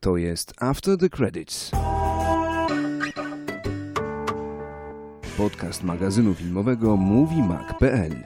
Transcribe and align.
To 0.00 0.16
jest 0.16 0.54
After 0.62 0.98
the 0.98 1.08
Credits. 1.08 1.70
Podcast 5.36 5.82
magazynu 5.82 6.34
filmowego 6.34 6.96
MovieMag.pl 6.96 8.24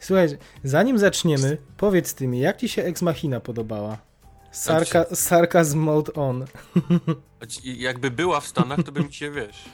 Słuchaj, 0.00 0.28
zanim 0.64 0.98
zaczniemy, 0.98 1.58
powiedz 1.76 2.14
ty 2.14 2.26
mi, 2.26 2.40
jak 2.40 2.56
ci 2.56 2.68
się 2.68 2.82
Ex 2.84 3.02
Machina 3.02 3.40
podobała? 3.40 3.98
Sarka, 4.50 5.04
sarkazm 5.14 5.78
mode 5.78 6.12
on. 6.12 6.44
Jakby 7.64 8.10
była 8.10 8.40
w 8.40 8.46
Stanach, 8.46 8.82
to 8.82 8.92
by 8.92 9.00
mi 9.00 9.12
się, 9.12 9.30
wiesz, 9.30 9.64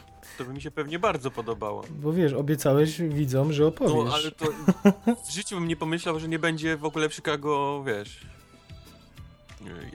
to 0.41 0.45
by 0.45 0.53
mi 0.53 0.61
się 0.61 0.71
pewnie 0.71 0.99
bardzo 0.99 1.31
podobało. 1.31 1.85
Bo 1.91 2.13
wiesz, 2.13 2.33
obiecałeś 2.33 3.01
widzom, 3.01 3.53
że 3.53 3.67
opowiesz. 3.67 4.05
No, 4.05 4.15
ale 4.15 4.31
to 4.31 4.47
w 5.29 5.33
życiu 5.33 5.55
bym 5.55 5.69
nie 5.69 5.77
pomyślał, 5.77 6.21
że 6.21 6.29
nie 6.29 6.39
będzie 6.39 6.77
w 6.77 6.85
ogóle 6.85 7.09
w 7.09 7.15
Chicago, 7.15 7.85
wiesz, 7.87 8.21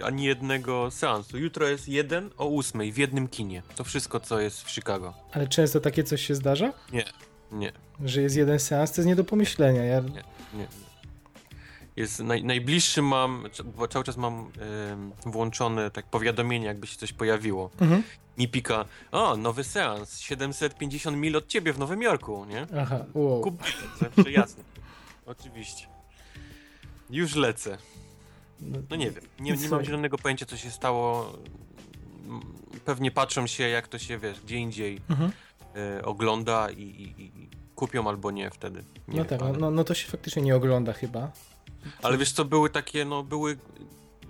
ani 0.03 0.23
jednego 0.23 0.91
seansu. 0.91 1.38
Jutro 1.38 1.67
jest 1.67 1.88
jeden 1.88 2.30
o 2.38 2.45
ósmej 2.45 2.91
w 2.91 2.98
jednym 2.98 3.27
kinie. 3.27 3.63
To 3.76 3.84
wszystko, 3.84 4.20
co 4.20 4.39
jest 4.39 4.62
w 4.62 4.72
Chicago. 4.72 5.13
Ale 5.31 5.48
często 5.48 5.80
takie 5.80 6.03
coś 6.03 6.22
się 6.22 6.36
zdarza? 6.36 6.73
Nie, 6.94 7.05
nie. 7.52 7.72
Że 8.03 8.22
jest 8.22 8.36
jeden 8.36 8.59
seans, 8.59 8.91
to 8.91 9.02
jest 9.02 9.08
nie 9.08 9.16
do 9.16 9.23
pomyślenia. 9.23 9.84
Ja... 9.84 10.00
Nie, 10.02 10.23
nie. 10.53 10.67
Jest 11.95 12.20
naj, 12.20 12.44
najbliższy 12.44 13.02
mam, 13.02 13.44
bo 13.77 13.88
cały 13.88 14.05
czas 14.05 14.17
mam 14.17 14.52
y, 15.25 15.30
włączone 15.30 15.91
tak 15.91 16.05
powiadomienie, 16.05 16.66
jakby 16.66 16.88
się 16.88 16.98
coś 16.98 17.14
pojawiło. 17.14 17.70
Mhm. 17.81 18.03
Mi 18.38 18.48
pika, 18.48 18.85
o, 19.12 19.38
nowy 19.38 19.63
seans, 19.63 20.20
750 20.20 21.17
mil 21.17 21.38
od 21.38 21.48
ciebie 21.48 21.73
w 21.73 21.80
Nowym 21.80 22.02
Jorku, 22.02 22.45
nie? 22.45 22.67
Aha, 22.80 23.05
wow. 23.13 23.41
Kup 23.41 23.63
zawsze 24.02 24.31
jasne. 24.31 24.63
Oczywiście. 25.25 25.88
Już 27.09 27.36
lecę. 27.36 27.78
No, 28.59 28.80
no 28.89 28.95
nie 28.95 29.11
wiem, 29.11 29.23
nie, 29.39 29.53
nie 29.53 29.69
mam 29.69 29.86
zielonego 29.86 30.17
pojęcia, 30.17 30.45
co 30.45 30.58
się 30.58 30.72
stało. 30.72 31.33
Pewnie 32.86 33.11
patrzą 33.11 33.47
się, 33.47 33.69
jak 33.69 33.88
to 33.88 34.00
się, 34.00 34.17
wiesz, 34.17 34.41
gdzie 34.41 34.58
indziej 34.58 35.02
mhm. 35.09 35.31
y, 36.00 36.06
ogląda 36.06 36.69
i, 36.69 36.81
i, 36.81 37.22
i, 37.22 37.50
kupią 37.75 38.08
albo 38.08 38.31
nie 38.31 38.50
wtedy. 38.50 38.83
Nie 39.08 39.19
no 39.19 39.25
tak, 39.25 39.41
ale... 39.41 39.58
no, 39.58 39.72
no 39.72 39.83
to 39.83 39.94
się 39.94 40.08
faktycznie 40.08 40.41
nie 40.41 40.56
ogląda 40.56 40.94
chyba. 40.94 41.31
Ale 42.02 42.17
wiesz 42.17 42.31
co, 42.31 42.45
były 42.45 42.69
takie, 42.69 43.06
no 43.06 43.23
były 43.23 43.58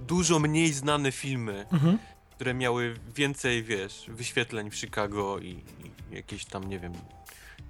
dużo 0.08 0.40
mniej 0.40 0.74
znane 0.74 1.12
filmy, 1.12 1.66
mhm. 1.72 1.98
Które 2.36 2.54
miały 2.54 2.96
więcej, 3.16 3.64
wiesz, 3.64 4.06
wyświetleń 4.08 4.72
w 4.72 4.76
Chicago 4.76 5.40
i, 5.40 5.50
i 5.50 6.16
jakieś 6.16 6.46
tam, 6.46 6.70
nie 6.70 6.80
wiem, 6.80 6.94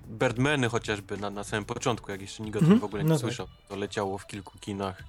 Birdmany 0.07 0.69
chociażby 0.69 1.17
na, 1.17 1.29
na 1.29 1.43
samym 1.43 1.65
początku, 1.65 2.11
jak 2.11 2.21
jeszcze 2.21 2.43
nikt 2.43 2.55
o 2.55 2.59
tym 2.59 2.65
mhm. 2.65 2.81
w 2.81 2.83
ogóle 2.83 3.03
nie 3.03 3.09
no 3.09 3.15
tak. 3.15 3.21
słyszał. 3.21 3.47
Tak. 3.47 3.55
To 3.67 3.75
leciało 3.75 4.17
w 4.17 4.27
kilku 4.27 4.59
kinach 4.59 5.03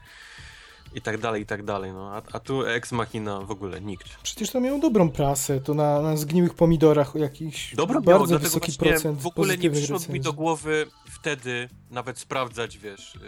i 0.94 1.00
tak 1.00 1.18
dalej, 1.18 1.42
i 1.42 1.46
tak 1.46 1.64
dalej, 1.64 1.92
no. 1.92 2.12
A, 2.14 2.22
a 2.32 2.40
tu 2.40 2.66
Ex 2.66 2.92
Machina 2.92 3.40
w 3.40 3.50
ogóle 3.50 3.80
nikt. 3.80 4.16
Przecież 4.22 4.50
to 4.50 4.60
miało 4.60 4.78
dobrą 4.78 5.10
prasę, 5.10 5.60
to 5.60 5.74
na, 5.74 6.02
na 6.02 6.16
zgniłych 6.16 6.54
pomidorach 6.54 7.14
jakiś 7.14 7.74
Dobro 7.74 8.00
bardzo 8.00 8.26
miało, 8.26 8.38
wysoki 8.38 8.72
procent 8.78 9.20
W 9.20 9.26
ogóle 9.26 9.58
nie 9.58 9.70
przyszło 9.70 9.98
mi 10.08 10.20
do 10.20 10.32
głowy 10.32 10.86
wtedy 11.10 11.68
nawet 11.90 12.18
sprawdzać, 12.18 12.78
wiesz, 12.78 13.14
y, 13.14 13.18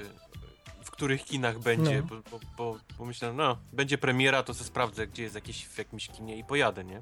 których 0.99 1.25
kinach 1.25 1.59
będzie, 1.59 2.03
no. 2.03 2.03
bo, 2.03 2.31
bo, 2.31 2.41
bo, 2.57 2.79
bo 2.99 3.05
myślałem, 3.05 3.37
no, 3.37 3.57
będzie 3.73 3.99
premiera, 3.99 4.43
to 4.43 4.55
sobie 4.55 4.67
sprawdzę, 4.67 5.07
gdzie 5.07 5.23
jest 5.23 5.35
jakiś, 5.35 5.67
w 5.67 5.79
jakimś 5.79 6.09
kinie 6.09 6.37
i 6.37 6.45
pojadę, 6.45 6.85
nie? 6.85 7.01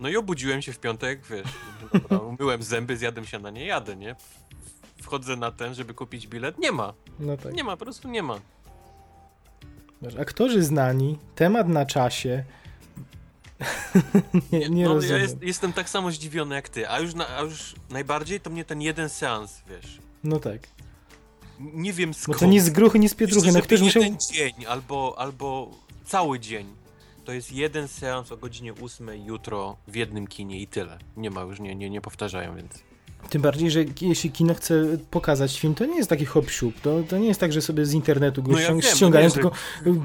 No 0.00 0.08
i 0.08 0.16
obudziłem 0.16 0.62
się 0.62 0.72
w 0.72 0.78
piątek, 0.78 1.20
wiesz, 1.30 1.46
dobra, 1.92 2.18
umyłem 2.34 2.62
zęby, 2.62 2.96
zjadłem 2.96 3.26
się 3.26 3.38
na 3.38 3.50
nie, 3.50 3.66
jadę, 3.66 3.96
nie? 3.96 4.16
Wchodzę 5.02 5.36
na 5.36 5.50
ten, 5.50 5.74
żeby 5.74 5.94
kupić 5.94 6.26
bilet, 6.26 6.58
nie 6.58 6.72
ma. 6.72 6.94
No 7.18 7.36
tak. 7.36 7.54
Nie 7.54 7.64
ma, 7.64 7.76
po 7.76 7.84
prostu 7.84 8.08
nie 8.08 8.22
ma. 8.22 8.40
Aktorzy 10.20 10.62
znani, 10.62 11.18
temat 11.34 11.68
na 11.68 11.86
czasie. 11.86 12.44
nie, 14.52 14.68
nie 14.68 14.84
no, 14.84 14.94
rozumiem. 14.94 15.16
Ja 15.16 15.22
jest, 15.22 15.42
jestem 15.42 15.72
tak 15.72 15.88
samo 15.88 16.10
zdziwiony 16.10 16.54
jak 16.54 16.68
ty, 16.68 16.88
a 16.88 17.00
już, 17.00 17.14
na, 17.14 17.28
a 17.38 17.42
już 17.42 17.74
najbardziej 17.90 18.40
to 18.40 18.50
mnie 18.50 18.64
ten 18.64 18.82
jeden 18.82 19.08
seans, 19.08 19.62
wiesz. 19.68 19.98
No 20.24 20.40
tak. 20.40 20.73
Nie 21.60 21.92
wiem 21.92 22.14
skąd. 22.14 22.38
Bo 22.38 22.40
to 22.40 22.46
nie 22.46 22.60
z 22.60 22.70
gruchy, 22.70 22.98
nie 22.98 23.08
z 23.08 23.14
pietruchy. 23.14 23.52
No 23.52 23.62
ktoś 23.62 23.80
musiał... 23.80 24.02
jeden 24.02 24.18
dzień 24.32 24.52
albo, 24.68 25.14
albo 25.18 25.70
cały 26.04 26.40
dzień. 26.40 26.66
To 27.24 27.32
jest 27.32 27.52
jeden 27.52 27.88
seans 27.88 28.32
o 28.32 28.36
godzinie 28.36 28.74
8 28.74 29.24
jutro 29.26 29.76
w 29.88 29.94
jednym 29.94 30.26
kinie 30.26 30.60
i 30.60 30.66
tyle. 30.66 30.98
Nie 31.16 31.30
ma 31.30 31.40
już, 31.40 31.60
nie, 31.60 31.74
nie, 31.74 31.90
nie 31.90 32.00
powtarzają, 32.00 32.56
więc... 32.56 32.82
Tym 33.30 33.42
bardziej, 33.42 33.70
że 33.70 33.84
jeśli 34.00 34.30
kino 34.30 34.54
chce 34.54 34.84
pokazać 35.10 35.60
film, 35.60 35.74
to 35.74 35.86
nie 35.86 35.96
jest 35.96 36.10
taki 36.10 36.24
hop 36.24 36.50
siup. 36.50 36.80
To, 36.80 37.02
to 37.08 37.18
nie 37.18 37.28
jest 37.28 37.40
tak, 37.40 37.52
że 37.52 37.62
sobie 37.62 37.86
z 37.86 37.92
internetu 37.92 38.42
go 38.42 38.52
no 38.52 38.60
ja 38.60 38.82
ściągają, 38.82 39.30
tylko 39.30 39.50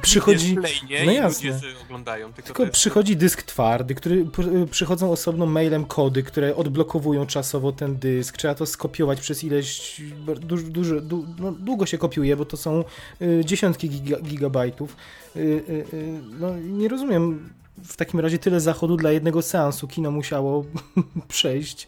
przychodzi. 0.01 0.57
no 1.05 1.11
jasne. 1.11 1.59
Oglądają, 1.83 2.33
tylko, 2.33 2.53
tylko 2.53 2.71
przychodzi 2.71 3.17
dysk 3.17 3.43
twardy, 3.43 3.95
który 3.95 4.25
przychodzą 4.71 5.11
osobno 5.11 5.45
mailem 5.45 5.85
kody, 5.85 6.23
które 6.23 6.55
odblokowują 6.55 7.25
czasowo 7.25 7.71
ten 7.71 7.95
dysk. 7.97 8.37
Trzeba 8.37 8.55
to 8.55 8.65
skopiować 8.65 9.21
przez 9.21 9.43
ileś. 9.43 10.01
Duż, 10.41 10.63
duż, 10.63 10.87
du, 11.01 11.25
no, 11.39 11.51
długo 11.51 11.85
się 11.85 11.97
kopiuje, 11.97 12.37
bo 12.37 12.45
to 12.45 12.57
są 12.57 12.83
y, 13.21 13.41
dziesiątki 13.45 13.89
giga, 13.89 14.17
gigabajtów. 14.21 14.95
Y, 15.35 15.39
y, 15.39 15.85
y, 15.93 16.19
no 16.39 16.57
nie 16.57 16.87
rozumiem. 16.87 17.49
W 17.83 17.95
takim 17.95 18.19
razie 18.19 18.39
tyle 18.39 18.59
zachodu 18.59 18.97
dla 18.97 19.11
jednego 19.11 19.41
seansu 19.41 19.87
kino 19.87 20.11
musiało 20.11 20.65
przejść 21.27 21.87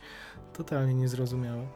totalnie 0.64 0.94
niezrozumiałe. 0.94 1.68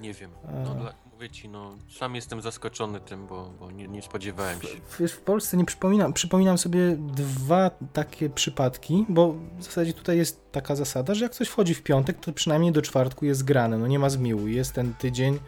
Nie 0.00 0.14
wiem. 0.14 0.30
No, 0.64 0.74
dla, 0.74 0.94
mówię 1.12 1.30
ci, 1.30 1.48
no, 1.48 1.76
sam 1.98 2.14
jestem 2.14 2.42
zaskoczony 2.42 3.00
tym, 3.00 3.26
bo, 3.26 3.50
bo 3.60 3.70
nie, 3.70 3.88
nie 3.88 4.02
spodziewałem 4.02 4.62
się. 4.62 4.68
Wiesz, 5.00 5.12
w 5.12 5.20
Polsce 5.20 5.56
nie 5.56 5.64
przypominam, 5.64 6.12
przypominam 6.12 6.58
sobie 6.58 6.96
dwa 6.96 7.70
takie 7.92 8.30
przypadki, 8.30 9.06
bo 9.08 9.34
w 9.58 9.64
zasadzie 9.64 9.92
tutaj 9.92 10.16
jest 10.16 10.52
taka 10.52 10.76
zasada, 10.76 11.14
że 11.14 11.24
jak 11.24 11.34
coś 11.34 11.48
wchodzi 11.48 11.74
w 11.74 11.82
piątek, 11.82 12.20
to 12.20 12.32
przynajmniej 12.32 12.72
do 12.72 12.82
czwartku 12.82 13.24
jest 13.24 13.44
grane, 13.44 13.78
no 13.78 13.86
nie 13.86 13.98
ma 13.98 14.10
zmiłu, 14.10 14.48
jest 14.48 14.72
ten 14.72 14.94
tydzień, 14.94 15.38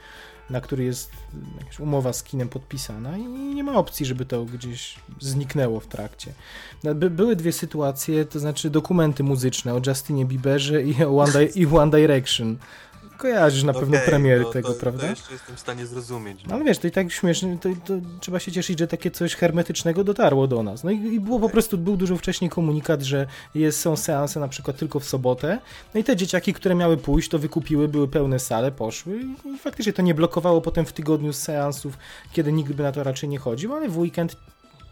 na 0.50 0.60
który 0.60 0.84
jest 0.84 1.10
jakaś 1.58 1.80
umowa 1.80 2.12
z 2.12 2.22
kinem 2.22 2.48
podpisana 2.48 3.16
i 3.16 3.22
nie 3.28 3.64
ma 3.64 3.74
opcji, 3.74 4.06
żeby 4.06 4.26
to 4.26 4.44
gdzieś 4.44 4.96
zniknęło 5.20 5.80
w 5.80 5.86
trakcie. 5.86 6.32
No, 6.84 6.94
by, 6.94 7.10
były 7.10 7.36
dwie 7.36 7.52
sytuacje, 7.52 8.24
to 8.24 8.38
znaczy 8.38 8.70
dokumenty 8.70 9.22
muzyczne 9.22 9.74
o 9.74 9.80
Justinie 9.86 10.24
Bieberze 10.24 10.82
i 10.82 11.04
One, 11.04 11.32
Di 11.32 11.60
i 11.60 11.66
One 11.66 11.90
Direction. 11.90 12.56
Kojarzysz 13.18 13.62
na 13.62 13.72
pewno 13.72 13.96
okay, 13.96 14.06
premiery 14.08 14.42
no, 14.42 14.50
tego, 14.50 14.68
to, 14.68 14.80
prawda? 14.80 15.02
To 15.02 15.06
jeszcze 15.06 15.32
jestem 15.32 15.56
w 15.56 15.60
stanie 15.60 15.86
zrozumieć. 15.86 16.44
No. 16.46 16.54
Ale 16.54 16.64
wiesz, 16.64 16.78
to 16.78 16.86
i 16.86 16.90
tak 16.90 17.12
śmieszne, 17.12 17.58
to, 17.58 17.68
to, 17.84 17.94
trzeba 18.20 18.38
się 18.38 18.52
cieszyć, 18.52 18.78
że 18.78 18.86
takie 18.86 19.10
coś 19.10 19.34
hermetycznego 19.34 20.04
dotarło 20.04 20.46
do 20.46 20.62
nas. 20.62 20.84
No 20.84 20.90
i, 20.90 20.96
i 20.96 21.20
było 21.20 21.36
okay. 21.36 21.48
po 21.48 21.52
prostu, 21.52 21.78
był 21.78 21.96
dużo 21.96 22.16
wcześniej 22.16 22.50
komunikat, 22.50 23.02
że 23.02 23.26
jest, 23.54 23.80
są 23.80 23.96
seanse 23.96 24.40
na 24.40 24.48
przykład 24.48 24.76
tylko 24.76 25.00
w 25.00 25.04
sobotę. 25.04 25.58
No 25.94 26.00
i 26.00 26.04
te 26.04 26.16
dzieciaki, 26.16 26.52
które 26.52 26.74
miały 26.74 26.96
pójść, 26.96 27.28
to 27.28 27.38
wykupiły, 27.38 27.88
były 27.88 28.08
pełne 28.08 28.38
sale, 28.38 28.72
poszły 28.72 29.20
i, 29.20 29.58
faktycznie 29.58 29.92
to 29.92 30.02
nie 30.02 30.14
blokowało 30.14 30.60
potem 30.60 30.86
w 30.86 30.92
tygodniu 30.92 31.32
seansów, 31.32 31.98
kiedy 32.32 32.52
nikt 32.52 32.72
by 32.72 32.82
na 32.82 32.92
to 32.92 33.04
raczej 33.04 33.28
nie 33.28 33.38
chodził, 33.38 33.74
ale 33.74 33.88
w 33.88 33.98
weekend 33.98 34.36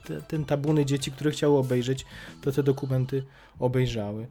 te, 0.05 0.23
ten 0.23 0.45
tabuny 0.45 0.87
dzieci, 0.87 1.12
które 1.12 1.31
chciały 1.31 1.59
obejrzeć, 1.59 2.06
to 2.43 2.53
te 2.53 2.62
dokumenty 2.62 3.25
obejrzały. 3.59 4.27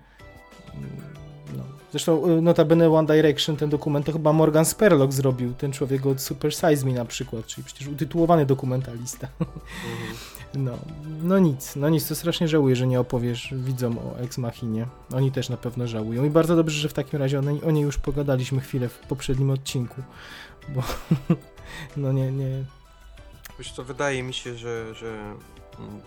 No. 1.58 1.64
Zresztą 1.92 2.38
y, 2.38 2.42
notabene 2.42 2.90
One 2.90 3.16
Direction, 3.16 3.58
ten 3.58 3.70
dokument, 3.70 4.06
to 4.06 4.12
chyba 4.12 4.34
Morgan 4.34 4.66
Spurlock 4.66 5.14
zrobił, 5.14 5.54
ten 5.54 5.72
człowiek 5.72 6.06
od 6.06 6.22
Super 6.22 6.54
Size 6.54 6.86
Me 6.86 6.92
na 6.94 7.06
przykład, 7.06 7.46
czyli 7.46 7.66
przecież 7.66 7.88
utytułowany 7.88 8.46
dokumentalista. 8.46 9.28
Mhm. 9.40 9.60
No, 10.56 10.78
no 11.24 11.40
nic, 11.40 11.76
no 11.76 11.90
nic, 11.90 12.08
to 12.08 12.16
strasznie 12.16 12.48
żałuję, 12.48 12.76
że 12.76 12.88
nie 12.88 13.00
opowiesz 13.00 13.54
widzom 13.58 13.98
o 13.98 14.20
Ex 14.20 14.38
Machinie. 14.38 14.88
Oni 15.14 15.32
też 15.32 15.50
na 15.50 15.58
pewno 15.58 15.88
żałują 15.88 16.24
i 16.24 16.30
bardzo 16.30 16.56
dobrze, 16.56 16.80
że 16.80 16.90
w 16.90 16.94
takim 16.94 17.20
razie 17.20 17.40
one, 17.40 17.52
o 17.68 17.72
niej 17.72 17.84
już 17.84 17.98
pogadaliśmy 17.98 18.62
chwilę 18.62 18.90
w 18.90 19.00
poprzednim 19.00 19.50
odcinku, 19.50 20.02
bo 20.70 20.84
no 21.98 22.12
nie, 22.12 22.32
nie... 22.32 22.64
Wiesz 23.60 23.72
co, 23.72 23.84
wydaje 23.84 24.24
mi 24.24 24.34
się, 24.34 24.56
że, 24.56 24.96
że 24.96 25.36
mm, 25.80 26.02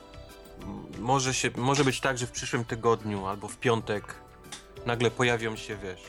może, 1.01 1.35
się, 1.35 1.51
może 1.57 1.85
być 1.85 2.01
tak, 2.01 2.19
że 2.19 2.27
w 2.27 2.31
przyszłym 2.31 2.65
tygodniu 2.65 3.27
albo 3.27 3.49
w 3.49 3.59
piątek 3.59 4.15
nagle 4.87 5.11
pojawią 5.11 5.57
się, 5.57 5.77
wiesz, 5.77 6.03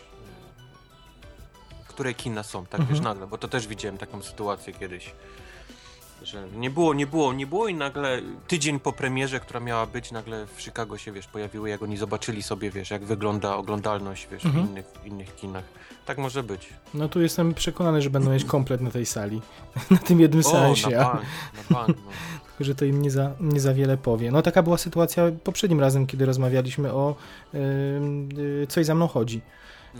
które 1.87 2.13
kina 2.13 2.43
są, 2.43 2.65
tak 2.65 2.79
mhm. 2.79 2.95
wiesz, 2.95 3.03
nagle, 3.03 3.27
bo 3.27 3.37
to 3.37 3.47
też 3.47 3.67
widziałem 3.67 3.97
taką 3.97 4.21
sytuację 4.21 4.73
kiedyś, 4.73 5.11
że 6.23 6.47
nie 6.55 6.69
było, 6.69 6.93
nie 6.93 7.07
było, 7.07 7.33
nie 7.33 7.47
było 7.47 7.67
i 7.67 7.75
nagle 7.75 8.21
tydzień 8.47 8.79
po 8.79 8.93
premierze, 8.93 9.39
która 9.39 9.59
miała 9.59 9.85
być, 9.85 10.11
nagle 10.11 10.47
w 10.55 10.61
Chicago 10.61 10.97
się, 10.97 11.11
wiesz, 11.11 11.27
pojawiły, 11.27 11.69
jak 11.69 11.81
oni 11.81 11.97
zobaczyli 11.97 12.43
sobie, 12.43 12.71
wiesz, 12.71 12.91
jak 12.91 13.05
wygląda 13.05 13.55
oglądalność, 13.55 14.27
wiesz, 14.31 14.45
mhm. 14.45 14.65
w, 14.65 14.69
innych, 14.69 14.85
w 15.03 15.05
innych 15.05 15.35
kinach. 15.35 15.63
Tak 16.05 16.17
może 16.17 16.43
być. 16.43 16.69
No 16.93 17.09
tu 17.09 17.21
jestem 17.21 17.53
przekonany, 17.53 18.01
że 18.01 18.09
będą 18.09 18.31
mieć 18.31 18.45
komplet 18.45 18.81
na 18.81 18.91
tej 18.91 19.05
sali, 19.05 19.41
na 19.91 19.97
tym 19.97 20.19
jednym 20.19 20.45
o, 20.45 20.51
sensie. 20.51 20.89
Na 20.89 21.03
bank, 21.03 21.21
na 21.69 21.75
bank, 21.75 21.97
no. 22.05 22.11
Że 22.59 22.75
to 22.75 22.85
im 22.85 23.01
nie 23.01 23.11
za, 23.11 23.31
nie 23.39 23.59
za 23.59 23.73
wiele 23.73 23.97
powie. 23.97 24.31
No 24.31 24.41
taka 24.41 24.63
była 24.63 24.77
sytuacja 24.77 25.31
poprzednim 25.43 25.79
razem, 25.79 26.07
kiedy 26.07 26.25
rozmawialiśmy 26.25 26.93
o 26.93 27.15
yy, 27.53 27.59
yy, 28.37 28.67
Coś 28.67 28.85
za 28.85 28.95
mną 28.95 29.07
chodzi. 29.07 29.41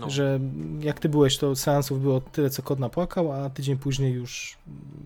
no. 0.00 0.10
że 0.10 0.40
jak 0.80 1.00
ty 1.00 1.08
byłeś, 1.08 1.38
to 1.38 1.56
seansów 1.56 2.02
było 2.02 2.20
tyle, 2.20 2.50
co 2.50 2.62
kod 2.62 2.78
napłakał, 2.78 3.32
a 3.32 3.50
tydzień 3.50 3.76
później 3.76 4.12
już 4.12 4.56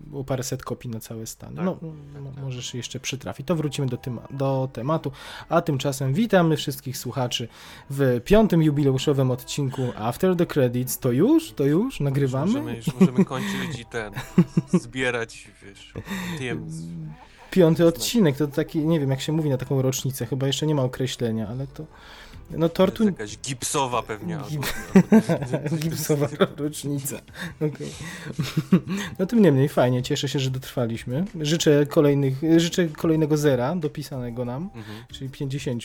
było 0.07 0.23
paręset 0.23 0.63
kopii 0.63 0.89
na 0.89 0.99
całe 0.99 1.27
Stany. 1.27 1.55
Tak, 1.55 1.65
no, 1.65 1.77
tak, 2.13 2.35
tak. 2.35 2.43
możesz 2.43 2.73
jeszcze 2.73 2.99
przytrafić. 2.99 3.47
To 3.47 3.55
wrócimy 3.55 3.87
do, 3.87 3.97
tym, 3.97 4.19
do 4.31 4.69
tematu. 4.73 5.11
A 5.49 5.61
tymczasem 5.61 6.13
witamy 6.13 6.57
wszystkich 6.57 6.97
słuchaczy 6.97 7.47
w 7.89 8.21
piątym 8.25 8.63
jubileuszowym 8.63 9.31
odcinku 9.31 9.81
After 9.95 10.35
the 10.35 10.45
Credits. 10.45 10.99
To 10.99 11.11
już? 11.11 11.51
To 11.51 11.63
już? 11.63 11.99
Nagrywamy? 11.99 12.45
Możemy, 12.45 12.75
już 12.75 12.93
możemy 12.99 13.25
kończyć 13.25 13.79
i 13.81 13.85
ten, 13.85 14.13
zbierać, 14.83 15.47
wiesz, 15.63 15.93
tym... 16.37 16.69
Piąty 17.53 17.87
odcinek, 17.87 18.37
to 18.37 18.47
taki, 18.47 18.79
nie 18.79 18.99
wiem 18.99 19.09
jak 19.09 19.21
się 19.21 19.31
mówi 19.31 19.49
na 19.49 19.57
taką 19.57 19.81
rocznicę, 19.81 20.25
chyba 20.25 20.47
jeszcze 20.47 20.67
nie 20.67 20.75
ma 20.75 20.83
określenia, 20.83 21.47
ale 21.47 21.67
to... 21.67 21.85
No 22.57 22.69
tortu... 22.69 23.05
jakaś 23.05 23.37
gipsowa 23.37 24.03
pewnie. 24.03 24.37
Gip... 24.49 24.61
gipsowa 25.83 26.27
rocznica. 26.57 27.17
Okay. 27.55 27.87
No 29.19 29.25
tym 29.25 29.41
niemniej 29.41 29.69
fajnie, 29.69 30.03
cieszę 30.03 30.29
się, 30.29 30.39
że 30.39 30.49
dotrwaliśmy. 30.49 31.25
Życzę 31.41 31.85
kolejnych, 31.85 32.35
życzę 32.57 32.87
kolejnego 32.87 33.37
zera 33.37 33.75
dopisanego 33.75 34.45
nam, 34.45 34.69
mhm. 34.75 35.03
czyli 35.11 35.29
50. 35.29 35.83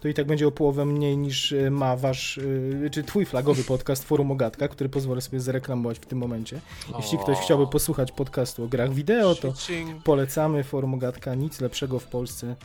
To 0.00 0.08
i 0.08 0.14
tak 0.14 0.26
będzie 0.26 0.48
o 0.48 0.50
połowę 0.50 0.84
mniej 0.84 1.16
niż 1.16 1.52
e, 1.52 1.70
ma 1.70 1.96
wasz, 1.96 2.38
e, 2.86 2.90
czy 2.90 3.02
twój 3.02 3.26
flagowy 3.26 3.64
podcast 3.64 4.04
Forum 4.04 4.30
Ogatka, 4.30 4.68
który 4.68 4.88
pozwolę 4.88 5.20
sobie 5.20 5.40
zareklamować 5.40 5.98
w 5.98 6.06
tym 6.06 6.18
momencie. 6.18 6.60
Jeśli 6.96 7.18
ktoś 7.18 7.38
chciałby 7.38 7.66
posłuchać 7.66 8.12
podcastu 8.12 8.64
o 8.64 8.68
grach 8.68 8.94
wideo, 8.94 9.34
to 9.34 9.54
polecamy 10.04 10.64
Forum 10.64 10.94
Ogatka. 10.94 11.34
Nic 11.34 11.60
lepszego 11.60 11.98
w 11.98 12.06
Polsce 12.06 12.56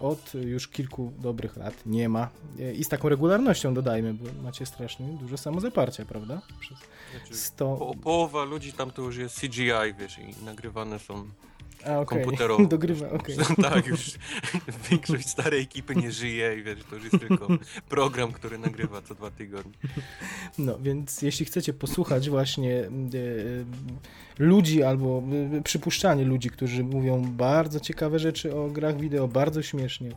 od 0.00 0.34
już 0.34 0.68
kilku 0.68 1.12
dobrych 1.18 1.56
lat 1.56 1.74
nie 1.86 2.08
ma. 2.08 2.28
Y, 2.60 2.74
I 2.74 2.84
z 2.84 2.88
taką 2.88 3.08
regularnością 3.08 3.74
dodajmy, 3.74 4.14
bo 4.14 4.42
macie 4.42 4.66
strasznie 4.66 5.06
dużo 5.06 5.36
samozaparcia, 5.36 6.04
prawda? 6.04 6.42
Przez 6.60 7.44
100... 7.44 7.76
Znaczy, 7.76 7.92
po, 7.92 8.02
połowa 8.02 8.44
ludzi 8.44 8.72
tam 8.72 8.90
to 8.90 9.02
już 9.02 9.16
jest 9.16 9.40
CGI, 9.40 9.94
wiesz, 9.98 10.18
i 10.18 10.44
nagrywane 10.44 10.98
są 10.98 11.28
a, 11.86 11.98
okay. 12.00 12.22
komputerowo. 12.22 12.66
Dogrywa, 12.74 13.10
okej. 13.10 13.38
Okay. 13.38 13.56
tak, 13.70 13.86
już 13.86 14.14
większość 14.90 15.28
starej 15.28 15.62
ekipy 15.62 15.96
nie 15.96 16.12
żyje 16.12 16.56
i 16.58 16.62
wiesz, 16.62 16.78
to 16.90 16.96
już 16.96 17.04
jest 17.04 17.18
tylko 17.28 17.48
program, 17.88 18.32
który 18.32 18.58
nagrywa 18.58 19.02
co 19.02 19.14
dwa 19.14 19.30
tygodnie. 19.30 19.72
No, 20.58 20.78
więc 20.78 21.22
jeśli 21.22 21.46
chcecie 21.46 21.72
posłuchać 21.72 22.30
właśnie 22.30 22.80
e, 22.80 22.90
ludzi 24.38 24.82
albo 24.82 25.22
e, 25.58 25.62
przypuszczanie 25.62 26.24
ludzi, 26.24 26.50
którzy 26.50 26.84
mówią 26.84 27.22
bardzo 27.22 27.80
ciekawe 27.80 28.18
rzeczy 28.18 28.56
o 28.56 28.68
grach 28.68 29.00
wideo, 29.00 29.28
bardzo 29.28 29.62
śmiesznie, 29.62 30.10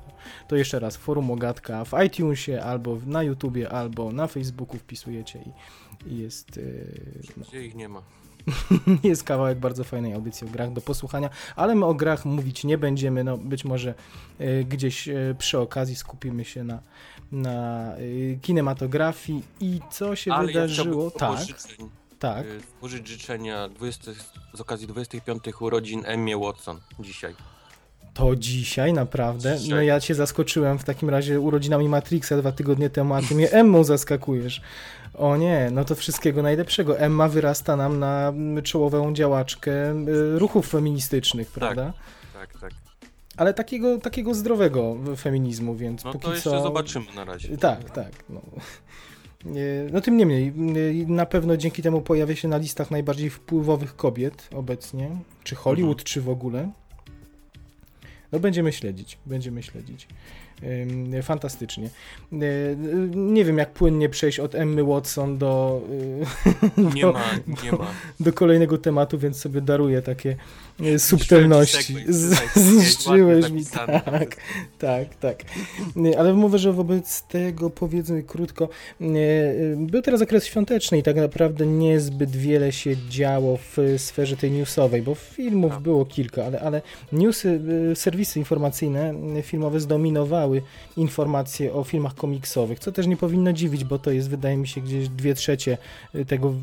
to 0.48 0.56
jeszcze 0.56 0.80
raz 0.80 0.98
forum 0.98 1.32
Ogatka 1.32 1.86
w 1.86 1.92
iTunesie 2.06 2.62
albo 2.62 2.98
na 3.06 3.24
YouTubie, 3.24 3.70
albo 3.70 4.12
na 4.12 4.28
Facebooku 4.28 4.78
wpisujecie 4.78 5.40
i, 5.40 6.14
i 6.14 6.18
jest... 6.18 6.58
E, 6.58 6.62
no. 7.38 7.46
Gdzie 7.50 7.66
ich 7.66 7.76
nie 7.76 7.90
ma. 7.90 8.02
jest 9.04 9.24
kawałek 9.24 9.60
bardzo 9.60 9.84
fajnej 9.84 10.14
audycji 10.14 10.48
o 10.48 10.50
grach 10.50 10.74
do 10.74 10.82
posłuchania, 10.82 11.30
ale 11.56 11.76
my 11.76 11.86
o 11.86 11.94
grach 11.94 12.26
mówić 12.26 12.64
nie 12.64 12.78
będziemy, 12.78 13.24
no 13.24 13.38
być 13.38 13.66
może 13.66 13.94
y, 14.42 14.66
gdzieś 14.70 15.08
y, 15.08 15.36
przy 15.38 15.60
okazji 15.60 15.96
skupimy 15.96 16.46
się 16.46 16.64
na, 16.64 16.80
na 17.32 17.98
y, 17.98 18.40
kinematografii 18.42 19.44
i 19.60 19.80
co 19.92 20.16
się 20.16 20.34
ale 20.34 20.48
wydarzyło. 20.48 21.04
Ja 21.04 21.20
tak. 21.20 21.40
Życzeń, 21.40 21.90
tak. 22.20 22.46
Użyć 22.82 23.08
życzenia 23.08 23.70
20, 23.70 24.12
z 24.54 24.62
okazji 24.62 24.88
25 24.88 25.44
urodzin 25.60 26.04
Emmie 26.06 26.38
Watson 26.38 26.80
dzisiaj. 27.00 27.36
To 28.18 28.36
dzisiaj, 28.36 28.94
naprawdę? 28.94 29.58
No 29.70 29.82
ja 29.82 30.00
cię 30.00 30.16
zaskoczyłem 30.16 30.80
w 30.80 30.84
takim 30.84 31.10
razie 31.10 31.40
urodzinami 31.40 31.90
Matrixa 31.90 32.38
dwa 32.38 32.52
tygodnie 32.52 32.90
temu, 32.90 33.14
a 33.14 33.22
ty 33.22 33.36
mnie 33.36 33.52
Emmą 33.62 33.84
zaskakujesz. 33.84 34.62
O 35.14 35.38
nie, 35.38 35.70
no 35.72 35.86
to 35.86 35.96
wszystkiego 35.96 36.42
najlepszego. 36.42 37.00
Emma 37.00 37.28
wyrasta 37.28 37.76
nam 37.76 38.00
na 38.00 38.34
czołową 38.64 39.14
działaczkę 39.14 39.72
y, 40.08 40.40
ruchów 40.40 40.68
feministycznych, 40.68 41.48
tak, 41.48 41.54
prawda? 41.54 41.94
Tak, 42.34 42.54
tak, 42.54 42.62
tak. 42.62 42.72
Ale 43.38 43.54
takiego, 43.54 43.98
takiego 43.98 44.34
zdrowego 44.34 44.96
feminizmu, 45.18 45.76
więc 45.76 46.04
no 46.04 46.12
póki 46.12 46.26
to 46.26 46.34
jeszcze 46.34 46.50
co... 46.50 46.64
zobaczymy 46.64 47.06
na 47.16 47.26
razie. 47.26 47.58
Tak, 47.58 47.90
tak. 47.92 48.12
No. 48.30 48.42
No 49.92 50.02
tym 50.02 50.18
niemniej, 50.18 50.54
na 51.08 51.26
pewno 51.26 51.58
dzięki 51.58 51.82
temu 51.82 52.02
pojawia 52.02 52.36
się 52.36 52.48
na 52.48 52.58
listach 52.58 52.92
najbardziej 52.92 53.30
wpływowych 53.30 53.96
kobiet 53.96 54.50
obecnie, 54.56 55.10
czy 55.44 55.56
Hollywood, 55.56 55.98
mhm. 55.98 56.06
czy 56.06 56.22
w 56.22 56.30
ogóle. 56.30 56.72
No 58.32 58.40
będziemy 58.40 58.74
śledzić, 58.74 59.18
będziemy 59.26 59.64
śledzić. 59.64 60.08
Fantastycznie. 61.24 61.90
Nie 63.16 63.46
wiem, 63.46 63.58
jak 63.58 63.72
płynnie 63.74 64.10
przejść 64.10 64.40
od 64.40 64.56
Emmy 64.56 64.84
Watson 64.84 65.38
do, 65.38 65.82
do, 66.78 66.90
nie 66.90 67.06
ma, 67.06 67.24
nie 67.64 67.72
ma. 67.72 67.88
do 68.20 68.34
kolejnego 68.34 68.78
tematu, 68.78 69.18
więc 69.18 69.40
sobie 69.40 69.62
daruję 69.62 70.02
takie 70.02 70.36
subtelności. 70.98 71.96
Zniszczyłeś 72.56 73.50
mi. 73.52 73.66
Tak, 73.66 74.36
tak, 74.80 75.16
tak. 75.16 75.44
Ale 76.18 76.34
mówię, 76.34 76.58
że 76.58 76.74
wobec 76.74 77.22
tego 77.22 77.70
powiedzmy 77.70 78.24
krótko. 78.24 78.70
Był 79.78 80.02
teraz 80.02 80.22
okres 80.22 80.46
świąteczny 80.46 80.98
i 80.98 81.04
tak 81.04 81.16
naprawdę 81.16 81.66
niezbyt 81.66 82.36
wiele 82.36 82.72
się 82.72 82.96
działo 83.10 83.58
w 83.58 83.78
sferze 83.98 84.38
tej 84.38 84.52
newsowej, 84.52 85.02
bo 85.02 85.16
filmów 85.16 85.72
no. 85.74 85.82
było 85.82 86.06
kilka, 86.06 86.46
ale, 86.46 86.60
ale 86.60 86.82
newsy, 87.12 87.62
e, 87.92 87.96
serwisy 87.96 88.40
informacyjne 88.40 89.14
filmowe 89.44 89.80
zdominowały 89.80 90.62
informacje 90.98 91.74
o 91.74 91.84
filmach 91.84 92.16
komiksowych, 92.16 92.80
co 92.80 92.92
też 92.92 93.08
nie 93.08 93.18
powinno 93.18 93.54
dziwić, 93.54 93.84
bo 93.84 94.00
to 94.00 94.12
jest, 94.12 94.30
wydaje 94.30 94.58
mi 94.58 94.68
się, 94.68 94.82
gdzieś 94.82 95.10
dwie 95.10 95.34
trzecie 95.34 95.78
y, 96.16 96.26
tego 96.26 96.54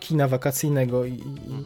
kina 0.00 0.28
wakacyjnego 0.28 1.04
i, 1.04 1.12
mhm. 1.12 1.64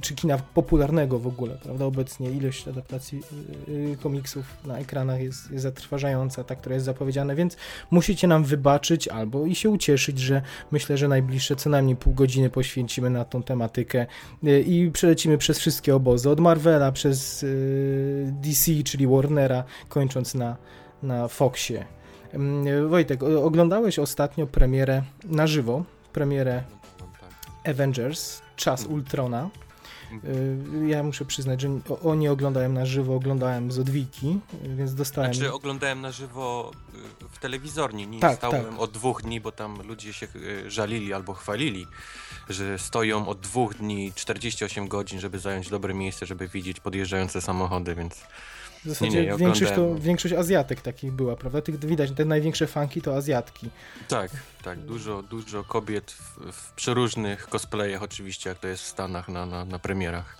Czy 0.00 0.14
kina 0.14 0.38
popularnego 0.38 1.18
w 1.18 1.26
ogóle, 1.26 1.54
prawda? 1.62 1.84
Obecnie 1.84 2.30
ilość 2.30 2.68
adaptacji 2.68 3.20
y, 3.68 3.96
komiksów 4.02 4.44
na 4.66 4.78
ekranach 4.78 5.20
jest, 5.20 5.50
jest 5.50 5.62
zatrważająca, 5.62 6.44
ta, 6.44 6.54
która 6.54 6.74
jest 6.74 6.86
zapowiedziana, 6.86 7.34
więc 7.34 7.56
musicie 7.90 8.28
nam 8.28 8.44
wybaczyć 8.44 9.08
albo 9.08 9.46
i 9.46 9.54
się 9.54 9.70
ucieszyć, 9.70 10.18
że 10.18 10.42
myślę, 10.70 10.98
że 10.98 11.08
najbliższe 11.08 11.56
co 11.56 11.70
najmniej 11.70 11.96
pół 11.96 12.14
godziny 12.14 12.50
poświęcimy 12.50 13.10
na 13.10 13.24
tą 13.24 13.42
tematykę 13.42 14.06
y, 14.44 14.60
i 14.60 14.90
przelecimy 14.90 15.38
przez 15.38 15.58
wszystkie 15.58 15.96
obozy, 15.96 16.30
od 16.30 16.40
Marvela 16.40 16.92
przez 16.92 17.46
DC, 18.30 18.72
czyli 18.84 19.06
Warnera, 19.06 19.64
kończąc 19.88 20.34
na 20.34 20.56
na 21.02 21.28
Foxie. 21.28 21.84
Mm, 22.32 22.88
Wojtek, 22.88 23.22
oglądałeś 23.22 23.98
ostatnio 23.98 24.46
premierę 24.46 25.02
na 25.24 25.46
żywo, 25.46 25.84
premierę 26.12 26.62
Avengers, 27.64 28.42
Czas. 28.58 28.86
Ultrona. 28.86 29.50
Y, 30.24 30.88
ja 30.88 31.02
muszę 31.02 31.24
przyznać, 31.24 31.60
że 31.60 31.68
o, 32.04 32.14
nie 32.14 32.32
oglądałem 32.32 32.74
na 32.74 32.86
żywo, 32.86 33.14
oglądałem 33.14 33.72
z 33.72 33.78
odwiki, 33.78 34.38
więc 34.62 34.94
dostałem... 34.94 35.34
Znaczy 35.34 35.52
oglądałem 35.52 36.00
na 36.00 36.12
żywo 36.12 36.72
y, 37.24 37.28
w 37.30 37.38
telewizorni, 37.38 38.06
nie 38.06 38.20
tak, 38.20 38.36
stałem 38.36 38.64
tak. 38.64 38.80
od 38.80 38.90
dwóch 38.90 39.22
dni, 39.22 39.40
bo 39.40 39.52
tam 39.52 39.82
ludzie 39.82 40.12
się 40.12 40.28
y, 40.36 40.70
żalili 40.70 41.12
albo 41.12 41.34
chwalili, 41.34 41.86
że 42.48 42.78
stoją 42.78 43.28
od 43.28 43.40
dwóch 43.40 43.74
dni 43.74 44.12
48 44.14 44.88
godzin, 44.88 45.20
żeby 45.20 45.38
zająć 45.38 45.68
dobre 45.68 45.94
miejsce, 45.94 46.26
żeby 46.26 46.48
widzieć 46.48 46.80
podjeżdżające 46.80 47.40
samochody, 47.40 47.94
więc 47.94 48.22
w 48.84 48.88
zasadzie 48.88 49.22
nie, 49.22 49.30
nie, 49.30 49.36
większość, 49.36 49.72
to, 49.72 49.94
większość 49.94 50.34
Azjatek 50.34 50.80
takich 50.80 51.12
była, 51.12 51.36
prawda? 51.36 51.62
Tych 51.62 51.78
widać, 51.78 52.10
te 52.10 52.24
największe 52.24 52.66
fanki 52.66 53.02
to 53.02 53.16
Azjatki. 53.16 53.70
Tak, 54.08 54.30
tak. 54.62 54.78
Dużo, 54.78 55.22
dużo 55.22 55.64
kobiet 55.64 56.10
w, 56.10 56.52
w 56.52 56.72
przeróżnych 56.72 57.48
cosplayach 57.48 58.02
oczywiście, 58.02 58.50
jak 58.50 58.58
to 58.58 58.68
jest 58.68 58.82
w 58.82 58.86
Stanach 58.86 59.28
na, 59.28 59.46
na, 59.46 59.64
na 59.64 59.78
premierach. 59.78 60.38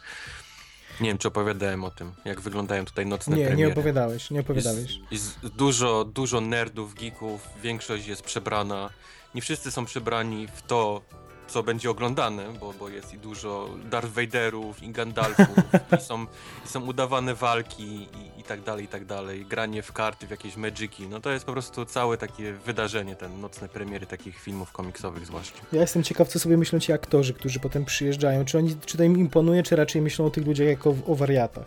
Nie 1.01 1.09
wiem, 1.09 1.19
czy 1.19 1.29
opowiadałem 1.29 1.85
o 1.85 1.91
tym, 1.91 2.13
jak 2.25 2.41
wyglądają 2.41 2.85
tutaj 2.85 3.07
nocne 3.07 3.37
nie, 3.37 3.47
premiery. 3.47 3.67
Nie, 3.67 3.73
opowiadałeś, 3.73 4.31
nie 4.31 4.41
opowiadałeś. 4.41 5.01
Jest, 5.11 5.43
jest 5.43 5.55
dużo, 5.57 6.05
dużo 6.05 6.41
nerdów, 6.41 6.95
geeków, 6.95 7.49
większość 7.63 8.07
jest 8.07 8.23
przebrana. 8.23 8.91
Nie 9.35 9.43
wszyscy 9.43 9.71
są 9.71 9.85
przebrani 9.85 10.49
w 10.55 10.63
to, 10.63 11.03
co 11.49 11.63
będzie 11.63 11.91
oglądane, 11.91 12.45
bo, 12.61 12.73
bo 12.73 12.89
jest 12.89 13.15
i 13.15 13.19
dużo 13.19 13.69
Darth 13.91 14.09
Vaderów 14.09 14.83
i 14.83 14.91
Gandalfów 14.91 15.57
i, 15.99 16.03
są, 16.03 16.27
i 16.65 16.69
są 16.69 16.85
udawane 16.85 17.35
walki 17.35 17.85
i, 17.85 18.41
i 18.41 18.43
tak 18.43 18.63
dalej, 18.63 18.85
i 18.85 18.89
tak 18.89 19.05
dalej. 19.05 19.47
Granie 19.47 19.83
w 19.83 19.93
karty, 19.93 20.27
w 20.27 20.31
jakieś 20.31 20.57
magiki. 20.57 21.09
No 21.09 21.21
to 21.21 21.31
jest 21.31 21.45
po 21.45 21.53
prostu 21.53 21.85
całe 21.85 22.17
takie 22.17 22.53
wydarzenie, 22.53 23.17
ten 23.17 23.41
nocne 23.41 23.69
premiery 23.69 24.07
takich 24.07 24.41
filmów 24.41 24.73
komiksowych 24.73 25.27
zwłaszcza. 25.27 25.59
Ja 25.73 25.81
jestem 25.81 26.03
ciekaw, 26.03 26.29
co 26.29 26.39
sobie 26.39 26.57
myślą 26.57 26.81
ci 26.81 26.93
aktorzy, 26.93 27.35
którzy 27.35 27.61
potem 27.61 27.85
przyjeżdżają. 27.85 28.45
Czy, 28.45 28.59
oni, 28.59 28.77
czy 28.87 28.97
to 28.97 29.03
im 29.03 29.19
imponuje, 29.19 29.63
czy 29.63 29.77
raczej 29.77 30.03
myślą 30.03 30.27
o 30.27 30.31
tych 30.31 30.47
ludziach 30.47 30.69
jako 30.69 30.95
o 31.07 31.15
wariatach? 31.15 31.65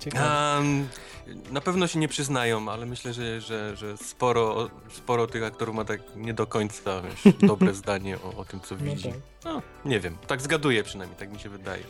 Ciekawe. 0.00 0.56
Um, 0.56 0.88
na 1.50 1.60
pewno 1.60 1.86
się 1.86 1.98
nie 1.98 2.08
przyznają, 2.08 2.68
ale 2.68 2.86
myślę, 2.86 3.12
że, 3.12 3.40
że, 3.40 3.76
że 3.76 3.96
sporo, 3.96 4.70
sporo 4.92 5.26
tych 5.26 5.42
aktorów 5.44 5.74
ma 5.76 5.84
tak 5.84 6.00
nie 6.16 6.34
do 6.34 6.46
końca 6.46 7.02
wiesz, 7.02 7.34
dobre 7.40 7.74
zdanie 7.84 8.18
o, 8.24 8.36
o 8.36 8.44
tym, 8.44 8.60
co 8.60 8.76
widzi. 8.76 8.90
ludzi. 8.90 9.08
tak. 9.10 9.20
No, 9.44 9.62
nie 9.84 10.00
wiem, 10.00 10.16
tak 10.26 10.42
zgaduję 10.42 10.82
przynajmniej, 10.82 11.18
tak 11.18 11.32
mi 11.32 11.38
się 11.38 11.48
wydaje. 11.48 11.82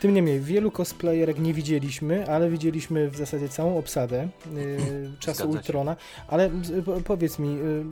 Tym 0.00 0.14
niemniej, 0.14 0.40
wielu 0.40 0.70
cosplayerek 0.70 1.38
nie 1.38 1.54
widzieliśmy, 1.54 2.28
ale 2.30 2.50
widzieliśmy 2.50 3.10
w 3.10 3.16
zasadzie 3.16 3.48
całą 3.48 3.78
obsadę 3.78 4.28
yy, 4.54 4.78
czasu. 5.18 5.50
Ultrona. 5.50 5.96
Ale 6.28 6.50
po- 6.84 7.00
powiedz 7.00 7.38
mi, 7.38 7.54
yy, 7.54 7.84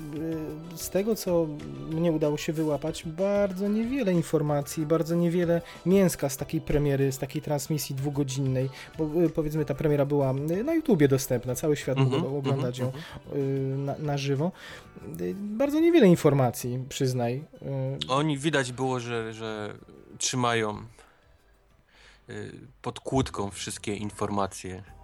z 0.74 0.90
tego 0.90 1.14
co 1.14 1.46
mnie 1.90 2.12
udało 2.12 2.36
się 2.36 2.52
wyłapać, 2.52 3.04
bardzo 3.06 3.68
niewiele 3.68 4.12
informacji, 4.12 4.86
bardzo 4.86 5.14
niewiele 5.14 5.62
mięska 5.86 6.28
z 6.28 6.36
takiej 6.36 6.60
premiery, 6.60 7.12
z 7.12 7.18
takiej 7.18 7.42
transmisji 7.42 7.94
dwugodzinnej, 7.94 8.70
bo 8.98 9.20
yy, 9.20 9.30
powiedzmy 9.30 9.64
ta 9.64 9.74
premiera 9.74 10.06
była 10.06 10.34
yy, 10.48 10.64
na 10.64 10.74
YouTubie 10.74 11.08
dostępna, 11.08 11.54
cały 11.54 11.76
świat 11.76 11.98
Mhm, 11.98 12.22
mógł 12.22 12.36
oglądać 12.38 12.78
ją 12.78 12.86
mhm. 12.86 13.84
na, 13.84 13.98
na 13.98 14.18
żywo. 14.18 14.52
Bardzo 15.34 15.80
niewiele 15.80 16.06
informacji, 16.06 16.84
przyznaj. 16.88 17.44
Oni 18.08 18.38
widać 18.38 18.72
było, 18.72 19.00
że, 19.00 19.32
że 19.32 19.74
trzymają 20.18 20.70
y, 20.70 20.97
pod 22.82 23.00
kłódką 23.00 23.50
wszystkie 23.50 23.96
informacje. 23.96 24.97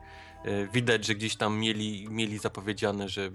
Y, 0.47 0.69
Widać, 0.73 1.07
że 1.07 1.15
gdzieś 1.15 1.37
tam 1.37 1.59
mieli, 1.59 2.07
mieli 2.11 2.39
zapowiedziane, 2.39 3.09
że 3.09 3.23
e, 3.25 3.31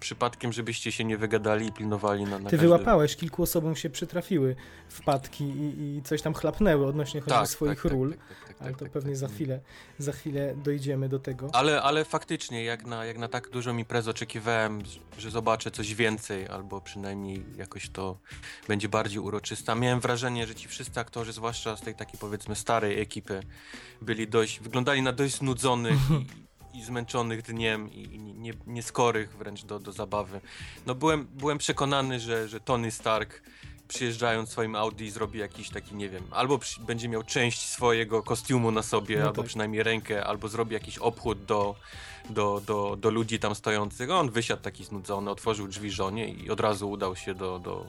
przypadkiem, 0.00 0.52
żebyście 0.52 0.92
się 0.92 1.04
nie 1.04 1.16
wygadali 1.18 1.66
i 1.66 1.72
pilnowali 1.72 2.24
na, 2.24 2.30
na 2.30 2.36
Ty 2.38 2.42
każdym- 2.44 2.60
wyłapałeś, 2.60 3.16
kilku 3.16 3.42
osobom 3.42 3.76
się 3.76 3.90
przytrafiły 3.90 4.56
wpadki 4.88 5.44
i, 5.44 5.96
i 5.98 6.02
coś 6.02 6.22
tam 6.22 6.34
chlapnęły 6.34 6.86
odnośnie 6.86 7.20
choćby 7.20 7.46
swoich 7.46 7.84
ról, 7.84 8.10
Tak, 8.10 8.18
tak, 8.28 8.48
tak, 8.48 8.56
ale 8.60 8.70
tak, 8.70 8.78
to 8.78 8.84
tak, 8.84 8.92
pewnie 8.92 9.10
tak. 9.10 9.18
za 9.18 9.28
chwilę, 9.28 9.60
za 9.98 10.12
chwilę 10.12 10.54
dojdziemy 10.64 11.08
do 11.08 11.18
tego. 11.18 11.50
Ale, 11.52 11.82
ale 11.82 12.04
faktycznie, 12.04 12.64
jak 12.64 12.86
na, 12.86 13.04
jak 13.04 13.18
na 13.18 13.28
tak 13.28 13.50
dużą 13.50 13.76
imprezę 13.76 14.10
oczekiwałem, 14.10 14.84
że- 14.84 15.00
że 15.18 15.30
zobaczę 15.30 15.70
coś 15.70 15.94
więcej, 15.94 16.48
albo 16.48 16.80
przynajmniej 16.80 17.44
jakoś 17.56 17.88
to 17.90 18.18
będzie 18.68 18.88
bardziej 18.88 19.18
uroczysta. 19.18 19.74
Miałem 19.74 20.00
wrażenie, 20.00 20.46
że 20.46 20.54
ci 20.54 20.68
wszyscy 20.68 21.00
aktorzy, 21.00 21.32
zwłaszcza 21.32 21.76
z 21.76 21.80
tej 21.80 21.94
takiej 21.94 22.20
powiedzmy 22.20 22.56
starej 22.56 23.00
ekipy, 23.00 23.40
byli 24.02 24.28
dość, 24.28 24.60
wyglądali 24.60 25.02
na 25.02 25.12
dość 25.12 25.34
znudzonych 25.36 25.98
i, 26.78 26.82
zmęczonych 26.84 27.42
dniem 27.42 27.92
i 27.92 28.08
i 28.14 28.18
nie, 28.18 28.52
nieskorych 28.66 29.36
wręcz 29.36 29.64
do, 29.64 29.78
do 29.78 29.92
zabawy. 29.92 30.40
No 30.86 30.94
byłem, 30.94 31.26
byłem 31.26 31.58
przekonany, 31.58 32.20
że, 32.20 32.48
że 32.48 32.60
Tony 32.60 32.90
Stark 32.90 33.42
przyjeżdżając 33.88 34.48
swoim 34.50 34.74
Audi 34.74 35.08
zrobi 35.10 35.38
jakiś 35.38 35.70
taki, 35.70 35.94
nie 35.94 36.08
wiem, 36.08 36.22
albo 36.30 36.58
przy, 36.58 36.80
będzie 36.80 37.08
miał 37.08 37.22
część 37.22 37.60
swojego 37.68 38.22
kostiumu 38.22 38.70
na 38.70 38.82
sobie, 38.82 39.18
No 39.18 39.26
albo 39.26 39.42
tak. 39.42 39.46
przynajmniej 39.46 39.82
rękę, 39.82 40.24
albo 40.24 40.48
zrobi 40.48 40.74
jakiś 40.74 40.98
obchód 40.98 41.44
do, 41.44 41.74
do, 42.30 42.62
do, 42.66 42.96
do 43.00 43.10
ludzi 43.10 43.38
tam 43.38 43.54
stojących. 43.54 44.10
On 44.10 44.30
wysiadł 44.30 44.62
taki 44.62 44.84
znudzony, 44.84 45.30
otworzył 45.30 45.68
drzwi 45.68 45.90
żonie 45.90 46.28
i 46.28 46.50
od 46.50 46.60
razu 46.60 46.90
udał 46.90 47.16
się 47.16 47.34
do, 47.34 47.58
do, 47.58 47.86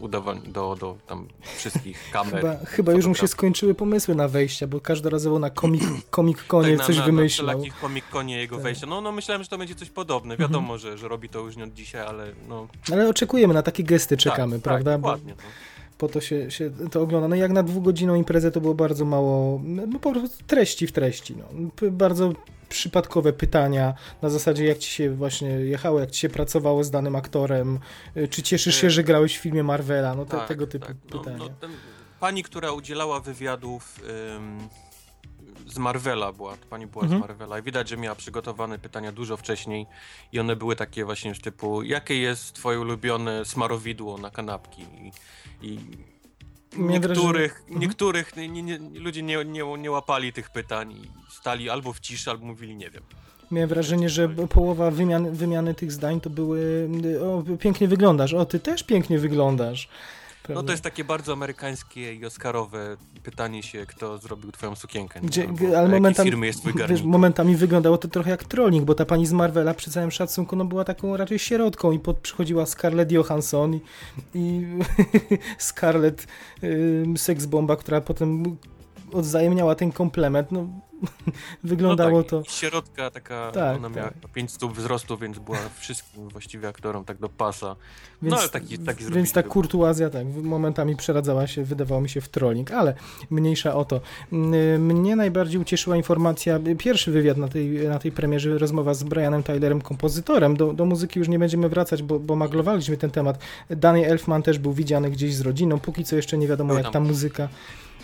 udawań, 0.00 0.40
do, 0.46 0.76
do 0.80 0.96
tam 1.06 1.28
wszystkich 1.56 1.98
kamer. 2.12 2.34
Chyba, 2.34 2.56
chyba 2.64 2.92
już 2.92 3.06
mu 3.06 3.14
się 3.14 3.28
skończyły 3.28 3.74
pomysły 3.74 4.14
na 4.14 4.28
wejścia, 4.28 4.66
bo 4.66 4.80
każdorazowo 4.80 5.38
na 5.38 5.50
komik, 5.50 5.82
komik 6.10 6.46
konie 6.46 6.76
Tak, 6.76 6.86
coś 6.86 6.96
na, 6.96 7.02
na, 7.02 7.06
wymyślał. 7.06 7.46
Na 7.46 7.54
takich 7.54 7.80
komik 7.80 8.08
konie 8.08 8.38
jego 8.38 8.56
Tak. 8.56 8.62
wejścia. 8.62 8.86
No, 8.86 9.00
no 9.00 9.12
myślałem, 9.12 9.42
że 9.42 9.48
to 9.48 9.58
będzie 9.58 9.74
coś 9.74 9.90
podobne. 9.90 10.34
Mhm. 10.34 10.50
Wiadomo, 10.50 10.78
że, 10.78 10.98
że 10.98 11.08
robi 11.08 11.28
to 11.28 11.38
już 11.38 11.56
nie 11.56 11.64
od 11.64 11.74
dzisiaj, 11.74 12.06
ale 12.06 12.32
no... 12.48 12.68
Ale 12.92 13.08
oczekujemy, 13.08 13.54
na 13.54 13.62
takie 13.62 13.84
gesty 13.84 14.16
czekamy, 14.16 14.56
tak, 14.56 14.62
prawda? 14.62 14.90
Tak, 14.92 15.00
bo 15.00 15.08
dokładnie. 15.08 15.34
No. 15.36 15.42
Po 15.98 16.08
to 16.08 16.20
się, 16.20 16.50
się 16.50 16.70
to 16.90 17.00
ogląda. 17.02 17.28
No 17.28 17.36
jak 17.36 17.50
na 17.50 17.62
dwugodzinną 17.62 18.14
imprezę 18.14 18.50
to 18.50 18.60
było 18.60 18.74
bardzo 18.74 19.04
mało, 19.04 19.60
no 19.64 19.98
po 19.98 20.12
prostu 20.12 20.44
treści 20.46 20.86
w 20.86 20.92
treści. 20.92 21.36
No. 21.36 21.44
Bardzo 21.90 22.32
przypadkowe 22.68 23.32
pytania 23.32 23.94
na 24.22 24.30
zasadzie 24.30 24.64
jak 24.64 24.78
ci 24.78 24.90
się 24.90 25.10
właśnie 25.10 25.48
jechało, 25.48 26.00
jak 26.00 26.10
ci 26.10 26.20
się 26.20 26.28
pracowało 26.28 26.84
z 26.84 26.90
danym 26.90 27.16
aktorem, 27.16 27.78
y, 28.16 28.28
czy 28.28 28.42
cieszysz 28.42 28.74
się, 28.80 28.86
E, 28.86 28.90
że 28.90 29.04
grałeś 29.04 29.38
w 29.38 29.40
filmie 29.42 29.62
Marvela, 29.62 30.14
no 30.14 30.24
te, 30.24 30.30
Tak, 30.36 30.48
tego 30.48 30.66
typu 30.66 30.86
tak. 30.86 30.96
No, 31.12 31.18
pytania. 31.18 31.36
no, 31.38 31.48
ten, 31.48 31.70
pani, 32.20 32.42
która 32.42 32.72
udzielała 32.72 33.20
wywiadów 33.20 34.00
ym, 34.36 34.58
z 35.68 35.78
Marvela 35.78 36.32
była, 36.32 36.56
pani 36.70 36.86
była 36.86 37.04
Mhm. 37.04 37.20
z 37.20 37.26
Marvela 37.28 37.58
i 37.58 37.62
widać, 37.62 37.88
że 37.88 37.96
miała 37.96 38.14
przygotowane 38.16 38.78
pytania 38.78 39.12
dużo 39.12 39.36
wcześniej 39.36 39.86
i 40.32 40.40
one 40.40 40.56
były 40.56 40.76
takie 40.76 41.04
właśnie 41.04 41.34
typu, 41.34 41.82
jakie 41.82 42.18
jest 42.18 42.52
twoje 42.52 42.80
ulubione 42.80 43.44
smarowidło 43.44 44.18
na 44.18 44.30
kanapki 44.30 44.82
i, 44.82 45.12
i 45.72 45.78
niektórych, 46.78 47.60
Mhm. 47.62 47.80
niektórych 47.80 48.36
nie, 48.36 48.48
nie, 48.48 48.62
nie, 48.62 49.00
ludzie 49.00 49.22
nie, 49.22 49.44
nie, 49.44 49.64
nie 49.78 49.90
łapali 49.90 50.32
tych 50.32 50.50
pytań 50.50 50.92
i 50.92 51.02
stali 51.32 51.70
albo 51.70 51.92
w 51.92 52.00
ciszy, 52.00 52.30
albo 52.30 52.46
mówili 52.46 52.76
nie 52.76 52.90
wiem. 52.90 53.02
Miałem 53.50 53.68
wrażenie, 53.68 54.08
że 54.08 54.28
połowa 54.28 54.90
wymian, 54.90 55.30
wymiany 55.34 55.74
tych 55.74 55.92
zdań 55.92 56.20
to 56.20 56.30
były 56.30 56.88
o, 57.22 57.56
pięknie 57.58 57.88
wyglądasz, 57.88 58.34
o 58.34 58.44
ty 58.44 58.60
też 58.60 58.82
pięknie 58.82 59.18
wyglądasz. 59.18 59.88
No 60.54 60.62
to 60.62 60.70
jest 60.70 60.82
takie 60.82 61.04
bardzo 61.04 61.32
amerykańskie 61.32 62.14
i 62.14 62.26
oscarowe 62.26 62.96
pytanie 63.22 63.62
się, 63.62 63.86
kto 63.86 64.18
zrobił 64.18 64.52
twoją 64.52 64.76
sukienkę. 64.76 65.20
Gdzie, 65.20 65.48
Albo 65.48 65.78
ale 65.78 65.88
momentami, 65.88 66.30
firmy 66.30 66.46
jest 66.46 66.60
twój 66.60 66.72
wiesz, 66.88 67.02
momentami 67.02 67.56
wyglądało 67.56 67.98
to 67.98 68.08
trochę 68.08 68.30
jak 68.30 68.44
trolling, 68.44 68.84
bo 68.84 68.94
ta 68.94 69.04
pani 69.04 69.26
z 69.26 69.32
Marvela 69.32 69.74
przy 69.74 69.90
całym 69.90 70.10
szacunku 70.10 70.56
no, 70.56 70.64
była 70.64 70.84
taką 70.84 71.16
raczej 71.16 71.38
sierotką 71.38 71.92
i 71.92 71.98
pod, 71.98 72.18
przychodziła 72.18 72.66
Scarlett 72.66 73.12
Johansson 73.12 73.74
i, 73.74 73.80
i 74.34 74.66
Scarlett 75.58 76.26
y, 76.62 77.04
seksbomba, 77.16 77.76
która 77.76 78.00
potem 78.00 78.56
odwzajemniała 79.12 79.74
ten 79.74 79.92
komplement. 79.92 80.52
No, 80.52 80.68
wyglądało 81.64 82.18
no 82.18 82.22
tak, 82.22 82.30
to... 82.30 82.42
Środka 82.46 83.10
taka, 83.10 83.50
Tak, 83.52 83.76
ona 83.76 83.88
miała 83.88 84.10
tak. 84.10 84.32
5 84.32 84.52
stóp 84.52 84.76
wzrostu, 84.76 85.18
więc 85.18 85.38
była 85.38 85.58
wszystkim 85.78 86.28
właściwie 86.28 86.68
aktorom 86.68 87.04
tak 87.04 87.18
do 87.18 87.28
pasa. 87.28 87.76
Więc, 88.22 88.34
no 88.34 88.40
ale 88.40 88.48
taki, 88.48 88.78
taki 88.78 89.04
więc 89.04 89.32
ta 89.32 89.42
kurtuazja 89.42 90.10
tak 90.10 90.26
momentami 90.42 90.96
przeradzała 90.96 91.46
się, 91.46 91.64
wydawało 91.64 92.00
mi 92.00 92.08
się 92.08 92.20
w 92.20 92.28
trolling, 92.28 92.70
ale 92.70 92.94
mniejsza 93.30 93.74
o 93.74 93.84
to. 93.84 94.00
Mnie 94.78 95.16
najbardziej 95.16 95.60
ucieszyła 95.60 95.96
informacja, 95.96 96.58
pierwszy 96.78 97.10
wywiad 97.10 97.36
na 97.36 97.48
tej, 97.48 97.88
na 97.88 97.98
tej 97.98 98.12
premierze, 98.12 98.58
rozmowa 98.58 98.94
z 98.94 99.02
Brianem 99.02 99.42
Tylerem, 99.42 99.80
kompozytorem. 99.80 100.56
Do, 100.56 100.72
do 100.72 100.84
muzyki 100.84 101.18
już 101.18 101.28
nie 101.28 101.38
będziemy 101.38 101.68
wracać, 101.68 102.02
bo, 102.02 102.18
bo 102.18 102.36
maglowaliśmy 102.36 102.96
ten 102.96 103.10
temat. 103.10 103.38
Danny 103.70 104.06
Elfman 104.06 104.42
też 104.42 104.58
był 104.58 104.72
widziany 104.72 105.10
gdzieś 105.10 105.34
z 105.34 105.40
rodziną, 105.40 105.80
póki 105.80 106.04
co 106.04 106.16
jeszcze 106.16 106.38
nie 106.38 106.48
wiadomo 106.48 106.74
jak 106.74 106.90
ta 106.90 107.00
muzyka 107.00 107.48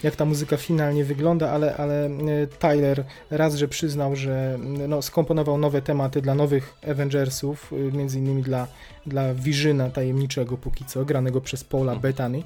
jak 0.04 0.16
ta 0.16 0.24
muzyka 0.24 0.56
finalnie 0.56 1.04
wygląda, 1.04 1.50
ale, 1.50 1.76
ale 1.76 2.06
e, 2.06 2.46
Tyler 2.46 3.04
raz, 3.30 3.54
że 3.54 3.68
przyznał, 3.68 4.16
że 4.16 4.54
m, 4.54 4.88
no, 4.88 5.02
skomponował 5.02 5.58
nowe 5.58 5.82
tematy 5.82 6.22
dla 6.22 6.34
nowych 6.34 6.74
Avengersów, 6.90 7.72
y, 7.72 7.92
między 7.92 8.18
innymi 8.18 8.42
dla, 8.42 8.66
dla 9.06 9.34
Visiona 9.34 9.90
tajemniczego 9.90 10.56
póki 10.56 10.84
co, 10.84 11.04
granego 11.04 11.40
przez 11.40 11.64
Paula 11.64 11.92
Mhm. 11.92 12.00
Bettany, 12.00 12.42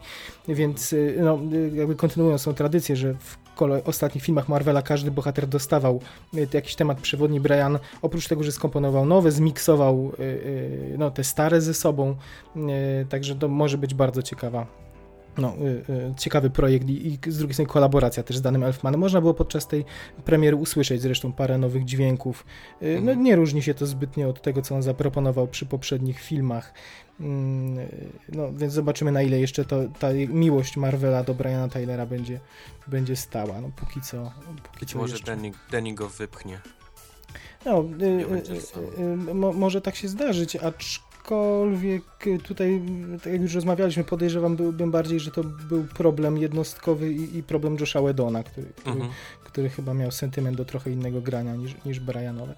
więc 0.48 0.92
y, 0.92 1.16
no, 1.20 1.38
y, 1.52 1.70
jakby 1.74 1.94
kontynuując 1.94 2.44
tą 2.44 2.54
tradycję, 2.54 2.96
że 2.96 3.14
w 3.14 3.48
ostatnich 3.84 4.24
filmach 4.24 4.48
Marvela 4.48 4.82
każdy 4.82 5.10
bohater 5.10 5.46
dostawał 5.46 6.00
jakiś 6.54 6.74
temat 6.74 7.00
przewodni, 7.00 7.40
Brian 7.40 7.78
oprócz 8.02 8.28
tego, 8.28 8.42
że 8.42 8.52
skomponował 8.52 9.06
nowe, 9.06 9.32
zmiksował 9.32 10.12
no, 10.98 11.10
te 11.10 11.24
stare 11.24 11.60
ze 11.60 11.74
sobą, 11.74 12.16
także 13.08 13.34
to 13.34 13.48
może 13.48 13.78
być 13.78 13.94
bardzo 13.94 14.22
ciekawa 14.22 14.87
no, 15.38 15.54
y, 15.56 15.92
y, 15.92 16.14
ciekawy 16.18 16.50
projekt 16.50 16.88
i, 16.88 17.06
i 17.06 17.18
z 17.32 17.38
drugiej 17.38 17.54
strony 17.54 17.70
kolaboracja 17.70 18.22
też 18.22 18.36
z 18.36 18.42
danym 18.42 18.62
Elfmanem. 18.64 19.00
Można 19.00 19.20
było 19.20 19.34
podczas 19.34 19.66
tej 19.66 19.84
premiery 20.24 20.56
usłyszeć 20.56 21.02
zresztą 21.02 21.32
parę 21.32 21.58
nowych 21.58 21.84
dźwięków. 21.84 22.46
Y, 22.82 22.94
No, 22.94 22.98
Mhm. 22.98 23.22
nie 23.22 23.36
różni 23.36 23.62
się 23.62 23.74
to 23.74 23.86
zbytnio 23.86 24.28
od 24.28 24.42
tego, 24.42 24.62
co 24.62 24.74
on 24.74 24.82
zaproponował 24.82 25.48
przy 25.48 25.66
poprzednich 25.66 26.20
filmach. 26.20 26.72
Mm, 27.20 27.88
No, 28.28 28.52
więc 28.52 28.72
zobaczymy 28.72 29.12
na 29.12 29.22
ile 29.22 29.40
jeszcze 29.40 29.64
to, 29.64 29.76
ta 29.98 30.08
miłość 30.28 30.76
Marvela 30.76 31.22
do 31.24 31.34
Briana 31.34 31.68
Tylera 31.68 32.06
będzie, 32.06 32.40
będzie 32.86 33.16
stała. 33.16 33.60
No, 33.60 33.70
póki 33.76 34.00
co. 34.00 34.32
Póki 34.62 34.78
Być 34.80 34.92
co 34.92 34.98
może. 34.98 35.18
Danny, 35.18 35.50
Danny 35.72 35.94
go 35.94 36.08
wypchnie. 36.08 36.60
No, 37.66 37.84
y, 38.02 38.04
y, 38.04 39.02
y, 39.02 39.34
mo, 39.34 39.52
może 39.52 39.80
tak 39.80 39.96
się 39.96 40.08
zdarzyć, 40.08 40.56
aczkolwiek 41.32 42.02
y, 42.26 42.38
tutaj, 42.38 42.80
tak 43.24 43.32
jak 43.32 43.42
już 43.42 43.54
rozmawialiśmy, 43.54 44.04
podejrzewam 44.04 44.56
byłbym 44.56 44.90
bardziej, 44.90 45.20
że 45.20 45.30
to 45.30 45.44
był 45.44 45.84
problem 45.84 46.38
jednostkowy 46.38 47.12
i, 47.12 47.36
i 47.38 47.42
problem 47.42 47.76
Josha 47.80 48.02
Wedona, 48.02 48.42
który, 48.42 48.66
który, 48.76 48.92
Mhm. 48.94 49.10
który 49.44 49.68
chyba 49.68 49.94
miał 49.94 50.10
sentyment 50.10 50.56
do 50.56 50.64
trochę 50.64 50.90
innego 50.90 51.20
grania 51.20 51.56
niż, 51.56 51.74
niż 51.86 52.00
Brianowe. 52.00 52.54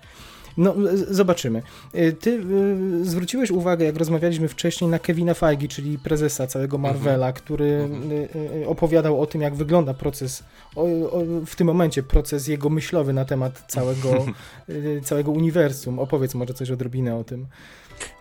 No, 0.56 0.74
z- 0.94 1.08
zobaczymy. 1.10 1.62
Y, 1.94 2.12
Ty 2.12 2.30
y, 2.30 3.04
zwróciłeś 3.04 3.50
uwagę, 3.50 3.84
jak 3.84 3.96
rozmawialiśmy 3.96 4.48
wcześniej, 4.48 4.90
na 4.90 4.98
Kevina 4.98 5.34
Feige, 5.34 5.68
czyli 5.68 5.98
prezesa 5.98 6.46
całego 6.46 6.78
Marvela, 6.78 7.32
który 7.32 7.66
Mhm. 7.72 8.12
y, 8.12 8.28
y, 8.62 8.68
opowiadał 8.68 9.20
o 9.20 9.26
tym, 9.26 9.40
jak 9.40 9.54
wygląda 9.54 9.94
proces, 9.94 10.44
o, 10.76 10.82
o, 10.82 11.22
w 11.46 11.56
tym 11.56 11.66
momencie 11.66 12.02
proces 12.02 12.48
jego 12.48 12.70
myślowy 12.70 13.12
na 13.12 13.24
temat 13.24 13.64
całego, 13.68 14.26
całego 15.08 15.30
uniwersum. 15.30 15.98
Opowiedz 15.98 16.34
może 16.34 16.54
coś 16.54 16.70
odrobinę 16.70 17.16
o 17.16 17.24
tym. 17.24 17.46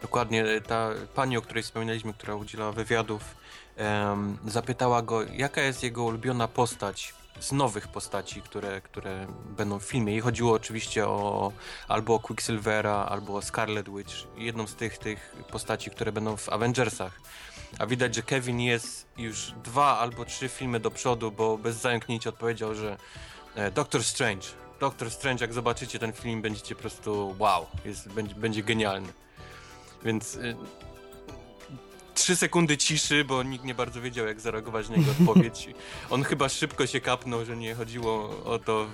Dokładnie, 0.01 0.45
ta 0.67 0.89
pani, 1.15 1.37
o 1.37 1.41
której 1.41 1.63
wspominaliśmy, 1.63 2.13
która 2.13 2.35
udzielała 2.35 2.71
wywiadów, 2.71 3.21
em, 3.77 4.37
zapytała 4.47 5.01
go, 5.01 5.23
jaka 5.23 5.61
jest 5.61 5.83
jego 5.83 6.03
ulubiona 6.03 6.47
postać 6.47 7.13
z 7.39 7.51
nowych 7.51 7.87
postaci, 7.87 8.41
które, 8.41 8.81
które 8.81 9.27
będą 9.57 9.79
w 9.79 9.83
filmie. 9.83 10.15
I 10.15 10.19
chodziło 10.19 10.53
oczywiście 10.53 11.07
o 11.07 11.51
albo 11.87 12.15
o 12.15 12.19
Quicksilvera, 12.19 13.05
albo 13.09 13.35
o 13.35 13.41
Scarlet 13.41 13.89
Witch. 13.89 14.13
Jedną 14.37 14.67
z 14.67 14.75
tych, 14.75 14.97
tych 14.97 15.35
postaci, 15.51 15.91
które 15.91 16.11
będą 16.11 16.37
w 16.37 16.49
Avengersach. 16.49 17.19
A 17.79 17.85
widać, 17.85 18.15
że 18.15 18.21
Kevin 18.21 18.59
jest 18.59 19.07
już 19.17 19.51
dwa 19.63 19.99
albo 19.99 20.25
trzy 20.25 20.49
filmy 20.49 20.79
do 20.79 20.91
przodu, 20.91 21.31
bo 21.31 21.57
bez 21.57 21.75
zająknięcia 21.75 22.29
odpowiedział, 22.29 22.75
że 22.75 22.97
e, 23.55 23.71
Doctor 23.71 24.03
Strange. 24.03 24.47
Doctor 24.79 25.11
Strange, 25.11 25.45
jak 25.45 25.53
zobaczycie 25.53 25.99
ten 25.99 26.13
film, 26.13 26.41
będziecie 26.41 26.75
po 26.75 26.81
prostu 26.81 27.35
wow, 27.39 27.65
jest, 27.85 28.09
będzie, 28.09 28.35
będzie 28.35 28.63
genialny. 28.63 29.13
Więc 30.05 30.35
y, 30.35 30.55
trzy 32.13 32.35
sekundy 32.35 32.77
ciszy, 32.77 33.25
bo 33.25 33.43
nikt 33.43 33.65
nie 33.65 33.75
bardzo 33.75 34.01
wiedział, 34.01 34.27
jak 34.27 34.39
zareagować 34.41 34.89
na 34.89 34.95
jego 34.95 35.11
odpowiedź. 35.11 35.69
On 36.09 36.23
chyba 36.23 36.49
szybko 36.49 36.87
się 36.87 37.01
kapnął, 37.01 37.45
że 37.45 37.57
nie 37.57 37.75
chodziło 37.75 38.29
o 38.45 38.59
to, 38.59 38.87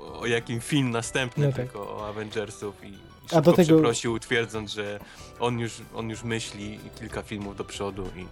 o, 0.00 0.20
o 0.20 0.26
jakim 0.26 0.60
film 0.60 0.90
następny, 0.90 1.46
No 1.46 1.52
tak. 1.52 1.56
tylko 1.62 1.96
o 1.96 2.08
Avengersów 2.08 2.74
i 2.84 2.86
A 2.86 3.28
szybko 3.28 3.40
do 3.42 3.52
tego- 3.52 3.66
przeprosił, 3.76 4.18
twierdząc, 4.18 4.70
że 4.72 5.00
on 5.40 5.58
już, 5.58 5.72
on 5.94 6.10
już 6.10 6.22
myśli 6.24 6.78
kilka 6.98 7.22
filmów 7.22 7.56
do 7.56 7.64
przodu 7.64 8.06
i 8.16 8.26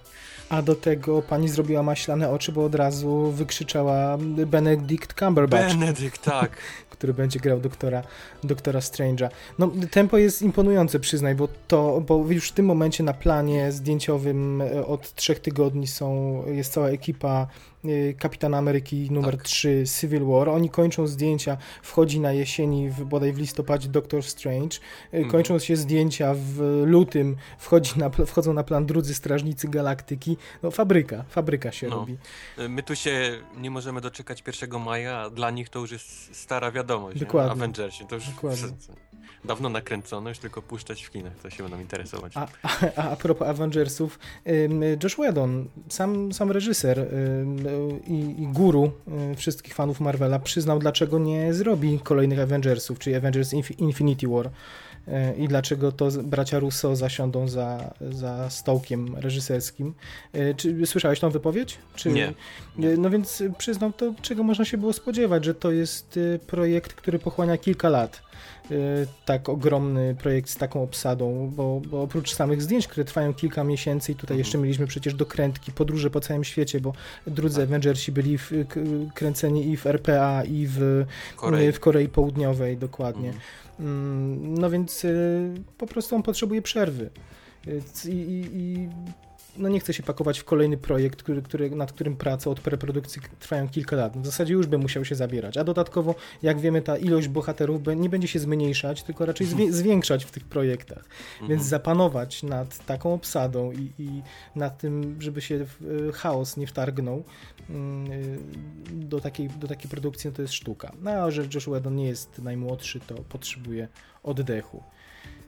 A 0.48 0.62
do 0.62 0.74
tego 0.74 1.22
pani 1.22 1.48
zrobiła 1.48 1.82
maślane 1.82 2.30
oczy, 2.30 2.52
bo 2.52 2.64
od 2.64 2.74
razu 2.74 3.30
wykrzyczała 3.32 4.18
Benedict 4.46 5.14
Cumberbatch. 5.18 5.74
Benedykt, 5.74 6.22
tak. 6.22 6.56
który 6.90 7.14
będzie 7.14 7.40
grał 7.40 7.60
doktora, 7.60 8.02
doktora 8.46 8.80
Strange'a. 8.80 9.28
No, 9.58 9.70
tempo 9.90 10.18
jest 10.18 10.42
imponujące, 10.42 11.00
przyznaj, 11.00 11.34
bo 11.34 11.48
to, 11.68 12.00
bo 12.00 12.24
już 12.28 12.48
w 12.48 12.52
tym 12.52 12.66
momencie 12.66 13.04
na 13.04 13.12
planie 13.12 13.72
zdjęciowym 13.72 14.62
e, 14.62 14.86
od 14.86 15.14
trzech 15.14 15.40
tygodni 15.40 15.86
są, 15.86 16.42
jest 16.46 16.72
cała 16.72 16.88
ekipa 16.88 17.46
e, 17.84 18.12
Kapitana 18.14 18.58
Ameryki 18.58 19.08
numer 19.10 19.36
Tak. 19.36 19.42
3 19.42 19.84
Civil 20.00 20.24
War. 20.24 20.48
Oni 20.48 20.70
kończą 20.70 21.06
zdjęcia, 21.06 21.56
wchodzi 21.82 22.20
na 22.20 22.32
jesieni, 22.32 22.90
w, 22.90 23.04
bodaj 23.04 23.32
w 23.32 23.38
listopadzie 23.38 23.88
Doctor 23.88 24.22
Strange. 24.22 24.76
E, 25.12 25.16
Mhm. 25.16 25.30
Kończą 25.30 25.58
się 25.58 25.76
zdjęcia 25.76 26.34
w 26.34 26.82
lutym, 26.86 27.36
wchodzi 27.58 27.92
na, 27.98 28.10
wchodzą 28.26 28.52
na 28.52 28.62
plan 28.64 28.86
drudzy 28.86 29.14
Strażnicy 29.14 29.68
Galaktyki. 29.68 30.36
No 30.62 30.66
no 30.66 31.24
fabryka 31.28 31.72
się 31.72 31.88
No. 31.88 31.96
robi. 31.96 32.16
My 32.68 32.82
tu 32.82 32.96
się 32.96 33.38
nie 33.56 33.70
możemy 33.70 34.00
doczekać 34.00 34.42
1 34.62 34.80
maja, 34.80 35.18
a 35.18 35.30
dla 35.30 35.50
nich 35.50 35.68
to 35.68 35.78
już 35.78 35.92
jest 35.92 36.36
stara 36.36 36.70
wiadomość. 36.70 37.20
Dokładnie. 37.20 37.48
Nie? 37.48 37.52
Avengersi, 37.52 38.06
to 38.06 38.14
już 38.14 38.24
Dokładnie. 38.36 38.68
dawno 39.44 39.68
nakręcono, 39.68 40.28
już 40.28 40.38
tylko 40.38 40.62
puszczać 40.62 41.02
w 41.02 41.10
kinach, 41.10 41.32
to 41.42 41.50
się 41.50 41.62
będą 41.62 41.80
interesować. 41.80 42.32
A, 42.36 42.48
a, 42.96 43.02
a 43.10 43.16
propos 43.16 43.48
Avengersów, 43.48 44.18
Josh 45.02 45.14
Whedon, 45.14 45.68
sam, 45.88 46.32
sam 46.32 46.50
reżyser 46.50 47.06
i, 48.06 48.42
i 48.42 48.46
guru 48.46 48.92
y, 49.32 49.36
wszystkich 49.36 49.74
fanów 49.74 50.00
Marvela, 50.00 50.38
przyznał, 50.38 50.78
dlaczego 50.78 51.18
nie 51.18 51.54
zrobi 51.54 51.98
kolejnych 51.98 52.38
Avengersów, 52.40 52.98
czyli 52.98 53.16
Avengers 53.16 53.52
Inf- 53.52 53.78
Infinity 53.80 54.28
War. 54.28 54.50
Y, 55.08 55.12
I 55.38 55.48
dlaczego 55.48 55.92
to 55.92 56.08
bracia 56.22 56.58
Russo 56.58 56.96
zasiądą 56.96 57.48
za, 57.48 57.94
za 58.10 58.50
stołkiem 58.50 59.16
reżyserskim. 59.16 59.94
Y, 60.34 60.54
Czy 60.56 60.86
słyszałeś 60.86 61.20
tą 61.20 61.30
wypowiedź? 61.30 61.78
Czy, 61.94 62.10
Nie. 62.10 62.32
No 62.98 63.10
więc 63.10 63.42
przyznał 63.58 63.92
to, 63.92 64.14
czego 64.22 64.42
można 64.42 64.64
się 64.64 64.78
było 64.78 64.92
spodziewać, 64.92 65.44
że 65.44 65.54
to 65.54 65.72
jest 65.72 66.16
y, 66.16 66.40
projekt, 66.46 66.92
który 66.94 67.18
pochłania 67.18 67.58
kilka 67.58 67.88
lat 67.88 68.22
tak 69.24 69.48
ogromny 69.48 70.16
projekt 70.18 70.50
z 70.50 70.56
taką 70.56 70.82
obsadą, 70.82 71.52
bo, 71.56 71.80
bo 71.90 72.02
oprócz 72.02 72.34
samych 72.34 72.62
zdjęć, 72.62 72.86
które 72.88 73.04
trwają 73.04 73.34
kilka 73.34 73.64
miesięcy 73.64 74.12
i 74.12 74.14
tutaj 74.14 74.34
Mhm. 74.34 74.38
jeszcze 74.38 74.58
mieliśmy 74.58 74.86
przecież 74.86 75.14
dokrętki, 75.14 75.72
podróże 75.72 76.10
po 76.10 76.20
całym 76.20 76.44
świecie, 76.44 76.80
bo 76.80 76.92
drudzy 77.26 77.56
Tak. 77.56 77.64
Avengersi 77.68 78.12
byli 78.12 78.38
w, 78.38 78.50
kręceni 79.14 79.68
i 79.70 79.76
w 79.76 79.86
RPA 79.86 80.44
i 80.44 80.66
w 80.70 81.04
Korei. 81.36 81.72
w 81.72 81.80
Korei 81.80 82.08
Południowej, 82.08 82.76
dokładnie. 82.76 83.28
Mhm. 83.28 83.44
Mm, 83.80 84.54
No 84.58 84.70
więc 84.70 85.04
y, 85.04 85.54
po 85.78 85.86
prostu 85.86 86.16
on 86.16 86.22
potrzebuje 86.22 86.62
przerwy. 86.62 87.10
Y, 87.66 87.82
I, 88.08 88.10
i, 88.10 88.56
i 88.56 88.88
no 89.58 89.68
nie 89.68 89.80
chce 89.80 89.94
się 89.94 90.02
pakować 90.02 90.38
w 90.38 90.44
kolejny 90.44 90.76
projekt, 90.76 91.22
który, 91.22 91.42
który, 91.42 91.70
nad 91.70 91.92
którym 91.92 92.16
prace 92.16 92.50
od 92.50 92.60
preprodukcji 92.60 93.22
trwają 93.40 93.68
kilka 93.68 93.96
lat. 93.96 94.18
W 94.18 94.26
zasadzie 94.26 94.54
już 94.54 94.66
by 94.66 94.78
musiał 94.78 95.04
się 95.04 95.14
zabierać. 95.14 95.56
A 95.56 95.64
dodatkowo, 95.64 96.14
jak 96.42 96.60
wiemy, 96.60 96.82
ta 96.82 96.96
ilość 96.96 97.28
bohaterów 97.28 97.80
nie 97.96 98.08
będzie 98.08 98.28
się 98.28 98.38
zmniejszać, 98.38 99.02
tylko 99.02 99.26
raczej 99.26 99.46
zwiększać 99.80 100.24
w 100.24 100.30
tych 100.30 100.44
projektach. 100.44 101.04
Mhm. 101.32 101.50
Więc 101.50 101.62
zapanować 101.64 102.42
nad 102.42 102.86
taką 102.86 103.14
obsadą 103.14 103.72
i, 103.72 103.90
i 103.98 104.22
nad 104.56 104.78
tym, 104.78 105.16
żeby 105.20 105.40
się 105.40 105.66
w, 105.66 105.82
y, 105.82 106.12
chaos 106.12 106.56
nie 106.56 106.66
wtargnął 106.66 107.24
mm, 107.70 108.12
y, 108.12 108.38
do 108.90 109.20
takiej, 109.20 109.48
do 109.48 109.68
takiej 109.68 109.90
produkcji, 109.90 110.30
no 110.30 110.36
to 110.36 110.42
jest 110.42 110.54
sztuka. 110.54 110.92
No 111.02 111.10
a 111.10 111.30
że 111.30 111.42
Josh 111.54 111.64
Whedon 111.64 111.96
nie 111.96 112.06
jest 112.06 112.38
najmłodszy, 112.38 113.00
to 113.00 113.14
potrzebuje 113.14 113.88
oddechu. 114.22 114.82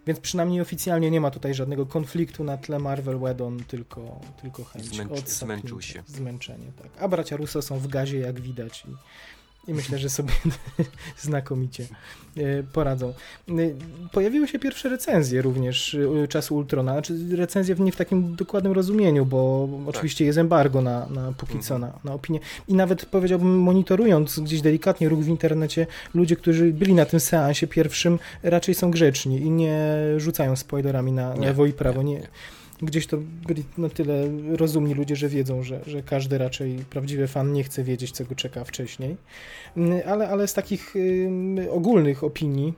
Więc 0.09 0.21
przynajmniej 0.21 0.61
oficjalnie 0.61 1.11
nie 1.11 1.21
ma 1.21 1.31
tutaj 1.31 1.55
żadnego 1.55 1.87
konfliktu 1.87 2.45
na 2.45 2.57
tle 2.57 2.79
Marvel 2.79 3.19
Whedon, 3.19 3.65
tylko, 3.65 4.21
tylko 4.43 4.65
chęć 4.65 4.85
Zmęczy- 4.85 5.27
zmęczył 5.27 5.83
się. 5.83 6.03
Zmęczenie, 6.07 6.73
tak. 6.83 7.03
A 7.03 7.09
bracia 7.09 7.37
Russo 7.37 7.63
są 7.63 7.79
w 7.79 7.87
gazie, 7.89 8.19
jak 8.19 8.41
widać. 8.41 8.85
I, 8.89 8.95
i 9.69 9.75
myślę, 9.75 9.99
że 9.99 10.11
sobie 10.11 10.33
znakomicie 11.21 11.85
e, 12.37 12.63
poradzą. 12.63 13.09
E, 13.49 13.53
Pojawiły 14.13 14.49
się 14.49 14.59
pierwsze 14.59 14.89
recenzje 14.89 15.43
również 15.43 15.95
e, 16.25 16.29
czasu 16.29 16.57
Ultrona, 16.57 16.93
znaczy 16.93 17.15
recenzje 17.37 17.75
w- 17.75 17.81
nie 17.81 17.93
w 17.93 17.97
takim 17.97 18.37
dokładnym 18.37 18.73
rozumieniu, 18.73 19.27
bo 19.27 19.69
oczywiście 19.87 20.25
jest 20.25 20.39
embargo 20.39 20.83
na, 20.83 21.07
na 21.07 21.33
póki 21.33 21.59
co 21.59 21.79
na, 21.79 21.93
na 22.05 22.13
opinię. 22.15 22.41
I 22.69 22.75
nawet 22.75 23.07
powiedziałbym, 23.07 23.59
monitorując 23.61 24.41
gdzieś 24.41 24.61
delikatnie 24.61 25.09
ruch 25.09 25.21
w 25.25 25.29
internecie, 25.29 25.87
ludzie, 26.15 26.37
którzy 26.37 26.73
byli 26.73 26.95
na 26.95 27.05
tym 27.05 27.21
seansie 27.21 27.67
pierwszym, 27.67 28.19
raczej 28.43 28.75
są 28.75 28.91
grzeczni 28.91 29.41
i 29.41 29.51
nie 29.51 29.79
rzucają 30.17 30.57
spoilerami 30.57 31.13
na 31.13 31.35
Nie, 31.35 31.47
lewo 31.47 31.67
i 31.67 31.73
prawo. 31.73 32.03
nie, 32.03 32.15
Nie, 32.15 32.21
nie. 32.21 32.29
Gdzieś 32.83 33.07
to 33.07 33.19
byli 33.47 33.65
na 33.79 33.89
tyle 33.89 34.29
rozumni 34.49 34.95
ludzie, 34.95 35.17
że 35.17 35.29
wiedzą, 35.29 35.63
że, 35.63 35.81
że 35.87 36.03
każdy 36.03 36.39
raczej 36.39 36.77
prawdziwy 36.91 37.29
fan 37.29 37.53
nie 37.53 37.65
chce 37.65 37.85
wiedzieć, 37.85 38.11
co 38.11 38.25
go 38.25 38.35
czeka 38.35 38.65
wcześniej. 38.65 39.17
Mm, 39.77 40.01
Ale, 40.07 40.29
ale 40.29 40.49
z 40.49 40.55
takich 40.55 40.95
ogólnych 41.71 42.25
opinii, 42.25 42.73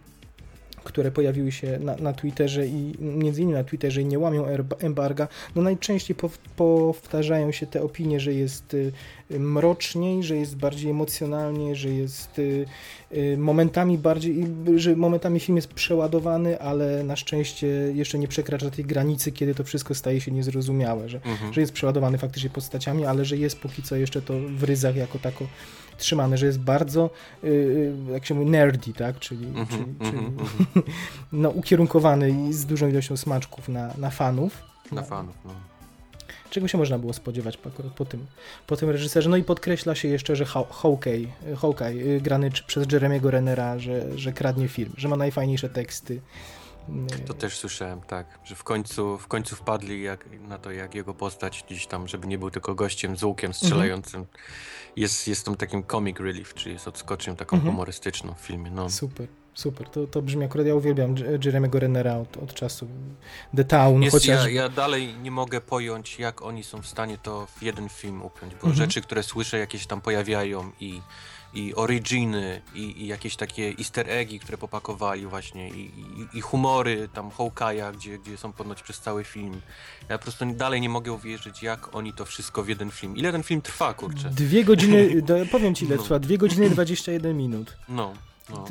które 0.85 1.11
pojawiły 1.11 1.53
się 1.53 1.79
na, 1.79 1.97
na 1.97 2.13
Twitterze 2.13 2.67
i 2.67 2.95
między 3.01 3.43
innymi 3.43 3.59
na 3.59 3.65
Twitterze 3.65 4.03
i 4.03 4.05
nie 4.05 4.19
łamią 4.19 4.45
embarga, 4.79 5.29
no 5.57 5.63
najczęściej 5.63 6.17
pow, 6.17 6.39
powtarzają 6.39 7.53
się 7.53 7.67
te 7.67 7.83
opinie, 7.83 8.21
że 8.21 8.35
jest 8.35 8.75
y, 8.75 8.93
mroczniej, 9.31 10.23
że 10.23 10.37
jest 10.37 10.57
bardziej 10.57 10.91
emocjonalnie, 10.91 11.77
że 11.77 11.89
jest 11.89 12.39
y, 12.39 12.67
momentami 13.39 13.99
bardziej, 13.99 14.47
że 14.77 14.97
momentami 14.97 15.41
film 15.41 15.57
jest 15.57 15.69
przeładowany, 15.75 16.61
ale 16.61 17.05
na 17.05 17.17
szczęście 17.17 17.67
jeszcze 17.95 18.19
nie 18.19 18.29
przekracza 18.29 18.71
tej 18.71 18.85
granicy, 18.85 19.33
kiedy 19.33 19.55
to 19.55 19.65
wszystko 19.65 19.95
staje 19.95 20.21
się 20.21 20.31
niezrozumiałe, 20.33 21.09
że, 21.09 21.21
Mhm. 21.25 21.53
że 21.53 21.61
jest 21.61 21.73
przeładowany 21.73 22.19
faktycznie 22.19 22.51
postaciami, 22.51 23.05
ale 23.07 23.25
że 23.25 23.37
jest 23.37 23.59
póki 23.59 23.83
co 23.83 23.97
jeszcze 23.97 24.23
to 24.23 24.35
w 24.57 24.65
ryzach 24.65 24.97
jako 24.97 25.19
tako 25.19 25.47
trzymane, 25.99 26.39
że 26.39 26.47
jest 26.47 26.61
bardzo, 26.61 27.11
y, 27.45 27.93
jak 28.13 28.27
się 28.27 28.35
mówi, 28.35 28.51
nerdy, 28.51 28.93
tak, 28.93 29.19
czyli, 29.19 29.47
Mhm, 29.47 29.67
czyli, 29.67 29.83
mhm, 29.83 30.11
czyli 30.13 30.25
mhm. 30.27 30.83
no, 31.33 31.51
ukierunkowany 31.51 32.31
i 32.49 32.53
z 32.53 32.67
dużą 32.67 32.89
ilością 32.89 33.17
smaczków 33.17 33.69
na, 33.69 33.95
na 33.99 34.11
fanów. 34.11 34.63
Na 34.93 35.03
fanów, 35.03 35.35
no. 35.45 35.70
Czego 36.51 36.69
się 36.69 36.79
można 36.79 36.99
było 36.99 37.13
spodziewać 37.13 37.57
po, 37.57 37.71
po 37.71 38.05
tym, 38.05 38.27
po 38.67 38.77
tym 38.77 38.91
reżyserze? 38.91 39.31
No 39.31 39.37
i 39.37 39.45
podkreśla 39.45 39.95
się 39.95 40.09
jeszcze, 40.09 40.37
że 40.37 40.45
Haw- 40.45 40.71
Hawkeye, 40.73 41.27
Hawkeye 41.61 42.17
y, 42.17 42.21
grany 42.21 42.51
przez 42.67 42.93
Jeremiego 42.93 43.31
Renera, 43.31 43.79
że, 43.79 44.19
że 44.19 44.33
kradnie 44.33 44.69
film, 44.69 44.93
że 44.97 45.09
ma 45.09 45.17
najfajniejsze 45.17 45.69
teksty. 45.69 46.21
Y, 47.15 47.19
To 47.27 47.35
też 47.35 47.59
słyszałem, 47.59 48.01
tak, 48.01 48.39
że 48.45 48.55
w 48.55 48.65
końcu, 48.65 49.19
w 49.19 49.27
końcu 49.27 49.57
wpadli 49.57 50.03
jak, 50.03 50.25
na 50.49 50.59
to, 50.59 50.71
jak 50.71 50.95
jego 50.95 51.15
postać 51.15 51.65
gdzieś 51.67 51.87
tam, 51.87 52.09
żeby 52.09 52.27
nie 52.27 52.39
był 52.39 52.51
tylko 52.51 52.75
gościem 52.75 53.17
z 53.17 53.23
łukiem 53.23 53.55
strzelającym, 53.55 54.27
jest, 54.97 55.29
jest 55.29 55.45
tą 55.45 55.57
takim 55.57 55.85
comic 55.85 56.21
relief, 56.21 56.55
czyli 56.55 56.73
jest 56.75 56.89
odskocznią 56.89 57.37
taką 57.37 57.57
Mhm. 57.57 57.73
humorystyczną 57.75 58.35
w 58.35 58.41
filmie, 58.41 58.71
no. 58.71 58.91
Super, 58.91 59.27
super. 59.55 59.89
To, 59.89 60.07
to 60.07 60.23
brzmi 60.23 60.45
akurat, 60.45 60.67
ja 60.67 60.75
uwielbiam 60.75 61.17
J- 61.17 61.45
Jeremiego 61.45 61.81
Renera 61.81 62.17
od, 62.17 62.37
od 62.37 62.55
czasu 62.55 62.87
The 63.57 63.65
Town, 63.65 64.03
Jest, 64.03 64.17
chociaż... 64.17 64.45
ja, 64.45 64.51
ja 64.51 64.69
dalej 64.69 65.15
nie 65.23 65.31
mogę 65.31 65.61
pojąć, 65.61 66.19
jak 66.19 66.43
oni 66.43 66.65
są 66.65 66.83
w 66.83 66.87
stanie 66.87 67.19
to 67.23 67.47
w 67.47 67.63
jeden 67.63 67.89
film 67.89 68.23
upiąć, 68.23 68.53
bo 68.55 68.59
Mhm. 68.67 68.75
rzeczy, 68.77 69.01
które 69.01 69.23
słyszę, 69.23 69.59
jakieś 69.59 69.87
tam 69.87 70.01
pojawiają 70.01 70.71
i, 70.81 71.01
i 71.55 71.75
originy, 71.75 72.63
i, 72.75 73.03
i 73.03 73.07
jakieś 73.07 73.37
takie 73.37 73.73
easter 73.79 74.11
eggi, 74.11 74.41
które 74.41 74.59
popakowali 74.59 75.27
właśnie, 75.27 75.69
i, 75.69 75.81
i, 76.35 76.39
i 76.39 76.41
humory 76.41 77.09
tam 77.15 77.31
Hawkeye'a, 77.31 77.93
gdzie, 77.97 78.19
gdzie 78.19 78.37
są 78.37 78.53
ponoć 78.53 78.83
przez 78.83 79.01
cały 79.01 79.25
film. 79.25 79.61
Ja 80.09 80.19
po 80.19 80.23
prostu 80.23 80.47
dalej 80.55 80.81
nie 80.81 80.89
mogę 80.89 81.13
uwierzyć, 81.13 81.63
jak 81.63 81.95
oni 81.95 82.13
to 82.13 82.25
wszystko 82.25 82.63
w 82.63 82.69
jeden 82.69 82.91
film. 82.91 83.17
Ile 83.17 83.33
ten 83.33 83.43
film 83.43 83.63
trwa, 83.63 83.95
kurczę? 83.95 84.31
Dwie 84.31 84.65
godziny, 84.65 85.23
powiem 85.53 85.75
ci 85.75 85.85
ile 85.85 85.97
No. 85.97 86.03
trwa, 86.03 86.19
dwie 86.19 86.39
godziny 86.39 86.67
i 86.67 86.71
21 86.71 87.37
minut. 87.37 87.77
No, 87.89 88.13
no. 88.51 88.65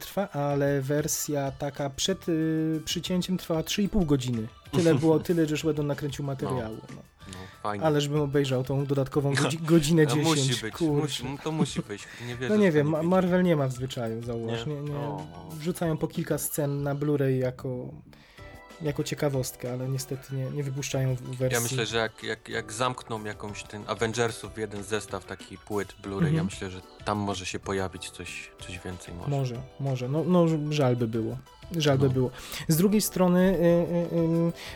Trwa, 0.00 0.28
ale 0.30 0.80
wersja 0.80 1.50
taka 1.50 1.90
przed 1.90 2.28
y, 2.28 2.80
przycięciem 2.84 3.36
trwała 3.38 3.60
3,5 3.62 4.06
godziny. 4.06 4.48
Tyle 4.72 4.94
było, 5.00 5.18
tyle 5.20 5.42
Josh 5.50 5.60
Whedon 5.62 5.86
nakręcił 5.86 6.24
materiału. 6.24 6.76
No. 6.90 7.02
No, 7.32 7.38
fajnie. 7.62 7.84
Ależ 7.84 8.08
bym 8.08 8.20
obejrzał 8.20 8.64
tą 8.64 8.86
dodatkową 8.86 9.34
godzi 9.34 9.58
godzinę 9.58 10.04
No, 10.04 10.10
10. 10.16 10.26
musi 10.36 10.62
być, 10.62 10.80
musi, 10.80 11.24
no 11.24 11.38
to 11.44 11.52
musi 11.52 11.82
być. 11.82 12.02
Nie 12.26 12.36
wierzę, 12.36 12.54
No 12.54 12.60
nie 12.60 12.66
że 12.66 12.72
wiem, 12.72 12.90
wyjdzie. 12.92 13.08
Marvel 13.08 13.42
nie 13.42 13.56
ma 13.56 13.68
w 13.68 13.72
zwyczaju, 13.72 14.22
zauważ. 14.22 14.66
Nie? 14.66 14.74
Nie, 14.74 14.80
nie. 14.80 14.98
Wrzucają 15.50 15.96
po 15.96 16.08
kilka 16.08 16.38
scen 16.38 16.82
na 16.82 16.94
Blu-ray 16.94 17.38
jako, 17.38 17.88
jako 18.82 19.04
ciekawostkę, 19.04 19.72
ale 19.72 19.88
niestety 19.88 20.34
nie, 20.36 20.44
nie 20.50 20.62
wypuszczają 20.62 21.14
wersji. 21.14 21.54
Ja 21.54 21.60
myślę, 21.60 21.86
że 21.86 21.96
jak, 21.98 22.22
jak, 22.22 22.48
jak 22.48 22.72
zamkną 22.72 23.24
jakąś 23.24 23.62
ten 23.62 23.84
Avengersów 23.86 24.52
w 24.54 24.58
jeden 24.58 24.82
zestaw 24.84 25.24
taki 25.24 25.58
płyt 25.58 25.94
Blu-ray, 26.02 26.22
ja 26.22 26.28
Mhm. 26.28 26.44
myślę, 26.44 26.70
że 26.70 26.80
tam 27.04 27.18
może 27.18 27.46
się 27.46 27.58
pojawić 27.58 28.10
coś, 28.10 28.50
coś 28.66 28.78
więcej 28.78 29.14
może. 29.14 29.30
Może, 29.30 29.62
może. 29.80 30.08
No, 30.08 30.24
no 30.24 30.46
żal 30.70 30.96
by 30.96 31.08
było. 31.08 31.38
Żal 31.76 31.98
by 31.98 32.06
No. 32.06 32.12
było. 32.12 32.30
Z 32.68 32.76
drugiej 32.76 33.00
strony, 33.00 33.58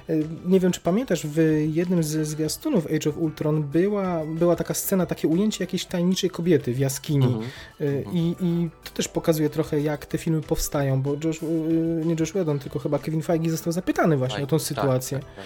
y, 0.09 0.11
y, 0.11 0.15
y, 0.15 0.27
nie 0.47 0.61
wiem 0.61 0.73
czy 0.73 0.81
pamiętasz, 0.81 1.27
w 1.27 1.67
jednym 1.73 2.03
ze 2.03 2.25
zwiastunów 2.25 2.87
Age 2.87 3.11
of 3.11 3.19
Ultron 3.19 3.63
była, 3.63 4.23
była 4.27 4.57
taka 4.57 4.75
scena, 4.75 5.07
takie 5.07 5.29
ujęcie 5.29 5.65
jakiejś 5.65 5.85
tajemniczej 5.85 6.31
kobiety 6.31 6.75
w 6.75 6.79
jaskini. 6.79 7.27
Mhm. 7.27 7.45
Mhm. 7.81 8.17
I, 8.17 8.37
I 8.41 8.69
to 8.85 8.91
też 8.91 9.09
pokazuje 9.09 9.51
trochę, 9.51 9.81
jak 9.81 10.07
te 10.07 10.19
filmy 10.19 10.41
powstają, 10.43 11.03
bo 11.03 11.17
Josh, 11.25 11.41
nie 12.05 12.17
Josh 12.21 12.31
Whedon, 12.31 12.59
tylko 12.59 12.79
chyba 12.79 12.99
Kevin 12.99 13.23
Feige 13.23 13.51
został 13.51 13.73
zapytany 13.73 14.17
właśnie 14.17 14.37
Tak, 14.37 14.45
o 14.45 14.47
tą 14.47 14.57
tak, 14.59 14.67
sytuację. 14.67 15.19
tak, 15.19 15.45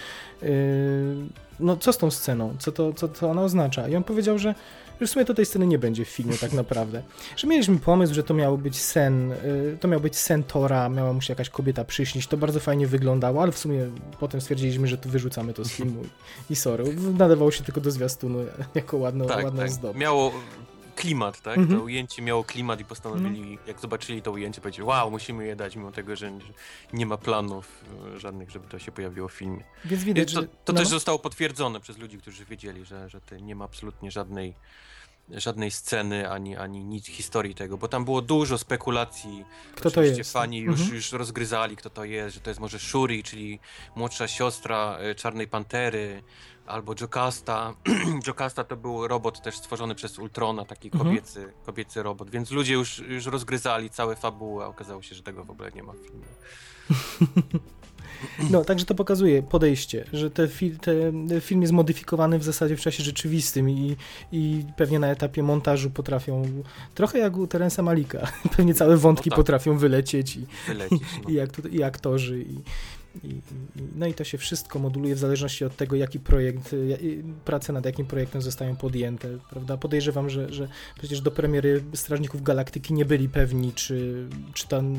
no 1.59 1.77
co 1.77 1.93
z 1.93 1.97
tą 1.97 2.11
sceną? 2.11 2.55
Co 2.59 2.71
to, 2.71 2.93
co 2.93 3.07
to 3.07 3.29
ona 3.31 3.41
oznacza? 3.41 3.87
I 3.87 3.95
on 3.95 4.03
powiedział, 4.03 4.39
że 4.39 4.55
w 4.99 5.09
sumie 5.09 5.25
to 5.25 5.33
tej 5.33 5.45
sceny 5.45 5.67
nie 5.67 5.79
będzie 5.79 6.05
w 6.05 6.09
filmie 6.09 6.37
tak 6.37 6.53
naprawdę. 6.53 7.01
Że 7.37 7.47
mieliśmy 7.47 7.79
pomysł, 7.79 8.13
że 8.13 8.23
to 8.23 8.33
miał 8.33 8.57
być 8.57 8.81
sen, 8.81 9.31
y, 9.31 9.77
to 9.81 9.87
miał 9.87 9.99
być 9.99 10.17
sen 10.17 10.43
Tora, 10.43 10.89
miała 10.89 11.13
mu 11.13 11.21
się 11.21 11.31
jakaś 11.31 11.49
kobieta 11.49 11.85
przyśnić, 11.85 12.27
to 12.27 12.37
bardzo 12.37 12.59
fajnie 12.59 12.87
wyglądało, 12.87 13.41
ale 13.41 13.51
w 13.51 13.57
sumie 13.57 13.89
potem 14.19 14.41
stwierdziliśmy, 14.41 14.87
że 14.87 14.97
to 14.97 15.09
wyrzucamy 15.09 15.53
to 15.53 15.65
z 15.65 15.71
filmu 15.71 16.03
i, 16.49 16.55
sorry. 16.55 16.83
Nadawało 17.17 17.51
się 17.51 17.63
tylko 17.63 17.81
do 17.81 17.91
zwiastunu 17.91 18.39
jako 18.75 18.97
ładno, 18.97 19.25
tak, 19.25 19.45
ładna 19.45 19.61
tak. 19.61 19.71
zdobycz. 19.71 20.01
Miało 20.01 20.31
klimat, 20.95 21.41
tak? 21.41 21.57
Mhm. 21.57 21.79
To 21.79 21.85
ujęcie 21.85 22.21
miało 22.21 22.43
klimat 22.43 22.79
i 22.79 22.85
postanowili, 22.85 23.57
jak 23.67 23.79
zobaczyli 23.79 24.21
to 24.21 24.31
ujęcie, 24.31 24.61
powiedzieli, 24.61 24.87
wow, 24.87 25.11
musimy 25.11 25.45
je 25.45 25.55
dać, 25.55 25.75
mimo 25.75 25.91
tego, 25.91 26.15
że 26.15 26.31
nie 26.93 27.05
ma 27.05 27.17
planów 27.17 27.83
e, 28.15 28.19
żadnych, 28.19 28.51
żeby 28.51 28.67
to 28.67 28.79
się 28.79 28.91
pojawiło 28.91 29.27
w 29.27 29.33
filmie. 29.33 29.63
Więc 29.85 30.03
widać, 30.03 30.33
to 30.33 30.41
że... 30.41 30.47
to 30.47 30.73
no, 30.73 30.79
też 30.79 30.87
zostało 30.87 31.19
potwierdzone 31.19 31.79
przez 31.79 31.97
ludzi, 31.97 32.17
którzy 32.17 32.45
wiedzieli, 32.45 32.85
że, 32.85 33.09
że 33.09 33.21
nie 33.41 33.55
ma 33.55 33.65
absolutnie 33.65 34.11
żadnej 34.11 34.53
żadnej 35.29 35.71
sceny, 35.71 36.29
ani, 36.29 36.55
ani 36.55 36.83
nic 36.83 37.07
historii 37.07 37.55
tego, 37.55 37.77
bo 37.77 37.87
tam 37.87 38.05
było 38.05 38.21
dużo 38.21 38.57
spekulacji. 38.57 39.45
Kto 39.75 39.91
to 39.91 40.03
jest? 40.03 40.33
fani 40.33 40.59
już, 40.59 40.79
Mhm. 40.79 40.95
już 40.95 41.11
rozgryzali, 41.11 41.75
kto 41.75 41.89
to 41.89 42.03
jest, 42.03 42.35
że 42.35 42.41
to 42.41 42.49
jest 42.49 42.59
może 42.59 42.79
Shuri, 42.79 43.23
czyli 43.23 43.59
młodsza 43.95 44.27
siostra 44.27 44.97
e, 44.99 45.15
Czarnej 45.15 45.47
Pantery, 45.47 46.23
albo 46.67 46.93
Jocasta. 47.01 47.73
Jocasta 48.27 48.63
to 48.63 48.77
był 48.77 49.07
robot 49.07 49.41
też 49.41 49.57
stworzony 49.57 49.95
przez 49.95 50.19
Ultrona, 50.19 50.65
taki 50.65 50.87
Mhm. 50.87 51.03
kobiecy, 51.05 51.53
kobiecy 51.65 52.03
robot, 52.03 52.29
więc 52.29 52.51
ludzie 52.51 52.73
już, 52.73 52.99
już 52.99 53.25
rozgryzali 53.25 53.89
całe 53.89 54.15
fabuły, 54.15 54.63
a 54.63 54.67
okazało 54.67 55.01
się, 55.01 55.15
że 55.15 55.23
tego 55.23 55.43
w 55.43 55.49
ogóle 55.49 55.71
nie 55.71 55.83
ma 55.83 55.93
w 55.93 55.97
filmie. 55.97 56.25
No, 58.51 58.65
także 58.65 58.85
to 58.85 58.95
pokazuje 58.95 59.43
podejście, 59.43 60.05
że 60.13 60.31
te 60.31 60.47
te 60.81 61.41
film 61.41 61.61
jest 61.61 61.73
modyfikowany 61.73 62.39
w 62.39 62.43
zasadzie 62.43 62.77
w 62.77 62.81
czasie 62.81 63.03
rzeczywistym 63.03 63.69
i, 63.69 63.95
i 64.31 64.63
pewnie 64.77 64.99
na 64.99 65.07
etapie 65.07 65.43
montażu 65.43 65.89
potrafią, 65.89 66.63
trochę 66.95 67.19
jak 67.19 67.37
u 67.37 67.47
Terensa 67.47 67.83
Malika, 67.83 68.27
pewnie 68.57 68.73
całe 68.73 68.97
wątki 68.97 69.29
tak. 69.29 69.37
potrafią 69.37 69.77
wylecieć 69.77 70.35
i, 70.35 70.45
Wylecieć. 70.67 71.01
No. 71.23 71.29
i, 71.69 71.75
i 71.75 71.83
aktorzy 71.83 72.41
i, 72.41 72.61
i, 73.23 73.27
i, 73.27 73.41
no 73.95 74.07
i 74.07 74.13
to 74.13 74.23
się 74.23 74.37
wszystko 74.37 74.79
moduluje 74.79 75.15
w 75.15 75.19
zależności 75.19 75.65
od 75.65 75.75
tego, 75.75 75.95
jaki 75.95 76.19
projekt, 76.19 76.73
y, 76.73 77.23
prace 77.45 77.73
nad 77.73 77.85
jakim 77.85 78.05
projektem 78.05 78.41
zostają 78.41 78.75
podjęte, 78.75 79.27
prawda? 79.49 79.77
Podejrzewam, 79.77 80.29
że, 80.29 80.53
że 80.53 80.67
przecież 80.99 81.21
do 81.21 81.31
premiery 81.31 81.83
Strażników 81.93 82.43
Galaktyki 82.43 82.93
nie 82.93 83.05
byli 83.05 83.29
pewni, 83.29 83.73
czy, 83.73 84.27
czy 84.53 84.67
tam 84.67 84.95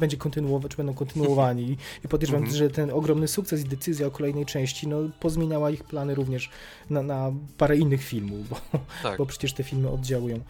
będzie 0.00 0.16
kontynuować, 0.16 0.70
czy 0.70 0.76
będą 0.76 0.94
kontynuowani 0.94 1.76
I- 2.04 2.08
podejrzewam, 2.08 2.42
Mhm. 2.42 2.58
że 2.58 2.70
ten 2.70 2.90
ogromny 2.90 3.28
sukces 3.28 3.60
i 3.60 3.64
decyzja 3.64 4.06
o 4.06 4.10
kolejnej 4.10 4.46
części, 4.46 4.88
no 4.88 4.96
pozmieniała 5.20 5.70
ich 5.70 5.84
plany 5.84 6.14
również 6.14 6.50
na, 6.90 7.02
na 7.02 7.32
parę 7.58 7.76
innych 7.76 8.02
filmów, 8.04 8.48
bo, 8.48 8.56
Tak. 9.02 9.18
bo 9.18 9.26
przecież 9.26 9.52
te 9.52 9.62
filmy 9.62 9.88
oddziałują 9.90 10.40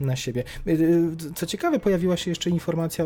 na 0.00 0.16
siebie. 0.16 0.44
Y, 0.66 0.70
y, 0.70 1.34
Co 1.34 1.46
ciekawe, 1.46 1.78
pojawiła 1.80 2.16
się 2.16 2.30
jeszcze 2.30 2.50
informacja, 2.50 3.04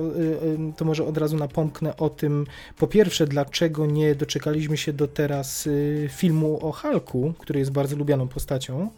to 0.76 0.84
może 0.84 1.04
od 1.06 1.18
razu 1.18 1.36
napomknę 1.36 1.96
o 1.96 2.10
tym, 2.10 2.46
po 2.78 2.86
pierwsze, 2.86 3.26
dlaczego 3.26 3.63
nie 3.86 4.14
doczekaliśmy 4.14 4.76
się 4.76 4.92
do 4.92 5.08
teraz 5.08 5.66
y, 5.66 6.08
filmu 6.12 6.66
o 6.66 6.72
Hulku, 6.72 7.34
który 7.38 7.58
jest 7.58 7.72
bardzo 7.72 7.96
lubianą 7.96 8.28
postacią, 8.28 8.90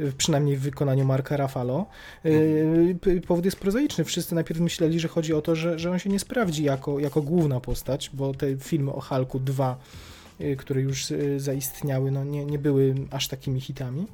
y, 0.00 0.12
przynajmniej 0.12 0.56
w 0.56 0.60
wykonaniu 0.60 1.04
Marka 1.04 1.36
Rafalo. 1.36 1.86
Y, 2.26 3.20
Powód 3.26 3.44
jest 3.44 3.56
prozaiczny. 3.56 4.04
Wszyscy 4.04 4.34
najpierw 4.34 4.60
myśleli, 4.60 5.00
że 5.00 5.08
chodzi 5.08 5.34
o 5.34 5.42
to, 5.42 5.54
że, 5.54 5.78
że 5.78 5.90
on 5.90 5.98
się 5.98 6.10
nie 6.10 6.18
sprawdzi 6.18 6.64
jako, 6.64 6.98
jako 6.98 7.22
główna 7.22 7.60
postać, 7.60 8.10
bo 8.12 8.34
te 8.34 8.56
filmy 8.56 8.92
o 8.92 9.00
Hulku 9.00 9.38
2 9.38 9.72
y, 9.72 10.19
które 10.58 10.80
już 10.80 11.10
y, 11.10 11.40
zaistniały, 11.40 12.10
no 12.10 12.24
nie, 12.24 12.44
nie 12.44 12.58
były 12.58 12.94
aż 13.10 13.28
takimi 13.28 13.60
hitami, 13.60 14.06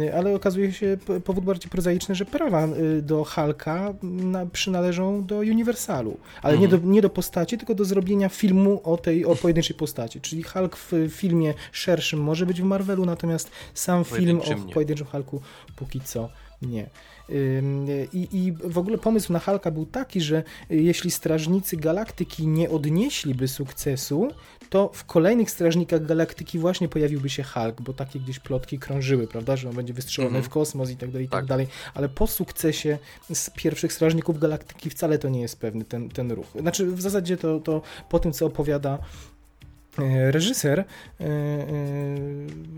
Y, 0.00 0.14
ale 0.14 0.34
okazuje 0.34 0.72
się 0.72 0.96
powód 1.24 1.44
bardziej 1.44 1.70
prozaiczny, 1.70 2.14
że 2.14 2.24
prawa 2.24 2.66
y, 2.66 3.02
do 3.02 3.24
Hulka 3.24 3.94
na, 4.02 4.46
przynależą 4.46 5.24
do 5.26 5.36
Universalu, 5.38 6.16
ale 6.42 6.58
nie, 6.58 6.68
do, 6.68 6.76
Mhm. 6.76 6.92
nie 6.92 7.02
do 7.02 7.10
postaci, 7.10 7.58
tylko 7.58 7.74
do 7.74 7.84
zrobienia 7.84 8.28
filmu 8.28 8.80
o 8.84 8.96
tej 8.96 9.24
o 9.24 9.36
pojedynczej 9.36 9.76
postaci, 9.76 10.20
czyli 10.20 10.42
Hulk 10.42 10.76
w 10.76 10.92
filmie 11.10 11.54
szerszym 11.72 12.20
może 12.20 12.46
być 12.46 12.62
w 12.62 12.64
Marvelu, 12.64 13.06
natomiast 13.06 13.50
sam 13.74 14.04
film 14.04 14.40
o 14.40 14.72
pojedynczym 14.74 15.06
Hulku 15.06 15.40
póki 15.76 16.00
co 16.00 16.28
nie. 16.62 16.90
I, 18.12 18.28
I 18.32 18.52
w 18.52 18.78
ogóle 18.78 18.98
pomysł 18.98 19.32
na 19.32 19.38
Hulka 19.38 19.70
był 19.70 19.86
taki, 19.86 20.20
że 20.20 20.42
jeśli 20.70 21.10
Strażnicy 21.10 21.76
Galaktyki 21.76 22.46
nie 22.46 22.70
odnieśliby 22.70 23.48
sukcesu, 23.48 24.28
to 24.70 24.90
w 24.94 25.04
kolejnych 25.04 25.50
Strażnikach 25.50 26.06
Galaktyki 26.06 26.58
właśnie 26.58 26.88
pojawiłby 26.88 27.30
się 27.30 27.42
Hulk, 27.42 27.80
bo 27.80 27.92
takie 27.92 28.20
gdzieś 28.20 28.38
plotki 28.38 28.78
krążyły, 28.78 29.26
prawda, 29.26 29.56
że 29.56 29.68
on 29.68 29.74
będzie 29.76 29.92
wystrzelony 29.92 30.28
Mhm. 30.36 30.44
w 30.44 30.48
kosmos 30.48 30.90
i 30.90 30.96
tak 30.96 31.10
dalej, 31.10 31.26
i 31.26 31.28
tak 31.28 31.40
Tak. 31.40 31.46
dalej, 31.48 31.66
ale 31.94 32.08
po 32.08 32.26
sukcesie 32.26 32.98
z 33.32 33.50
pierwszych 33.50 33.92
Strażników 33.92 34.38
Galaktyki 34.38 34.90
wcale 34.90 35.18
to 35.18 35.28
nie 35.28 35.40
jest 35.40 35.60
pewny 35.60 35.84
ten, 35.84 36.08
ten 36.08 36.32
ruch. 36.32 36.46
Znaczy 36.60 36.86
w 36.86 37.00
zasadzie 37.00 37.36
to, 37.36 37.60
to 37.60 37.82
po 38.08 38.18
tym, 38.18 38.32
co 38.32 38.46
opowiada 38.46 38.98
reżyser 40.30 40.78
e, 40.78 40.84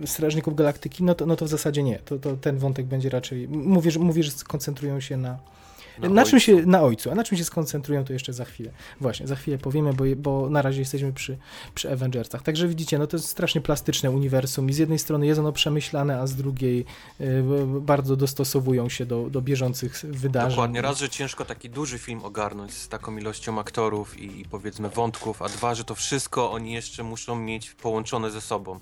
e, 0.03 0.07
Strażników 0.07 0.55
Galaktyki, 0.55 1.05
no 1.05 1.15
to, 1.15 1.27
no 1.27 1.37
to 1.37 1.45
w 1.45 1.49
zasadzie 1.49 1.83
nie. 1.83 1.99
To, 1.99 2.19
to 2.19 2.37
ten 2.37 2.59
wątek 2.59 2.87
będzie 2.87 3.11
raczej. 3.11 3.49
Mówię, 3.49 3.91
że, 3.91 4.01
że 4.23 4.31
skoncentrują 4.31 5.01
się 5.01 5.17
na. 5.17 5.39
Na, 5.99 6.09
Na 6.09 6.25
czym 6.25 6.35
ojcu. 6.35 6.41
się. 6.41 6.67
Na 6.67 6.83
ojcu. 6.83 7.11
A 7.11 7.15
na 7.15 7.25
czym 7.25 7.39
się 7.39 7.45
skoncentrują, 7.45 8.05
to 8.05 8.13
jeszcze 8.13 8.33
za 8.33 8.45
chwilę. 8.45 8.71
Właśnie, 9.01 9.27
za 9.27 9.37
chwilę 9.37 9.59
powiemy, 9.59 9.93
bo, 9.93 10.05
bo 10.17 10.51
na 10.51 10.63
razie 10.63 10.79
jesteśmy 10.81 11.13
przy, 11.13 11.39
przy 11.75 11.93
Avengersach. 11.93 12.43
Także 12.43 12.69
widzicie, 12.69 12.99
no 12.99 13.07
to 13.07 13.17
jest 13.17 13.29
strasznie 13.29 13.61
plastyczne 13.61 14.11
uniwersum 14.11 14.71
i 14.71 14.73
z 14.73 14.79
jednej 14.79 14.99
strony 14.99 15.27
jest 15.27 15.41
ono 15.41 15.53
przemyślane, 15.53 16.21
a 16.21 16.27
z 16.27 16.35
drugiej 16.37 16.85
e, 17.21 17.25
bardzo 17.81 18.17
dostosowują 18.17 18.89
się 18.89 19.07
do, 19.07 19.31
do 19.31 19.43
bieżących 19.43 20.05
wydarzeń. 20.09 20.51
Dokładnie. 20.51 20.83
Raz, 20.83 20.99
że 20.99 21.09
ciężko 21.09 21.45
taki 21.45 21.71
duży 21.71 21.99
film 21.99 22.21
ogarnąć 22.25 22.73
z 22.73 22.89
taką 22.89 23.17
ilością 23.17 23.59
aktorów 23.59 24.19
i, 24.21 24.41
i 24.41 24.45
powiedzmy 24.45 24.89
wątków, 24.89 25.43
a 25.43 25.49
dwa, 25.49 25.75
że 25.75 25.85
to 25.85 25.95
wszystko 25.95 26.53
oni 26.53 26.73
jeszcze 26.73 27.03
muszą 27.03 27.37
mieć 27.37 27.71
połączone 27.71 28.31
ze 28.31 28.41
sobą. 28.41 28.81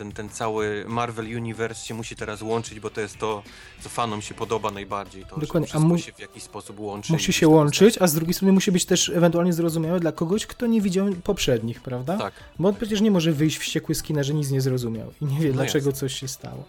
Ten, 0.00 0.12
ten 0.12 0.28
cały 0.28 0.84
Marvel 0.88 1.26
Universe 1.36 1.86
się 1.86 1.94
musi 1.94 2.16
teraz 2.16 2.42
łączyć, 2.42 2.80
bo 2.80 2.90
to 2.90 3.00
jest 3.00 3.18
to, 3.18 3.42
co 3.80 3.88
fanom 3.88 4.22
się 4.22 4.34
podoba 4.34 4.70
najbardziej. 4.70 5.24
To, 5.26 5.40
Dokładnie, 5.40 5.68
że 5.68 5.78
mu- 5.78 5.98
się 5.98 6.12
w 6.12 6.18
jakiś 6.18 6.42
sposób 6.42 6.80
łączy. 6.80 7.12
Musi 7.12 7.32
się 7.32 7.48
łączyć, 7.48 7.98
a 8.02 8.06
z 8.06 8.14
drugiej 8.14 8.34
strony 8.34 8.52
musi 8.52 8.72
być 8.72 8.84
też 8.84 9.08
ewentualnie 9.08 9.52
zrozumiałe 9.52 10.00
dla 10.00 10.12
kogoś, 10.12 10.46
kto 10.46 10.66
nie 10.66 10.80
widział 10.80 11.06
poprzednich, 11.24 11.80
prawda? 11.82 12.18
Tak. 12.18 12.34
Bo 12.58 12.68
on 12.68 12.74
przecież 12.74 13.00
nie 13.00 13.10
może 13.10 13.32
wyjść 13.32 13.58
wściekły 13.58 13.94
z 13.94 14.02
kina, 14.02 14.22
że 14.22 14.34
nic 14.34 14.50
nie 14.50 14.60
zrozumiał 14.60 15.12
i 15.20 15.24
nie 15.24 15.40
wie, 15.40 15.48
No 15.48 15.54
dlaczego 15.54 15.90
jasne. 15.90 16.00
coś 16.00 16.14
się 16.20 16.28
stało. 16.28 16.64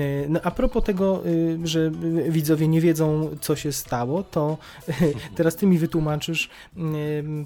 Y, 0.00 0.26
No, 0.28 0.40
a 0.42 0.50
propos 0.50 0.84
tego, 0.84 1.26
y, 1.26 1.58
że 1.64 1.80
y, 1.80 2.30
widzowie 2.30 2.68
nie 2.68 2.80
wiedzą, 2.80 3.30
co 3.40 3.56
się 3.56 3.72
stało, 3.72 4.22
to 4.22 4.58
y, 4.88 4.92
teraz 5.36 5.56
ty 5.56 5.66
mi 5.66 5.78
wytłumaczysz, 5.78 6.50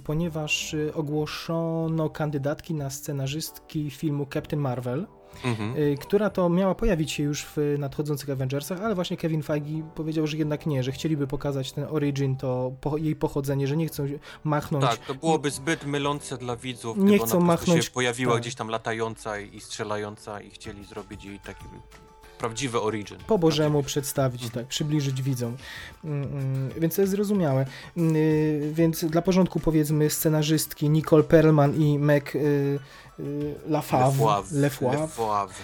ponieważ 0.05 0.77
ogłoszono 0.95 2.11
kandydatki 2.11 2.75
na 2.75 2.91
scenarzystki 2.91 3.91
filmu 3.91 4.27
Captain 4.35 4.63
Marvel, 4.63 5.07
Mhm. 5.45 5.97
która 5.97 6.31
to 6.31 6.49
miała 6.49 6.75
pojawić 6.75 7.13
się 7.13 7.23
już 7.23 7.45
w 7.45 7.57
nadchodzących 7.79 8.31
Avengersach, 8.31 8.81
ale 8.81 8.95
właśnie 8.95 9.17
Kevin 9.17 9.43
Feige 9.43 9.83
powiedział, 9.95 10.27
że 10.27 10.37
jednak 10.37 10.67
nie, 10.67 10.83
że 10.83 10.93
chcieliby 10.93 11.27
pokazać 11.27 11.73
ten 11.73 11.85
origin, 11.91 12.37
to 12.37 12.73
po, 12.81 12.97
jej 12.97 13.17
pochodzenie, 13.17 13.67
że 13.67 13.77
nie 13.77 13.87
chcą 13.87 14.07
machnąć 14.45 14.85
Tak, 14.85 14.97
to 14.99 15.15
byłoby 15.15 15.51
zbyt 15.51 15.87
mylące 15.87 16.37
dla 16.39 16.57
widzów, 16.57 16.97
Nie 16.97 17.05
gdyby 17.05 17.25
chcą 17.27 17.37
ona 17.37 17.47
machnąć- 17.47 17.85
się 17.85 17.91
pojawiła 17.91 18.33
tak. 18.33 18.43
gdzieś 18.43 18.55
tam 18.55 18.69
latająca 18.69 19.41
i 19.41 19.61
strzelająca 19.61 20.41
i 20.41 20.51
chcieli 20.51 20.85
zrobić 20.85 21.25
jej 21.25 21.41
taki 21.41 21.65
prawdziwe 22.39 22.81
origin. 22.81 23.17
Po 23.27 23.39
Bożemu 23.39 23.83
przedstawić, 23.83 24.51
tak, 24.51 24.67
przybliżyć 24.67 25.23
widzom. 25.23 25.57
Mm, 26.05 26.23
mm, 26.23 26.71
więc 26.79 26.97
to 26.97 27.03
jest 27.03 27.11
zrozumiałe. 27.11 27.67
Mm, 27.97 28.17
y, 28.17 28.73
więc 28.75 29.05
dla 29.05 29.23
porządku 29.23 29.61
powiedzmy 29.61 30.11
scenarzystki 30.11 30.91
Nicole 30.91 31.23
Perlman 31.23 31.75
i 31.75 31.99
Meg 31.99 32.35
y, 32.35 32.39
y, 33.21 33.55
Lafave. 33.69 34.43
Lefauve. 34.53 35.55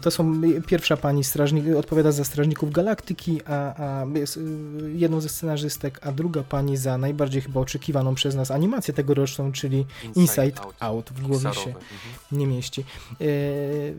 To 0.00 0.10
są 0.10 0.40
pierwsza 0.66 0.96
pani 0.96 1.24
strażnik, 1.24 1.76
odpowiada 1.76 2.12
za 2.12 2.24
Strażników 2.24 2.72
Galaktyki, 2.72 3.40
a, 3.46 3.54
a 3.54 4.06
jest 4.18 4.36
y, 4.36 4.40
jedną 4.94 5.20
ze 5.20 5.28
scenarzystek, 5.28 5.98
a 6.02 6.12
druga 6.12 6.42
pani 6.42 6.76
za 6.76 6.98
najbardziej 6.98 7.42
chyba 7.42 7.60
oczekiwaną 7.60 8.14
przez 8.14 8.34
nas 8.34 8.50
animację 8.50 8.94
tegoroczną, 8.94 9.52
czyli 9.52 9.86
Inside, 10.04 10.20
Inside 10.20 10.60
Out. 10.60 10.74
Out. 10.80 11.10
W 11.10 11.26
głowie 11.26 11.54
się 11.54 11.70
mhm. 11.70 11.84
nie 12.32 12.46
mieści. 12.46 12.84
Y, 13.20 13.94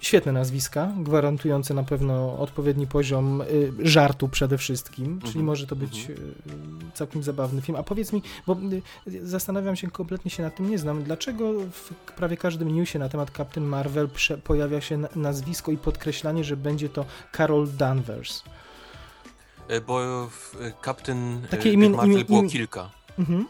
świetne 0.00 0.32
nazwiska, 0.32 0.92
gwarantujące 0.96 1.74
na 1.74 1.82
pewno 1.82 2.38
odpowiedni 2.38 2.86
poziom 2.86 3.40
y, 3.40 3.72
żartu 3.78 4.28
przede 4.28 4.58
wszystkim, 4.58 5.04
mm 5.04 5.18
-hmm. 5.18 5.22
czyli 5.22 5.30
mhm. 5.30 5.46
może 5.46 5.66
to 5.66 5.76
być 5.76 6.06
mm 6.06 6.16
-hmm. 6.16 6.92
całkiem 6.94 7.22
zabawny 7.22 7.62
film. 7.62 7.78
A 7.78 7.82
powiedz 7.82 8.12
mi, 8.12 8.22
bo 8.46 8.56
y, 9.06 9.28
zastanawiam 9.28 9.76
się, 9.76 9.90
kompletnie 9.90 10.30
się 10.30 10.42
na 10.42 10.50
tym 10.50 10.70
nie 10.70 10.78
znam, 10.78 11.02
dlaczego 11.02 11.52
w 11.72 11.94
prawie 12.16 12.36
każdym 12.36 12.74
newsie 12.74 12.98
na 12.98 13.08
temat 13.08 13.30
Captain 13.36 13.66
Marvel 13.66 14.08
pojawia 14.44 14.80
się 14.80 14.98
nazwisko 15.16 15.72
i 15.72 15.76
podkreślanie, 15.76 16.44
że 16.44 16.56
będzie 16.56 16.88
to 16.88 17.04
Carol 17.36 17.68
Danvers? 17.76 18.42
E, 19.68 19.80
bo 19.80 20.28
Captain 20.84 21.40
Takie 21.50 21.72
imię, 21.72 21.90
Marvel 21.90 22.24
było 22.24 22.42
kilka. 22.42 22.90
Mhm. 23.18 23.46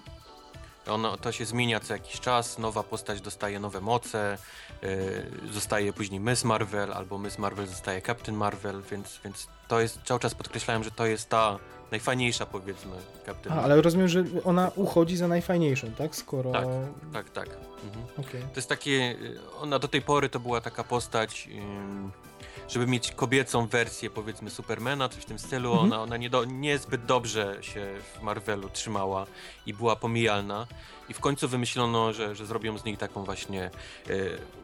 Ono, 0.88 1.16
to 1.16 1.32
się 1.32 1.44
zmienia 1.44 1.80
co 1.80 1.92
jakiś 1.92 2.20
czas, 2.20 2.58
nowa 2.58 2.82
postać 2.82 3.20
dostaje 3.20 3.60
nowe 3.60 3.80
moce, 3.80 4.38
yy, 4.82 5.52
zostaje 5.52 5.92
później 5.92 6.20
Miss 6.20 6.44
Marvel, 6.44 6.92
albo 6.92 7.18
Miss 7.18 7.38
Marvel 7.38 7.66
zostaje 7.66 8.02
Captain 8.02 8.38
Marvel, 8.38 8.82
więc, 8.90 9.20
więc 9.24 9.48
to 9.68 9.80
jest, 9.80 10.00
cały 10.04 10.20
czas 10.20 10.34
podkreślałem, 10.34 10.84
że 10.84 10.90
to 10.90 11.06
jest 11.06 11.28
ta 11.28 11.58
najfajniejsza 11.90 12.46
powiedzmy 12.46 12.92
Captain 13.26 13.52
A, 13.52 13.56
Marvel. 13.56 13.72
ale 13.72 13.82
rozumiem, 13.82 14.08
że 14.08 14.24
ona 14.44 14.70
uchodzi 14.76 15.16
za 15.16 15.28
najfajniejszą, 15.28 15.92
tak? 15.98 16.16
Skoro... 16.16 16.52
Tak, 16.52 16.66
tak, 17.12 17.30
tak. 17.30 17.48
Mhm. 17.84 18.04
Okay. 18.28 18.40
To 18.40 18.56
jest 18.56 18.68
takie, 18.68 19.16
ona 19.60 19.78
do 19.78 19.88
tej 19.88 20.02
pory 20.02 20.28
to 20.28 20.40
była 20.40 20.60
taka 20.60 20.84
postać... 20.84 21.46
Yy, 21.46 22.27
żeby 22.68 22.86
mieć 22.86 23.12
kobiecą 23.12 23.66
wersję, 23.66 24.10
powiedzmy, 24.10 24.50
Supermana, 24.50 25.08
coś 25.08 25.22
w 25.22 25.24
tym 25.24 25.38
stylu. 25.38 25.72
Mhm. 25.72 25.92
Ona, 25.92 26.02
ona 26.02 26.16
nie 26.16 26.30
do, 26.30 26.44
niezbyt 26.44 27.04
dobrze 27.04 27.58
się 27.60 27.94
w 28.14 28.22
Marvelu 28.22 28.68
trzymała 28.68 29.26
i 29.66 29.74
była 29.74 29.96
pomijalna. 29.96 30.66
I 31.08 31.14
w 31.14 31.20
końcu 31.20 31.48
wymyślono, 31.48 32.12
że, 32.12 32.36
że 32.36 32.46
zrobią 32.46 32.78
z 32.78 32.84
niej 32.84 32.96
taką 32.96 33.24
właśnie 33.24 33.64
e, 33.64 33.70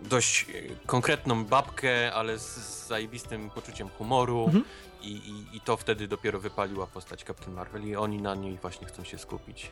dość 0.03 0.47
konkretną 0.87 1.45
babkę, 1.45 2.15
ale 2.15 2.39
z, 2.39 2.43
z 2.43 2.87
zajebistym 2.87 3.51
poczuciem 3.51 3.89
humoru. 3.89 4.45
Mhm. 4.45 4.65
I, 5.03 5.13
i, 5.13 5.57
I 5.57 5.61
to 5.61 5.77
wtedy 5.77 6.09
dopiero 6.09 6.41
wypaliła 6.41 6.87
postać 6.87 7.25
Captain 7.25 7.57
Marvel 7.57 7.89
i 7.89 7.97
oni 7.97 8.23
na 8.23 8.35
niej 8.35 8.59
właśnie 8.63 8.87
chcą 8.87 9.05
się 9.05 9.19
skupić. 9.19 9.71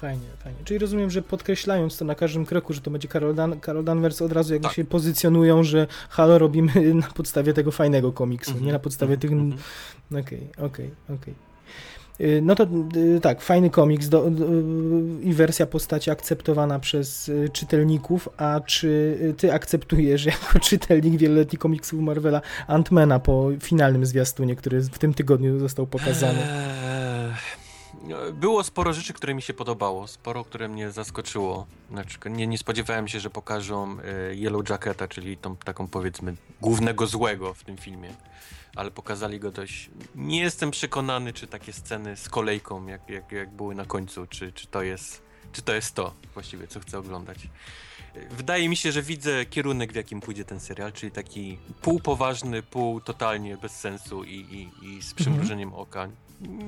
Fajnie, 0.00 0.26
fajnie. 0.38 0.58
Czyli 0.64 0.78
rozumiem, 0.78 1.10
że 1.10 1.22
podkreślając 1.22 1.98
to 1.98 2.04
na 2.04 2.14
każdym 2.14 2.46
kroku, 2.46 2.72
że 2.72 2.80
to 2.80 2.90
będzie 2.90 3.08
Carol, 3.08 3.34
Dan 3.34 3.60
Carol 3.60 3.84
Danvers, 3.84 4.22
od 4.22 4.32
razu 4.32 4.52
jakby 4.52 4.68
tak. 4.68 4.76
się 4.76 4.84
pozycjonują, 4.84 5.62
że 5.62 5.86
halo 6.08 6.38
robimy 6.38 6.72
na 6.94 7.06
podstawie 7.06 7.52
tego 7.52 7.70
fajnego 7.70 8.12
komiksu, 8.12 8.50
mm 8.50 8.62
-hmm. 8.62 8.66
nie 8.66 8.72
na 8.72 8.78
podstawie 8.78 9.14
mm 9.14 9.18
-hmm. 9.18 9.22
tych... 9.22 9.32
Mhm. 9.32 10.24
Okej, 10.26 10.48
okej, 10.58 10.90
okej. 11.14 11.34
No 12.42 12.54
to 12.54 12.66
y, 12.96 13.20
tak, 13.20 13.40
fajny 13.40 13.70
komiks 13.70 14.08
do, 14.08 14.30
do, 14.30 14.46
i 15.22 15.32
wersja 15.32 15.66
postaci 15.66 16.10
akceptowana 16.10 16.78
przez 16.78 17.28
y, 17.28 17.48
czytelników, 17.52 18.28
a 18.36 18.60
czy 18.60 19.18
ty 19.38 19.52
akceptujesz 19.52 20.24
jako 20.32 20.58
czytelnik 20.58 21.16
wieloletnich 21.16 21.60
komiksów 21.60 22.00
Marvela 22.00 22.40
Antmana 22.66 23.18
po 23.18 23.48
finalnym 23.60 24.06
zwiastunie, 24.06 24.56
który 24.56 24.80
w 24.80 24.98
tym 24.98 25.14
tygodniu 25.14 25.58
został 25.58 25.86
pokazany? 25.86 26.38
Eee, 26.38 27.59
było 28.32 28.64
sporo 28.64 28.92
rzeczy, 28.92 29.12
które 29.12 29.34
mi 29.34 29.42
się 29.42 29.54
podobało, 29.54 30.06
sporo, 30.06 30.44
które 30.44 30.68
mnie 30.68 30.90
zaskoczyło. 30.90 31.66
Znaczy, 31.90 32.18
nie, 32.30 32.46
nie 32.46 32.58
spodziewałem 32.58 33.08
się, 33.08 33.20
że 33.20 33.30
pokażą 33.30 33.96
e, 34.00 34.34
Yellow 34.34 34.68
Jacketa, 34.70 35.08
czyli 35.08 35.36
tą 35.36 35.56
taką 35.56 35.88
powiedzmy 35.88 36.36
głównego 36.60 37.06
złego 37.06 37.54
w 37.54 37.64
tym 37.64 37.76
filmie. 37.76 38.14
Ale 38.76 38.90
pokazali 38.90 39.40
go 39.40 39.50
dość. 39.50 39.90
Nie 40.14 40.40
jestem 40.40 40.70
przekonany, 40.70 41.32
czy 41.32 41.46
takie 41.46 41.72
sceny 41.72 42.16
z 42.16 42.28
kolejką, 42.28 42.86
jak, 42.86 43.08
jak, 43.08 43.32
jak 43.32 43.50
były 43.50 43.74
na 43.74 43.84
końcu, 43.84 44.26
czy, 44.26 44.52
czy, 44.52 44.66
to 44.66 44.82
jest, 44.82 45.22
czy 45.52 45.62
to 45.62 45.74
jest 45.74 45.94
to 45.94 46.14
właściwie, 46.34 46.66
co 46.66 46.80
chcę 46.80 46.98
oglądać. 46.98 47.38
Wydaje 48.30 48.68
mi 48.68 48.76
się, 48.76 48.92
że 48.92 49.02
widzę 49.02 49.46
kierunek, 49.46 49.92
w 49.92 49.96
jakim 49.96 50.20
pójdzie 50.20 50.44
ten 50.44 50.60
serial, 50.60 50.92
czyli 50.92 51.12
taki 51.12 51.58
półpoważny, 51.82 52.62
pół 52.62 53.00
totalnie 53.00 53.56
bez 53.56 53.72
sensu 53.72 54.24
i, 54.24 54.34
i, 54.34 54.86
i 54.86 55.02
z 55.02 55.14
przymrużeniem 55.14 55.68
mhm. 55.68 55.82
oka 55.82 56.08
no 56.40 56.64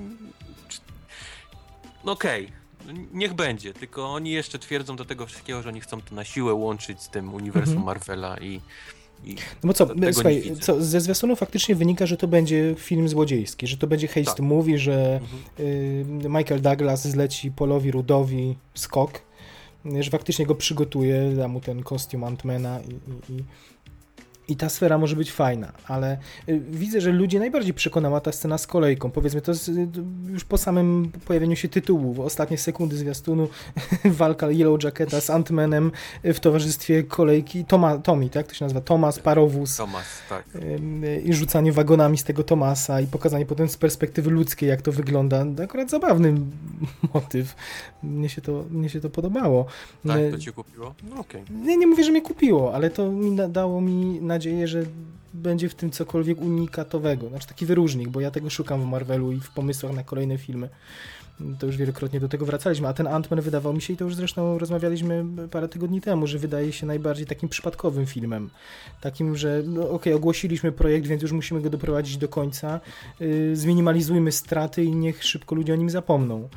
okej, 2.05 2.49
okay. 2.85 3.07
niech 3.13 3.35
będzie, 3.35 3.75
tylko 3.75 4.13
oni 4.13 4.31
jeszcze 4.31 4.59
twierdzą 4.59 4.97
do 4.97 5.05
tego 5.05 5.27
wszystkiego, 5.27 5.63
że 5.63 5.69
oni 5.69 5.81
chcą 5.81 6.01
to 6.01 6.15
na 6.15 6.25
siłę 6.25 6.55
łączyć 6.55 7.03
z 7.03 7.09
tym 7.09 7.35
uniwersum 7.35 7.77
mhm. 7.77 7.87
Marvela 7.87 8.39
i 8.39 8.61
i 9.25 9.35
no 9.35 9.67
bo 9.69 9.73
co, 9.73 9.89
słuchaj, 10.13 10.53
co, 10.61 10.83
ze 10.83 11.01
zwiastunu 11.01 11.37
faktycznie 11.37 11.75
wynika, 11.75 12.07
że 12.07 12.17
to 12.17 12.29
będzie 12.29 12.75
film 12.79 13.09
złodziejski, 13.09 13.67
że 13.67 13.77
to 13.77 13.87
będzie 13.87 14.09
heist 14.09 14.31
tak. 14.31 14.41
movie, 14.41 14.79
że 14.79 15.21
mhm. 15.23 16.27
y, 16.27 16.29
Michael 16.29 16.61
Douglas 16.61 17.09
zleci 17.09 17.51
Polowi 17.51 17.91
Rudowi 17.91 18.57
skok, 18.75 19.23
że 20.01 20.11
faktycznie 20.11 20.47
go 20.47 20.55
przygotuje, 20.55 21.33
da 21.37 21.49
mu 21.49 21.61
ten 21.61 21.83
kostium 21.83 22.25
Antmana 22.25 22.81
i, 22.81 22.93
i, 23.33 23.39
i 23.39 23.45
i 24.49 24.57
ta 24.57 24.69
sfera 24.69 24.99
może 24.99 25.17
być 25.17 25.33
fajna, 25.33 25.73
ale 25.89 26.19
y, 26.49 26.61
widzę, 26.71 27.01
że 27.01 27.13
ludzi 27.13 27.39
najbardziej 27.39 27.75
przekonała 27.75 28.21
ta 28.21 28.33
scena 28.33 28.59
z 28.59 28.67
kolejką. 28.67 29.11
Powiedzmy, 29.11 29.41
to 29.41 29.53
jest 29.53 29.69
y, 29.69 29.89
już 30.27 30.45
po 30.45 30.59
samym 30.59 31.13
pojawieniu 31.25 31.57
się 31.57 31.69
tytułu, 31.69 32.13
w 32.13 32.21
ostatnie 32.21 32.59
sekundy 32.59 32.97
zwiastunu 32.97 33.49
walka 34.05 34.51
Yellow 34.51 34.85
Jacketa 34.85 35.21
z 35.21 35.31
Antmanem 35.31 35.93
w 36.25 36.41
towarzystwie 36.41 37.03
kolejki 37.03 37.65
Toma, 37.65 37.99
Tommy, 37.99 38.31
tak? 38.31 38.47
To 38.47 38.55
się 38.55 38.65
nazywa 38.65 38.81
Thomas, 38.81 39.19
parowóz. 39.19 39.77
Thomas, 39.77 40.05
tak. 40.29 40.45
I 41.25 41.33
rzucanie 41.33 41.73
wagonami 41.73 42.19
z 42.19 42.25
tego 42.25 42.45
Tomasa 42.45 43.01
i 43.01 43.07
pokazanie 43.07 43.47
potem 43.47 43.69
z 43.69 43.77
perspektywy 43.77 44.31
ludzkiej, 44.31 44.69
jak 44.69 44.83
to 44.83 44.93
wygląda. 44.93 45.45
Akurat 45.65 45.91
zabawny 45.91 46.35
motyw. 47.15 47.55
Mnie 48.03 48.29
się 48.29 48.41
to, 48.41 48.65
mnie 48.71 48.89
się 48.89 49.01
to 49.01 49.11
podobało. 49.11 49.67
Tak, 50.07 50.19
to 50.31 50.39
ci 50.39 50.53
kupiło? 50.53 50.95
No. 51.11 51.21
Okay. 51.21 51.43
Nie, 51.51 51.77
nie 51.77 51.87
mówię, 51.87 52.05
że 52.05 52.11
mnie 52.11 52.23
kupiło, 52.23 52.75
ale 52.75 52.91
to 52.91 53.13
mi 53.13 53.37
dało 53.49 53.81
mi 53.81 54.21
nadzieję, 54.33 54.69
że 54.69 54.83
będzie 55.35 55.69
w 55.69 55.75
tym 55.75 55.91
cokolwiek 55.91 56.41
unikatowego, 56.41 57.29
znaczy 57.29 57.49
taki 57.49 57.67
wyróżnik, 57.67 58.09
bo 58.09 58.21
ja 58.21 58.31
tego 58.31 58.51
szukam 58.51 58.83
w 58.83 58.87
Marvelu 58.87 59.33
i 59.33 59.41
w 59.41 59.51
pomysłach 59.51 59.93
na 59.95 60.05
kolejne 60.05 60.39
filmy. 60.39 60.69
To 61.59 61.67
już 61.67 61.77
wielokrotnie 61.77 62.21
do 62.21 62.29
tego 62.29 62.47
wracaliśmy, 62.47 62.89
a 62.89 62.93
ten 62.93 63.07
Ant-Man 63.07 63.41
wydawał 63.41 63.73
mi 63.73 63.83
się, 63.83 63.93
i 63.93 63.97
to 63.97 64.05
już 64.05 64.15
zresztą 64.15 64.59
rozmawialiśmy 64.59 65.25
parę 65.51 65.69
tygodni 65.69 66.01
temu, 66.01 66.27
że 66.27 66.39
wydaje 66.39 66.73
się 66.73 66.87
najbardziej 66.87 67.27
takim 67.27 67.49
przypadkowym 67.49 68.07
filmem. 68.07 68.51
Takim, 69.01 69.37
że 69.37 69.63
no, 69.67 69.81
okej, 69.81 69.93
okay, 69.93 70.15
ogłosiliśmy 70.15 70.73
projekt, 70.73 71.07
więc 71.07 71.23
już 71.23 71.33
musimy 71.33 71.61
go 71.61 71.71
doprowadzić 71.71 72.17
do 72.17 72.29
końca, 72.29 72.81
yy, 73.21 73.57
zminimalizujmy 73.57 74.33
straty 74.33 74.85
i 74.85 74.95
niech 74.95 75.25
szybko 75.25 75.55
ludzie 75.55 75.73
o 75.73 75.77
nim 75.77 75.91
zapomną. 75.91 76.49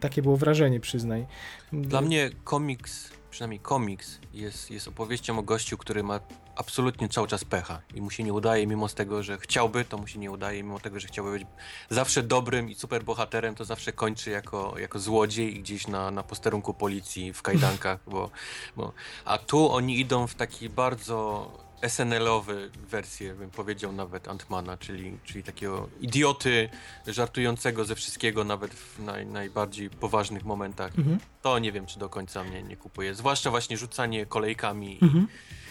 Takie 0.00 0.22
było 0.22 0.36
wrażenie, 0.36 0.80
przyznaj. 0.80 1.26
Dla 1.72 2.00
mnie 2.00 2.30
komiks, 2.44 3.10
przynajmniej 3.30 3.60
komiks, 3.60 4.18
jest, 4.34 4.70
jest 4.70 4.88
opowieścią 4.88 5.38
o 5.38 5.42
gościu, 5.42 5.78
który 5.78 6.02
ma 6.02 6.20
absolutnie 6.56 7.08
cały 7.08 7.28
czas 7.28 7.44
pecha 7.44 7.80
i 7.94 8.02
mu 8.02 8.10
się 8.10 8.22
nie 8.22 8.32
udaje, 8.32 8.66
mimo 8.66 8.88
z 8.88 8.94
tego, 8.94 9.22
że 9.22 9.38
chciałby, 9.38 9.84
to 9.84 9.98
mu 9.98 10.06
się 10.06 10.18
nie 10.18 10.30
udaje, 10.30 10.62
mimo 10.62 10.80
tego, 10.80 11.00
że 11.00 11.08
chciałby 11.08 11.30
być 11.30 11.46
zawsze 11.90 12.22
dobrym 12.22 12.70
i 12.70 12.74
super 12.74 13.04
bohaterem, 13.04 13.54
to 13.54 13.64
zawsze 13.64 13.92
kończy 13.92 14.30
jako, 14.30 14.78
jako 14.78 14.98
złodziej 14.98 15.60
gdzieś 15.60 15.86
na, 15.86 16.10
na 16.10 16.22
posterunku 16.22 16.74
policji 16.74 17.32
w 17.32 17.42
kajdankach, 17.42 18.00
bo, 18.06 18.30
bo, 18.76 18.92
a 19.24 19.38
tu 19.38 19.70
oni 19.70 20.00
idą 20.00 20.26
w 20.26 20.34
taki 20.34 20.68
bardzo 20.68 21.67
SNL-owy 21.82 22.70
wersję, 22.90 23.34
bym 23.34 23.50
powiedział 23.50 23.92
nawet 23.92 24.28
Antmana, 24.28 24.76
czyli, 24.76 25.18
czyli 25.24 25.44
takiego 25.44 25.88
idioty 26.00 26.68
żartującego 27.06 27.84
ze 27.84 27.94
wszystkiego, 27.94 28.44
nawet 28.44 28.74
w 28.74 28.98
naj, 28.98 29.26
najbardziej 29.26 29.90
poważnych 29.90 30.44
momentach. 30.44 30.98
Mhm. 30.98 31.18
To 31.42 31.58
nie 31.58 31.72
wiem, 31.72 31.86
czy 31.86 31.98
do 31.98 32.08
końca 32.08 32.44
mnie 32.44 32.62
nie 32.62 32.76
kupuje. 32.76 33.14
Zwłaszcza 33.14 33.50
właśnie 33.50 33.76
rzucanie 33.76 34.26
kolejkami 34.26 34.98
mhm. 35.02 35.24
i 35.24 35.67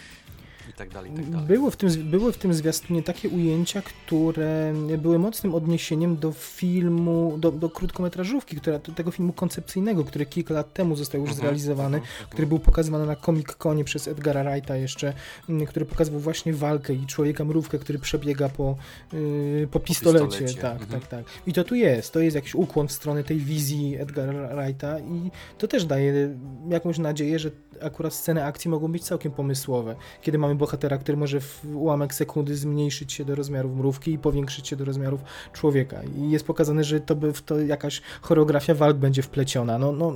i 0.69 0.73
tak 0.73 0.89
dalej, 0.89 1.11
i 1.11 1.15
tak 1.15 1.29
dalej. 1.29 1.47
Było 1.47 1.71
w 1.71 1.75
tym, 1.75 1.89
były 1.89 2.33
w 2.33 2.37
tym 2.37 2.53
zwiastunie 2.53 3.03
takie 3.03 3.29
ujęcia, 3.29 3.81
które 3.81 4.73
były 4.97 5.19
mocnym 5.19 5.55
odniesieniem 5.55 6.17
do 6.17 6.31
filmu, 6.31 7.37
do, 7.37 7.51
do 7.51 7.69
krótkometrażówki, 7.69 8.55
która, 8.55 8.79
do 8.79 8.91
tego 8.91 9.11
filmu 9.11 9.33
koncepcyjnego, 9.33 10.03
który 10.03 10.25
kilka 10.25 10.53
lat 10.53 10.73
temu 10.73 10.95
został 10.95 11.21
już 11.21 11.29
mhm, 11.29 11.41
zrealizowany, 11.41 11.97
mhm, 11.97 12.13
mhm. 12.13 12.29
który 12.29 12.47
był 12.47 12.59
pokazywany 12.59 13.05
na 13.05 13.15
Comic 13.15 13.55
Conie 13.55 13.83
przez 13.83 14.07
Edgara 14.07 14.43
Wrighta 14.43 14.75
jeszcze, 14.75 15.13
mm, 15.49 15.65
który 15.65 15.85
pokazywał 15.85 16.19
właśnie 16.19 16.53
walkę 16.53 16.93
i 16.93 17.05
człowieka 17.05 17.45
mrówkę, 17.45 17.79
który 17.79 17.99
przebiega 17.99 18.49
po, 18.49 18.75
yy, 19.13 19.67
po 19.71 19.79
pistolecie. 19.79 20.25
Po 20.25 20.31
pistolecie. 20.31 20.61
Tak, 20.61 20.81
-huh. 20.81 20.91
tak, 20.91 21.07
tak. 21.07 21.25
I 21.47 21.53
to 21.53 21.63
tu 21.63 21.75
jest, 21.75 22.13
to 22.13 22.19
jest 22.19 22.35
jakiś 22.35 22.55
ukłon 22.55 22.87
w 22.87 22.91
stronę 22.91 23.23
tej 23.23 23.37
wizji 23.37 23.95
Edgara 23.99 24.55
Wrighta 24.55 24.99
i 24.99 25.31
to 25.57 25.67
też 25.67 25.85
daje 25.85 26.35
jakąś 26.69 26.97
nadzieję, 26.97 27.39
że 27.39 27.51
akurat 27.81 28.13
sceny 28.13 28.45
akcji 28.45 28.69
mogą 28.71 28.91
być 28.91 29.03
całkiem 29.03 29.31
pomysłowe, 29.31 29.95
kiedy 30.21 30.37
mamy 30.37 30.55
bohatera, 30.57 30.97
który 30.97 31.17
może 31.17 31.41
w 31.41 31.65
ułamek 31.75 32.13
sekundy 32.13 32.55
zmniejszyć 32.55 33.13
się 33.13 33.25
do 33.25 33.35
rozmiarów 33.35 33.77
mrówki 33.77 34.13
i 34.13 34.17
powiększyć 34.17 34.67
się 34.67 34.75
do 34.75 34.85
rozmiarów 34.85 35.21
człowieka. 35.53 36.01
I 36.17 36.31
jest 36.31 36.45
pokazane, 36.45 36.83
że 36.83 36.99
to 36.99 37.15
by 37.15 37.33
to 37.45 37.59
jakaś 37.59 38.01
choreografia 38.21 38.73
walk 38.73 38.97
będzie 38.97 39.21
wpleciona. 39.21 39.77
No, 39.77 39.91
no, 39.91 40.13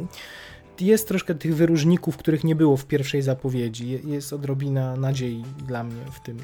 jest 0.79 1.07
troszkę 1.07 1.35
tych 1.35 1.55
wyróżników, 1.55 2.17
których 2.17 2.43
nie 2.43 2.55
było 2.55 2.77
w 2.77 2.85
pierwszej 2.85 3.21
zapowiedzi. 3.21 3.99
Jest 4.03 4.33
odrobina 4.33 4.95
nadziei 4.95 5.43
dla 5.67 5.83
mnie 5.83 6.01
w 6.11 6.19
tym. 6.19 6.37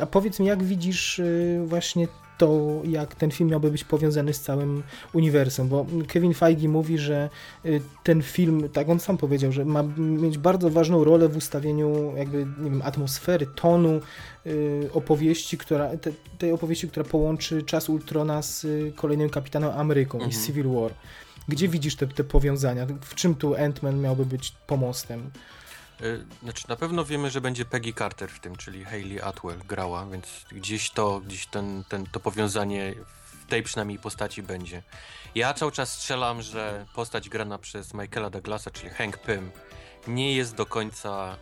A 0.00 0.06
powiedz 0.06 0.40
mi, 0.40 0.46
jak 0.46 0.62
widzisz 0.62 1.18
y, 1.18 1.60
właśnie 1.66 2.08
to, 2.40 2.80
jak 2.84 3.14
ten 3.14 3.30
film 3.30 3.50
miałby 3.50 3.70
być 3.70 3.84
powiązany 3.84 4.34
z 4.34 4.40
całym 4.40 4.82
uniwersum, 5.12 5.68
bo 5.68 5.86
Kevin 6.08 6.34
Feige 6.34 6.68
mówi, 6.68 6.98
że 6.98 7.30
y, 7.64 7.80
ten 8.04 8.22
film, 8.22 8.68
tak 8.72 8.88
on 8.88 9.00
sam 9.00 9.18
powiedział, 9.18 9.52
że 9.52 9.64
ma 9.64 9.82
mieć 9.96 10.38
bardzo 10.38 10.70
ważną 10.70 11.04
rolę 11.04 11.28
w 11.28 11.36
ustawieniu 11.36 12.16
jakby, 12.16 12.46
nie 12.58 12.70
wiem, 12.70 12.82
atmosfery, 12.82 13.46
tonu 13.46 14.00
y, 14.46 14.90
opowieści, 14.92 15.58
która, 15.58 15.96
te, 15.96 16.12
tej 16.38 16.52
opowieści, 16.52 16.88
która 16.88 17.04
połączy 17.04 17.62
czas 17.62 17.88
Ultrona 17.88 18.42
z 18.42 18.66
kolejnym 18.94 19.30
Kapitanem 19.30 19.70
Ameryką 19.70 20.18
mhm. 20.18 20.30
i 20.30 20.46
Civil 20.46 20.68
War. 20.68 20.94
Gdzie 21.48 21.68
widzisz 21.68 21.96
te, 21.96 22.06
te 22.06 22.24
powiązania? 22.24 22.86
W 23.00 23.14
czym 23.14 23.34
tu 23.34 23.54
Ant-Man 23.54 24.00
miałby 24.00 24.26
być 24.26 24.52
pomostem? 24.66 25.30
Y, 26.02 26.26
znaczy, 26.42 26.64
na 26.68 26.76
pewno 26.76 27.04
wiemy, 27.04 27.30
że 27.30 27.40
będzie 27.40 27.64
Peggy 27.64 27.92
Carter 27.92 28.30
w 28.30 28.40
tym, 28.40 28.56
czyli 28.56 28.84
Hayley 28.84 29.20
Atwell 29.20 29.58
grała, 29.58 30.06
więc 30.06 30.26
gdzieś 30.52 30.90
to, 30.90 31.20
gdzieś 31.20 31.46
ten, 31.46 31.84
ten, 31.88 32.06
to 32.06 32.20
powiązanie 32.20 32.94
w 33.24 33.46
tej 33.46 33.62
przynajmniej 33.62 33.98
postaci 33.98 34.42
będzie. 34.42 34.82
Ja 35.34 35.54
cały 35.54 35.72
czas 35.72 35.92
strzelam, 35.92 36.42
że 36.42 36.86
postać 36.94 37.28
grana 37.28 37.58
przez 37.58 37.94
Michaela 37.94 38.30
Douglasa, 38.30 38.70
czyli 38.70 38.90
Hank 38.90 39.18
Pym, 39.18 39.50
nie 40.08 40.34
jest 40.34 40.54
do 40.54 40.66
końca 40.66 41.36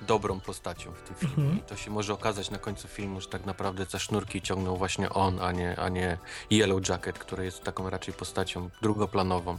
dobrą 0.00 0.40
postacią 0.40 0.92
w 0.92 1.02
tym 1.02 1.16
filmie. 1.16 1.34
Mhm. 1.36 1.58
I 1.58 1.62
to 1.62 1.76
się 1.76 1.90
może 1.90 2.12
okazać 2.12 2.50
na 2.50 2.58
końcu 2.58 2.88
filmu, 2.88 3.20
że 3.20 3.28
tak 3.28 3.46
naprawdę 3.46 3.84
za 3.84 3.98
sznurki 3.98 4.42
ciągnął 4.42 4.76
właśnie 4.76 5.10
on, 5.10 5.40
a 5.40 5.52
nie, 5.52 5.78
a 5.78 5.88
nie 5.88 6.18
Yellow 6.50 6.88
Jacket, 6.88 7.18
który 7.18 7.44
jest 7.44 7.62
taką 7.62 7.90
raczej 7.90 8.14
postacią 8.14 8.70
drugoplanową 8.82 9.58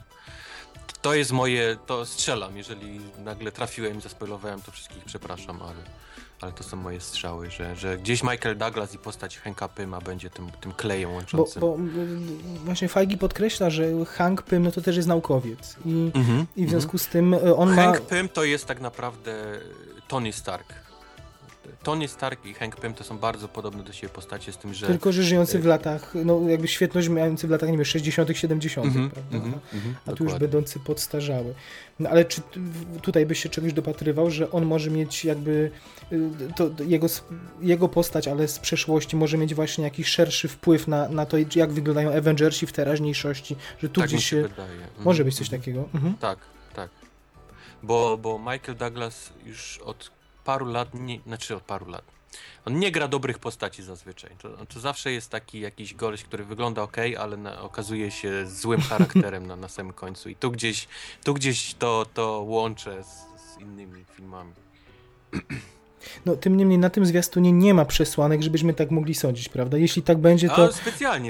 to 0.93 1.13
jest 1.13 1.31
moje, 1.31 1.77
to 1.85 2.05
strzelam, 2.05 2.57
jeżeli 2.57 2.99
nagle 3.19 3.51
trafiłem 3.51 3.97
i 3.97 4.01
zaspoilowałem, 4.01 4.61
to 4.61 4.71
wszystkich 4.71 5.05
przepraszam, 5.05 5.61
ale, 5.61 5.83
ale 6.41 6.51
to 6.51 6.63
są 6.63 6.77
moje 6.77 7.01
strzały, 7.01 7.51
że, 7.51 7.75
że 7.75 7.97
gdzieś 7.97 8.23
Michael 8.23 8.57
Douglas 8.57 8.93
i 8.93 8.97
postać 8.97 9.37
Hanka 9.37 9.67
Pyma 9.67 10.01
będzie 10.01 10.29
tym, 10.29 10.51
tym 10.61 10.71
klejem 10.71 11.13
łączącym. 11.13 11.59
Bo, 11.59 11.77
bo 11.77 11.83
właśnie 12.65 12.87
Feige 12.87 13.17
podkreśla, 13.17 13.69
że 13.69 14.05
Hank 14.05 14.41
Pym 14.41 14.63
no 14.63 14.71
to 14.71 14.81
też 14.81 14.95
jest 14.95 15.07
naukowiec 15.07 15.75
i, 15.85 15.89
mm 15.89 16.11
-hmm, 16.11 16.45
i 16.55 16.65
w 16.65 16.69
związku 16.69 16.91
mm 16.91 16.97
-hmm. 16.97 17.07
z 17.07 17.07
tym 17.07 17.33
e, 17.33 17.55
on 17.55 17.67
Hank 17.67 17.77
ma... 17.77 17.83
Hank 17.83 18.01
Pym 18.01 18.29
to 18.29 18.43
jest 18.43 18.65
tak 18.65 18.81
naprawdę 18.81 19.59
Tony 20.07 20.33
Stark 20.33 20.86
Tony 21.83 22.07
Stark 22.07 22.45
i 22.45 22.53
Hank 22.53 22.75
Pym 22.75 22.93
to 22.93 23.03
są 23.03 23.17
bardzo 23.17 23.47
podobne 23.47 23.83
do 23.83 23.93
siebie 23.93 24.13
postacie 24.13 24.51
z 24.51 24.57
tym, 24.57 24.73
że... 24.73 24.87
Tylko, 24.87 25.11
że 25.11 25.23
żyjący 25.23 25.59
w 25.59 25.65
latach, 25.65 26.13
no 26.25 26.41
jakby 26.49 26.67
świetność 26.67 27.09
mający 27.09 27.47
w 27.47 27.49
latach, 27.49 27.69
nie 27.69 27.77
wiem, 27.77 27.85
60 27.85 28.29
70 28.37 28.87
mm 28.87 29.07
-hmm, 29.07 29.11
prawda? 29.11 29.37
Mm 29.37 29.51
-hmm, 29.51 29.93
a, 30.05 30.11
tu 30.11 30.23
już 30.23 30.33
będący 30.33 30.79
podstarzały. 30.79 31.53
No 31.99 32.09
ale 32.09 32.25
czy 32.25 32.41
tutaj 33.01 33.25
byś 33.25 33.39
się 33.39 33.49
czegoś 33.49 33.73
dopatrywał, 33.73 34.31
że 34.31 34.51
on 34.51 34.65
może 34.65 34.91
mieć 34.91 35.25
jakby 35.25 35.71
y, 36.11 36.29
to 36.55 36.69
jego, 36.87 37.07
jego 37.61 37.89
postać, 37.89 38.27
ale 38.27 38.47
z 38.47 38.59
przeszłości 38.59 39.15
może 39.15 39.37
mieć 39.37 39.55
właśnie 39.55 39.83
jakiś 39.83 40.07
szerszy 40.07 40.47
wpływ 40.47 40.87
na, 40.87 41.09
na 41.09 41.25
to, 41.25 41.37
jak 41.55 41.73
wyglądają 41.73 42.13
Avengersi 42.13 42.67
w 42.67 42.71
teraźniejszości, 42.71 43.55
że 43.79 43.89
tu 43.89 44.01
tak 44.01 44.09
gdzieś 44.09 44.25
się... 44.25 44.49
Może 44.99 45.25
być 45.25 45.35
coś 45.35 45.47
mhm. 45.47 45.61
takiego. 45.61 45.89
Mhm. 45.93 46.17
Tak, 46.17 46.39
tak. 46.75 46.89
Bo, 47.83 48.17
bo 48.17 48.39
Michael 48.39 48.77
Douglas 48.77 49.33
już 49.45 49.77
od 49.77 50.16
paru 50.47 50.65
lat, 50.65 50.93
nie, 50.93 51.19
znaczy 51.25 51.55
od 51.55 51.63
paru 51.63 51.89
lat, 51.89 52.05
on 52.65 52.79
nie 52.79 52.91
gra 52.91 53.07
dobrych 53.07 53.39
postaci 53.39 53.83
zazwyczaj. 53.83 54.31
To, 54.41 54.65
to 54.65 54.79
zawsze 54.79 55.11
jest 55.11 55.29
taki 55.29 55.59
jakiś 55.59 55.93
goleś, 55.93 56.23
który 56.23 56.45
wygląda 56.45 56.81
ok, 56.83 56.97
ale 57.19 57.37
na, 57.37 57.61
okazuje 57.61 58.11
się 58.11 58.45
złym 58.45 58.81
charakterem 58.81 59.47
na, 59.47 59.55
na 59.55 59.67
samym 59.67 59.93
końcu. 59.93 60.29
I 60.29 60.35
tu 60.35 60.51
gdzieś, 60.51 60.87
tu 61.23 61.33
gdzieś 61.33 61.73
to, 61.73 62.05
to 62.13 62.41
łączę 62.41 63.03
z, 63.03 63.07
z 63.41 63.61
innymi 63.61 64.05
filmami. 64.15 64.53
No, 66.25 66.35
tym 66.35 66.57
niemniej 66.57 66.79
na 66.79 66.89
tym 66.89 67.05
zwiastunie 67.05 67.51
nie 67.51 67.73
ma 67.73 67.85
przesłanek, 67.85 68.41
żebyśmy 68.41 68.73
tak 68.73 68.91
mogli 68.91 69.15
sądzić, 69.15 69.49
prawda? 69.49 69.77
Jeśli 69.77 70.01
tak 70.01 70.17
będzie, 70.17 70.49
to, 70.49 70.69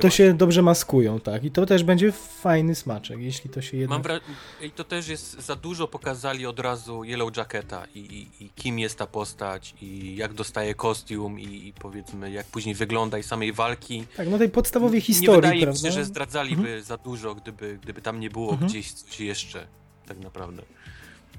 to 0.02 0.10
się 0.10 0.34
dobrze 0.34 0.62
maskują, 0.62 1.20
tak? 1.20 1.44
I 1.44 1.52
to 1.52 1.66
też 1.66 1.84
będzie 1.84 2.12
fajny 2.12 2.76
smaczek, 2.76 3.20
jeśli 3.20 3.50
to 3.50 3.62
się 3.62 3.78
jednak... 3.78 4.08
Mam 4.08 4.20
I 4.62 4.72
to 4.72 4.84
też 4.84 5.08
jest, 5.08 5.42
za 5.42 5.56
dużo 5.56 5.88
pokazali 5.88 6.46
od 6.46 6.60
razu 6.60 7.04
Yellow 7.04 7.38
Jacketa 7.38 7.86
i, 7.96 8.00
i, 8.00 8.46
i 8.46 8.50
kim 8.50 8.80
jest 8.80 8.98
ta 8.98 9.08
postać 9.08 9.76
i 9.82 10.16
jak 10.16 10.34
dostaje 10.34 10.76
kostium 10.76 11.40
i, 11.40 11.68
i, 11.68 11.74
powiedzmy 11.74 12.32
jak 12.32 12.46
później 12.46 12.76
wygląda 12.76 13.18
i 13.18 13.24
samej 13.24 13.54
walki. 13.54 14.06
Tak, 14.18 14.30
no 14.30 14.38
tej 14.38 14.50
podstawowej 14.50 15.02
historii, 15.02 15.36
Nie 15.36 15.42
wydaje 15.42 15.62
prawda? 15.62 15.82
mi 15.82 15.86
się, 15.86 15.92
że 15.92 16.06
zdradzaliby 16.06 16.62
mhm. 16.62 16.84
za 16.84 16.98
dużo, 16.98 17.36
gdyby, 17.36 17.80
gdyby 17.84 18.02
tam 18.02 18.20
nie 18.20 18.30
było 18.30 18.52
mhm. 18.52 18.70
gdzieś 18.70 18.92
coś 18.92 19.20
jeszcze, 19.20 19.68
tak 20.08 20.20
naprawdę 20.20 20.64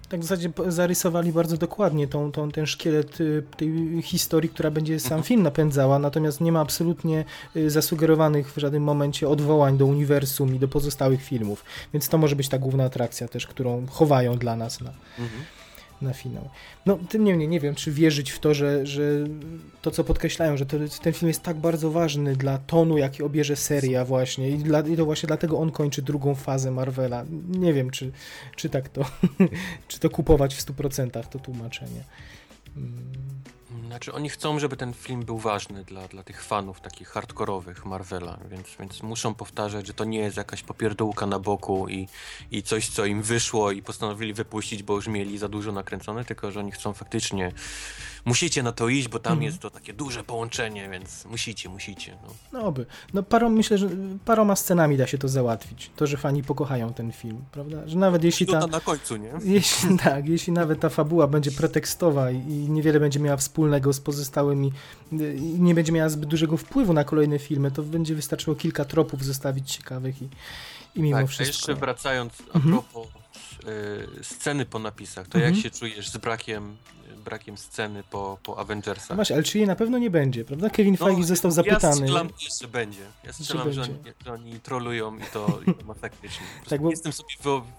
tak 0.08 0.20
w 0.20 0.22
zasadzie 0.22 0.50
zarysowali 0.68 1.32
bardzo 1.32 1.56
dokładnie 1.56 2.08
tą, 2.08 2.32
tą, 2.32 2.50
ten 2.50 2.66
szkielet 2.66 3.20
y, 3.20 3.42
tej 3.56 4.02
historii, 4.02 4.50
która 4.50 4.70
będzie 4.70 5.00
sam 5.00 5.12
mhm. 5.12 5.22
film 5.22 5.42
napędzała, 5.42 5.98
natomiast 5.98 6.40
nie 6.40 6.52
ma 6.52 6.60
absolutnie 6.60 7.24
y, 7.56 7.70
zasugerowanych 7.70 8.52
w 8.52 8.58
żadnym 8.58 8.82
momencie 8.82 9.28
odwołań 9.28 9.78
do 9.78 9.86
uniwersum 9.86 10.54
i 10.54 10.58
do 10.58 10.68
pozostałych 10.68 11.22
filmów, 11.22 11.64
więc 11.92 12.08
to 12.08 12.18
może 12.18 12.36
być 12.36 12.48
ta 12.48 12.58
główna 12.58 12.84
atrakcja 12.84 13.28
też, 13.28 13.46
którą 13.46 13.86
chowają 13.86 14.38
dla 14.38 14.56
nas 14.56 14.80
na, 14.80 14.92
mhm 15.18 15.57
na 16.02 16.12
finał. 16.12 16.48
No, 16.86 16.98
tym 17.08 17.24
niemniej 17.24 17.48
nie 17.48 17.60
wiem, 17.60 17.74
czy 17.74 17.92
wierzyć 17.92 18.30
w 18.30 18.38
to, 18.38 18.54
że, 18.54 18.86
że 18.86 19.02
to, 19.82 19.90
co 19.90 20.04
podkreślają, 20.04 20.56
że 20.56 20.66
to, 20.66 20.76
ten 21.02 21.12
film 21.12 21.28
jest 21.28 21.42
tak 21.42 21.56
bardzo 21.56 21.90
ważny 21.90 22.36
dla 22.36 22.58
tonu, 22.58 22.98
jaki 22.98 23.22
obierze 23.22 23.56
seria 23.56 24.04
właśnie 24.04 24.50
i, 24.50 24.58
dla, 24.58 24.80
i 24.80 24.96
to 24.96 25.04
właśnie 25.04 25.26
dlatego 25.26 25.58
on 25.58 25.70
kończy 25.70 26.02
drugą 26.02 26.34
fazę 26.34 26.70
Marvela. 26.70 27.24
Nie 27.48 27.72
wiem, 27.72 27.90
czy, 27.90 28.12
czy 28.56 28.68
tak 28.68 28.88
to, 28.88 29.04
czy 29.88 30.00
to 30.00 30.10
kupować 30.10 30.54
w 30.54 30.66
100% 30.66 31.26
to 31.26 31.38
tłumaczenie. 31.38 32.04
Znaczy 33.88 34.12
oni 34.12 34.28
chcą, 34.28 34.58
żeby 34.58 34.76
ten 34.76 34.94
film 34.94 35.24
był 35.24 35.38
ważny 35.38 35.84
dla, 35.84 36.08
dla 36.08 36.22
tych 36.22 36.44
fanów 36.44 36.80
takich 36.80 37.08
hardkorowych 37.08 37.86
Marvela, 37.86 38.38
więc, 38.50 38.66
więc 38.80 39.02
muszą 39.02 39.34
powtarzać, 39.34 39.86
że 39.86 39.94
to 39.94 40.04
nie 40.04 40.18
jest 40.18 40.36
jakaś 40.36 40.62
popierdółka 40.62 41.26
na 41.26 41.38
boku 41.38 41.88
i, 41.88 42.08
i 42.50 42.62
coś, 42.62 42.88
co 42.88 43.04
im 43.04 43.22
wyszło 43.22 43.72
i 43.72 43.82
postanowili 43.82 44.34
wypuścić, 44.34 44.82
bo 44.82 44.94
już 44.94 45.08
mieli 45.08 45.38
za 45.38 45.48
dużo 45.48 45.72
nakręcone, 45.72 46.24
tylko 46.24 46.50
że 46.50 46.60
oni 46.60 46.72
chcą 46.72 46.92
faktycznie 46.92 47.52
musicie 48.24 48.62
na 48.62 48.72
to 48.72 48.88
iść, 48.88 49.08
bo 49.08 49.18
tam 49.18 49.32
mhm. 49.32 49.46
jest 49.46 49.58
to 49.58 49.70
takie 49.70 49.92
duże 49.92 50.24
połączenie, 50.24 50.88
więc 50.90 51.24
musicie, 51.24 51.68
musicie. 51.68 52.18
No, 52.22 52.34
no 52.52 52.66
oby. 52.66 52.86
No 53.14 53.22
parą, 53.22 53.50
myślę, 53.50 53.78
że 53.78 53.88
paroma 54.24 54.56
scenami 54.56 54.96
da 54.96 55.06
się 55.06 55.18
to 55.18 55.28
załatwić. 55.28 55.90
To, 55.96 56.06
że 56.06 56.16
fani 56.16 56.42
pokochają 56.42 56.92
ten 56.92 57.12
film, 57.12 57.44
prawda? 57.52 57.76
Że 57.86 57.98
nawet 57.98 58.24
jeśli 58.24 58.46
ta... 58.46 58.66
na 58.66 58.80
końcu, 58.80 59.16
nie? 59.16 59.32
Jeśli, 59.58 59.98
tak, 59.98 60.28
jeśli 60.28 60.52
nawet 60.52 60.80
ta 60.80 60.88
fabuła 60.88 61.26
będzie 61.26 61.50
pretekstowa 61.50 62.30
i 62.30 62.38
niewiele 62.46 63.00
będzie 63.00 63.20
miała 63.20 63.36
wspólnego 63.36 63.77
z 63.92 64.00
pozostałymi 64.00 64.72
i 65.12 65.60
nie 65.60 65.74
będzie 65.74 65.92
miała 65.92 66.08
zbyt 66.08 66.28
dużego 66.28 66.56
wpływu 66.56 66.92
na 66.92 67.04
kolejne 67.04 67.38
filmy, 67.38 67.70
to 67.70 67.82
będzie 67.82 68.14
wystarczyło 68.14 68.56
kilka 68.56 68.84
tropów 68.84 69.24
zostawić 69.24 69.72
ciekawych 69.72 70.22
i, 70.22 70.28
i 70.94 71.02
mimo 71.02 71.16
tak, 71.16 71.28
wszystko... 71.28 71.44
A 71.44 71.56
jeszcze 71.56 71.74
wracając 71.74 72.32
a 72.52 72.56
mhm. 72.56 72.74
propos 72.74 73.06
y, 74.18 74.24
sceny 74.24 74.66
po 74.66 74.78
napisach, 74.78 75.28
to 75.28 75.38
mhm. 75.38 75.54
jak 75.54 75.62
się 75.62 75.70
czujesz 75.70 76.08
z 76.08 76.16
brakiem 76.16 76.76
brakiem 77.18 77.56
sceny 77.56 78.02
po, 78.10 78.38
po 78.42 78.58
Avengersach. 78.58 79.16
Masz, 79.16 79.30
ale 79.30 79.42
czyli 79.42 79.66
na 79.66 79.76
pewno 79.76 79.98
nie 79.98 80.10
będzie, 80.10 80.44
prawda? 80.44 80.70
Kevin 80.70 80.96
no, 81.00 81.06
Feige 81.06 81.24
został 81.24 81.50
zapytany. 81.50 82.00
Ja 82.00 82.06
strzelam, 82.06 82.28
że 82.60 82.68
będzie. 82.68 83.00
Ja 83.24 83.32
strzelam, 83.32 83.72
że, 83.72 83.82
oni, 83.82 83.94
że 84.24 84.32
oni 84.32 84.60
trolują 84.60 85.16
i 85.16 85.22
to, 85.32 85.60
i 85.66 85.74
to 85.74 85.84
masakrycznie. 85.84 86.46
tak, 86.70 86.82
bo... 86.82 86.90
Jestem 86.90 87.12
sobie 87.12 87.28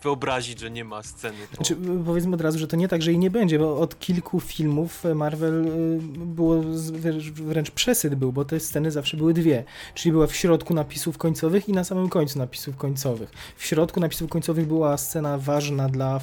wyobrazić, 0.03 0.59
że 0.59 0.71
nie 0.71 0.85
ma 0.85 1.03
sceny. 1.03 1.37
Po... 1.49 1.55
Znaczy, 1.55 1.77
powiedzmy 2.05 2.35
od 2.35 2.41
razu, 2.41 2.59
że 2.59 2.67
to 2.67 2.75
nie 2.75 2.87
tak, 2.87 3.01
że 3.01 3.11
jej 3.11 3.19
nie 3.19 3.31
będzie, 3.31 3.59
bo 3.59 3.79
od 3.79 3.99
kilku 3.99 4.39
filmów 4.39 5.03
Marvel 5.15 5.67
y, 5.67 5.99
było 6.25 6.55
wręcz 7.33 7.71
przesyt 7.71 8.15
był, 8.15 8.31
bo 8.31 8.45
te 8.45 8.59
sceny 8.59 8.91
zawsze 8.91 9.17
były 9.17 9.33
dwie. 9.33 9.63
Czyli 9.93 10.11
była 10.11 10.27
w 10.27 10.35
środku 10.35 10.73
napisów 10.73 11.17
końcowych 11.17 11.69
i 11.69 11.73
na 11.73 11.83
samym 11.83 12.09
końcu 12.09 12.39
napisów 12.39 12.77
końcowych. 12.77 13.31
W 13.57 13.65
środku 13.65 13.99
napisów 13.99 14.29
końcowych 14.29 14.67
była 14.67 14.97
scena 14.97 15.37
ważna 15.37 15.89
dla 15.89 16.19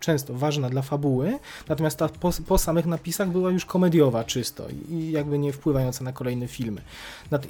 często 0.00 0.34
ważna 0.34 0.70
dla 0.70 0.82
fabuły, 0.82 1.38
natomiast 1.68 1.98
ta 1.98 2.08
po, 2.08 2.30
po, 2.46 2.58
samych 2.58 2.86
napisach 2.86 3.30
była 3.30 3.50
już 3.50 3.64
komediowa 3.64 4.24
czysto 4.24 4.66
i 4.90 5.10
jakby 5.10 5.38
nie 5.38 5.52
wpływająca 5.52 6.04
na 6.04 6.12
kolejne 6.12 6.48
filmy. 6.48 6.82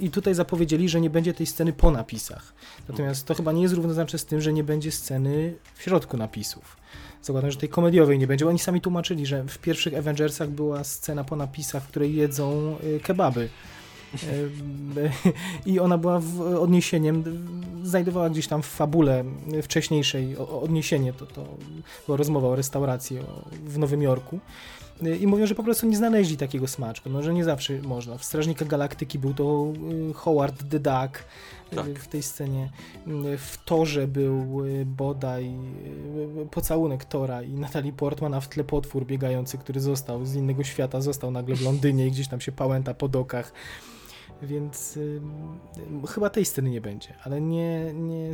I 0.00 0.10
tutaj 0.10 0.34
zapowiedzieli, 0.34 0.88
że 0.88 1.00
nie 1.00 1.10
będzie 1.10 1.34
tej 1.34 1.46
sceny 1.46 1.72
po 1.72 1.90
napisach. 1.90 2.52
Natomiast 2.88 3.26
to 3.26 3.34
chyba 3.34 3.52
nie 3.52 3.62
jest 3.62 3.74
równoznaczne 3.74 4.18
z 4.18 4.24
tym, 4.24 4.40
że 4.40 4.52
nie 4.52 4.64
będzie 4.64 4.92
sceny 4.92 5.54
w 5.74 5.82
środku 5.82 6.16
napisów. 6.16 6.76
Zakładam, 7.22 7.50
że 7.50 7.56
tej 7.56 7.68
komediowej 7.68 8.18
nie 8.18 8.26
będzie. 8.26 8.48
Oni 8.48 8.58
sami 8.58 8.80
tłumaczyli, 8.80 9.26
że 9.26 9.44
w 9.44 9.58
pierwszych 9.58 9.94
Avengersach 9.94 10.50
była 10.50 10.84
scena 10.84 11.24
po 11.24 11.36
napisach, 11.36 11.82
w 11.82 11.88
której 11.88 12.14
jedzą 12.14 12.76
y, 12.84 13.00
kebaby 13.00 13.48
i 15.66 15.80
ona 15.80 15.98
była 15.98 16.20
w 16.20 16.40
odniesieniem, 16.40 17.24
znajdowała 17.82 18.30
gdzieś 18.30 18.46
tam 18.46 18.62
w 18.62 18.66
fabule 18.66 19.24
wcześniejszej 19.62 20.36
odniesienie, 20.36 21.12
to, 21.12 21.26
to 21.26 21.46
była 22.06 22.18
rozmowa 22.18 22.48
o 22.48 22.56
restauracji 22.56 23.18
w 23.64 23.78
Nowym 23.78 24.02
Jorku. 24.02 24.40
I 25.20 25.26
mówią, 25.26 25.46
że 25.46 25.54
po 25.54 25.62
prostu 25.62 25.86
nie 25.86 25.96
znaleźli 25.96 26.36
takiego 26.36 26.68
smaczku, 26.68 27.10
no, 27.10 27.22
że 27.22 27.34
nie 27.34 27.44
zawsze 27.44 27.78
można. 27.82 28.18
W 28.18 28.24
Strażnikach 28.24 28.68
Galaktyki 28.68 29.18
był 29.18 29.34
to 29.34 29.72
Howard 30.14 30.68
the 30.70 30.80
Duck, 30.80 31.24
tak. 31.74 31.98
w 31.98 32.08
tej 32.08 32.22
scenie. 32.22 32.70
W 33.38 33.56
Torze 33.64 34.08
był 34.08 34.62
bodaj 34.86 35.54
pocałunek 36.50 37.04
Tora 37.04 37.42
i 37.42 37.52
Natalie 37.52 37.92
Portman, 37.92 38.34
a 38.34 38.40
w 38.40 38.48
tle 38.48 38.64
potwór 38.64 39.06
biegający, 39.06 39.58
który 39.58 39.80
został 39.80 40.26
z 40.26 40.34
innego 40.34 40.64
świata, 40.64 41.00
został 41.00 41.30
nagle 41.30 41.56
w 41.56 41.62
Londynie 41.62 42.06
i 42.06 42.10
gdzieś 42.10 42.28
tam 42.28 42.40
się 42.40 42.52
pałęta 42.52 42.94
po 42.94 43.08
dokach. 43.08 43.52
Więc 44.42 44.96
y, 44.96 45.20
chyba 46.08 46.30
tej 46.30 46.44
sceny 46.44 46.70
nie 46.70 46.80
będzie, 46.80 47.14
ale 47.24 47.40
nie, 47.40 47.92
nie 47.94 48.32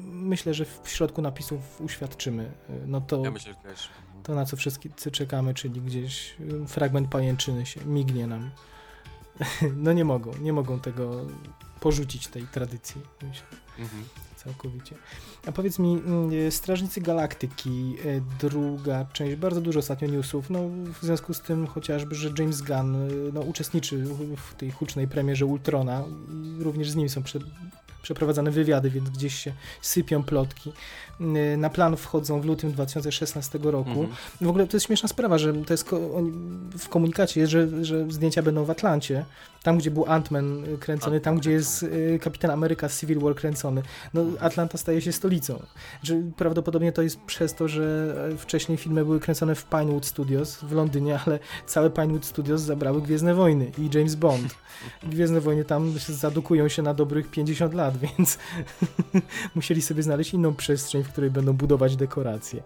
myślę, 0.00 0.54
że 0.54 0.64
w 0.64 0.88
środku 0.88 1.22
napisów 1.22 1.80
uświadczymy 1.80 2.42
y, 2.44 2.72
no 2.86 3.00
to, 3.00 3.24
ja 3.24 3.30
myślę, 3.30 3.54
też. 3.54 3.88
to 4.22 4.34
na 4.34 4.44
co 4.44 4.56
wszyscy 4.56 5.10
czekamy, 5.10 5.54
czyli 5.54 5.80
gdzieś 5.80 6.36
fragment 6.66 7.08
pajęczyny 7.08 7.66
się 7.66 7.84
mignie 7.84 8.26
nam. 8.26 8.50
No 9.76 9.92
nie 9.92 10.04
mogą, 10.04 10.36
nie 10.40 10.52
mogą 10.52 10.80
tego 10.80 11.26
porzucić 11.80 12.28
tej 12.28 12.42
tradycji, 12.46 13.00
myślę. 13.22 13.46
Mhm. 13.78 14.04
Całkowicie. 14.36 14.96
A 15.46 15.52
powiedz 15.52 15.78
mi, 15.78 15.92
mm, 15.92 16.52
Strażnicy 16.52 17.00
Galaktyki, 17.00 17.96
e, 18.04 18.20
druga 18.40 19.06
część, 19.12 19.36
bardzo 19.36 19.60
dużo 19.60 19.78
ostatnio 19.78 20.08
newsów, 20.08 20.50
no 20.50 20.68
w 21.00 21.02
związku 21.02 21.34
z 21.34 21.40
tym 21.40 21.66
chociażby, 21.66 22.14
że 22.14 22.30
James 22.38 22.62
Gunn 22.62 22.94
e, 22.94 23.08
no, 23.32 23.40
uczestniczy 23.40 24.04
w 24.36 24.54
tej 24.54 24.70
hucznej 24.70 25.08
premierze 25.08 25.46
Ultrona 25.46 26.04
i 26.30 26.62
również 26.62 26.90
z 26.90 26.96
nim 26.96 27.08
są 27.08 27.22
prze, 27.22 27.38
przeprowadzane 28.02 28.50
wywiady, 28.50 28.90
więc 28.90 29.10
gdzieś 29.10 29.34
się 29.34 29.52
sypią 29.82 30.22
plotki. 30.22 30.72
Y, 31.20 31.56
na 31.56 31.70
plan 31.70 31.96
wchodzą 31.96 32.40
w 32.40 32.44
lutym 32.44 32.72
2016 32.72 33.58
roku. 33.62 33.90
Mhm. 33.90 34.08
W 34.40 34.48
ogóle 34.48 34.66
to 34.66 34.76
jest 34.76 34.86
śmieszna 34.86 35.08
sprawa, 35.08 35.38
że 35.38 35.52
to 35.52 35.74
jest 35.74 35.90
w 36.78 36.88
komunikacie 36.88 37.40
jest, 37.40 37.52
że, 37.52 37.84
że 37.84 38.10
zdjęcia 38.10 38.42
będą 38.42 38.64
w 38.64 38.70
Atlancie, 38.70 39.24
tam 39.62 39.78
gdzie 39.78 39.90
był 39.90 40.04
Ant-Man 40.04 40.74
y, 40.74 40.78
kręcony, 40.78 41.20
tam 41.20 41.38
gdzie 41.38 41.50
jest 41.50 41.82
y, 41.82 42.18
Kapitan 42.22 42.50
Ameryka 42.50 42.88
Civil 42.88 43.20
War 43.20 43.34
kręcony. 43.34 43.82
No 44.14 44.24
Atlanta 44.40 44.78
staje 44.78 45.00
się 45.00 45.12
stolicą. 45.12 45.62
Że 46.02 46.14
prawdopodobnie 46.36 46.92
to 46.92 47.02
jest 47.02 47.20
przez 47.20 47.54
to, 47.54 47.68
że 47.68 48.14
wcześniej 48.38 48.78
filmy 48.78 49.04
były 49.04 49.20
kręcone 49.20 49.54
w 49.54 49.64
Pinewood 49.64 50.06
Studios 50.06 50.58
w 50.62 50.72
Londynie, 50.72 51.18
ale 51.26 51.38
całe 51.66 51.90
Pinewood 51.90 52.26
Studios 52.26 52.60
zabrały 52.60 53.02
Gwiezdne 53.02 53.34
Wojny 53.34 53.72
i 53.78 53.90
James 53.94 54.14
Bond. 54.14 54.54
Gwiezdne 55.02 55.40
Wojny 55.40 55.64
tam 55.64 55.94
zadukują 55.98 56.68
się 56.68 56.82
na 56.82 56.94
dobrych 56.94 57.30
50 57.30 57.74
lat, 57.74 57.98
więc 58.06 58.38
musieli 59.54 59.82
sobie 59.82 60.02
znaleźć 60.02 60.34
inną 60.34 60.54
przestrzeń, 60.54 61.04
w 61.08 61.12
której 61.12 61.30
będą 61.30 61.52
budować 61.52 61.96
dekoracje. 61.96 62.62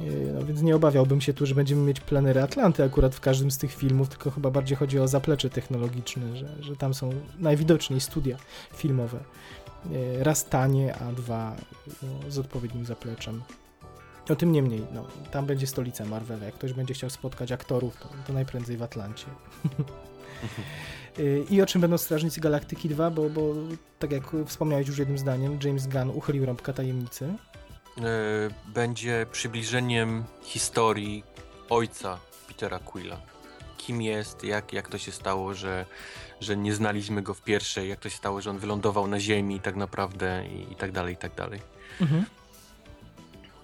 E, 0.00 0.02
no 0.34 0.44
więc 0.44 0.62
nie 0.62 0.76
obawiałbym 0.76 1.20
się 1.20 1.34
tu, 1.34 1.46
że 1.46 1.54
będziemy 1.54 1.82
mieć 1.82 2.00
plenery 2.00 2.42
Atlanty 2.42 2.84
akurat 2.84 3.14
w 3.14 3.20
każdym 3.20 3.50
z 3.50 3.58
tych 3.58 3.74
filmów, 3.74 4.08
tylko 4.08 4.30
chyba 4.30 4.50
bardziej 4.50 4.76
chodzi 4.76 4.98
o 4.98 5.08
zaplecze 5.08 5.50
technologiczne, 5.50 6.36
że, 6.36 6.48
że 6.60 6.76
tam 6.76 6.94
są 6.94 7.10
najwidoczniej 7.38 8.00
studia 8.00 8.36
filmowe. 8.74 9.18
E, 10.18 10.24
raz 10.24 10.44
tanie, 10.44 10.94
a 10.94 11.12
dwa 11.12 11.56
no, 12.02 12.30
z 12.30 12.38
odpowiednim 12.38 12.84
zapleczem. 12.84 13.42
O 14.30 14.36
tym 14.36 14.52
niemniej, 14.52 14.82
no, 14.94 15.06
tam 15.30 15.46
będzie 15.46 15.66
stolica 15.66 16.04
Marvela. 16.04 16.44
Jak 16.44 16.54
ktoś 16.54 16.72
będzie 16.72 16.94
chciał 16.94 17.10
spotkać 17.10 17.52
aktorów, 17.52 17.96
to, 17.96 18.08
to 18.26 18.32
najprędzej 18.32 18.76
w 18.76 18.82
Atlancie. 18.82 19.26
E, 21.18 21.22
I 21.50 21.62
o 21.62 21.66
czym 21.66 21.80
będą 21.80 21.98
Strażnicy 21.98 22.40
Galaktyki 22.40 22.88
2, 22.88 23.10
bo, 23.10 23.30
bo 23.30 23.54
tak 23.98 24.12
jak 24.12 24.22
wspomniałeś 24.46 24.88
już 24.88 24.98
jednym 24.98 25.18
zdaniem, 25.18 25.58
James 25.64 25.86
Gunn 25.86 26.10
uchylił 26.10 26.46
rąbka 26.46 26.72
tajemnicy. 26.72 27.34
E, 27.98 28.02
będzie 28.66 29.26
przybliżeniem 29.32 30.24
historii 30.42 31.24
ojca 31.70 32.18
Petera 32.48 32.78
Quilla. 32.78 33.20
Kim 33.76 34.02
jest, 34.02 34.44
jak, 34.44 34.72
jak 34.72 34.88
to 34.88 34.98
się 34.98 35.12
stało, 35.12 35.54
że, 35.54 35.86
że 36.40 36.56
nie 36.56 36.74
znaliśmy 36.74 37.22
go 37.22 37.34
w 37.34 37.42
pierwszej, 37.42 37.88
jak 37.88 38.00
to 38.00 38.08
się 38.08 38.16
stało, 38.16 38.40
że 38.40 38.50
on 38.50 38.58
wylądował 38.58 39.06
na 39.06 39.20
ziemi 39.20 39.60
tak 39.60 39.76
naprawdę 39.76 40.46
i, 40.46 40.72
i 40.72 40.76
tak 40.76 40.92
dalej, 40.92 41.14
i 41.14 41.16
tak 41.16 41.34
dalej. 41.34 41.60
Mhm. 42.00 42.24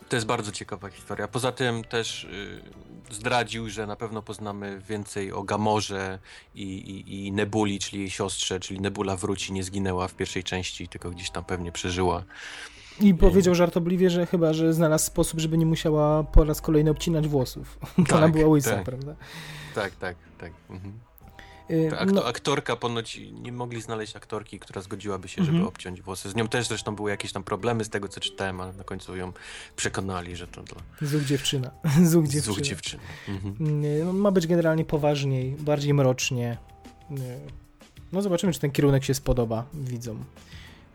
To 0.09 0.17
jest 0.17 0.27
bardzo 0.27 0.53
ciekawa 0.53 0.91
historia. 0.91 1.29
Poza 1.29 1.53
tym 1.53 1.85
też 1.85 2.25
y, 2.25 2.63
zdradził, 3.11 3.71
że 3.71 3.87
na 3.87 3.97
pewno 3.97 4.23
poznamy 4.23 4.81
więcej 4.89 5.33
o 5.33 5.43
Gamorze 5.43 6.19
i, 6.55 6.63
i, 6.63 7.27
i 7.27 7.33
Nebuli, 7.33 7.79
czyli 7.79 7.99
jej 7.99 8.11
siostrze, 8.11 8.61
czyli 8.61 8.81
Nebula 8.81 9.17
wróci, 9.17 9.53
nie 9.53 9.65
zginęła 9.65 10.09
w 10.09 10.15
pierwszej 10.15 10.45
części, 10.45 10.89
tylko 10.89 11.11
gdzieś 11.11 11.31
tam 11.31 11.45
pewnie 11.45 11.73
przeżyła. 11.73 12.25
I 13.01 13.15
powiedział 13.15 13.55
żartobliwie, 13.55 14.11
że 14.11 14.27
chyba, 14.27 14.53
że 14.53 14.75
znalazł 14.75 15.07
sposób, 15.07 15.41
żeby 15.41 15.59
nie 15.59 15.67
musiała 15.67 16.25
po 16.25 16.45
raz 16.45 16.61
kolejny 16.61 16.91
obcinać 16.91 17.29
włosów. 17.29 17.79
Tak, 18.09 18.13
Ona 18.13 18.29
była 18.29 18.49
łysa, 18.49 18.71
tak. 18.71 18.85
prawda? 18.85 19.17
Tak, 19.75 19.95
tak, 19.95 20.17
tak. 20.39 20.53
Mhm. 20.71 20.93
Y, 21.71 21.91
aktor, 21.93 22.13
no. 22.13 22.25
Aktorka 22.25 22.77
ponoć 22.77 23.21
nie 23.33 23.53
mogli 23.53 23.83
znaleźć 23.83 24.17
aktorki, 24.17 24.59
która 24.59 24.83
zgodziłaby 24.83 25.29
się, 25.29 25.45
żeby 25.45 25.57
mhm. 25.57 25.69
obciąć 25.69 26.03
włosy. 26.03 26.31
Z 26.31 26.35
nią 26.35 26.49
też 26.49 26.69
zresztą 26.69 26.97
były 26.97 27.11
jakieś 27.11 27.33
tam 27.33 27.45
problemy 27.45 27.85
z 27.85 27.89
tego, 27.89 28.09
co 28.09 28.21
czytałem, 28.21 28.61
ale 28.61 28.73
na 28.73 28.85
końcu 28.85 29.17
ją 29.17 29.33
przekonali, 29.77 30.37
że 30.37 30.47
to 30.47 30.63
dla... 30.63 31.09
Zuch 31.09 31.25
dziewczyna. 31.25 31.71
Zuch 32.05 32.29
dziewczyna. 32.29 32.55
Zuch 32.55 32.65
dziewczyna. 32.65 33.03
Mhm. 33.29 33.85
Y, 33.85 34.05
no, 34.05 34.13
ma 34.13 34.31
być 34.31 34.47
generalnie 34.47 34.85
poważniej, 34.85 35.57
bardziej 35.59 35.95
mrocznie. 35.95 36.59
Y, 37.11 37.17
no 38.13 38.23
zobaczymy, 38.23 38.53
czy 38.53 38.61
ten 38.61 38.71
kierunek 38.71 39.05
się 39.05 39.15
spodoba 39.15 39.65
widzom. 39.75 40.25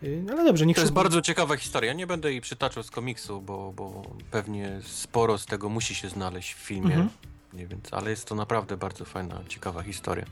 Y, 0.04 0.26
ale 0.32 0.44
dobrze, 0.44 0.66
niech 0.66 0.76
To 0.76 0.82
jest 0.82 0.94
bardzo 0.94 1.22
ciekawa 1.22 1.58
historia. 1.58 1.94
Nie 1.94 2.08
będę 2.08 2.32
jej 2.32 2.42
przytaczał 2.42 2.84
z 2.84 2.92
komiksu, 2.92 3.42
bo, 3.42 3.74
bo 3.76 4.04
pewnie 4.32 4.80
sporo 4.84 5.38
z 5.38 5.46
tego 5.46 5.70
musi 5.70 5.96
się 5.96 6.10
znaleźć 6.10 6.54
w 6.54 6.58
filmie. 6.58 6.96
Mhm. 6.96 7.10
Nie, 7.54 7.68
więc, 7.68 7.94
ale 7.94 8.10
jest 8.10 8.26
to 8.26 8.36
naprawdę 8.36 8.78
bardzo 8.78 9.06
fajna, 9.06 9.42
ciekawa 9.48 9.84
historia. 9.84 10.26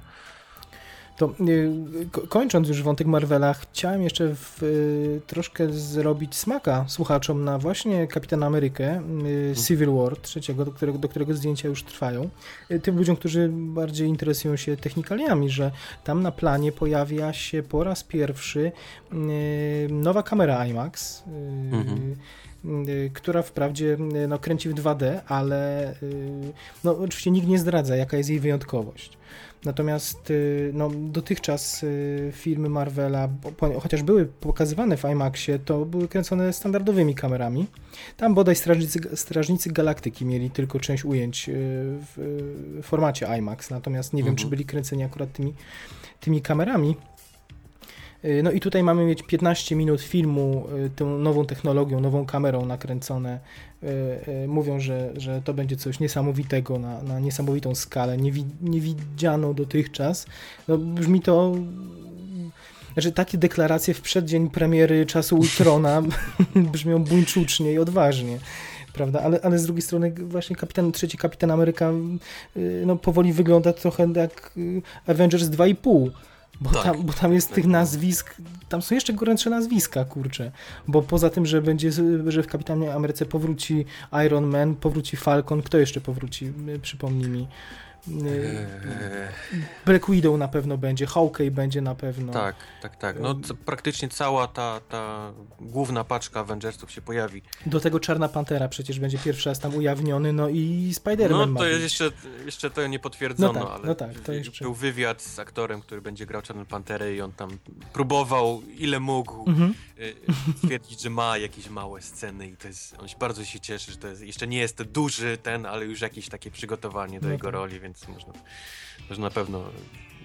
To 1.17 1.33
y, 1.39 2.27
kończąc 2.29 2.67
już 2.67 2.83
wątek 2.83 3.07
Marvela, 3.07 3.53
chciałem 3.53 4.01
jeszcze 4.01 4.35
w, 4.35 4.63
y, 4.63 5.21
troszkę 5.27 5.73
zrobić 5.73 6.35
smaka 6.35 6.85
słuchaczom 6.87 7.43
na 7.43 7.57
właśnie 7.57 8.07
Kapitana 8.07 8.45
Amerykę 8.45 8.93
y, 8.93 8.97
mhm. 8.97 9.55
Civil 9.55 9.91
War 9.91 10.17
trzeciego, 10.17 10.65
do 10.65 10.71
którego, 10.71 10.97
do 10.97 11.09
którego 11.09 11.33
zdjęcia 11.33 11.69
już 11.69 11.83
trwają. 11.83 12.29
Tym 12.83 12.97
ludziom, 12.97 13.15
którzy 13.15 13.49
bardziej 13.51 14.07
interesują 14.07 14.55
się 14.55 14.77
technikaliami, 14.77 15.49
że 15.49 15.71
tam 16.03 16.23
na 16.23 16.31
planie 16.31 16.71
pojawia 16.71 17.33
się 17.33 17.63
po 17.63 17.83
raz 17.83 18.03
pierwszy 18.03 18.71
nowa 19.89 20.23
kamera 20.23 20.65
IMAX. 20.65 21.23
Mhm 21.71 22.15
która 23.13 23.41
wprawdzie 23.41 23.97
no, 24.27 24.39
kręci 24.39 24.69
w 24.69 24.73
2D, 24.73 25.19
ale 25.27 25.93
no, 26.83 26.97
oczywiście 26.97 27.31
nikt 27.31 27.47
nie 27.47 27.59
zdradza, 27.59 27.95
jaka 27.95 28.17
jest 28.17 28.29
jej 28.29 28.39
wyjątkowość. 28.39 29.17
Natomiast 29.65 30.31
y, 30.31 30.71
no, 30.73 30.89
dotychczas 30.93 31.83
y, 31.83 32.31
filmy 32.35 32.69
Marvela, 32.69 33.29
chociaż 33.81 34.03
były 34.03 34.25
pokazywane 34.25 34.97
w 34.97 35.03
IMAXie, 35.03 35.59
to 35.59 35.85
były 35.85 36.07
kręcone 36.07 36.53
standardowymi 36.53 37.15
kamerami. 37.15 37.67
Tam 38.17 38.33
bodaj 38.33 38.55
Strażnicy, 38.55 38.99
Strażnicy 39.15 39.71
Galaktyki 39.71 40.25
mieli 40.25 40.51
tylko 40.51 40.79
część 40.79 41.05
ujęć 41.05 41.49
y, 41.49 41.53
w 42.15 42.79
formacie 42.83 43.37
IMAX, 43.37 43.69
natomiast 43.69 44.13
nie 44.13 44.21
mhm. 44.21 44.35
wiem, 44.35 44.43
czy 44.43 44.49
byli 44.49 44.65
kręceni 44.65 45.03
akurat 45.03 45.33
tymi, 45.33 45.53
tymi 46.19 46.41
kamerami. 46.41 46.95
Y, 48.25 48.43
no 48.43 48.51
i 48.51 48.59
tutaj 48.59 48.83
mamy 48.83 49.05
mieć 49.05 49.23
15 49.23 49.75
minut 49.75 50.01
filmu 50.01 50.67
y, 50.85 50.89
tą 50.89 51.17
nową 51.17 51.45
technologią, 51.45 51.99
nową 51.99 52.25
kamerą 52.25 52.65
nakręcone. 52.65 53.39
Y, 53.83 54.47
mówią, 54.47 54.79
że, 54.79 55.11
że 55.17 55.41
to 55.41 55.53
będzie 55.53 55.75
coś 55.75 55.99
niesamowitego 55.99 56.79
na, 56.79 57.01
na 57.03 57.19
niesamowitą 57.19 57.75
skalę, 57.75 58.17
niewi, 58.17 58.45
niewidzianą 58.61 59.53
dotychczas. 59.53 60.25
No, 60.67 60.77
brzmi 60.77 61.21
to 61.21 61.55
znaczy 62.93 63.11
takie 63.11 63.37
deklaracje 63.37 63.93
w 63.93 64.01
przeddzień 64.01 64.49
premiery 64.49 65.05
czasu 65.05 65.37
Ultrona 65.37 66.03
brzmią 66.73 67.03
buńczucznie 67.03 67.73
i 67.73 67.77
odważnie. 67.77 68.37
Prawda? 68.93 69.21
Ale, 69.21 69.39
ale 69.43 69.59
z 69.59 69.65
drugiej 69.65 69.81
strony 69.81 70.13
właśnie 70.17 70.55
kapitan, 70.55 70.91
trzeci 70.91 71.17
kapitan 71.17 71.51
Ameryka 71.51 71.91
no, 72.85 72.95
powoli 72.95 73.33
wygląda 73.33 73.73
trochę 73.73 74.07
jak 74.15 74.53
Avengers 75.07 75.43
2,5 75.43 76.09
bo, 76.61 76.69
tak. 76.69 76.83
tam, 76.83 77.03
bo 77.03 77.13
tam 77.13 77.33
jest 77.33 77.53
tych 77.53 77.65
nazwisk, 77.65 78.35
tam 78.69 78.81
są 78.81 78.95
jeszcze 78.95 79.13
gorętsze 79.13 79.49
nazwiska, 79.49 80.05
kurczę. 80.05 80.51
Bo 80.87 81.01
poza 81.01 81.29
tym, 81.29 81.45
że 81.45 81.61
będzie, 81.61 81.91
że 82.27 82.43
w 82.43 82.47
Kapitanie 82.47 82.93
Ameryce 82.93 83.25
powróci 83.25 83.85
Iron 84.25 84.45
Man, 84.45 84.75
powróci 84.75 85.17
Falcon, 85.17 85.61
kto 85.61 85.77
jeszcze 85.77 86.01
powróci? 86.01 86.53
Przypomnij 86.81 87.29
mi. 87.29 87.47
Eee. 88.07 89.65
Black 89.85 90.09
Widow 90.09 90.37
na 90.37 90.47
pewno 90.47 90.77
będzie, 90.77 91.05
Hawkeye 91.05 91.51
będzie 91.51 91.81
na 91.81 91.95
pewno. 91.95 92.33
Tak, 92.33 92.55
tak, 92.81 92.95
tak. 92.95 93.19
No 93.19 93.35
praktycznie 93.65 94.09
cała 94.09 94.47
ta, 94.47 94.79
ta 94.89 95.33
główna 95.59 96.03
paczka 96.03 96.39
Avengersów 96.39 96.91
się 96.91 97.01
pojawi. 97.01 97.41
Do 97.65 97.79
tego 97.79 97.99
Czarna 97.99 98.29
Pantera 98.29 98.67
przecież 98.67 98.99
będzie 98.99 99.17
pierwszy 99.17 99.49
raz 99.49 99.59
tam 99.59 99.75
ujawniony, 99.75 100.33
no 100.33 100.49
i 100.49 100.91
Spider-Man 100.93 101.53
No 101.53 101.59
to 101.59 101.65
jest 101.65 101.83
jeszcze, 101.83 102.11
jeszcze 102.45 102.69
to 102.69 102.87
nie 102.87 102.99
potwierdzono, 102.99 103.53
no 103.53 103.65
tak, 103.65 103.75
ale 103.75 103.87
no 103.87 103.95
tak, 103.95 104.19
to 104.19 104.33
jeszcze... 104.33 104.65
był 104.65 104.73
wywiad 104.73 105.21
z 105.21 105.39
aktorem, 105.39 105.81
który 105.81 106.01
będzie 106.01 106.25
grał 106.25 106.41
Czarną 106.41 106.65
Panterę 106.65 107.15
i 107.15 107.21
on 107.21 107.31
tam 107.31 107.57
próbował 107.93 108.61
ile 108.77 108.99
mógł 108.99 109.49
mhm 109.49 109.73
y, 109.99 110.15
stwierdzić, 110.57 111.01
że 111.01 111.09
ma 111.09 111.37
jakieś 111.37 111.69
małe 111.69 112.01
sceny 112.01 112.47
i 112.47 112.57
to 112.57 112.67
jest, 112.67 112.95
on 112.99 113.07
się 113.07 113.17
bardzo 113.17 113.45
się 113.45 113.59
cieszy, 113.59 113.91
że 113.91 113.97
to 113.97 114.07
jest, 114.07 114.21
jeszcze 114.21 114.47
nie 114.47 114.57
jest 114.57 114.83
duży 114.83 115.37
ten, 115.37 115.65
ale 115.65 115.85
już 115.85 116.01
jakieś 116.01 116.29
takie 116.29 116.51
przygotowanie 116.51 117.19
do 117.19 117.27
No 117.27 117.33
jego 117.33 117.47
tak. 117.47 117.53
roli, 117.53 117.79
więc 117.79 117.94
można, 118.07 118.33
można 119.09 119.23
na 119.23 119.31
pewno 119.31 119.63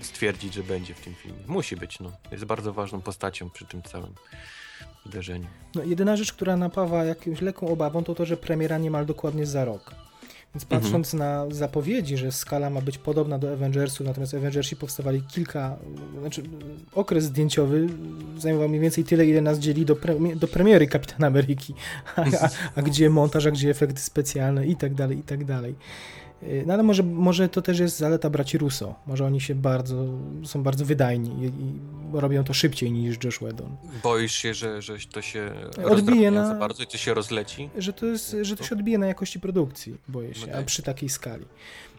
stwierdzić, 0.00 0.54
że 0.54 0.62
będzie 0.62 0.94
w 0.94 1.00
tym 1.00 1.14
filmie. 1.14 1.38
Musi 1.46 1.76
być, 1.76 2.00
no. 2.00 2.12
Jest 2.32 2.44
bardzo 2.44 2.72
ważną 2.72 3.00
postacią 3.00 3.50
przy 3.50 3.64
tym 3.66 3.82
całym 3.82 4.14
wydarzeniu. 5.06 5.46
No, 5.74 5.82
jedyna 5.82 6.16
rzecz, 6.16 6.32
która 6.32 6.56
napawa 6.56 7.04
jakąś 7.04 7.40
lekką 7.40 7.68
obawą, 7.68 8.04
to 8.04 8.14
to, 8.14 8.26
że 8.26 8.36
premiera 8.36 8.78
niemal 8.78 9.06
dokładnie 9.06 9.46
za 9.46 9.64
rok. 9.64 9.94
Więc 10.54 10.64
Mhm. 10.64 10.80
patrząc 10.82 11.14
na 11.14 11.46
zapowiedzi, 11.50 12.16
że 12.16 12.32
skala 12.32 12.70
ma 12.70 12.80
być 12.80 12.98
podobna 12.98 13.38
do 13.38 13.52
Avengersów, 13.52 14.06
natomiast 14.06 14.34
Avengersi 14.34 14.76
powstawali 14.76 15.22
kilka, 15.22 15.76
znaczy 16.20 16.42
okres 16.92 17.24
zdjęciowy 17.24 17.86
zajmował 18.38 18.68
mniej 18.68 18.80
więcej 18.80 19.04
tyle, 19.04 19.26
ile 19.26 19.40
nas 19.40 19.58
dzieli 19.58 19.84
do, 19.84 19.94
premi- 19.94 20.36
do 20.36 20.48
premiery 20.48 20.86
Kapitana 20.86 21.26
Ameryki, 21.26 21.74
a, 22.16 22.20
a, 22.22 22.48
a 22.76 22.82
gdzie 22.82 23.10
montaż, 23.10 23.46
a 23.46 23.50
gdzie 23.50 23.70
efekty 23.70 24.00
specjalne 24.00 24.66
i 24.66 24.76
tak 24.76 24.94
dalej, 24.94 25.18
i 25.18 25.22
tak 25.22 25.44
dalej. 25.44 25.74
Yy, 26.42 26.64
No 26.66 26.74
ale 26.74 26.82
może, 26.82 27.02
może 27.02 27.48
to 27.48 27.62
też 27.62 27.78
jest 27.78 27.96
zaleta 27.98 28.30
braci 28.30 28.58
Russo. 28.58 28.94
Może 29.06 29.24
oni 29.26 29.40
się 29.40 29.54
bardzo, 29.54 30.04
są 30.44 30.62
bardzo 30.62 30.84
wydajni 30.84 31.44
i, 31.44 31.46
i 31.46 31.72
robią 32.20 32.44
to 32.44 32.54
szybciej 32.54 32.92
niż 32.92 33.24
Josh 33.24 33.38
Whedon. 33.38 33.76
Boisz 34.02 34.32
się, 34.34 34.54
że, 34.54 34.82
że 34.82 34.96
to 35.12 35.22
się 35.22 35.52
Odbije 35.84 36.30
na- 36.30 36.46
za 36.46 36.54
bardzo 36.54 36.82
i 36.82 36.86
to 36.86 36.96
się 36.98 37.14
rozleci? 37.14 37.70
że 37.78 37.92
to, 37.92 38.06
jest, 38.06 38.36
że 38.42 38.56
to 38.56 38.64
się 38.64 38.74
odbije 38.74 38.98
na 38.98 39.06
jakości 39.06 39.40
produkcji, 39.40 39.96
boję 40.08 40.34
się, 40.34 40.46
No 40.46 40.52
a 40.52 40.56
tak. 40.56 40.66
przy 40.66 40.82
takiej 40.82 41.08
skali. 41.08 41.44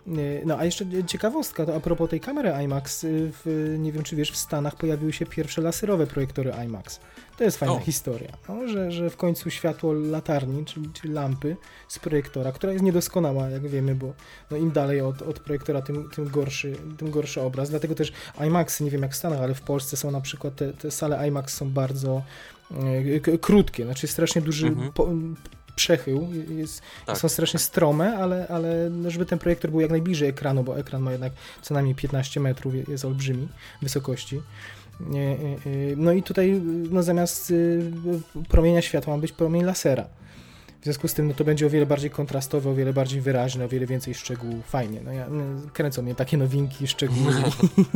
Yy, 0.07 0.41
No 0.45 0.57
a 0.57 0.65
jeszcze 0.65 0.85
ciekawostka, 1.07 1.65
to 1.65 1.75
a 1.75 1.79
propos 1.79 2.09
tej 2.09 2.19
kamery 2.19 2.63
IMAX, 2.63 3.03
yy, 3.03 3.31
w, 3.31 3.75
nie 3.79 3.91
wiem 3.91 4.03
czy 4.03 4.15
wiesz, 4.15 4.31
w 4.31 4.37
Stanach 4.37 4.75
pojawiły 4.75 5.13
się 5.13 5.25
pierwsze 5.25 5.61
laserowe 5.61 6.07
projektory 6.07 6.51
IMAX. 6.65 6.99
To 7.37 7.43
jest 7.43 7.57
fajna 7.57 7.75
O. 7.75 7.79
historia, 7.79 8.37
no, 8.49 8.67
że, 8.67 8.91
że 8.91 9.09
w 9.09 9.17
końcu 9.17 9.49
światło 9.49 9.93
latarni, 9.93 10.65
czyli, 10.65 10.89
czyli 10.93 11.13
lampy 11.13 11.55
z 11.87 11.99
projektora, 11.99 12.51
która 12.51 12.73
jest 12.73 12.83
niedoskonała, 12.83 13.49
jak 13.49 13.67
wiemy, 13.67 13.95
bo 13.95 14.13
no, 14.51 14.57
im 14.57 14.71
dalej 14.71 15.01
od, 15.01 15.21
od 15.21 15.39
projektora, 15.39 15.81
tym, 15.81 16.09
tym, 16.09 16.29
gorszy, 16.29 16.75
tym 16.97 17.11
gorszy 17.11 17.41
obraz. 17.41 17.69
Dlatego 17.69 17.95
też 17.95 18.13
IMAXy, 18.47 18.83
nie 18.83 18.91
wiem 18.91 19.01
jak 19.01 19.11
w 19.11 19.15
Stanach, 19.15 19.39
ale 19.39 19.53
w 19.53 19.61
Polsce 19.61 19.97
są 19.97 20.11
na 20.11 20.21
przykład 20.21 20.55
te, 20.55 20.73
te 20.73 20.91
sale 20.91 21.27
IMAX 21.27 21.53
są 21.53 21.69
bardzo 21.69 22.21
e, 23.31 23.37
krótkie, 23.37 23.85
znaczy 23.85 24.07
strasznie 24.07 24.41
duży 24.41 24.67
Mhm. 24.67 24.91
po, 24.91 25.09
przechył, 25.75 26.27
jest, 26.49 26.81
Tak. 27.05 27.17
są 27.17 27.29
strasznie 27.29 27.59
strome, 27.59 28.17
ale, 28.17 28.47
ale 28.49 28.91
żeby 29.07 29.25
ten 29.25 29.39
projektor 29.39 29.71
był 29.71 29.79
jak 29.81 29.89
najbliżej 29.91 30.29
ekranu, 30.29 30.63
bo 30.63 30.79
ekran 30.79 31.01
ma 31.01 31.11
jednak 31.11 31.33
co 31.61 31.73
najmniej 31.73 31.95
15 31.95 32.39
metrów, 32.39 32.75
je- 32.75 32.83
jest 32.87 33.05
olbrzymi 33.05 33.47
wysokości. 33.81 34.41
E, 35.01 35.17
e, 35.17 35.21
e, 35.21 35.95
No 35.97 36.11
i 36.11 36.23
tutaj 36.23 36.61
no, 36.91 37.03
zamiast 37.03 37.51
y, 37.51 37.91
promienia 38.49 38.81
światła 38.81 39.15
ma 39.15 39.21
być 39.21 39.31
promień 39.31 39.63
lasera. 39.63 40.05
W 40.81 40.83
związku 40.83 41.07
z 41.07 41.13
tym 41.13 41.27
no, 41.27 41.33
to 41.33 41.43
będzie 41.43 41.67
o 41.67 41.69
wiele 41.69 41.85
bardziej 41.85 42.09
kontrastowe, 42.09 42.69
o 42.69 42.73
wiele 42.73 42.93
bardziej 42.93 43.21
wyraźne, 43.21 43.65
o 43.65 43.67
wiele 43.67 43.85
więcej 43.85 44.13
szczegółów. 44.13 44.65
Fajnie. 44.65 45.01
No, 45.05 45.11
ja, 45.11 45.27
no, 45.29 45.43
kręcą 45.73 46.01
mnie 46.01 46.15
takie 46.15 46.37
nowinki, 46.37 46.87
szczegóły. 46.87 47.33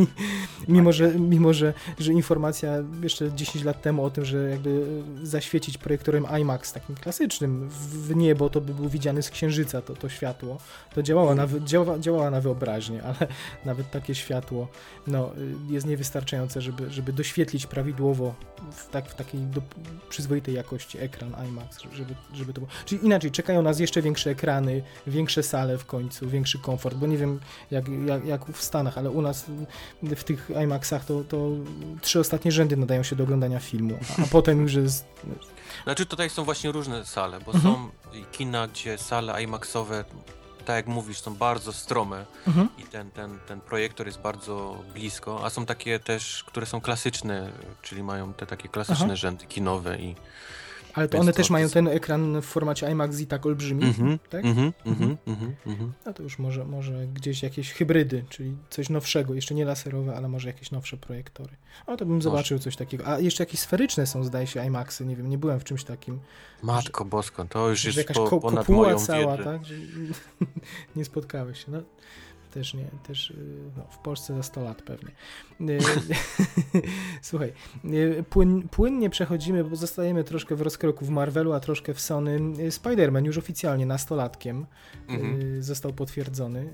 mimo, 0.68 0.92
że, 0.92 1.20
mimo 1.20 1.54
że, 1.54 1.74
że 2.00 2.14
informacja 2.14 2.74
jeszcze 3.04 3.32
10 3.32 3.66
lat 3.66 3.82
temu 3.82 4.04
o 4.04 4.10
tym, 4.10 4.26
że 4.26 4.50
jakby 4.50 5.02
zaświecić 5.24 5.78
projektorem 5.78 6.26
IMAX 6.42 6.74
takim 6.74 6.96
klasycznym 6.96 7.70
w 7.70 8.16
niebo, 8.16 8.50
to 8.50 8.62
by 8.62 8.74
był 8.74 8.90
widziany 8.90 9.24
z 9.24 9.30
księżyca 9.30 9.82
to, 9.82 9.96
to 9.96 10.10
światło, 10.10 10.58
to 10.96 11.04
działała 11.04 11.36
na, 11.36 11.48
działa, 11.66 12.00
działała 12.00 12.32
na 12.32 12.42
wyobraźnię, 12.42 13.04
ale 13.04 13.28
nawet 13.66 13.92
takie 13.92 14.16
światło 14.16 14.68
no, 15.08 15.32
y, 15.70 15.74
jest 15.74 15.88
niewystarczające, 15.88 16.62
żeby, 16.62 16.92
żeby 16.92 17.14
doświetlić 17.14 17.68
prawidłowo 17.68 18.36
w, 18.72 18.90
tak, 18.90 19.10
w 19.10 19.16
takiej 19.16 19.42
do, 19.42 19.62
przyzwoitej 20.10 20.56
jakości 20.56 20.98
ekran 20.98 21.36
IMAX, 21.50 21.78
żeby, 21.94 22.16
żeby 22.34 22.54
to 22.54 22.62
było. 22.62 22.75
Czyli 22.86 23.06
inaczej, 23.06 23.32
czekają 23.32 23.62
nas 23.62 23.80
jeszcze 23.80 24.02
większe 24.02 24.30
ekrany, 24.30 24.84
większe 25.08 25.44
sale 25.44 25.78
w 25.78 25.86
końcu, 25.86 26.30
większy 26.30 26.60
komfort, 26.60 26.96
bo 26.98 27.08
nie 27.08 27.18
wiem 27.18 27.40
jak, 27.72 27.86
jak, 28.06 28.26
jak 28.26 28.46
w 28.46 28.62
Stanach, 28.64 28.98
ale 28.98 29.10
u 29.12 29.22
nas 29.22 29.46
w 30.04 30.24
tych 30.24 30.52
IMAXach 30.64 31.06
to, 31.06 31.24
to 31.24 31.50
trzy 32.02 32.20
ostatnie 32.20 32.52
rzędy 32.52 32.78
nadają 32.78 33.04
się 33.04 33.16
do 33.16 33.24
oglądania 33.24 33.60
filmu, 33.60 33.98
a, 34.20 34.22
a 34.24 34.26
potem 34.32 34.62
już 34.62 34.74
jest... 34.74 35.06
Znaczy 35.84 36.06
tutaj 36.06 36.30
są 36.30 36.44
właśnie 36.44 36.72
różne 36.72 37.06
sale, 37.06 37.40
bo 37.46 37.54
Mhm. 37.54 37.76
są 37.76 37.90
kina, 38.32 38.68
gdzie 38.68 38.98
sale 38.98 39.44
IMAXowe, 39.44 40.06
tak 40.66 40.76
jak 40.76 40.88
mówisz, 40.88 41.20
są 41.20 41.36
bardzo 41.36 41.74
strome 41.74 42.26
Mhm. 42.48 42.70
i 42.78 42.84
ten, 42.84 43.12
ten, 43.12 43.40
ten 43.48 43.62
projektor 43.62 44.08
jest 44.08 44.20
bardzo 44.20 44.84
blisko, 44.94 45.46
a 45.46 45.50
są 45.50 45.66
takie 45.66 46.00
też, 46.00 46.44
które 46.44 46.66
są 46.66 46.82
klasyczne, 46.82 47.52
czyli 47.82 48.04
mają 48.04 48.34
te 48.34 48.46
takie 48.46 48.70
klasyczne 48.70 49.06
Aha. 49.06 49.16
rzędy 49.16 49.46
kinowe 49.46 49.98
i... 50.00 50.16
Ale 50.96 51.08
to 51.08 51.18
one 51.18 51.34
też 51.34 51.50
mają 51.50 51.70
ten 51.70 51.88
ekran 51.88 52.42
w 52.42 52.46
formacie 52.46 52.92
IMAX 52.92 53.20
i 53.20 53.28
tak 53.28 53.46
olbrzymi, 53.46 53.84
Mhm, 53.84 54.20
tak? 54.30 54.46
mhm, 54.46 54.72
mhm. 55.68 55.94
No 56.06 56.14
to 56.14 56.24
już 56.24 56.40
może, 56.40 56.66
może 56.66 57.08
gdzieś 57.08 57.44
jakieś 57.44 57.72
hybrydy, 57.72 58.24
czyli 58.30 58.56
coś 58.70 58.90
nowszego, 58.90 59.34
jeszcze 59.34 59.56
nie 59.56 59.66
laserowe, 59.66 60.16
ale 60.16 60.28
może 60.28 60.48
jakieś 60.50 60.72
nowsze 60.72 60.98
projektory. 60.98 61.56
O, 61.88 61.98
to 61.98 62.06
bym 62.06 62.22
zobaczył 62.22 62.60
coś 62.60 62.76
takiego. 62.76 63.08
A 63.08 63.20
jeszcze 63.20 63.44
jakieś 63.44 63.60
sferyczne 63.60 64.08
są, 64.08 64.24
zdaje 64.24 64.48
się, 64.48 64.66
IMAXy, 64.66 65.06
nie 65.06 65.16
wiem, 65.16 65.30
nie 65.30 65.38
byłem 65.38 65.60
w 65.60 65.64
czymś 65.64 65.84
takim. 65.84 66.20
Matko 66.64 67.06
bosko, 67.06 67.46
to 67.46 67.70
już 67.70 67.86
jest 67.86 67.98
jakaś 67.98 68.18
po, 68.18 68.40
ponad 68.42 68.70
moją 68.70 69.00
cała, 69.00 69.38
tak? 69.38 69.62
Nie 70.96 71.06
spotkałeś 71.06 71.66
się. 71.66 71.72
No, 71.72 71.82
też 72.56 72.74
nie, 72.74 72.86
też 73.08 73.30
y, 73.30 73.36
no, 73.78 73.84
w 73.90 73.98
Polsce 73.98 74.36
za 74.36 74.44
100 74.44 74.64
lat 74.64 74.82
pewnie. 74.82 75.12
Y, 75.62 75.80
Słuchaj, 77.22 77.54
y, 77.86 78.24
płyn, 78.30 78.68
płynnie 78.70 79.10
przechodzimy, 79.10 79.64
bo 79.64 79.76
zostajemy 79.76 80.24
troszkę 80.24 80.56
w 80.56 80.62
rozkroku 80.62 81.06
w 81.06 81.10
Marvelu, 81.10 81.54
a 81.54 81.60
troszkę 81.60 81.94
w 81.94 82.00
Sony. 82.00 82.40
Spider-Man 82.70 83.26
już 83.26 83.38
oficjalnie 83.38 83.86
nastolatkiem 83.86 84.66
Mhm. 85.08 85.64
został 85.64 85.94
potwierdzony. 85.94 86.70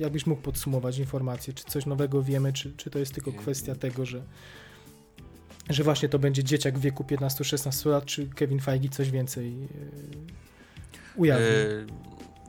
Jakbyś 0.00 0.26
mógł 0.26 0.42
podsumować 0.42 0.98
informacje, 0.98 1.54
czy 1.54 1.64
coś 1.64 1.86
nowego 1.86 2.22
wiemy, 2.22 2.52
czy, 2.52 2.72
czy 2.76 2.90
to 2.90 2.98
jest 2.98 3.14
tylko 3.14 3.32
kwestia 3.32 3.74
tego, 3.74 4.06
że 4.06 4.22
że 5.70 5.84
właśnie 5.84 6.08
to 6.08 6.18
będzie 6.18 6.44
dzieciak 6.44 6.78
w 6.78 6.80
wieku 6.80 7.04
15-16 7.04 7.90
lat, 7.90 8.04
czy 8.04 8.26
Kevin 8.26 8.60
Feige 8.60 8.88
coś 8.88 9.10
więcej 9.10 9.68
ujawni. 11.16 11.46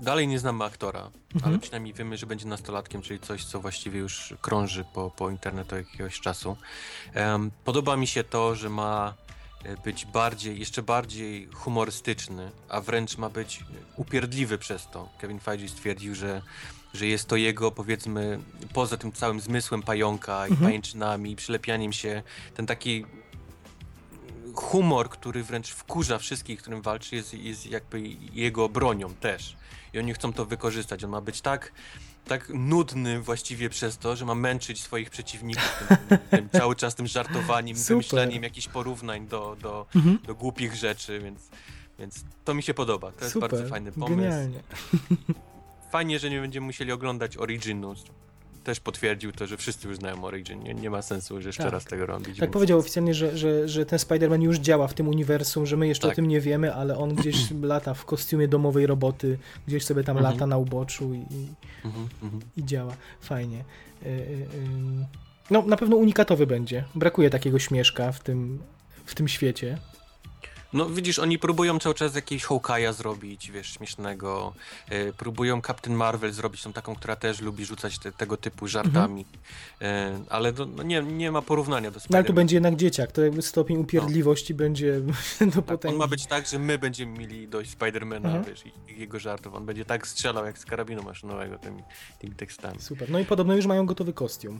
Dalej 0.02 0.28
nie 0.28 0.40
znamy 0.40 0.64
aktora, 0.64 1.12
Mhm. 1.36 1.52
ale 1.54 1.60
przynajmniej 1.60 1.94
wiemy, 1.94 2.18
że 2.18 2.26
będzie 2.26 2.46
nastolatkiem, 2.48 3.02
czyli 3.02 3.20
coś, 3.20 3.46
co 3.46 3.60
właściwie 3.62 4.00
już 4.00 4.34
krąży 4.42 4.86
po, 4.94 5.12
po 5.12 5.30
internecie 5.30 5.76
od 5.76 5.78
jakiegoś 5.88 6.20
czasu. 6.20 6.58
Em, 7.14 7.52
podoba 7.66 7.98
mi 7.98 8.08
się 8.08 8.24
to, 8.24 8.56
że 8.56 8.70
ma 8.70 9.14
e, 9.64 9.78
być 9.78 10.06
bardziej, 10.06 10.60
jeszcze 10.60 10.84
bardziej 10.84 11.48
humorystyczny, 11.54 12.52
a 12.70 12.82
wręcz 12.82 13.18
ma 13.18 13.30
być 13.30 13.64
upierdliwy 13.96 14.58
przez 14.58 14.88
to. 14.92 15.10
Kevin 15.20 15.40
Feige 15.40 15.70
stwierdził, 15.70 16.16
że, 16.16 16.42
że 16.94 17.06
jest 17.08 17.28
to 17.28 17.36
jego, 17.36 17.72
powiedzmy, 17.72 18.40
poza 18.74 18.98
tym 18.98 19.12
całym 19.12 19.40
zmysłem 19.40 19.84
pająka 19.84 20.48
i 20.48 20.52
Mhm. 20.52 20.68
pajęczynami, 20.70 21.32
i 21.32 21.36
przylepianiem 21.36 21.94
się, 21.94 22.24
ten 22.56 22.66
taki 22.66 23.06
humor, 24.56 25.10
który 25.10 25.44
wręcz 25.44 25.70
wkurza 25.72 26.18
wszystkich, 26.20 26.62
którym 26.62 26.82
walczy, 26.82 27.16
jest, 27.16 27.34
jest 27.34 27.66
jakby 27.66 28.02
jego 28.34 28.70
bronią 28.70 29.14
też. 29.14 29.56
I 29.96 30.00
oni 30.00 30.14
chcą 30.14 30.34
to 30.34 30.46
wykorzystać. 30.46 31.04
On 31.04 31.10
ma 31.10 31.22
być 31.22 31.42
tak, 31.42 31.72
tak 32.26 32.50
nudny 32.50 33.22
właściwie 33.22 33.70
przez 33.70 33.98
to, 33.98 34.16
że 34.16 34.26
ma 34.26 34.36
męczyć 34.36 34.82
swoich 34.82 35.10
przeciwników 35.10 35.84
tym, 36.10 36.18
tym, 36.30 36.50
cały 36.50 36.76
czas 36.76 36.96
tym 36.96 37.08
żartowaniem, 37.08 37.78
Super. 37.78 37.88
wymyślaniem 37.90 38.44
jakichś 38.44 38.68
porównań 38.68 39.28
do, 39.28 39.58
do, 39.62 39.86
Mhm. 39.96 40.20
do 40.28 40.36
głupich 40.36 40.76
rzeczy, 40.76 41.20
więc, 41.20 41.50
więc 42.00 42.24
to 42.46 42.54
mi 42.54 42.64
się 42.64 42.74
podoba. 42.74 43.12
To 43.12 43.22
jest 43.22 43.34
Super, 43.34 43.52
bardzo 43.52 43.70
fajny 43.70 43.92
pomysł. 43.92 44.16
genialnie. 44.22 44.64
Fajnie, 45.92 46.20
że 46.20 46.30
nie 46.30 46.40
będziemy 46.42 46.66
musieli 46.66 46.92
oglądać 46.92 47.38
Originu. 47.38 47.96
Też 48.66 48.80
potwierdził 48.80 49.32
to, 49.32 49.48
że 49.48 49.58
wszyscy 49.58 49.88
już 49.88 49.98
znają 49.98 50.24
Origin. 50.24 50.60
Nie, 50.64 50.74
nie 50.74 50.90
ma 50.90 51.02
sensu 51.02 51.36
już 51.36 51.46
jeszcze 51.46 51.64
Tak. 51.64 51.72
raz 51.72 51.86
tego 51.86 52.06
robić. 52.06 52.28
Tak 52.28 52.36
więc- 52.40 52.54
powiedział 52.54 52.80
oficjalnie, 52.80 53.14
że, 53.14 53.38
że, 53.38 53.68
że 53.70 53.86
ten 53.86 54.00
Spider-Man 54.00 54.42
już 54.42 54.58
działa 54.58 54.88
w 54.88 54.94
tym 54.94 55.08
uniwersum, 55.08 55.66
że 55.66 55.78
my 55.78 55.88
jeszcze 55.88 56.08
Tak. 56.08 56.14
o 56.14 56.16
tym 56.16 56.28
nie 56.28 56.42
wiemy, 56.42 56.74
ale 56.74 56.98
on 56.98 57.16
gdzieś 57.16 57.36
lata 57.62 57.94
w 57.94 58.06
kostiumie 58.06 58.48
domowej 58.48 58.88
roboty, 58.88 59.38
gdzieś 59.68 59.86
sobie 59.86 60.04
tam 60.04 60.18
Mhm. 60.18 60.34
lata 60.34 60.48
na 60.48 60.58
uboczu 60.58 61.14
i, 61.14 61.18
i, 61.18 61.48
Mhm, 61.86 62.08
mhm. 62.24 62.42
i 62.58 62.66
działa. 62.66 62.94
Fajnie. 63.22 63.64
Y, 64.06 64.08
y, 64.10 64.12
y, 64.12 64.48
No, 65.52 65.62
na 65.62 65.78
pewno 65.78 65.96
unikatowy 65.96 66.48
będzie. 66.48 66.84
Brakuje 66.96 67.30
takiego 67.30 67.60
śmieszka 67.60 68.12
w 68.12 68.20
tym, 68.20 68.60
w 69.06 69.16
tym 69.16 69.28
świecie. 69.28 69.78
No 70.76 70.90
widzisz, 70.90 71.20
oni 71.20 71.40
próbują 71.40 71.80
cały 71.80 71.96
czas 71.96 72.16
jakiegoś 72.16 72.46
Hawkeye'a 72.46 72.94
zrobić, 72.94 73.52
wiesz, 73.52 73.74
śmiesznego. 73.74 74.54
E, 74.90 75.14
próbują 75.14 75.62
Captain 75.62 75.96
Marvel 75.98 76.32
zrobić, 76.34 76.62
tą 76.64 76.74
taką, 76.74 76.96
która 76.96 77.16
też 77.16 77.42
lubi 77.42 77.66
rzucać 77.66 78.00
te, 78.00 78.12
tego 78.12 78.38
typu 78.38 78.68
żartami. 78.68 79.26
E, 79.82 80.20
ale 80.30 80.54
to, 80.54 80.66
no, 80.66 80.84
nie, 80.84 81.02
nie 81.04 81.32
ma 81.32 81.42
porównania 81.42 81.92
do 81.92 81.96
Mhm. 81.96 82.08
No 82.10 82.18
ale 82.18 82.24
Spider-Man. 82.28 82.36
będzie 82.36 82.56
jednak 82.56 82.76
dzieciak, 82.76 83.12
to 83.12 83.22
jakby 83.22 83.42
stopień 83.42 83.78
upierdliwości 83.78 84.54
będzie 84.54 85.02
do 85.42 85.52
Tak, 85.56 85.66
potęgi. 85.66 85.94
on 85.96 86.00
ma 86.00 86.08
być 86.08 86.26
tak, 86.26 86.48
że 86.48 86.60
my 86.60 86.78
będziemy 86.78 87.20
mieli 87.20 87.48
dość 87.48 87.70
Spidermana, 87.72 88.30
Mhm. 88.30 88.44
wiesz, 88.46 88.64
i, 88.66 88.92
i 88.92 89.00
jego 89.00 89.20
żartów. 89.20 89.56
On 89.56 89.66
będzie 89.66 89.86
tak 89.86 90.08
strzelał 90.08 90.46
jak 90.46 90.58
z 90.60 90.66
karabinu 90.66 91.04
maszynowego 91.04 91.58
tymi, 91.58 91.84
tymi 92.20 92.36
tekstami. 92.36 92.80
Super. 92.82 93.10
No 93.10 93.20
i 93.20 93.26
podobno 93.26 93.56
już 93.56 93.66
mają 93.66 93.86
gotowy 93.86 94.14
kostium. 94.14 94.60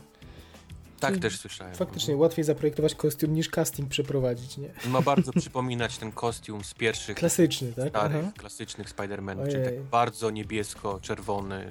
Tak 1.00 1.18
też 1.18 1.40
słyszałem. 1.40 1.76
Faktycznie 1.76 2.16
łatwiej 2.16 2.46
zaprojektować 2.46 2.96
kostium 2.96 3.34
niż 3.34 3.50
casting 3.50 3.90
przeprowadzić, 3.90 4.58
nie? 4.58 4.70
Ma 4.88 5.02
bardzo 5.02 5.34
przypominać 5.34 5.98
ten 5.98 6.12
kostium 6.12 6.64
z 6.64 6.74
pierwszych 6.74 7.18
Klasyczny, 7.18 7.74
tak? 7.74 7.90
starych, 7.90 8.18
Aha. 8.22 8.32
klasycznych 8.38 8.90
Spider-Manów, 8.96 9.52
czyli 9.52 9.64
tak 9.64 9.82
bardzo 9.82 10.30
niebiesko-czerwony, 10.32 11.70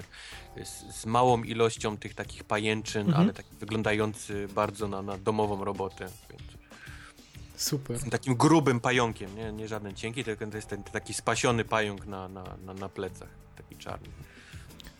z, 0.63 0.95
z 0.95 1.05
małą 1.05 1.43
ilością 1.43 1.97
tych 1.97 2.13
takich 2.13 2.43
pajęczyn, 2.43 3.07
Mhm. 3.07 3.23
ale 3.23 3.33
tak 3.33 3.45
wyglądający 3.59 4.47
bardzo 4.47 4.87
na, 4.87 5.01
na 5.01 5.17
domową 5.17 5.65
robotę. 5.65 6.07
Super. 7.55 7.99
takim 8.11 8.35
grubym 8.35 8.79
pająkiem, 8.79 9.35
nie, 9.35 9.51
nie 9.51 9.67
żaden 9.67 9.95
cienki, 9.95 10.23
tylko 10.23 10.47
to 10.47 10.55
jest 10.55 10.67
ten 10.67 10.83
taki 10.83 11.13
spasiony 11.13 11.65
pająk 11.65 12.05
na, 12.05 12.27
na, 12.27 12.43
na, 12.65 12.73
na 12.73 12.89
plecach, 12.89 13.29
taki 13.57 13.77
czarny. 13.77 14.07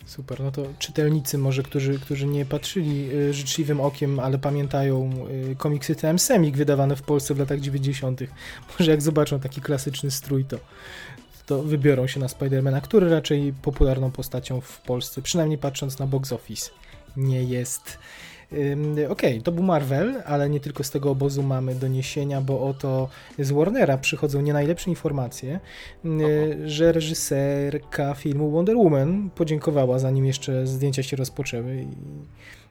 Super, 0.06 0.40
no 0.40 0.52
to 0.52 0.66
czytelnicy 0.80 1.38
może, 1.38 1.64
którzy, 1.64 2.00
którzy 2.00 2.28
nie 2.28 2.46
patrzyli 2.46 3.12
y, 3.14 3.34
życzliwym 3.34 3.82
okiem, 3.82 4.20
ale 4.20 4.38
pamiętają 4.38 5.28
y, 5.52 5.56
komiksy 5.56 5.96
TM 5.96 6.20
Semik 6.20 6.58
wydawane 6.58 6.96
w 6.96 7.02
Polsce 7.02 7.34
w 7.34 7.40
latach 7.40 7.60
90. 7.60 8.22
Może 8.80 8.92
jak 8.92 9.02
zobaczą 9.02 9.40
taki 9.40 9.62
klasyczny 9.62 10.12
strój, 10.12 10.46
to, 10.46 10.58
to 11.46 11.64
wybiorą 11.64 12.08
się 12.08 12.20
na 12.20 12.28
Spidermana, 12.28 12.82
który 12.82 13.10
raczej 13.10 13.54
popularną 13.62 14.12
postacią 14.12 14.62
w 14.62 14.82
Polsce, 14.82 15.22
przynajmniej 15.22 15.58
patrząc 15.58 16.00
na 16.00 16.08
box 16.08 16.32
office, 16.32 16.72
nie 17.18 17.44
jest. 17.44 17.98
Okej, 19.10 19.42
to 19.42 19.52
był 19.52 19.64
Marvel, 19.64 20.22
ale 20.26 20.50
nie 20.50 20.60
tylko 20.60 20.84
z 20.84 20.92
tego 20.92 21.12
obozu 21.12 21.44
mamy 21.44 21.76
doniesienia, 21.76 22.42
bo 22.42 22.68
oto 22.70 23.10
z 23.40 23.52
Warnera 23.52 23.98
przychodzą 23.98 24.42
nie 24.42 24.54
najlepsze 24.54 24.90
informacje, 24.90 25.60
y, 26.06 26.70
że 26.70 26.92
reżyserka 26.92 28.14
filmu 28.14 28.52
Wonder 28.52 28.78
Woman 28.78 29.30
podziękowała, 29.36 30.00
zanim 30.00 30.26
jeszcze 30.26 30.68
zdjęcia 30.68 31.04
się 31.04 31.18
rozpoczęły 31.18 31.76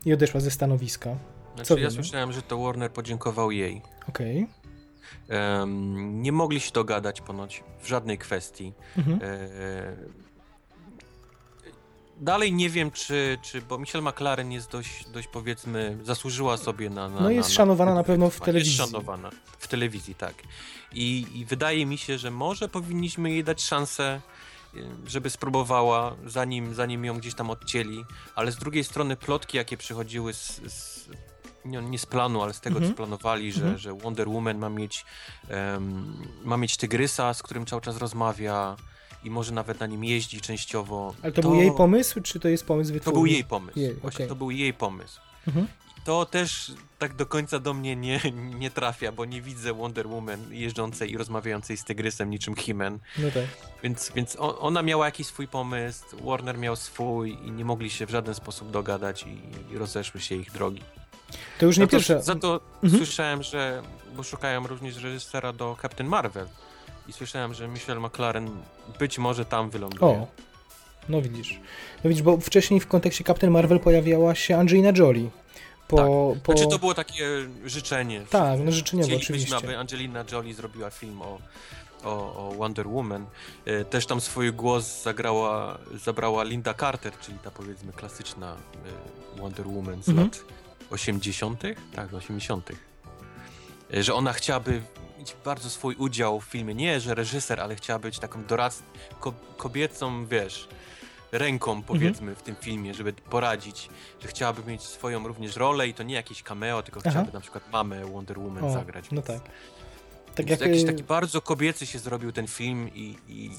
i, 0.05 0.09
i 0.09 0.13
odeszła 0.13 0.41
ze 0.41 0.51
stanowiska. 0.51 1.17
Znaczy, 1.55 1.69
Co 1.69 1.75
ja 1.75 1.81
wiemy? 1.81 1.91
słyszałem, 1.91 2.33
że 2.33 2.43
to 2.43 2.59
Warner 2.59 2.91
podziękował 2.91 3.51
jej. 3.51 3.83
Okej. 4.09 4.47
Em, 5.29 6.23
nie 6.23 6.33
mogli 6.33 6.61
się 6.61 6.73
dogadać 6.73 7.21
ponoć 7.21 7.65
w 7.81 7.89
żadnej 7.89 8.19
kwestii. 8.19 8.73
Mhm. 8.99 9.19
E, 9.23 9.49
Dalej 12.17 12.53
nie 12.53 12.71
wiem, 12.71 12.91
czy, 12.91 13.39
czy 13.43 13.63
bo 13.63 13.79
Michelle 13.79 14.11
McLaren 14.11 14.53
jest 14.53 14.71
dość, 14.71 15.09
dość 15.09 15.29
powiedzmy, 15.29 15.99
zasłużyła 16.03 16.57
sobie 16.57 16.91
na. 16.91 17.09
na 17.09 17.21
No 17.21 17.31
jest 17.31 17.49
na, 17.49 17.55
szanowana 17.55 17.95
na 17.95 18.05
pewno 18.05 18.31
w 18.31 18.33
jest 18.35 18.45
telewizji. 18.45 18.77
szanowana 18.77 19.31
w 19.59 19.69
telewizji, 19.69 20.15
tak. 20.15 20.35
I, 20.93 21.27
I 21.35 21.45
wydaje 21.45 21.87
mi 21.87 21.99
się, 21.99 22.19
że 22.19 22.31
może 22.31 22.69
powinniśmy 22.69 23.31
jej 23.31 23.45
dać 23.45 23.63
szansę, 23.63 24.21
y, 24.75 24.85
żeby 25.07 25.31
spróbowała, 25.31 26.17
zanim, 26.27 26.75
zanim 26.75 27.05
ją 27.05 27.19
gdzieś 27.19 27.35
tam 27.35 27.51
odcięli. 27.51 28.05
Ale 28.35 28.53
z 28.53 28.57
drugiej 28.57 28.85
strony 28.85 29.17
plotki, 29.17 29.57
jakie 29.57 29.77
przychodziły 29.77 30.33
z. 30.35 30.61
z 30.73 31.09
nie, 31.65 31.83
nie 31.83 31.99
z 31.99 32.07
planu, 32.07 32.43
ale 32.43 32.53
z 32.55 32.61
tego, 32.61 32.77
Mhm. 32.77 32.93
co 32.93 32.97
planowali, 32.97 33.53
że, 33.53 33.61
Mhm. 33.61 33.79
że 33.79 33.93
Wonder 33.95 34.29
Woman 34.29 34.59
ma 34.59 34.69
mieć, 34.69 35.05
em, 35.49 36.17
ma 36.45 36.57
mieć 36.57 36.77
tygrysa, 36.77 37.35
z 37.35 37.43
którym 37.43 37.67
cały 37.67 37.83
czas 37.83 37.97
rozmawia 37.97 38.77
i 39.25 39.31
może 39.31 39.53
nawet 39.53 39.81
na 39.81 39.87
nim 39.87 40.05
jeździ 40.05 40.41
częściowo. 40.41 41.15
Ale 41.23 41.33
to, 41.33 41.43
był 41.43 41.55
jej 41.55 41.73
pomysł, 41.73 42.21
czy 42.21 42.41
to 42.41 42.49
jest 42.49 42.67
pomysł 42.67 42.91
To 42.91 42.95
wytwórni? 42.95 43.15
był 43.19 43.27
jej 43.27 43.45
pomysł. 43.45 43.79
Jej, 43.79 43.95
Właśnie 43.95 44.17
okej. 44.17 44.29
to 44.29 44.35
był 44.35 44.51
jej 44.51 44.75
pomysł. 44.75 45.21
Mhm. 45.49 45.67
To 46.05 46.27
też 46.27 46.73
tak 46.99 47.15
do 47.15 47.27
końca 47.27 47.59
do 47.59 47.75
mnie 47.75 47.97
nie, 47.97 48.21
nie 48.59 48.71
trafia, 48.71 49.13
bo 49.13 49.25
nie 49.25 49.43
widzę 49.43 49.73
Wonder 49.75 50.07
Woman 50.09 50.41
jeżdżącej 50.55 51.13
i 51.13 51.17
rozmawiającej 51.19 51.77
z 51.77 51.85
tygrysem 51.85 52.31
niczym 52.31 52.55
He-Man. 52.55 52.99
No 53.19 53.29
tak. 53.31 53.45
Więc, 53.83 54.13
więc 54.15 54.37
ona 54.41 54.83
miała 54.83 55.07
jakiś 55.07 55.27
swój 55.27 55.49
pomysł, 55.49 56.05
Warner 56.25 56.59
miał 56.59 56.77
swój 56.77 57.39
i 57.45 57.51
nie 57.51 57.65
mogli 57.65 57.91
się 57.91 58.07
w 58.07 58.11
żaden 58.11 58.35
sposób 58.35 58.71
dogadać 58.71 59.23
i, 59.27 59.73
i 59.75 59.79
rozeszły 59.79 60.21
się 60.21 60.35
ich 60.35 60.53
drogi. 60.53 60.83
To 61.59 61.67
już 61.67 61.79
nie 61.79 61.85
Za 61.85 61.87
to, 61.87 61.91
pierwsza. 61.97 62.23
za 62.23 62.35
to 62.35 62.61
Mhm. 62.83 63.05
słyszałem, 63.05 63.43
że, 63.43 63.83
bo 64.17 64.23
szukają 64.23 64.67
również 64.67 64.97
reżysera 64.97 65.53
do 65.53 65.77
Captain 65.83 66.09
Marvel 66.11 66.47
i 67.09 67.13
słyszałem, 67.13 67.55
że 67.55 67.69
Michelle 67.69 68.01
McLaren 68.01 68.51
być 68.99 69.19
może 69.19 69.45
tam 69.45 69.71
wyląduje. 69.71 70.13
O, 70.13 70.27
no 71.09 71.23
widzisz. 71.23 71.61
No 72.05 72.09
widzisz, 72.11 72.23
bo 72.23 72.37
wcześniej 72.37 72.81
w 72.81 72.87
kontekście 72.87 73.25
Captain 73.25 73.53
Marvel 73.53 73.81
pojawiała 73.81 74.35
się 74.35 74.57
Angelina 74.59 74.93
Jolie. 74.97 75.31
Po, 75.89 75.97
po... 76.43 76.53
Znaczy 76.53 76.69
to 76.71 76.79
było 76.79 76.95
takie 76.95 77.29
życzenie. 77.65 78.21
Tak, 78.31 78.61
no 78.61 78.73
Chcielibyśmy, 78.73 79.17
oczywiście. 79.17 79.57
aby 79.57 79.79
Angelina 79.79 80.25
Jolie 80.33 80.55
zrobiła 80.55 80.91
film 80.91 81.23
o, 81.23 81.39
o, 82.05 82.11
o 82.49 82.55
Wonder 82.55 82.89
Woman. 82.89 83.27
E, 83.65 83.85
Też 83.85 84.07
tam 84.07 84.21
swój 84.21 84.53
głos 84.53 85.03
zagrała, 85.03 85.79
zabrała 86.05 86.45
Linda 86.45 86.75
Carter, 86.75 87.13
czyli 87.21 87.39
ta 87.39 87.51
powiedzmy 87.51 87.93
klasyczna 87.93 88.57
e, 89.37 89.41
Wonder 89.41 89.67
Woman 89.69 90.03
z 90.03 90.09
Mhm. 90.09 90.27
lat 90.29 90.41
80. 90.91 91.63
Tak, 91.97 92.15
80. 92.15 92.71
E, 93.95 94.03
Że 94.03 94.15
ona 94.15 94.33
chciałaby 94.33 94.83
mieć 95.25 95.37
bardzo 95.45 95.71
swój 95.71 95.95
udział 95.95 96.41
w 96.41 96.45
filmie. 96.45 96.75
Nie, 96.75 97.01
że 97.01 97.15
reżyser, 97.15 97.61
ale 97.61 97.77
chciała 97.77 97.99
być 97.99 98.19
taką 98.19 98.45
doradc 98.45 98.83
ko 99.21 99.33
kobiecą, 99.57 100.27
wiesz, 100.27 100.69
ręką 101.33 101.83
powiedzmy 101.83 102.35
w 102.35 102.43
tym 102.43 102.57
filmie, 102.57 102.95
żeby 102.95 103.13
poradzić, 103.13 103.89
że 104.23 104.29
chciałaby 104.29 104.71
mieć 104.71 104.83
swoją 104.83 105.29
również 105.29 105.57
rolę 105.57 105.89
i 105.89 105.95
to 105.95 106.03
nie 106.03 106.15
jakieś 106.15 106.43
cameo, 106.43 106.83
tylko 106.83 107.01
Aha. 107.01 107.11
chciałaby 107.11 107.33
na 107.33 107.41
przykład 107.41 107.73
mamę 107.73 108.05
Wonder 108.05 108.39
Woman 108.39 108.65
O, 108.65 108.73
zagrać. 108.73 109.05
no 109.11 109.23
więc- 109.23 109.27
tak. 109.43 109.53
Tak 110.35 110.51
jak 110.51 110.61
jakiś 110.61 110.83
y, 110.83 110.87
taki 110.87 111.03
bardzo 111.03 111.41
kobiecy 111.41 111.87
się 111.87 111.99
zrobił 111.99 112.33
ten 112.33 112.47
film 112.47 112.91
i, 112.95 113.17
i 113.29 113.51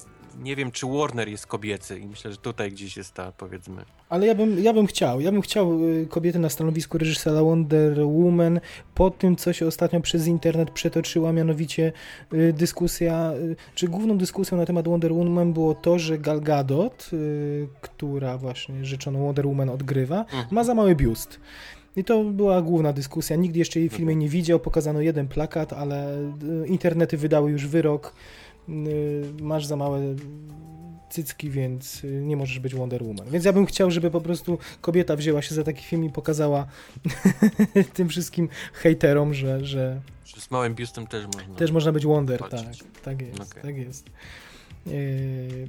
nie 0.42 0.56
wiem, 0.56 0.70
czy 0.72 0.86
Warner 0.86 1.28
jest 1.28 1.46
kobiecy 1.46 1.98
i 1.98 2.06
myślę, 2.06 2.30
że 2.32 2.36
tutaj 2.36 2.70
gdzieś 2.72 2.96
jest 2.96 3.14
ta, 3.14 3.32
powiedzmy... 3.32 3.84
Ale 4.08 4.26
ja 4.26 4.34
bym, 4.34 4.62
ja 4.62 4.72
bym 4.72 4.86
chciał, 4.86 5.20
ja 5.20 5.32
bym 5.32 5.40
chciał 5.42 5.84
y, 5.84 6.06
kobiety 6.10 6.38
na 6.38 6.48
stanowisku 6.48 6.98
reżysera 6.98 7.42
Wonder 7.42 8.00
Woman 8.04 8.60
po 8.94 9.10
tym, 9.10 9.36
co 9.36 9.52
się 9.52 9.66
ostatnio 9.66 10.00
przez 10.00 10.26
internet 10.26 10.70
przetoczyła, 10.70 11.32
mianowicie 11.32 11.92
y, 12.34 12.52
dyskusja, 12.52 13.32
y, 13.32 13.56
czy 13.74 13.88
główną 13.88 14.18
dyskusją 14.18 14.58
na 14.58 14.66
temat 14.66 14.88
Wonder 14.88 15.12
Woman 15.12 15.52
było 15.52 15.74
to, 15.74 15.98
że 15.98 16.18
Gal 16.18 16.40
Gadot, 16.40 17.10
która 17.80 18.38
właśnie 18.38 18.84
rzeczoną 18.84 19.24
Wonder 19.24 19.46
Woman 19.46 19.70
odgrywa, 19.70 20.20
Mhm. 20.20 20.46
ma 20.50 20.64
za 20.64 20.74
mały 20.74 20.94
biust. 20.94 21.40
I 21.96 22.04
to 22.04 22.24
była 22.24 22.62
główna 22.62 22.92
dyskusja. 22.92 23.36
Nikt 23.36 23.56
jeszcze 23.56 23.80
jej 23.80 23.88
w 23.88 23.92
filmie 23.92 24.16
nie 24.16 24.28
widział, 24.28 24.60
pokazano 24.60 25.00
jeden 25.00 25.28
plakat, 25.28 25.72
ale 25.72 26.18
internety 26.66 27.16
wydały 27.16 27.50
już 27.50 27.66
wyrok. 27.66 28.12
Y, 28.68 29.42
Masz 29.42 29.66
za 29.66 29.76
małe 29.76 30.00
cycki, 31.10 31.50
więc 31.50 32.04
y, 32.04 32.22
nie 32.24 32.36
możesz 32.36 32.58
być 32.58 32.74
Wonder 32.74 33.02
Woman. 33.04 33.30
Więc 33.30 33.44
ja 33.44 33.52
bym 33.52 33.66
chciał, 33.66 33.90
żeby 33.90 34.10
po 34.10 34.20
prostu 34.20 34.58
kobieta 34.80 35.16
wzięła 35.16 35.42
się 35.42 35.54
za 35.54 35.62
taki 35.64 35.84
film 35.84 36.04
i 36.04 36.10
pokazała 36.10 36.66
tym 37.94 38.08
wszystkim 38.08 38.48
hejterom, 38.72 39.34
że, 39.34 39.64
że 39.64 40.00
Że 40.24 40.40
z 40.40 40.50
małym 40.50 40.74
biustem 40.74 41.06
też 41.06 41.26
można... 41.26 41.54
też 41.54 41.70
można 41.70 41.92
być 41.92 42.06
Wonder. 42.06 42.40
Tak, 42.40 42.50
walczyć. 42.50 42.84
tak 43.02 43.22
jest, 43.22 43.40
Okej. 43.40 43.62
tak 43.62 43.76
jest. 43.76 44.10
Yy, 44.86 45.68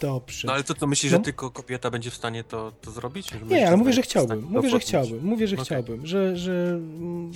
dobrze. 0.00 0.46
No 0.46 0.52
ale 0.52 0.64
co, 0.64 0.74
to 0.74 0.86
myślisz, 0.86 1.12
No. 1.12 1.18
że 1.18 1.24
tylko 1.24 1.50
kobieta 1.50 1.90
będzie 1.90 2.10
w 2.10 2.14
stanie 2.14 2.44
to, 2.44 2.72
to 2.80 2.90
zrobić? 2.90 3.30
Że 3.30 3.40
Nie, 3.46 3.68
ale 3.68 3.76
mówię, 3.76 3.92
że 3.92 4.02
chciałbym. 4.02 4.42
Mówię, 4.50 4.68
że 4.70 4.78
chciałbym. 4.78 5.24
Mówię, 5.24 5.48
że 5.48 5.56
Okej. 5.56 5.64
chciałbym. 5.64 6.06
Że, 6.06 6.36
że, 6.36 6.52
mm, 6.70 7.32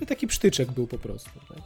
że 0.00 0.06
taki 0.06 0.26
psztyczek 0.26 0.72
był 0.72 0.86
po 0.86 0.98
prostu. 0.98 1.30
Tak? 1.48 1.58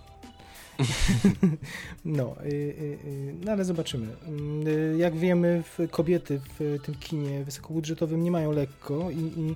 no, 2.04 2.36
y, 2.44 2.48
y, 2.48 2.98
y, 3.04 3.34
no, 3.44 3.52
ale 3.52 3.64
zobaczymy. 3.64 4.06
Mm, 4.26 4.98
Jak 4.98 5.16
wiemy, 5.16 5.62
kobiety 5.90 6.40
w 6.58 6.78
tym 6.84 6.94
kinie 6.94 7.44
wysokobudżetowym 7.44 8.22
nie 8.22 8.30
mają 8.30 8.52
lekko 8.52 9.10
i, 9.10 9.16
i 9.16 9.54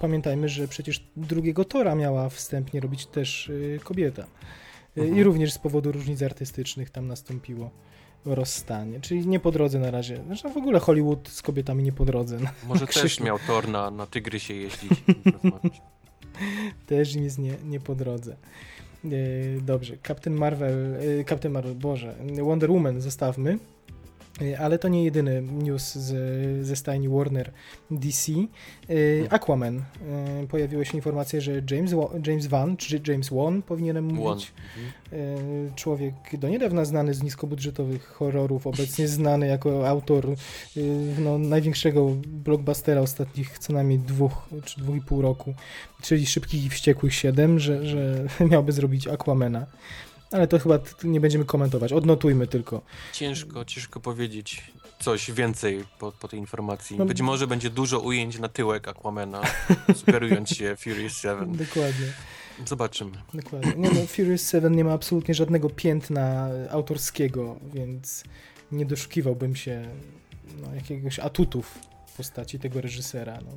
pamiętajmy, 0.00 0.48
że 0.48 0.68
przecież 0.68 1.04
drugiego 1.16 1.64
Tora 1.64 1.94
miała 1.94 2.28
wstępnie 2.28 2.80
robić 2.80 3.06
też 3.06 3.50
kobieta. 3.84 4.26
Mhm. 4.96 5.18
I 5.18 5.22
również 5.22 5.52
z 5.52 5.58
powodu 5.58 5.92
różnic 5.92 6.22
artystycznych 6.22 6.90
tam 6.90 7.06
nastąpiło 7.06 7.70
rozstanie. 8.24 9.00
Czyli 9.00 9.26
nie 9.26 9.40
po 9.40 9.52
drodze 9.52 9.78
na 9.78 9.90
razie. 9.90 10.24
Zresztą 10.26 10.52
w 10.52 10.56
ogóle 10.56 10.80
Hollywood 10.80 11.28
z 11.28 11.42
kobietami 11.42 11.82
nie 11.82 11.92
po 11.92 12.04
drodze. 12.04 12.38
Może 12.66 12.86
też 13.02 13.20
miał 13.20 13.38
Thor 13.38 13.68
na, 13.68 13.90
na 13.90 14.06
tygrysie 14.06 14.54
jeździć 14.54 14.90
też 16.86 17.14
im 17.14 17.24
jest 17.24 17.38
nie, 17.38 17.54
nie 17.64 17.80
po 17.80 17.94
drodze. 17.94 18.36
E, 19.04 19.08
Dobrze, 19.60 19.96
Captain 20.02 20.36
Marvel, 20.36 20.94
e, 21.20 21.24
Captain 21.24 21.52
Marvel, 21.52 21.74
Boże, 21.74 22.14
Wonder 22.42 22.70
Woman 22.70 23.00
zostawmy, 23.00 23.58
ale 24.58 24.78
to 24.78 24.88
nie 24.88 25.04
jedyny 25.04 25.42
news 25.42 25.94
z, 25.94 26.66
ze 26.66 26.76
stajni 26.76 27.08
Warner 27.08 27.52
DC. 27.90 28.32
E, 28.32 29.32
Aquaman. 29.32 29.76
E, 29.78 30.46
Pojawiły 30.48 30.86
się 30.86 30.96
informacje, 30.96 31.40
że 31.40 31.52
James, 31.70 31.94
James 32.26 32.46
Van, 32.46 32.76
czy 32.76 33.00
James 33.08 33.28
Wan 33.28 33.62
powinienem 33.62 34.04
mówić, 34.04 34.52
człowiek 35.74 36.14
do 36.38 36.48
niedawna 36.48 36.84
znany 36.84 37.14
z 37.14 37.22
niskobudżetowych 37.22 38.06
horrorów, 38.06 38.66
obecnie 38.66 39.08
znany 39.18 39.46
jako 39.46 39.88
autor 39.88 40.26
no, 41.18 41.38
największego 41.38 42.16
blockbustera 42.26 43.00
ostatnich 43.00 43.58
co 43.58 43.72
najmniej 43.72 43.98
dwóch 43.98 44.48
czy 44.64 44.80
dwóch 44.80 44.96
i 44.96 45.00
pół 45.00 45.22
roku, 45.22 45.54
czyli 46.02 46.26
Szybkich 46.26 46.64
i 46.64 46.70
Wściekłych 46.70 47.14
7, 47.14 47.60
że, 47.60 47.86
że 47.86 48.26
miałby 48.50 48.72
zrobić 48.72 49.08
Aquamana. 49.08 49.66
Ale 50.30 50.46
to 50.46 50.58
chyba 50.58 50.78
nie 51.04 51.20
będziemy 51.20 51.44
komentować, 51.44 51.92
odnotujmy 51.92 52.46
tylko. 52.46 52.82
Ciężko, 53.12 53.64
ciężko 53.64 54.00
powiedzieć 54.00 54.64
coś 55.00 55.30
więcej 55.30 55.84
po, 55.98 56.12
po 56.12 56.28
tej 56.28 56.40
informacji. 56.40 56.98
No, 56.98 57.04
Być 57.04 57.22
może 57.22 57.46
będzie 57.46 57.70
dużo 57.70 58.00
ujęć 58.00 58.38
na 58.38 58.48
tyłek 58.48 58.88
Aquamana, 58.88 59.42
sugerując 59.96 60.48
się 60.50 60.76
Furious 60.76 61.12
7. 61.12 61.56
Dokładnie. 61.56 62.12
Zobaczymy. 62.66 63.10
Dokładnie. 63.34 63.72
Nie, 63.76 63.90
no, 63.90 64.06
Furious 64.06 64.50
7 64.50 64.74
nie 64.74 64.84
ma 64.84 64.92
absolutnie 64.92 65.34
żadnego 65.34 65.70
piętna 65.70 66.48
autorskiego, 66.70 67.56
więc 67.74 68.24
nie 68.72 68.86
doszukiwałbym 68.86 69.56
się 69.56 69.88
no, 70.62 70.74
jakiegoś 70.74 71.18
atutów 71.18 71.78
postaci 72.16 72.58
tego 72.58 72.80
reżysera, 72.80 73.38
no, 73.44 73.50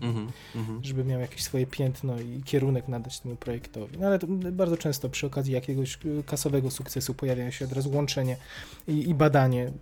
no, 0.00 0.08
mm 0.08 0.26
-hmm. 0.54 0.78
żeby 0.82 1.04
miał 1.04 1.20
jakieś 1.20 1.42
swoje 1.42 1.66
piętno 1.66 2.20
i 2.20 2.42
kierunek 2.42 2.88
nadać 2.88 3.20
temu 3.20 3.36
projektowi. 3.36 3.98
No 3.98 4.06
ale 4.06 4.18
bardzo 4.52 4.76
często 4.76 5.08
przy 5.08 5.26
okazji 5.26 5.52
jakiegoś 5.52 5.98
kasowego 6.26 6.70
sukcesu 6.70 7.14
pojawia 7.14 7.50
się 7.50 7.64
od 7.64 7.72
razu 7.72 7.90
łączenie 7.90 8.36
i, 8.88 9.08
i 9.08 9.14
badanie 9.14 9.72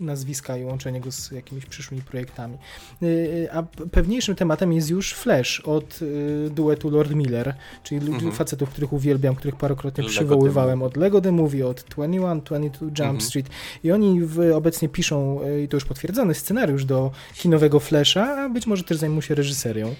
nazwiska 0.00 0.56
i 0.56 0.64
łączenie 0.64 1.00
go 1.00 1.12
z 1.12 1.30
jakimiś 1.30 1.66
przyszłymi 1.66 2.02
projektami. 2.02 2.58
Y, 3.02 3.06
y, 3.06 3.52
a 3.52 3.62
pewniejszym 3.92 4.36
tematem 4.36 4.72
jest 4.72 4.90
już 4.90 5.14
Flash 5.14 5.60
od 5.60 6.02
y, 6.02 6.50
duetu 6.50 6.90
Lord 6.90 7.14
Miller, 7.14 7.54
czyli 7.82 8.12
mhm. 8.12 8.32
facetów, 8.32 8.70
których 8.70 8.92
uwielbiam, 8.92 9.34
których 9.34 9.56
parokrotnie 9.56 10.04
Lego 10.04 10.12
przywoływałem 10.12 10.82
od 10.82 10.96
Lego 10.96 11.20
The 11.20 11.32
Movie, 11.32 11.66
od 11.66 11.84
21, 11.88 12.40
22 12.40 12.86
Jump 12.86 13.00
mhm. 13.00 13.20
Street 13.20 13.48
i 13.84 13.92
oni 13.92 14.20
w, 14.22 14.52
obecnie 14.54 14.88
piszą, 14.88 15.40
i 15.64 15.68
to 15.68 15.76
już 15.76 15.84
potwierdzony 15.84 16.34
scenariusz 16.34 16.84
do 16.84 17.10
kinowego 17.34 17.80
Flasha, 17.80 18.44
a 18.44 18.48
być 18.48 18.66
może 18.66 18.84
też 18.84 18.96
zajmą 18.96 19.20
się 19.20 19.34
reżyserią. 19.34 19.94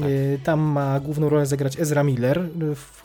Tak. 0.00 0.44
Tam 0.44 0.60
ma 0.60 1.00
główną 1.00 1.28
rolę 1.28 1.46
zagrać 1.46 1.80
Ezra 1.80 2.02
Miller, 2.02 2.48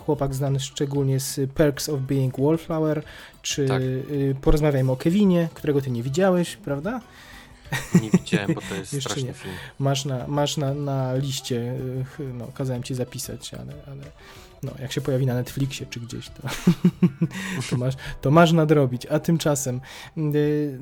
chłopak 0.05 0.35
znany 0.35 0.59
szczególnie 0.59 1.19
z 1.19 1.39
Perks 1.53 1.89
of 1.89 1.99
Being 1.99 2.39
Wallflower, 2.39 3.03
czy 3.41 3.67
tak. 3.67 3.81
Y, 3.81 4.35
porozmawiajmy 4.41 4.91
o 4.91 4.95
Kevinie, 4.97 5.49
którego 5.53 5.81
ty 5.81 5.91
nie 5.91 6.03
widziałeś, 6.03 6.55
prawda? 6.55 7.01
Nie 8.01 8.09
widziałem, 8.09 8.53
bo 8.53 8.61
to 8.61 8.75
jest 8.75 8.95
straszny 9.01 9.23
nie. 9.23 9.33
film. 9.33 9.53
Masz 9.79 10.05
na, 10.05 10.27
masz 10.27 10.57
na, 10.57 10.73
na 10.73 11.15
liście, 11.15 11.55
y, 12.19 12.33
no, 12.33 12.47
kazałem 12.53 12.83
ci 12.83 12.95
zapisać, 12.95 13.53
ale, 13.53 13.73
ale 13.87 14.03
no, 14.63 14.71
jak 14.79 14.91
się 14.91 15.01
pojawi 15.01 15.25
na 15.25 15.33
Netflixie 15.33 15.85
czy 15.89 15.99
gdzieś, 15.99 16.29
to, 16.29 16.41
to, 17.69 17.77
masz, 17.77 17.93
to 18.21 18.31
masz 18.31 18.51
nadrobić. 18.51 19.05
A 19.05 19.19
tymczasem 19.19 19.81
yy, 20.17 20.79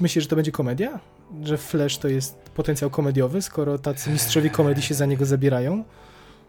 myślisz, 0.00 0.24
że 0.24 0.30
to 0.30 0.36
będzie 0.36 0.52
komedia? 0.52 1.00
Że 1.42 1.58
Flash 1.58 1.98
to 1.98 2.08
jest 2.08 2.36
potencjał 2.36 2.90
komediowy, 2.90 3.42
skoro 3.42 3.78
tacy 3.78 4.10
mistrzowie 4.10 4.50
komedii 4.50 4.82
się 4.82 4.94
za 4.94 5.06
niego 5.06 5.26
zabierają? 5.26 5.84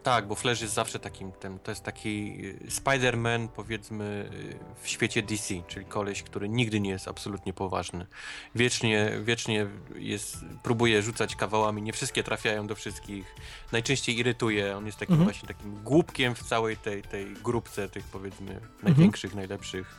Tak, 0.06 0.26
bo 0.26 0.34
Flash 0.34 0.60
jest 0.60 0.74
zawsze 0.74 0.98
takim, 0.98 1.32
tym, 1.32 1.58
to 1.58 1.70
jest 1.70 1.82
taki 1.82 2.38
y, 2.44 2.70
Spider-Man 2.70 3.48
powiedzmy 3.48 4.30
y, 4.32 4.82
w 4.82 4.88
świecie 4.88 5.22
DC, 5.22 5.54
czyli 5.68 5.86
koleś, 5.86 6.22
który 6.22 6.48
nigdy 6.48 6.80
nie 6.80 6.90
jest 6.90 7.08
absolutnie 7.08 7.52
poważny. 7.52 8.06
Wiecznie, 8.54 9.12
wiecznie 9.24 9.66
jest, 9.96 10.36
próbuje 10.62 11.02
rzucać 11.02 11.36
kawałami, 11.36 11.82
nie 11.82 11.92
wszystkie 11.92 12.22
trafiają 12.22 12.66
do 12.66 12.74
wszystkich. 12.74 13.34
Najczęściej 13.72 14.18
irytuje, 14.18 14.76
on 14.76 14.86
jest 14.86 14.98
takim 14.98 15.12
mhm. 15.12 15.30
właśnie 15.30 15.48
takim 15.48 15.82
głupkiem 15.84 16.34
w 16.34 16.42
całej 16.42 16.76
tej, 16.76 17.02
tej 17.02 17.34
grupce 17.34 17.88
tych 17.88 18.04
powiedzmy 18.04 18.52
mhm. 18.52 18.70
największych, 18.82 19.34
najlepszych 19.34 19.96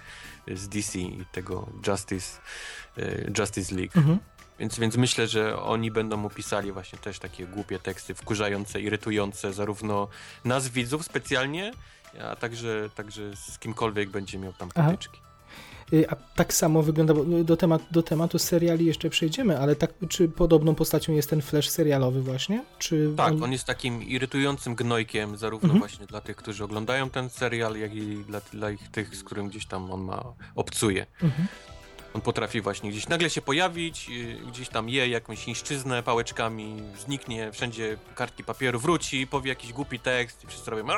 z 0.48 0.70
DC 0.70 1.00
i 1.00 1.26
tego 1.32 1.68
Justice, 1.88 2.40
y, 2.98 3.34
Justice 3.38 3.76
League. 3.76 3.92
Mhm. 3.96 4.20
Więc, 4.60 4.80
więc 4.80 4.98
myślę, 4.98 5.28
że 5.28 5.60
oni 5.60 5.92
będą 5.92 6.18
mu 6.18 6.30
pisali 6.30 6.72
właśnie 6.72 7.00
też 7.00 7.20
takie 7.20 7.46
głupie 7.46 7.80
teksty, 7.80 8.14
wkurzające, 8.14 8.82
irytujące 8.82 9.54
zarówno 9.54 10.08
nas 10.46 10.68
widzów 10.68 11.06
specjalnie, 11.06 11.72
a 12.22 12.36
także, 12.36 12.90
także 12.96 13.36
z 13.36 13.60
kimkolwiek 13.60 14.10
będzie 14.10 14.40
miał 14.40 14.54
tam 14.54 14.70
potyczki. 14.70 15.20
Y, 15.94 16.10
a 16.10 16.16
tak 16.16 16.54
samo 16.54 16.84
wygląda, 16.84 17.14
bo 17.14 17.24
do, 17.44 17.58
temat, 17.58 17.82
do 17.92 18.04
tematu 18.04 18.40
seriali 18.40 18.86
jeszcze 18.86 19.10
przejdziemy, 19.10 19.60
ale 19.60 19.76
tak, 19.76 19.94
czy 20.10 20.30
podobną 20.30 20.76
postacią 20.76 21.14
jest 21.14 21.30
ten 21.30 21.42
flash 21.42 21.70
serialowy 21.70 22.22
właśnie? 22.22 22.64
Czy 22.80 23.14
tak, 23.18 23.34
on... 23.34 23.44
on 23.44 23.52
jest 23.52 23.66
takim 23.66 24.04
irytującym 24.04 24.76
gnojkiem 24.76 25.38
zarówno 25.38 25.66
mhm. 25.66 25.80
właśnie 25.80 26.06
dla 26.06 26.22
tych, 26.22 26.36
którzy 26.36 26.64
oglądają 26.64 27.10
ten 27.10 27.30
serial, 27.30 27.78
jak 27.78 27.96
i 27.96 28.18
dla, 28.18 28.42
dla 28.54 28.72
ich 28.72 28.92
tych, 28.92 29.16
z 29.16 29.24
którym 29.24 29.48
gdzieś 29.50 29.66
tam 29.66 29.92
on 29.92 30.02
ma, 30.02 30.24
obcuje. 30.56 31.06
Mhm. 31.24 31.48
On 32.18 32.22
potrafi 32.22 32.62
właśnie 32.62 32.92
gdzieś 32.92 33.08
nagle 33.08 33.30
się 33.30 33.42
pojawić, 33.42 34.10
y, 34.10 34.40
gdzieś 34.48 34.70
tam 34.70 34.90
je 34.90 35.08
jakąś 35.08 35.40
chińszczyznę 35.40 36.04
pałeczkami, 36.04 36.82
zniknie, 37.00 37.52
wszędzie 37.52 37.98
kartki 38.16 38.44
papieru 38.44 38.80
wróci, 38.80 39.28
powie 39.28 39.50
jakiś 39.50 39.74
głupi 39.74 40.00
tekst 40.00 40.44
i 40.44 40.48
wszyscy 40.48 40.72
robią 40.72 40.88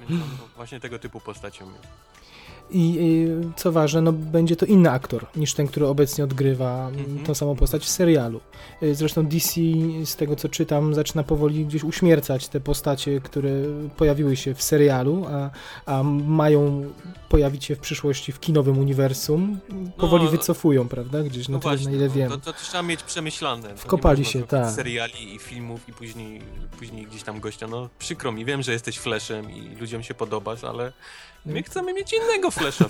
Więc 0.00 0.22
on 0.22 0.48
właśnie 0.56 0.80
tego 0.80 0.98
typu 0.98 1.20
postacią 1.20 1.72
jest. 1.72 2.07
I 2.70 2.98
co 3.56 3.72
ważne, 3.72 4.02
no, 4.02 4.12
będzie 4.12 4.56
to 4.56 4.66
inny 4.66 4.90
aktor 4.90 5.26
niż 5.36 5.54
ten, 5.54 5.66
który 5.68 5.86
obecnie 5.86 6.24
odgrywa 6.24 6.88
mm 6.88 7.04
-hmm. 7.04 7.26
tą 7.26 7.34
samą 7.34 7.56
postać 7.56 7.84
w 7.84 7.88
serialu. 7.88 8.40
Y, 8.82 8.94
zresztą 8.94 9.26
DC, 9.26 9.60
z 10.04 10.16
tego 10.16 10.36
co 10.36 10.48
czytam, 10.48 10.94
zaczyna 10.94 11.22
powoli 11.22 11.66
gdzieś 11.66 11.84
uśmiercać 11.84 12.48
te 12.48 12.60
postacie, 12.60 13.20
które 13.20 13.50
pojawiły 13.96 14.36
się 14.36 14.54
w 14.54 14.62
serialu, 14.62 15.26
a, 15.30 15.50
a 15.86 16.02
mają 16.26 16.84
pojawić 17.28 17.64
się 17.64 17.76
w 17.76 17.78
przyszłości 17.78 18.32
w 18.32 18.40
kinowym 18.40 18.78
uniwersum. 18.78 19.60
Powoli 19.96 20.24
no, 20.24 20.30
wycofują, 20.30 20.88
prawda? 20.88 21.22
Gdzieś 21.22 21.48
no 21.48 21.58
na 21.58 21.62
tyle, 21.62 21.90
na 21.90 21.90
ile 21.90 22.06
no, 22.06 22.14
wiem. 22.14 22.30
To, 22.30 22.38
to, 22.38 22.52
trzeba 22.52 22.82
mieć 22.82 23.02
przemyślane. 23.02 23.76
Wkopali 23.76 24.24
się, 24.24 24.42
tak. 24.42 24.70
seriali 24.70 25.34
i 25.34 25.38
filmów 25.38 25.88
i 25.88 25.92
później, 25.92 26.42
później 26.78 27.06
gdzieś 27.06 27.22
tam 27.22 27.40
gościa. 27.40 27.66
No 27.66 27.88
przykro 27.98 28.32
mi, 28.32 28.44
wiem, 28.44 28.62
że 28.62 28.72
jesteś 28.72 28.98
Flashem 28.98 29.50
i 29.50 29.76
ludziom 29.80 30.02
się 30.02 30.14
podobasz, 30.14 30.64
ale 30.64 30.92
My 31.48 31.62
chcemy 31.62 31.94
mieć 31.94 32.12
innego 32.12 32.50
Flasha. 32.50 32.84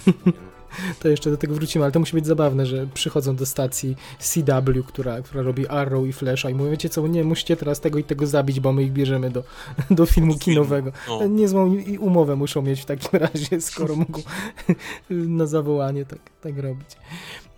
to 1.01 1.09
jeszcze 1.09 1.31
do 1.31 1.37
tego 1.37 1.55
wrócimy, 1.55 1.85
ale 1.85 1.93
to 1.93 2.01
musi 2.01 2.13
być 2.13 2.27
zabawne, 2.27 2.67
że 2.67 2.87
przychodzą 2.95 3.37
do 3.37 3.47
stacji 3.47 3.97
CW, 4.19 4.85
która, 4.87 5.23
która 5.23 5.43
robi 5.43 5.69
Arrow 5.69 6.07
i 6.07 6.13
Flasha 6.13 6.51
i 6.51 6.55
mówią, 6.55 6.71
wiecie 6.71 6.89
co, 6.89 7.07
nie, 7.07 7.25
musicie 7.25 7.57
teraz 7.57 7.81
tego 7.81 7.99
i 7.99 8.05
tego 8.05 8.27
zabić, 8.27 8.61
bo 8.61 8.73
my 8.73 8.83
ich 8.83 8.93
bierzemy 8.93 9.31
do, 9.31 9.45
do 9.91 10.07
filmu 10.07 10.39
kinowego. 10.39 10.93
No. 11.09 11.27
Niezłą 11.27 11.77
umowę 11.99 12.37
muszą 12.37 12.63
mieć 12.63 12.81
w 12.81 12.85
takim 12.85 13.21
razie, 13.27 13.61
skoro 13.61 13.97
mogą 13.97 14.23
na 15.11 15.47
zawołanie 15.47 16.05
tak, 16.05 16.21
tak 16.41 16.59
robić. 16.59 16.89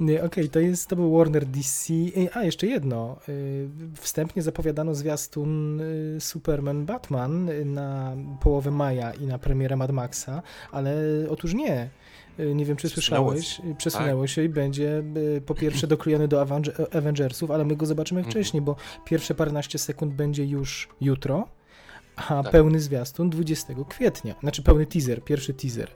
Okej, 0.01 0.23
okay, 0.23 0.49
to 0.49 0.61
jest, 0.61 0.89
to 0.89 0.97
był 0.97 1.19
Warner 1.19 1.47
DC. 1.47 1.95
A, 2.33 2.43
jeszcze 2.43 2.67
jedno. 2.67 3.17
Y, 3.29 3.69
wstępnie 3.95 4.43
zapowiadano 4.43 4.95
zwiastun 4.95 5.81
y, 5.81 6.21
Superman 6.21 6.87
Batman 6.87 7.51
na 7.65 8.17
połowę 8.41 8.71
maja 8.71 9.13
i 9.13 9.27
na 9.27 9.39
premierę 9.39 9.77
Mad 9.77 9.91
Maxa, 9.91 10.43
ale 10.73 10.95
otóż 11.31 11.55
nie. 11.55 11.91
Y, 12.41 12.55
nie 12.55 12.65
wiem, 12.65 12.77
czy 12.77 12.89
słyszałeś, 12.89 13.61
przesunęło 13.79 14.23
tak. 14.23 14.31
się 14.31 14.45
i 14.45 14.49
będzie 14.49 15.03
po 15.47 15.55
pierwsze 15.55 15.87
doklejony 15.87 16.29
do 16.29 16.47
Avengersów, 16.93 17.51
ale 17.51 17.65
my 17.65 17.77
go 17.77 17.87
zobaczymy 17.87 18.21
mhm. 18.21 18.33
wcześniej, 18.33 18.63
bo 18.63 18.77
pierwsze 19.05 19.35
paręnaście 19.35 19.79
sekund 19.79 20.15
będzie 20.15 20.45
już 20.45 20.89
jutro, 21.01 21.49
a 22.17 22.43
tak. 22.43 22.53
pełny 22.53 22.81
zwiastun 22.81 23.31
20 23.31 23.75
kwietnia. 23.89 24.35
Znaczy 24.41 24.63
pełny 24.63 24.87
teaser, 24.87 25.25
pierwszy 25.25 25.55
teaser 25.55 25.91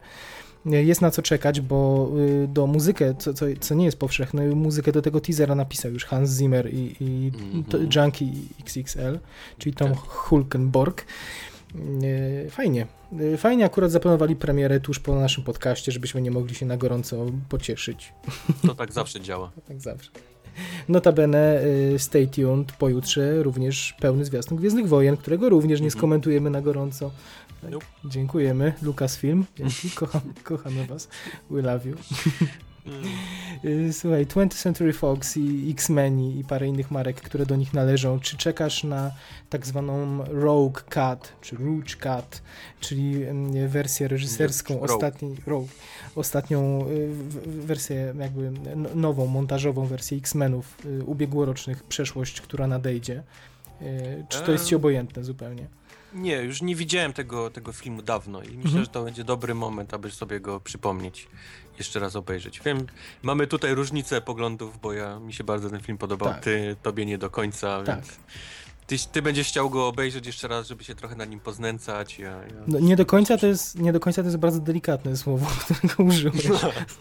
jest 0.66 1.00
na 1.00 1.10
co 1.10 1.22
czekać, 1.22 1.60
bo 1.60 2.10
y, 2.44 2.48
do 2.48 2.66
muzykę, 2.66 3.14
co, 3.18 3.34
co, 3.34 3.46
co 3.60 3.74
nie 3.74 3.84
jest 3.84 3.98
powszechne, 3.98 4.46
muzykę 4.46 4.92
do 4.92 5.02
tego 5.02 5.20
teasera 5.20 5.54
napisał 5.54 5.92
już 5.92 6.04
Hans 6.04 6.30
Zimmer 6.30 6.74
i, 6.74 6.96
i 7.00 7.32
mm 7.34 7.62
-hmm. 7.62 8.02
Junkie 8.02 8.26
XXL, 8.60 9.18
czyli 9.58 9.76
Tom 9.76 9.90
tak. 9.90 9.98
Hulkenborg. 9.98 11.06
Y, 12.02 12.50
fajnie. 12.50 12.86
Y, 13.20 13.36
fajnie 13.36 13.64
akurat 13.64 13.90
zaplanowali 13.90 14.36
premierę 14.36 14.80
tuż 14.80 14.98
po 14.98 15.14
naszym 15.14 15.44
podcaście, 15.44 15.92
żebyśmy 15.92 16.22
nie 16.22 16.30
mogli 16.30 16.54
się 16.54 16.66
na 16.66 16.76
gorąco 16.76 17.26
pocieszyć. 17.48 18.12
To 18.66 18.74
tak 18.74 18.92
zawsze 18.92 19.20
działa. 19.20 19.50
tak 19.68 19.80
zawsze. 19.80 20.10
Notabene 20.88 21.62
Stay 21.98 22.26
Tuned 22.26 22.72
pojutrze 22.72 23.42
również 23.42 23.94
pełny 24.00 24.24
zwiastun 24.24 24.58
Gwiezdnych 24.58 24.88
Wojen, 24.88 25.16
którego 25.16 25.48
również 25.48 25.80
nie 25.80 25.86
mhm. 25.86 25.98
skomentujemy 25.98 26.50
na 26.50 26.60
gorąco. 26.60 27.10
Tak. 27.64 27.72
Nope. 27.72 27.86
Dziękujemy. 28.04 28.72
Lucasfilm. 28.82 29.44
Dzięki. 29.56 29.90
Kocham, 30.00 30.20
kochamy 30.42 30.86
was. 30.86 31.08
We 31.50 31.62
love 31.62 31.88
you. 31.88 31.96
Mm. 32.86 33.92
Słuchaj, 34.00 34.26
20th 34.26 34.62
Century 34.62 34.92
Fox 34.92 35.36
i 35.36 35.70
X-Men 35.70 36.20
i 36.20 36.44
parę 36.44 36.68
innych 36.68 36.90
marek, 36.90 37.20
które 37.20 37.46
do 37.46 37.56
nich 37.56 37.74
należą. 37.74 38.20
Czy 38.20 38.36
czekasz 38.36 38.84
na 38.84 39.10
tak 39.50 39.66
zwaną 39.66 40.24
Rogue 40.24 40.80
Cut, 40.90 41.32
czy 41.40 41.56
Rouge 41.56 41.96
Cut, 42.02 42.42
czyli 42.80 43.24
wersję 43.68 44.08
reżyserską, 44.08 44.80
ostatni, 44.80 45.36
Rogue, 45.46 45.68
ostatnią 46.16 46.88
y, 46.88 47.10
wersję, 47.46 48.14
jakby 48.18 48.52
nową, 48.94 49.26
montażową 49.26 49.86
wersję 49.86 50.18
X-Menów 50.18 50.76
y, 50.84 51.04
ubiegłorocznych, 51.04 51.82
przeszłość, 51.82 52.40
która 52.40 52.66
nadejdzie? 52.66 53.22
Y, 53.82 54.24
czy 54.28 54.40
to 54.40 54.52
jest 54.52 54.66
ci 54.66 54.74
obojętne 54.74 55.24
zupełnie? 55.24 55.66
Nie, 56.14 56.36
już 56.36 56.62
nie 56.62 56.76
widziałem 56.76 57.12
tego, 57.12 57.50
tego 57.50 57.72
filmu 57.72 58.02
dawno 58.02 58.42
i 58.42 58.46
myślę, 58.46 58.62
mhm. 58.62 58.84
że 58.84 58.90
to 58.90 59.04
będzie 59.04 59.24
dobry 59.24 59.54
moment, 59.54 59.94
aby 59.94 60.10
sobie 60.10 60.40
go 60.40 60.60
przypomnieć, 60.60 61.28
jeszcze 61.78 62.00
raz 62.00 62.16
obejrzeć. 62.16 62.60
Wiem, 62.64 62.86
mamy 63.22 63.46
tutaj 63.46 63.74
różnicę 63.74 64.20
poglądów, 64.20 64.80
bo 64.80 64.92
ja 64.92 65.18
mi 65.18 65.32
się 65.32 65.44
bardzo 65.44 65.70
ten 65.70 65.80
film 65.80 65.98
podobał, 65.98 66.28
tak. 66.28 66.44
ty, 66.44 66.76
tobie 66.82 67.06
nie 67.06 67.18
do 67.18 67.30
końca, 67.30 67.82
tak. 67.82 67.96
więc 67.96 68.18
Ty, 68.86 68.96
ty 69.12 69.22
będziesz 69.22 69.48
chciał 69.48 69.70
go 69.70 69.88
obejrzeć 69.88 70.26
jeszcze 70.26 70.48
raz, 70.48 70.68
żeby 70.68 70.84
się 70.84 70.94
trochę 70.94 71.16
na 71.16 71.24
nim 71.24 71.40
poznęcać. 71.40 72.18
Ja, 72.18 72.30
ja... 72.30 72.62
No, 72.66 72.78
nie, 72.78 72.96
do 72.96 73.06
końca 73.06 73.38
to 73.38 73.46
jest, 73.46 73.78
nie 73.78 73.92
do 73.92 74.00
końca 74.00 74.22
to 74.22 74.26
jest 74.26 74.38
bardzo 74.38 74.60
delikatne 74.60 75.16
słowo, 75.16 75.46
którego 75.64 76.02
użyłeś. 76.02 76.46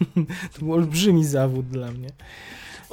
to 0.52 0.58
był 0.58 0.72
olbrzymi 0.72 1.24
zawód 1.24 1.68
dla 1.68 1.90
mnie. 1.90 2.08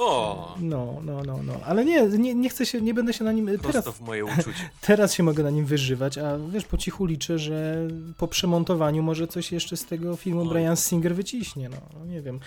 O! 0.02 0.54
No, 0.60 1.00
no, 1.04 1.22
no, 1.22 1.38
no. 1.42 1.52
Ale 1.66 1.84
nie, 1.84 2.02
nie, 2.08 2.34
nie 2.34 2.48
chcę 2.48 2.66
się, 2.66 2.80
nie 2.80 2.94
będę 2.94 3.12
się 3.12 3.24
na 3.24 3.32
nim 3.32 3.46
Prosto 3.46 3.82
teraz, 3.82 3.96
w 3.96 4.00
moje 4.00 4.24
uczucie. 4.24 4.70
teraz 4.80 5.14
się 5.14 5.22
mogę 5.22 5.42
na 5.42 5.50
nim 5.50 5.66
wyżywać, 5.66 6.18
a 6.18 6.38
wiesz, 6.52 6.64
po 6.64 6.78
cichu 6.78 7.06
liczę, 7.06 7.38
że 7.38 7.88
po 8.18 8.28
przemontowaniu 8.28 9.02
może 9.02 9.26
coś 9.26 9.52
jeszcze 9.52 9.76
z 9.76 9.84
tego 9.84 10.16
filmu 10.16 10.40
Oj. 10.40 10.48
Brian 10.48 10.76
Singer 10.76 11.14
wyciśnie, 11.14 11.68
no, 11.68 11.76
no 11.98 12.06
nie 12.06 12.22
wiem. 12.22 12.40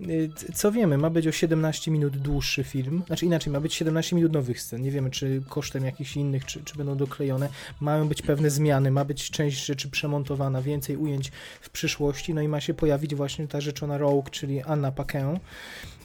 Y, 0.00 0.30
Co 0.54 0.72
wiemy, 0.72 0.98
ma 0.98 1.10
być 1.10 1.26
o 1.26 1.32
17 1.32 1.90
minut 1.90 2.16
dłuższy 2.16 2.64
film, 2.64 3.02
znaczy 3.06 3.26
inaczej, 3.26 3.52
ma 3.52 3.60
być 3.60 3.74
17 3.74 4.16
minut 4.16 4.32
nowych 4.32 4.60
scen, 4.60 4.82
nie 4.82 4.90
wiemy 4.90 5.10
czy 5.10 5.42
kosztem 5.48 5.84
jakichś 5.84 6.16
innych, 6.16 6.44
czy, 6.44 6.64
czy 6.64 6.76
będą 6.76 6.96
doklejone, 6.96 7.48
mają 7.80 8.08
być 8.08 8.22
pewne 8.22 8.50
zmiany, 8.50 8.90
ma 8.90 9.04
być 9.04 9.30
część 9.30 9.66
rzeczy 9.66 9.90
przemontowana, 9.90 10.62
więcej 10.62 10.96
ujęć 10.96 11.32
w 11.60 11.70
przyszłości, 11.70 12.34
no 12.34 12.40
i 12.42 12.48
ma 12.48 12.60
się 12.60 12.74
pojawić 12.74 13.14
właśnie 13.14 13.48
ta 13.48 13.60
rzeczona 13.60 13.98
Rogue, 13.98 14.30
czyli 14.30 14.62
Anna 14.62 14.92
Paquin. 14.92 15.38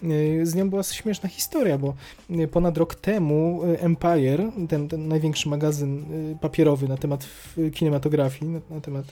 Y, 0.04 0.46
Z 0.46 0.56
nią 0.56 0.70
była 0.70 0.84
śmieszna 0.84 1.30
historia, 1.30 1.78
bo 1.78 1.94
y, 2.30 2.48
ponad 2.48 2.78
rok 2.78 2.96
temu 2.96 3.62
Empire, 3.64 4.52
ten, 4.70 4.88
ten 4.88 5.08
największy 5.08 5.50
magazyn 5.50 6.06
papierowy 6.42 6.88
na 6.88 6.98
temat 6.98 7.28
kinematografii, 7.74 8.52
na, 8.52 8.60
na 8.70 8.82
temat 8.82 9.06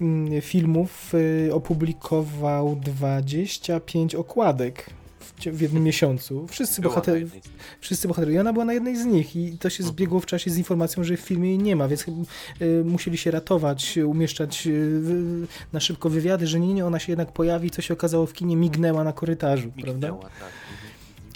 mm, 0.00 0.40
filmów, 0.40 1.12
opublikował 1.52 2.76
25 2.76 4.07
okładek 4.14 4.86
w, 5.20 5.44
w 5.44 5.60
jednym 5.60 5.82
miesiącu. 5.84 6.46
Wszyscy, 6.48 6.80
Była 6.82 6.94
na 6.94 7.00
bohater, 7.00 7.18
jednej 7.22 7.42
z- 7.42 7.48
wszyscy 7.80 8.08
bohaterowie. 8.08 8.36
I 8.36 8.38
ona 8.38 8.52
była 8.52 8.64
na 8.64 8.72
jednej 8.72 8.96
z 8.96 9.04
nich 9.04 9.36
i 9.36 9.58
to 9.58 9.70
się 9.70 9.82
Mhm. 9.82 9.94
zbiegło 9.94 10.20
w 10.20 10.26
czasie 10.26 10.50
z 10.50 10.58
informacją, 10.58 11.04
że 11.04 11.16
w 11.16 11.20
filmie 11.20 11.48
jej 11.48 11.58
nie 11.58 11.76
ma, 11.76 11.88
więc 11.88 12.04
y, 12.08 12.84
musieli 12.84 13.18
się 13.18 13.30
ratować, 13.30 13.96
umieszczać 14.06 14.66
y, 14.66 15.46
na 15.72 15.80
szybko 15.80 16.10
wywiady, 16.10 16.46
że 16.46 16.60
nie, 16.60 16.74
nie, 16.74 16.86
ona 16.86 16.98
się 16.98 17.12
jednak 17.12 17.32
pojawi, 17.32 17.70
co 17.70 17.82
się 17.82 17.94
okazało 17.94 18.26
w 18.26 18.32
kinie, 18.32 18.56
mignęła 18.56 19.04
na 19.04 19.12
korytarzu, 19.12 19.72
prawda? 19.82 19.92
Mignęła, 20.08 20.22
tak. 20.22 20.32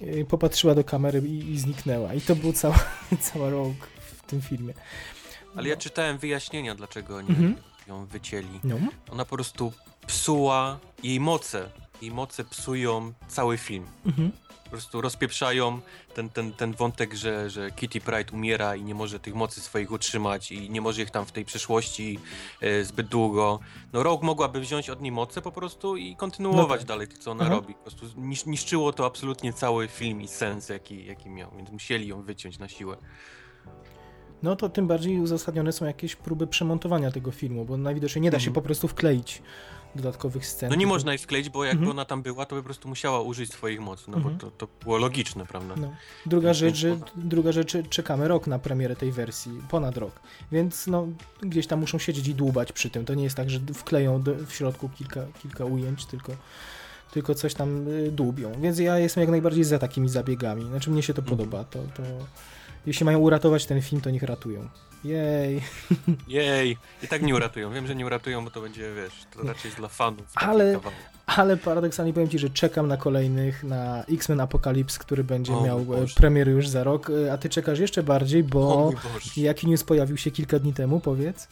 Mhm. 0.03 0.18
Y, 0.20 0.25
Popatrzyła 0.25 0.75
do 0.75 0.85
kamery 0.85 1.18
i, 1.29 1.51
i 1.53 1.59
zniknęła. 1.59 2.14
I 2.14 2.20
to 2.20 2.37
był 2.37 2.53
cała, 2.53 2.79
cała 3.33 3.51
rogue 3.51 3.75
w 4.07 4.23
tym 4.27 4.41
filmie. 4.43 4.75
Ale 5.57 5.68
ja 5.68 5.77
czytałem 5.77 6.18
wyjaśnienia, 6.18 6.75
dlaczego 6.75 7.16
oni 7.16 7.29
Mhm. 7.29 7.57
ją 7.89 8.07
wycięli. 8.07 8.61
No. 8.64 8.77
Ona 9.11 9.25
po 9.25 9.35
prostu 9.37 9.73
psuła 10.07 10.79
jej 11.03 11.20
moce. 11.20 11.70
Jej 12.03 12.11
moce 12.11 12.44
psują 12.44 13.12
cały 13.28 13.59
film. 13.59 13.86
Mhm. 14.07 14.32
Po 14.64 14.70
prostu 14.70 15.00
rozpieprzają 15.00 15.80
ten, 16.14 16.28
ten, 16.28 16.53
ten 16.53 16.72
wątek, 16.72 17.14
że, 17.14 17.50
że 17.50 17.70
Kitty 17.70 18.00
Pride 18.00 18.32
umiera 18.32 18.76
i 18.76 18.82
nie 18.84 18.94
może 18.94 19.20
tych 19.20 19.34
mocy 19.34 19.61
swoich 19.61 19.90
utrzymać 19.92 20.53
i 20.53 20.70
nie 20.70 20.80
może 20.80 21.03
ich 21.03 21.11
tam 21.11 21.26
w 21.26 21.32
tej 21.32 21.44
przeszłości 21.44 22.18
e, 22.61 22.84
zbyt 22.84 23.07
długo. 23.09 23.61
No 23.92 24.03
Rogue 24.03 24.24
mogłaby 24.26 24.61
wziąć 24.61 24.90
od 24.90 25.00
niej 25.03 25.12
moce 25.12 25.42
po 25.42 25.53
prostu 25.53 25.96
i 25.96 26.16
kontynuować 26.16 26.68
No 26.68 26.76
tak. 26.76 26.84
dalej 26.86 27.09
to, 27.09 27.16
co 27.18 27.30
ona 27.30 27.44
Aha. 27.44 27.55
robi. 27.55 27.74
Po 27.74 27.80
prostu 27.90 28.07
nisz, 28.16 28.46
niszczyło 28.46 28.92
to 28.92 29.07
absolutnie 29.07 29.53
cały 29.53 29.88
film 29.88 30.22
i 30.22 30.28
sens, 30.28 30.68
jaki, 30.68 31.07
jaki 31.07 31.30
miał, 31.30 31.50
więc 31.57 31.70
musieli 31.70 32.09
ją 32.09 32.22
wyciąć 32.22 32.59
na 32.59 32.68
siłę. 32.68 32.96
No 34.42 34.57
to 34.57 34.68
tym 34.68 34.86
bardziej 34.86 35.20
uzasadnione 35.20 35.72
są 35.72 35.84
jakieś 35.84 36.16
próby 36.16 36.46
przemontowania 36.46 37.11
tego 37.11 37.30
filmu, 37.30 37.64
bo 37.64 37.76
najwidoczniej 37.76 38.22
nie 38.22 38.30
da 38.30 38.38
się 38.38 38.48
Mhm. 38.48 38.55
po 38.55 38.62
prostu 38.62 38.88
wkleić 38.88 39.42
dodatkowych 39.95 40.47
scen. 40.47 40.70
No 40.70 40.76
nie 40.76 40.86
można 40.86 41.12
jej 41.12 41.18
wkleić, 41.18 41.51
bo 41.51 41.64
jakby 41.64 41.78
Mhm. 41.80 41.90
ona 41.99 42.05
tam 42.05 42.22
była, 42.22 42.47
to 42.47 42.57
by 42.57 42.62
po 42.62 42.64
prostu 42.64 42.88
musiała 42.88 43.20
użyć 43.20 43.53
swoich 43.53 43.80
mocy, 43.80 44.05
no 44.11 44.16
Mhm. 44.16 44.34
bo 44.34 44.40
to, 44.40 44.51
to 44.51 44.68
było 44.82 44.97
logiczne, 44.99 45.47
prawda? 45.47 45.74
No. 45.76 45.93
Druga 46.26 46.47
Więc 46.49 46.59
rzecz, 46.59 46.76
że, 46.76 46.97
druga 47.16 47.53
rzecz, 47.53 47.76
czekamy 47.88 48.28
rok 48.28 48.47
na 48.47 48.59
premierę 48.59 48.97
tej 48.97 49.12
wersji, 49.12 49.53
ponad 49.70 49.97
rok, 49.97 50.20
więc 50.53 50.86
no 50.86 51.07
gdzieś 51.40 51.66
tam 51.66 51.80
muszą 51.80 51.99
siedzieć 51.99 52.28
i 52.28 52.34
dłubać 52.34 52.72
przy 52.72 52.90
tym. 52.90 53.05
To 53.05 53.14
nie 53.14 53.24
jest 53.24 53.36
tak, 53.36 53.51
że 53.51 53.61
wkleją 53.74 54.22
do, 54.22 54.34
w 54.47 54.53
środku 54.53 54.88
kilka, 54.88 55.20
kilka 55.43 55.64
ujęć, 55.64 56.07
tylko, 56.07 56.32
tylko 57.12 57.34
coś 57.34 57.55
tam 57.55 57.88
y, 57.88 58.11
dłubią. 58.12 58.53
Więc 58.61 58.78
ja 58.78 58.99
jestem 58.99 59.20
jak 59.20 59.30
najbardziej 59.30 59.64
za 59.64 59.78
takimi 59.78 60.09
zabiegami. 60.09 60.64
Znaczy 60.66 60.90
mnie 60.90 61.03
się 61.03 61.14
to 61.14 61.22
Mhm. 61.22 61.38
podoba. 61.38 61.64
To, 61.64 61.78
to... 61.78 62.03
Jeśli 62.86 63.05
mają 63.07 63.18
uratować 63.18 63.66
ten 63.66 63.82
film, 63.82 64.01
to 64.03 64.11
niech 64.11 64.22
ratują. 64.22 64.68
Jej. 65.05 65.62
Jej! 66.28 66.76
I 67.03 67.09
tak 67.09 67.22
nie 67.22 67.34
uratują. 67.34 67.72
Wiem, 67.72 67.86
że 67.86 67.94
nie 67.94 68.07
uratują, 68.07 68.44
bo 68.44 68.50
to 68.50 68.61
będzie, 68.61 68.94
wiesz, 68.94 69.12
to 69.30 69.42
raczej 69.42 69.64
jest 69.64 69.76
dla 69.76 69.88
fanów. 69.88 70.26
Ale-. 70.34 70.80
Ale 71.26 71.57
paradoksalnie 71.57 72.12
powiem 72.12 72.28
Ci, 72.28 72.38
że 72.38 72.50
czekam 72.50 72.88
na 72.88 72.96
kolejnych, 72.96 73.64
na 73.64 74.05
X-Men 74.05 74.40
Apocalypse, 74.40 74.98
który 74.98 75.24
będzie 75.24 75.53
O 75.53 75.64
miał 75.66 75.78
e, 75.80 75.84
Boże. 75.84 76.14
premiery 76.16 76.53
już 76.53 76.68
za 76.68 76.84
rok, 76.84 77.11
e, 77.11 77.32
a 77.32 77.38
Ty 77.38 77.48
czekasz 77.48 77.78
jeszcze 77.78 78.03
bardziej, 78.03 78.44
bo 78.44 78.90
jaki 79.36 79.66
news 79.66 79.84
pojawił 79.84 80.16
się 80.16 80.30
kilka 80.30 80.59
dni 80.59 80.72
temu, 80.72 81.00
powiedz? 81.00 81.48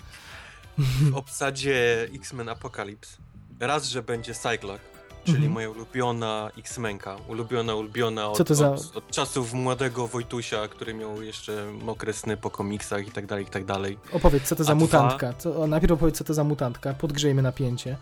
W 0.78 1.16
obsadzie 1.16 2.08
X-Men 2.14 2.48
Apocalypse 2.48 3.16
raz, 3.60 3.88
że 3.88 4.02
będzie 4.02 4.34
Cyclops, 4.34 4.84
czyli 5.24 5.36
Mhm. 5.36 5.52
moja 5.52 5.70
ulubiona 5.70 6.50
X-Menka. 6.58 7.16
Ulubiona, 7.28 7.74
ulubiona 7.74 8.28
od, 8.28 8.36
Co 8.36 8.44
to 8.44 8.54
za- 8.54 8.70
od, 8.70 8.96
od 8.96 9.10
czasów 9.10 9.52
młodego 9.52 10.06
Wojtusia, 10.06 10.68
który 10.68 10.94
miał 10.94 11.22
jeszcze 11.22 11.66
mokre 11.82 12.12
sny 12.12 12.36
po 12.36 12.50
komiksach 12.50 13.08
i 13.08 13.10
tak 13.10 13.26
dalej, 13.26 13.44
i 13.44 13.48
tak 13.50 13.64
dalej. 13.64 13.98
Opowiedz, 14.12 14.42
co 14.48 14.56
to 14.56 14.64
za 14.64 14.72
A 14.72 14.74
dwa? 14.74 14.84
mutantka. 14.84 15.32
Co, 15.38 15.56
o, 15.62 15.66
najpierw 15.66 15.92
opowiedz, 15.92 16.18
co 16.18 16.24
to 16.24 16.34
za 16.34 16.44
mutantka. 16.44 16.94
Podgrzejmy 16.94 17.42
napięcie. 17.42 17.96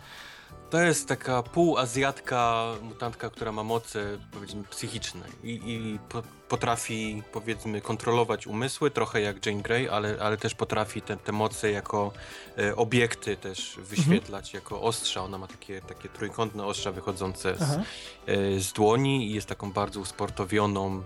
To 0.69 0.81
jest 0.81 1.07
taka 1.07 1.43
półazjatka 1.43 2.65
mutantka, 2.81 3.29
która 3.29 3.51
ma 3.51 3.63
moce, 3.63 4.17
powiedzmy, 4.31 4.63
psychiczne 4.63 5.25
i, 5.43 5.49
i 5.53 5.99
po, 6.09 6.23
potrafi, 6.49 7.23
powiedzmy, 7.31 7.81
kontrolować 7.81 8.47
umysły, 8.47 8.91
trochę 8.91 9.21
jak 9.21 9.45
Jane 9.45 9.61
Grey, 9.61 9.89
ale, 9.89 10.17
ale 10.21 10.37
też 10.37 10.55
potrafi 10.55 11.01
te, 11.01 11.17
te 11.17 11.31
moce 11.31 11.71
jako 11.71 12.11
e, 12.57 12.75
obiekty 12.75 13.37
też 13.37 13.75
wyświetlać, 13.77 14.53
jako 14.53 14.81
ostrza. 14.81 15.23
Ona 15.23 15.37
ma 15.37 15.47
takie, 15.47 15.81
takie 15.81 16.09
trójkątne 16.09 16.65
ostrza 16.65 16.91
wychodzące 16.91 17.55
z, 17.55 17.61
e, 17.61 18.59
z 18.59 18.73
dłoni 18.73 19.27
i 19.27 19.33
jest 19.33 19.47
taką 19.47 19.71
bardzo 19.71 19.99
usportowioną, 19.99 21.03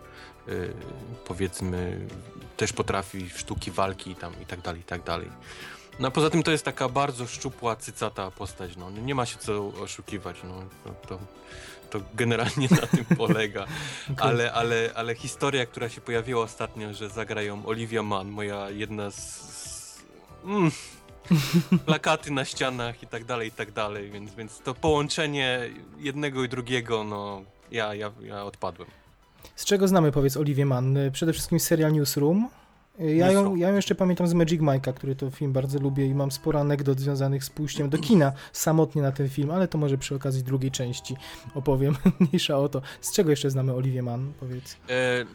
e, 0.48 0.52
powiedzmy, 1.26 2.08
też 2.58 2.74
potrafi 2.74 3.30
sztuki 3.30 3.72
walki 3.72 4.16
tam 4.16 4.34
i 4.42 4.46
tak 4.46 4.62
dalej, 4.62 4.82
i 4.82 4.84
tak 4.84 5.04
dalej. 5.04 5.30
No 6.00 6.08
a 6.08 6.12
poza 6.12 6.30
tym 6.30 6.44
to 6.44 6.52
jest 6.52 6.66
taka 6.66 6.90
bardzo 6.90 7.28
szczupła, 7.28 7.76
cycata 7.76 8.32
postać, 8.32 8.76
no 8.78 8.92
nie 8.92 9.16
ma 9.16 9.26
się 9.26 9.38
co 9.38 9.68
oszukiwać, 9.68 10.38
no 10.44 10.64
to, 10.84 11.08
to, 11.08 11.20
to 11.90 12.06
generalnie 12.14 12.68
na 12.72 12.88
tym 12.88 13.06
polega. 13.18 13.66
Ale, 14.18 14.54
ale, 14.54 14.92
ale 14.96 15.16
historia, 15.16 15.66
która 15.66 15.90
się 15.90 16.02
pojawiła 16.02 16.44
ostatnio, 16.44 16.94
że 16.94 17.10
zagrają 17.10 17.66
Olivia 17.66 18.04
Mann, 18.04 18.30
moja 18.30 18.70
jedna 18.70 19.12
z... 19.12 20.04
mm, 20.46 20.72
plakaty 21.86 22.32
na 22.32 22.46
ścianach 22.46 23.04
i 23.04 23.08
tak 23.08 23.26
dalej, 23.26 23.48
i 23.48 23.52
tak 23.52 23.72
dalej, 23.72 24.12
więc, 24.12 24.36
więc 24.36 24.60
to 24.60 24.74
połączenie 24.74 25.70
jednego 25.98 26.44
i 26.44 26.50
drugiego, 26.50 27.04
no 27.04 27.42
ja, 27.72 27.94
ja, 27.94 28.12
ja 28.22 28.44
odpadłem. 28.44 28.90
Z 29.56 29.66
czego 29.66 29.88
znamy, 29.88 30.12
powiedz, 30.12 30.38
Olivier 30.38 30.68
Mann? 30.68 30.98
Przede 31.12 31.34
wszystkim 31.34 31.60
serial 31.60 31.94
Newsroom. 31.94 32.50
Y, 33.02 33.16
Ja 33.16 33.32
ją, 33.32 33.56
ja 33.56 33.70
ją 33.70 33.76
jeszcze 33.76 33.96
pamiętam 33.96 34.28
z 34.28 34.34
Magic 34.34 34.62
Mike'a, 34.62 34.94
który 34.94 35.16
to 35.16 35.32
film 35.32 35.54
bardzo 35.54 35.80
lubię 35.80 36.06
i 36.06 36.16
mam 36.16 36.32
sporo 36.32 36.60
anegdot 36.60 37.00
związanych 37.00 37.44
z 37.44 37.50
pójściem 37.50 37.90
do 37.90 37.98
kina 37.98 38.34
samotnie 38.52 39.02
na 39.02 39.12
ten 39.12 39.30
film, 39.30 39.52
ale 39.52 39.68
to 39.68 39.78
może 39.78 39.98
przy 39.98 40.16
okazji 40.16 40.44
drugiej 40.44 40.72
części 40.72 41.16
opowiem. 41.56 41.96
Mniejsza 42.20 42.58
o 42.58 42.70
to. 42.70 42.82
Z 43.02 43.14
czego 43.14 43.30
jeszcze 43.30 43.50
znamy 43.50 43.74
Olivier 43.74 44.04
Mann, 44.04 44.34
powiedz? 44.40 44.78
E, 44.90 45.26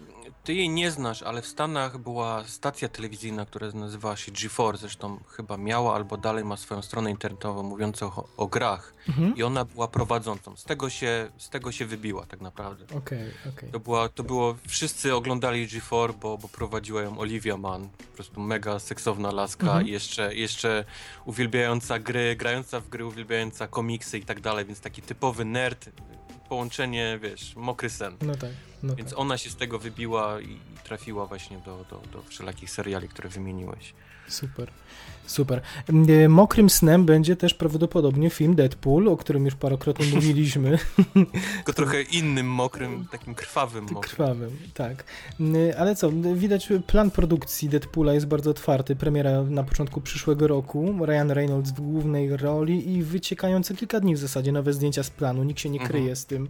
ty 0.44 0.54
jej 0.54 0.68
nie 0.68 0.90
znasz, 0.90 1.22
ale 1.22 1.42
w 1.42 1.46
Stanach 1.46 1.98
była 1.98 2.44
stacja 2.46 2.88
telewizyjna, 2.88 3.46
która 3.46 3.70
nazywała 3.74 4.16
się 4.16 4.32
G4, 4.32 4.76
zresztą 4.76 5.20
chyba 5.28 5.56
miała 5.56 5.94
albo 5.94 6.16
dalej 6.16 6.44
ma 6.44 6.56
swoją 6.56 6.82
stronę 6.82 7.10
internetową 7.10 7.62
mówiącą 7.62 8.06
o, 8.06 8.28
o 8.36 8.46
grach 8.46 8.94
Mhm. 9.08 9.36
i 9.36 9.42
ona 9.42 9.64
była 9.64 9.88
prowadzącą. 9.88 10.56
Z 10.56 10.64
tego 10.64 10.90
się, 10.90 11.30
z 11.38 11.48
tego 11.50 11.72
się 11.72 11.86
wybiła 11.86 12.26
tak 12.26 12.40
naprawdę. 12.40 12.84
Okej, 12.96 13.30
okej. 13.54 13.70
To, 13.70 13.80
była, 13.80 14.08
to 14.08 14.22
było, 14.22 14.56
wszyscy 14.68 15.14
oglądali 15.14 15.68
G4, 15.68 16.12
bo, 16.14 16.38
bo 16.38 16.48
prowadziła 16.48 17.02
ją 17.02 17.18
Olivia 17.18 17.56
Mann, 17.56 17.88
po 17.88 18.14
prostu 18.14 18.40
mega 18.40 18.78
seksowna 18.78 19.30
laska 19.32 19.66
Mhm. 19.66 19.86
i 19.88 19.90
jeszcze, 19.90 20.34
jeszcze 20.34 20.84
uwielbiająca 21.24 21.98
gry, 21.98 22.36
grająca 22.36 22.80
w 22.80 22.88
gry, 22.88 23.06
uwielbiająca 23.06 23.68
komiksy 23.68 24.18
i 24.18 24.24
tak 24.24 24.40
dalej, 24.40 24.64
więc 24.64 24.80
taki 24.80 25.02
typowy 25.02 25.44
nerd, 25.44 25.88
połączenie, 26.48 27.18
wiesz, 27.22 27.56
mokry 27.56 27.90
sen. 27.90 28.16
No 28.22 28.34
tak, 28.36 28.50
no 28.82 28.96
Więc 28.96 29.10
tak. 29.10 29.18
ona 29.18 29.38
się 29.38 29.50
z 29.50 29.56
tego 29.56 29.78
wybiła 29.78 30.40
i 30.40 30.58
trafiła 30.84 31.26
właśnie 31.26 31.58
do, 31.58 31.84
do, 31.90 32.02
do 32.12 32.22
wszelakich 32.22 32.70
seriali, 32.70 33.08
które 33.08 33.28
wymieniłeś. 33.28 33.94
Super, 34.28 34.70
super. 35.30 35.60
Y, 36.24 36.28
Mokrym 36.28 36.70
snem 36.70 37.04
będzie 37.04 37.36
też 37.36 37.54
prawdopodobnie 37.54 38.30
film 38.30 38.54
Deadpool, 38.54 39.08
o 39.08 39.16
którym 39.16 39.44
już 39.44 39.54
parokrotnie 39.54 40.06
mówiliśmy. 40.14 40.78
Tylko 41.56 41.72
trochę 41.72 42.02
innym, 42.02 42.46
mokrym, 42.50 43.06
takim 43.12 43.34
krwawym 43.34 43.82
mokrym. 43.84 44.02
Krwawym, 44.02 44.50
tak. 44.74 45.04
Y, 45.40 45.78
Ale 45.78 45.96
co, 45.96 46.08
y, 46.08 46.34
widać 46.34 46.70
y, 46.70 46.80
plan 46.80 47.10
produkcji 47.10 47.68
Deadpoola 47.68 48.14
jest 48.14 48.26
bardzo 48.26 48.50
otwarty. 48.50 48.96
Premiera 48.96 49.42
na 49.42 49.62
początku 49.64 50.00
przyszłego 50.00 50.46
roku. 50.46 50.94
Ryan 51.06 51.30
Reynolds 51.30 51.70
w 51.70 51.80
głównej 51.80 52.36
roli 52.36 52.92
i 52.92 53.02
wyciekają 53.02 53.62
co 53.62 53.74
kilka 53.74 54.00
dni 54.00 54.14
w 54.14 54.18
zasadzie 54.18 54.52
nowe 54.52 54.72
zdjęcia 54.72 55.02
z 55.02 55.10
planu. 55.10 55.44
Nikt 55.44 55.60
się 55.60 55.70
nie 55.70 55.80
Mhm. 55.80 55.90
kryje 55.90 56.16
z 56.16 56.26
tym. 56.26 56.48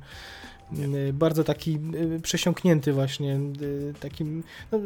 Y, 0.73 1.13
bardzo 1.13 1.45
taki 1.45 1.79
y, 2.17 2.21
przesiąknięty 2.21 2.93
właśnie 2.93 3.41
y, 3.63 3.95
takim 4.01 4.45
no, 4.73 4.81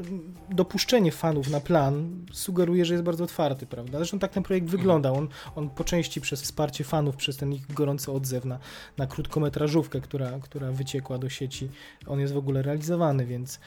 dopuszczenie 0.50 1.12
fanów 1.12 1.50
na 1.50 1.60
plan 1.60 2.24
sugeruje, 2.32 2.84
że 2.84 2.94
jest 2.94 3.04
bardzo 3.04 3.24
otwarty, 3.24 3.66
prawda? 3.66 3.98
Zresztą 3.98 4.18
tak 4.18 4.32
ten 4.32 4.42
projekt 4.42 4.66
wygląda. 4.66 5.12
On, 5.12 5.28
on 5.56 5.70
po 5.70 5.84
części 5.84 6.20
przez 6.20 6.42
wsparcie 6.42 6.84
fanów, 6.84 7.16
przez 7.16 7.36
ten 7.36 7.52
ich 7.52 7.74
gorący 7.74 8.12
odzew 8.12 8.44
na, 8.44 8.58
na 8.98 9.06
krótkometrażówkę, 9.06 10.00
która, 10.00 10.30
która 10.40 10.72
wyciekła 10.72 11.18
do 11.18 11.28
sieci, 11.28 11.68
on 12.06 12.20
jest 12.20 12.32
w 12.34 12.36
ogóle 12.36 12.62
realizowany, 12.62 13.26
więc 13.26 13.60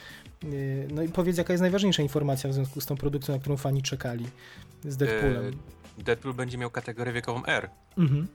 no 0.91 1.03
i 1.03 1.09
powiedz, 1.09 1.37
jaka 1.37 1.53
jest 1.53 1.61
najważniejsza 1.61 2.03
informacja 2.03 2.49
w 2.49 2.53
związku 2.53 2.81
z 2.81 2.85
tą 2.85 2.97
produkcją, 2.97 3.33
na 3.35 3.39
którą 3.39 3.57
fani 3.57 3.81
czekali 3.81 4.25
z 4.83 4.97
Deadpoolem. 4.97 5.57
Deadpool 5.97 6.33
będzie 6.33 6.57
miał 6.57 6.69
kategorię 6.69 7.13
wiekową 7.13 7.45
R. 7.45 7.69
Mhm. 7.97 8.27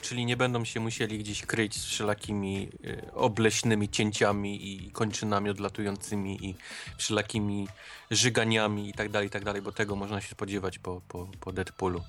Czyli 0.00 0.26
nie 0.26 0.36
będą 0.36 0.64
się 0.64 0.80
musieli 0.80 1.18
gdzieś 1.18 1.46
kryć 1.46 1.74
z 1.74 1.84
wszelakimi 1.84 2.68
y, 2.84 3.12
obleśnymi 3.14 3.88
cięciami 3.88 4.72
i 4.72 4.90
kończynami 4.90 5.50
odlatującymi 5.50 6.46
i 6.46 6.54
wszelakimi 6.96 7.68
żyganiami 8.10 8.88
i 8.88 8.92
tak 8.92 9.08
dalej, 9.08 9.28
i 9.28 9.30
tak 9.30 9.44
dalej, 9.44 9.62
bo 9.62 9.72
tego 9.72 9.96
można 9.96 10.20
się 10.20 10.28
spodziewać 10.28 10.78
po, 10.78 11.00
po, 11.08 11.28
po 11.40 11.52
Deadpoolu. 11.52 12.02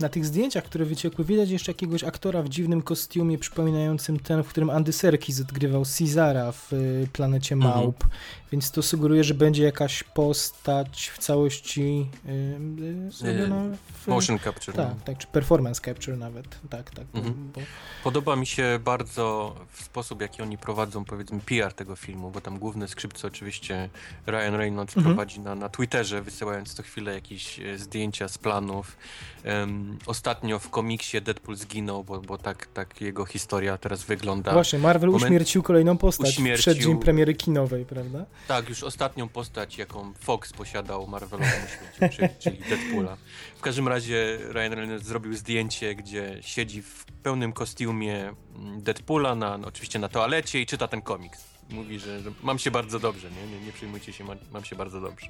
Na 0.00 0.08
tych 0.08 0.26
zdjęciach, 0.26 0.64
które 0.64 0.84
wyciekły, 0.84 1.24
widać 1.24 1.50
jeszcze 1.50 1.72
jakiegoś 1.72 2.04
aktora 2.04 2.42
w 2.42 2.48
dziwnym 2.48 2.82
kostiumie 2.82 3.38
przypominającym 3.38 4.20
ten, 4.20 4.42
w 4.42 4.48
którym 4.48 4.70
Andy 4.70 4.92
Serkis 4.92 5.40
odgrywał 5.40 5.84
Cezara 5.84 6.52
w 6.52 6.72
y, 6.72 7.08
Planecie 7.12 7.54
mhm. 7.54 7.74
Małp. 7.74 8.04
Mhm. 8.04 8.20
Więc 8.52 8.70
to 8.70 8.82
sugeruje, 8.82 9.24
że 9.24 9.34
będzie 9.34 9.62
jakaś 9.62 10.02
postać 10.02 11.10
w 11.14 11.18
całości 11.18 12.06
yy, 12.24 13.10
zrobiona 13.10 13.76
w... 13.92 14.06
Motion 14.06 14.38
capture. 14.38 14.76
Tak, 14.76 14.88
no. 14.88 14.94
tak, 15.04 15.18
czy 15.18 15.26
performance 15.26 15.80
capture 15.80 16.18
nawet. 16.18 16.58
Tak, 16.70 16.90
tak. 16.90 17.06
Mhm. 17.14 17.50
Bo... 17.54 17.60
Podoba 18.04 18.36
mi 18.36 18.46
się 18.46 18.78
bardzo 18.84 19.54
w 19.72 19.82
sposób, 19.82 20.20
jaki 20.20 20.42
oni 20.42 20.58
prowadzą, 20.58 21.04
powiedzmy, 21.04 21.40
PR 21.40 21.72
tego 21.72 21.96
filmu, 21.96 22.30
bo 22.30 22.40
tam 22.40 22.58
główne 22.58 22.88
skrzypce 22.88 23.26
oczywiście 23.26 23.88
Ryan 24.26 24.54
Reynolds 24.54 24.96
mhm. 24.96 25.14
prowadzi 25.14 25.40
na, 25.40 25.54
na 25.54 25.68
Twitterze, 25.68 26.22
wysyłając 26.22 26.74
co 26.74 26.82
chwilę 26.82 27.14
jakieś 27.14 27.60
e, 27.60 27.78
zdjęcia 27.78 28.28
z 28.28 28.38
planów. 28.38 28.96
Um, 29.44 29.98
ostatnio 30.06 30.58
w 30.58 30.70
komiksie 30.70 31.22
Deadpool 31.22 31.56
zginął, 31.56 32.04
bo, 32.04 32.20
bo 32.20 32.38
tak, 32.38 32.66
tak 32.66 33.00
jego 33.00 33.24
historia 33.24 33.78
teraz 33.78 34.04
wygląda. 34.04 34.52
Właśnie, 34.52 34.78
Marvel 34.78 35.10
Moment... 35.10 35.24
uśmiercił 35.24 35.62
kolejną 35.62 35.96
postać 35.96 36.28
uśmiercił... 36.28 36.62
przed 36.62 36.78
dzień 36.78 36.98
premiery 36.98 37.34
kinowej, 37.34 37.84
prawda? 37.84 38.26
Tak, 38.48 38.68
już 38.68 38.82
ostatnią 38.82 39.28
postać, 39.28 39.78
jaką 39.78 40.12
Fox 40.14 40.52
posiadał 40.52 41.06
Marvelowemu 41.06 41.66
świecie, 41.68 42.08
czyli, 42.16 42.28
czyli 42.38 42.58
Deadpoola. 42.68 43.16
W 43.58 43.60
każdym 43.60 43.88
razie 43.88 44.38
Ryan 44.48 44.72
Reynolds 44.72 45.06
zrobił 45.06 45.34
zdjęcie, 45.34 45.94
gdzie 45.94 46.38
siedzi 46.40 46.82
w 46.82 47.04
pełnym 47.22 47.52
kostiumie 47.52 48.34
mm, 48.56 48.82
Deadpoola, 48.82 49.34
na, 49.34 49.58
no, 49.58 49.68
oczywiście 49.68 49.98
na 49.98 50.08
toalecie 50.08 50.60
i 50.60 50.66
czyta 50.66 50.88
ten 50.88 51.02
komiks. 51.02 51.44
Mówi, 51.70 51.98
że, 51.98 52.20
że 52.20 52.32
mam 52.42 52.58
się 52.58 52.70
bardzo 52.70 52.98
dobrze, 52.98 53.30
nie, 53.30 53.46
nie, 53.46 53.66
nie 53.66 53.72
przejmujcie 53.72 54.12
się, 54.12 54.24
mam, 54.24 54.38
mam 54.52 54.64
się 54.64 54.76
bardzo 54.76 55.00
dobrze. 55.00 55.26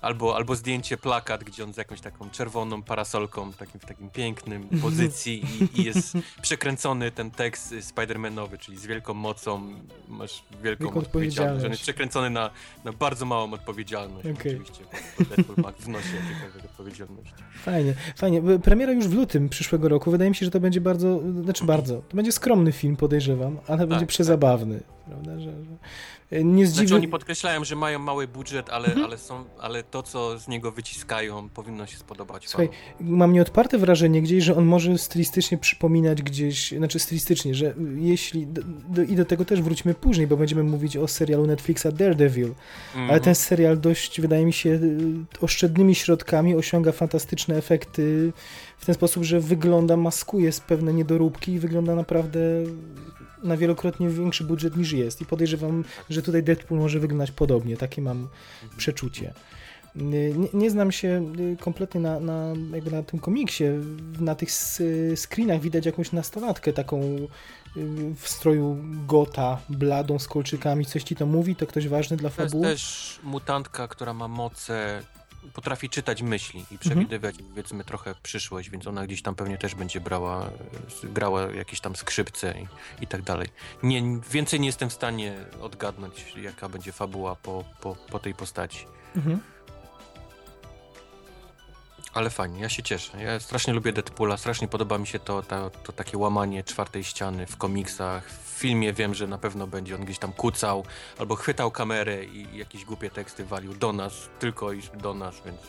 Albo, 0.00 0.36
albo 0.36 0.54
zdjęcie, 0.54 0.96
plakat, 0.96 1.44
gdzie 1.44 1.64
on 1.64 1.74
z 1.74 1.76
jakąś 1.76 2.00
taką 2.00 2.30
czerwoną 2.30 2.82
parasolką, 2.82 3.52
takim, 3.52 3.80
w 3.80 3.84
takim 3.84 4.10
pięknym 4.10 4.68
pozycji 4.82 5.44
i, 5.74 5.80
i 5.80 5.84
jest 5.84 6.12
przekręcony 6.42 7.10
ten 7.10 7.30
tekst 7.30 7.74
Spider-Manowy, 7.74 8.58
czyli 8.58 8.78
z 8.78 8.86
wielką 8.86 9.14
mocą 9.14 9.74
masz 10.08 10.44
wielką, 10.62 10.84
wielką 10.84 11.00
odpowiedzialność. 11.00 11.64
On 11.64 11.70
jest 11.70 11.82
przekręcony 11.82 12.30
na, 12.30 12.50
na 12.84 12.92
bardzo 12.92 13.26
małą 13.26 13.52
odpowiedzialność. 13.52 14.28
Oczywiście, 14.40 14.84
Deadpool 15.18 15.58
ma 15.62 15.72
w 15.72 15.88
nosie 15.88 16.16
jakąkolwiek 16.16 16.64
odpowiedzialność. 16.64 17.34
Fajnie, 17.54 17.94
fajnie. 18.16 18.42
Premiera 18.62 18.92
już 18.92 19.08
w 19.08 19.14
lutym 19.14 19.48
przyszłego 19.48 19.88
roku. 19.88 20.10
Wydaje 20.10 20.30
mi 20.30 20.36
się, 20.36 20.44
że 20.44 20.50
to 20.50 20.60
będzie 20.60 20.80
bardzo, 20.80 21.20
znaczy 21.44 21.64
bardzo, 21.64 22.02
to 22.08 22.16
będzie 22.16 22.32
skromny 22.32 22.72
film, 22.72 22.96
podejrzewam, 22.96 23.58
ale 23.66 23.78
tak, 23.78 23.88
będzie 23.88 24.06
przezabawny. 24.06 24.80
Tak. 24.80 25.00
Prawda, 25.10 25.40
że, 25.40 25.64
że 25.64 25.76
nie 26.32 26.66
zdziwi... 26.66 26.86
Znaczy 26.86 26.96
oni 26.96 27.08
podkreślają, 27.08 27.64
że 27.64 27.76
mają 27.76 27.98
mały 27.98 28.28
budżet, 28.28 28.70
ale, 28.70 28.86
mhm. 28.86 29.06
ale, 29.06 29.18
są, 29.18 29.44
ale 29.58 29.82
to, 29.82 30.02
co 30.02 30.38
z 30.38 30.48
niego 30.48 30.72
wyciskają, 30.72 31.48
powinno 31.48 31.86
się 31.86 31.96
spodobać. 31.96 32.48
Słuchaj, 32.48 32.68
mam 33.00 33.32
nieodparte 33.32 33.78
wrażenie 33.78 34.22
gdzieś, 34.22 34.44
że 34.44 34.56
on 34.56 34.64
może 34.64 34.98
stylistycznie 34.98 35.58
przypominać 35.58 36.22
gdzieś, 36.22 36.70
znaczy 36.70 36.98
stylistycznie, 36.98 37.54
że 37.54 37.74
jeśli, 37.96 38.46
do, 38.46 38.62
do, 38.88 39.02
i 39.02 39.16
do 39.16 39.24
tego 39.24 39.44
też 39.44 39.62
wrócimy 39.62 39.94
później, 39.94 40.26
bo 40.26 40.36
będziemy 40.36 40.62
mówić 40.62 40.96
o 40.96 41.08
serialu 41.08 41.46
Netflixa 41.46 41.86
Daredevil, 41.92 42.48
-hmm. 42.48 43.08
ale 43.08 43.20
ten 43.20 43.34
serial 43.34 43.80
dość, 43.80 44.20
wydaje 44.20 44.44
mi 44.44 44.52
się, 44.52 44.80
oszczędnymi 45.40 45.94
środkami 45.94 46.54
osiąga 46.54 46.92
fantastyczne 46.92 47.56
efekty 47.56 48.32
w 48.78 48.86
ten 48.86 48.94
sposób, 48.94 49.24
że 49.24 49.40
wygląda, 49.40 49.96
maskuje 49.96 50.50
pewne 50.66 50.92
niedoróbki 50.92 51.52
i 51.52 51.58
wygląda 51.58 51.94
naprawdę 51.94 52.40
na 53.42 53.56
wielokrotnie 53.56 54.08
większy 54.08 54.44
budżet 54.44 54.76
niż 54.76 54.92
jest 54.92 55.20
i 55.20 55.26
podejrzewam, 55.26 55.84
że 56.10 56.22
tutaj 56.22 56.42
Deadpool 56.42 56.80
może 56.80 57.00
wyglądać 57.00 57.30
podobnie, 57.30 57.76
takie 57.76 58.02
mam 58.02 58.28
przeczucie. 58.76 59.34
Nie, 59.94 60.30
nie, 60.54 60.70
znam 60.70 60.92
się 60.92 61.32
y, 61.38 61.56
kompletnie 61.60 62.00
na, 62.00 62.20
na, 62.20 62.52
jakby 62.72 62.90
na 62.90 63.02
tym 63.02 63.20
komiksie. 63.20 63.64
Na 64.20 64.34
tych 64.34 64.50
screenach 65.16 65.60
widać 65.60 65.86
jakąś 65.86 66.12
nastolatkę 66.12 66.72
taką 66.72 67.00
y, 67.02 67.28
w 68.16 68.28
stroju 68.28 68.76
gota, 69.06 69.58
bladą 69.68 70.18
z 70.18 70.28
kolczykami. 70.28 70.86
Coś 70.86 71.02
ci 71.02 71.16
to 71.16 71.26
mówi? 71.26 71.56
To 71.56 71.66
ktoś 71.66 71.88
ważny 71.88 72.16
dla 72.16 72.30
fabuły? 72.30 72.64
To 72.64 72.70
jest 72.70 72.82
też 72.82 73.20
mutantka, 73.22 73.88
która 73.88 74.14
ma 74.14 74.28
moce 74.28 75.02
potrafi 75.54 75.88
czytać 75.88 76.22
myśli 76.22 76.64
i 76.70 76.78
przewidywać, 76.78 77.34
mhm. 77.34 77.50
powiedzmy, 77.50 77.84
trochę 77.84 78.14
przyszłość, 78.22 78.70
więc 78.70 78.86
ona 78.86 79.06
gdzieś 79.06 79.22
tam 79.22 79.34
pewnie 79.34 79.58
też 79.58 79.74
będzie 79.74 80.00
brała, 80.00 80.50
grała 81.02 81.42
jakieś 81.42 81.80
tam 81.80 81.96
skrzypce 81.96 82.54
i, 82.60 83.04
i 83.04 83.06
tak 83.06 83.22
dalej. 83.22 83.48
Nie, 83.82 84.02
więcej 84.30 84.60
nie 84.60 84.66
jestem 84.66 84.90
w 84.90 84.92
stanie 84.92 85.36
odgadnąć, 85.60 86.34
jaka 86.36 86.68
będzie 86.68 86.92
fabuła 86.92 87.36
po, 87.36 87.64
po, 87.80 87.94
po 87.94 88.18
tej 88.18 88.34
postaci. 88.34 88.86
Mhm. 89.16 89.40
Ale 92.14 92.30
fajnie, 92.30 92.60
ja 92.60 92.68
się 92.68 92.82
cieszę. 92.82 93.22
Ja 93.22 93.40
strasznie 93.40 93.72
lubię 93.72 93.92
Deadpoola, 93.92 94.36
strasznie 94.36 94.68
podoba 94.68 94.98
mi 94.98 95.06
się 95.06 95.18
to, 95.18 95.42
to, 95.42 95.70
to 95.70 95.92
takie 95.92 96.18
łamanie 96.18 96.64
czwartej 96.64 97.04
ściany 97.04 97.46
w 97.46 97.56
komiksach. 97.56 98.30
W 98.30 98.58
filmie 98.60 98.92
wiem, 98.92 99.14
że 99.14 99.26
na 99.26 99.38
pewno 99.38 99.66
będzie 99.66 99.94
on 99.94 100.04
gdzieś 100.04 100.18
tam 100.18 100.32
kucał 100.32 100.84
albo 101.18 101.36
chwytał 101.36 101.70
kamerę 101.70 102.24
i 102.24 102.58
jakieś 102.58 102.84
głupie 102.84 103.10
teksty 103.10 103.44
walił 103.44 103.74
do 103.74 103.92
nas, 103.92 104.12
tylko 104.38 104.72
iż 104.72 104.90
do 105.02 105.14
nas, 105.14 105.42
więc 105.44 105.60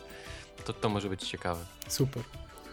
to, 0.65 0.73
to 0.73 0.89
może 0.89 1.09
być 1.09 1.27
ciekawe. 1.27 1.65
Super, 1.87 2.23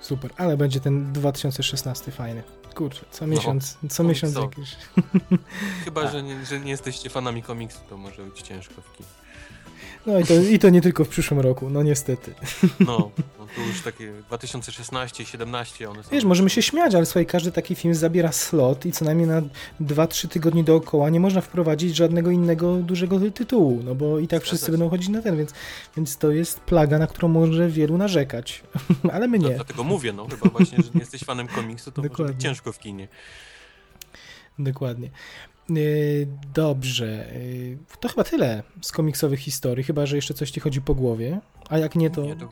super. 0.00 0.30
Ale 0.36 0.56
będzie 0.56 0.80
ten 0.80 1.12
2016 1.12 2.12
fajny. 2.12 2.42
Kurczę, 2.74 3.04
co 3.10 3.26
no, 3.26 3.34
miesiąc, 3.34 3.78
no, 3.82 3.88
co 3.88 4.04
miesiąc 4.04 4.34
jakiś. 4.34 4.76
Chyba, 5.84 6.10
że 6.10 6.22
nie, 6.22 6.46
że 6.46 6.60
nie 6.60 6.70
jesteście 6.70 7.10
fanami 7.10 7.42
komiksu, 7.42 7.78
to 7.88 7.96
może 7.96 8.22
być 8.22 8.42
ciężko 8.42 8.82
w 8.82 8.96
kinie. 8.96 9.08
No 10.06 10.18
i 10.18 10.24
to, 10.24 10.34
i 10.34 10.58
to 10.58 10.68
nie 10.68 10.80
tylko 10.80 11.04
w 11.04 11.08
przyszłym 11.08 11.40
roku, 11.40 11.70
no 11.70 11.82
niestety. 11.82 12.34
No, 12.80 13.10
no 13.38 13.46
to 13.56 13.60
już 13.68 13.82
takie 13.82 14.12
2016, 14.26 15.26
17 15.26 15.90
one 15.90 16.02
są. 16.02 16.10
Wiesz, 16.10 16.24
możemy 16.24 16.50
się 16.50 16.62
śmiać, 16.62 16.94
ale 16.94 17.06
słuchaj, 17.06 17.26
każdy 17.26 17.52
taki 17.52 17.74
film 17.74 17.94
zabiera 17.94 18.32
slot 18.32 18.86
i 18.86 18.92
co 18.92 19.04
najmniej 19.04 19.26
na 19.28 19.42
2-3 19.80 20.28
tygodnie 20.28 20.64
dookoła 20.64 21.10
nie 21.10 21.20
można 21.20 21.40
wprowadzić 21.40 21.96
żadnego 21.96 22.30
innego 22.30 22.76
dużego 22.76 23.30
tytułu, 23.30 23.82
no 23.84 23.94
bo 23.94 24.18
i 24.18 24.28
tak 24.28 24.42
wszyscy 24.42 24.70
będą 24.70 24.90
chodzić 24.90 25.08
na 25.08 25.22
ten, 25.22 25.36
więc, 25.36 25.52
więc 25.96 26.16
to 26.16 26.30
jest 26.30 26.60
plaga, 26.60 26.98
na 26.98 27.06
którą 27.06 27.28
może 27.28 27.68
wielu 27.68 27.98
narzekać, 27.98 28.62
ale 29.12 29.28
my 29.28 29.38
nie. 29.38 29.48
No, 29.48 29.54
dlatego 29.54 29.84
mówię, 29.84 30.12
no 30.12 30.28
chyba 30.28 30.48
właśnie, 30.48 30.78
że 30.78 30.90
nie 30.94 31.00
jesteś 31.00 31.24
fanem 31.24 31.48
komiksu, 31.48 31.92
to 31.92 32.02
Dokładnie. 32.02 32.24
może 32.24 32.34
być 32.34 32.42
ciężko 32.42 32.72
w 32.72 32.78
kinie. 32.78 33.08
Dokładnie. 34.58 35.10
Y, 35.76 36.28
dobrze. 36.54 37.34
Y, 37.34 37.78
to 38.00 38.08
chyba 38.08 38.24
tyle 38.24 38.62
z 38.82 38.92
komiksowych 38.92 39.40
historii, 39.40 39.84
chyba 39.84 40.06
że 40.06 40.16
jeszcze 40.16 40.34
coś 40.34 40.50
ci 40.50 40.60
chodzi 40.60 40.80
po 40.80 40.94
głowie. 40.94 41.40
A 41.68 41.78
jak 41.78 41.94
nie, 41.94 42.10
to, 42.10 42.22
nie, 42.22 42.36
to, 42.36 42.48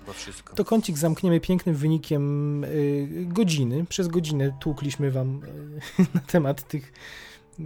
to 0.55 0.65
kącik 0.65 0.99
zamkniemy 0.99 1.41
pięknym 1.41 1.75
wynikiem 1.75 2.65
y, 2.65 3.27
godziny. 3.27 3.87
Przez 3.87 4.09
godzinę 4.09 4.57
tłukliśmy 4.61 5.11
wam 5.11 5.41
na 6.15 6.21
temat 6.21 6.69
tych 6.69 6.93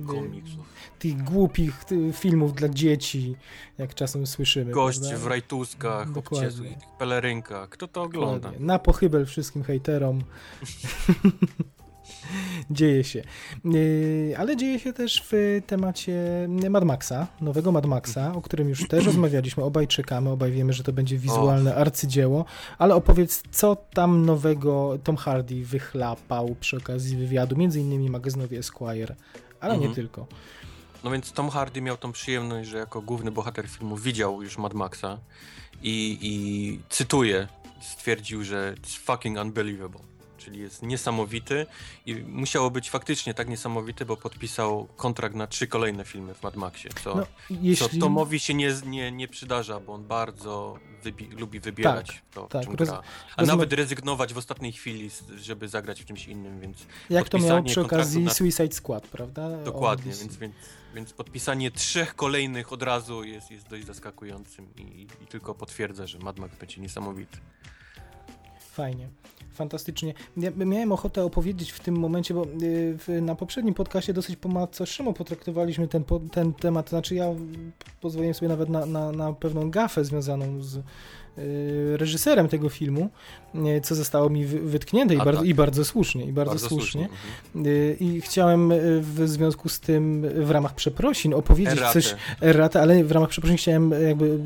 komiksów. 0.07 0.65
Tych 0.99 1.23
głupich 1.23 1.85
filmów 2.13 2.55
dla 2.55 2.69
dzieci, 2.69 3.37
jak 3.79 3.95
czasem 3.95 4.27
słyszymy. 4.27 4.73
Gość 4.73 4.99
prawda? 4.99 5.19
w 5.19 5.27
rajtuskach, 5.27 6.17
obciesu 6.17 6.65
i 6.65 6.75
tych 6.75 6.89
pelerynkach. 6.99 7.69
Kto 7.69 7.89
to 7.89 8.03
ogląda? 8.03 8.39
Dokładnie. 8.39 8.67
Na 8.67 8.79
pochybel 8.79 9.27
wszystkim 9.27 9.63
hejterom. 9.63 10.23
dzieje 12.71 13.05
się. 13.05 13.23
Yy, 13.65 14.35
ale 14.39 14.57
dzieje 14.57 14.79
się 14.79 14.93
też 14.93 15.25
w 15.31 15.61
temacie 15.67 16.15
Mad 16.71 16.85
Maxa, 16.85 17.27
nowego 17.41 17.73
Mad 17.73 17.87
Maxa, 17.87 18.35
o 18.35 18.43
którym 18.43 18.69
już 18.69 18.89
też 18.89 19.07
rozmawialiśmy. 19.11 19.65
Obaj 19.65 19.89
czekamy, 19.89 20.31
obaj 20.31 20.53
wiemy, 20.53 20.73
że 20.73 20.83
to 20.83 20.93
będzie 20.93 21.19
wizualne 21.19 21.75
arcydzieło. 21.75 22.45
Ale 22.79 22.95
opowiedz, 22.95 23.43
co 23.51 23.77
tam 23.77 24.27
nowego 24.27 24.99
Tom 25.05 25.17
Hardy 25.17 25.65
wychlapał 25.65 26.57
przy 26.61 26.77
okazji 26.77 27.17
wywiadu, 27.17 27.57
między 27.57 27.81
innymi 27.81 28.11
magazynowi 28.11 28.57
Esquire, 28.57 29.17
ale 29.61 29.75
mhm. 29.75 29.91
nie 29.91 29.95
tylko. 29.95 30.27
No 31.05 31.11
więc 31.11 31.33
Tom 31.33 31.51
Hardy 31.51 31.81
miał 31.81 31.97
tą 31.97 32.13
przyjemność, 32.13 32.69
że 32.69 32.79
jako 32.79 33.03
główny 33.03 33.31
bohater 33.31 33.69
filmu 33.69 33.97
widział 33.97 34.43
już 34.43 34.59
Mad 34.59 34.75
Maxa 34.75 35.19
i, 35.83 36.19
i 36.23 36.81
cytuję, 36.89 37.49
stwierdził, 37.81 38.45
że 38.45 38.75
it's 38.83 38.99
fucking 38.99 39.39
unbelievable 39.39 40.10
czyli 40.41 40.61
jest 40.61 40.83
niesamowity 40.83 41.67
i 42.07 42.15
musiało 42.15 42.71
być 42.71 42.91
faktycznie 42.91 43.35
tak 43.35 43.49
niesamowity, 43.49 44.07
bo 44.07 44.17
podpisał 44.17 44.89
kontrakt 44.97 45.35
na 45.35 45.47
trzy 45.47 45.67
kolejne 45.67 46.05
filmy 46.05 46.35
w 46.35 46.43
Mad 46.43 46.57
Maxie, 46.57 46.91
co, 47.05 47.15
no, 47.15 47.27
jeśli... 47.51 47.89
co 47.89 48.01
Tomowi 48.01 48.41
się 48.41 48.55
nie, 48.55 48.75
nie, 48.87 49.13
nie 49.13 49.29
przydarza, 49.29 49.81
bo 49.81 49.93
on 49.93 50.05
bardzo 50.05 50.79
wybi 51.03 51.27
lubi 51.27 51.61
wybierać 51.61 52.07
tak, 52.07 52.35
to, 52.35 52.43
tak. 52.47 52.65
czym 52.65 52.75
Roz... 52.75 52.89
gra. 52.89 53.03
A 53.37 53.43
nawet 53.43 53.73
rezygnować 53.73 54.35
w 54.35 54.39
ostatniej 54.39 54.73
chwili, 54.73 55.11
żeby 55.37 55.69
zagrać 55.69 56.03
w 56.03 56.05
czymś 56.05 56.29
innym, 56.29 56.61
więc 56.61 56.87
Jak 57.11 57.29
to 57.29 57.39
miał 57.39 57.63
przy 57.63 57.81
okazji 57.81 58.25
na... 58.25 58.35
Suicide 58.35 58.73
Squad, 58.73 59.07
prawda? 59.07 59.63
Dokładnie, 59.65 60.13
więc, 60.13 60.37
więc, 60.37 60.55
więc 60.95 61.13
podpisanie 61.13 61.71
trzech 61.71 62.17
kolejnych 62.17 62.73
od 62.73 62.83
razu 62.83 63.25
jest, 63.25 63.51
jest 63.51 63.69
dość 63.69 63.87
zaskakującym 63.87 64.69
i, 64.77 65.07
i 65.23 65.27
tylko 65.27 65.55
potwierdza, 65.55 66.07
że 66.07 66.19
Mad 66.19 66.39
Max 66.39 66.57
będzie 66.57 66.81
niesamowity. 66.81 67.39
Fajnie 68.71 69.09
fantastycznie. 69.61 70.15
Ja 70.37 70.51
miałem 70.57 70.93
ochotę 70.93 71.25
opowiedzieć 71.25 71.73
w 71.73 71.81
tym 71.81 71.97
momencie, 71.97 72.35
bo 72.35 72.47
y, 73.09 73.23
na 73.23 73.35
poprzednim 73.35 73.75
podcastie 73.75 74.13
dosyć 74.13 74.37
po 74.37 74.49
macoszemu 74.49 75.13
potraktowaliśmy 75.13 75.89
ten, 75.89 76.05
ten 76.33 76.55
temat. 76.55 76.91
Znaczy 76.91 77.15
ja 77.15 77.27
pozwoliłem 78.01 78.35
sobie 78.35 78.49
nawet 78.49 78.69
na, 78.69 78.87
na, 78.87 79.13
na 79.13 79.33
pewną 79.33 79.71
gafę 79.71 80.05
związaną 80.05 80.63
z 80.63 80.79
reżyserem 81.97 82.49
tego 82.49 82.69
filmu, 82.69 83.11
y, 83.55 83.81
co 83.81 83.95
zostało 83.95 84.31
mi 84.31 84.47
wytknięte 84.47 85.15
i, 85.15 85.19
bardzo, 85.19 85.41
tak. 85.41 85.49
i 85.49 85.55
bardzo 85.55 85.85
słusznie. 85.85 86.25
I 86.25 86.33
bardzo, 86.33 86.51
bardzo 86.51 86.69
słusznie. 86.69 87.09
słusznie. 87.09 87.19
Mhm. 87.55 87.99
I 88.01 88.21
chciałem 88.21 88.73
y, 88.73 89.01
w 89.01 89.29
związku 89.29 89.69
z 89.69 89.81
tym 89.81 90.27
w 90.45 90.51
ramach 90.51 90.75
przeprosin 90.75 91.35
opowiedzieć 91.35 91.73
Erratę. 91.73 91.93
coś, 91.93 92.15
erratę, 92.41 92.81
ale 92.81 93.05
w 93.05 93.13
ramach 93.13 93.29
przeprosin 93.29 93.57
chciałem 93.57 93.91
jakby 94.09 94.39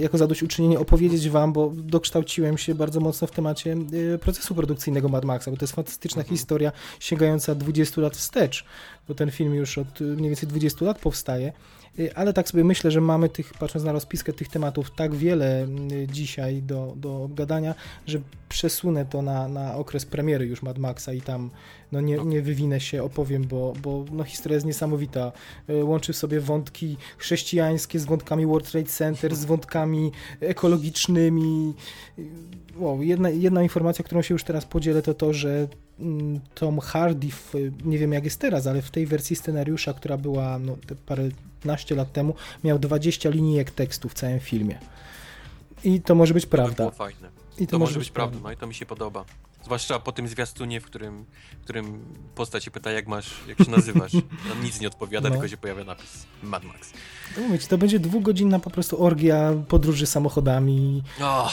jako 0.00 0.18
zadośćuczynienie 0.18 0.78
opowiedzieć 0.78 1.28
wam, 1.28 1.52
bo 1.52 1.72
dokształciłem 1.74 2.58
się 2.58 2.74
bardzo 2.74 3.00
mocno 3.00 3.26
w 3.26 3.30
temacie 3.30 3.76
procesu 4.20 4.54
produkcyjnego 4.54 5.08
Mad 5.08 5.24
Maxa, 5.24 5.50
bo 5.50 5.56
to 5.56 5.64
jest 5.64 5.74
fantastyczna 5.74 6.22
mhm. 6.22 6.36
historia 6.36 6.72
sięgająca 7.00 7.54
20 7.54 8.00
lat 8.00 8.16
wstecz, 8.16 8.64
bo 9.08 9.14
ten 9.14 9.30
film 9.30 9.54
już 9.54 9.78
od 9.78 10.00
mniej 10.00 10.30
więcej 10.30 10.48
20 10.48 10.84
lat 10.84 10.98
powstaje. 10.98 11.52
Y, 11.98 12.14
ale 12.14 12.32
tak 12.32 12.48
sobie 12.48 12.64
myślę, 12.64 12.90
że 12.90 13.00
mamy 13.00 13.28
tych, 13.28 13.54
patrząc 13.54 13.84
na 13.84 13.92
rozpiskę 13.92 14.32
tych 14.32 14.48
tematów, 14.48 14.90
tak 14.90 15.14
wiele 15.14 15.66
y, 15.92 16.06
dzisiaj 16.12 16.62
do, 16.62 16.94
do 16.96 17.22
obgadania, 17.22 17.74
że 18.06 18.20
przesunę 18.48 19.06
to 19.06 19.22
na, 19.22 19.48
na 19.48 19.76
okres 19.76 20.06
premiery 20.06 20.46
już 20.46 20.62
Mad 20.62 20.78
Maxa 20.78 21.12
i 21.12 21.20
tam 21.20 21.50
no 21.92 22.00
nie, 22.00 22.16
nie 22.16 22.42
wywinę 22.42 22.80
się, 22.80 23.02
opowiem, 23.02 23.44
bo, 23.44 23.72
bo 23.82 24.04
no 24.12 24.24
historia 24.24 24.54
jest 24.54 24.66
niesamowita. 24.66 25.32
Y, 25.70 25.84
łączy 25.84 26.12
w 26.12 26.16
sobie 26.16 26.40
wątki 26.40 26.96
chrześcijańskie 27.18 27.98
z 27.98 28.04
wątkami 28.04 28.46
World 28.46 28.70
Trade 28.70 28.86
Center, 28.86 29.36
z 29.36 29.44
wątkami 29.44 30.12
ekologicznymi. 30.40 31.74
Wow, 32.76 33.02
jedna, 33.02 33.30
jedna 33.30 33.62
informacja, 33.62 34.04
którą 34.04 34.22
się 34.22 34.34
już 34.34 34.44
teraz 34.44 34.64
podzielę, 34.64 35.02
to 35.02 35.14
to, 35.14 35.32
że 35.32 35.68
Tom 36.54 36.80
Hardy, 36.80 37.30
w, 37.30 37.54
nie 37.84 37.98
wiem 37.98 38.12
jak 38.12 38.24
jest 38.24 38.40
teraz, 38.40 38.66
ale 38.66 38.82
w 38.82 38.90
tej 38.90 39.06
wersji 39.06 39.36
scenariusza, 39.36 39.94
która 39.94 40.16
była 40.16 40.58
no, 40.58 40.76
parę 41.06 41.28
15 41.64 41.94
lat 41.94 42.12
temu 42.12 42.34
miał 42.64 42.78
20 42.78 43.30
linijek 43.30 43.70
tekstu 43.70 44.08
w 44.08 44.14
całym 44.14 44.40
filmie. 44.40 44.78
I 45.84 46.00
to 46.00 46.14
może 46.14 46.34
być 46.34 46.46
prawda. 46.46 46.84
To 46.84 46.90
by 46.90 46.96
fajne. 46.96 47.28
I 47.58 47.66
to, 47.66 47.70
to 47.70 47.78
może, 47.78 47.90
może 47.90 47.98
być 47.98 48.10
prawda, 48.10 48.38
no 48.42 48.52
i 48.52 48.56
to 48.56 48.66
mi 48.66 48.74
się 48.74 48.86
podoba. 48.86 49.24
Zwłaszcza 49.64 49.98
po 49.98 50.12
tym 50.12 50.28
zwiastunie, 50.28 50.80
w 50.80 50.84
którym, 50.84 51.24
w 51.60 51.64
którym 51.64 52.04
postać 52.34 52.64
się 52.64 52.70
pyta, 52.70 52.90
jak 52.90 53.06
masz, 53.06 53.30
jak 53.48 53.58
się 53.58 53.70
nazywasz. 53.70 54.14
On 54.52 54.62
nic 54.64 54.80
nie 54.80 54.86
odpowiada, 54.86 55.28
no. 55.28 55.34
tylko 55.34 55.48
się 55.48 55.56
pojawia 55.56 55.84
napis 55.84 56.26
Mad 56.42 56.64
Max. 56.64 56.92
To 57.34 57.40
mówić, 57.40 57.66
to 57.66 57.78
będzie 57.78 57.98
dwugodzinna 57.98 58.58
po 58.58 58.70
prostu 58.70 59.04
orgia 59.04 59.52
podróży 59.68 60.06
samochodami. 60.06 61.02
Oh. 61.20 61.52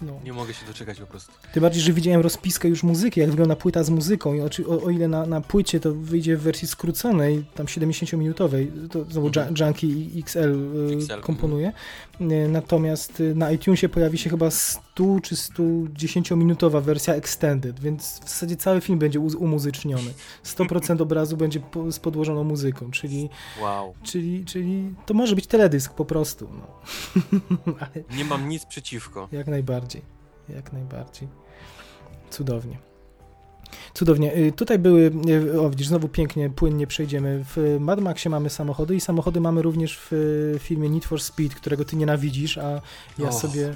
No. 0.00 0.20
Nie 0.24 0.32
mogę 0.32 0.54
się 0.54 0.66
doczekać 0.66 1.00
po 1.00 1.06
prostu. 1.06 1.32
Tym 1.52 1.60
bardziej, 1.60 1.82
że 1.82 1.92
widziałem 1.92 2.20
rozpiskę 2.20 2.68
już 2.68 2.82
muzyki, 2.82 3.20
jak 3.20 3.30
wygląda 3.30 3.56
płyta 3.56 3.84
z 3.84 3.90
muzyką 3.90 4.34
i 4.34 4.40
o, 4.40 4.48
o, 4.68 4.82
o 4.82 4.90
ile 4.90 5.08
na, 5.08 5.26
na 5.26 5.40
płycie 5.40 5.80
to 5.80 5.94
wyjdzie 5.94 6.36
w 6.36 6.42
wersji 6.42 6.68
skróconej, 6.68 7.44
tam 7.54 7.66
70-minutowej, 7.66 8.88
to 8.90 9.04
znowu 9.04 9.26
mhm. 9.26 9.54
Junkie 9.60 10.20
XL, 10.20 10.38
y, 10.38 10.96
XL 10.96 11.20
komponuje, 11.20 11.72
y, 12.20 12.24
natomiast 12.48 13.20
y, 13.20 13.34
na 13.34 13.52
iTunesie 13.52 13.88
pojawi 13.88 14.18
się 14.18 14.30
chyba 14.30 14.50
100 14.50 14.87
czy 15.22 15.34
110-minutowa 15.34 16.82
wersja 16.82 17.14
extended, 17.14 17.80
więc 17.80 18.20
w 18.20 18.28
zasadzie 18.28 18.56
cały 18.56 18.80
film 18.80 18.98
będzie 18.98 19.20
umuzyczniony. 19.20 20.10
100% 20.44 21.02
obrazu 21.02 21.36
będzie 21.36 21.60
po, 21.60 21.92
z 21.92 21.98
podłożoną 21.98 22.44
muzyką, 22.44 22.90
czyli, 22.90 23.28
wow. 23.60 23.94
czyli, 24.02 24.44
czyli 24.44 24.94
to 25.06 25.14
może 25.14 25.34
być 25.34 25.46
teledysk 25.46 25.94
po 25.94 26.04
prostu. 26.04 26.48
No. 26.52 26.94
Nie 28.16 28.24
mam 28.24 28.48
nic 28.48 28.66
przeciwko. 28.66 29.28
Jak 29.32 29.46
najbardziej. 29.46 30.02
Jak 30.48 30.72
najbardziej. 30.72 31.28
Cudownie. 32.30 32.87
Cudownie. 33.94 34.36
Y, 34.36 34.52
tutaj 34.52 34.78
były, 34.78 35.10
y, 35.28 35.60
o 35.60 35.70
widzisz, 35.70 35.86
znowu 35.86 36.08
pięknie, 36.08 36.50
płynnie 36.50 36.86
przejdziemy. 36.86 37.44
W 37.44 37.76
Mad 37.80 38.00
Maxie 38.00 38.30
mamy 38.30 38.50
samochody 38.50 38.96
i 38.96 39.00
samochody 39.00 39.40
mamy 39.40 39.62
również 39.62 39.98
w 39.98 40.12
y, 40.12 40.58
filmie 40.58 40.90
Need 40.90 41.04
for 41.04 41.20
Speed, 41.20 41.54
którego 41.54 41.84
ty 41.84 41.96
nienawidzisz, 41.96 42.58
a 42.58 42.80
ja 43.18 43.28
oh. 43.28 43.32
sobie 43.32 43.74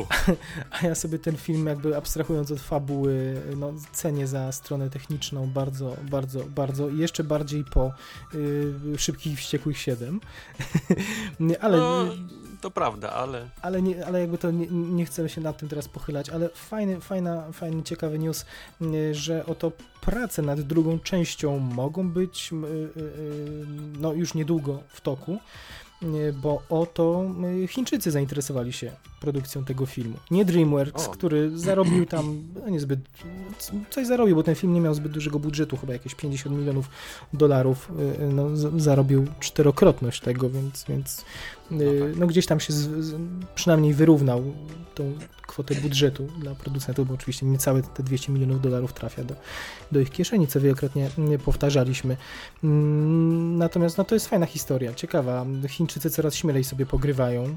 a 0.80 0.86
ja 0.86 0.94
sobie 0.94 1.18
ten 1.18 1.36
film 1.36 1.66
jakby 1.66 1.96
abstrahując 1.96 2.50
od 2.50 2.60
fabuły, 2.60 3.42
no, 3.56 3.72
cenię 3.92 4.26
za 4.26 4.52
stronę 4.52 4.90
techniczną 4.90 5.46
bardzo, 5.46 5.96
bardzo, 6.10 6.44
bardzo 6.44 6.88
i 6.88 6.98
jeszcze 6.98 7.24
bardziej 7.24 7.64
po 7.64 7.92
y, 8.34 8.98
Szybkich 8.98 9.38
Wściekłych 9.38 9.78
7. 9.88 10.20
Ale... 11.60 11.78
No 11.78 12.06
to 12.62 12.70
prawda, 12.70 13.12
ale... 13.12 13.48
Ale, 13.62 13.82
nie, 13.82 14.06
ale 14.06 14.20
jakby 14.20 14.38
to 14.38 14.50
nie, 14.50 14.66
nie 14.70 15.04
chcę 15.06 15.28
się 15.28 15.40
nad 15.40 15.58
tym 15.58 15.68
teraz 15.68 15.88
pochylać, 15.88 16.30
ale 16.30 16.48
fajny, 16.48 17.00
fajna, 17.00 17.52
fajny, 17.52 17.82
ciekawy 17.82 18.18
news, 18.18 18.44
że 19.12 19.46
oto 19.46 19.72
prace 20.00 20.42
nad 20.42 20.60
drugą 20.60 20.98
częścią 20.98 21.58
mogą 21.58 22.10
być 22.10 22.50
no 23.98 24.12
już 24.12 24.34
niedługo 24.34 24.82
w 24.88 25.00
toku 25.00 25.38
bo 26.42 26.62
oto 26.68 27.24
Chińczycy 27.68 28.10
zainteresowali 28.10 28.72
się 28.72 28.92
produkcją 29.22 29.64
tego 29.64 29.86
filmu. 29.86 30.16
Nie 30.30 30.44
DreamWorks, 30.44 31.06
o. 31.06 31.10
który 31.10 31.58
zarobił 31.58 32.06
tam 32.06 32.42
no 32.64 32.68
niezbyt, 32.68 33.00
coś 33.90 34.06
zarobił, 34.06 34.36
bo 34.36 34.42
ten 34.42 34.54
film 34.54 34.74
nie 34.74 34.80
miał 34.80 34.94
zbyt 34.94 35.12
dużego 35.12 35.38
budżetu, 35.38 35.76
chyba 35.76 35.92
jakieś 35.92 36.14
50 36.14 36.56
milionów 36.56 36.90
dolarów, 37.32 37.92
y, 38.20 38.26
no, 38.26 38.56
zarobił 38.80 39.26
czterokrotność 39.40 40.20
tego, 40.20 40.50
więc, 40.50 40.84
więc 40.88 41.24
no, 41.70 41.78
tak. 41.78 42.16
no 42.16 42.26
gdzieś 42.26 42.46
tam 42.46 42.60
się 42.60 42.72
z, 42.72 43.04
z, 43.04 43.14
przynajmniej 43.54 43.94
wyrównał 43.94 44.42
tą 44.94 45.12
kwotę 45.46 45.74
budżetu 45.74 46.28
dla 46.38 46.54
producentów, 46.54 47.08
bo 47.08 47.14
oczywiście 47.14 47.46
niecałe 47.46 47.82
te 47.82 48.02
200 48.02 48.32
milionów 48.32 48.60
dolarów 48.60 48.92
trafia 48.92 49.24
do, 49.24 49.34
do 49.92 50.00
ich 50.00 50.10
kieszeni, 50.10 50.46
co 50.46 50.60
wielokrotnie 50.60 51.10
powtarzaliśmy. 51.44 52.16
Mm, 52.64 53.58
natomiast 53.58 53.98
no, 53.98 54.04
to 54.04 54.14
jest 54.14 54.28
fajna 54.28 54.46
historia, 54.46 54.94
ciekawa. 54.94 55.46
Chińczycy 55.68 55.91
coraz 56.00 56.34
śmielej 56.34 56.64
sobie 56.64 56.86
pogrywają. 56.86 57.56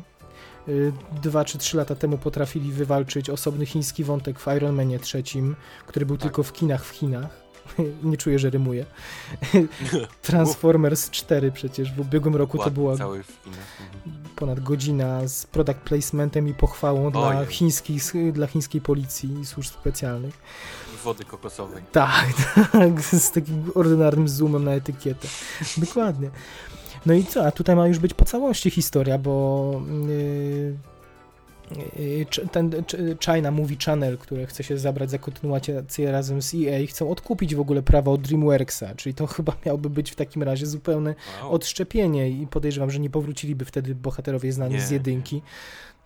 Y, 0.67 0.93
dwa 1.23 1.45
czy 1.45 1.57
trzy 1.57 1.77
lata 1.77 1.95
temu 1.95 2.17
potrafili 2.17 2.71
wywalczyć 2.71 3.29
osobny 3.29 3.65
chiński 3.65 4.03
wątek 4.03 4.39
w 4.39 4.47
Iron 4.57 4.75
Manie 4.75 4.99
trzecim, 4.99 5.55
który 5.87 6.05
był 6.05 6.17
tak. 6.17 6.23
tylko 6.23 6.43
w 6.43 6.53
kinach 6.53 6.85
w 6.85 6.89
Chinach. 6.89 7.45
Nie 8.03 8.17
czuję, 8.17 8.39
że 8.39 8.49
rymuje. 8.49 8.85
Transformers 10.21 11.09
4 11.09 11.51
przecież 11.51 11.93
w 11.93 11.99
ubiegłym 11.99 12.35
roku 12.35 12.57
to 12.57 12.71
była 12.71 12.91
mhm. 12.91 13.23
ponad 14.35 14.59
godzina 14.59 15.27
z 15.27 15.45
product 15.45 15.79
placementem 15.79 16.47
i 16.47 16.53
pochwałą 16.53 17.11
dla, 17.11 17.45
chińskich, 17.45 18.33
dla 18.33 18.47
chińskiej 18.47 18.81
policji 18.81 19.39
i 19.39 19.45
służb 19.45 19.73
specjalnych. 19.73 20.37
Wody 21.03 21.25
kokosowej. 21.25 21.83
Tak, 21.91 22.25
tak, 22.71 23.01
z 23.01 23.31
takim 23.31 23.71
ordynarnym 23.75 24.29
zoomem 24.29 24.63
na 24.63 24.71
etykietę. 24.71 25.27
Dokładnie. 25.77 26.29
No 27.05 27.13
i 27.13 27.23
co, 27.23 27.45
a 27.45 27.51
tutaj 27.51 27.75
ma 27.75 27.87
już 27.87 27.99
być 27.99 28.13
po 28.13 28.25
całości 28.25 28.69
historia, 28.69 29.17
bo 29.17 29.81
yy, 30.07 30.75
ten 32.51 32.71
China 33.25 33.51
Movie 33.51 33.77
Channel, 33.85 34.17
które 34.17 34.45
chce 34.45 34.63
się 34.63 34.77
zabrać 34.77 35.09
za 35.09 35.17
kontynuację 35.17 36.11
razem 36.11 36.41
z 36.41 36.53
EA, 36.53 36.87
chcą 36.87 37.11
odkupić 37.11 37.55
w 37.55 37.59
ogóle 37.59 37.83
prawa 37.83 38.11
od 38.11 38.21
DreamWorksa, 38.21 38.95
czyli 38.95 39.15
to 39.15 39.27
chyba 39.37 39.55
miałby 39.65 39.89
być 39.89 40.11
w 40.11 40.15
takim 40.15 40.43
razie 40.43 40.65
zupełne 40.65 41.15
wow. 41.41 41.51
odszczepienie 41.51 42.29
i 42.29 42.47
podejrzewam, 42.47 42.91
że 42.91 42.99
nie 42.99 43.09
powróciliby 43.09 43.65
wtedy 43.65 43.95
bohaterowie 43.95 44.51
znani 44.51 44.73
nie. 44.73 44.81
z 44.81 44.91
jedynki, 44.91 45.41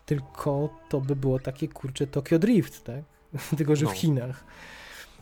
tylko 0.05 0.69
to 0.89 1.01
by 1.01 1.15
było 1.15 1.39
takie 1.39 1.67
kurcze 1.67 2.07
Tokyo 2.07 2.39
Drift, 2.39 2.83
tak? 2.83 3.03
Tylko, 3.57 3.75
że 3.75 3.85
no. 3.85 3.91
w 3.91 3.93
Chinach. 3.93 4.43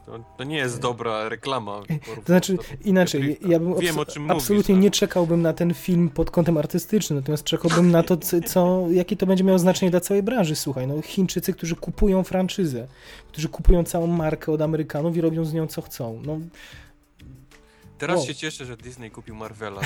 To, 0.07 0.19
to, 0.37 0.43
nie 0.43 0.57
jest 0.57 0.79
dobra 0.79 1.29
reklama. 1.29 1.81
To 2.15 2.21
znaczy, 2.25 2.57
inaczej, 2.85 3.39
ja 3.47 3.59
bym 3.59 3.79
Wiem, 3.79 3.95
absolutnie 3.99 4.55
mówisz, 4.55 4.67
tak. 4.67 4.77
nie 4.77 4.91
czekałbym 4.91 5.41
na 5.41 5.53
ten 5.53 5.73
film 5.73 6.09
pod 6.09 6.31
kątem 6.31 6.57
artystycznym, 6.57 7.19
natomiast 7.19 7.43
czekałbym 7.43 7.91
na 7.91 8.03
to, 8.03 8.17
co, 8.45 8.85
jakie 8.91 9.15
to 9.17 9.25
będzie 9.25 9.43
miało 9.43 9.59
znaczenie 9.59 9.91
dla 9.91 9.99
całej 9.99 10.23
branży. 10.23 10.55
Słuchaj, 10.55 10.87
no 10.87 11.01
Chińczycy, 11.01 11.53
którzy 11.53 11.75
kupują 11.75 12.23
franczyzę, 12.23 12.87
którzy 13.27 13.49
kupują 13.49 13.83
całą 13.83 14.07
markę 14.07 14.51
od 14.51 14.61
Amerykanów 14.61 15.17
i 15.17 15.21
robią 15.21 15.45
z 15.45 15.53
nią 15.53 15.67
co 15.67 15.81
chcą. 15.81 16.21
No, 16.25 16.39
Teraz 17.97 18.17
wow. 18.17 18.27
się 18.27 18.35
cieszę, 18.35 18.65
że 18.65 18.77
Disney 18.77 19.11
kupił 19.11 19.35
Marvela. 19.35 19.81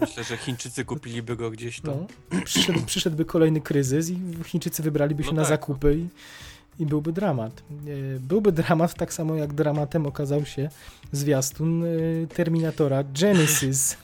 Myślę, 0.00 0.24
że 0.24 0.36
Chińczycy 0.36 0.84
kupiliby 0.84 1.36
go 1.36 1.50
gdzieś 1.50 1.80
tam. 1.80 1.94
No, 2.32 2.40
przyszedł, 2.44 2.80
przyszedłby 2.86 3.24
kolejny 3.24 3.60
kryzys 3.60 4.10
i 4.10 4.18
Chińczycy 4.44 4.82
wybraliby 4.82 5.24
się 5.24 5.30
no 5.30 5.36
na 5.36 5.42
tak. 5.42 5.48
zakupy 5.48 5.94
i 5.94 6.08
I 6.78 6.86
byłby 6.86 7.12
dramat. 7.12 7.62
E, 7.70 8.20
byłby 8.20 8.52
dramat 8.52 8.94
tak 8.94 9.12
samo 9.12 9.34
jak 9.34 9.52
dramatem 9.52 10.06
okazał 10.06 10.44
się 10.44 10.68
zwiastun 11.12 11.84
e, 11.84 11.86
Terminatora 12.26 13.04
Genesis. 13.04 13.96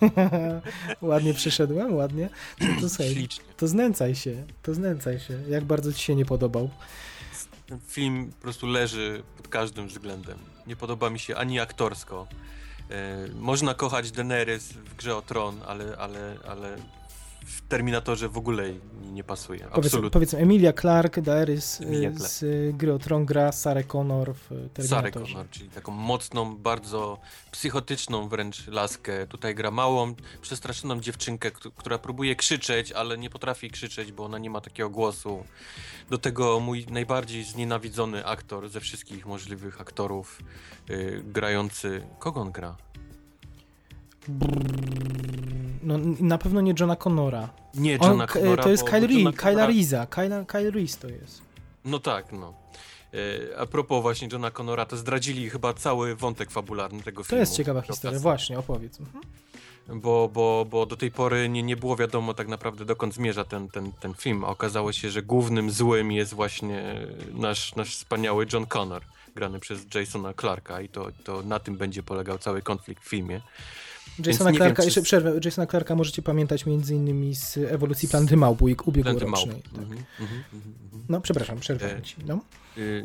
ładnie 1.02 1.34
przeszedłem, 1.34 1.94
ładnie. 1.94 2.28
No 2.60 2.68
to, 2.80 2.88
słuchaj, 2.88 3.28
to 3.56 3.68
znęcaj 3.68 4.14
się, 4.14 4.44
to 4.62 4.74
znęcaj 4.74 5.20
się. 5.20 5.38
Jak 5.48 5.64
bardzo 5.64 5.92
ci 5.92 6.04
się 6.04 6.14
nie 6.14 6.24
podobał? 6.24 6.70
Ten 7.66 7.80
film 7.80 8.30
po 8.36 8.42
prostu 8.42 8.66
leży 8.66 9.22
pod 9.36 9.48
każdym 9.48 9.88
względem. 9.88 10.38
Nie 10.66 10.76
podoba 10.76 11.10
mi 11.10 11.18
się 11.18 11.36
ani 11.36 11.60
aktorsko. 11.60 12.26
E, 12.90 13.26
można 13.34 13.74
kochać 13.74 14.10
Daenerys 14.10 14.72
w 14.72 14.96
grze 14.96 15.16
o 15.16 15.22
tron, 15.22 15.60
ale, 15.66 15.96
ale, 15.96 16.36
ale 16.48 16.76
w 17.50 17.62
Terminatorze 17.68 18.28
w 18.28 18.38
ogóle 18.38 18.64
nie 19.12 19.24
pasuje. 19.24 19.66
Absolutnie. 19.72 20.10
Powiedzmy, 20.10 20.38
Emilia 20.38 20.72
Clark, 20.72 21.20
Daenerys 21.20 21.80
Emilia 21.80 22.10
Clark. 22.10 22.32
z 22.32 22.76
gry 22.76 22.92
o 22.92 22.98
Tron 22.98 23.24
gra 23.26 23.52
Sarah 23.52 23.86
Connor 23.86 24.34
w 24.34 24.48
Terminatorze. 24.48 24.88
Sarah 24.88 25.12
Connor, 25.12 25.50
czyli 25.50 25.70
taką 25.70 25.92
mocną, 25.92 26.56
bardzo 26.56 27.18
psychotyczną 27.50 28.28
wręcz 28.28 28.66
laskę. 28.66 29.26
Tutaj 29.26 29.54
gra 29.54 29.70
małą, 29.70 30.14
przestraszoną 30.40 31.00
dziewczynkę, 31.00 31.50
która 31.50 31.98
próbuje 31.98 32.36
krzyczeć, 32.36 32.92
ale 32.92 33.18
nie 33.18 33.30
potrafi 33.30 33.70
krzyczeć, 33.70 34.12
bo 34.12 34.24
ona 34.24 34.38
nie 34.38 34.50
ma 34.50 34.60
takiego 34.60 34.90
głosu. 34.90 35.44
Do 36.10 36.18
tego 36.18 36.60
mój 36.60 36.86
najbardziej 36.90 37.44
znienawidzony 37.44 38.26
aktor 38.26 38.68
ze 38.68 38.80
wszystkich 38.80 39.26
możliwych 39.26 39.80
aktorów 39.80 40.42
yy, 40.88 41.22
grający... 41.24 42.02
Kogo 42.18 42.40
on 42.40 42.52
gra? 42.52 42.76
No, 45.82 45.98
na 46.20 46.38
pewno 46.38 46.60
nie 46.60 46.74
Johna 46.80 46.96
Connora. 46.96 47.48
Nie 47.74 47.92
Johna 47.92 48.24
On, 48.24 48.28
Connora, 48.28 48.62
To 48.62 48.70
jest 48.70 48.84
Kyle, 48.84 49.06
Reese, 49.06 49.32
Kyle 49.36 49.66
Reesa. 49.66 50.06
Kyle, 50.06 50.44
Kyle 50.46 50.70
Reese 50.70 50.96
to 50.98 51.08
jest. 51.08 51.42
No 51.84 51.98
tak, 51.98 52.32
no. 52.32 52.54
E, 53.14 53.58
a 53.58 53.66
propos 53.66 54.02
właśnie 54.02 54.28
Johna 54.32 54.50
Connora, 54.50 54.86
to 54.86 54.96
zdradzili 54.96 55.50
chyba 55.50 55.74
cały 55.74 56.16
wątek 56.16 56.50
fabularny 56.50 57.02
tego 57.02 57.24
filmu. 57.24 57.36
To 57.36 57.40
jest 57.40 57.56
ciekawa 57.56 57.82
historia, 57.82 58.18
właśnie, 58.18 58.58
opowiedz. 58.58 59.00
Mhm. 59.00 59.24
Bo, 60.00 60.28
bo, 60.28 60.66
bo 60.70 60.86
do 60.86 60.96
tej 60.96 61.10
pory 61.10 61.48
nie, 61.48 61.62
nie 61.62 61.76
było 61.76 61.96
wiadomo 61.96 62.34
tak 62.34 62.48
naprawdę 62.48 62.84
dokąd 62.84 63.14
zmierza 63.14 63.44
ten, 63.44 63.68
ten, 63.68 63.92
ten 63.92 64.14
film, 64.14 64.44
a 64.44 64.48
okazało 64.48 64.92
się, 64.92 65.10
że 65.10 65.22
głównym 65.22 65.70
złym 65.70 66.12
jest 66.12 66.34
właśnie 66.34 67.06
nasz, 67.34 67.74
nasz 67.76 67.96
wspaniały 67.96 68.46
John 68.52 68.66
Connor, 68.66 69.02
grany 69.34 69.60
przez 69.60 69.86
Jasona 69.94 70.34
Clarka 70.34 70.80
i 70.80 70.88
to, 70.88 71.08
to 71.24 71.42
na 71.42 71.58
tym 71.58 71.76
będzie 71.76 72.02
polegał 72.02 72.38
cały 72.38 72.62
konflikt 72.62 73.04
w 73.04 73.08
filmie. 73.08 73.40
Jasona 74.26 74.52
Clarka, 74.52 74.84
jeszcze 74.84 75.02
przerwę, 75.02 75.40
Jasona 75.44 75.66
Clarka 75.66 75.94
możecie 75.94 76.22
pamiętać 76.22 76.66
między 76.66 76.94
innymi 76.94 77.34
z 77.34 77.56
ewolucji 77.56 78.08
Planety 78.08 78.36
Małpujek 78.36 78.86
ubiegłorocznej. 78.86 79.62
Tak. 79.62 79.82
Mhm, 79.82 80.04
mhm, 80.20 80.42
mhm, 80.52 80.74
no, 81.08 81.20
przepraszam, 81.20 81.60
przerwę 81.60 81.96
e, 81.96 82.02
ci. 82.02 82.16
No. 82.26 82.40
Y 82.78 83.04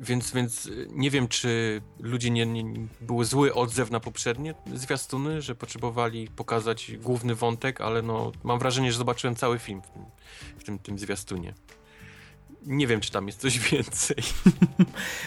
więc, 0.00 0.32
więc 0.32 0.66
y, 0.66 0.88
nie 0.90 1.10
wiem, 1.10 1.28
czy 1.28 1.80
ludzie 2.00 2.30
nie, 2.30 2.46
nie 2.46 2.86
były 3.00 3.24
zły 3.24 3.54
odzew 3.54 3.90
na 3.90 4.00
poprzednie 4.00 4.54
zwiastuny, 4.74 5.42
że 5.42 5.54
potrzebowali 5.54 6.28
pokazać 6.28 6.92
główny 7.02 7.34
wątek, 7.34 7.80
ale 7.80 8.02
no, 8.02 8.32
mam 8.42 8.58
wrażenie, 8.58 8.92
że 8.92 8.98
zobaczyłem 8.98 9.36
cały 9.36 9.58
film 9.58 9.82
w 9.82 9.90
tym, 9.90 10.04
w 10.58 10.64
tym, 10.64 10.78
tym 10.78 10.98
zwiastunie 10.98 11.54
nie 12.66 12.86
wiem, 12.86 13.00
czy 13.00 13.10
tam 13.10 13.26
jest 13.26 13.40
coś 13.40 13.58
więcej. 13.70 14.16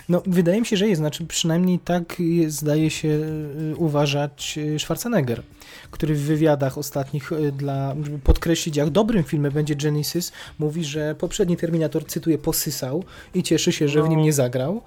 No, 0.10 0.24
wydaje 0.26 0.60
mi 0.60 0.66
się, 0.66 0.78
że 0.78 0.88
jest. 0.88 1.00
Znaczy, 1.00 1.26
przynajmniej 1.26 1.80
tak 1.80 2.22
zdaje 2.48 2.90
się 2.90 3.08
y, 3.08 3.76
uważać 3.78 4.58
y, 4.58 4.80
Schwarzenegger, 4.80 5.44
który 5.92 6.16
w 6.16 6.22
wywiadach 6.22 6.78
ostatnich 6.78 7.32
y, 7.32 7.52
dla, 7.52 7.96
żeby 8.04 8.20
podkreślić, 8.20 8.78
jak 8.78 8.90
dobrym 8.90 9.24
filmem 9.24 9.54
będzie 9.54 9.76
Genesis, 9.76 10.32
mówi, 10.60 10.84
że 10.84 11.16
poprzedni 11.16 11.58
Terminator, 11.58 12.06
cytuję, 12.06 12.38
posysał 12.38 13.04
i 13.36 13.44
cieszy 13.44 13.72
się, 13.72 13.88
że 13.88 14.00
no. 14.00 14.06
w 14.06 14.10
nim 14.10 14.22
nie 14.22 14.34
zagrał. 14.34 14.82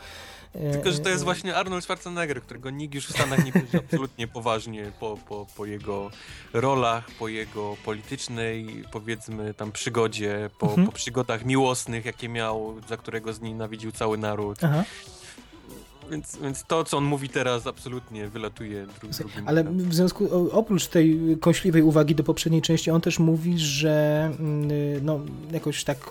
Tylko, 0.72 0.92
że 0.92 0.98
to 0.98 1.08
jest 1.08 1.24
właśnie 1.24 1.56
Arnold 1.56 1.84
Schwarzenegger, 1.84 2.42
którego 2.42 2.70
nikt 2.70 2.94
już 2.94 3.06
w 3.06 3.10
Stanach 3.10 3.44
nie 3.44 3.52
bierze 3.52 3.78
absolutnie 3.78 4.28
poważnie 4.28 4.92
po, 5.00 5.18
po, 5.28 5.46
po 5.56 5.66
jego 5.66 6.10
rolach, 6.52 7.10
po 7.18 7.28
jego 7.28 7.76
politycznej, 7.84 8.84
powiedzmy, 8.92 9.54
tam 9.54 9.72
przygodzie, 9.72 10.50
po, 10.58 10.66
mhm. 10.66 10.86
po 10.86 10.92
przygodach 10.92 11.44
miłosnych, 11.44 12.04
jakie 12.04 12.28
miał, 12.28 12.74
za 12.88 12.96
którego 12.96 13.32
znienawidził 13.32 13.92
cały 13.92 14.18
naród. 14.18 14.58
Aha. 14.62 14.84
Więc, 16.10 16.38
więc 16.42 16.64
to, 16.64 16.84
co 16.84 16.96
on 16.96 17.04
mówi 17.04 17.28
teraz, 17.28 17.66
absolutnie 17.66 18.28
wylatuje 18.28 18.86
dru 19.00 19.08
drugim. 19.08 19.48
Ale 19.48 19.64
w 19.64 19.94
związku, 19.94 20.50
oprócz 20.52 20.86
tej 20.86 21.20
kąśliwej 21.40 21.82
uwagi 21.82 22.14
do 22.14 22.24
poprzedniej 22.24 22.62
części, 22.62 22.90
on 22.90 23.00
też 23.00 23.18
mówi, 23.18 23.58
że 23.58 24.24
mm, 24.40 24.68
no, 25.02 25.20
jakoś 25.52 25.84
tak 25.84 26.10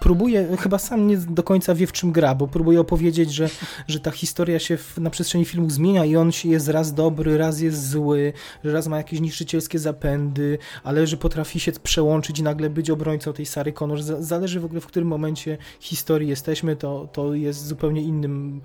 próbuje, 0.00 0.56
chyba 0.56 0.78
sam 0.78 1.06
nie 1.06 1.16
do 1.16 1.42
końca 1.42 1.74
wie, 1.74 1.86
w 1.86 1.92
czym 1.92 2.12
gra, 2.12 2.34
bo 2.34 2.48
próbuje 2.48 2.80
opowiedzieć, 2.80 3.32
że, 3.32 3.50
że 3.88 4.00
ta 4.00 4.10
historia 4.10 4.58
się 4.58 4.76
w, 4.76 4.98
na 4.98 5.10
przestrzeni 5.10 5.44
filmu 5.44 5.70
zmienia 5.70 6.04
i 6.04 6.16
on 6.16 6.30
jest 6.44 6.68
raz 6.68 6.94
dobry, 6.94 7.38
raz 7.38 7.60
jest 7.60 7.90
zły, 7.90 8.32
że 8.64 8.72
raz 8.72 8.88
ma 8.88 8.96
jakieś 8.96 9.20
niszczycielskie 9.20 9.78
zapędy, 9.78 10.58
ale 10.84 11.06
że 11.06 11.16
potrafi 11.16 11.60
się 11.60 11.72
przełączyć 11.72 12.38
i 12.38 12.42
nagle 12.42 12.70
być 12.70 12.90
obrońcą 12.90 13.32
tej 13.32 13.46
Sary 13.46 13.72
Connor. 13.72 14.02
Zależy 14.02 14.60
w 14.60 14.64
ogóle, 14.64 14.80
w 14.80 14.86
którym 14.86 15.08
momencie 15.08 15.58
historii 15.80 16.28
jesteśmy, 16.28 16.76
to, 16.76 17.08
to 17.12 17.34
jest 17.34 17.66
zupełnie 17.66 18.02
innym 18.02 18.60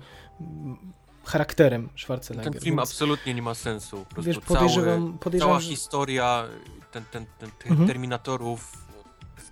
charakterem 1.24 1.88
Schwarzeneggera. 1.96 2.52
Ten 2.52 2.60
film 2.62 2.76
więc, 2.76 2.90
absolutnie 2.90 3.34
nie 3.34 3.42
ma 3.42 3.54
sensu. 3.54 4.06
Po 4.14 4.22
wiesz, 4.22 4.38
podejrzewam, 4.38 5.06
cały, 5.06 5.18
podejrzewam, 5.18 5.52
cała 5.52 5.60
że... 5.60 5.68
historia 5.68 6.44
ten, 6.90 7.04
ten, 7.04 7.26
ten, 7.38 7.50
ten 7.58 7.72
mhm. 7.72 7.88
Terminatorów 7.88 8.87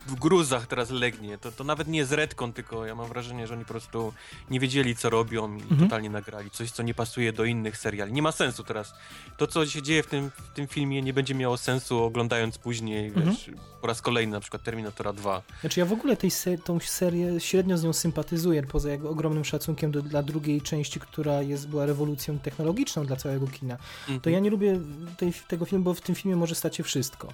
w 0.06 0.14
gruzach 0.14 0.66
teraz 0.66 0.90
legnie. 0.90 1.38
To, 1.38 1.52
to 1.52 1.64
nawet 1.64 1.88
nie 1.88 1.98
jest 1.98 2.12
redkon, 2.12 2.52
tylko 2.52 2.86
ja 2.86 2.94
mam 2.94 3.08
wrażenie, 3.08 3.46
że 3.46 3.54
oni 3.54 3.64
po 3.64 3.70
prostu 3.70 4.12
nie 4.50 4.60
wiedzieli, 4.60 4.96
co 4.96 5.10
robią 5.10 5.56
i 5.56 5.62
mhm. 5.62 5.80
totalnie 5.80 6.10
nagrali. 6.10 6.50
Coś, 6.50 6.70
co 6.70 6.82
nie 6.82 6.94
pasuje 6.94 7.32
do 7.32 7.44
innych 7.44 7.76
seriali. 7.76 8.12
Nie 8.12 8.22
ma 8.22 8.32
sensu 8.32 8.64
teraz. 8.64 8.94
To, 9.36 9.46
co 9.46 9.66
się 9.66 9.82
dzieje 9.82 10.02
w 10.02 10.06
tym, 10.06 10.30
w 10.30 10.54
tym 10.54 10.66
filmie, 10.66 11.02
nie 11.02 11.12
będzie 11.12 11.34
miało 11.34 11.56
sensu 11.56 12.02
oglądając 12.02 12.58
później, 12.58 13.06
mhm. 13.06 13.26
wiesz, 13.26 13.50
po 13.80 13.86
raz 13.86 14.02
kolejny 14.02 14.32
na 14.32 14.40
przykład 14.40 14.62
Terminatora 14.62 15.12
2. 15.12 15.42
Znaczy 15.60 15.80
ja 15.80 15.86
w 15.86 15.92
ogóle 15.92 16.16
tej 16.16 16.30
se 16.30 16.58
tą 16.58 16.80
serię 16.80 17.40
średnio 17.40 17.78
z 17.78 17.84
nią 17.84 17.92
sympatyzuję, 17.92 18.62
poza 18.62 18.90
jego 18.90 19.10
ogromnym 19.10 19.44
szacunkiem 19.44 19.90
do, 19.90 20.02
dla 20.02 20.22
drugiej 20.22 20.62
części, 20.62 21.00
która 21.00 21.42
jest, 21.42 21.68
była 21.68 21.86
rewolucją 21.86 22.38
technologiczną 22.38 23.06
dla 23.06 23.16
całego 23.16 23.46
kina. 23.46 23.76
Mhm. 24.00 24.20
To 24.20 24.30
ja 24.30 24.38
nie 24.38 24.50
lubię 24.50 24.80
tej, 25.16 25.32
tego 25.48 25.64
filmu, 25.64 25.84
bo 25.84 25.94
w 25.94 26.00
tym 26.00 26.14
filmie 26.14 26.36
może 26.36 26.54
stać 26.54 26.76
się 26.76 26.82
wszystko. 26.82 27.32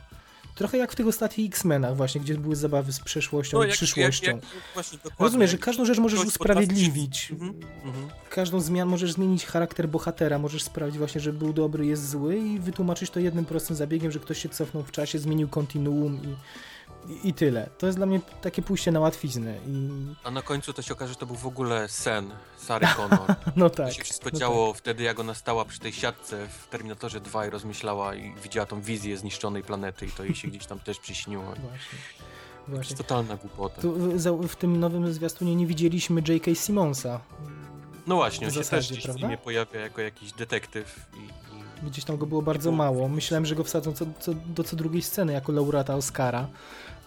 Trochę 0.55 0.79
jak 0.79 0.93
w 0.93 0.95
tych 0.95 1.07
ostatnich 1.07 1.49
X-Menach 1.49 1.97
właśnie, 1.97 2.21
gdzie 2.21 2.35
były 2.35 2.57
zabawy 2.57 2.93
z 2.93 3.01
przeszłością 3.01 3.59
no, 3.59 3.65
i 3.65 3.67
jak, 3.67 3.77
przyszłością. 3.77 4.27
Jak, 4.27 4.37
jak, 4.37 4.45
właśnie, 4.75 4.99
Rozumiesz, 5.19 5.51
że 5.51 5.59
każdą 5.59 5.85
rzecz 5.85 5.99
możesz 5.99 6.25
usprawiedliwić. 6.25 7.31
Mhm, 7.31 7.55
mhm. 7.85 8.09
Każdą 8.31 8.61
zmianę 8.61 8.91
możesz 8.91 9.13
zmienić 9.13 9.47
charakter 9.47 9.89
bohatera, 9.89 10.39
możesz 10.39 10.63
sprawić 10.63 10.99
właśnie, 10.99 11.21
że 11.21 11.33
był 11.33 11.53
dobry, 11.53 11.87
jest 11.87 12.11
zły 12.11 12.39
i 12.39 12.59
wytłumaczyć 12.59 13.11
to 13.11 13.21
jednym 13.21 13.45
prostym 13.45 13.77
zabiegiem, 13.77 14.13
że 14.13 14.19
ktoś 14.19 14.43
się 14.43 14.49
cofnął 14.49 14.83
w 14.83 14.91
czasie, 14.91 15.19
zmienił 15.19 15.49
kontinuum 15.49 16.21
i 16.25 16.37
i, 17.09 17.29
I, 17.29 17.35
tyle. 17.35 17.69
To 17.79 17.87
jest 17.87 17.99
dla 17.99 18.07
mnie 18.07 18.21
takie 18.43 18.63
pójście 18.63 18.93
na 18.93 19.01
łatwiznę. 19.01 19.59
I... 19.67 19.89
A 20.25 20.31
na 20.31 20.43
końcu 20.43 20.73
to 20.73 20.83
się 20.83 20.93
okaże, 20.93 21.13
że 21.13 21.19
to 21.19 21.27
był 21.27 21.37
w 21.37 21.47
ogóle 21.47 21.89
sen 21.89 22.31
Sary 22.57 22.87
Connor. 22.97 23.35
no 23.57 23.71
tak. 23.71 23.87
To 23.87 23.93
się 23.93 24.03
wszystko 24.05 24.31
no 24.33 24.39
działo 24.39 24.73
tak. 24.73 24.79
wtedy, 24.79 25.03
jak 25.03 25.21
ona 25.21 25.35
stała 25.35 25.65
przy 25.65 25.79
tej 25.81 25.93
siatce 25.93 26.49
w 26.49 26.69
Terminatorze 26.69 27.21
2 27.21 27.47
i 27.47 27.51
rozmyślała 27.51 28.15
i 28.15 28.35
widziała 28.43 28.67
tą 28.67 28.81
wizję 28.81 29.17
zniszczonej 29.17 29.63
planety 29.63 30.07
i 30.07 30.11
to 30.11 30.25
jej 30.25 30.35
się 30.35 30.49
gdzieś 30.49 30.67
tam 30.67 30.79
też 30.79 30.99
przyśniło. 30.99 31.45
Właśnie. 31.69 31.99
Właśnie. 32.69 32.97
totalna 32.97 33.37
głupota. 33.37 33.83
Tu 33.83 33.93
w, 33.93 34.49
w, 34.49 34.57
tym 34.57 34.81
nowym 34.81 35.13
zwiastunie 35.13 35.57
nie 35.57 35.67
widzieliśmy 35.67 36.23
J.K. 36.29 36.55
Simonsa. 36.55 37.21
No 38.07 38.15
właśnie, 38.15 38.47
on 38.47 38.53
się 38.53 38.65
też 38.65 38.91
gdzieś 38.91 39.05
prawda? 39.05 39.37
w 39.37 39.41
pojawia 39.41 39.81
jako 39.81 40.01
jakiś 40.01 40.33
detektyw 40.33 41.07
i 41.15 41.43
Gdzieś 41.83 42.05
tam 42.05 42.17
go 42.17 42.27
było 42.27 42.43
bardzo 42.43 42.73
mało. 42.73 43.09
Myślałem, 43.09 43.47
że 43.47 43.55
go 43.55 43.65
wsadzą 43.65 43.93
co, 43.93 44.07
co, 44.21 44.35
do 44.35 44.65
co 44.65 44.77
drugiej 44.77 45.03
sceny 45.03 45.33
jako 45.33 45.53
laureata 45.53 45.95
Oscara. 45.95 46.49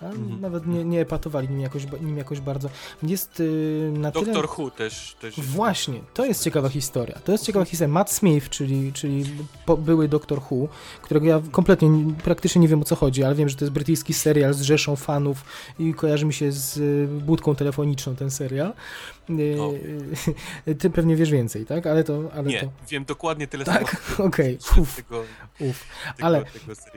Mhm. 0.01 0.41
Nawet 0.41 0.67
nie, 0.67 0.85
nie 0.85 1.01
epatowali 1.01 1.49
nim 1.49 1.59
jakoś, 1.59 1.83
nim 2.01 2.17
jakoś 2.17 2.39
bardzo. 2.39 2.69
Jest 3.03 3.39
yy, 3.39 3.91
na 3.93 4.11
Doktor 4.11 4.33
tyle... 4.33 4.47
Who 4.57 4.71
też, 4.71 5.15
też. 5.21 5.41
Właśnie, 5.41 5.99
to 6.13 6.25
jest 6.25 6.43
ciekawa 6.43 6.69
historia. 6.69 7.19
To 7.23 7.31
jest 7.31 7.45
ciekawa 7.45 7.65
historia. 7.65 7.93
Matt 7.93 8.11
Smith, 8.11 8.49
czyli, 8.49 8.93
czyli 8.93 9.25
po, 9.65 9.77
były 9.77 10.07
Doktor 10.07 10.39
Who, 10.51 10.67
którego 11.01 11.25
ja 11.25 11.41
kompletnie, 11.51 11.89
praktycznie 12.23 12.61
nie 12.61 12.67
wiem 12.67 12.81
o 12.81 12.85
co 12.85 12.95
chodzi, 12.95 13.23
ale 13.23 13.35
wiem, 13.35 13.49
że 13.49 13.55
to 13.55 13.65
jest 13.65 13.73
brytyjski 13.73 14.13
serial 14.13 14.53
z 14.53 14.61
rzeszą 14.61 14.95
fanów 14.95 15.45
i 15.79 15.93
kojarzy 15.93 16.25
mi 16.25 16.33
się 16.33 16.51
z 16.51 16.77
y, 16.77 17.07
budką 17.07 17.55
telefoniczną 17.55 18.15
ten 18.15 18.31
serial. 18.31 18.73
Ty 20.79 20.89
pewnie 20.89 21.15
wiesz 21.15 21.31
więcej, 21.31 21.65
tak? 21.65 21.87
Ale 21.87 22.03
to... 22.03 22.21
Ale 22.33 22.43
nie, 22.43 22.61
to... 22.61 22.67
wiem 22.89 23.05
dokładnie 23.05 23.47
tyle 23.47 23.65
Tak, 23.65 23.95
okej, 24.19 24.57
okay. 24.69 24.81
uf, 24.81 25.03
uf. 25.59 25.85
Ale 26.21 26.43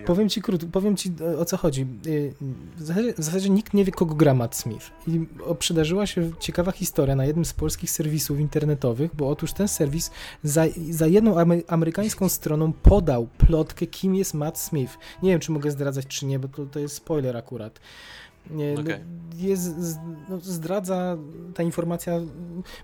powiem 0.06 0.28
ci 0.28 0.42
krótko, 0.42 0.68
powiem 0.72 0.96
ci 0.96 1.12
o 1.38 1.44
co 1.44 1.56
chodzi. 1.56 1.86
Zasadzie, 2.98 3.14
w 3.22 3.24
zasadzie, 3.24 3.50
nikt 3.50 3.74
nie 3.74 3.84
wie, 3.84 3.92
kogo 3.92 4.14
gra 4.14 4.34
Matt 4.34 4.56
Smith. 4.56 4.90
I 5.06 5.26
przydarzyła 5.58 6.06
się 6.06 6.30
ciekawa 6.40 6.72
historia 6.72 7.16
na 7.16 7.24
jednym 7.24 7.44
z 7.44 7.52
polskich 7.52 7.90
serwisów 7.90 8.40
internetowych, 8.40 9.14
bo 9.14 9.28
otóż 9.28 9.52
ten 9.52 9.68
serwis 9.68 10.10
za, 10.42 10.64
za 10.90 11.06
jedną 11.06 11.34
amerykańską 11.68 12.28
stroną 12.28 12.72
podał 12.72 13.26
plotkę, 13.26 13.86
kim 13.86 14.14
jest 14.14 14.34
Matt 14.34 14.58
Smith. 14.58 14.98
Nie 15.22 15.30
wiem, 15.30 15.40
czy 15.40 15.52
mogę 15.52 15.70
zdradzać, 15.70 16.06
czy 16.06 16.26
nie, 16.26 16.38
bo 16.38 16.48
to, 16.48 16.66
to 16.66 16.78
jest 16.78 16.94
spoiler 16.94 17.36
akurat. 17.36 17.80
Nie, 18.50 18.74
no, 18.74 18.80
Okej. 18.80 19.00
jest, 19.36 19.74
no, 20.28 20.40
zdradza 20.40 21.16
ta 21.54 21.62
informacja, 21.62 22.20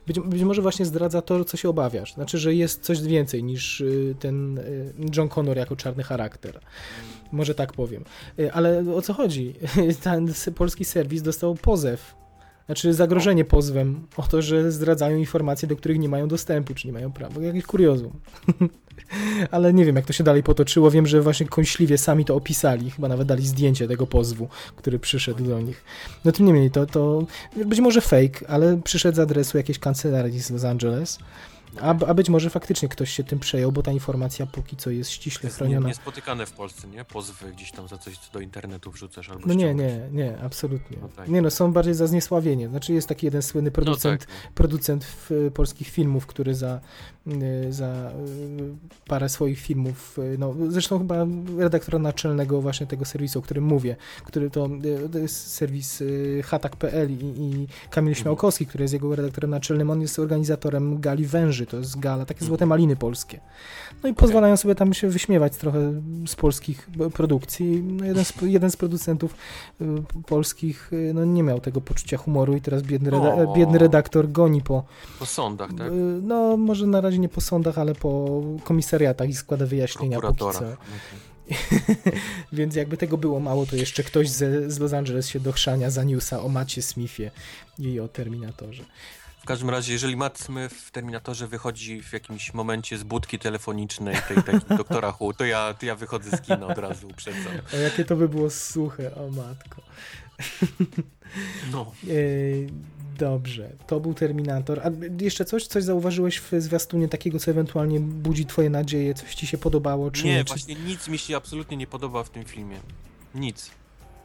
być, 0.07 0.20
być 0.20 0.43
może 0.43 0.62
właśnie 0.62 0.85
zdradza 0.85 1.23
to, 1.23 1.45
co 1.45 1.57
się 1.57 1.69
obawiasz. 1.69 2.15
Znaczy, 2.15 2.39
że 2.39 2.55
jest 2.55 2.82
coś 2.82 3.03
więcej 3.03 3.45
niż 3.45 3.81
y, 3.81 4.15
ten 4.20 4.59
y, 4.59 4.95
John 5.16 5.28
Connor 5.28 5.57
jako 5.57 5.77
czarny 5.77 6.03
charakter. 6.03 6.61
Może 7.32 7.55
tak 7.55 7.73
powiem. 7.73 8.05
Y, 8.39 8.53
Ale 8.53 8.85
o 8.95 9.03
co 9.03 9.12
chodzi? 9.12 9.55
Ten 10.03 10.32
polski 10.55 10.85
serwis 10.85 11.23
dostał 11.23 11.55
pozew. 11.55 12.24
Znaczy 12.66 12.95
zagrożenie 12.95 13.45
pozwem 13.45 14.07
o 14.16 14.23
to, 14.23 14.43
że 14.43 14.73
zdradzają 14.73 15.16
informacje, 15.16 15.69
do 15.69 15.77
których 15.77 15.99
nie 15.99 16.09
mają 16.09 16.28
dostępu, 16.28 16.74
czy 16.74 16.86
nie 16.86 16.93
mają 16.93 17.12
prawa. 17.12 17.43
Jakieś 17.43 17.65
kuriozum. 17.65 18.12
Ale 19.51 19.74
nie 19.74 19.85
wiem, 19.85 19.97
jak 19.97 20.07
to 20.07 20.12
się 20.12 20.24
dalej 20.24 20.43
potoczyło. 20.43 20.91
Wiem, 20.91 21.07
że 21.07 21.23
właśnie 21.23 21.47
kąśliwie 21.47 21.99
sami 21.99 22.24
to 22.24 22.36
opisali. 22.36 22.91
Chyba 22.91 23.09
nawet 23.09 23.28
dali 23.28 23.47
zdjęcie 23.47 23.89
tego 23.89 24.07
pozwu, 24.07 24.49
który 24.77 24.99
przyszedł 24.99 25.45
do 25.45 25.61
nich. 25.61 25.85
No 26.24 26.32
tym 26.32 26.47
niemniej, 26.47 26.70
to, 26.70 26.86
to 26.86 27.27
być 27.66 27.81
może 27.81 28.01
fake, 28.01 28.49
ale 28.49 28.81
przyszedł 28.85 29.16
z 29.16 29.19
adresu 29.19 29.57
jakiejś 29.57 29.78
kancelarii 29.78 30.41
z 30.41 30.51
Los 30.51 30.65
Angeles. 30.65 31.19
A, 31.81 31.89
a 32.07 32.15
być 32.15 32.29
może 32.29 32.51
faktycznie 32.51 32.89
ktoś 32.89 33.11
się 33.11 33.25
tym 33.25 33.39
przejął, 33.39 33.73
bo 33.73 33.83
ta 33.83 33.93
informacja 33.93 34.47
póki 34.47 34.77
co 34.77 34.91
jest 34.91 35.11
ściśle 35.11 35.47
jest 35.47 35.61
nie, 35.61 35.67
chroniona. 35.67 35.89
niespotykane 35.89 36.47
w 36.47 36.53
Polsce, 36.53 36.89
nie? 36.89 37.05
Pozwy 37.05 37.53
gdzieś 37.53 37.73
tam 37.73 37.89
za 37.89 37.99
coś, 37.99 38.19
co 38.19 38.33
do 38.33 38.41
internetu 38.41 38.91
wrzucasz 38.91 39.29
albo 39.31 39.47
No 39.47 39.55
nie, 39.55 39.75
nie, 39.75 40.09
nie, 40.13 40.39
absolutnie. 40.39 40.97
No 41.03 41.09
tak. 41.09 41.29
Nie 41.29 41.43
no, 41.43 41.51
są 41.51 41.73
bardziej 41.73 41.95
za 41.95 42.07
zniesławienie. 42.07 42.69
Znaczy 42.69 42.93
jest 42.93 43.09
taki 43.09 43.27
jeden 43.27 43.43
słynny 43.43 43.71
No 43.71 43.75
producent, 43.75 44.27
tak. 44.27 44.53
producent 44.55 45.05
w, 45.05 45.51
polskich 45.55 45.89
filmów, 45.89 46.27
który 46.27 46.55
za, 46.55 46.81
za 47.71 48.11
y, 48.11 48.75
parę 49.07 49.29
swoich 49.29 49.61
filmów, 49.61 50.19
y, 50.19 50.39
no 50.39 50.55
zresztą 50.69 50.99
chyba 50.99 51.27
redaktora 51.59 51.99
naczelnego 51.99 52.61
właśnie 52.61 52.87
tego 52.87 53.05
serwisu, 53.05 53.39
o 53.39 53.43
którym 53.43 53.65
mówię, 53.65 53.97
który 54.25 54.51
to, 54.51 54.69
y, 55.07 55.09
to 55.09 55.19
jest 55.19 55.53
serwis 55.53 56.01
y, 56.01 56.43
hatak.pl 56.45 57.11
i, 57.11 57.15
i 57.15 57.67
Kamil 57.91 58.11
Mhm. 58.11 58.15
Śmiałkowski, 58.15 58.67
który 58.67 58.85
jest 58.85 58.95
jego 58.95 59.17
redaktorem 59.17 59.51
naczelnym, 59.51 59.91
on 59.91 60.01
jest 60.01 60.19
organizatorem 60.19 61.01
Gali 61.01 61.27
Węży, 61.27 61.67
to 61.67 61.77
jest 61.77 61.99
gala, 61.99 62.27
takie 62.27 62.45
złote 62.45 62.67
maliny 62.67 62.97
polskie. 62.97 63.41
No 64.05 64.11
i 64.11 64.15
pozwalają 64.15 64.57
sobie 64.57 64.75
tam 64.75 64.95
się 64.95 65.09
wyśmiewać 65.09 65.57
trochę 65.57 65.93
z 66.27 66.35
polskich 66.35 66.89
produkcji. 67.15 67.83
No 67.83 68.05
jeden, 68.05 68.25
z, 68.25 68.33
jeden 68.43 68.71
z 68.71 68.77
producentów 68.77 69.35
y, 69.81 69.85
polskich 70.27 70.93
y, 70.93 71.13
no, 71.15 71.25
nie 71.25 71.43
miał 71.43 71.61
tego 71.61 71.81
poczucia 71.81 72.17
humoru 72.17 72.57
i 72.57 72.61
teraz 72.61 72.83
biedny, 72.83 73.11
reda- 73.11 73.55
biedny 73.57 73.79
redaktor 73.79 74.33
goni 74.33 74.63
po, 74.63 74.85
Po 75.19 75.27
sądach, 75.27 75.71
tak? 75.79 75.89
y, 75.89 75.91
no 76.23 76.57
może 76.57 76.87
na 76.87 77.01
razie 77.01 77.19
nie 77.19 77.29
po 77.29 77.41
sądach, 77.41 77.79
ale 77.79 77.95
po 77.95 78.43
komisariatach 78.65 79.29
i 79.29 79.35
składa 79.35 79.67
wyjaśnienia 79.67 80.21
póki 80.21 80.39
co. 80.39 80.45
Prokuratorach. 80.51 80.79
Więc 82.53 82.75
jakby 82.75 82.97
tego 82.97 83.19
było 83.19 83.41
mało, 83.41 83.67
to 83.67 83.77
jeszcze 83.77 84.03
ktoś 84.03 84.29
ze, 84.31 84.71
z 84.71 84.79
Los 84.79 84.93
Angeles 84.93 85.29
się 85.29 85.41
dochrzania 85.41 85.91
za 85.91 86.05
newsa 86.05 86.43
o 86.43 86.49
Macie 86.49 86.83
Smithie 86.83 87.31
i 87.79 88.01
o 88.01 88.09
Terminatorze. 88.09 88.85
W 89.45 89.47
każdym 89.47 89.71
razie, 89.71 89.93
jeżeli 89.93 90.16
Matt 90.16 90.49
w 90.71 90.91
Terminatorze 90.91 91.49
wychodzi 91.49 92.03
w 92.03 92.12
jakimś 92.12 92.55
momencie 92.55 92.99
z 92.99 93.03
budki 93.03 93.39
telefonicznej 93.39 94.16
tej, 94.29 94.43
tej 94.43 94.55
doktora 94.79 95.12
Hu, 95.12 95.33
to 95.33 95.45
ja, 95.45 95.75
to 95.75 95.87
ja 95.87 95.95
wychodzę 95.95 96.37
z 96.37 96.41
kina 96.41 96.66
od 96.66 96.79
razu, 96.79 97.09
uprzedzam. 97.09 97.53
O 97.75 97.77
jakie 97.77 98.05
to 98.05 98.16
by 98.16 98.29
było 98.29 98.51
suche, 98.51 99.15
o 99.15 99.31
matko. 99.31 99.83
No. 101.73 101.93
Yy, 102.05 102.66
Dobrze, 103.19 103.71
to 103.87 104.01
był 104.01 104.15
Terminator. 104.15 104.81
A 104.81 104.91
jeszcze 105.21 105.45
coś? 105.45 105.66
Coś 105.66 105.85
zauważyłeś 105.85 106.41
w 106.41 106.53
zwiastunie 106.59 107.09
takiego, 107.09 107.39
co 107.39 107.51
ewentualnie 107.51 108.01
budzi 108.01 108.47
twoje 108.47 108.71
nadzieje? 108.71 109.15
Coś 109.15 109.35
ci 109.35 109.47
się 109.47 109.59
podobało, 109.59 110.11
czy 110.11 110.25
nie? 110.25 110.35
Nie, 110.35 110.45
właśnie 110.45 110.75
nic 110.75 111.09
mi 111.09 111.19
się 111.19 111.37
absolutnie 111.37 111.77
nie 111.77 111.87
podoba 111.87 112.23
w 112.23 112.31
tym 112.31 112.45
filmie. 112.45 112.81
Nic. 113.35 113.71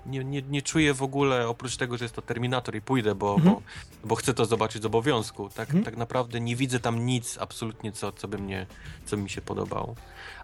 Nie, 0.05 0.23
nie, 0.23 0.41
nie 0.41 0.61
czuję 0.61 0.93
w 0.93 1.03
ogóle, 1.03 1.47
oprócz 1.47 1.77
tego, 1.77 1.97
że 1.97 2.05
jest 2.05 2.15
to 2.15 2.21
Terminator 2.21 2.75
i 2.75 2.81
pójdę, 2.81 3.15
bo, 3.15 3.35
Mhm. 3.35 3.55
bo, 3.55 3.61
bo 4.03 4.15
chcę 4.15 4.33
to 4.33 4.45
zobaczyć 4.45 4.81
z 4.81 4.85
obowiązku. 4.85 5.49
Tak, 5.49 5.67
Mhm. 5.69 5.83
tak 5.85 5.97
naprawdę 5.97 6.39
nie 6.41 6.55
widzę 6.55 6.79
tam 6.79 7.05
nic 7.05 7.37
absolutnie, 7.37 7.91
co, 7.91 8.11
co 8.11 8.27
by 8.27 8.37
mnie, 8.37 8.65
co 9.05 9.17
mi 9.17 9.29
się 9.29 9.41
podobało. 9.41 9.95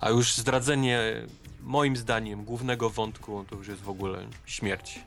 A 0.01 0.09
już 0.09 0.35
zdradzenie, 0.35 0.99
moim 1.61 1.97
zdaniem, 1.97 2.43
głównego 2.45 2.89
wątku, 2.89 3.45
to 3.49 3.55
już 3.55 3.67
jest 3.67 3.81
w 3.81 3.89
ogóle 3.89 4.27
śmierć. 4.45 4.99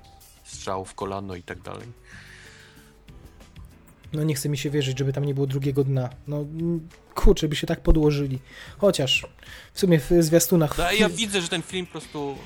Strzał 0.45 0.85
w 0.85 0.95
kolano 0.95 1.35
i 1.35 1.43
tak 1.43 1.61
dalej. 1.63 1.87
No 4.13 4.25
nie 4.25 4.35
chce 4.35 4.49
mi 4.49 4.59
się 4.59 4.71
wierzyć, 4.71 4.99
żeby 4.99 5.13
tam 5.13 5.25
nie 5.25 5.35
było 5.35 5.47
drugiego 5.47 5.85
dna. 5.85 6.11
No 6.27 6.45
kurczę, 7.15 7.49
by 7.49 7.57
się 7.57 7.67
tak 7.67 7.81
podłożyli. 7.81 8.39
Chociaż 8.79 9.27
w 9.73 9.81
sumie 9.81 9.99
w 10.01 10.11
zwiastunach... 10.21 10.79
No, 10.79 10.93
ja 10.93 11.09
widzę, 11.09 11.41
że 11.41 11.49
ten 11.49 11.63
film 11.63 11.87
po 11.87 11.93
prostu 11.93 12.37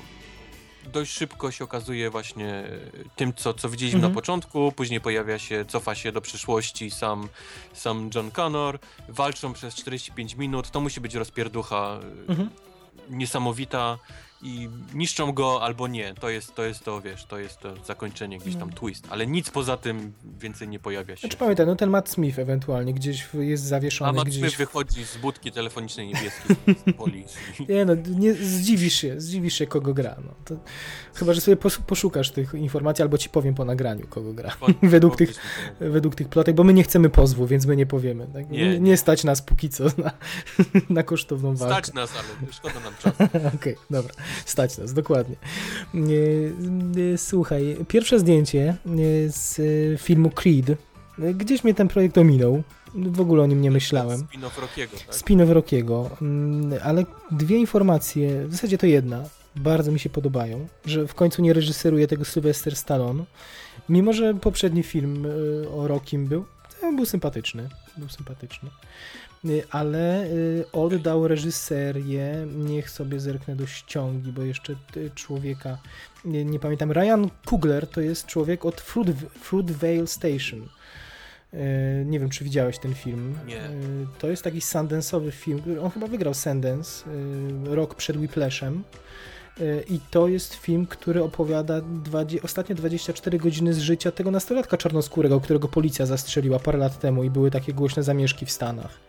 dość 0.91 1.11
szybko 1.13 1.51
się 1.51 1.63
okazuje 1.63 2.09
właśnie 2.09 2.49
e, 2.49 2.69
tym, 3.15 3.33
co, 3.33 3.53
co 3.53 3.69
widzieliśmy 3.69 3.97
Mhm. 3.97 4.11
na 4.13 4.15
początku, 4.15 4.71
później 4.71 5.01
pojawia 5.01 5.39
się, 5.39 5.65
cofa 5.67 5.95
się 5.95 6.11
do 6.11 6.21
przyszłości 6.21 6.91
sam, 6.91 7.29
sam 7.73 8.09
John 8.15 8.31
Connor, 8.31 8.79
walczą 9.09 9.53
przez 9.53 9.75
45 9.75 10.35
minut, 10.35 10.71
to 10.71 10.81
musi 10.81 11.01
być 11.01 11.15
rozpierducha 11.15 11.99
e, 12.27 12.29
Mhm. 12.31 12.49
niesamowita 13.09 13.97
i 14.43 14.69
niszczą 14.93 15.31
go 15.31 15.61
albo 15.61 15.87
nie, 15.87 16.13
to 16.13 16.29
jest 16.29 16.55
to, 16.55 16.63
jest 16.63 16.83
to 16.83 17.01
wiesz, 17.01 17.25
to 17.25 17.39
jest 17.39 17.59
to 17.59 17.73
zakończenie, 17.85 18.37
gdzieś 18.39 18.55
tam 18.55 18.69
No. 18.69 18.75
twist, 18.75 19.07
ale 19.09 19.27
nic 19.27 19.49
poza 19.49 19.77
tym 19.77 20.13
więcej 20.39 20.67
nie 20.67 20.79
pojawia 20.79 21.15
się. 21.15 21.19
Znaczy 21.21 21.37
pamiętaj, 21.37 21.65
no 21.65 21.75
ten 21.75 21.89
Matt 21.89 22.09
Smith 22.09 22.39
ewentualnie 22.39 22.93
gdzieś 22.93 23.27
jest 23.33 23.63
zawieszony 23.63 24.09
A 24.09 24.13
Matt 24.13 24.27
gdzieś... 24.27 24.41
Smith 24.41 24.57
wychodzi 24.57 25.05
z 25.05 25.17
budki 25.17 25.51
telefonicznej 25.51 26.07
niebieskiej 26.07 26.55
z 26.93 26.93
policji. 26.97 27.37
Nie 27.69 27.85
no, 27.85 27.93
nie, 28.09 28.33
zdziwisz 28.33 28.93
się, 28.93 29.21
zdziwisz 29.21 29.53
się 29.53 29.67
kogo 29.67 29.93
gra. 29.93 30.15
No. 30.25 30.33
To, 30.45 30.55
chyba, 31.13 31.33
że 31.33 31.41
sobie 31.41 31.57
pos- 31.57 31.79
poszukasz 31.87 32.31
tych 32.31 32.53
informacji, 32.53 33.01
albo 33.01 33.17
ci 33.17 33.29
powiem 33.29 33.55
po 33.55 33.65
nagraniu, 33.65 34.07
kogo 34.09 34.33
gra. 34.33 34.55
Według 34.83 35.15
tych, 35.15 35.29
Powiedzmy 35.29 35.75
to. 35.87 35.91
według 35.91 36.15
tych 36.15 36.27
plotek, 36.29 36.55
bo 36.55 36.63
my 36.63 36.73
nie 36.73 36.83
chcemy 36.83 37.09
pozwu, 37.09 37.47
więc 37.47 37.65
my 37.65 37.75
nie 37.75 37.85
powiemy. 37.85 38.27
Tak? 38.33 38.49
Nie, 38.49 38.59
Nie, 38.69 38.79
nie. 38.79 38.97
stać 38.97 39.23
nas 39.23 39.41
póki 39.41 39.69
co 39.69 39.83
na, 39.83 40.11
na 40.89 41.03
kosztowną 41.03 41.55
walkę. 41.55 41.73
Stać 41.75 41.93
nas, 41.93 42.11
ale 42.15 42.51
szkoda 42.51 42.79
nam 42.79 42.93
czasu. 42.99 43.23
Okej, 43.55 43.75
dobra, 43.89 44.13
stać 44.45 44.77
nas, 44.77 44.93
dokładnie. 44.93 45.35
Nie, 45.93 46.17
nie, 46.95 47.17
Słuchaj, 47.17 47.77
pierwsze 47.87 48.19
zdjęcie 48.19 48.75
z 49.27 49.59
e, 49.59 49.97
filmu 49.97 50.29
Creed. 50.29 50.69
E, 50.69 51.33
Gdzieś 51.33 51.63
mnie 51.63 51.73
ten 51.73 51.87
projekt 51.87 52.17
ominął. 52.17 52.63
W 52.95 53.21
ogóle 53.21 53.43
o 53.43 53.45
nim 53.45 53.61
nie 53.61 53.71
myślałem. 53.71 54.19
Spin-off 54.19 54.61
Rockiego, 54.61 54.97
tak? 54.97 55.15
Spin-off 55.15 55.49
Rockiego, 55.49 56.09
mm, 56.21 56.79
ale 56.83 57.05
dwie 57.31 57.57
informacje, 57.57 58.47
w 58.47 58.51
zasadzie 58.51 58.77
to 58.77 58.85
jedna, 58.85 59.23
bardzo 59.55 59.91
mi 59.91 59.99
się 59.99 60.09
podobają, 60.09 60.67
że 60.85 61.07
w 61.07 61.15
końcu 61.15 61.41
nie 61.41 61.53
reżyseruje 61.53 62.07
tego 62.07 62.25
Sylvester 62.25 62.75
Stallone, 62.75 63.23
mimo 63.89 64.13
że 64.13 64.33
poprzedni 64.33 64.83
film 64.83 65.25
y, 65.25 65.69
o 65.69 65.87
Rockim 65.87 66.27
był, 66.27 66.45
to 66.81 66.91
był 66.91 67.05
sympatyczny, 67.05 67.69
był 67.97 68.09
sympatyczny, 68.09 68.69
ale 69.71 70.25
y, 70.25 70.65
oddał 70.71 71.27
reżyserię, 71.27 72.47
niech 72.55 72.89
sobie 72.89 73.19
zerknę 73.19 73.55
do 73.55 73.67
ściągi, 73.67 74.31
bo 74.31 74.41
jeszcze 74.41 74.75
y, 74.97 75.11
człowieka, 75.15 75.77
nie, 76.25 76.45
nie 76.45 76.59
pamiętam, 76.59 76.91
Ryan 76.91 77.29
Coogler 77.45 77.87
to 77.87 78.01
jest 78.01 78.25
człowiek 78.25 78.65
od 78.65 78.81
Fruit, 78.81 79.07
Fruitvale 79.41 80.07
Station. 80.07 80.67
E, 81.53 82.05
Nie 82.05 82.19
wiem, 82.19 82.29
czy 82.29 82.43
widziałeś 82.43 82.79
ten 82.79 82.93
film. 82.93 83.35
Nie. 83.45 83.61
To 84.19 84.27
jest 84.29 84.43
taki 84.43 84.59
Sundance'owy 84.59 85.31
film. 85.31 85.61
On 85.83 85.91
chyba 85.91 86.07
wygrał 86.07 86.33
Sundance 86.33 87.05
rok 87.65 87.95
przed 87.95 88.17
Whiplashem. 88.17 88.83
I 89.89 89.99
to 90.11 90.27
jest 90.27 90.53
film, 90.53 90.85
który 90.87 91.23
opowiada 91.23 91.81
dwadzie- 91.81 92.41
ostatnie 92.43 92.75
24 92.75 93.37
godziny 93.39 93.73
z 93.73 93.79
życia 93.79 94.11
tego 94.11 94.31
nastolatka 94.31 94.77
czarnoskórego, 94.77 95.39
którego 95.41 95.67
policja 95.67 96.05
zastrzeliła 96.05 96.59
parę 96.59 96.77
lat 96.79 96.99
temu 96.99 97.23
i 97.23 97.29
były 97.29 97.51
takie 97.51 97.73
głośne 97.73 98.03
zamieszki 98.03 98.45
w 98.45 98.51
Stanach. 98.51 98.99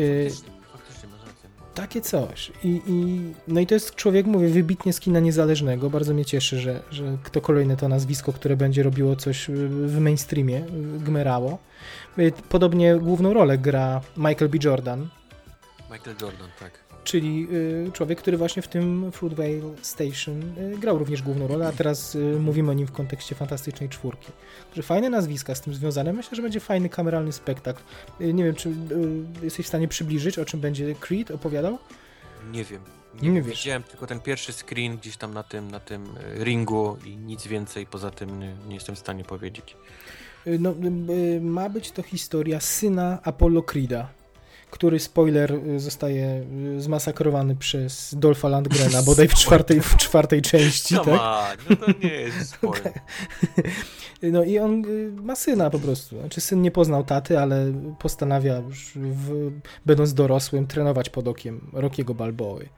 E, 0.00 0.30
faktycznie, 0.30 0.50
faktycznie 0.72 1.08
masz 1.08 1.20
rację. 1.26 1.48
takie 1.74 2.00
coś. 2.00 2.52
I, 2.64 2.80
i, 2.86 3.20
no 3.48 3.60
i 3.60 3.66
to 3.66 3.74
jest 3.74 3.94
człowiek, 3.94 4.26
mówię, 4.26 4.48
wybitnie 4.48 4.92
z 4.92 5.00
kina 5.00 5.20
niezależnego. 5.20 5.90
Bardzo 5.90 6.14
mnie 6.14 6.24
cieszy, 6.24 6.58
że, 6.60 6.82
że 6.90 7.16
to 7.32 7.40
kolejne 7.40 7.76
to 7.76 7.88
nazwisko, 7.88 8.32
które 8.32 8.56
będzie 8.56 8.82
robiło 8.82 9.16
coś 9.16 9.48
y, 9.48 9.68
w 9.68 10.00
mainstreamie, 10.00 10.58
y, 10.58 10.98
gmerało. 10.98 11.58
Y, 12.18 12.32
Podobnie 12.48 12.96
główną 12.96 13.32
rolę 13.32 13.58
gra 13.58 14.00
Michael 14.16 14.48
B. 14.50 14.58
Jordan, 14.64 15.08
Michael 15.90 16.16
Jordan, 16.22 16.48
tak. 16.60 16.89
Czyli 17.10 17.46
y, 17.52 17.92
człowiek, 17.92 18.18
który 18.18 18.36
właśnie 18.36 18.62
w 18.62 18.68
tym 18.68 19.12
Fruitvale 19.12 19.60
Station 19.82 20.42
y, 20.58 20.78
grał 20.78 20.98
również 20.98 21.22
główną 21.22 21.46
rolę, 21.46 21.68
a 21.68 21.72
teraz 21.72 22.14
y, 22.14 22.18
mówimy 22.40 22.70
o 22.70 22.74
nim 22.74 22.86
w 22.86 22.92
kontekście 22.92 23.34
Fantastycznej 23.34 23.88
Czwórki. 23.88 24.32
Także 24.64 24.82
fajne 24.82 25.10
nazwiska 25.10 25.54
z 25.54 25.60
tym 25.60 25.74
związane. 25.74 26.12
Myślę, 26.12 26.36
że 26.36 26.42
będzie 26.42 26.60
fajny 26.60 26.88
kameralny 26.88 27.32
spektakl. 27.32 27.82
Nie 28.20 28.44
wiem, 28.44 28.54
czy 28.54 28.72
jesteś 29.42 29.66
w 29.66 29.68
stanie 29.68 29.88
przybliżyć, 29.88 30.38
o 30.38 30.44
czym 30.44 30.60
będzie 30.60 30.94
Creed 30.94 31.30
opowiadał? 31.30 31.78
Nie 32.52 32.64
wiem. 32.64 32.80
Nie 33.22 33.30
Nie. 33.30 33.42
Widziałem 33.42 33.82
tylko 33.82 34.06
ten 34.06 34.20
pierwszy 34.20 34.52
screen 34.52 34.96
gdzieś 34.96 35.16
tam 35.16 35.34
na 35.34 35.42
tym, 35.42 35.70
na 35.70 35.80
tym 35.80 36.06
ringu 36.34 36.96
i 37.04 37.16
nic 37.16 37.46
więcej 37.46 37.86
poza 37.86 38.10
tym 38.10 38.38
nie, 38.38 38.54
nie 38.68 38.74
jestem 38.74 38.94
w 38.94 38.98
stanie 38.98 39.24
powiedzieć. 39.24 39.76
No, 40.46 40.74
ma 41.40 41.68
być 41.68 41.90
to 41.90 42.02
historia 42.02 42.60
syna 42.60 43.18
Apollo 43.22 43.62
Creeda, 43.62 44.08
który, 44.70 45.00
spoiler, 45.00 45.52
y, 45.52 45.80
zostaje 45.80 46.44
y, 46.76 46.80
zmasakrowany 46.80 47.56
przez 47.56 48.14
Dolfa 48.14 48.48
Landgrena, 48.48 49.02
bodaj 49.02 49.28
w 49.28 49.34
czwartej, 49.34 49.80
w 49.80 49.96
czwartej 49.96 50.42
części, 50.42 50.94
Come 50.94 51.18
tak? 51.18 51.20
on, 51.20 51.66
no 51.70 51.76
to 51.76 51.92
nie 52.02 52.14
jest 52.14 52.50
spoiler. 52.54 53.00
No 54.22 54.44
i 54.44 54.58
on 54.58 54.84
y, 54.84 55.12
ma 55.22 55.36
syna 55.36 55.70
po 55.70 55.78
prostu. 55.78 56.20
Znaczy 56.20 56.40
syn 56.40 56.62
nie 56.62 56.70
poznał 56.70 57.04
taty, 57.04 57.38
ale 57.38 57.72
postanawia 57.98 58.56
już, 58.58 58.92
w, 58.94 59.50
będąc 59.86 60.14
dorosłym, 60.14 60.66
trenować 60.66 61.10
pod 61.10 61.28
okiem 61.28 61.70
Rockiego 61.72 62.14
Balboy. 62.14 62.68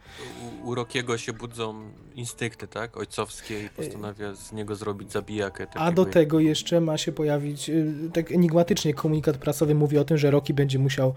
U, 0.63 0.69
u 0.69 0.75
Rokiego 0.75 1.19
się 1.19 1.33
budzą 1.33 1.91
instynkty, 2.15 2.67
tak? 2.67 2.97
Ojcowskie 2.97 3.65
i 3.65 3.69
postanawia 3.69 4.35
z 4.35 4.53
niego 4.53 4.75
zrobić 4.75 5.13
zabijakę. 5.13 5.67
A 5.67 5.67
takiego 5.67 5.93
do 5.93 6.05
tego 6.05 6.41
jeszcze 6.41 6.81
ma 6.81 6.99
się 6.99 7.13
pojawić, 7.13 7.71
tak 8.13 8.33
enigmatycznie 8.33 8.95
komunikat 8.95 9.37
prasowy 9.37 9.75
mówi 9.75 9.99
o 9.99 10.05
tym, 10.05 10.19
że 10.19 10.31
Rocky 10.31 10.55
będzie 10.55 10.79
musiał 10.79 11.15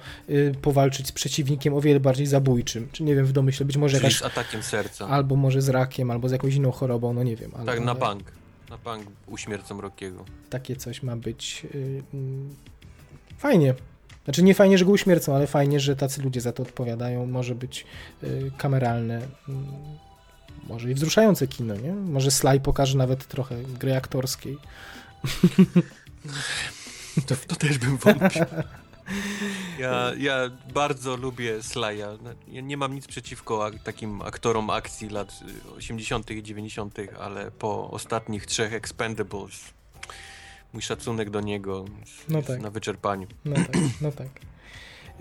powalczyć 0.66 1.08
z 1.08 1.12
przeciwnikiem 1.12 1.74
o 1.74 1.82
wiele 1.82 2.00
bardziej 2.00 2.26
zabójczym. 2.26 2.90
Czy 2.92 3.04
nie 3.04 3.16
wiem, 3.16 3.26
w 3.26 3.32
domyśle, 3.32 3.66
być 3.66 3.78
może 3.78 3.98
Czyli 3.98 4.04
jakaś, 4.04 4.20
z 4.20 4.24
atakiem 4.24 4.64
serca. 4.64 5.08
albo 5.08 5.36
może 5.36 5.62
z 5.62 5.70
rakiem, 5.70 6.12
albo 6.12 6.30
z 6.30 6.32
jakąś 6.32 6.56
inną 6.56 6.72
chorobą, 6.72 7.14
no 7.14 7.24
nie 7.24 7.36
wiem. 7.36 7.52
Ale, 7.56 7.66
tak, 7.66 7.80
na 7.80 7.92
ale 7.92 8.00
bank. 8.00 8.32
Na 8.70 8.78
bank 8.78 9.08
uśmiercą 9.28 9.82
Rokiego. 9.82 10.26
Takie 10.50 10.76
coś 10.76 11.04
ma 11.04 11.16
być 11.16 11.68
y, 11.76 12.04
mm, 12.14 12.56
fajnie. 13.38 13.74
Znaczy 14.24 14.44
nie 14.44 14.54
fajnie, 14.54 14.78
że 14.78 14.86
go 14.86 14.92
uśmiercą, 14.92 15.36
ale 15.36 15.48
fajnie, 15.48 15.80
że 15.80 15.96
tacy 15.96 16.22
ludzie 16.22 16.42
za 16.42 16.52
to 16.52 16.64
odpowiadają. 16.64 17.26
Może 17.26 17.56
być 17.56 17.86
y, 18.24 18.52
kameralne, 18.58 19.16
mm, 19.50 19.66
może 20.68 20.92
i 20.92 20.94
wzruszające 20.94 21.48
kino, 21.48 21.76
nie? 21.76 21.94
Może 21.94 22.32
Sly 22.32 22.60
pokaże 22.60 22.98
nawet 22.98 23.28
trochę 23.28 23.56
gry 23.64 23.96
aktorskiej. 23.96 24.58
To, 27.28 27.36
to 27.48 27.56
też 27.56 27.78
bym 27.78 27.98
wątpił. 27.98 28.42
Ja, 29.80 30.11
ja 30.18 30.49
bardzo 30.73 31.18
lubię 31.18 31.64
Slaja. 31.64 32.07
Ja 32.48 32.61
nie 32.61 32.77
mam 32.77 32.95
nic 32.95 33.07
przeciwko 33.07 33.65
ak- 33.65 33.84
takim 33.84 34.22
aktorom 34.22 34.69
akcji 34.69 35.10
lat 35.10 35.40
y, 35.68 35.72
80. 35.77 36.32
i 36.32 36.44
90., 36.44 36.98
ale 37.19 37.52
po 37.52 37.91
ostatnich 37.91 38.45
trzech 38.45 38.73
Expendables 38.73 39.73
mój 40.73 40.82
szacunek 40.82 41.30
do 41.30 41.41
niego 41.41 41.86
No 42.30 42.38
jest 42.38 42.48
tak. 42.48 42.61
na 42.61 42.69
wyczerpaniu. 42.69 43.27
No 43.45 43.56
tak, 43.56 43.76
no 44.02 44.11
tak. 44.11 44.27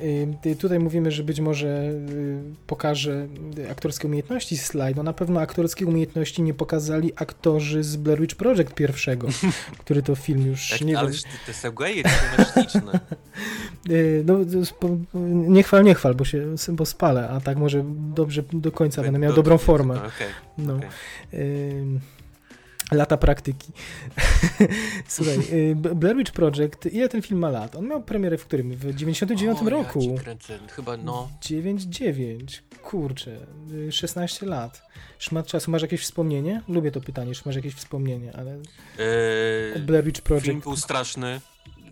Y, 0.00 0.26
ty- 0.42 0.56
Tutaj 0.56 0.78
mówimy, 0.78 1.10
że 1.10 1.24
być 1.24 1.40
może 1.40 1.66
y, 1.68 2.42
pokaże 2.66 3.26
y, 3.58 3.70
aktorskie 3.70 4.08
umiejętności 4.08 4.56
Sly. 4.56 4.94
No 4.96 5.02
na 5.02 5.12
pewno 5.12 5.40
aktorskie 5.40 5.86
umiejętności 5.86 6.42
nie 6.42 6.54
pokazali 6.54 7.12
aktorzy 7.16 7.84
z 7.84 7.96
Blair 7.96 8.20
Witch 8.20 8.34
Project 8.36 8.74
pierwszego, 8.74 9.28
który 9.84 10.02
to 10.02 10.14
film 10.14 10.46
już 10.46 10.70
Tak, 10.70 10.80
nie 10.80 10.86
wiem. 10.86 10.96
ależ 10.96 11.22
te, 11.46 11.52
segwaye 11.54 12.02
śliczne. 12.54 13.00
Y, 13.90 14.24
No, 14.26 14.38
nie 15.24 15.62
chwal, 15.62 15.84
nie 15.84 15.94
chwal, 15.94 16.14
bo 16.14 16.24
się 16.24 16.46
bo 16.68 16.86
spalę, 16.86 17.28
a 17.28 17.40
tak 17.40 17.56
może 17.58 17.84
dobrze 18.14 18.42
do 18.52 18.72
końca 18.72 19.02
będę 19.02 19.18
miał 19.18 19.30
Do- 19.30 19.36
dobrą 19.36 19.54
do- 19.54 19.58
formę. 19.62 19.94
No. 20.58 20.74
okej. 20.76 20.86
Lata 22.92 23.16
praktyki. 23.16 23.72
Słuchaj, 25.08 25.38
y, 25.52 25.74
Blair 25.76 26.16
Witch 26.16 26.32
Project, 26.32 26.86
ile 26.92 27.08
ten 27.08 27.22
film 27.22 27.40
ma 27.40 27.50
lat? 27.50 27.76
On 27.76 27.88
miał 27.88 28.02
premierę 28.02 28.38
w 28.38 28.44
którym? 28.44 28.76
W 28.76 28.94
99 28.94 29.58
O, 29.62 29.70
roku. 29.70 30.02
Ja 30.16 30.20
kręcę. 30.22 30.58
Chyba 30.72 30.96
no. 30.96 31.28
9-9, 31.42 32.44
kurczę, 32.82 33.46
y, 33.88 33.92
16 33.92 34.46
lat. 34.46 34.82
Szmat 35.18 35.46
czasu. 35.46 35.70
Masz 35.70 35.82
jakieś 35.82 36.02
wspomnienie? 36.02 36.62
Lubię 36.68 36.90
to 36.90 37.00
pytanie, 37.00 37.34
czy 37.34 37.42
masz 37.46 37.56
jakieś 37.56 37.74
wspomnienie, 37.74 38.32
ale 38.36 38.52
Eee, 38.98 39.80
Blair 39.80 40.04
Witch 40.04 40.22
Film 40.22 40.40
Project. 40.40 40.64
był 40.64 40.76
straszny. 40.76 41.40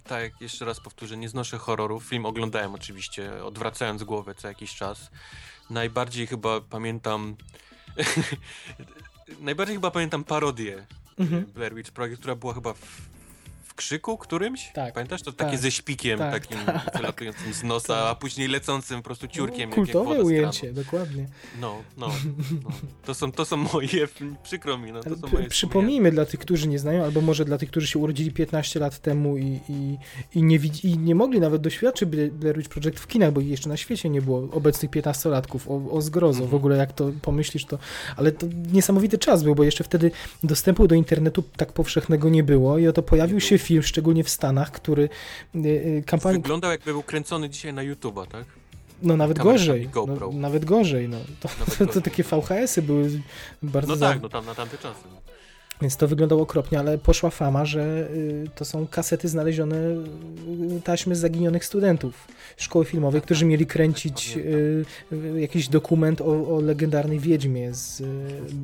Tak, 0.04 0.40
jeszcze 0.40 0.64
raz 0.64 0.80
powtórzę, 0.80 1.16
nie 1.16 1.28
znoszę 1.28 1.58
horrorów. 1.58 2.04
Film 2.04 2.26
oglądałem 2.26 2.74
oczywiście, 2.74 3.44
odwracając 3.44 4.04
głowę 4.04 4.34
co 4.34 4.48
jakiś 4.48 4.74
czas. 4.74 5.10
Najbardziej 5.70 6.26
chyba 6.26 6.60
pamiętam. 6.60 7.36
Najbardziej 9.40 9.76
chyba 9.76 9.90
pamiętam 9.90 10.24
parodię 10.24 10.86
Mhm. 11.18 11.44
Blair 11.54 11.74
Witch 11.74 11.90
Project, 11.90 12.18
która 12.18 12.34
była 12.34 12.54
chyba 12.54 12.72
w, 12.72 13.00
w 13.72 13.74
krzyku 13.74 14.18
którymś. 14.18 14.70
Tak, 14.74 14.94
Pamiętasz? 14.94 15.22
To 15.22 15.32
tak, 15.32 15.46
takie 15.46 15.58
ze 15.58 15.70
szpikiem 15.70 16.18
tak, 16.18 16.32
takim 16.32 16.58
wylatującym 16.96 17.54
z 17.54 17.62
nosa, 17.62 17.94
tak. 17.94 18.12
a 18.12 18.14
później 18.14 18.48
lecącym 18.48 18.96
po 18.96 19.02
prostu 19.02 19.28
ciurkiem. 19.28 19.60
jak 19.60 19.74
Kultowe 19.74 20.22
ujęcie, 20.22 20.72
dokładnie. 20.72 21.26
No, 21.60 21.76
no, 21.96 22.08
no. 22.64 22.70
To 23.04 23.14
są, 23.14 23.32
to 23.32 23.44
są 23.44 23.56
moje, 23.56 24.08
przykro 24.42 24.78
mi, 24.78 24.92
no 24.92 25.00
to 25.02 25.16
są 25.16 25.28
moje. 25.32 25.48
Przypomnijmy 25.48 26.10
dla 26.10 26.24
tych, 26.24 26.40
którzy 26.40 26.68
nie 26.68 26.78
znają, 26.78 27.04
albo 27.04 27.20
może 27.20 27.44
dla 27.44 27.58
tych, 27.58 27.70
którzy 27.70 27.86
się 27.86 27.98
urodzili 27.98 28.30
15 28.32 28.80
lat 28.80 28.98
temu 28.98 29.36
i, 29.38 29.60
i, 29.68 29.96
i, 30.34 30.42
nie, 30.42 30.58
widzi, 30.58 30.88
i 30.88 30.98
nie 30.98 31.14
mogli 31.14 31.40
nawet 31.40 31.62
doświadczyć 31.62 32.08
Bla- 32.08 32.30
Blair 32.30 32.56
Witch 32.56 32.70
Project 32.70 32.98
w 33.00 33.06
kinach, 33.06 33.32
bo 33.32 33.40
jeszcze 33.40 33.68
na 33.68 33.76
świecie 33.76 34.08
nie 34.08 34.22
było 34.22 34.38
obecnych 34.52 34.90
15-latków, 34.90 35.60
o, 35.68 35.90
o 35.92 36.02
zgrozo. 36.02 36.38
W 36.38 36.42
Mhm. 36.42 36.56
ogóle 36.56 36.76
jak 36.76 36.92
to 36.92 37.12
pomyślisz, 37.22 37.64
to... 37.64 37.78
Ale 38.16 38.32
to 38.32 38.46
niesamowity 38.72 39.18
czas 39.18 39.42
był, 39.42 39.54
bo 39.54 39.64
jeszcze 39.64 39.84
wtedy 39.84 40.10
dostępu 40.42 40.88
do 40.88 40.94
internetu 40.94 41.44
tak 41.56 41.72
powszechnego 41.72 42.28
nie 42.28 42.42
było 42.42 42.78
i 42.78 42.86
oto 42.88 43.02
pojawił 43.02 43.40
się 43.40 43.58
film, 43.62 43.82
szczególnie 43.82 44.24
w 44.24 44.30
Stanach, 44.30 44.70
który 44.72 45.08
y, 45.54 45.58
y, 45.68 46.02
kampanię... 46.06 46.38
Wyglądał 46.38 46.70
jakby 46.70 46.92
był 46.92 47.02
kręcony 47.02 47.50
dzisiaj 47.50 47.72
na 47.72 47.82
YouTube'a, 47.82 48.26
tak? 48.26 48.44
No 49.02 49.16
nawet 49.16 49.38
gorzej. 49.38 49.88
No, 50.06 50.32
nawet 50.32 50.64
gorzej, 50.64 51.08
no. 51.08 51.16
To, 51.40 51.48
Nawet 51.58 51.78
to, 51.78 51.86
to 51.86 52.00
takie 52.00 52.22
VHS-y 52.22 52.82
były 52.82 53.10
bardzo 53.62 53.88
No 53.88 53.96
za- 53.96 54.08
tak, 54.08 54.22
no 54.22 54.28
tam 54.28 54.46
na 54.46 54.54
tamte 54.54 54.78
czasy. 54.78 55.00
Więc 55.82 55.96
to 55.96 56.08
wyglądało 56.08 56.42
okropnie, 56.42 56.78
ale 56.78 56.98
poszła 56.98 57.30
fama, 57.30 57.64
że 57.64 58.08
y, 58.10 58.46
to 58.54 58.64
są 58.64 58.86
kasety 58.86 59.28
znalezione, 59.28 59.76
taśmy 60.84 61.16
zaginionych 61.16 61.64
studentów 61.64 62.28
szkoły 62.56 62.84
filmowej, 62.84 63.20
Tak, 63.20 63.24
którzy 63.26 63.40
tak, 63.40 63.48
mieli 63.48 63.66
tak, 63.66 63.72
kręcić 63.72 64.38
jakiś 65.36 65.68
dokument 65.68 66.20
o, 66.20 66.56
o 66.56 66.60
legendarnej 66.60 67.18
wiedźmie 67.20 67.74
z, 67.74 68.02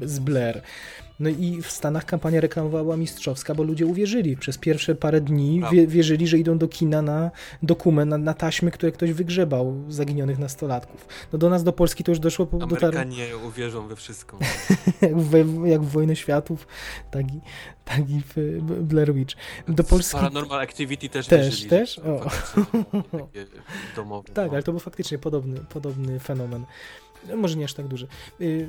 z 0.03 0.19
Blair. 0.19 0.63
No 1.21 1.31
i 1.31 1.63
w 1.63 1.71
Stanach 1.71 2.05
kampania 2.05 2.41
reklamowa 2.41 2.83
była 2.83 2.97
mistrzowska, 2.97 3.55
bo 3.55 3.63
ludzie 3.63 3.87
uwierzyli. 3.87 4.37
Przez 4.37 4.59
pierwsze 4.59 4.95
parę 4.95 5.21
dni 5.21 5.63
wie, 5.73 5.87
wierzyli, 5.87 6.27
że 6.27 6.39
idą 6.39 6.59
do 6.59 6.69
kina 6.69 7.03
na 7.03 7.31
dokument, 7.63 8.11
na, 8.11 8.19
na 8.19 8.35
taśmy, 8.35 8.71
które 8.71 8.93
ktoś 8.93 9.13
wygrzebał 9.13 9.85
zaginionych 9.89 10.39
nastolatków. 10.39 11.07
No 11.33 11.39
do 11.39 11.51
nas, 11.51 11.65
do 11.65 11.73
Polski 11.73 12.05
to 12.05 12.11
już 12.11 12.19
doszło, 12.19 12.47
po- 12.47 12.63
Amerykanie 12.63 13.37
uwierzą 13.37 13.89
we 13.89 13.97
wszystko. 13.97 14.39
jak 15.01 15.19
w, 15.19 15.67
jak 15.67 15.83
w 15.83 15.89
Wojnę 15.89 16.17
Światów, 16.17 16.67
tak 17.11 17.35
i, 17.35 17.41
tak 17.85 18.11
i 18.11 18.21
w 18.21 18.61
Blair 18.83 19.15
Witch. 19.15 19.35
Do 19.69 19.85
Polski... 19.85 20.17
Paranormal 20.17 20.61
Activity 20.61 21.09
też 21.09 21.27
Też, 21.27 21.47
wierzyli, 21.47 21.71
też? 21.71 21.99
O. 21.99 22.31
domowe. 23.97 24.29
Tak, 24.33 24.47
no. 24.47 24.53
ale 24.53 24.63
to 24.63 24.73
był 24.73 24.81
faktycznie 24.81 25.19
podobny, 25.19 25.61
podobny 25.69 26.21
fenomen. 26.21 26.65
No, 27.29 27.37
Może 27.37 27.57
nie 27.57 27.65
aż 27.65 27.75
tak 27.75 27.89
duży. 27.89 28.07
Y, 28.41 28.45
y, 28.45 28.69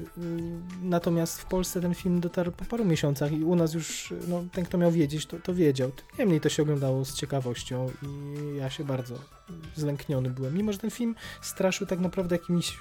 Natomiast 0.81 1.41
w 1.41 1.45
Polsce 1.45 1.81
ten 1.81 1.95
film 1.95 2.19
dotarł 2.19 2.51
po 2.51 2.65
paru 2.65 2.85
miesiącach 2.85 3.31
i 3.31 3.43
u 3.43 3.55
nas 3.55 3.73
już, 3.73 4.13
no, 4.27 4.43
ten 4.51 4.65
kto 4.65 4.77
miał 4.77 4.91
wiedzieć, 4.91 5.25
to, 5.25 5.39
to 5.39 5.53
wiedział. 5.53 5.91
Niemniej 6.19 6.41
to 6.41 6.49
się 6.49 6.63
oglądało 6.63 7.05
z 7.05 7.13
ciekawością 7.13 7.91
i 8.03 8.57
ja 8.57 8.69
się 8.69 8.83
bardzo 8.83 9.38
zlękniony 9.75 10.29
byłem. 10.29 10.53
Mimo, 10.57 10.71
że 10.73 10.77
ten 10.79 10.91
film 10.91 11.15
straszył 11.41 11.87
tak 11.87 11.99
naprawdę 11.99 12.35
jakimiś 12.35 12.77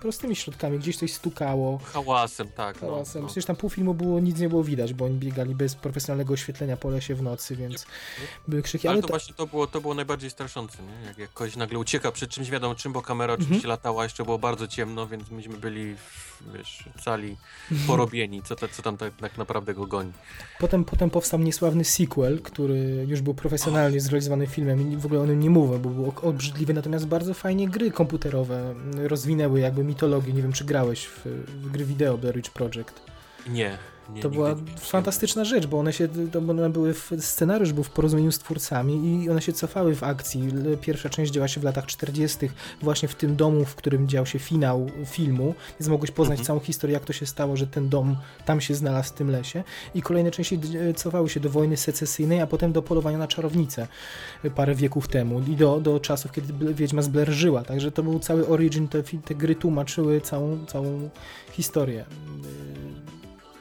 prostymi 0.00 0.36
środkami. 0.36 0.78
Gdzieś 0.78 0.96
coś 0.96 1.12
stukało, 1.12 1.78
Hałasem, 1.78 2.48
tak. 2.48 2.82
No, 2.82 2.88
hałasem. 2.88 3.22
no. 3.22 3.28
Przecież 3.28 3.44
tam 3.44 3.56
pół 3.56 3.70
filmu 3.70 3.94
było, 3.94 4.20
nic 4.20 4.38
nie 4.38 4.48
było 4.48 4.64
widać, 4.64 4.94
bo 4.94 5.04
oni 5.04 5.14
biegali 5.14 5.54
bez 5.54 5.74
profesjonalnego 5.74 6.34
oświetlenia 6.34 6.76
po 6.76 6.90
lesie 6.90 7.14
w 7.14 7.22
nocy, 7.22 7.56
więc 7.56 7.86
były 8.48 8.62
krzyki. 8.62 8.88
Ale 8.88 8.94
Ale 8.94 9.02
to 9.02 9.08
właśnie 9.08 9.34
to 9.34 9.46
było, 9.46 9.66
to 9.66 9.80
było 9.80 9.94
najbardziej 9.94 10.30
straszące, 10.30 10.82
nie? 10.82 11.06
Jak, 11.06 11.18
jak 11.18 11.30
ktoś 11.30 11.56
nagle 11.56 11.78
ucieka 11.78 12.12
przed 12.12 12.30
czymś 12.30 12.50
wiadomo 12.50 12.74
czym, 12.74 12.92
bo 12.92 13.02
kamera 13.02 13.32
Mhm. 13.32 13.46
oczywiście 13.48 13.68
latała, 13.68 14.02
jeszcze 14.02 14.24
było 14.24 14.38
bardzo 14.38 14.68
ciemno, 14.68 15.06
więc 15.06 15.30
myśmy 15.30 15.56
byli, 15.56 15.96
wiesz, 16.54 16.84
cali 17.04 17.36
porobieni, 17.86 18.42
co, 18.42 18.56
co 18.56 18.82
tam 18.82 18.96
tak, 18.96 19.16
tak 19.16 19.38
naprawdę 19.38 19.74
go 19.74 19.86
goni. 19.86 20.12
potem, 20.58 20.84
potem 20.84 21.10
powstał 21.10 21.40
niesławny 21.40 21.84
sequel, 21.84 22.40
który 22.40 23.06
już 23.08 23.20
był 23.20 23.34
profesjonalnie 23.34 24.00
zrealizowany 24.00 24.46
filmem 24.46 24.92
i 24.92 24.96
w 24.96 25.06
ogóle 25.06 25.20
o 25.20 25.26
nim 25.26 25.40
nie 25.40 25.50
mówię, 25.50 25.78
bo 25.78 25.88
był 25.90 26.12
obrzydliwy, 26.22 26.74
natomiast 26.74 27.06
bardzo 27.06 27.34
fajnie 27.34 27.68
gry 27.68 27.90
komputerowe 27.90 28.74
rozwinęły 28.96 29.60
jakby 29.60 29.84
mitologię. 29.84 30.32
Nie 30.32 30.42
wiem, 30.42 30.52
czy 30.52 30.64
grałeś 30.64 31.06
w, 31.06 31.26
w 31.46 31.70
gry 31.70 31.84
wideo 31.84 32.18
Blair 32.18 32.36
Witch 32.36 32.50
Project. 32.50 33.00
Nie. 33.46 33.78
Nie 34.14 34.22
To 34.22 34.30
była 34.30 34.54
fantastyczna 34.80 35.44
rzecz, 35.44 35.66
bo 35.66 35.78
one 35.78 35.92
się, 35.92 36.08
to 36.32 36.38
one 36.38 36.70
były, 36.70 36.94
w, 36.94 37.10
scenariusz 37.20 37.72
był 37.72 37.84
w 37.84 37.90
porozumieniu 37.90 38.32
z 38.32 38.38
twórcami 38.38 39.22
i 39.24 39.30
one 39.30 39.42
się 39.42 39.52
cofały 39.52 39.94
w 39.94 40.02
akcji. 40.04 40.42
Pierwsza 40.80 41.08
część 41.08 41.32
działa 41.32 41.48
się 41.48 41.60
w 41.60 41.64
latach 41.64 41.86
40., 41.86 42.50
właśnie 42.82 43.08
w 43.08 43.14
tym 43.14 43.36
domu, 43.36 43.64
w 43.64 43.74
którym 43.74 44.08
dział 44.08 44.26
się 44.26 44.38
finał 44.38 44.86
filmu, 45.06 45.54
więc 45.80 45.88
mogłeś 45.88 46.10
poznać 46.10 46.38
Mhm. 46.38 46.46
całą 46.46 46.60
historię, 46.60 46.94
jak 46.94 47.04
to 47.04 47.12
się 47.12 47.26
stało, 47.26 47.56
że 47.56 47.66
ten 47.66 47.88
dom 47.88 48.16
tam 48.44 48.60
się 48.60 48.74
znalazł 48.74 49.08
w 49.08 49.12
tym 49.12 49.30
lesie. 49.30 49.64
I 49.94 50.02
kolejne 50.02 50.30
części 50.30 50.58
d- 50.58 50.94
cofały 50.94 51.28
się 51.28 51.40
do 51.40 51.50
wojny 51.50 51.76
secesyjnej, 51.76 52.40
a 52.40 52.46
potem 52.46 52.72
do 52.72 52.82
polowania 52.82 53.18
na 53.18 53.26
czarownicę 53.28 53.86
y, 54.44 54.50
parę 54.50 54.74
wieków 54.74 55.08
temu 55.08 55.40
i 55.40 55.56
do, 55.56 55.80
do 55.80 56.00
czasów, 56.00 56.32
kiedy 56.32 56.74
Wiedźma 56.74 57.02
z 57.02 57.08
Blair 57.08 57.30
żyła. 57.30 57.62
Także 57.64 57.92
to 57.92 58.02
był 58.02 58.18
cały 58.18 58.48
origin, 58.48 58.88
te, 58.88 59.02
te 59.02 59.34
gry 59.34 59.54
tłumaczyły 59.54 60.20
całą, 60.20 60.66
całą 60.66 61.10
historię. 61.52 62.04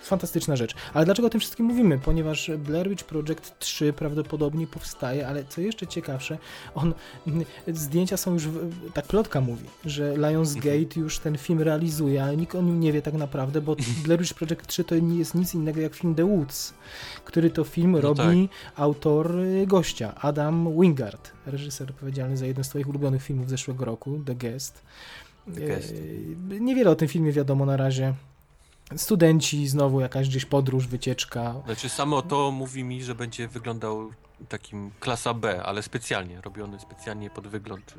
Fantastyczna 0.04 0.56
rzecz. 0.56 0.76
Ale 0.94 1.06
dlaczego 1.06 1.28
o 1.28 1.30
tym 1.30 1.40
wszystkim 1.40 1.66
mówimy? 1.66 2.00
Ponieważ 2.00 2.52
Blair 2.58 2.90
Witch 2.90 3.04
Project 3.04 3.60
3 3.60 3.94
prawdopodobnie 3.94 4.68
powstaje, 4.68 5.28
ale 5.28 5.44
co 5.46 5.62
jeszcze 5.62 5.88
ciekawsze, 5.88 6.38
on, 6.76 6.94
zdjęcia 7.68 8.18
są 8.18 8.34
już, 8.34 8.48
tak 8.94 9.06
plotka 9.06 9.42
mówi, 9.42 9.66
że 9.86 10.14
Lionsgate 10.18 10.78
mhm. 10.78 11.04
już 11.04 11.20
ten 11.20 11.38
film 11.38 11.62
realizuje, 11.62 12.24
ale 12.24 12.38
nikt 12.38 12.56
o 12.56 12.62
nim 12.62 12.80
nie 12.80 12.92
wie 12.92 13.02
tak 13.02 13.14
naprawdę, 13.14 13.62
bo 13.62 13.76
Blair 14.06 14.20
Witch 14.20 14.34
Project 14.34 14.68
3 14.68 14.84
to 14.84 14.96
nie 15.00 15.18
jest 15.18 15.36
nic 15.36 15.54
innego 15.54 15.82
jak 15.82 15.96
film 15.96 16.16
The 16.16 16.26
Woods, 16.26 16.74
który 17.26 17.50
to 17.50 17.64
film 17.64 17.92
no 17.92 18.02
robi 18.02 18.50
tak. 18.50 18.80
autor 18.80 19.40
y, 19.40 19.68
gościa, 19.68 20.16
Adam 20.16 20.82
Wingard, 20.82 21.32
reżyser 21.46 21.90
odpowiedzialny 21.90 22.38
za 22.38 22.46
jeden 22.46 22.64
z 22.64 22.70
twoich 22.70 22.90
ulubionych 22.90 23.24
filmów 23.24 23.50
zeszłego 23.50 23.86
roku, 23.86 24.22
The 24.26 24.36
Guest. 24.36 24.82
The 25.56 25.62
Guest. 25.62 25.92
Y, 25.92 26.60
niewiele 26.60 26.90
o 26.90 26.96
tym 26.96 27.08
filmie 27.08 27.32
wiadomo 27.32 27.66
na 27.66 27.78
razie 27.78 28.14
studenci, 28.96 29.68
znowu 29.68 30.02
jakaś 30.02 30.30
gdzieś 30.30 30.46
podróż, 30.46 30.88
wycieczka. 30.88 31.56
Znaczy 31.66 31.90
samo 31.90 32.22
to 32.22 32.52
mówi 32.52 32.84
mi, 32.84 33.04
że 33.04 33.16
będzie 33.16 33.48
wyglądał 33.48 34.12
takim 34.50 34.92
klasa 35.00 35.34
B, 35.34 35.64
ale 35.64 35.84
specjalnie, 35.84 36.42
robiony 36.42 36.80
specjalnie 36.80 37.30
pod 37.30 37.48
wygląd 37.48 37.96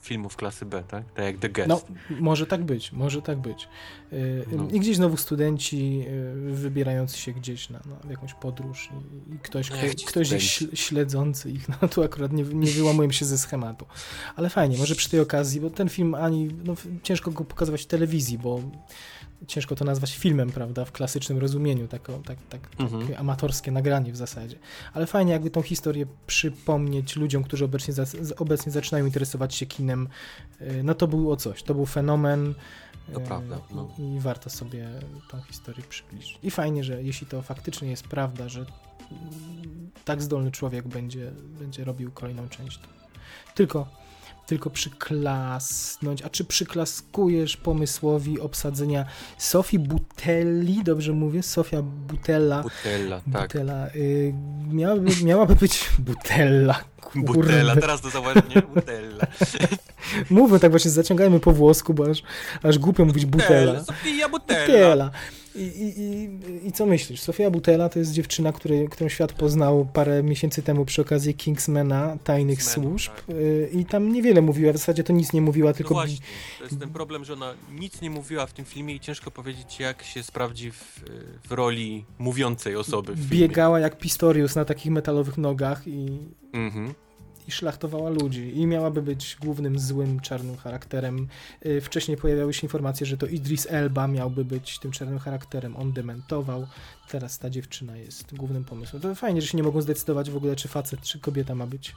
filmów 0.00 0.36
klasy 0.36 0.66
B, 0.66 0.82
tak? 0.88 1.04
Tak 1.14 1.24
jak 1.24 1.38
The 1.38 1.48
Guest. 1.48 1.68
No, 1.68 1.80
może 2.20 2.46
tak 2.46 2.64
być, 2.64 2.92
może 2.92 3.22
tak 3.22 3.38
być. 3.38 3.68
Y, 4.12 4.44
no. 4.52 4.68
I 4.72 4.80
gdzieś 4.80 4.96
znowu 4.96 5.16
studenci 5.16 6.04
y, 6.08 6.52
wybierający 6.52 7.18
się 7.18 7.32
gdzieś 7.32 7.70
na, 7.70 7.78
na 8.04 8.10
jakąś 8.10 8.34
podróż 8.34 8.90
i, 9.30 9.34
i 9.34 9.38
ktoś, 9.38 9.70
kto, 9.70 9.76
ktoś 10.06 10.64
śledzący 10.74 11.50
ich, 11.50 11.68
no 11.68 11.88
tu 11.88 12.02
akurat 12.02 12.32
nie, 12.32 12.42
nie 12.42 12.70
wyłamuję 12.70 13.12
się 13.12 13.24
ze 13.24 13.38
schematu. 13.38 13.86
Ale 14.36 14.50
fajnie, 14.50 14.78
może 14.78 14.94
przy 14.94 15.10
tej 15.10 15.20
okazji, 15.20 15.60
bo 15.60 15.70
ten 15.70 15.88
film 15.88 16.14
ani, 16.14 16.48
no, 16.64 16.74
ciężko 17.02 17.30
go 17.30 17.44
pokazywać 17.44 17.82
w 17.82 17.86
telewizji, 17.86 18.38
bo 18.38 18.60
ciężko 19.46 19.74
to 19.74 19.84
nazwać 19.84 20.16
filmem, 20.16 20.50
prawda, 20.50 20.84
w 20.84 20.92
klasycznym 20.92 21.38
rozumieniu, 21.38 21.88
tak, 21.88 22.08
tak, 22.24 22.38
tak, 22.48 22.60
mhm. 22.78 23.02
takie 23.02 23.18
amatorskie 23.18 23.70
nagranie 23.70 24.12
w 24.12 24.16
zasadzie. 24.16 24.56
Ale 24.94 25.06
fajnie 25.06 25.32
jakby 25.32 25.50
tą 25.50 25.62
historię 25.62 26.06
przypomnieć 26.26 27.16
ludziom, 27.16 27.44
którzy 27.44 27.64
obecnie, 27.64 27.94
obecnie 28.38 28.72
zaczynają 28.72 29.04
interesować 29.04 29.54
się 29.54 29.66
kinem, 29.66 30.08
y, 30.60 30.82
no 30.82 30.94
to 30.94 31.08
było 31.08 31.36
coś, 31.36 31.62
to 31.62 31.74
był 31.74 31.86
fenomen. 31.86 32.54
To 33.14 33.20
prawda. 33.20 33.58
No. 33.74 33.88
I, 33.98 34.14
I, 34.14 34.20
warto 34.20 34.50
sobie 34.50 34.88
tą 35.30 35.40
historię 35.40 35.84
przybliżyć. 35.88 36.38
I 36.42 36.50
fajnie, 36.50 36.84
że 36.84 37.02
jeśli 37.02 37.26
to 37.26 37.42
faktycznie 37.42 37.90
jest 37.90 38.08
prawda, 38.08 38.48
że 38.48 38.66
tak 40.04 40.22
zdolny 40.22 40.50
człowiek 40.50 40.88
będzie, 40.88 41.32
będzie 41.58 41.84
robił 41.84 42.10
kolejną 42.10 42.48
część. 42.48 42.80
Tylko 43.54 43.88
tylko 44.48 44.70
przyklasnąć. 44.70 46.22
A 46.22 46.28
czy 46.28 46.44
przyklaskujesz 46.44 47.56
pomysłowi 47.56 48.40
obsadzenia 48.40 49.04
Sofii 49.38 49.78
Butelli, 49.78 50.84
dobrze 50.84 51.12
mówię? 51.12 51.42
Sofia 51.42 51.82
Butella. 51.82 52.62
Butella, 52.62 53.20
tak. 53.32 53.42
Butella. 53.42 53.86
Y, 53.94 54.34
miałaby, 54.72 55.10
miałaby 55.24 55.54
być 55.54 55.90
Butella. 55.98 56.80
Kurde. 57.00 57.32
Butella, 57.32 57.76
teraz 57.76 58.00
to 58.00 58.10
zauważyłem, 58.10 58.66
Butella. 58.74 59.26
Mówmy 60.30 60.60
tak 60.60 60.70
właśnie, 60.70 60.90
zaciągajmy 60.90 61.40
po 61.40 61.52
włosku, 61.52 61.94
bo 61.94 62.10
aż, 62.10 62.22
aż 62.62 62.78
głupio 62.78 63.04
mówić 63.04 63.26
Butella. 63.26 63.84
Sofia 63.84 64.28
Butella. 64.28 64.66
Butella. 64.66 65.10
I, 65.58 65.62
i, 65.62 66.00
i, 66.00 66.66
I 66.66 66.72
co 66.72 66.86
myślisz? 66.86 67.20
Sofia 67.20 67.50
Butella 67.50 67.88
to 67.88 67.98
jest 67.98 68.12
dziewczyna, 68.12 68.52
który, 68.52 68.88
którą 68.88 69.08
świat 69.08 69.32
poznał 69.32 69.88
parę 69.92 70.22
miesięcy 70.22 70.62
temu 70.62 70.84
przy 70.84 71.02
okazji 71.02 71.34
Kingsmana, 71.34 72.16
Tajnych 72.24 72.58
Kingsman, 72.58 72.84
Służb 72.84 73.12
tak. 73.12 73.36
Y, 73.36 73.70
i 73.72 73.84
tam 73.84 74.12
niewiele 74.12 74.42
mówiła, 74.42 74.72
w 74.72 74.76
zasadzie 74.76 75.04
to 75.04 75.12
nic 75.12 75.32
nie 75.32 75.40
mówiła, 75.40 75.72
tylko... 75.72 75.94
No 75.94 76.00
właśnie, 76.00 76.26
to 76.58 76.64
jest 76.64 76.80
ten 76.80 76.90
problem, 76.90 77.24
że 77.24 77.32
ona 77.32 77.54
nic 77.72 78.00
nie 78.00 78.10
mówiła 78.10 78.46
w 78.46 78.52
tym 78.52 78.64
filmie 78.64 78.94
i 78.94 79.00
ciężko 79.00 79.30
powiedzieć, 79.30 79.80
jak 79.80 80.02
się 80.02 80.22
sprawdzi 80.22 80.70
w, 80.70 81.04
w 81.48 81.52
roli 81.52 82.04
mówiącej 82.18 82.76
osoby 82.76 83.14
w 83.14 83.28
Biegała 83.28 83.80
jak 83.80 83.98
Pistorius 83.98 84.56
na 84.56 84.64
takich 84.64 84.92
metalowych 84.92 85.38
nogach 85.38 85.86
i... 85.86 86.18
Mhm 86.52 86.94
i 87.48 87.50
szlachtowała 87.50 88.10
ludzi 88.10 88.58
i 88.58 88.66
miałaby 88.66 89.02
być 89.02 89.36
głównym 89.40 89.78
złym 89.78 90.20
czarnym 90.20 90.56
charakterem. 90.56 91.28
Y, 91.66 91.80
wcześniej 91.80 92.16
pojawiały 92.16 92.54
się 92.54 92.62
informacje, 92.62 93.06
że 93.06 93.16
to 93.16 93.26
Idris 93.26 93.66
Elba 93.70 94.08
miałby 94.08 94.44
być 94.44 94.78
tym 94.78 94.90
czarnym 94.90 95.18
charakterem. 95.18 95.76
On 95.76 95.92
dementował. 95.92 96.66
Teraz 97.10 97.38
ta 97.38 97.50
dziewczyna 97.50 97.96
jest 97.96 98.34
głównym 98.34 98.64
pomysłem. 98.64 99.02
To 99.02 99.14
fajnie, 99.14 99.42
że 99.42 99.48
się 99.48 99.56
nie 99.56 99.62
mogą 99.62 99.82
zdecydować 99.82 100.30
w 100.30 100.36
ogóle, 100.36 100.56
czy 100.56 100.68
facet, 100.68 101.00
czy 101.00 101.18
kobieta 101.18 101.54
ma 101.54 101.66
być 101.66 101.94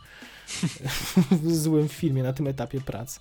w 1.42 1.56
złym 1.56 1.90
filmie 1.90 2.24
na 2.24 2.34
tym 2.34 2.48
etapie 2.48 2.82
prac. 2.82 3.20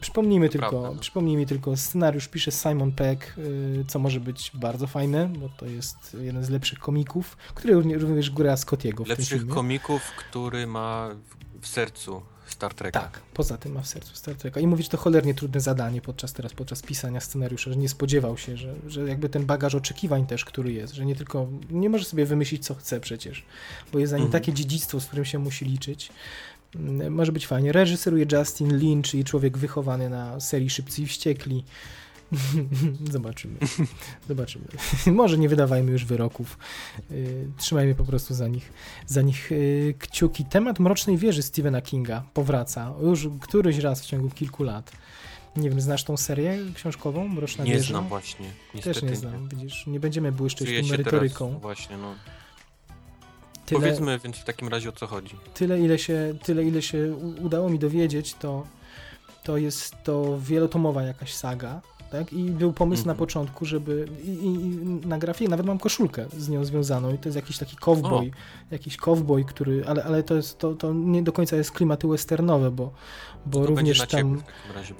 Przypomnijmy 0.00 0.48
to 0.48 0.52
tylko, 0.52 0.70
prawda, 0.70 0.90
no. 0.90 1.00
przypomnijmy 1.00 1.46
tylko, 1.46 1.76
scenariusz 1.76 2.28
pisze 2.28 2.50
Simon 2.50 2.92
Peck, 2.92 3.38
y, 3.38 3.84
co 3.88 3.98
może 3.98 4.20
być 4.20 4.50
bardzo 4.54 4.86
fajne, 4.86 5.28
bo 5.28 5.48
to 5.48 5.66
jest 5.66 6.16
jeden 6.20 6.44
z 6.44 6.50
lepszych 6.50 6.78
komików, 6.78 7.36
który 7.54 7.74
również 7.98 8.30
gra 8.30 8.56
Scottiego 8.56 9.04
w 9.04 9.08
Lepszych 9.08 9.46
komików, 9.46 10.02
który 10.16 10.66
ma 10.66 11.10
w 11.60 11.66
sercu 11.66 12.22
Star 12.60 12.74
Treka. 12.74 13.00
Tak, 13.00 13.20
poza 13.34 13.58
tym 13.58 13.72
ma 13.72 13.82
w 13.82 13.86
sercu 13.86 14.16
Star 14.16 14.34
Treka. 14.34 14.60
I 14.60 14.66
mówić 14.66 14.88
to 14.88 14.96
cholernie 14.96 15.34
trudne 15.34 15.60
zadanie 15.60 16.00
podczas 16.00 16.32
teraz, 16.32 16.52
podczas 16.52 16.82
pisania 16.82 17.20
scenariusza, 17.20 17.70
że 17.70 17.76
nie 17.76 17.88
spodziewał 17.88 18.38
się, 18.38 18.56
że, 18.56 18.74
że 18.86 19.08
jakby 19.08 19.28
ten 19.28 19.46
bagaż 19.46 19.74
oczekiwań 19.74 20.26
też, 20.26 20.44
który 20.44 20.72
jest, 20.72 20.94
że 20.94 21.06
nie 21.06 21.16
tylko, 21.16 21.46
nie 21.70 21.90
może 21.90 22.04
sobie 22.04 22.26
wymyślić 22.26 22.64
co 22.64 22.74
chce 22.74 23.00
przecież, 23.00 23.44
bo 23.92 23.98
jest 23.98 24.10
za 24.10 24.16
nim 24.16 24.26
mhm. 24.26 24.42
takie 24.42 24.52
dziedzictwo, 24.52 25.00
z 25.00 25.06
którym 25.06 25.24
się 25.24 25.38
musi 25.38 25.64
liczyć. 25.64 26.12
Mm, 26.76 27.14
może 27.14 27.32
być 27.32 27.46
fajnie. 27.46 27.72
Reżyseruje 27.72 28.26
Justin 28.32 28.78
Lin, 28.78 29.02
czyli 29.02 29.24
człowiek 29.24 29.58
wychowany 29.58 30.10
na 30.10 30.40
serii 30.40 30.70
Szybcy 30.70 31.02
i 31.02 31.06
Wściekli. 31.06 31.64
Zobaczymy. 33.12 33.58
Zobaczymy. 34.28 34.64
Może 35.06 35.38
nie 35.38 35.48
wydawajmy 35.48 35.92
już 35.92 36.04
wyroków. 36.04 36.58
Y, 37.10 37.48
trzymajmy 37.56 37.94
po 37.94 38.04
prostu 38.04 38.34
za 38.34 38.48
nich, 38.48 38.72
za 39.06 39.22
nich 39.22 39.52
y, 39.52 39.94
kciuki. 39.98 40.44
Temat 40.44 40.78
Mrocznej 40.78 41.16
Wieży 41.18 41.42
Stephena 41.42 41.82
Kinga 41.82 42.22
powraca 42.34 42.92
już 43.02 43.28
któryś 43.40 43.78
raz 43.78 44.02
w 44.02 44.06
ciągu 44.06 44.30
kilku 44.30 44.62
lat. 44.62 44.92
Nie 45.56 45.70
wiem, 45.70 45.80
znasz 45.80 46.04
tą 46.04 46.16
serię 46.16 46.58
książkową 46.74 47.28
Mroczna 47.28 47.64
nie 47.64 47.72
Wieża? 47.72 47.82
Nie 47.82 47.88
znam 47.88 48.08
właśnie. 48.08 48.46
Niestety 48.74 49.00
Też 49.00 49.10
nie 49.10 49.16
znam, 49.16 49.42
nie. 49.42 49.48
widzisz. 49.48 49.86
Nie 49.86 50.00
będziemy 50.00 50.32
błyszczeć 50.32 50.82
tą 50.82 50.88
merytoryką. 50.88 51.46
Teraz, 51.46 51.62
właśnie, 51.62 51.96
no. 51.96 52.14
Tyle, 53.66 53.80
Powiedzmy 53.80 54.18
więc 54.24 54.36
w 54.36 54.44
takim 54.44 54.68
razie 54.68 54.88
o 54.88 54.92
co 54.92 55.06
chodzi. 55.06 55.36
Tyle, 55.54 55.80
ile 55.80 55.98
się, 55.98 56.34
tyle, 56.42 56.64
ile 56.64 56.82
się 56.82 57.14
udało 57.42 57.70
mi 57.70 57.78
dowiedzieć, 57.78 58.34
to, 58.34 58.66
to 59.44 59.56
jest 59.56 59.94
to 60.04 60.40
wielotomowa 60.40 61.02
jakaś 61.02 61.34
saga 61.34 61.80
tak? 62.10 62.32
I 62.32 62.50
był 62.50 62.72
pomysł 62.72 63.06
na 63.06 63.12
mhm. 63.12 63.18
początku, 63.18 63.64
żeby 63.64 64.08
i, 64.24 64.28
i, 64.28 64.46
i, 64.46 65.06
na 65.06 65.18
grafie 65.18 65.48
nawet 65.48 65.66
mam 65.66 65.78
koszulkę 65.78 66.26
z 66.36 66.48
nią 66.48 66.64
związaną 66.64 67.14
i 67.14 67.18
to 67.18 67.28
jest 67.28 67.36
jakiś 67.36 67.58
taki 67.58 67.76
cowboy, 67.76 68.30
jakiś 68.70 68.96
cowboy, 68.96 69.44
który, 69.44 69.84
ale, 69.86 70.04
ale 70.04 70.22
to 70.22 70.34
jest, 70.34 70.58
to, 70.58 70.74
to 70.74 70.92
nie 70.92 71.22
do 71.22 71.32
końca 71.32 71.56
jest 71.56 71.70
klimaty 71.70 72.08
westernowe, 72.08 72.70
bo, 72.70 72.92
bo 73.46 73.60
to 73.60 73.66
również 73.66 73.98
tam... 73.98 74.06
w 74.06 74.10
takim 74.10 74.42
razie, 74.74 74.94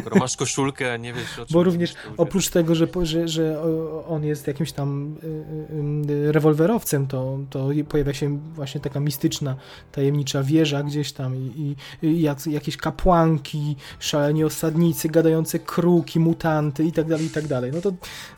skoro 0.00 0.16
masz 0.16 0.36
koszulkę, 0.36 0.92
a 0.92 0.96
nie 0.96 1.12
wiesz 1.12 1.38
o 1.38 1.46
czym 1.46 1.54
Bo 1.54 1.64
również 1.64 1.94
oprócz 2.16 2.48
tego, 2.48 2.74
że, 2.74 2.88
że, 3.02 3.28
że 3.28 3.62
on 4.08 4.24
jest 4.24 4.46
jakimś 4.46 4.72
tam 4.72 5.16
y, 5.22 5.26
y, 5.26 6.12
y, 6.12 6.32
rewolwerowcem, 6.32 7.06
to, 7.06 7.38
to 7.50 7.68
pojawia 7.88 8.14
się 8.14 8.38
właśnie 8.54 8.80
taka 8.80 9.00
mistyczna, 9.00 9.56
tajemnicza 9.92 10.42
wieża 10.42 10.82
gdzieś 10.82 11.12
tam 11.12 11.36
i, 11.36 11.76
i 12.02 12.20
jakieś 12.46 12.76
kapłanki, 12.76 13.76
szaleni 13.98 14.44
osadnicy, 14.44 15.08
gadające 15.08 15.58
kruki, 15.58 16.20
mutanty 16.20 16.84
i 16.84 16.92
tak 16.92 17.08
dalej, 17.08 17.26
i 17.26 17.30
tak 17.30 17.46
dalej. 17.46 17.72
No 17.74 17.80
to 17.80 17.92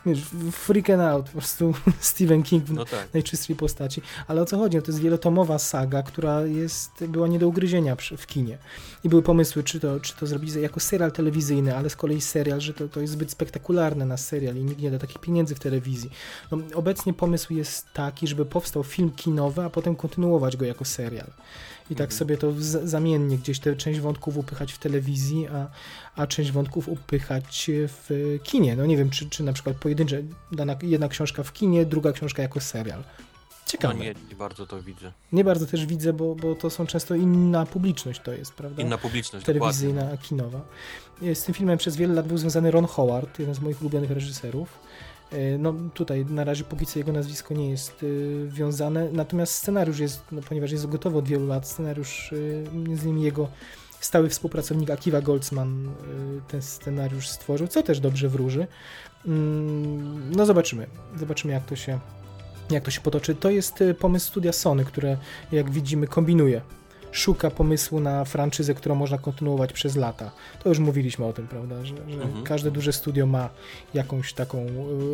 wiesz, 0.05 0.21
freaking 0.51 0.99
out, 0.99 1.25
po 1.25 1.31
prostu 1.31 1.73
Stephen 1.99 2.43
King 2.43 2.63
w 2.63 2.73
no 2.73 2.85
tak. 2.85 3.13
najczystszej 3.13 3.55
postaci. 3.55 4.01
Ale 4.27 4.41
o 4.41 4.45
co 4.45 4.57
chodzi? 4.57 4.77
No 4.77 4.83
to 4.83 4.91
jest 4.91 5.01
wielotomowa 5.01 5.59
saga, 5.59 6.03
która 6.03 6.41
jest, 6.41 7.05
była 7.05 7.27
nie 7.27 7.39
do 7.39 7.47
ugryzienia 7.47 7.95
w 8.17 8.27
kinie. 8.27 8.57
I 9.03 9.09
były 9.09 9.22
pomysły, 9.23 9.63
czy 9.63 9.79
to, 9.79 9.99
czy 9.99 10.15
to 10.15 10.27
zrobić 10.27 10.55
jako 10.55 10.79
serial 10.79 11.11
telewizyjny, 11.11 11.77
ale 11.77 11.89
z 11.89 11.95
kolei 11.95 12.21
serial, 12.21 12.61
że 12.61 12.73
to, 12.73 12.87
to 12.87 13.01
jest 13.01 13.13
zbyt 13.13 13.31
spektakularne 13.31 14.05
na 14.05 14.17
serial 14.17 14.55
i 14.55 14.63
nikt 14.63 14.81
nie 14.81 14.91
da 14.91 14.99
takich 14.99 15.17
pieniędzy 15.17 15.55
w 15.55 15.59
telewizji. 15.59 16.09
No, 16.51 16.57
obecnie 16.73 17.13
pomysł 17.13 17.53
jest 17.53 17.85
taki, 17.93 18.27
żeby 18.27 18.45
powstał 18.45 18.83
film 18.83 19.11
kinowy, 19.11 19.63
a 19.63 19.69
potem 19.69 19.95
kontynuować 19.95 20.57
go 20.57 20.65
jako 20.65 20.85
serial 20.85 21.27
i 21.89 21.95
tak 21.95 22.11
mhm. 22.11 22.19
sobie 22.19 22.37
to 22.37 22.53
zamiennie 22.83 23.37
gdzieś 23.37 23.59
tę 23.59 23.75
część 23.75 23.99
wątków 23.99 24.37
upychać 24.37 24.73
w 24.73 24.77
telewizji, 24.77 25.47
a, 25.47 25.67
a 26.15 26.27
część 26.27 26.51
wątków 26.51 26.89
upychać 26.89 27.71
w 27.71 28.39
kinie. 28.43 28.75
No 28.75 28.85
nie 28.85 28.97
wiem, 28.97 29.09
czy, 29.09 29.29
czy 29.29 29.43
na 29.43 29.53
przykład 29.53 29.75
pojedyncze, 29.77 30.21
dana 30.51 30.75
jedna 30.81 31.07
książka 31.07 31.43
w 31.43 31.53
kinie, 31.53 31.85
druga 31.85 32.11
książka 32.11 32.41
jako 32.41 32.59
serial. 32.59 33.03
Ciekawe. 33.73 33.93
No 33.93 34.03
nie, 34.03 34.13
nie 34.29 34.35
bardzo 34.35 34.65
to 34.67 34.81
widzę. 34.81 35.11
Nie 35.31 35.43
bardzo 35.43 35.65
też 35.65 35.85
widzę, 35.85 36.13
bo, 36.13 36.35
bo 36.35 36.55
to 36.55 36.69
są 36.69 36.85
często 36.85 37.15
inna 37.15 37.65
publiczność 37.65 38.21
to 38.23 38.31
jest, 38.31 38.53
prawda? 38.53 38.81
Inna 38.81 38.97
publiczność, 38.97 39.45
Telewizyjna, 39.45 40.01
dokładnie. 40.01 40.27
kinowa. 40.27 40.61
Z 41.33 41.43
tym 41.43 41.55
filmem 41.55 41.77
przez 41.77 41.95
wiele 41.95 42.13
lat 42.13 42.27
był 42.27 42.37
związany 42.37 42.71
Ron 42.71 42.85
Howard, 42.85 43.39
jeden 43.39 43.55
z 43.55 43.59
moich 43.59 43.81
ulubionych 43.81 44.11
reżyserów. 44.11 44.79
E, 45.31 45.57
no 45.57 45.73
tutaj 45.93 46.25
na 46.25 46.43
razie 46.43 46.63
póki 46.63 46.85
co 46.85 46.99
jego 46.99 47.11
nazwisko 47.11 47.53
nie 47.53 47.69
jest 47.69 48.03
y, 48.03 48.47
wiązane, 48.51 49.09
natomiast 49.11 49.53
scenariusz 49.53 49.99
jest, 49.99 50.23
no, 50.31 50.41
ponieważ 50.41 50.71
jest 50.71 50.87
gotowy 50.87 51.17
od 51.17 51.27
wielu 51.27 51.47
lat, 51.47 51.67
scenariusz 51.67 52.31
y, 52.31 52.63
między 52.73 53.05
innymi 53.07 53.23
jego 53.23 53.47
stały 53.99 54.29
współpracownik 54.29 54.89
Akiva 54.89 55.21
Goldsman 55.21 55.89
ten 56.47 56.61
scenariusz 56.61 57.27
stworzył, 57.27 57.67
co 57.67 57.83
też 57.83 57.99
dobrze 57.99 58.29
wróży. 58.29 58.67
Mm, 59.25 60.35
no 60.35 60.45
zobaczymy, 60.45 60.87
zobaczymy 61.15 61.53
jak 61.53 61.65
to 61.65 61.75
się 61.75 61.99
jak 62.69 62.83
to 62.83 62.91
się 62.91 63.01
potoczy. 63.01 63.35
To 63.35 63.49
jest 63.49 63.83
pomysł 63.99 64.27
studia 64.27 64.51
Sony, 64.51 64.85
które 64.85 65.17
jak 65.51 65.71
widzimy 65.71 66.07
kombinuje 66.07 66.61
szuka 67.13 67.51
pomysłu 67.51 67.99
na 67.99 68.25
franczyzę, 68.25 68.73
którą 68.73 68.95
można 68.95 69.17
kontynuować 69.17 69.73
przez 69.73 69.95
lata. 69.95 70.31
To 70.63 70.69
już 70.69 70.79
mówiliśmy 70.79 71.25
o 71.25 71.33
tym, 71.33 71.47
prawda, 71.47 71.85
że, 71.85 71.95
że 71.95 72.21
mhm. 72.21 72.43
każde 72.43 72.71
duże 72.71 72.93
studio 72.93 73.25
ma 73.25 73.49
jakąś 73.93 74.33
taką 74.33 74.57
y, 74.57 74.69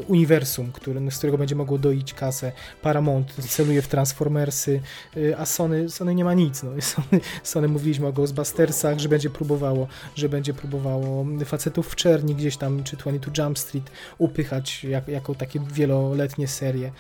uniwersum, 0.08 0.72
który, 0.72 1.12
z 1.12 1.18
którego 1.18 1.38
będzie 1.38 1.56
mogło 1.56 1.78
doić 1.78 2.14
kasę. 2.14 2.52
Paramount 2.82 3.34
celuje 3.34 3.82
w 3.82 3.88
Transformersy, 3.88 4.82
y, 5.18 5.38
a 5.38 5.46
Sony, 5.46 5.90
Sony 5.90 6.16
nie 6.16 6.26
ma 6.26 6.34
nic. 6.34 6.64
No. 6.64 6.72
Sony, 6.82 7.22
Sony 7.44 7.68
mówiliśmy 7.68 8.08
o 8.08 8.14
Ghostbustersach, 8.14 9.00
że 9.00 9.10
będzie 9.10 9.30
próbowało, 9.30 9.88
że 10.16 10.30
będzie 10.30 10.54
próbowało 10.54 11.26
facetów 11.46 11.88
w 11.88 11.96
czerni 11.96 12.36
gdzieś 12.36 12.58
tam, 12.58 12.84
czy 12.84 12.98
22 12.98 13.44
Jump 13.44 13.60
Street 13.60 13.92
upychać 14.18 14.84
jak, 14.84 15.08
jako 15.08 15.36
takie 15.36 15.60
wieloletnie 15.60 16.48
serie. 16.48 16.92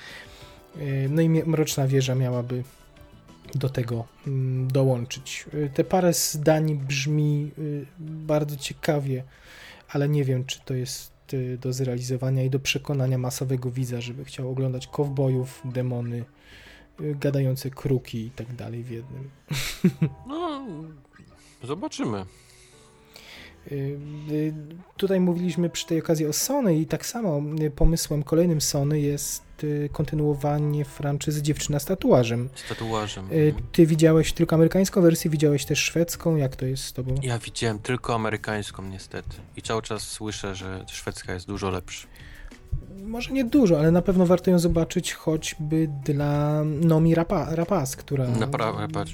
Y, 0.79 1.07
no 1.09 1.21
i 1.21 1.29
Mroczna 1.29 1.87
Wieża 1.87 2.15
miałaby 2.15 2.63
do 3.55 3.69
tego 3.69 4.05
mm, 4.27 4.67
dołączyć. 4.67 5.45
Y, 5.53 5.71
te 5.73 5.83
parę 5.83 6.13
zdań 6.13 6.75
brzmi 6.75 7.51
y, 7.57 7.85
bardzo 7.99 8.55
ciekawie, 8.55 9.23
ale 9.89 10.09
nie 10.09 10.23
wiem, 10.23 10.45
czy 10.45 10.59
to 10.65 10.73
jest 10.73 11.19
do 11.59 11.73
zrealizowania 11.73 12.43
i 12.43 12.49
do 12.49 12.59
przekonania 12.59 13.17
masowego 13.17 13.71
widza, 13.71 14.01
żeby 14.01 14.25
chciał 14.25 14.51
oglądać 14.51 14.87
kowbojów, 14.87 15.61
demony, 15.65 16.25
gadające 16.99 17.69
kruki 17.69 18.25
i 18.25 18.31
tak 18.31 18.55
dalej 18.55 18.83
w 18.83 18.89
jednym. 18.89 19.29
No, 20.27 20.65
zobaczymy. 21.63 22.25
Tutaj 24.97 25.19
mówiliśmy 25.19 25.69
przy 25.69 25.85
tej 25.85 25.99
okazji 25.99 26.25
o 26.25 26.33
Sony 26.33 26.77
i 26.77 26.85
tak 26.85 27.05
samo 27.05 27.41
pomysłem 27.75 28.23
kolejnym 28.23 28.61
Sony 28.61 28.99
jest 28.99 29.49
Y, 29.63 29.89
kontynuowanie 29.93 30.85
franczyzy 30.85 31.41
Dziewczyna 31.41 31.79
z 31.79 31.85
tatuażem. 31.85 32.49
Z 32.55 32.69
tatuażem. 32.69 33.25
Y, 33.31 33.35
mhm. 33.35 33.67
Ty 33.71 33.85
widziałeś 33.85 34.33
tylko 34.33 34.55
amerykańską 34.55 35.01
wersję, 35.01 35.31
widziałeś 35.31 35.65
też 35.65 35.79
szwedzką? 35.79 36.35
Jak 36.35 36.55
to 36.55 36.65
jest 36.65 36.83
z 36.83 36.93
tobą? 36.93 37.15
Ja 37.21 37.39
widziałem 37.39 37.79
tylko 37.79 38.15
amerykańską 38.15 38.83
niestety 38.83 39.35
i 39.57 39.61
cały 39.61 39.81
czas 39.81 40.01
słyszę, 40.03 40.55
że 40.55 40.85
szwedzka 40.87 41.33
jest 41.33 41.47
dużo 41.47 41.69
lepsza. 41.69 42.07
Może 43.03 43.31
nie 43.31 43.45
dużo, 43.45 43.79
ale 43.79 43.91
na 43.91 44.01
pewno 44.01 44.25
warto 44.25 44.51
ją 44.51 44.59
zobaczyć 44.59 45.13
choćby 45.13 45.89
dla 46.05 46.63
Nomi 46.63 47.15
Rapa, 47.15 47.55
Rapaz, 47.55 47.95
która, 47.95 48.27
Naprawdę, 48.27 49.05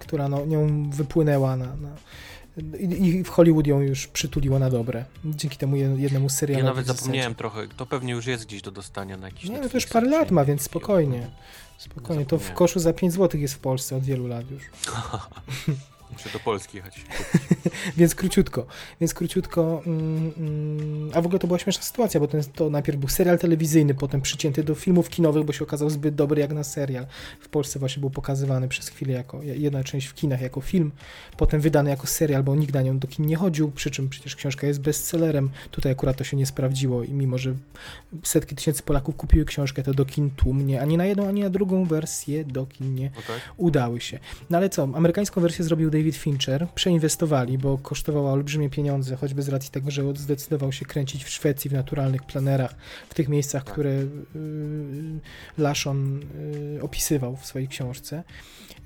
która 0.00 0.28
no, 0.28 0.46
nią 0.46 0.90
wypłynęła 0.90 1.56
na, 1.56 1.76
na 1.76 1.90
i, 2.80 3.24
w 3.24 3.28
Hollywood 3.28 3.66
ją 3.66 3.80
już 3.80 4.06
przytuliło 4.06 4.58
na 4.58 4.70
dobre. 4.70 5.04
Dzięki 5.24 5.56
temu 5.56 5.76
jednemu 5.76 6.28
serialowi. 6.28 6.66
Ja 6.66 6.70
nawet 6.70 6.86
zapomniałem 6.86 7.34
trochę. 7.34 7.68
To 7.76 7.86
pewnie 7.86 8.12
już 8.12 8.26
jest 8.26 8.46
gdzieś 8.46 8.62
do 8.62 8.70
dostania 8.70 9.16
na 9.16 9.26
jakiś 9.26 9.50
Nie, 9.50 9.60
no 9.60 9.68
to 9.68 9.76
już 9.76 9.86
parę 9.86 10.08
lat 10.08 10.30
ma, 10.30 10.44
więc 10.44 10.62
spokojnie. 10.62 11.30
Spokojnie. 11.78 12.26
To 12.26 12.38
w 12.38 12.52
koszu 12.52 12.80
za 12.80 12.92
5 12.92 13.12
zł 13.12 13.40
jest 13.40 13.54
w 13.54 13.58
Polsce 13.58 13.96
od 13.96 14.02
wielu 14.02 14.26
lat 14.26 14.50
już. 14.50 14.62
Muszę 16.12 16.30
do 16.32 16.38
Polski 16.38 16.76
jechać. 16.76 17.04
więc 17.96 18.14
króciutko. 18.14 18.66
Więc 19.00 19.14
króciutko. 19.14 19.82
Mm, 19.86 20.32
mm, 20.36 21.10
a 21.14 21.22
w 21.22 21.26
ogóle 21.26 21.38
to 21.38 21.46
była 21.46 21.58
śmieszna 21.58 21.82
sytuacja, 21.82 22.20
bo 22.20 22.28
ten, 22.28 22.42
to 22.54 22.70
najpierw 22.70 22.98
był 22.98 23.08
serial 23.08 23.38
telewizyjny, 23.38 23.94
potem 23.94 24.20
przycięty 24.20 24.64
do 24.64 24.74
filmów 24.74 25.08
kinowych, 25.08 25.44
bo 25.44 25.52
się 25.52 25.64
okazał 25.64 25.90
zbyt 25.90 26.14
dobry 26.14 26.40
jak 26.40 26.52
na 26.52 26.64
serial. 26.64 27.06
W 27.40 27.48
Polsce 27.48 27.78
właśnie 27.78 28.00
był 28.00 28.10
pokazywany 28.10 28.68
przez 28.68 28.88
chwilę 28.88 29.12
jako 29.12 29.42
jedna 29.42 29.84
część 29.84 30.06
w 30.06 30.14
kinach 30.14 30.40
jako 30.40 30.60
film, 30.60 30.92
potem 31.36 31.60
wydany 31.60 31.90
jako 31.90 32.06
serial, 32.06 32.42
bo 32.44 32.56
nikt 32.56 32.74
na 32.74 32.82
nią 32.82 32.98
do 32.98 33.08
kin 33.08 33.26
nie 33.26 33.36
chodził, 33.36 33.70
przy 33.70 33.90
czym 33.90 34.08
przecież 34.08 34.36
książka 34.36 34.66
jest 34.66 34.80
bestsellerem. 34.80 35.50
Tutaj 35.70 35.92
akurat 35.92 36.16
to 36.16 36.24
się 36.24 36.36
nie 36.36 36.46
sprawdziło 36.46 37.04
i 37.04 37.12
mimo, 37.12 37.38
że 37.38 37.54
setki 38.22 38.56
tysięcy 38.56 38.82
Polaków 38.82 39.16
kupiły 39.16 39.44
książkę, 39.44 39.82
to 39.82 39.94
do 39.94 40.04
kin 40.04 40.30
tłumnie 40.30 40.80
ani 40.80 40.96
na 40.96 41.06
jedną, 41.06 41.28
ani 41.28 41.40
na 41.40 41.50
drugą 41.50 41.84
wersję 41.84 42.44
do 42.44 42.66
kin 42.66 42.94
nie 42.94 43.10
okay. 43.18 43.36
udały 43.56 44.00
się. 44.00 44.18
No 44.50 44.58
ale 44.58 44.68
co, 44.68 44.82
amerykańską 44.94 45.40
wersję 45.40 45.64
zrobił 45.64 45.90
David 45.98 46.16
Fincher, 46.16 46.68
przeinwestowali, 46.74 47.58
bo 47.58 47.78
kosztowała 47.78 48.32
olbrzymie 48.32 48.70
pieniądze, 48.70 49.16
choćby 49.16 49.42
z 49.42 49.48
racji 49.48 49.70
tego, 49.70 49.90
że 49.90 50.02
zdecydował 50.16 50.72
się 50.72 50.84
kręcić 50.84 51.24
w 51.24 51.28
Szwecji, 51.28 51.70
w 51.70 51.72
naturalnych 51.72 52.22
planerach, 52.22 52.74
w 53.08 53.14
tych 53.14 53.28
miejscach, 53.28 53.64
tak. 53.64 53.72
które 53.72 53.90
y, 53.90 54.08
Lashon 55.58 56.20
y, 56.76 56.82
opisywał 56.82 57.36
w 57.36 57.46
swojej 57.46 57.68
książce. 57.68 58.24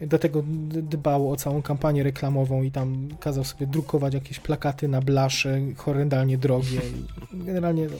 Do 0.00 0.18
tego 0.18 0.42
dbał 0.82 1.30
o 1.30 1.36
całą 1.36 1.62
kampanię 1.62 2.02
reklamową 2.02 2.62
i 2.62 2.70
tam 2.70 3.08
kazał 3.20 3.44
sobie 3.44 3.66
drukować 3.66 4.14
jakieś 4.14 4.40
plakaty 4.40 4.88
na 4.88 5.00
blasze, 5.00 5.60
horrendalnie 5.76 6.38
drogie. 6.38 6.80
Generalnie 7.32 7.86
no, 7.86 7.96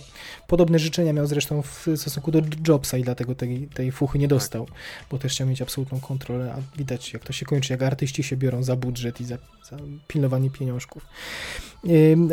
podobne 0.47 0.78
życzenia 0.78 1.12
miał 1.12 1.26
zresztą 1.26 1.62
w 1.62 1.89
stosunku 1.97 2.30
do 2.30 2.43
Jobsa 2.68 2.98
i 2.98 3.02
dlatego 3.02 3.34
tej, 3.34 3.68
tej 3.74 3.93
fuchy 3.93 4.18
nie 4.18 4.28
dostał, 4.28 4.66
bo 5.10 5.18
też 5.18 5.32
chciał 5.32 5.47
mieć 5.47 5.62
absolutną 5.62 6.01
kontrolę, 6.01 6.55
a 6.56 6.78
widać 6.78 7.12
jak 7.12 7.24
to 7.24 7.32
się 7.32 7.47
kończy, 7.47 7.72
jak 7.72 7.82
artyści 7.82 8.22
się 8.22 8.36
biorą 8.36 8.62
za 8.62 8.76
budżet 8.76 9.02
i 9.20 9.24
za, 9.24 9.39
za 9.70 9.77
pilnowanie 10.09 10.51
pieniążków. 10.51 11.07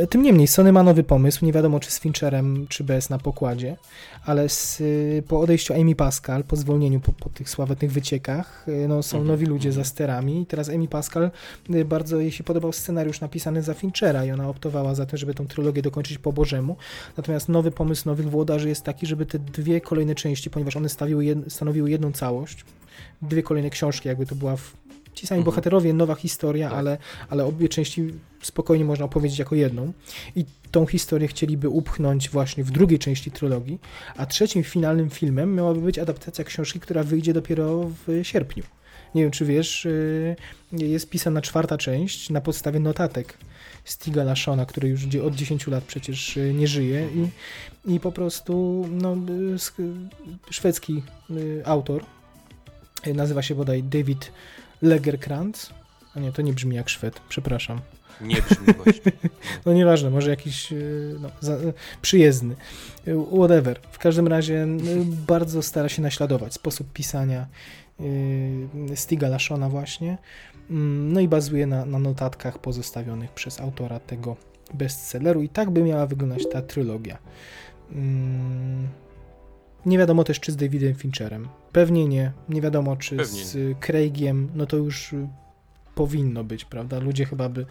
Tym 0.10 0.24
niemniej, 0.24 0.48
Sony 0.48 0.72
ma 0.72 0.84
nowy 0.84 1.04
pomysł, 1.04 1.46
nie 1.46 1.54
wiadomo 1.54 1.80
czy 1.80 1.91
z 1.91 2.00
Fincherem, 2.00 2.68
czy 2.70 2.84
bez 2.84 3.10
na 3.10 3.18
pokładzie, 3.18 3.78
ale 4.26 4.50
z, 4.50 4.82
po 5.28 5.40
odejściu 5.40 5.74
Amy 5.74 5.96
Pascal, 5.96 6.44
po 6.44 6.56
zwolnieniu, 6.56 7.00
po, 7.00 7.12
po 7.14 7.30
tych 7.30 7.50
sławetnych 7.50 7.91
wyciekach, 7.91 8.66
y, 8.68 8.88
no, 8.88 9.04
są 9.04 9.18
mhm, 9.18 9.28
nowi 9.28 9.46
ludzie 9.46 9.72
za 9.72 9.80
mhm. 9.80 9.86
sterami 9.86 10.41
i 10.41 10.46
teraz 10.46 10.70
Amy 10.70 10.88
Pascal 10.88 11.32
y, 11.76 11.86
bardzo 11.86 12.20
jej 12.20 12.32
się 12.32 12.44
podobał 12.44 12.74
scenariusz 12.74 13.22
napisany 13.22 13.64
za 13.64 13.74
Finchera 13.74 14.26
i 14.26 14.32
ona 14.32 14.50
optowała 14.50 14.96
za 14.96 15.06
to, 15.06 15.18
żeby 15.18 15.34
tą 15.34 15.48
trylogię 15.48 15.82
dokończyć 15.82 16.18
po 16.18 16.34
Bożemu, 16.34 16.78
natomiast 17.18 17.50
nowy 17.50 17.72
pomysł 17.72 18.10
nowych 18.10 18.30
włodarzy 18.30 18.70
jest 18.70 18.84
taki, 18.84 19.06
żeby 19.06 19.26
te 19.26 19.40
dwie 19.40 19.82
kolejne 19.82 20.16
części, 20.16 20.50
ponieważ 20.50 20.76
one 20.76 20.90
jed, 21.20 21.54
stanowiły 21.54 21.90
jedną 21.91 22.12
całość, 22.12 22.66
dwie 23.22 23.44
kolejne 23.44 23.70
książki, 23.70 24.08
jakby 24.08 24.26
to 24.26 24.36
była 24.36 24.56
w, 24.56 24.74
ci 25.20 25.28
sami 25.28 25.40
mhm. 25.40 25.46
bohaterowie, 25.46 25.94
nowa 25.94 26.16
historia, 26.16 26.70
tak. 26.70 26.78
ale, 26.78 26.98
ale 27.30 27.46
obie 27.46 27.70
części 27.70 28.14
spokojnie 28.41 28.86
można 28.86 29.06
opowiedzieć 29.06 29.40
jako 29.40 29.56
jedną. 29.56 29.94
I 30.36 30.46
tą 30.72 30.86
historię 30.86 31.28
chcieliby 31.28 31.70
upchnąć 31.70 32.30
właśnie 32.30 32.64
w 32.64 32.72
drugiej 32.72 33.00
części 33.00 33.32
trylogii, 33.32 33.80
a 34.18 34.26
trzecim 34.26 34.64
finalnym 34.64 35.10
filmem 35.10 35.56
miałaby 35.56 35.82
być 35.82 36.00
adaptacja 36.00 36.44
książki, 36.44 36.80
która 36.80 37.04
wyjdzie 37.04 37.34
dopiero 37.34 37.91
w 38.08 38.20
sierpniu. 38.24 38.64
Nie 39.16 39.22
wiem, 39.22 39.32
czy 39.32 39.46
wiesz, 39.46 39.86
y, 39.86 40.36
jest 40.72 41.10
pisana 41.10 41.41
czwarta 41.41 41.78
część 41.78 42.30
na 42.30 42.41
podstawie 42.41 42.80
notatek 42.80 43.38
Stiga 43.86 44.24
Lashona, 44.24 44.66
który 44.66 44.90
już 44.90 45.16
od 45.16 45.36
10 45.36 45.68
lat 45.68 45.84
przecież 45.84 46.38
y, 46.38 46.54
nie 46.54 46.68
żyje 46.68 47.08
i, 47.16 47.30
i 47.94 48.00
po 48.00 48.12
prostu 48.12 48.86
no, 48.91 49.14
y, 49.14 50.52
szwedzki 50.52 51.04
autor, 51.66 52.06
nazywa 53.16 53.41
się 53.41 53.56
bodaj 53.56 53.84
David 53.84 54.32
Legerkrantz, 54.81 55.69
a 56.15 56.19
nie, 56.19 56.31
to 56.31 56.41
nie 56.41 56.53
brzmi 56.53 56.76
jak 56.76 56.89
Szwed, 56.89 57.22
przepraszam. 57.30 57.80
Nie 58.22 58.41
brzmi 58.41 58.73
właśnie. 58.73 59.11
no 59.65 59.73
nieważne, 59.73 60.10
może 60.10 60.30
jakiś 60.30 60.73
no, 61.19 61.30
za, 61.39 61.57
przyjezdny. 62.01 62.56
Whatever. 63.35 63.80
W 63.91 63.99
każdym 63.99 64.27
razie 64.27 64.68
bardzo 65.27 65.61
stara 65.61 65.89
się 65.89 66.01
naśladować 66.01 66.53
sposób 66.53 66.93
pisania 66.93 67.47
Y, 68.01 68.95
Stiga 68.95 69.30
Lashona 69.30 69.69
właśnie. 69.69 70.18
Mm, 70.69 71.14
no 71.14 71.19
i 71.19 71.27
bazuje 71.27 71.68
na, 71.68 71.85
na 71.85 71.99
notatkach 71.99 72.60
pozostawionych 72.60 73.31
przez 73.31 73.61
autora 73.61 73.99
tego 73.99 74.35
bestselleru 74.73 75.41
i 75.41 75.49
tak 75.49 75.69
by 75.69 75.84
miała 75.84 76.06
wyglądać 76.06 76.43
ta 76.51 76.61
trylogia. 76.61 77.18
Mm, 77.91 78.88
nie 79.85 79.97
wiadomo 79.97 80.23
też, 80.23 80.39
czy 80.39 80.51
z 80.51 80.56
Davidem 80.56 80.95
Fincherem. 80.95 81.47
Pewnie 81.72 82.08
nie. 82.08 82.32
Nie 82.50 82.62
wiadomo, 82.62 82.98
czy 82.98 83.16
Pewnie 83.18 83.46
z 83.46 83.56
nie. 83.56 83.76
Craigiem. 83.76 84.50
No 84.56 84.66
to 84.66 84.78
już 84.78 85.16
powinno 85.96 86.44
być, 86.44 86.66
prawda? 86.66 87.00
Ludzie 87.00 87.26
chyba 87.26 87.50
by 87.50 87.66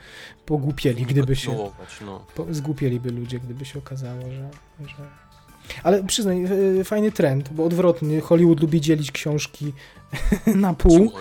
pogłupieli, 0.47 1.07
gdyby 1.07 1.37
się. 1.37 1.71
No. 2.07 2.27
Po, 2.35 2.47
zgłupieliby 2.51 3.11
ludzie, 3.11 3.41
gdyby 3.41 3.65
się 3.65 3.79
okazało, 3.79 4.21
że, 4.21 4.51
że 4.89 5.09
ale 5.83 6.05
przyznaj, 6.05 6.45
e, 6.81 6.85
fajny 6.85 7.13
trend, 7.13 7.53
bo 7.53 7.65
odwrotny. 7.65 8.21
Hollywood 8.21 8.61
lubi 8.61 8.81
dzielić 8.81 9.13
książki 9.13 9.73
na 10.47 10.75
pół, 10.75 11.13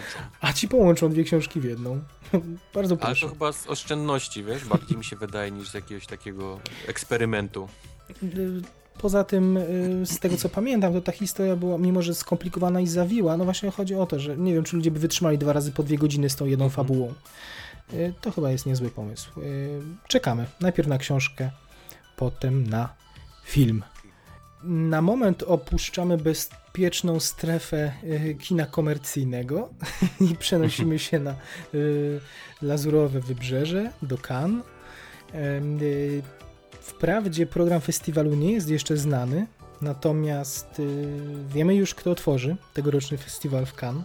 a 0.41 0.53
ci 0.53 0.67
połączą 0.67 1.09
dwie 1.09 1.23
książki 1.23 1.61
w 1.61 1.63
jedną. 1.63 2.01
Bardzo 2.75 2.97
proszę. 2.97 3.25
Ale 3.25 3.31
to 3.31 3.35
chyba 3.35 3.51
z 3.51 3.67
oszczędności, 3.67 4.43
wiesz, 4.43 4.65
bardziej 4.65 4.97
mi 4.97 5.05
się 5.05 5.15
wydaje 5.15 5.51
niż 5.51 5.69
z 5.69 5.73
jakiegoś 5.73 6.07
takiego 6.07 6.59
eksperymentu. 6.87 7.67
Poza 8.97 9.23
tym, 9.23 9.57
e, 9.57 9.61
z 10.05 10.19
tego 10.19 10.37
co 10.37 10.49
pamiętam, 10.49 10.93
to 10.93 11.01
ta 11.01 11.11
historia 11.11 11.55
była, 11.55 11.77
mimo 11.77 12.01
że 12.01 12.15
skomplikowana 12.15 12.81
i 12.81 12.87
zawiła, 12.87 13.37
no 13.37 13.43
właśnie 13.43 13.71
chodzi 13.71 13.95
o 13.95 14.05
to, 14.05 14.19
że 14.19 14.37
nie 14.37 14.53
wiem, 14.53 14.63
czy 14.63 14.75
ludzie 14.75 14.91
by 14.91 14.99
wytrzymali 14.99 15.37
dwa 15.37 15.53
razy 15.53 15.71
po 15.71 15.83
dwie 15.83 15.97
godziny 15.97 16.29
z 16.29 16.35
tą 16.35 16.45
jedną 16.45 16.65
mhm. 16.65 16.75
fabułą. 16.75 17.13
To 18.21 18.31
chyba 18.31 18.51
jest 18.51 18.65
niezły 18.65 18.89
pomysł. 18.89 19.31
Czekamy. 20.07 20.45
Najpierw 20.61 20.87
na 20.87 20.97
książkę, 20.97 21.51
potem 22.15 22.67
na 22.67 22.89
film 23.45 23.83
na 24.63 25.01
moment 25.01 25.43
opuszczamy 25.43 26.17
bez 26.17 26.49
bezpieczną 26.77 27.19
strefę 27.19 27.91
y, 28.03 28.35
kina 28.39 28.65
komercyjnego 28.65 29.69
i 30.31 30.35
przenosimy 30.35 30.99
się 30.99 31.19
na 31.19 31.35
y, 31.73 32.19
lazurowe 32.61 33.19
wybrzeże, 33.19 33.91
do 34.01 34.17
Cannes. 34.17 34.63
Y, 36.87 36.97
wprawdzie 36.97 37.45
program 37.45 37.81
festiwalu 37.81 38.35
nie 38.35 38.51
jest 38.51 38.69
jeszcze 38.69 38.97
znany, 38.97 39.47
natomiast 39.81 40.81
wiemy 41.49 41.75
już, 41.75 41.95
kto 41.95 42.11
otworzy 42.11 42.55
tegoroczny 42.73 43.17
festiwal 43.17 43.65
w 43.65 43.73
Cannes. 43.73 44.03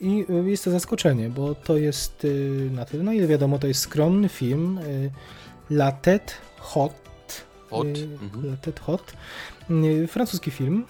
I 0.00 0.26
jest 0.44 0.64
to 0.64 0.70
zaskoczenie, 0.70 1.28
bo 1.28 1.54
to 1.54 1.76
jest 1.76 2.26
na 2.70 2.84
tyle, 2.84 3.02
na 3.02 3.14
ile 3.14 3.26
wiadomo, 3.26 3.58
to 3.58 3.66
jest 3.66 3.80
skromny 3.80 4.28
film 4.28 4.80
La 5.70 5.92
Tête 5.92 6.32
Hot. 6.58 6.94
Hot. 7.70 7.86
Mhm. 8.22 8.46
La 8.46 8.56
Tête 8.56 8.80
Hot. 8.80 9.12
Francuski 10.08 10.50
film 10.50 10.84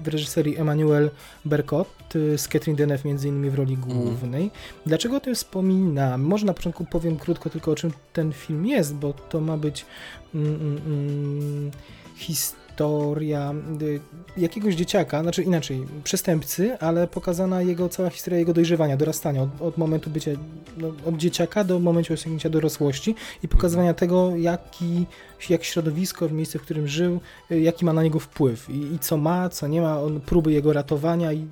w 0.00 0.08
reżyserii 0.08 0.56
Emmanuel 0.56 1.10
Bercot 1.44 2.16
y, 2.16 2.38
z 2.38 2.48
Catherine 2.48 2.76
Deneuve 2.76 3.04
między 3.04 3.28
innymi 3.28 3.50
w 3.50 3.54
roli 3.54 3.74
mhm. 3.74 3.92
głównej. 3.92 4.42
Mm. 4.42 4.54
Dlaczego 4.86 5.16
o 5.16 5.20
tym 5.20 5.34
wspominam? 5.34 6.22
Może 6.22 6.46
na 6.46 6.54
początku 6.54 6.84
powiem 6.84 7.16
krótko 7.16 7.50
tylko 7.50 7.70
o 7.70 7.74
czym 7.74 7.92
ten 8.12 8.32
film 8.32 8.66
jest, 8.66 8.94
bo 8.94 9.12
to 9.12 9.40
ma 9.40 9.56
być 9.56 9.86
mm, 10.34 10.54
mm, 10.54 10.80
mm 10.86 11.70
historia 12.16 12.65
historia 12.76 13.54
y, 13.82 14.00
jakiegoś 14.36 14.74
dzieciaka, 14.74 15.22
znaczy 15.22 15.42
inaczej, 15.42 15.86
przestępcy, 16.04 16.78
ale 16.78 17.08
pokazana 17.08 17.62
jego 17.62 17.88
cała 17.88 18.10
historia 18.10 18.38
jego 18.38 18.54
dojrzewania, 18.54 18.96
dorastania 18.96 19.42
od, 19.42 19.62
od 19.62 19.78
momentu 19.78 20.10
bycia, 20.10 20.30
no, 20.76 20.88
od 21.06 21.16
dzieciaka 21.16 21.64
do 21.64 21.78
momentu 21.78 22.12
osiągnięcia 22.12 22.48
dorosłości 22.50 23.14
i 23.42 23.48
pokazywania 23.48 23.94
tego, 23.94 24.36
jaki, 24.36 25.06
jak 25.48 25.64
środowisko, 25.64 26.28
w 26.28 26.32
miejsce, 26.32 26.58
w 26.58 26.62
którym 26.62 26.88
żył, 26.88 27.20
y, 27.50 27.60
jaki 27.60 27.84
ma 27.84 27.92
na 27.92 28.02
niego 28.02 28.20
wpływ 28.20 28.70
i, 28.70 28.94
i 28.94 28.98
co 28.98 29.16
ma, 29.16 29.48
co 29.48 29.66
nie 29.66 29.80
ma, 29.80 30.00
on 30.00 30.20
próby 30.20 30.52
jego 30.52 30.72
ratowania 30.72 31.32
i, 31.32 31.46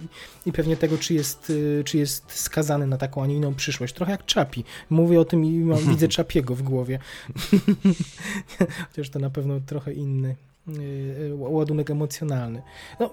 i 0.46 0.52
pewnie 0.52 0.76
tego, 0.76 0.98
czy 0.98 1.14
jest, 1.14 1.50
y, 1.50 1.82
czy 1.84 1.98
jest 1.98 2.32
skazany 2.32 2.86
na 2.86 2.96
taką, 2.96 3.22
a 3.22 3.26
nie 3.26 3.34
inną 3.34 3.54
przyszłość. 3.54 3.94
Trochę 3.94 4.12
jak 4.12 4.26
Czapi. 4.26 4.64
Mówię 4.90 5.20
o 5.20 5.24
tym 5.24 5.44
i 5.44 5.50
mam, 5.50 5.78
widzę 5.78 6.08
Czapiego 6.18 6.54
w 6.54 6.62
głowie. 6.62 6.98
Chociaż 8.88 9.10
to 9.10 9.18
na 9.18 9.30
pewno 9.30 9.60
trochę 9.66 9.92
inny 9.92 10.36
ładunek 11.34 11.90
emocjonalny. 11.90 12.62
No, 13.00 13.10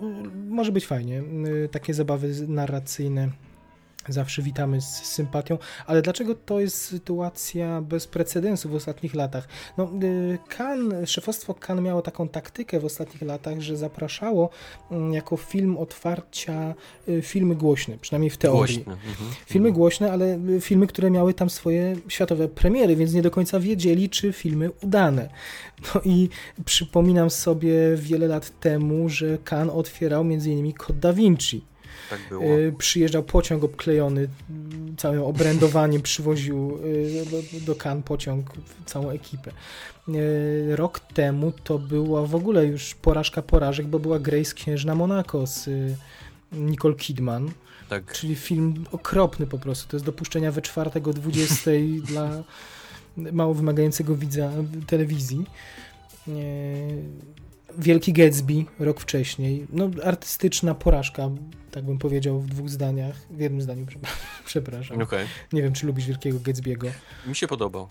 może 0.48 0.72
być 0.72 0.88
fajnie. 0.88 1.24
Y, 1.66 1.70
takie 1.72 1.94
zabawy 1.94 2.48
narracyjne 2.48 3.30
zawsze 4.10 4.42
witamy 4.42 4.82
z 4.82 4.86
sympatią, 4.86 5.58
ale 5.86 6.02
dlaczego 6.02 6.36
to 6.36 6.60
jest 6.60 6.82
sytuacja 6.82 7.82
bez 7.82 8.08
precedensu 8.08 8.70
w 8.70 8.76
ostatnich 8.76 9.14
latach? 9.14 9.48
No, 9.78 9.92
kan, 10.48 10.94
szefostwo 11.06 11.54
Kan 11.54 11.82
miało 11.82 12.02
taką 12.02 12.28
taktykę 12.28 12.80
w 12.80 12.86
ostatnich 12.86 13.22
latach, 13.22 13.62
że 13.62 13.78
zapraszało 13.78 14.50
mm, 14.92 15.14
jako 15.14 15.38
film 15.38 15.78
otwarcia 15.78 16.74
y, 17.10 17.22
filmy 17.22 17.56
głośne, 17.56 17.98
przynajmniej 18.02 18.30
w 18.30 18.38
teorii. 18.38 18.76
Głośne. 18.76 18.94
Mhm. 18.94 19.30
Filmy 19.46 19.68
mhm. 19.68 19.80
głośne, 19.80 20.12
ale 20.12 20.40
y, 20.50 20.62
filmy, 20.62 20.88
które 20.88 21.12
miały 21.12 21.34
tam 21.34 21.50
swoje 21.50 21.96
światowe 22.08 22.48
premiery, 22.48 22.96
więc 22.96 23.14
nie 23.14 23.22
do 23.22 23.32
końca 23.32 23.60
wiedzieli, 23.60 24.10
czy 24.10 24.34
filmy 24.34 24.70
udane. 24.84 25.30
No 25.96 26.02
i 26.06 26.30
przypominam 26.66 27.30
sobie 27.30 27.74
wiele 27.96 28.28
lat 28.28 28.60
temu, 28.60 29.10
że 29.10 29.38
Kan 29.38 29.70
otwierał 29.70 30.22
m.in. 30.22 30.74
Kod 30.74 31.00
Da 31.00 31.14
Vinci 31.14 31.71
tak 32.10 32.20
było. 32.30 32.44
Y, 32.44 32.74
przyjeżdżał 32.78 33.24
pociąg 33.24 33.64
obklejony 33.64 34.28
całym 34.98 35.24
obrędowaniem, 35.24 36.02
przywoził 36.02 36.80
y, 36.86 37.26
do, 37.32 37.74
do 37.74 37.84
Cannes 37.84 38.06
pociąg, 38.06 38.52
całą 38.86 39.10
ekipę. 39.10 39.52
Y, 40.10 40.76
rok 40.76 41.00
temu 41.00 41.52
to 41.64 41.80
była 41.80 42.26
w 42.26 42.36
ogóle 42.36 42.66
już 42.66 42.96
porażka 42.96 43.42
porażek, 43.42 43.88
bo 43.88 44.00
była 44.00 44.20
Grace 44.20 44.54
Księżna 44.54 44.96
Monaco 44.96 45.48
z 45.48 45.70
Nicole 46.52 46.96
Kidman. 46.96 47.52
Tak. 47.90 48.14
Czyli 48.14 48.36
film 48.36 48.86
okropny 48.92 49.48
po 49.48 49.60
prostu. 49.60 49.88
To 49.88 49.98
jest 49.98 50.06
dopuszczenia 50.06 50.52
we 50.52 50.62
czwartek 50.62 51.08
o 51.08 51.14
20 51.14 51.72
dla 52.12 52.44
mało 53.18 53.54
wymagającego 53.54 54.16
widza 54.16 54.52
telewizji. 54.88 55.46
Wielki 57.78 58.14
Gatsby 58.14 58.66
rok 58.80 59.00
wcześniej. 59.00 59.68
No, 59.74 59.90
artystyczna 60.04 60.76
porażka, 60.76 61.30
tak 61.72 61.86
bym 61.86 61.98
powiedział 61.98 62.40
w 62.40 62.48
dwóch 62.48 62.70
zdaniach. 62.70 63.16
W 63.30 63.40
jednym 63.40 63.62
zdaniu, 63.62 63.86
przepraszam. 64.46 65.02
Okay. 65.12 65.26
Nie 65.54 65.62
wiem, 65.62 65.74
czy 65.74 65.88
lubisz 65.88 66.06
Wielkiego 66.06 66.40
Gatsby'ego. 66.40 66.92
Mi 67.28 67.36
się 67.36 67.48
podobał. 67.48 67.88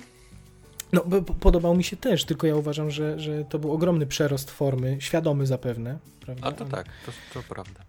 No, 0.93 1.05
podobał 1.41 1.75
mi 1.77 1.85
się 1.85 1.97
też, 1.97 2.25
tylko 2.25 2.47
ja 2.47 2.57
uważam, 2.57 2.91
że, 2.91 3.21
że 3.21 3.45
to 3.45 3.59
był 3.59 3.73
ogromny 3.73 4.07
przerost 4.07 4.51
formy, 4.51 4.97
świadomy 5.01 5.47
zapewne, 5.47 5.99
prawda? 6.21 6.47
A 6.47 6.53
to 6.53 6.65
tak, 6.65 6.87
to, 7.07 7.13
to 7.35 7.43
prawda. 7.49 7.81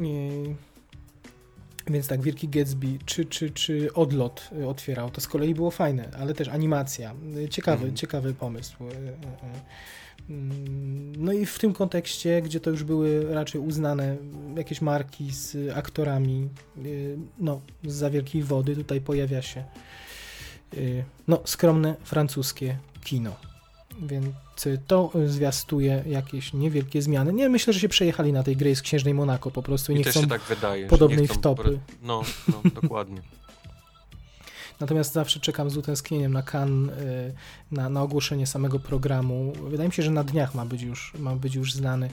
I... 0.00 0.30
Więc 1.86 2.08
tak, 2.08 2.22
Wielki 2.22 2.48
Gatsby 2.48 2.98
czy, 3.06 3.24
czy, 3.24 3.50
czy 3.50 3.94
Odlot 3.94 4.50
otwierał, 4.66 5.10
to 5.10 5.20
z 5.20 5.28
kolei 5.28 5.54
było 5.54 5.70
fajne, 5.70 6.10
ale 6.18 6.34
też 6.34 6.48
animacja. 6.48 7.14
Ciekawy, 7.50 7.84
mm. 7.84 7.96
ciekawy 7.96 8.34
pomysł. 8.34 8.76
No 11.18 11.32
i 11.32 11.46
w 11.46 11.58
tym 11.58 11.72
kontekście, 11.72 12.42
gdzie 12.42 12.60
to 12.60 12.70
już 12.70 12.84
były 12.84 13.34
raczej 13.34 13.60
uznane 13.60 14.16
jakieś 14.56 14.80
marki 14.80 15.30
z 15.32 15.76
aktorami, 15.76 16.48
y, 16.84 17.16
no, 17.38 17.60
z 17.84 18.12
wielkiej 18.12 18.42
wody, 18.42 18.76
tutaj 18.76 19.00
pojawia 19.00 19.42
się 19.42 19.64
y, 20.74 21.04
no, 21.28 21.40
skromne 21.44 21.94
francuskie 22.04 22.76
kino. 23.04 23.36
Więc 24.02 24.26
to 24.86 25.12
zwiastuje 25.26 26.04
jakieś 26.06 26.52
niewielkie 26.52 27.02
zmiany. 27.02 27.32
Nie, 27.32 27.48
myślę, 27.48 27.72
że 27.72 27.80
się 27.80 27.88
przejechali 27.88 28.32
na 28.32 28.42
tej 28.42 28.56
gry 28.56 28.76
z 28.76 28.82
Księżnej 28.82 29.14
Monako 29.14 29.50
po 29.50 29.62
prostu 29.62 29.92
i 29.92 29.94
nie 29.94 30.04
chcą 30.04 30.26
tak 30.26 30.42
wydaje, 30.42 30.86
podobnej 30.86 31.28
wtopy. 31.28 31.78
No, 32.02 32.22
no 32.48 32.70
dokładnie. 32.82 33.22
Natomiast 34.80 35.12
zawsze 35.12 35.40
czekam 35.40 35.70
z 35.70 35.76
utęsknieniem 35.76 36.32
na 36.32 36.42
kan, 36.42 36.90
y, 36.90 37.34
na, 37.70 37.88
na 37.88 38.02
ogłoszenie 38.02 38.46
samego 38.46 38.78
programu. 38.78 39.52
Wydaje 39.68 39.88
mi 39.88 39.94
się, 39.94 40.02
że 40.02 40.10
na 40.10 40.24
dniach 40.24 40.54
ma 40.54 40.66
być 40.66 40.82
już, 40.82 41.14
ma 41.18 41.36
być 41.36 41.54
już 41.54 41.72
znany. 41.72 42.10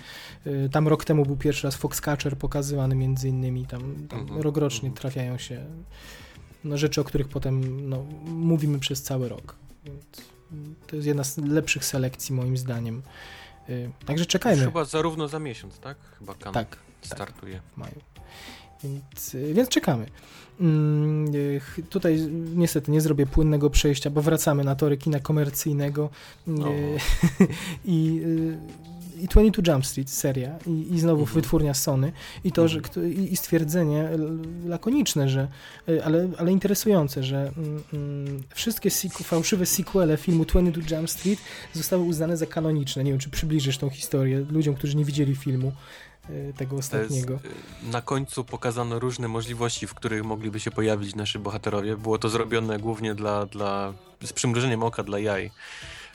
Y, 0.47 0.69
tam 0.71 0.87
rok 0.87 1.05
temu 1.05 1.25
był 1.25 1.37
pierwszy 1.37 1.67
raz 1.67 1.75
Foxcatcher 1.75 2.37
pokazywany 2.37 2.95
między 2.95 3.29
innymi. 3.29 3.65
Tam, 3.65 4.07
tam 4.09 4.19
mhm, 4.19 4.41
rokrocznie 4.41 4.89
mhm. 4.89 5.01
trafiają 5.01 5.37
się 5.37 5.65
no, 6.63 6.77
rzeczy, 6.77 7.01
o 7.01 7.03
których 7.03 7.27
potem 7.27 7.89
no, 7.89 8.05
mówimy 8.25 8.79
przez 8.79 9.03
cały 9.03 9.29
rok. 9.29 9.55
Więc 9.85 10.05
to 10.87 10.95
jest 10.95 11.07
jedna 11.07 11.23
z 11.23 11.37
lepszych 11.37 11.85
selekcji 11.85 12.35
moim 12.35 12.57
zdaniem. 12.57 13.01
Y, 13.69 13.91
także 14.05 14.25
czekajmy. 14.25 14.65
chyba 14.65 14.85
zarówno 14.85 15.27
za 15.27 15.39
miesiąc, 15.39 15.79
tak? 15.79 15.97
Chyba 16.19 16.33
kan 16.33 16.53
tak, 16.53 16.77
startuje. 17.01 17.53
Tak, 17.53 17.63
w 17.73 17.77
maju. 17.77 18.01
Więc, 18.83 19.35
więc 19.53 19.69
czekamy. 19.69 20.05
Mm, 20.59 21.31
tutaj 21.89 22.29
niestety 22.55 22.91
nie 22.91 23.01
zrobię 23.01 23.25
płynnego 23.25 23.69
przejścia, 23.69 24.09
bo 24.09 24.21
wracamy 24.21 24.63
na 24.63 24.75
tory 24.75 24.97
kina 24.97 25.19
komercyjnego 25.19 26.09
i, 27.85 28.21
i 29.21 29.27
22 29.27 29.73
Jump 29.73 29.85
Street 29.85 30.09
seria 30.09 30.57
i, 30.67 30.93
i 30.93 30.99
znowu 30.99 31.21
mhm. 31.21 31.35
wytwórnia 31.35 31.73
Sony 31.73 32.11
i 32.43 32.51
to, 32.51 32.61
mhm. 32.63 32.81
że 32.93 33.09
i, 33.09 33.33
i, 33.33 33.37
stwierdzenie 33.37 34.09
lakoniczne, 34.65 35.29
że 35.29 35.47
ale, 36.03 36.29
ale 36.37 36.51
interesujące, 36.51 37.23
że 37.23 37.51
mm, 37.57 37.83
mm 37.93 38.43
wszystkie 38.55 38.89
sequ, 38.89 39.23
fałszywe 39.23 39.65
sequele 39.65 40.17
filmu 40.17 40.45
22 40.45 40.95
Jump 40.95 41.09
Street 41.09 41.39
zostały 41.73 42.03
uznane 42.03 42.37
za 42.37 42.45
kanoniczne. 42.45 43.03
Nie 43.03 43.11
wiem, 43.11 43.19
czy 43.19 43.29
przybliżysz 43.29 43.77
tą 43.77 43.89
historię 43.89 44.45
ludziom, 44.51 44.75
którzy 44.75 44.97
nie 44.97 45.05
widzieli 45.05 45.35
filmu. 45.35 45.71
Y, 46.29 46.53
tego 46.57 46.75
ostatniego. 46.75 47.33
Jest, 47.33 47.91
na 47.91 48.01
końcu 48.01 48.43
pokazano 48.43 48.99
różne 48.99 49.27
możliwości, 49.27 49.87
w 49.87 49.93
których 49.93 50.23
mogliby 50.23 50.59
się 50.59 50.71
pojawić 50.71 51.15
nasi 51.15 51.39
bohaterowie. 51.39 51.97
Było 51.97 52.17
to 52.17 52.29
zrobione 52.29 52.79
głównie 52.79 53.15
dla, 53.15 53.45
dla 53.45 53.93
z 54.23 54.33
przymrużeniem 54.33 54.83
oka 54.83 55.03
dla 55.03 55.19
jaj. 55.19 55.51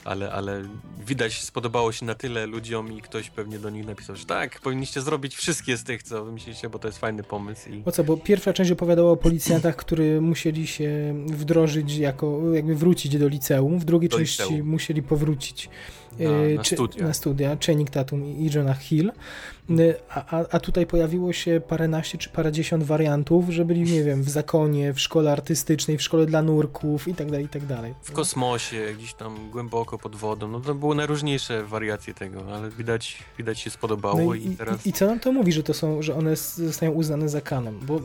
Ale, 0.05 0.31
ale 0.31 0.63
widać, 1.05 1.41
spodobało 1.41 1.91
się 1.91 2.05
na 2.05 2.15
tyle 2.15 2.45
ludziom 2.45 2.97
i 2.97 3.01
ktoś 3.01 3.29
pewnie 3.29 3.59
do 3.59 3.69
nich 3.69 3.85
napisał, 3.85 4.15
że 4.15 4.25
tak, 4.25 4.59
powinniście 4.59 5.01
zrobić 5.01 5.35
wszystkie 5.35 5.77
z 5.77 5.83
tych, 5.83 6.03
co 6.03 6.25
myślicie, 6.25 6.69
bo 6.69 6.79
to 6.79 6.87
jest 6.87 6.99
fajny 6.99 7.23
pomysł. 7.23 7.69
I... 7.69 7.83
O 7.85 7.91
co, 7.91 8.03
bo 8.03 8.17
pierwsza 8.17 8.53
część 8.53 8.71
opowiadała 8.71 9.11
o 9.11 9.17
policjantach, 9.17 9.75
którzy 9.75 10.21
musieli 10.21 10.67
się 10.67 11.15
wdrożyć 11.27 11.97
jako, 11.97 12.53
jakby 12.53 12.75
wrócić 12.75 13.17
do 13.17 13.27
liceum, 13.27 13.79
w 13.79 13.85
drugiej 13.85 14.09
do 14.09 14.17
części 14.17 14.43
liceum. 14.43 14.67
musieli 14.67 15.03
powrócić 15.03 15.69
na, 16.19 16.31
na, 16.31 16.61
y, 16.61 16.65
studia. 16.65 17.03
na 17.03 17.13
studia, 17.13 17.57
Channing 17.65 17.89
Tatum 17.89 18.25
i 18.25 18.49
Jonah 18.53 18.79
Hill. 18.79 19.11
Y, 19.69 19.95
a, 20.09 20.45
a 20.51 20.59
tutaj 20.59 20.85
pojawiło 20.85 21.33
się 21.33 21.61
paręnaście 21.67 22.17
czy 22.17 22.29
parędziesiąt 22.29 22.83
wariantów, 22.83 23.49
że 23.49 23.65
byli, 23.65 23.81
nie 23.81 24.03
wiem, 24.03 24.23
w 24.23 24.29
zakonie, 24.29 24.93
w 24.93 24.99
szkole 24.99 25.31
artystycznej, 25.31 25.97
w 25.97 26.01
szkole 26.01 26.25
dla 26.25 26.41
nurków 26.41 27.07
i 27.07 27.15
tak 27.15 27.31
dalej, 27.31 27.45
i 27.45 27.49
tak 27.49 27.65
dalej. 27.65 27.93
W 28.01 28.11
kosmosie, 28.11 28.93
gdzieś 28.97 29.13
tam 29.13 29.49
głęboko 29.51 29.97
pod 29.97 30.15
wodą. 30.15 30.47
No 30.47 30.59
to 30.59 30.75
były 30.75 30.95
najróżniejsze 30.95 31.63
wariacje 31.63 32.13
tego, 32.13 32.55
ale 32.55 32.69
widać, 32.69 33.23
widać 33.37 33.59
się 33.59 33.69
spodobało 33.69 34.25
no 34.25 34.33
i, 34.33 34.45
i, 34.45 34.55
teraz... 34.57 34.85
I, 34.85 34.89
I 34.89 34.93
co 34.93 35.05
nam 35.05 35.19
to 35.19 35.31
mówi, 35.31 35.51
że 35.51 35.63
to 35.63 35.73
są, 35.73 36.01
że 36.01 36.15
one 36.15 36.35
zostają 36.35 36.91
uznane 36.91 37.29
za 37.29 37.41
kanon? 37.41 37.79
Bo 37.81 38.01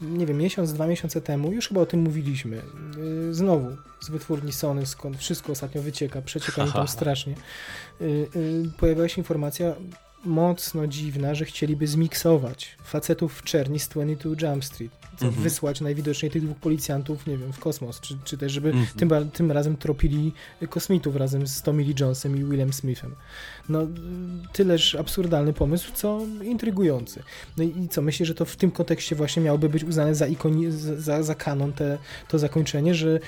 nie 0.00 0.26
wiem, 0.26 0.36
miesiąc, 0.36 0.72
dwa 0.72 0.86
miesiące 0.86 1.20
temu, 1.20 1.52
już 1.52 1.68
chyba 1.68 1.80
o 1.80 1.86
tym 1.86 2.00
mówiliśmy, 2.00 2.62
y, 3.28 3.34
znowu 3.34 3.76
z 4.00 4.10
wytwórni 4.10 4.52
Sony, 4.52 4.86
skąd 4.86 5.16
wszystko 5.16 5.52
ostatnio 5.52 5.82
wycieka, 5.82 6.22
przecieka 6.22 6.64
mi 6.64 6.72
tam 6.72 6.88
strasznie, 6.88 7.34
y, 8.00 8.28
pojawiła 8.78 9.08
się 9.08 9.20
informacja, 9.20 9.74
mocno 10.24 10.86
dziwna, 10.86 11.34
że 11.34 11.44
chcieliby 11.44 11.86
zmiksować 11.86 12.76
facetów 12.84 13.38
w 13.38 13.42
czerni 13.42 13.80
z 13.80 13.88
22 13.88 14.50
Jump 14.50 14.64
Street. 14.64 14.92
Mhm. 15.22 15.42
Wysłać 15.42 15.80
najwidoczniej 15.80 16.30
tych 16.30 16.44
dwóch 16.44 16.56
policjantów, 16.56 17.26
nie 17.26 17.38
wiem, 17.38 17.52
w 17.52 17.58
kosmos, 17.58 18.00
czy, 18.00 18.16
czy 18.24 18.38
też 18.38 18.52
żeby 18.52 18.68
Mhm. 18.68 18.86
tym, 18.96 19.30
tym 19.30 19.52
razem 19.52 19.76
tropili 19.76 20.32
kosmitów 20.70 21.16
razem 21.16 21.46
z 21.46 21.62
Tommy 21.62 21.82
Lee 21.82 21.94
Jonesem 22.00 22.36
i 22.36 22.44
Willem 22.44 22.72
Smithem. 22.72 23.14
No, 23.68 23.86
tyleż 24.52 24.94
absurdalny 24.94 25.52
pomysł, 25.52 25.92
co 25.94 26.20
intrygujący. 26.42 27.22
No 27.56 27.64
i 27.64 27.68
i 27.78 27.88
co, 27.88 28.02
myślę, 28.02 28.26
że 28.26 28.34
to 28.34 28.44
w 28.44 28.56
tym 28.56 28.70
kontekście 28.70 29.16
właśnie 29.16 29.42
miałoby 29.42 29.68
być 29.68 29.84
uznane 29.84 30.14
za, 30.14 30.26
ikoni, 30.26 30.66
za, 30.70 31.22
za 31.22 31.34
kanon 31.34 31.72
te, 31.72 31.98
to 32.28 32.38
zakończenie, 32.38 32.94
że 32.94 33.20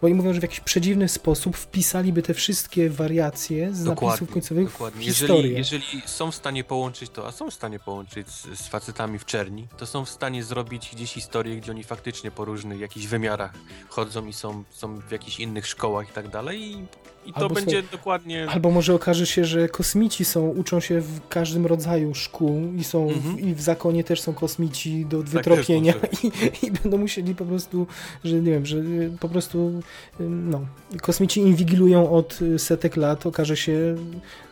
bo 0.00 0.06
oni 0.06 0.14
mówią, 0.14 0.32
że 0.32 0.40
w 0.40 0.42
jakiś 0.42 0.60
przedziwny 0.60 1.08
sposób 1.08 1.56
wpisaliby 1.56 2.22
te 2.22 2.34
wszystkie 2.34 2.90
wariacje 2.90 3.74
z 3.74 3.84
napisów 3.84 4.30
końcowych 4.30 4.72
dokładnie. 4.72 5.02
w 5.02 5.04
Jeżeli, 5.06 5.32
historię. 5.32 5.58
jeżeli 5.58 6.02
są 6.06 6.30
w 6.30 6.34
stanie 6.34 6.64
połączyć 6.64 7.10
to, 7.10 7.26
a 7.26 7.32
są 7.32 7.50
w 7.50 7.54
stanie 7.54 7.78
połączyć 7.78 8.28
z, 8.30 8.58
z 8.60 8.68
facetami 8.68 9.18
w 9.18 9.24
czerni, 9.24 9.68
to 9.78 9.86
są 9.86 10.04
w 10.04 10.10
stanie 10.10 10.44
zrobić 10.44 10.90
gdzieś 10.94 11.12
historię, 11.12 11.56
gdzie 11.56 11.72
oni 11.72 11.84
faktycznie 11.84 12.30
po 12.30 12.44
różnych 12.44 12.80
jakichś 12.80 13.06
wymiarach 13.06 13.52
chodzą 13.88 14.26
i 14.26 14.32
są, 14.32 14.64
są 14.70 15.00
w 15.00 15.10
jakichś 15.10 15.40
innych 15.40 15.66
szkołach 15.66 16.08
i 16.08 16.12
tak 16.12 16.28
dalej 16.28 16.62
i, 16.62 16.86
i 17.26 17.32
to 17.32 17.38
Albo 17.40 17.54
będzie 17.54 17.70
słuchaj, 17.80 17.98
dokładnie... 17.98 18.46
Albo 18.50 18.70
może 18.70 18.94
okaże 18.94 19.26
się, 19.26 19.44
że 19.44 19.68
kosmici 19.68 20.24
są, 20.24 20.48
uczą 20.48 20.80
się 20.80 21.00
w 21.00 21.28
każdym 21.28 21.66
rodzaju 21.66 22.14
szkół 22.14 22.72
i 22.76 22.84
są 22.84 23.08
w, 23.08 23.16
Mhm. 23.16 23.40
i 23.40 23.54
w 23.54 23.60
zakonie 23.60 24.04
też 24.04 24.20
są 24.20 24.34
kosmici 24.34 25.06
do 25.06 25.22
wytropienia 25.22 25.92
też 25.92 26.24
i, 26.24 26.32
i 26.66 26.70
będą 26.70 26.98
musieli 26.98 27.34
po 27.34 27.44
prostu, 27.44 27.86
że 28.24 28.34
nie 28.36 28.50
wiem, 28.50 28.66
że 28.66 28.76
y, 28.76 29.16
po 29.20 29.28
prostu 29.28 29.80
no, 30.20 30.60
kosmici 31.02 31.40
inwigilują 31.40 32.10
od 32.12 32.42
y, 32.42 32.58
setek 32.58 32.96
lat, 32.96 33.26
okaże 33.26 33.56
się 33.56 33.96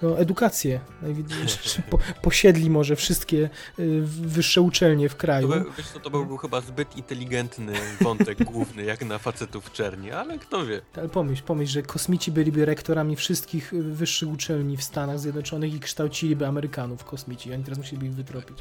no, 0.03 0.19
edukację. 0.19 0.81
Po, 1.91 1.99
posiedli 2.23 2.71
może 2.71 2.97
wszystkie 2.97 3.37
y, 3.79 4.01
wyższe 4.05 4.61
uczelnie 4.61 5.09
w 5.09 5.13
To, 5.15 5.19
kraju. 5.19 5.49
by, 5.49 5.65
wiesz 5.79 5.89
co, 5.89 6.01
to 6.01 6.11
byłby 6.11 6.39
chyba 6.39 6.61
zbyt 6.61 6.97
inteligentny 6.97 7.73
wątek 8.01 8.45
główny, 8.53 8.83
jak 8.85 9.05
na 9.05 9.19
facetów 9.19 9.65
w 9.67 9.73
czerni, 9.73 10.11
ale 10.11 10.39
kto 10.39 10.67
wie. 10.67 10.81
Ale 10.97 11.09
pomyśl, 11.09 11.43
pomyśl, 11.43 11.73
że 11.73 11.83
kosmici 11.83 12.33
byliby 12.33 12.64
rektorami 12.65 13.17
wszystkich 13.17 13.73
y, 13.73 13.83
wyższych 13.83 14.29
uczelni 14.29 14.77
w 14.77 14.83
Stanach 14.83 15.19
Zjednoczonych 15.19 15.75
i 15.75 15.81
kształciliby 15.81 16.47
Amerykanów 16.47 17.05
kosmici. 17.05 17.53
Oni 17.53 17.65
teraz 17.65 17.79
musieliby 17.79 18.07
ich 18.07 18.15
wytropić. 18.15 18.59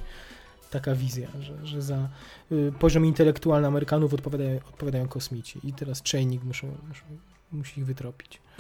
Taka 0.72 0.96
wizja, 0.96 1.28
że, 1.40 1.68
że 1.68 1.82
za 1.82 2.10
y, 2.52 2.74
poziom 2.80 3.06
intelektualny 3.06 3.68
Amerykanów 3.68 4.14
odpowiadają, 4.14 4.58
odpowiadają 4.58 5.08
kosmici. 5.08 5.60
I 5.64 5.74
teraz 5.74 6.04
Chainik 6.12 6.44
muszą, 6.44 6.68
muszą, 6.88 7.04
musi 7.52 7.80
ich 7.80 7.86
wytropić. 7.86 8.42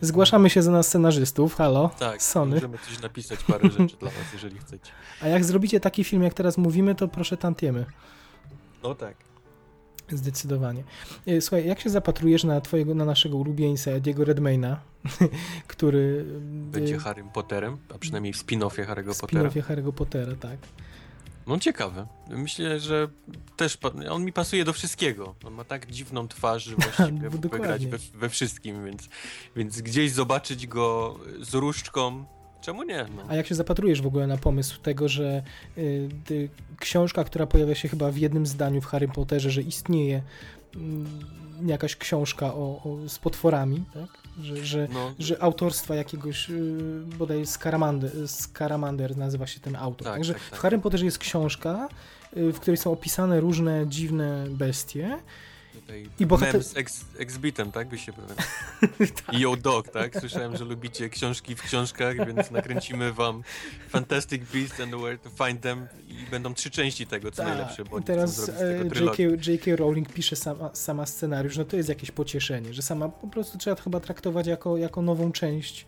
Zgłaszamy 0.00 0.50
się 0.50 0.62
za 0.62 0.70
nas 0.70 0.86
scenarzystów. 0.88 1.54
Halo, 1.54 1.90
Tak, 1.98 2.22
Sony. 2.22 2.54
możemy 2.54 2.78
coś 2.78 3.02
napisać, 3.02 3.44
parę 3.44 3.70
rzeczy 3.70 3.96
dla 3.96 4.10
was, 4.10 4.32
jeżeli 4.32 4.58
chcecie. 4.58 4.92
A 5.22 5.28
jak 5.28 5.44
zrobicie 5.44 5.80
taki 5.80 6.04
film, 6.04 6.22
jak 6.22 6.34
teraz 6.34 6.58
mówimy, 6.58 6.94
to 6.94 7.08
proszę 7.08 7.36
tantiemy. 7.36 7.86
No 8.82 8.94
tak. 8.94 9.16
Zdecydowanie. 10.10 10.84
E, 11.26 11.40
Słuchaj, 11.40 11.66
jak 11.66 11.80
się 11.80 11.90
zapatrujesz 11.90 12.44
na 12.44 12.60
twojego, 12.60 12.94
na 12.94 13.04
naszego 13.04 13.36
ulubieńca 13.36 13.90
Ediego 13.90 14.24
Redmayna, 14.24 14.80
który 15.66 16.24
Będzie 16.50 16.94
e, 16.94 16.98
Harrym 16.98 17.28
Potterem, 17.28 17.76
a 17.94 17.98
przynajmniej 17.98 18.32
w 18.32 18.36
spin-offie 18.36 18.86
Harry'ego 18.86 19.14
w 19.14 19.20
Pottera. 19.20 19.50
spin-offie 19.50 19.62
Harry'ego 19.62 19.92
Pottera, 19.92 20.34
tak. 20.40 20.58
No 21.46 21.58
ciekawe. 21.58 22.06
Myślę, 22.30 22.80
że 22.80 23.08
też 23.56 23.78
on 24.10 24.24
mi 24.24 24.32
pasuje 24.32 24.64
do 24.64 24.72
wszystkiego. 24.72 25.34
On 25.44 25.54
ma 25.54 25.64
tak 25.64 25.90
dziwną 25.90 26.28
twarz, 26.28 26.64
że 26.64 26.76
właściwie 26.76 27.30
mógłby 27.30 27.48
grać 27.48 27.86
we, 27.86 27.98
we 28.14 28.28
wszystkim, 28.28 28.84
więc, 28.84 29.08
więc 29.56 29.80
gdzieś 29.80 30.12
zobaczyć 30.12 30.66
go 30.66 31.18
z 31.40 31.54
różdżką, 31.54 32.24
czemu 32.60 32.82
nie? 32.82 33.06
No. 33.16 33.22
A 33.28 33.34
jak 33.34 33.46
się 33.46 33.54
zapatrujesz 33.54 34.02
w 34.02 34.06
ogóle 34.06 34.26
na 34.26 34.36
pomysł 34.36 34.80
tego, 34.80 35.08
że 35.08 35.42
y, 35.78 36.08
ty, 36.24 36.48
książka, 36.78 37.24
która 37.24 37.46
pojawia 37.46 37.74
się 37.74 37.88
chyba 37.88 38.10
w 38.10 38.16
jednym 38.16 38.46
zdaniu 38.46 38.80
w 38.80 38.86
Harry 38.86 39.08
Potterze, 39.08 39.50
że 39.50 39.62
istnieje 39.62 40.22
mm, 40.74 41.06
jakaś 41.66 41.96
książka 41.96 42.46
o, 42.46 42.82
o, 42.84 43.08
z 43.08 43.18
potworami, 43.18 43.84
tak? 43.94 44.28
Że, 44.42 44.64
że, 44.64 44.88
No, 44.92 45.14
że 45.18 45.42
autorstwa 45.42 45.94
jakiegoś, 45.94 46.50
y, 46.50 47.02
bodaj 47.18 47.46
Scaramander, 47.46 48.28
Scaramander 48.28 49.16
nazywa 49.16 49.46
się 49.46 49.60
ten 49.60 49.76
autor. 49.76 50.04
Tak, 50.04 50.14
Także 50.14 50.32
tak, 50.32 50.42
tak. 50.50 50.58
w 50.58 50.62
Harry 50.62 50.78
Potterze 50.78 51.04
jest 51.04 51.18
książka, 51.18 51.88
y, 52.36 52.52
w 52.52 52.60
której 52.60 52.76
są 52.76 52.92
opisane 52.92 53.40
różne 53.40 53.86
dziwne 53.88 54.44
bestie. 54.50 55.18
I 56.20 56.26
bohater- 56.26 56.52
mem 56.52 56.62
z 56.62 56.76
ex, 56.76 57.04
exbitem, 57.18 57.72
tak 57.72 57.88
by 57.88 57.98
się. 57.98 58.12
I 59.32 59.40
Yo 59.40 59.56
Dog, 59.56 59.88
tak? 59.88 60.20
Słyszałem, 60.20 60.56
że 60.56 60.64
lubicie 60.64 61.08
książki 61.08 61.54
w 61.54 61.62
książkach, 61.62 62.26
więc 62.26 62.50
nakręcimy 62.50 63.12
wam 63.12 63.42
Fantastic 63.88 64.42
Beasts 64.52 64.80
and 64.80 64.94
Where 64.94 65.18
to 65.18 65.30
Find 65.30 65.60
Them 65.60 65.86
i 66.08 66.30
będą 66.30 66.54
trzy 66.54 66.70
części 66.70 67.06
tego, 67.06 67.30
co 67.30 67.42
najlepsze, 67.44 67.84
bo 67.84 67.96
Tak. 67.96 68.06
Teraz 68.06 68.48
e. 68.48 68.84
J.K. 69.46 69.76
Rowling 69.76 70.12
pisze 70.12 70.36
sama, 70.36 70.70
sama 70.74 71.06
scenariusz, 71.06 71.56
no 71.56 71.64
to 71.64 71.76
jest 71.76 71.88
jakieś 71.88 72.10
pocieszenie, 72.10 72.74
że 72.74 72.82
sama 72.82 73.08
po 73.08 73.28
prostu 73.28 73.58
trzeba 73.58 73.82
chyba 73.82 74.00
traktować 74.00 74.46
jako, 74.46 74.76
jako 74.76 75.02
nową 75.02 75.32
część, 75.32 75.86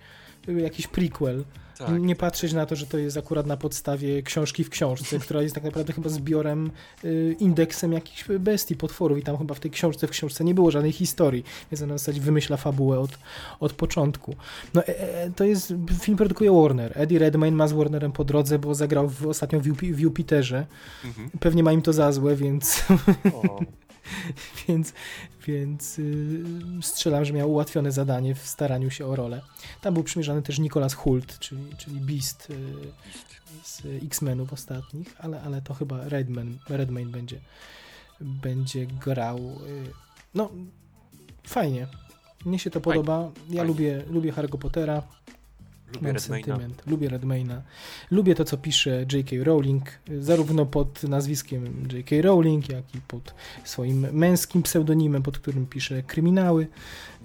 jakiś 0.48 0.86
prequel. 0.86 1.44
Tak, 1.86 2.00
nie 2.00 2.16
patrzeć 2.16 2.52
na 2.52 2.66
to, 2.66 2.76
że 2.76 2.86
to 2.86 2.98
jest 2.98 3.16
akurat 3.16 3.46
na 3.46 3.56
podstawie 3.56 4.22
książki 4.22 4.64
w 4.64 4.70
książce, 4.70 5.18
która 5.24 5.42
jest 5.42 5.54
tak 5.54 5.64
naprawdę 5.64 5.92
chyba 5.92 6.08
zbiorem, 6.08 6.70
y, 7.04 7.36
indeksem 7.38 7.92
jakichś 7.92 8.24
bestii, 8.28 8.76
potworów 8.76 9.18
i 9.18 9.22
tam 9.22 9.38
chyba 9.38 9.54
w 9.54 9.60
tej 9.60 9.70
książce, 9.70 10.06
w 10.06 10.10
książce 10.10 10.44
nie 10.44 10.54
było 10.54 10.70
żadnej 10.70 10.92
historii, 10.92 11.44
więc 11.70 11.82
ona 11.82 11.94
w 11.94 11.98
zasadzie 11.98 12.20
wymyśla 12.20 12.56
fabułę 12.56 12.98
od, 12.98 13.18
od 13.60 13.72
początku. 13.72 14.36
No 14.74 14.82
e, 14.84 15.22
e, 15.22 15.30
to 15.30 15.44
jest, 15.44 15.74
film 16.00 16.16
produkuje 16.16 16.52
Warner. 16.52 16.92
Eddie 16.94 17.18
Redmayne 17.18 17.56
ma 17.56 17.68
z 17.68 17.72
Warnerem 17.72 18.12
po 18.12 18.24
drodze, 18.24 18.58
bo 18.58 18.74
zagrał 18.74 19.08
w, 19.08 19.26
ostatnio 19.26 19.60
w, 19.60 19.66
Jupi- 19.66 19.92
w 19.92 20.00
Jupiterze. 20.00 20.66
Mhm. 21.04 21.30
Pewnie 21.40 21.62
ma 21.62 21.72
im 21.72 21.82
to 21.82 21.92
za 21.92 22.12
złe, 22.12 22.36
więc, 22.36 22.84
O, 23.34 23.60
więc, 24.68 24.92
więc 25.46 25.98
yy, 25.98 26.44
strzelam, 26.82 27.24
że 27.24 27.32
miał 27.32 27.50
ułatwione 27.50 27.92
zadanie 27.92 28.34
w 28.34 28.46
staraniu 28.46 28.90
się 28.90 29.06
o 29.06 29.16
rolę. 29.16 29.42
Tam 29.80 29.94
był 29.94 30.02
przymierzany 30.02 30.42
też 30.42 30.58
Nicholas 30.58 30.94
Hult, 30.94 31.38
czyli, 31.38 31.76
czyli 31.78 32.00
Beast 32.00 32.50
yy, 32.50 32.56
z 33.62 33.82
X-Menów 34.04 34.52
ostatnich, 34.52 35.14
ale, 35.18 35.42
ale 35.42 35.62
to 35.62 35.74
chyba 35.74 36.08
Redman, 36.08 36.58
Redmayne 36.68 37.10
będzie, 37.10 37.40
będzie 38.20 38.86
grał. 38.86 39.38
Yy, 39.38 39.92
no, 40.34 40.50
fajnie. 41.46 41.86
Mnie 42.44 42.58
się 42.58 42.70
to 42.70 42.80
podoba. 42.80 43.30
Ja 43.50 43.62
lubię, 43.62 44.04
lubię 44.10 44.32
Harry'ego 44.32 44.58
Pottera. 44.58 45.02
Lubię 45.94 46.06
Mam 46.06 46.14
Redmayna. 46.16 46.46
sentyment. 46.46 46.82
Lubię 46.86 47.08
Redmayna. 47.08 47.62
Lubię 48.10 48.34
to, 48.34 48.44
co 48.44 48.56
pisze 48.56 49.06
J.K. 49.12 49.36
Rowling, 49.44 49.84
zarówno 50.18 50.66
pod 50.66 51.02
nazwiskiem 51.02 51.88
J.K. 51.92 52.16
Rowling, 52.22 52.68
jak 52.68 52.94
i 52.94 53.00
pod 53.00 53.34
swoim 53.64 54.06
męskim 54.12 54.62
pseudonimem, 54.62 55.22
pod 55.22 55.38
którym 55.38 55.66
pisze 55.66 56.02
kryminały, 56.02 56.66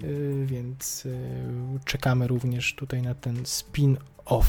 y, 0.02 0.46
więc 0.46 1.06
y, 1.06 1.18
czekamy 1.84 2.26
również 2.28 2.74
tutaj 2.74 3.02
na 3.02 3.14
ten 3.14 3.36
spin-off. 3.42 4.44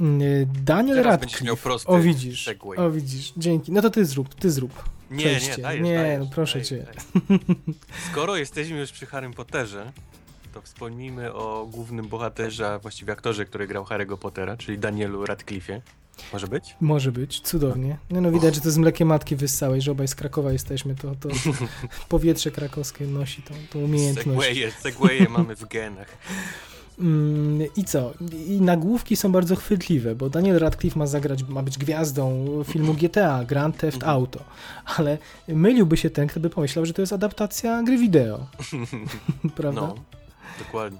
Y, 0.00 0.46
Daniel 0.64 0.96
Teraz 0.96 1.12
miał 1.20 1.20
Radcliffe. 1.20 1.56
prosty 1.56 1.88
O 1.88 1.98
widzisz, 2.00 2.44
segway. 2.44 2.78
o 2.78 2.90
widzisz, 2.90 3.32
dzięki. 3.36 3.72
No 3.72 3.82
to 3.82 3.90
ty 3.90 4.04
zrób, 4.04 4.34
ty 4.34 4.50
zrób. 4.50 4.84
Nie, 5.10 5.18
przejście. 5.18 5.56
nie, 5.56 5.62
dajesz, 5.62 5.84
Nie, 5.84 5.94
dajesz, 5.94 6.20
no 6.20 6.30
proszę 6.34 6.52
dajesz, 6.54 6.68
cię. 6.68 6.76
dajesz. 6.86 7.40
Skoro 8.12 8.36
jesteśmy 8.36 8.78
już 8.78 8.92
przy 8.92 9.06
Harrym 9.06 9.32
Potterze, 9.32 9.92
to 10.52 10.62
wspomnijmy 10.62 11.32
o 11.34 11.66
głównym 11.70 12.08
bohaterze, 12.08 12.68
a 12.72 12.78
właściwie 12.78 13.12
aktorze, 13.12 13.44
który 13.44 13.66
grał 13.66 13.84
Harry'ego 13.84 14.16
Pottera, 14.16 14.56
czyli 14.56 14.78
Danielu 14.78 15.24
Radcliffe'ie. 15.24 15.80
Może 16.32 16.48
być? 16.48 16.76
Może 16.80 17.12
być, 17.12 17.40
cudownie. 17.40 17.98
No, 18.10 18.20
no 18.20 18.30
widać, 18.30 18.54
że 18.54 18.60
to 18.60 18.70
z 18.70 18.76
mlekiem 18.76 19.08
matki 19.08 19.36
wyssałeś, 19.36 19.84
że 19.84 19.92
obaj 19.92 20.08
z 20.08 20.14
Krakowa 20.14 20.52
jesteśmy, 20.52 20.94
to, 20.94 21.14
to 21.20 21.28
powietrze 22.08 22.50
krakowskie 22.50 23.06
nosi 23.06 23.42
tą, 23.42 23.54
tą 23.70 23.78
umiejętność. 23.78 24.28
Segwaye, 24.28 24.70
segwaye 24.70 25.28
mamy 25.28 25.56
w 25.56 25.68
genach. 25.68 26.08
Mm, 26.98 27.68
I 27.76 27.84
co? 27.84 28.12
I 28.46 28.60
nagłówki 28.60 29.16
są 29.16 29.32
bardzo 29.32 29.56
chwytliwe, 29.56 30.14
bo 30.14 30.30
Daniel 30.30 30.58
Radcliffe 30.58 30.98
ma 30.98 31.06
zagrać, 31.06 31.42
ma 31.48 31.62
być 31.62 31.78
gwiazdą 31.78 32.46
filmu 32.64 32.94
GTA, 32.94 33.44
Grand 33.44 33.76
Theft 33.76 33.96
Mhm. 33.96 34.12
Auto, 34.12 34.44
ale 34.96 35.18
myliłby 35.48 35.96
się 35.96 36.10
ten, 36.10 36.28
kto 36.28 36.40
by 36.40 36.50
pomyślał, 36.50 36.86
że 36.86 36.92
to 36.92 37.02
jest 37.02 37.12
adaptacja 37.12 37.82
gry 37.82 37.98
wideo, 37.98 38.46
prawda? 39.56 39.80
No, 39.80 39.94
dokładnie. 40.64 40.98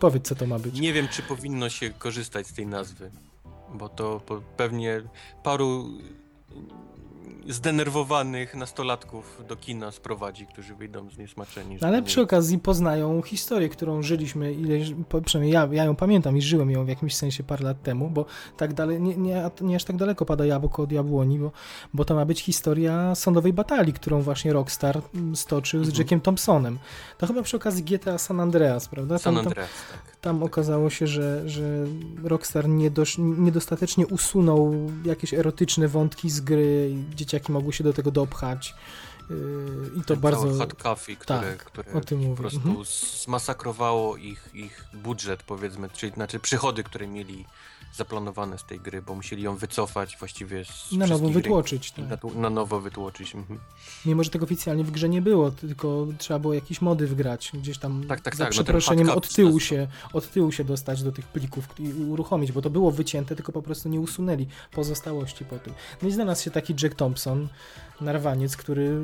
Powiedz, 0.00 0.28
co 0.28 0.34
to 0.34 0.46
ma 0.46 0.58
być. 0.58 0.80
Nie 0.80 0.92
wiem, 0.92 1.08
czy 1.08 1.22
powinno 1.22 1.68
się 1.68 1.90
korzystać 1.90 2.46
z 2.46 2.52
tej 2.52 2.66
nazwy, 2.66 3.10
bo 3.74 3.88
to 3.88 4.20
pewnie 4.56 5.02
paru 5.42 5.98
zdenerwowanych 7.48 8.54
nastolatków 8.54 9.42
do 9.48 9.56
kina 9.56 9.92
sprowadzi, 9.92 10.46
którzy 10.46 10.74
wyjdą 10.74 11.10
zniesmaczeni. 11.10 11.78
że 11.78 11.86
Ale 11.86 11.96
nie- 12.00 12.06
przy 12.06 12.20
okazji 12.20 12.58
poznają 12.58 13.22
historię, 13.22 13.68
którą 13.68 14.02
żyliśmy, 14.02 14.52
ileś, 14.52 14.92
po- 15.08 15.20
przynajmniej 15.20 15.54
ja, 15.54 15.68
ja 15.72 15.84
ją 15.84 15.96
pamiętam 15.96 16.36
i 16.36 16.42
żyłem 16.42 16.70
ją 16.70 16.84
w 16.84 16.88
jakimś 16.88 17.16
sensie 17.16 17.42
parę 17.44 17.64
lat 17.64 17.82
temu, 17.82 18.10
bo 18.10 18.24
tak 18.56 18.74
dalej, 18.74 19.00
nie, 19.00 19.16
nie, 19.16 19.50
nie 19.60 19.76
aż 19.76 19.84
tak 19.84 19.96
daleko 19.96 20.24
pada 20.26 20.46
jabłko 20.46 20.82
od 20.82 20.92
jabłoni, 20.92 21.38
bo, 21.38 21.52
bo 21.94 22.04
to 22.04 22.14
ma 22.14 22.24
być 22.24 22.40
historia 22.42 23.14
sądowej 23.14 23.52
batalii, 23.52 23.92
którą 23.92 24.20
właśnie 24.22 24.52
Rockstar 24.52 25.00
mm, 25.14 25.36
stoczył 25.36 25.84
z 25.84 25.88
Mhm. 25.88 25.98
Jackiem 26.02 26.20
Thompsonem. 26.20 26.78
To 27.18 27.26
chyba 27.26 27.42
przy 27.42 27.56
okazji 27.56 27.84
GTA 27.84 28.18
San 28.18 28.40
Andreas, 28.40 28.88
prawda? 28.88 29.18
San 29.18 29.34
Tam- 29.34 29.44
tam- 29.44 29.50
Andreas, 29.50 29.70
tak. 29.92 30.11
Tam 30.22 30.42
okazało 30.42 30.90
się, 30.90 31.06
że, 31.06 31.48
że 31.48 31.62
Rockstar 32.24 32.68
niedosz, 32.68 33.18
niedostatecznie 33.18 34.06
usunął 34.06 34.90
jakieś 35.04 35.34
erotyczne 35.34 35.88
wątki 35.88 36.30
z 36.30 36.40
gry 36.40 36.90
i 36.92 37.16
dzieciaki 37.16 37.52
mogły 37.52 37.72
się 37.72 37.84
do 37.84 37.92
tego 37.92 38.10
dopchać. 38.10 38.74
Yy, 39.30 39.36
I 40.00 40.04
to 40.04 40.16
bardzo. 40.16 40.54
Hot 40.58 40.74
Coffee, 40.74 41.16
które, 41.16 41.40
Tak, 41.40 41.64
które 41.64 41.92
o 41.92 42.00
tym 42.00 42.18
po 42.20 42.24
mówię. 42.24 42.36
prostu 42.36 42.58
Mhm. 42.68 42.84
zmasakrowało 43.24 44.16
ich, 44.16 44.48
ich 44.54 44.84
budżet, 44.94 45.42
powiedzmy, 45.42 45.88
czyli 45.88 46.12
znaczy 46.12 46.40
przychody, 46.40 46.82
które 46.84 47.06
mieli 47.06 47.44
zaplanowane 47.92 48.58
z 48.58 48.64
tej 48.64 48.80
gry, 48.80 49.02
bo 49.02 49.14
musieli 49.14 49.42
ją 49.42 49.56
wycofać 49.56 50.16
właściwie 50.18 50.64
z 50.64 50.92
Na 50.92 51.06
nowo 51.06 51.28
wytłoczyć. 51.28 51.92
Tak. 51.92 52.24
Na, 52.24 52.40
na 52.40 52.50
nowo 52.50 52.80
wytłoczyć. 52.80 53.34
Mhm. 53.34 53.60
Mimo, 54.06 54.24
że 54.24 54.30
tego 54.30 54.44
oficjalnie 54.44 54.84
w 54.84 54.90
grze 54.90 55.08
nie 55.08 55.22
było, 55.22 55.50
tylko 55.50 56.06
trzeba 56.18 56.38
było 56.38 56.54
jakieś 56.54 56.80
mody 56.80 57.06
wgrać, 57.06 57.50
gdzieś 57.54 57.78
tam 57.78 58.04
Tak, 58.08 58.20
tak, 58.20 58.36
za 58.36 58.44
tak, 58.44 58.52
no 58.52 58.54
przeproszeniem 58.54 59.06
hot 59.06 59.16
od 59.16 59.34
tyłu, 59.34 59.60
się, 59.60 59.88
od 60.12 60.30
tyłu 60.30 60.52
się 60.52 60.64
dostać 60.64 61.02
do 61.02 61.12
tych 61.12 61.26
plików 61.26 61.68
i 61.78 61.92
uruchomić, 61.92 62.52
bo 62.52 62.62
to 62.62 62.70
było 62.70 62.90
wycięte, 62.90 63.36
tylko 63.36 63.52
po 63.52 63.62
prostu 63.62 63.88
nie 63.88 64.00
usunęli 64.00 64.46
pozostałości 64.70 65.44
po 65.44 65.58
tym. 65.58 65.74
No 66.02 66.08
i 66.08 66.12
znalazł 66.12 66.44
się 66.44 66.50
taki 66.50 66.74
Jack 66.82 66.94
Thompson, 66.94 67.48
narwaniec, 68.00 68.56
który 68.56 69.00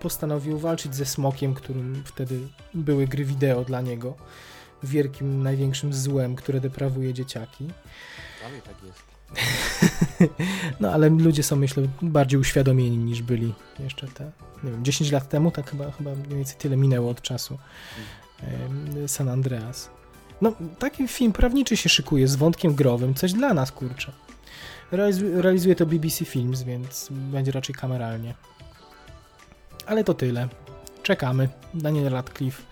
postanowił 0.00 0.58
walczyć 0.58 0.94
ze 0.94 1.06
Smokiem, 1.06 1.54
którym 1.54 2.02
wtedy 2.04 2.40
były 2.74 3.06
gry 3.06 3.24
wideo 3.24 3.64
dla 3.64 3.80
niego. 3.80 4.14
Wielkim, 4.82 5.42
największym 5.42 5.94
złem, 5.94 6.36
które 6.36 6.60
deprawuje 6.60 7.14
dzieciaki. 7.14 7.68
Dalej 8.42 8.62
tak 8.62 8.74
jest. 8.86 9.02
No 10.80 10.92
ale 10.92 11.08
ludzie 11.08 11.42
są, 11.42 11.56
myślę, 11.56 11.88
bardziej 12.02 12.40
uświadomieni 12.40 12.96
niż 12.98 13.22
byli 13.22 13.54
jeszcze 13.78 14.08
te, 14.08 14.30
nie 14.64 14.70
wiem, 14.70 14.84
10 14.84 15.10
lat 15.12 15.28
temu, 15.28 15.50
tak 15.50 15.70
chyba, 15.70 15.90
chyba 15.90 16.14
mniej 16.14 16.36
więcej 16.36 16.56
tyle 16.58 16.76
minęło 16.76 17.10
od 17.10 17.22
czasu 17.22 17.58
San 19.06 19.28
Andreas. 19.28 19.90
No, 20.40 20.52
taki 20.78 21.08
film 21.08 21.32
prawniczy 21.32 21.76
się 21.76 21.88
szykuje 21.88 22.28
z 22.28 22.36
wątkiem 22.36 22.74
growym, 22.74 23.14
coś 23.14 23.32
dla 23.32 23.54
nas, 23.54 23.72
kurczę. 23.72 24.12
Realizu- 24.92 25.40
realizuje 25.40 25.74
to 25.74 25.86
BBC 25.86 26.24
Films, 26.24 26.62
więc 26.62 27.08
będzie 27.10 27.52
raczej 27.52 27.74
kameralnie. 27.74 28.34
Ale 29.86 30.04
to 30.04 30.14
tyle. 30.14 30.48
Czekamy. 31.02 31.48
Daniel 31.74 32.12
Radcliffe, 32.12 32.62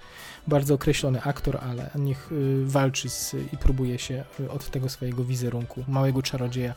bardzo 0.51 0.74
określony 0.74 1.22
aktor, 1.22 1.59
ale 1.62 1.90
niech 1.94 2.32
y, 2.32 2.62
walczy 2.66 3.09
z, 3.09 3.35
i 3.52 3.56
próbuje 3.56 3.98
się 3.98 4.24
y, 4.40 4.51
od 4.51 4.70
tego 4.70 4.89
swojego 4.89 5.24
wizerunku, 5.24 5.85
małego 5.89 6.22
czarodzieja 6.22 6.74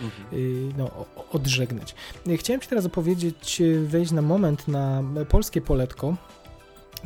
Mhm. 0.00 0.34
y, 0.34 0.72
no, 0.78 0.90
odżegnać. 1.32 1.94
Chciałem 2.36 2.60
Ci 2.60 2.68
teraz 2.68 2.84
opowiedzieć, 2.84 3.62
wejść 3.84 4.12
na 4.12 4.22
moment 4.22 4.68
na 4.68 5.02
polskie 5.28 5.60
poletko. 5.60 6.16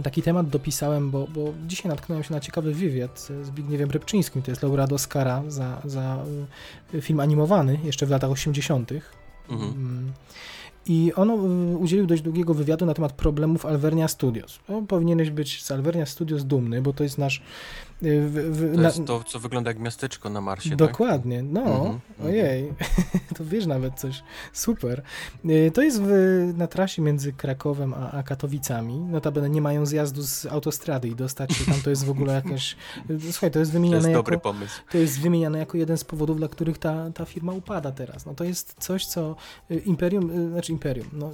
Taki 0.03 0.23
temat 0.23 0.49
dopisałem, 0.49 1.11
bo, 1.11 1.27
bo 1.27 1.55
dzisiaj 1.67 1.89
natknąłem 1.89 2.25
się 2.25 2.35
na 2.35 2.41
ciekawy 2.41 2.75
wywiad 2.75 3.21
z 3.21 3.47
Zbigniewem 3.47 3.91
Repczyńskim, 3.91 4.43
to 4.43 4.51
jest 4.51 4.63
laureat 4.63 4.93
Oscara 4.93 5.43
za, 5.49 5.83
za 5.85 6.25
film 7.01 7.21
animowany 7.21 7.79
jeszcze 7.85 8.07
w 8.07 8.11
latach 8.11 8.31
80. 8.31 8.91
Mhm. 9.49 10.13
I 10.87 11.13
on 11.17 11.31
y, 11.31 11.79
udzielił 11.79 12.07
dość 12.07 12.23
długiego 12.23 12.55
wywiadu 12.55 12.87
na 12.87 12.95
temat 12.95 13.13
problemów 13.13 13.67
Alvernia 13.67 14.09
Studios. 14.09 14.59
No, 14.69 14.83
powinieneś 14.83 15.31
być 15.31 15.63
z 15.63 15.71
Alvernia 15.71 16.07
Studios 16.07 16.45
dumny, 16.45 16.83
bo 16.83 16.93
to 16.93 17.03
jest 17.05 17.19
nasz... 17.19 17.43
y, 18.03 18.29
w- 18.29 18.33
w- 18.33 18.75
To 18.75 18.81
na- 18.81 18.89
jest 18.89 19.05
to, 19.07 19.25
co 19.25 19.39
wygląda 19.39 19.71
jak 19.71 19.79
miasteczko 19.79 20.31
na 20.31 20.41
Marsie, 20.41 20.77
Dokładnie, 20.77 21.43
no, 21.43 21.61
Mhm, 21.61 21.81
mhm. 21.83 22.01
ojej, 22.29 22.73
to 23.37 23.45
wiesz 23.45 23.67
nawet 23.67 23.95
coś, 23.95 24.23
super. 24.53 25.03
Y, 25.45 25.71
To 25.75 25.83
jest 25.83 26.03
w, 26.03 26.09
na 26.57 26.67
trasie 26.67 27.03
między 27.03 27.33
Krakowem 27.33 27.95
a, 27.95 28.11
a 28.11 28.23
Katowicami, 28.23 28.99
notabene 29.01 29.51
nie 29.51 29.63
mają 29.63 29.87
zjazdu 29.87 30.23
z 30.23 30.47
autostrady 30.47 31.09
i 31.09 31.15
dostać 31.15 31.53
się 31.53 31.65
tam 31.65 31.81
to 31.85 31.91
jest 31.91 32.05
w 32.05 32.11
ogóle 32.11 32.33
jakaś, 32.35 32.77
y, 33.11 33.33
słuchaj, 33.33 33.51
to 33.51 33.59
jest 33.59 33.71
tak? 33.71 33.75
To 33.75 33.81
wymieniane 33.81 33.97
jest 33.99 34.09
jako, 34.09 34.19
dobry 34.23 34.39
pomysł. 34.39 34.81
to 34.91 34.99
jest 34.99 35.21
wymieniane 35.21 35.59
jako 35.59 35.79
jeden 35.79 35.99
z 35.99 36.05
powodów, 36.05 36.37
dla 36.37 36.49
których 36.49 36.79
ta, 36.79 37.11
ta 37.11 37.25
firma 37.25 37.53
upada 37.53 37.93
teraz. 37.93 38.27
No 38.27 38.35
to 38.35 38.45
jest 38.45 38.75
coś, 38.79 39.07
co 39.07 39.37
Imperium, 39.87 40.51
znaczy 40.53 40.73
Imperium, 40.73 41.07
no, 41.13 41.31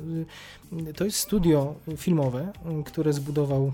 to 0.96 1.04
jest 1.04 1.16
studio 1.16 1.74
filmowe, 1.96 2.52
które 2.86 3.12
zbudował 3.12 3.72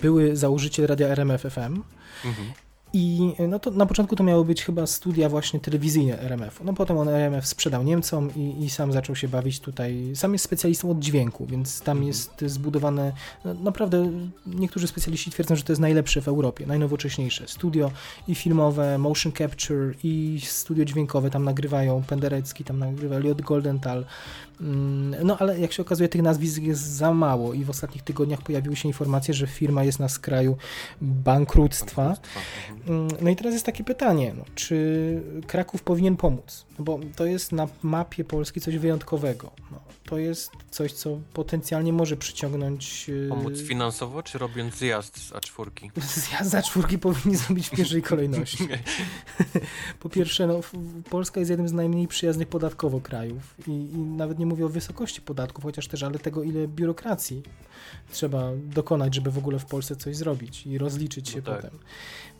były 0.00 0.36
założyciel 0.36 0.86
radia 0.86 1.08
RMF 1.08 1.42
FM, 1.42 1.82
Mhm. 2.24 2.48
i 2.94 3.32
no 3.48 3.58
to 3.58 3.70
na 3.70 3.86
początku 3.86 4.16
to 4.16 4.24
miały 4.24 4.44
być 4.44 4.62
chyba 4.64 4.86
studia 4.86 5.28
właśnie 5.28 5.60
telewizyjne 5.60 6.18
RMF-u. 6.20 6.64
No 6.64 6.72
potem 6.74 6.98
on 6.98 7.08
RMF 7.08 7.46
sprzedał 7.46 7.82
Niemcom 7.82 8.30
i, 8.36 8.64
i 8.64 8.70
sam 8.70 8.92
zaczął 8.92 9.16
się 9.16 9.28
bawić 9.28 9.60
tutaj. 9.60 10.12
Sam 10.14 10.32
jest 10.32 10.44
specjalistą 10.44 10.90
od 10.90 10.98
dźwięku, 10.98 11.46
więc 11.46 11.80
tam 11.80 11.96
Mhm. 11.96 12.06
jest 12.08 12.30
zbudowane. 12.46 13.12
No, 13.44 13.54
naprawdę 13.54 14.10
niektórzy 14.46 14.86
specjaliści 14.86 15.30
twierdzą, 15.30 15.56
że 15.56 15.62
to 15.62 15.72
jest 15.72 15.80
najlepsze 15.80 16.20
w 16.20 16.28
Europie, 16.28 16.66
najnowocześniejsze. 16.66 17.48
Studio 17.48 17.90
i 18.28 18.34
filmowe, 18.34 18.98
motion 18.98 19.32
capture 19.32 19.94
i 20.04 20.40
studio 20.44 20.84
dźwiękowe 20.84 21.30
tam 21.30 21.44
nagrywają. 21.44 22.02
Penderecki 22.02 22.64
tam 22.64 22.78
nagrywa, 22.78 23.16
Eliot 23.16 23.42
Goldenthal. 23.42 24.04
Mm, 24.62 25.14
No 25.26 25.38
ale 25.38 25.58
jak 25.60 25.72
się 25.72 25.82
okazuje, 25.82 26.08
tych 26.08 26.22
nazwisk 26.22 26.62
jest 26.62 26.82
za 26.82 27.12
mało 27.14 27.54
i 27.54 27.64
w 27.64 27.70
ostatnich 27.70 28.02
tygodniach 28.02 28.42
pojawiły 28.42 28.76
się 28.76 28.88
informacje, 28.88 29.34
że 29.34 29.46
firma 29.46 29.84
jest 29.84 29.98
na 30.00 30.08
skraju 30.08 30.56
bankructwa. 31.00 32.02
Bankructwa. 32.04 32.40
Mhm. 32.80 32.98
Mm, 33.00 33.08
No 33.20 33.30
i 33.30 33.36
teraz 33.36 33.52
jest 33.52 33.66
takie 33.66 33.84
pytanie, 33.84 34.34
no, 34.38 34.44
czy 34.54 35.22
Kraków 35.46 35.82
powinien 35.82 36.16
pomóc? 36.16 36.66
No 36.78 36.84
bo 36.84 36.98
to 37.16 37.26
jest 37.26 37.52
na 37.52 37.68
mapie 37.82 38.24
Polski 38.24 38.60
coś 38.60 38.76
wyjątkowego. 38.78 39.50
No, 39.70 39.78
to 40.12 40.18
jest 40.18 40.50
coś, 40.70 40.92
co 40.92 41.20
potencjalnie 41.32 41.92
może 41.92 42.16
przyciągnąć... 42.16 43.08
yy, 43.08 43.28
Pomóc 43.28 43.58
finansowo, 43.58 44.22
czy 44.22 44.38
robiąc 44.38 44.74
zjazd 44.74 45.18
z 45.18 45.30
A4? 45.32 45.90
Zjazd 46.28 46.50
za 46.50 46.62
czwórki 46.62 46.98
powinni 46.98 47.36
zrobić 47.46 47.68
w 47.68 47.70
pierwszej 47.70 48.02
kolejności. 48.02 48.68
Po 50.00 50.08
pierwsze, 50.08 50.46
no, 50.46 50.60
Polska 51.10 51.40
jest 51.40 51.50
jednym 51.50 51.68
z 51.68 51.72
najmniej 51.72 52.08
przyjaznych 52.08 52.48
podatkowo 52.48 53.00
krajów 53.00 53.54
i, 53.66 53.70
i 53.70 53.96
nawet 53.98 54.38
nie 54.38 54.46
mówię 54.46 54.66
o 54.66 54.68
wysokości 54.68 55.20
podatków, 55.20 55.64
chociaż 55.64 55.88
też, 55.88 56.02
ale 56.02 56.18
tego, 56.18 56.42
ile 56.42 56.68
biurokracji 56.68 57.42
trzeba 58.10 58.50
dokonać, 58.56 59.14
żeby 59.14 59.30
w 59.30 59.38
ogóle 59.38 59.58
w 59.58 59.64
Polsce 59.64 59.96
coś 59.96 60.16
zrobić 60.16 60.66
i 60.66 60.78
rozliczyć 60.78 61.28
się 61.28 61.36
No 61.36 61.42
tak. 61.42 61.56
potem. 61.56 61.78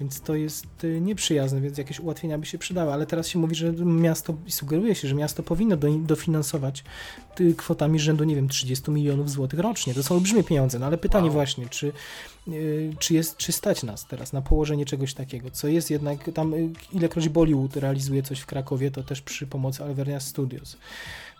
Więc 0.01 0.20
to 0.20 0.35
jest 0.35 0.85
y, 0.85 1.01
nieprzyjazne, 1.01 1.61
więc 1.61 1.78
jakieś 1.78 2.01
ułatwienia 2.01 2.39
by 2.39 2.47
się 2.47 2.59
przydały, 2.59 2.93
ale 2.93 3.07
teraz 3.07 3.28
się 3.28 3.39
mówi, 3.39 3.55
że 3.55 3.73
miasto, 3.73 4.35
i 4.47 4.53
sugeruje 4.53 4.94
się, 4.94 5.09
że 5.09 5.15
miasto 5.15 5.43
powinno 5.43 5.77
do, 5.77 5.89
dofinansować 5.99 6.85
y, 7.40 7.55
kwotami 7.62 8.01
rzędu, 8.01 8.24
nie 8.24 8.36
wiem, 8.36 8.48
30 8.48 8.90
milionów 8.90 9.30
złotych 9.30 9.59
rocznie. 9.60 9.94
To 9.94 10.02
są 10.02 10.14
olbrzymie 10.14 10.44
pieniądze, 10.44 10.78
no 10.78 10.86
ale 10.86 10.98
pytanie 10.98 11.26
Wow. 11.26 11.32
właśnie, 11.32 11.68
czy, 11.68 11.93
y, 12.48 12.90
czy, 12.98 13.14
jest, 13.14 13.36
czy 13.36 13.52
stać 13.52 13.82
nas 13.82 14.06
teraz 14.06 14.32
na 14.32 14.43
położenie 14.43 14.84
czegoś 14.84 15.14
takiego, 15.14 15.51
co 15.51 15.68
jest 15.68 15.90
jednak, 15.90 16.30
tam 16.34 16.55
y, 16.55 16.70
ilekroć 16.93 17.28
Bollywood 17.28 17.76
realizuje 17.76 18.22
coś 18.22 18.40
w 18.40 18.47
Krakowie, 18.47 18.90
to 18.90 19.02
też 19.02 19.22
przy 19.22 19.47
pomocy 19.47 19.84
Alvernia 19.84 20.20
Studios. 20.20 20.76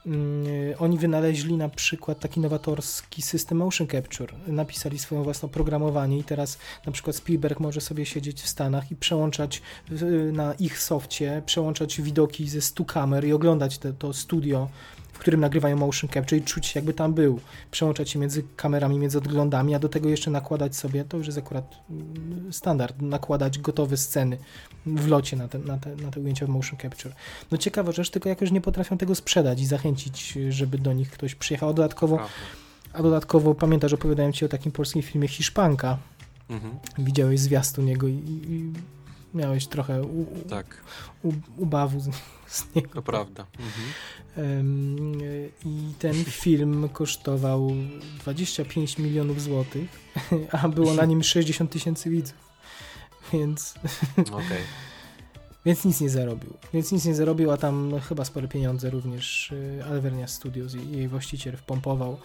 Mm, 0.07 0.47
Oni 0.79 0.99
wynaleźli 0.99 1.57
na 1.57 1.69
przykład 1.69 2.21
taki 2.21 2.41
nowatorski 2.41 3.23
system 3.23 3.59
motion 3.59 3.89
capture. 3.89 4.35
Napisali 4.47 4.99
swoją 4.99 5.23
własną 5.23 5.49
programowanie 5.49 6.19
i 6.19 6.25
teraz 6.25 6.59
na 6.87 6.93
przykład 6.93 7.17
Spielberg 7.17 7.61
może 7.61 7.81
sobie 7.81 8.07
siedzieć 8.07 8.43
w 8.43 8.49
Stanach 8.49 8.91
i 8.91 8.97
przełączać 8.97 9.63
na 10.33 10.55
ich 10.55 10.79
softie, 10.79 11.43
przełączać 11.47 12.01
widoki 12.01 12.49
ze 12.49 12.61
100 12.61 12.85
kamer 12.85 13.25
i 13.25 13.33
oglądać 13.33 13.79
te, 13.79 13.93
to 13.93 14.13
studio, 14.13 14.69
którym 15.23 15.41
nagrywają 15.41 15.77
motion 15.77 16.11
capture 16.11 16.39
i 16.39 16.43
czuć 16.43 16.75
jakby 16.75 16.95
tam 16.95 17.15
był. 17.15 17.41
Przełączać 17.71 18.11
się 18.11 18.19
między 18.19 18.45
kamerami, 18.57 18.99
między 18.99 19.19
odglądami, 19.19 19.75
a 19.75 19.79
do 19.79 19.89
tego 19.89 20.09
jeszcze 20.09 20.31
nakładać 20.31 20.77
sobie, 20.77 21.05
to 21.05 21.17
już 21.17 21.27
jest 21.27 21.39
akurat 21.39 21.77
mm, 21.91 22.53
standard, 22.53 23.03
nakładać 23.03 23.59
gotowe 23.59 23.97
sceny 23.97 24.39
w 24.87 25.09
locie 25.09 25.37
na 25.37 25.49
te, 25.49 25.59
na 25.59 25.79
te, 25.79 25.97
na 25.97 26.11
te 26.11 26.21
ujęcia 26.21 26.47
w 26.47 26.49
motion 26.49 26.79
capture. 26.79 27.15
No 27.51 27.59
ciekawa 27.59 27.93
rzecz, 27.93 28.11
tylko 28.11 28.29
jakoś 28.29 28.51
nie 28.51 28.61
potrafią 28.61 28.99
tego 28.99 29.15
sprzedać 29.15 29.61
i 29.61 29.67
zachęcić, 29.67 30.39
żeby 30.49 30.79
do 30.79 30.93
nich 30.93 31.11
ktoś 31.11 31.35
przyjechał. 31.35 31.69
A 31.71 31.73
dodatkowo, 31.73 32.19
a 32.93 33.03
dodatkowo 33.03 33.55
pamiętasz, 33.55 33.93
opowiadałem 33.93 34.33
Ci 34.33 34.45
o 34.45 34.49
takim 34.49 34.73
polskim 34.73 35.03
filmie 35.03 35.29
Hiszpanka. 35.29 35.99
Mhm. 36.51 36.75
Widziałeś 36.99 37.41
zwiastun 37.41 37.85
niego 37.85 38.09
i, 38.09 38.13
i 38.49 38.73
miałeś 39.35 39.67
trochę 39.67 40.03
u, 40.03 40.21
u, 40.21 40.49
Tak, 40.49 40.67
u, 41.23 41.33
ubawu 41.57 42.01
z, 42.53 42.75
niego. 42.75 42.89
to 42.95 43.03
prawda. 43.03 43.47
Mhm. 43.59 43.93
I 45.65 45.93
ten 45.99 46.15
film 46.25 46.89
kosztował 46.93 47.71
25 48.21 48.99
milionów 48.99 49.43
złotych, 49.43 49.91
a 50.63 50.69
było 50.69 50.95
na 50.95 51.05
nim 51.05 51.23
60 51.23 51.71
tysięcy 51.71 52.11
widzów. 52.11 52.53
Więc, 53.33 53.75
Okej. 54.19 54.63
więc 55.67 55.85
nic 55.85 56.01
nie 56.01 56.11
zarobił. 56.11 56.55
Więc 56.75 56.93
nic 56.93 57.05
nie 57.05 57.15
zarobił, 57.15 57.51
a 57.51 57.57
tam 57.57 58.01
chyba 58.01 58.25
spore 58.25 58.49
pieniądze 58.49 58.91
również 58.91 59.53
y, 59.53 59.85
Alvernia 59.91 60.27
Studios 60.29 60.75
i 60.75 60.91
jej 60.91 61.09
właściciel 61.09 61.57
wpompował. 61.57 62.19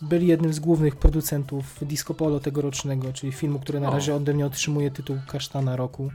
Byli 0.00 0.26
jednym 0.26 0.52
z 0.52 0.60
głównych 0.60 0.96
producentów 0.96 1.78
Disco 1.82 2.14
Polo 2.14 2.40
tegorocznego, 2.40 3.12
czyli 3.12 3.32
filmu, 3.32 3.58
który 3.58 3.80
na 3.80 3.90
razie 3.90 4.14
ode 4.14 4.34
mnie 4.34 4.46
otrzymuje 4.46 4.90
tytuł 4.90 5.18
Kasztana 5.28 5.76
Roku. 5.76 6.10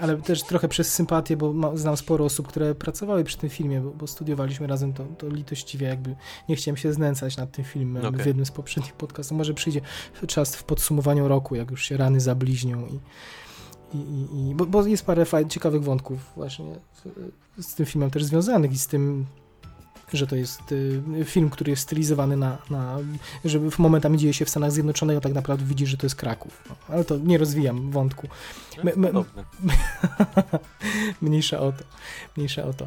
Ale 0.00 0.16
też 0.16 0.42
trochę 0.42 0.68
przez 0.68 0.94
sympatię, 0.94 1.36
bo 1.36 1.52
ma, 1.52 1.76
znam 1.76 1.96
sporo 1.96 2.24
osób, 2.24 2.48
które 2.48 2.74
pracowały 2.74 3.24
przy 3.24 3.38
tym 3.38 3.50
filmie, 3.50 3.80
bo, 3.80 3.90
bo 3.90 4.06
studiowaliśmy 4.06 4.66
razem, 4.66 4.92
to, 4.92 5.04
to 5.18 5.28
litościwie 5.28 5.86
jakby 5.86 6.16
nie 6.48 6.56
chciałem 6.56 6.76
się 6.76 6.92
znęcać 6.92 7.36
nad 7.36 7.52
tym 7.52 7.64
filmem 7.64 8.06
okay. 8.06 8.22
w 8.22 8.26
jednym 8.26 8.46
z 8.46 8.50
poprzednich 8.50 8.92
podcastów. 8.92 9.38
Może 9.38 9.54
przyjdzie 9.54 9.80
czas 10.26 10.56
w 10.56 10.64
podsumowaniu 10.64 11.28
roku, 11.28 11.54
jak 11.54 11.70
już 11.70 11.84
się 11.84 11.96
rany 11.96 12.20
zabliźnią 12.20 12.86
i, 12.86 13.00
i, 13.96 13.98
i, 13.98 14.48
i 14.50 14.54
bo, 14.54 14.66
bo, 14.66 14.86
jest 14.86 15.06
parę 15.06 15.24
fajnych, 15.24 15.52
ciekawych 15.52 15.82
wątków 15.82 16.18
właśnie 16.36 16.74
z 17.58 17.74
tym 17.74 17.86
filmem 17.86 18.10
też 18.10 18.24
związanych 18.24 18.72
i 18.72 18.78
z 18.78 18.86
tym 18.86 19.26
że 20.12 20.26
to 20.26 20.36
jest 20.36 20.72
y, 20.72 21.02
film, 21.24 21.50
który 21.50 21.70
jest 21.70 21.82
stylizowany 21.82 22.36
na, 22.36 22.58
na 22.70 22.96
że 23.44 23.58
w 23.58 23.78
momentami 23.78 24.18
dzieje 24.18 24.34
się 24.34 24.44
w 24.44 24.50
Stanach 24.50 24.72
Zjednoczonych, 24.72 25.18
a 25.18 25.20
tak 25.20 25.32
naprawdę 25.32 25.64
widzisz, 25.64 25.88
że 25.88 25.96
to 25.96 26.06
jest 26.06 26.16
Kraków. 26.16 26.62
No, 26.68 26.76
ale 26.88 27.04
to 27.04 27.18
nie 27.18 27.38
rozwijam 27.38 27.90
wątku. 27.90 28.28
My, 28.84 28.92
mniejsza 31.22 31.60
o 31.60 31.72
to. 31.72 31.84
Mniejsza 32.36 32.64
o 32.64 32.72
to. 32.72 32.86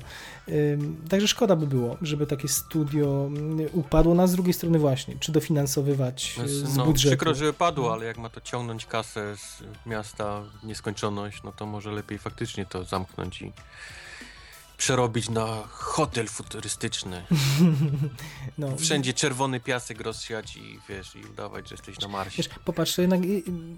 Także 1.10 1.28
szkoda 1.28 1.56
by 1.56 1.68
było, 1.68 1.98
żeby 2.02 2.28
takie 2.28 2.48
studio 2.48 3.30
y, 3.60 3.70
upadło, 3.70 4.16
no 4.16 4.24
a 4.24 4.28
z 4.28 4.32
drugiej 4.32 4.54
strony 4.54 4.80
właśnie, 4.80 5.16
czy 5.20 5.32
dofinansowywać 5.32 6.40
y, 6.46 6.50
z 6.50 6.76
no, 6.76 6.86
budżetu. 6.86 7.10
Przykro, 7.10 7.36
że 7.36 7.54
padło, 7.54 7.94
ale 7.94 8.06
jak 8.06 8.18
ma 8.18 8.30
to 8.30 8.42
ciągnąć 8.42 8.86
kasę 8.86 9.38
z 9.38 9.64
miasta 9.86 10.42
w 10.42 10.68
nieskończoność, 10.68 11.44
no 11.44 11.52
to 11.52 11.66
może 11.66 11.92
lepiej 11.92 12.18
faktycznie 12.18 12.66
to 12.66 12.84
zamknąć 12.84 13.42
i 13.42 13.52
przerobić 14.80 15.30
na 15.30 15.48
hotel 15.70 16.28
futurystyczny. 16.28 17.24
No. 18.58 18.78
Wszędzie 18.78 19.14
czerwony 19.14 19.60
piasek 19.60 20.02
rozsiać 20.02 20.58
i 20.58 20.80
wiesz, 20.90 21.16
i 21.16 21.26
udawać, 21.26 21.70
że 21.70 21.74
jesteś 21.76 22.00
na 22.00 22.08
Marsie. 22.08 22.38
Wiesz, 22.38 22.50
popatrz, 22.66 22.98
jednak 22.98 23.20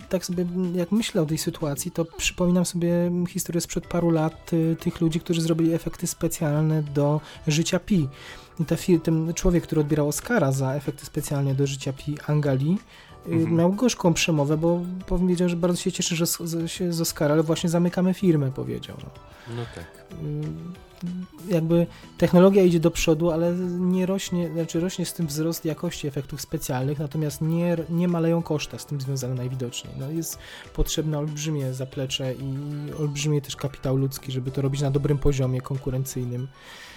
tak 0.10 0.26
sobie 0.26 0.46
jak 0.76 0.92
myślę 0.92 1.22
o 1.22 1.26
tej 1.26 1.38
sytuacji, 1.38 1.92
to 1.92 2.06
przypominam 2.06 2.66
sobie 2.66 3.12
historię 3.30 3.62
sprzed 3.62 3.88
paru 3.88 4.10
lat 4.10 4.54
y, 4.54 4.76
tych 4.80 5.02
ludzi, 5.02 5.20
którzy 5.20 5.42
zrobili 5.42 5.74
efekty 5.74 6.08
specjalne 6.08 6.84
do 6.84 7.22
Życia 7.48 7.80
Pi. 7.80 8.08
I 8.60 8.66
ta, 8.66 8.76
ten 9.04 9.34
człowiek, 9.34 9.64
który 9.64 9.82
odbierał 9.82 10.08
Oscara 10.08 10.52
za 10.52 10.74
efekty 10.74 11.06
specjalne 11.06 11.56
do 11.56 11.68
Życia 11.68 11.94
Pi, 11.94 12.18
Angali, 12.28 12.78
y, 13.28 13.32
mhm. 13.32 13.56
miał 13.56 13.74
gorzką 13.74 14.14
przemowę, 14.14 14.58
bo 14.58 14.82
powiedział, 15.08 15.50
że 15.50 15.56
bardzo 15.56 15.82
się 15.82 15.92
cieszy, 15.92 16.16
że 16.16 16.26
się 16.68 16.94
z 16.94 17.02
Oscara, 17.02 17.34
ale 17.34 17.44
właśnie 17.44 17.70
zamykamy 17.70 18.14
firmę, 18.14 18.52
powiedział. 18.52 18.98
No, 19.04 19.10
no 19.56 19.66
tak. 19.76 20.06
Jakby 21.48 21.88
technologia 22.18 22.64
idzie 22.64 22.80
do 22.80 22.92
przodu, 22.92 23.32
ale 23.32 23.54
nie 23.80 24.06
rośnie, 24.06 24.50
znaczy 24.54 24.80
rośnie 24.80 25.06
z 25.06 25.14
tym 25.14 25.28
wzrost 25.28 25.66
jakości 25.66 26.08
efektów 26.08 26.42
specjalnych, 26.42 27.00
natomiast 27.00 27.42
nie, 27.42 27.78
nie 27.90 28.08
maleją 28.08 28.44
koszta 28.44 28.80
z 28.80 28.86
tym 28.86 29.02
związane 29.02 29.36
najwidoczniej. 29.36 29.94
No 30.00 30.12
jest 30.12 30.38
potrzebne 30.74 31.20
olbrzymie 31.20 31.74
zaplecze 31.74 32.34
i 32.34 32.54
olbrzymie 33.00 33.42
też 33.42 33.56
kapitał 33.56 33.98
ludzki, 33.98 34.32
żeby 34.32 34.52
to 34.52 34.62
robić 34.62 34.82
na 34.82 34.92
dobrym 34.92 35.18
poziomie 35.18 35.62
konkurencyjnym. 35.62 36.48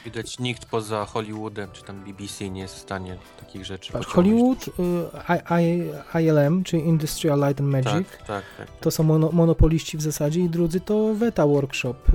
Widać 0.04 0.38
nikt 0.38 0.64
poza 0.64 1.04
Hollywoodem 1.04 1.70
czy 1.72 1.82
tam 1.82 2.04
BBC 2.04 2.50
nie 2.50 2.60
jest 2.60 2.74
w 2.74 2.78
stanie 2.78 3.16
takich 3.40 3.64
rzeczy 3.64 3.92
tak, 3.92 4.06
Hollywood, 4.06 4.68
y, 4.68 6.20
ILM, 6.22 6.64
czyli 6.64 6.82
Industrial 6.82 7.38
Light 7.38 7.60
and 7.60 7.70
Magic, 7.70 8.08
tak, 8.08 8.18
tak, 8.18 8.26
tak, 8.26 8.44
tak. 8.56 8.80
to 8.80 8.90
są 8.90 9.02
mono, 9.02 9.32
monopoliści 9.32 9.98
w 9.98 10.02
zasadzie 10.02 10.40
i 10.40 10.48
drudzy 10.48 10.80
to 10.80 11.14
Veta 11.14 11.46
Workshop, 11.46 11.94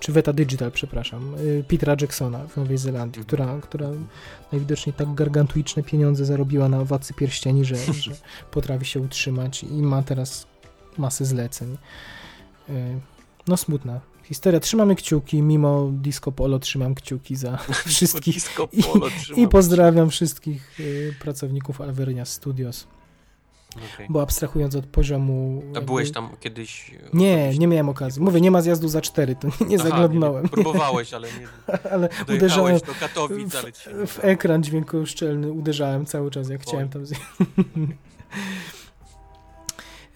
czy 0.00 0.12
Veta 0.12 0.32
Digital, 0.32 0.72
przepraszam, 0.72 1.34
y, 1.34 1.64
Petera 1.68 1.96
Jacksona 2.00 2.46
w 2.46 2.56
Nowej 2.56 2.78
Zelandii, 2.78 3.20
mhm. 3.20 3.26
która, 3.26 3.60
która 3.60 3.88
najwidoczniej 4.52 4.92
tak 4.92 5.14
gargantuiczne 5.14 5.82
pieniądze 5.82 6.24
zarobiła 6.24 6.68
na 6.68 6.84
Władcy 6.84 7.14
Pierścieni, 7.14 7.64
że, 7.64 7.76
że 8.04 8.10
potrafi 8.50 8.84
się 8.84 9.00
utrzymać 9.00 9.62
i 9.62 9.82
ma 9.82 10.02
teraz 10.02 10.46
masę 10.98 11.24
zleceń. 11.24 11.78
No 13.48 13.56
smutna 13.56 14.00
historia. 14.28 14.60
Trzymamy 14.60 14.94
kciuki, 14.94 15.42
mimo 15.42 15.90
Disco 15.92 16.32
Polo 16.32 16.58
trzymam 16.58 16.94
kciuki 16.94 17.36
za 17.36 17.58
wszystkich. 17.86 18.36
I, 18.72 19.40
I, 19.40 19.48
pozdrawiam 19.48 20.10
wszystkich 20.10 20.80
y, 20.80 21.14
pracowników 21.20 21.80
Alverynia 21.80 22.24
Studios. 22.24 22.86
Okay. 23.94 24.06
Bo 24.10 24.22
abstrahując 24.22 24.76
od 24.76 24.86
poziomu. 24.86 25.62
A 25.76 25.80
byłeś 25.80 26.12
tam 26.12 26.28
kiedyś? 26.40 26.90
Nie, 27.12 27.58
nie 27.58 27.66
miałem 27.66 27.88
okazji. 27.88 28.22
Mówię, 28.22 28.40
nie 28.40 28.50
ma 28.50 28.62
zjazdu 28.62 28.88
za 28.88 29.00
cztery, 29.00 29.36
to 29.36 29.48
nie, 29.48 29.66
nie 29.66 29.76
Aha, 29.80 29.88
zaglądnąłem. 29.88 30.42
Nie, 30.44 30.50
próbowałeś, 30.62 31.14
ale 31.14 31.28
nie. 31.28 31.78
ale 31.90 32.08
uderzałem 32.34 32.78
do 32.78 32.94
Katowic, 33.00 33.54
ale 33.54 33.72
w, 34.06 34.10
w 34.10 34.24
ekran 34.24 34.62
dźwiękoszczelny 34.62 35.52
uderzałem 35.52 36.06
cały 36.06 36.30
czas, 36.30 36.48
jak 36.48 36.60
Oj. 36.60 36.66
chciałem 36.66 36.88
tam. 36.88 37.02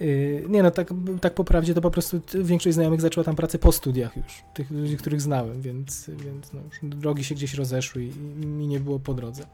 Yy, 0.00 0.44
nie 0.48 0.62
no, 0.62 0.70
tak, 0.70 0.88
tak 1.20 1.34
po 1.34 1.44
prawdzie 1.44 1.74
to 1.74 1.80
po 1.80 1.90
prostu 1.90 2.20
większość 2.34 2.74
znajomych 2.74 3.00
zaczęła 3.00 3.24
tam 3.24 3.36
pracę 3.36 3.58
po 3.58 3.72
studiach 3.72 4.16
już, 4.16 4.42
tych 4.54 4.70
ludzi, 4.70 4.96
których 4.96 5.20
znałem, 5.20 5.62
więc, 5.62 6.10
więc 6.24 6.52
no, 6.52 6.60
drogi 6.82 7.24
się 7.24 7.34
gdzieś 7.34 7.54
rozeszły 7.54 8.04
i, 8.04 8.12
mi 8.46 8.66
nie 8.66 8.80
było 8.80 8.98
po 8.98 9.14
drodze. 9.14 9.46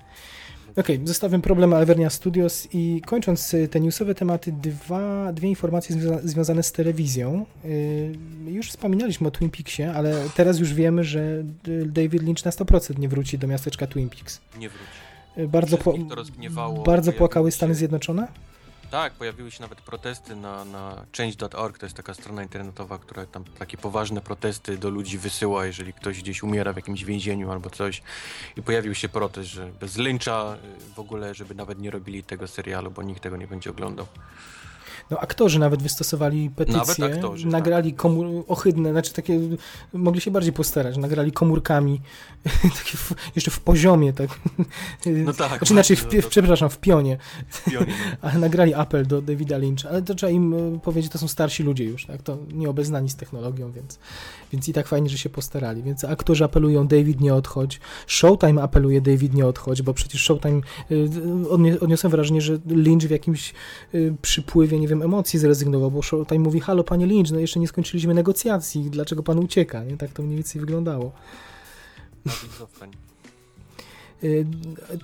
Okej, 0.76 0.96
okay, 0.96 1.06
zostawiam 1.06 1.42
problem 1.42 1.72
Alvernia 1.72 2.10
Studios 2.10 2.68
i 2.72 3.02
kończąc 3.06 3.54
y, 3.54 3.68
te 3.68 3.80
newsowe 3.80 4.14
tematy, 4.14 4.52
dwa, 4.52 5.32
dwie 5.32 5.48
informacje 5.48 5.96
związa 5.96 6.20
związane 6.24 6.62
z 6.62 6.72
telewizją. 6.72 7.46
Yy, 7.64 8.52
już 8.52 8.70
wspominaliśmy 8.70 9.28
o 9.28 9.30
Twin 9.30 9.50
Peaksie, 9.50 9.82
ale 9.82 10.14
teraz 10.34 10.58
już 10.58 10.74
wiemy, 10.74 11.04
że 11.04 11.44
David 11.86 12.22
Lynch 12.22 12.44
na 12.44 12.50
100% 12.50 12.98
nie 12.98 13.08
wróci 13.08 13.38
do 13.38 13.46
miasteczka 13.46 13.86
Twin 13.86 14.08
Peaks. 14.08 14.40
Nie 14.58 14.68
wróci. 14.68 14.84
Yy, 15.36 15.48
bardzo, 15.48 15.78
po, 15.78 15.94
bardzo 16.84 17.12
płakały 17.12 17.52
Stany 17.52 17.74
Zjednoczone? 17.74 18.28
Tak, 18.90 19.12
pojawiły 19.12 19.50
się 19.50 19.62
nawet 19.62 19.80
protesty 19.80 20.36
na, 20.36 20.64
na 20.64 21.06
change.org, 21.16 21.78
to 21.78 21.86
jest 21.86 21.96
taka 21.96 22.14
strona 22.14 22.42
internetowa, 22.42 22.98
która 22.98 23.26
tam 23.26 23.44
takie 23.44 23.76
poważne 23.76 24.20
protesty 24.20 24.78
do 24.78 24.90
ludzi 24.90 25.18
wysyła, 25.18 25.66
jeżeli 25.66 25.92
ktoś 25.92 26.22
gdzieś 26.22 26.42
umiera 26.42 26.72
w 26.72 26.76
jakimś 26.76 27.04
więzieniu 27.04 27.50
albo 27.50 27.70
coś. 27.70 28.02
I 28.56 28.62
pojawił 28.62 28.94
się 28.94 29.08
protest, 29.08 29.48
że 29.48 29.66
bez 29.80 29.96
lyncha 29.96 30.56
y, 30.90 30.94
w 30.94 30.98
ogóle, 30.98 31.34
żeby 31.34 31.54
nawet 31.54 31.78
nie 31.78 31.90
robili 31.90 32.22
tego 32.22 32.48
serialu, 32.48 32.90
bo 32.90 33.02
nikt 33.02 33.22
tego 33.22 33.36
nie 33.36 33.46
będzie 33.46 33.70
oglądał. 33.70 34.06
No 35.10 35.18
aktorzy 35.18 35.58
nawet 35.58 35.82
wystosowali 35.82 36.50
petycje, 36.50 37.04
aktorzy, 37.04 37.42
tak. 37.42 37.52
nagrali 37.52 37.92
tak. 37.92 38.00
komór, 38.00 38.26
ohydne, 38.48 38.90
znaczy 38.90 39.12
takie, 39.12 39.40
mogli 39.92 40.20
się 40.20 40.30
bardziej 40.30 40.52
postarać, 40.52 40.96
nagrali 40.96 41.32
komórkami, 41.32 42.00
takie 42.78 42.96
w, 42.96 43.14
jeszcze 43.34 43.50
w 43.50 43.60
poziomie, 43.60 44.12
tak. 44.12 44.30
No 45.06 45.32
tak. 45.32 45.48
Znaczy, 45.48 45.72
inaczej, 45.72 45.96
w, 45.96 46.04
w, 46.04 46.26
przepraszam, 46.26 46.70
w 46.70 46.78
pionie. 46.78 47.18
W 47.48 47.64
pionie 47.70 47.86
no. 47.86 48.16
Ale 48.28 48.38
nagrali 48.38 48.74
apel 48.74 49.06
do 49.06 49.22
Davida 49.22 49.58
Lyncha, 49.58 49.88
ale 49.88 50.02
to 50.02 50.14
trzeba 50.14 50.32
im 50.32 50.54
e, 50.54 50.78
powiedzieć, 50.80 51.12
to 51.12 51.18
są 51.18 51.28
starsi 51.28 51.62
ludzie 51.62 51.84
już, 51.84 52.06
tak, 52.06 52.22
to 52.22 52.38
nieobeznani 52.52 53.10
z 53.10 53.16
technologią, 53.16 53.72
więc, 53.72 53.98
więc 54.52 54.68
i 54.68 54.72
tak 54.72 54.86
fajnie, 54.86 55.08
że 55.08 55.18
się 55.18 55.28
postarali. 55.28 55.82
Więc 55.82 56.04
aktorzy 56.04 56.44
apelują, 56.44 56.86
David 56.86 57.20
nie 57.20 57.34
odchodź, 57.34 57.80
Showtime 58.06 58.62
apeluje, 58.62 59.00
David 59.00 59.34
nie 59.34 59.46
odchodź, 59.46 59.82
bo 59.82 59.94
przecież 59.94 60.22
Showtime, 60.22 60.60
e, 60.90 61.80
odniosłem 61.80 62.10
wrażenie, 62.10 62.40
że 62.40 62.58
Lynch 62.66 63.04
w 63.04 63.10
jakimś 63.10 63.54
e, 63.94 63.98
przypływie, 64.22 64.78
nie 64.80 64.88
wiem, 64.88 64.95
emocji 65.02 65.38
zrezygnował, 65.38 65.90
bo 65.90 66.02
Showtime 66.02 66.40
mówi, 66.40 66.60
halo 66.60 66.84
panie 66.84 67.06
Lynch, 67.06 67.30
no 67.32 67.38
jeszcze 67.38 67.60
nie 67.60 67.68
skończyliśmy 67.68 68.14
negocjacji, 68.14 68.90
dlaczego 68.90 69.22
pan 69.22 69.38
ucieka, 69.38 69.84
nie? 69.84 69.96
Tak 69.96 70.10
to 70.10 70.22
mniej 70.22 70.36
więcej 70.36 70.60
wyglądało. 70.60 71.12
Y, 72.26 72.30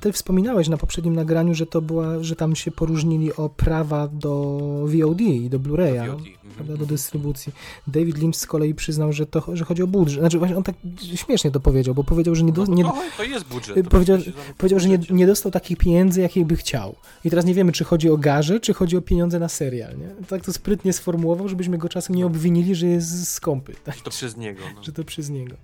ty 0.00 0.12
wspominałeś 0.12 0.68
na 0.68 0.76
poprzednim 0.76 1.14
nagraniu, 1.14 1.54
że 1.54 1.66
to 1.66 1.82
była, 1.82 2.22
że 2.22 2.36
tam 2.36 2.56
się 2.56 2.70
poróżnili 2.70 3.32
o 3.36 3.48
prawa 3.48 4.08
do 4.08 4.58
VOD 4.86 5.20
i 5.20 5.50
do 5.50 5.58
Blu-raya, 5.58 6.06
do, 6.06 6.12
mhm. 6.12 6.78
do 6.78 6.86
dystrybucji. 6.86 7.52
David 7.86 8.18
Lynch 8.18 8.36
z 8.36 8.46
kolei 8.46 8.74
przyznał, 8.74 9.12
że, 9.12 9.26
to, 9.26 9.56
że 9.56 9.64
chodzi 9.64 9.82
o 9.82 9.86
budżet. 9.86 10.20
Znaczy 10.20 10.38
właśnie 10.38 10.56
on 10.56 10.62
tak 10.62 10.74
śmiesznie 11.14 11.50
to 11.50 11.60
powiedział, 11.60 11.94
bo 11.94 12.04
powiedział, 12.04 12.34
że 12.34 12.44
nie, 12.44 12.52
do, 12.52 12.66
nie 12.66 12.82
no, 12.82 12.94
to 13.16 13.24
jest 13.24 13.44
budżet. 13.44 13.88
Powiedział, 13.88 14.18
powiedział 14.58 14.80
że 14.80 14.88
nie, 14.88 14.98
nie 15.10 15.26
dostał 15.26 15.52
takich 15.52 15.78
pieniędzy, 15.78 16.20
jakich 16.20 16.46
by 16.46 16.56
chciał. 16.56 16.94
I 17.24 17.30
teraz 17.30 17.44
nie 17.44 17.54
wiemy, 17.54 17.72
czy 17.72 17.84
chodzi 17.84 18.10
o 18.10 18.16
garze, 18.16 18.60
czy 18.60 18.74
chodzi 18.74 18.96
o 18.96 19.02
pieniądze 19.02 19.38
na 19.38 19.48
serial. 19.48 19.98
Nie? 19.98 20.26
Tak 20.26 20.44
to 20.44 20.52
sprytnie 20.52 20.92
sformułował, 20.92 21.48
żebyśmy 21.48 21.78
go 21.78 21.88
czasem 21.88 22.16
nie 22.16 22.26
obwinili, 22.26 22.74
że 22.74 22.86
jest 22.86 23.28
skąpy. 23.28 23.74
Tak? 23.84 23.96
Że 23.96 24.02
to 24.02 24.10
przez 24.10 24.36
niego. 24.36 24.60
No. 24.74 24.84
Że 24.84 24.92
to 24.92 25.04
przez 25.04 25.30
niego. 25.30 25.56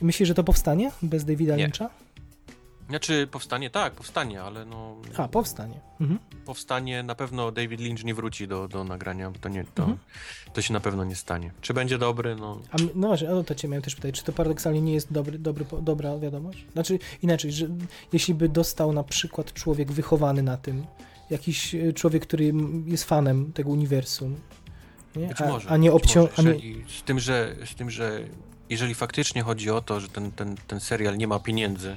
Myślisz, 0.00 0.28
że 0.28 0.34
to 0.34 0.44
powstanie 0.44 0.90
bez 1.02 1.24
Davida 1.24 1.56
Lyncha? 1.56 1.90
Znaczy, 2.88 3.28
powstanie, 3.30 3.70
tak, 3.70 3.92
powstanie, 3.92 4.42
ale 4.42 4.64
no... 4.64 4.96
A, 5.16 5.28
powstanie. 5.28 5.80
Mhm. 6.00 6.18
Powstanie, 6.44 7.02
na 7.02 7.14
pewno 7.14 7.52
David 7.52 7.80
Lynch 7.80 8.04
nie 8.04 8.14
wróci 8.14 8.48
do, 8.48 8.68
do 8.68 8.84
nagrania, 8.84 9.32
to, 9.40 9.48
nie, 9.48 9.64
to, 9.64 9.82
mhm. 9.82 9.98
to 10.52 10.62
się 10.62 10.72
na 10.72 10.80
pewno 10.80 11.04
nie 11.04 11.16
stanie. 11.16 11.52
Czy 11.60 11.74
będzie 11.74 11.98
dobry, 11.98 12.36
no... 12.36 12.60
A, 12.70 12.76
no 12.94 13.08
właśnie, 13.08 13.30
o 13.30 13.44
to 13.44 13.54
cię 13.54 13.68
miałem 13.68 13.82
też 13.82 13.94
pytać, 13.94 14.14
czy 14.14 14.24
to 14.24 14.32
paradoksalnie 14.32 14.80
nie 14.80 14.94
jest 14.94 15.12
dobry, 15.12 15.38
dobry, 15.38 15.64
dobra 15.82 16.18
wiadomość? 16.18 16.66
Znaczy, 16.72 16.98
inaczej, 17.22 17.52
że 17.52 17.66
jeśli 18.12 18.34
by 18.34 18.48
dostał 18.48 18.92
na 18.92 19.04
przykład 19.04 19.52
człowiek 19.52 19.92
wychowany 19.92 20.42
na 20.42 20.56
tym, 20.56 20.86
jakiś 21.30 21.74
e, 21.74 21.92
człowiek, 21.92 22.22
który 22.22 22.52
jest 22.86 23.04
fanem 23.04 23.52
tego 23.52 23.70
uniwersum, 23.70 24.36
nie? 25.16 25.26
Być 25.26 25.40
może, 25.40 25.68
a, 25.68 25.76
nie 25.76 25.92
obciąż... 25.92 26.30
Z 26.98 27.02
tym, 27.02 27.20
że, 27.20 27.56
z 27.64 27.74
tym, 27.74 27.90
że 27.90 28.20
jeżeli 28.70 28.94
faktycznie 28.94 29.42
chodzi 29.42 29.70
o 29.70 29.80
to, 29.80 30.00
że 30.00 30.08
ten, 30.08 30.32
ten, 30.32 30.56
ten 30.66 30.80
serial 30.80 31.16
nie 31.16 31.26
ma 31.26 31.38
pieniędzy, 31.38 31.96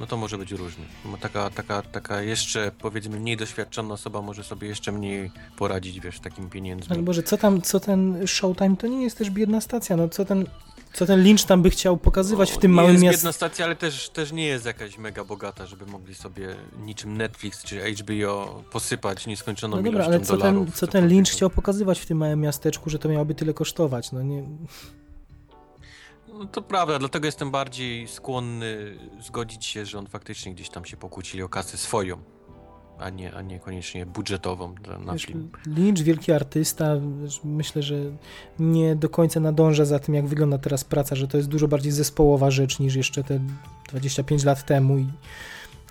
no 0.00 0.06
to 0.06 0.16
może 0.16 0.38
być 0.38 0.52
różnie. 0.52 0.84
Bo 1.04 1.16
taka, 1.16 1.50
taka, 1.50 1.82
taka 1.82 2.22
jeszcze 2.22 2.72
powiedzmy 2.78 3.20
mniej 3.20 3.36
doświadczona 3.36 3.94
osoba 3.94 4.22
może 4.22 4.44
sobie 4.44 4.68
jeszcze 4.68 4.92
mniej 4.92 5.30
poradzić, 5.56 6.00
wiesz, 6.00 6.20
takim 6.20 6.50
pieniędzmi. 6.50 6.94
Ale 6.94 7.02
Boże, 7.02 7.22
co 7.22 7.36
tam, 7.36 7.62
co 7.62 7.80
ten 7.80 8.26
Showtime, 8.26 8.76
to 8.76 8.86
nie 8.86 9.02
jest 9.02 9.18
też 9.18 9.30
biedna 9.30 9.60
stacja, 9.60 9.96
no 9.96 10.08
co 10.08 10.24
ten, 10.24 10.46
co 10.92 11.06
ten 11.06 11.22
Lynch 11.22 11.44
tam 11.46 11.62
by 11.62 11.70
chciał 11.70 11.96
pokazywać 11.96 12.50
No, 12.50 12.56
w 12.56 12.58
tym 12.58 12.70
nie 12.70 12.74
małym 12.76 12.92
jest 12.92 13.02
mieście. 13.02 13.16
biedna 13.18 13.32
stacja, 13.32 13.64
ale 13.64 13.76
też, 13.76 14.08
też 14.08 14.32
nie 14.32 14.46
jest 14.46 14.66
jakaś 14.66 14.98
mega 14.98 15.24
bogata, 15.24 15.66
żeby 15.66 15.86
mogli 15.86 16.14
sobie 16.14 16.48
niczym 16.84 17.16
Netflix 17.16 17.62
czy 17.64 17.92
HBO 17.94 18.64
posypać 18.72 19.26
nieskończoną 19.26 19.76
No 19.76 19.82
dobra, 19.82 19.92
ilością 20.04 20.12
ale 20.16 20.20
co 20.26 20.36
dolarów. 20.36 20.64
ten, 20.66 20.72
co 20.72 20.78
co 20.78 20.86
ten. 20.86 21.08
Lynch 21.08 21.28
chciał 21.32 21.50
pokazywać 21.50 22.00
w 22.00 22.06
tym 22.06 22.18
małym 22.18 22.40
miasteczku, 22.40 22.90
że 22.90 22.98
to 22.98 23.08
miałoby 23.08 23.34
tyle 23.34 23.54
kosztować, 23.54 24.12
no 24.12 24.22
nie... 24.22 24.42
No 26.40 26.46
to 26.46 26.62
prawda, 26.62 26.98
dlatego 26.98 27.26
jestem 27.26 27.50
bardziej 27.50 28.08
skłonny 28.08 28.98
zgodzić 29.20 29.64
się, 29.66 29.86
że 29.86 29.98
on 29.98 30.06
faktycznie 30.06 30.54
gdzieś 30.54 30.70
tam 30.70 30.84
się 30.84 30.96
pokłócili 30.96 31.42
o 31.42 31.48
kasę 31.48 31.76
swoją, 31.76 32.16
a 32.98 33.10
nie, 33.10 33.34
a 33.34 33.42
niekoniecznie 33.42 34.06
budżetową 34.06 34.74
dla- 34.74 34.98
na 34.98 35.12
Wiesz, 35.12 35.24
film. 35.24 35.50
Lynch, 35.66 35.98
wielki 36.02 36.32
artysta, 36.32 36.96
wiesz, 37.22 37.40
myślę, 37.44 37.82
że 37.82 37.96
nie 38.58 38.96
do 38.96 39.08
końca 39.08 39.40
nadąża 39.40 39.84
za 39.84 39.98
tym, 39.98 40.14
jak 40.14 40.26
wygląda 40.26 40.58
teraz 40.58 40.84
praca, 40.84 41.16
że 41.16 41.28
to 41.28 41.36
jest 41.36 41.48
dużo 41.48 41.68
bardziej 41.68 41.92
zespołowa 41.92 42.50
rzecz 42.50 42.78
niż 42.78 42.94
jeszcze 42.94 43.24
te 43.24 43.40
25 43.88 44.44
lat 44.44 44.66
temu 44.66 44.98
i, 44.98 45.06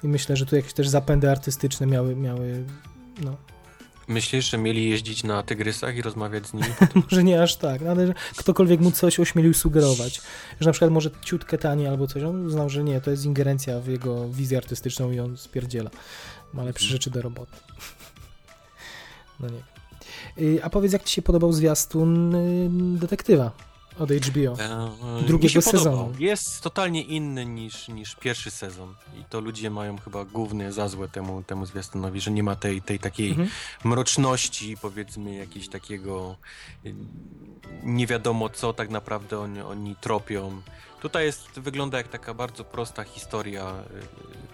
i 0.03 0.07
myślę, 0.07 0.35
że 0.35 0.45
tu 0.45 0.55
jakieś 0.55 0.73
też 0.73 0.87
zapędy 0.89 1.31
artystyczne 1.31 1.87
miały, 1.87 2.15
miały 2.15 2.63
no, 3.23 3.37
Myślisz, 4.09 4.49
że 4.49 4.57
mieli 4.57 4.89
jeździć 4.89 5.23
na 5.23 5.43
tygrysach 5.43 5.95
i 5.95 6.01
rozmawiać 6.01 6.47
z 6.47 6.53
nimi? 6.53 6.67
może 7.11 7.23
nie 7.23 7.43
aż 7.43 7.55
tak, 7.55 7.81
no, 7.81 7.91
ale 7.91 8.07
że 8.07 8.13
ktokolwiek 8.35 8.79
mu 8.79 8.91
coś 8.91 9.19
ośmielił 9.19 9.53
sugerować, 9.53 10.21
że 10.59 10.65
na 10.65 10.71
przykład 10.71 10.91
może 10.91 11.09
ciutkę 11.21 11.57
taniej 11.57 11.87
albo 11.87 12.07
coś, 12.07 12.23
on 12.23 12.45
uznał, 12.45 12.69
że 12.69 12.83
nie, 12.83 13.01
to 13.01 13.11
jest 13.11 13.25
ingerencja 13.25 13.79
w 13.79 13.87
jego 13.87 14.29
wizję 14.29 14.57
artystyczną 14.57 15.11
i 15.11 15.19
on 15.19 15.37
spierdziela, 15.37 15.89
ma 16.53 16.63
lepsze 16.63 16.83
Mhm. 16.85 16.91
rzeczy 16.95 17.09
do 17.09 17.21
roboty. 17.21 17.51
No 19.39 19.47
nie. 19.49 19.63
Y, 20.43 20.63
A 20.63 20.69
powiedz, 20.69 20.93
jak 20.93 21.03
ci 21.03 21.15
się 21.15 21.21
podobał 21.21 21.53
zwiastun 21.53 22.35
y, 22.35 22.69
detektywa 22.99 23.51
od 23.99 24.11
HBO? 24.11 24.63
E, 25.19 25.23
Drugiego 25.27 25.61
sezonu. 25.61 25.97
Podobał. 25.97 26.13
Jest 26.19 26.61
totalnie 26.61 27.01
inny 27.01 27.45
niż, 27.45 27.87
niż 27.87 28.15
pierwszy 28.15 28.51
sezon 28.51 28.95
i 29.21 29.23
to 29.29 29.39
ludzie 29.39 29.69
mają 29.69 29.97
chyba 29.97 30.25
główny 30.25 30.71
za 30.73 30.87
złe 30.87 31.07
temu, 31.07 31.43
temu 31.43 31.65
zwiastunowi, 31.65 32.21
że 32.21 32.31
nie 32.31 32.43
ma 32.43 32.55
tej, 32.55 32.81
tej 32.81 32.99
takiej 32.99 33.29
Mhm. 33.29 33.49
mroczności, 33.83 34.77
powiedzmy, 34.81 35.35
jakiegoś 35.35 35.69
takiego 35.69 36.35
y, 36.85 36.95
nie 37.83 38.07
wiadomo 38.07 38.49
co 38.49 38.73
tak 38.73 38.89
naprawdę 38.89 39.39
oni, 39.39 39.61
oni 39.61 39.95
tropią. 39.95 40.61
Tutaj 41.01 41.25
jest, 41.25 41.59
wygląda 41.59 41.97
jak 41.97 42.07
taka 42.07 42.33
bardzo 42.33 42.63
prosta 42.63 43.03
historia, 43.03 43.73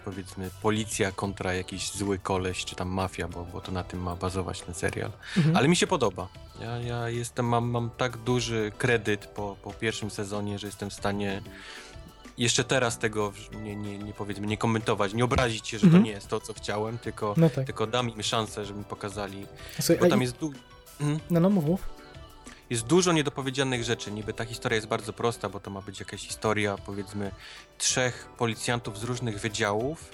y, 0.00 0.04
powiedzmy, 0.04 0.50
policja 0.62 1.12
kontra 1.12 1.54
jakiś 1.54 1.90
zły 1.92 2.18
koleś, 2.18 2.64
czy 2.64 2.76
tam 2.76 2.88
mafia, 2.88 3.28
bo, 3.28 3.44
bo 3.44 3.60
to 3.60 3.72
na 3.72 3.82
tym 3.84 4.02
ma 4.02 4.16
bazować 4.16 4.60
ten 4.60 4.74
serial. 4.74 5.10
Mhm. 5.36 5.56
Ale 5.56 5.68
mi 5.68 5.76
się 5.76 5.86
podoba. 5.86 6.28
Ja, 6.60 6.78
ja 6.78 7.08
jestem, 7.08 7.46
mam, 7.46 7.70
mam 7.70 7.90
tak 7.90 8.16
duży 8.16 8.72
kredyt 8.78 9.26
po, 9.26 9.56
po 9.62 9.72
pierwszym 9.72 10.10
sezonie, 10.10 10.58
że 10.58 10.66
jestem 10.66 10.90
w 10.90 10.94
stanie 10.94 11.42
jeszcze 12.38 12.64
teraz 12.64 12.98
tego 12.98 13.32
nie, 13.62 13.76
nie, 13.76 13.98
nie 13.98 14.12
powiedzmy, 14.12 14.46
nie 14.46 14.56
komentować, 14.58 15.14
nie 15.14 15.24
obrazić 15.24 15.68
się, 15.68 15.78
że 15.78 15.86
Mhm. 15.86 16.02
to 16.02 16.06
nie 16.06 16.12
jest 16.12 16.28
to, 16.28 16.40
co 16.40 16.54
chciałem, 16.54 16.98
tylko, 16.98 17.34
No 17.36 17.50
tak. 17.50 17.66
tylko 17.66 17.86
dam 17.86 18.10
im 18.10 18.22
szansę, 18.22 18.64
żeby 18.64 18.78
mi 18.78 18.84
pokazali. 18.84 19.46
Słuchaj, 19.80 19.98
Bo 19.98 20.08
tam 20.08 20.18
i- 20.20 20.22
jest, 20.22 20.36
du- 20.38 20.52
Mhm. 21.00 21.20
No, 21.30 21.40
no, 21.40 21.50
mów. 21.50 21.80
jest 22.70 22.86
dużo 22.86 23.12
niedopowiedzianych 23.12 23.84
rzeczy. 23.84 24.10
Niby 24.12 24.32
ta 24.32 24.44
historia 24.44 24.76
jest 24.76 24.88
bardzo 24.88 25.12
prosta, 25.12 25.48
bo 25.48 25.60
to 25.60 25.70
ma 25.70 25.80
być 25.80 26.00
jakaś 26.00 26.20
historia, 26.20 26.76
powiedzmy, 26.86 27.30
trzech 27.78 28.28
policjantów 28.38 28.98
z 28.98 29.02
różnych 29.02 29.40
wydziałów. 29.40 30.10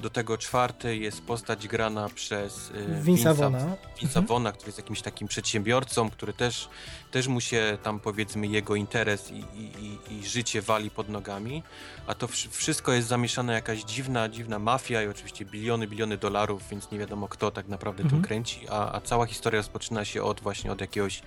Do 0.00 0.10
tego 0.10 0.38
czwarty 0.38 0.96
jest 0.96 1.22
postać 1.22 1.68
grana 1.68 2.08
przez 2.08 2.70
y, 2.70 2.72
Vince'a 3.04 3.34
Vaughna. 3.36 3.76
Vince'a 4.02 4.18
Mhm. 4.18 4.52
Który 4.52 4.68
jest 4.68 4.78
jakimś 4.78 5.02
takim 5.02 5.28
przedsiębiorcą, 5.28 6.10
który 6.10 6.32
też, 6.32 6.68
też 7.10 7.28
mu 7.28 7.40
się 7.40 7.78
tam 7.82 8.00
powiedzmy 8.00 8.46
jego 8.46 8.74
interes 8.74 9.30
i, 9.30 9.34
i, 9.34 9.98
i, 10.10 10.18
i 10.20 10.26
życie 10.26 10.62
wali 10.62 10.90
pod 10.90 11.08
nogami, 11.08 11.62
a 12.06 12.14
to 12.14 12.26
wsz- 12.26 12.48
wszystko 12.50 12.92
jest 12.92 13.08
zamieszane 13.08 13.52
jakaś 13.52 13.82
dziwna, 13.84 14.28
dziwna 14.28 14.58
mafia 14.58 15.02
i 15.02 15.08
oczywiście 15.08 15.44
biliony, 15.44 15.86
biliony 15.88 16.16
dolarów, 16.16 16.62
więc 16.70 16.90
nie 16.90 16.98
wiadomo 16.98 17.28
kto 17.28 17.50
tak 17.50 17.68
naprawdę 17.68 18.02
Mhm. 18.02 18.22
tym 18.22 18.28
kręci, 18.28 18.68
a, 18.70 18.92
a 18.92 19.00
cała 19.00 19.26
historia 19.26 19.60
rozpoczyna 19.60 20.04
się 20.04 20.22
od 20.22 20.40
właśnie 20.40 20.72
od 20.72 20.80
jakiegoś 20.80 21.22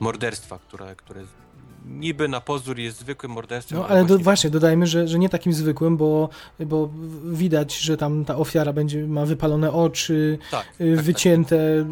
morderstwa, 0.00 0.58
które, 0.58 0.96
które 0.96 1.22
niby 1.86 2.28
na 2.28 2.40
pozór 2.40 2.78
jest 2.78 2.98
zwykłym 2.98 3.32
morderstwem. 3.32 3.78
No, 3.78 3.88
ale 3.88 4.04
do, 4.04 4.18
właśnie 4.18 4.50
dodajmy, 4.50 4.86
że, 4.86 5.08
że 5.08 5.18
nie 5.18 5.28
takim 5.28 5.52
zwykłym, 5.52 5.96
bo, 5.96 6.28
bo 6.60 6.90
widać, 7.24 7.78
że 7.78 7.96
tam 7.96 8.24
ta 8.24 8.36
ofiara 8.36 8.72
będzie 8.72 9.06
ma 9.06 9.26
wypalone 9.26 9.72
oczy, 9.72 10.38
tak, 10.50 10.66
y, 10.80 10.96
tak, 10.96 11.04
wycięte 11.04 11.86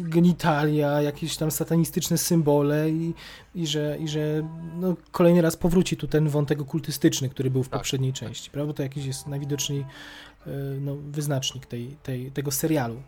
genitalia, 0.00 1.02
jakieś 1.02 1.36
tam 1.36 1.50
satanistyczne 1.50 2.18
symbole 2.18 2.90
i, 2.90 3.14
i 3.54 3.66
że, 3.66 3.96
i 4.00 4.08
że 4.08 4.48
no, 4.80 4.96
kolejny 5.10 5.42
raz 5.42 5.56
powróci 5.56 5.96
tu 5.96 6.06
ten 6.06 6.28
wątek 6.28 6.60
okultystyczny, 6.60 7.28
który 7.28 7.50
był 7.50 7.62
w 7.62 7.68
Tak, 7.68 7.80
poprzedniej 7.80 8.12
części, 8.12 8.50
prawda? 8.50 8.72
To 8.72 8.82
jakiś 8.82 9.06
jest 9.06 9.26
najwidoczniej 9.26 9.80
y, 9.80 10.50
no, 10.80 10.96
wyznacznik 10.96 11.66
tej, 11.66 11.96
tej, 12.02 12.30
tego 12.30 12.50
serialu. 12.50 13.02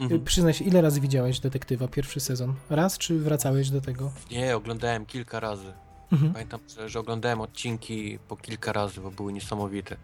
Mhm. 0.00 0.24
Przyznaj 0.24 0.54
się, 0.54 0.64
ile 0.64 0.80
razy 0.80 1.00
widziałeś 1.00 1.40
Detektywa 1.40 1.88
pierwszy 1.88 2.20
sezon? 2.20 2.54
Raz, 2.70 2.98
czy 2.98 3.18
wracałeś 3.18 3.70
do 3.70 3.80
tego? 3.80 4.10
Nie, 4.30 4.56
oglądałem 4.56 5.06
kilka 5.06 5.40
razy. 5.40 5.72
Mhm. 6.12 6.32
Pamiętam, 6.32 6.60
że, 6.76 6.88
że 6.88 7.00
oglądałem 7.00 7.40
odcinki 7.40 8.18
po 8.28 8.36
kilka 8.36 8.72
razy, 8.72 9.00
bo 9.00 9.10
były 9.10 9.32
niesamowite. 9.32 9.96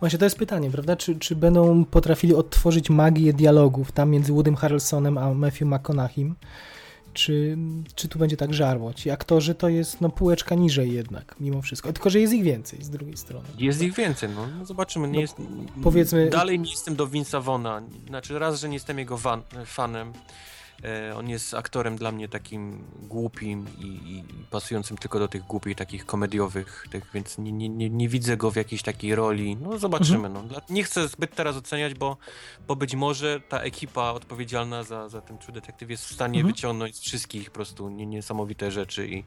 Właśnie 0.00 0.18
to 0.18 0.24
jest 0.24 0.38
pytanie, 0.38 0.70
prawda? 0.70 0.96
Czy, 0.96 1.16
czy 1.18 1.36
będą 1.36 1.84
potrafili 1.84 2.34
odtworzyć 2.34 2.90
magię 2.90 3.32
dialogów 3.32 3.92
tam 3.92 4.10
między 4.10 4.32
Woodym 4.32 4.56
Harrelsonem 4.56 5.18
a 5.18 5.34
Matthew 5.34 5.68
McConaughey? 5.68 6.34
Czy, 7.14 7.56
czy 7.94 8.08
tu 8.08 8.18
będzie 8.18 8.36
tak 8.36 8.54
żarło? 8.54 8.94
Ci 8.94 9.10
aktorzy 9.10 9.54
to 9.54 9.68
jest 9.68 10.00
no 10.00 10.08
półeczka 10.10 10.54
niżej 10.54 10.92
jednak, 10.92 11.34
mimo 11.40 11.62
wszystko. 11.62 11.92
Tylko, 11.92 12.10
że 12.10 12.20
jest 12.20 12.32
ich 12.32 12.42
więcej 12.42 12.82
z 12.82 12.90
drugiej 12.90 13.16
strony. 13.16 13.48
Jest 13.58 13.82
ich 13.82 13.94
więcej, 13.94 14.28
no, 14.36 14.46
no 14.58 14.64
zobaczymy. 14.66 15.08
Nie 15.08 15.14
No, 15.14 15.20
jest, 15.20 15.36
powiedzmy- 15.82 16.30
Dalej 16.30 16.60
nie 16.60 16.70
jestem 16.70 16.96
do 16.96 17.06
Vince'a 17.06 17.42
Vaughna. 17.42 17.82
Znaczy 18.08 18.38
raz, 18.38 18.60
że 18.60 18.68
nie 18.68 18.74
jestem 18.74 18.98
jego 18.98 19.18
fan, 19.18 19.42
fanem. 19.66 20.12
E, 20.84 21.16
on 21.16 21.28
jest 21.28 21.54
aktorem 21.54 21.96
dla 21.96 22.12
mnie 22.12 22.28
takim 22.28 22.84
głupim 23.02 23.66
i, 23.78 23.84
i 23.84 24.24
pasującym 24.50 24.96
tylko 24.96 25.18
do 25.18 25.28
tych 25.28 25.42
głupich, 25.42 25.76
takich 25.76 26.06
komediowych, 26.06 26.86
tych, 26.90 27.10
więc 27.14 27.38
nie, 27.38 27.52
nie, 27.52 27.90
nie, 27.90 28.08
widzę 28.08 28.36
go 28.36 28.50
w 28.50 28.56
jakiejś 28.56 28.82
takiej 28.82 29.14
roli. 29.14 29.56
No 29.56 29.78
zobaczymy. 29.78 30.28
No. 30.28 30.42
Dla- 30.42 30.60
Nie 30.70 30.84
chcę 30.84 31.08
zbyt 31.08 31.34
teraz 31.34 31.56
oceniać, 31.56 31.94
bo, 31.94 32.16
bo 32.68 32.76
być 32.76 32.94
może 32.94 33.40
ta 33.48 33.60
ekipa 33.60 34.10
odpowiedzialna 34.10 34.82
za, 34.84 35.08
za 35.08 35.20
ten 35.20 35.38
True 35.38 35.52
Detective 35.54 35.90
jest 35.90 36.04
w 36.06 36.12
stanie 36.14 36.38
Mhm. 36.40 36.54
wyciągnąć 36.54 36.96
z 36.96 37.00
wszystkich 37.00 37.50
po 37.50 37.54
prostu 37.54 37.88
nie, 37.88 38.06
niesamowite 38.06 38.70
rzeczy 38.70 39.08
i, 39.08 39.24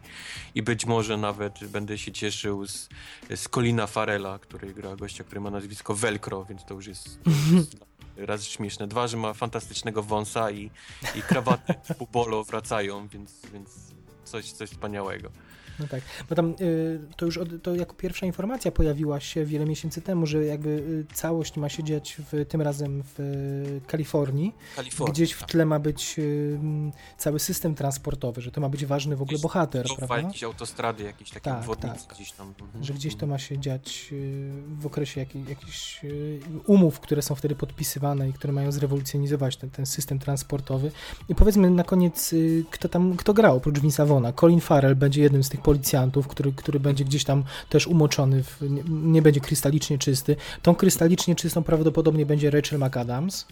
i 0.54 0.62
być 0.62 0.86
może 0.86 1.16
nawet 1.16 1.64
będę 1.68 1.98
się 1.98 2.12
cieszył 2.12 2.66
z, 2.66 2.88
z 3.34 3.48
Colina 3.48 3.86
Farela, 3.86 4.38
który 4.38 4.74
gra 4.74 4.96
gościa, 4.96 5.24
który 5.24 5.40
ma 5.40 5.50
nazwisko 5.50 5.94
Velcro, 5.94 6.44
więc 6.44 6.64
to 6.64 6.74
już 6.74 6.86
jest, 6.86 7.18
to 7.24 7.30
już 7.30 7.52
jest 7.52 7.76
raz 8.16 8.44
śmieszne. 8.44 8.86
Dwa, 8.86 9.08
że 9.08 9.16
ma 9.16 9.34
fantastycznego 9.34 10.02
wąsa 10.02 10.50
i, 10.50 10.70
i 11.14 11.22
krawaty 11.22 11.74
bolo 12.12 12.44
wracają, 12.44 13.08
więc, 13.08 13.42
więc 13.52 13.70
coś, 14.24 14.52
coś 14.52 14.70
wspaniałego. 14.70 15.30
No 15.80 15.86
tak, 15.88 16.00
bo 16.28 16.34
tam 16.34 16.54
y, 16.60 17.00
to 17.16 17.26
już 17.26 17.38
od, 17.38 17.48
to 17.62 17.74
jako 17.74 17.94
pierwsza 17.94 18.26
informacja 18.26 18.70
pojawiła 18.70 19.20
się 19.20 19.44
wiele 19.44 19.66
miesięcy 19.66 20.02
temu, 20.02 20.26
że 20.26 20.44
jakby 20.44 20.70
y, 20.70 21.14
całość 21.14 21.56
ma 21.56 21.68
się 21.68 21.84
dziać 21.84 22.16
w, 22.32 22.46
tym 22.48 22.62
razem 22.62 23.02
w 23.02 23.20
y, 23.20 23.80
Kalifornii. 23.86 24.54
Kalifornia. 24.76 25.12
Gdzieś 25.12 25.32
w 25.32 25.46
tle 25.46 25.66
ma 25.66 25.78
być 25.78 26.18
y, 26.18 26.58
cały 27.18 27.38
system 27.38 27.74
transportowy, 27.74 28.40
że 28.40 28.50
to 28.50 28.60
ma 28.60 28.68
być 28.68 28.86
ważny 28.86 29.16
w 29.16 29.22
ogóle 29.22 29.34
Gdzieś 29.34 29.42
bohater, 29.42 29.86
Dookoła 29.86 30.08
prawda? 30.08 30.26
jakieś 30.26 30.42
autostrady, 30.42 31.04
jakieś 31.04 31.30
takie 31.30 31.50
Tak, 31.50 31.76
tak. 31.80 31.98
gdzieś 32.14 32.32
tam. 32.32 32.54
Mhm. 32.60 32.84
Że 32.84 32.94
gdzieś 32.94 33.16
to 33.16 33.26
ma 33.26 33.38
się 33.38 33.58
dziać 33.58 34.08
y, 34.12 34.50
w 34.80 34.86
okresie 34.86 35.20
jakich, 35.20 35.48
jakichś 35.48 36.04
y, 36.04 36.40
umów, 36.66 37.00
które 37.00 37.22
są 37.22 37.34
wtedy 37.34 37.54
podpisywane 37.54 38.28
i 38.28 38.32
które 38.32 38.52
mają 38.52 38.72
zrewolucjonizować 38.72 39.56
ten, 39.56 39.70
ten 39.70 39.86
system 39.86 40.18
transportowy. 40.18 40.90
I 41.28 41.34
powiedzmy 41.34 41.70
na 41.70 41.84
koniec, 41.84 42.34
kto 42.70 42.88
tam, 42.88 43.16
kto 43.16 43.34
grał 43.34 43.56
oprócz 43.56 43.78
Vince'a 43.78 44.06
Vaughna. 44.06 44.32
Colin 44.32 44.60
Farrell 44.60 44.96
będzie 44.96 45.22
jednym 45.22 45.44
z 45.44 45.48
tych 45.48 45.60
policjantów, 45.70 46.28
który, 46.28 46.52
który 46.52 46.80
będzie 46.80 47.04
gdzieś 47.04 47.24
tam 47.24 47.44
też 47.68 47.86
umoczony, 47.86 48.42
w, 48.42 48.56
nie, 48.70 48.82
nie 48.88 49.22
będzie 49.22 49.40
krystalicznie 49.40 49.98
czysty. 49.98 50.36
Tą 50.62 50.74
krystalicznie 50.74 51.34
czystą 51.34 51.62
prawdopodobnie 51.62 52.26
będzie 52.26 52.50
Rachel 52.50 52.78
McAdams. 52.78 53.46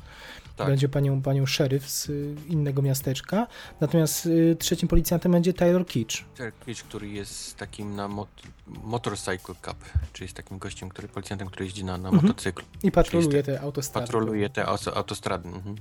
Tak. 0.56 0.66
Będzie 0.66 0.88
panią, 0.88 1.22
panią 1.22 1.46
szeryf 1.46 1.90
z 1.90 2.08
y, 2.08 2.34
innego 2.48 2.82
miasteczka. 2.82 3.46
Natomiast 3.80 4.26
y, 4.26 4.56
trzecim 4.58 4.88
policjantem 4.88 5.32
będzie 5.32 5.52
Taylor 5.52 5.86
Kitsch. 5.86 6.24
Kitsch, 6.66 6.84
który 6.84 7.08
jest 7.08 7.56
takim 7.56 7.96
na 7.96 8.08
mot 8.08 8.28
Motorcycle 8.66 9.54
Cup, 9.54 9.76
czyli 10.12 10.24
jest 10.24 10.36
takim 10.36 10.58
gościem, 10.58 10.88
który, 10.88 11.08
policjantem, 11.08 11.48
który 11.48 11.64
jeździ 11.64 11.84
na, 11.84 11.98
na 11.98 12.08
Mhm. 12.08 12.26
motocyklu. 12.26 12.64
I 12.82 12.90
patroluje 12.90 13.42
Czyli 13.42 13.54
te 13.56 13.60
autostrady. 13.60 14.06
patroluje 14.06 14.50
te 14.50 14.64
auto- 14.66 14.96
autostrady. 14.96 15.48
Mhm. 15.48 15.76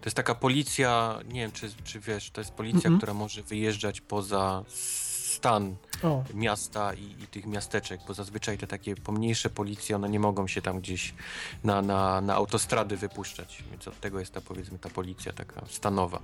To 0.00 0.06
jest 0.06 0.16
taka 0.16 0.34
policja, 0.34 1.18
nie 1.28 1.40
wiem 1.40 1.52
czy, 1.52 1.70
czy 1.84 2.00
wiesz, 2.00 2.30
to 2.30 2.40
jest 2.40 2.50
policja, 2.52 2.78
Mhm. 2.88 2.96
która 2.98 3.14
może 3.14 3.42
wyjeżdżać 3.42 4.00
poza 4.00 4.64
stan 5.30 5.76
O, 6.02 6.24
miasta 6.34 6.94
i, 6.94 7.02
i 7.22 7.26
tych 7.26 7.46
miasteczek, 7.46 8.00
bo 8.08 8.14
zazwyczaj 8.14 8.58
te 8.58 8.66
takie 8.66 8.94
pomniejsze 8.96 9.50
policje, 9.50 9.96
one 9.96 10.08
nie 10.08 10.20
mogą 10.20 10.46
się 10.46 10.62
tam 10.62 10.80
gdzieś 10.80 11.14
na, 11.64 11.82
na, 11.82 12.20
na 12.20 12.34
autostrady 12.34 12.96
wypuszczać, 12.96 13.64
więc 13.70 13.88
od 13.88 14.00
tego 14.00 14.20
jest 14.20 14.32
ta 14.34 14.40
powiedzmy 14.40 14.78
ta 14.78 14.88
policja 14.88 15.32
taka 15.32 15.62
stanowa. 15.70 16.20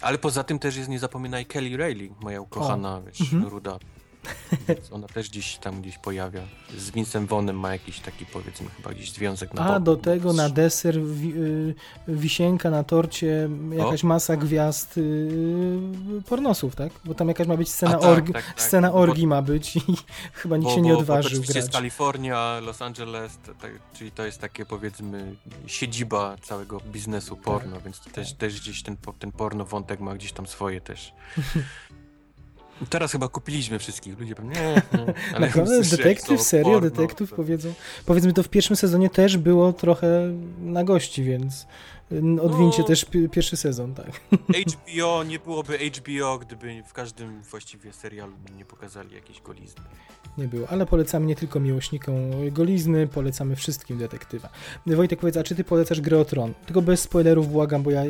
Ale 0.00 0.18
poza 0.18 0.44
tym 0.44 0.58
też 0.58 0.76
jest, 0.76 0.88
nie 0.88 0.98
zapominaj, 0.98 1.46
Kelly 1.46 1.76
Reilly, 1.76 2.10
moja 2.20 2.40
ukochana, 2.40 3.00
wiesz, 3.06 3.20
Mhm. 3.20 3.44
ruda. 3.44 3.78
Więc 4.68 4.92
ona 4.92 5.06
też 5.06 5.30
gdzieś 5.30 5.56
tam 5.56 5.80
gdzieś 5.82 5.98
pojawia. 5.98 6.40
Z 6.78 6.90
Vincem 6.90 7.26
Vonem 7.26 7.58
ma 7.60 7.72
jakiś 7.72 8.00
taki, 8.00 8.26
powiedzmy, 8.26 8.68
chyba 8.76 8.90
gdzieś 8.90 9.12
związek 9.12 9.54
na 9.54 9.64
a 9.74 9.80
bok- 9.80 9.82
do 9.82 9.96
tego 9.96 10.30
bok- 10.30 10.36
na 10.36 10.48
deser 10.48 11.00
wi, 11.04 11.32
y, 11.36 11.74
wisienka 12.08 12.70
na 12.70 12.84
torcie, 12.84 13.48
jakaś 13.72 14.02
masa 14.02 14.36
gwiazd 14.36 14.98
y, 14.98 15.02
pornosów, 16.28 16.76
tak? 16.76 16.92
Bo 17.04 17.14
tam 17.14 17.28
jakaś 17.28 17.46
ma 17.46 17.56
być 17.56 17.68
scena, 17.70 17.92
A, 17.96 17.98
tak, 17.98 18.08
orgi, 18.10 18.32
tak, 18.32 18.46
tak. 18.46 18.60
scena 18.62 18.88
Bo- 18.90 18.94
orgi 18.94 19.26
ma 19.26 19.42
być 19.42 19.76
i 19.76 19.80
chyba 20.32 20.56
nikt 20.56 20.68
Bo- 20.70 20.74
się 20.74 20.82
nie 20.82 20.90
bo- 20.90 20.96
bo 20.96 21.00
odważył 21.00 21.28
oczywiście 21.28 21.52
grać. 21.52 21.64
jest 21.64 21.72
Kalifornia, 21.74 22.60
Los 22.62 22.82
Angeles, 22.82 23.38
tak, 23.60 23.72
czyli 23.94 24.10
to 24.10 24.26
jest 24.26 24.40
takie 24.40 24.66
powiedzmy 24.66 25.34
siedziba 25.66 26.36
całego 26.42 26.80
biznesu 26.80 27.36
porno, 27.36 27.80
więc 27.80 28.00
też, 28.00 28.28
tak. 28.30 28.38
też 28.38 28.60
gdzieś 28.60 28.82
ten, 28.82 28.96
ten 29.18 29.32
porno 29.32 29.64
wątek 29.64 30.00
ma 30.00 30.14
gdzieś 30.14 30.32
tam 30.32 30.46
swoje 30.46 30.80
też. 30.80 31.12
Teraz 32.90 33.12
chyba 33.12 33.28
kupiliśmy 33.28 33.78
wszystkich, 33.78 34.18
ludzie 34.20 34.34
pewnie 34.34 34.50
nie, 34.50 34.82
nie. 35.06 35.14
Ale 35.34 35.46
Naprawdę? 35.46 35.76
jak 35.76 35.86
Detektyw? 35.86 36.42
Serio? 36.42 36.64
porno, 36.64 36.80
Detektyw? 36.90 37.30
to- 37.30 37.36
Powiedzą. 37.36 37.72
Powiedzmy, 38.06 38.32
to 38.32 38.42
w 38.42 38.48
pierwszym 38.48 38.76
sezonie 38.76 39.10
też 39.10 39.36
było 39.36 39.72
trochę 39.72 40.32
na 40.58 40.84
gości, 40.84 41.24
więc 41.24 41.66
y, 42.12 42.42
odwincie 42.42 42.78
No. 42.82 42.84
też 42.88 43.04
pi- 43.04 43.28
pierwszy 43.28 43.56
sezon, 43.56 43.94
tak. 43.94 44.20
HBO 44.68 45.24
nie 45.24 45.38
byłoby 45.38 45.78
HBO, 45.78 46.38
gdyby 46.38 46.82
w 46.86 46.92
każdym 46.92 47.42
właściwie 47.42 47.92
serialu 47.92 48.32
nie 48.56 48.64
pokazali 48.64 49.14
jakiejś 49.14 49.40
golizny. 49.40 49.82
Nie 50.38 50.48
było, 50.48 50.68
ale 50.68 50.86
polecamy 50.86 51.26
nie 51.26 51.36
tylko 51.36 51.60
miłośnikom 51.60 52.14
golizny, 52.52 53.06
polecamy 53.06 53.56
wszystkim 53.56 53.98
detektywa. 53.98 54.48
Wojtek, 54.86 55.20
powiedz, 55.20 55.36
a 55.36 55.42
czy 55.42 55.54
ty 55.54 55.64
polecasz 55.64 56.00
grę 56.00 56.18
o 56.18 56.24
Tron? 56.24 56.54
Tylko 56.66 56.82
bez 56.82 57.00
spoilerów 57.00 57.52
błagam, 57.52 57.82
bo 57.82 57.90
ja 57.90 58.02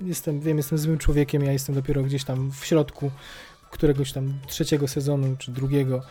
jestem, 0.00 0.40
wiem, 0.40 0.56
jestem 0.56 0.78
złym 0.78 0.98
człowiekiem, 0.98 1.42
ja 1.44 1.52
jestem 1.52 1.74
dopiero 1.74 2.02
gdzieś 2.02 2.24
tam 2.24 2.50
w 2.52 2.64
środku 2.66 3.10
któregoś 3.70 4.12
tam 4.12 4.38
trzeciego 4.46 4.88
sezonu, 4.88 5.36
czy 5.38 5.50
drugiego, 5.52 6.02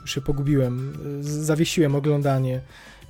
już 0.00 0.14
się 0.14 0.20
pogubiłem, 0.20 0.92
zawiesiłem 1.20 1.94
oglądanie, 1.94 2.60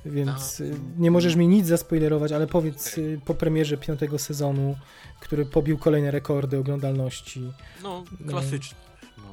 więc 0.05 0.59
y, 0.59 0.75
nie 0.97 1.11
możesz 1.11 1.35
mi 1.35 1.47
nic 1.47 1.67
zaspoilerować, 1.67 2.31
ale 2.31 2.47
powiedz 2.47 2.97
y, 2.97 3.19
po 3.25 3.33
premierze 3.33 3.77
piątego 3.77 4.19
sezonu, 4.19 4.75
który 5.19 5.45
pobił 5.45 5.77
kolejne 5.77 6.11
rekordy 6.11 6.57
oglądalności. 6.57 7.53
No, 7.83 8.03
No. 8.19 8.31
klasyczny. 8.31 8.77
No. 9.17 9.23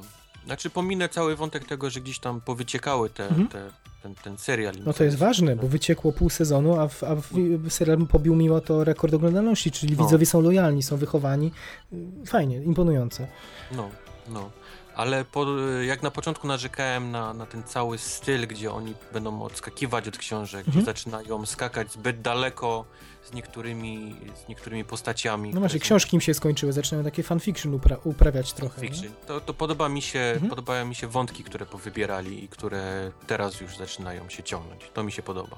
Znaczy 0.45 0.69
pominę 0.69 1.09
cały 1.09 1.35
wątek 1.35 1.65
tego, 1.65 1.89
że 1.89 2.01
gdzieś 2.01 2.19
tam 2.19 2.41
powyciekały 2.41 3.09
te, 3.09 3.23
Mhm. 3.27 3.47
te, 3.47 3.69
ten, 4.03 4.15
ten 4.15 4.37
serial. 4.37 4.75
No 4.85 4.93
to 4.93 5.03
jest 5.03 5.17
ważne, 5.17 5.55
bo 5.55 5.67
wyciekło 5.67 6.11
pół 6.13 6.29
sezonu, 6.29 6.79
a, 6.79 6.87
w, 6.87 7.03
a 7.03 7.15
w, 7.15 7.29
serial 7.69 8.07
pobił 8.07 8.35
mimo 8.35 8.61
to 8.61 8.83
rekord 8.83 9.13
oglądalności, 9.13 9.71
czyli 9.71 9.95
No. 9.97 10.03
widzowie 10.03 10.25
są 10.25 10.41
lojalni, 10.41 10.83
są 10.83 10.97
wychowani. 10.97 11.51
Y, 11.93 12.25
Fajnie, 12.25 12.57
imponujące. 12.63 13.27
No, 13.71 13.89
no. 14.29 14.51
Ale 14.95 15.25
po, 15.25 15.45
jak 15.87 16.03
na 16.03 16.11
początku 16.11 16.47
narzekałem 16.47 17.11
na, 17.11 17.33
na 17.33 17.45
ten 17.45 17.63
cały 17.63 17.97
styl, 17.97 18.47
gdzie 18.47 18.71
oni 18.71 18.93
będą 19.13 19.41
odskakiwać 19.41 20.07
od 20.07 20.17
książek, 20.17 20.59
Mhm. 20.67 20.75
gdzie 20.77 20.85
zaczynają 20.85 21.45
skakać 21.45 21.91
zbyt 21.91 22.21
daleko 22.21 22.85
z 23.23 23.33
niektórymi, 23.33 24.15
z 24.45 24.47
niektórymi 24.49 24.85
postaciami. 24.85 25.53
No 25.53 25.59
właśnie, 25.59 25.79
są 25.79 25.83
książki 25.83 26.15
im 26.15 26.21
się 26.21 26.33
skończyły, 26.33 26.73
zaczynają 26.73 27.03
takie 27.03 27.23
fanfiction 27.23 27.73
upra 27.73 27.97
uprawiać 28.03 28.53
trochę. 28.53 28.81
nie? 28.81 28.87
fiction. 28.87 29.11
To, 29.27 29.41
to 29.41 29.53
podoba 29.53 29.89
mi 29.89 30.01
się, 30.01 30.19
Mhm. 30.19 30.49
podobają 30.49 30.85
mi 30.85 30.95
się 30.95 31.07
wątki, 31.07 31.43
które 31.43 31.65
powybierali 31.65 32.43
i 32.43 32.47
które 32.47 33.11
teraz 33.27 33.61
już 33.61 33.77
zaczynają 33.77 34.29
się 34.29 34.43
ciągnąć. 34.43 34.81
To 34.93 35.03
mi 35.03 35.11
się 35.11 35.21
podoba. 35.23 35.57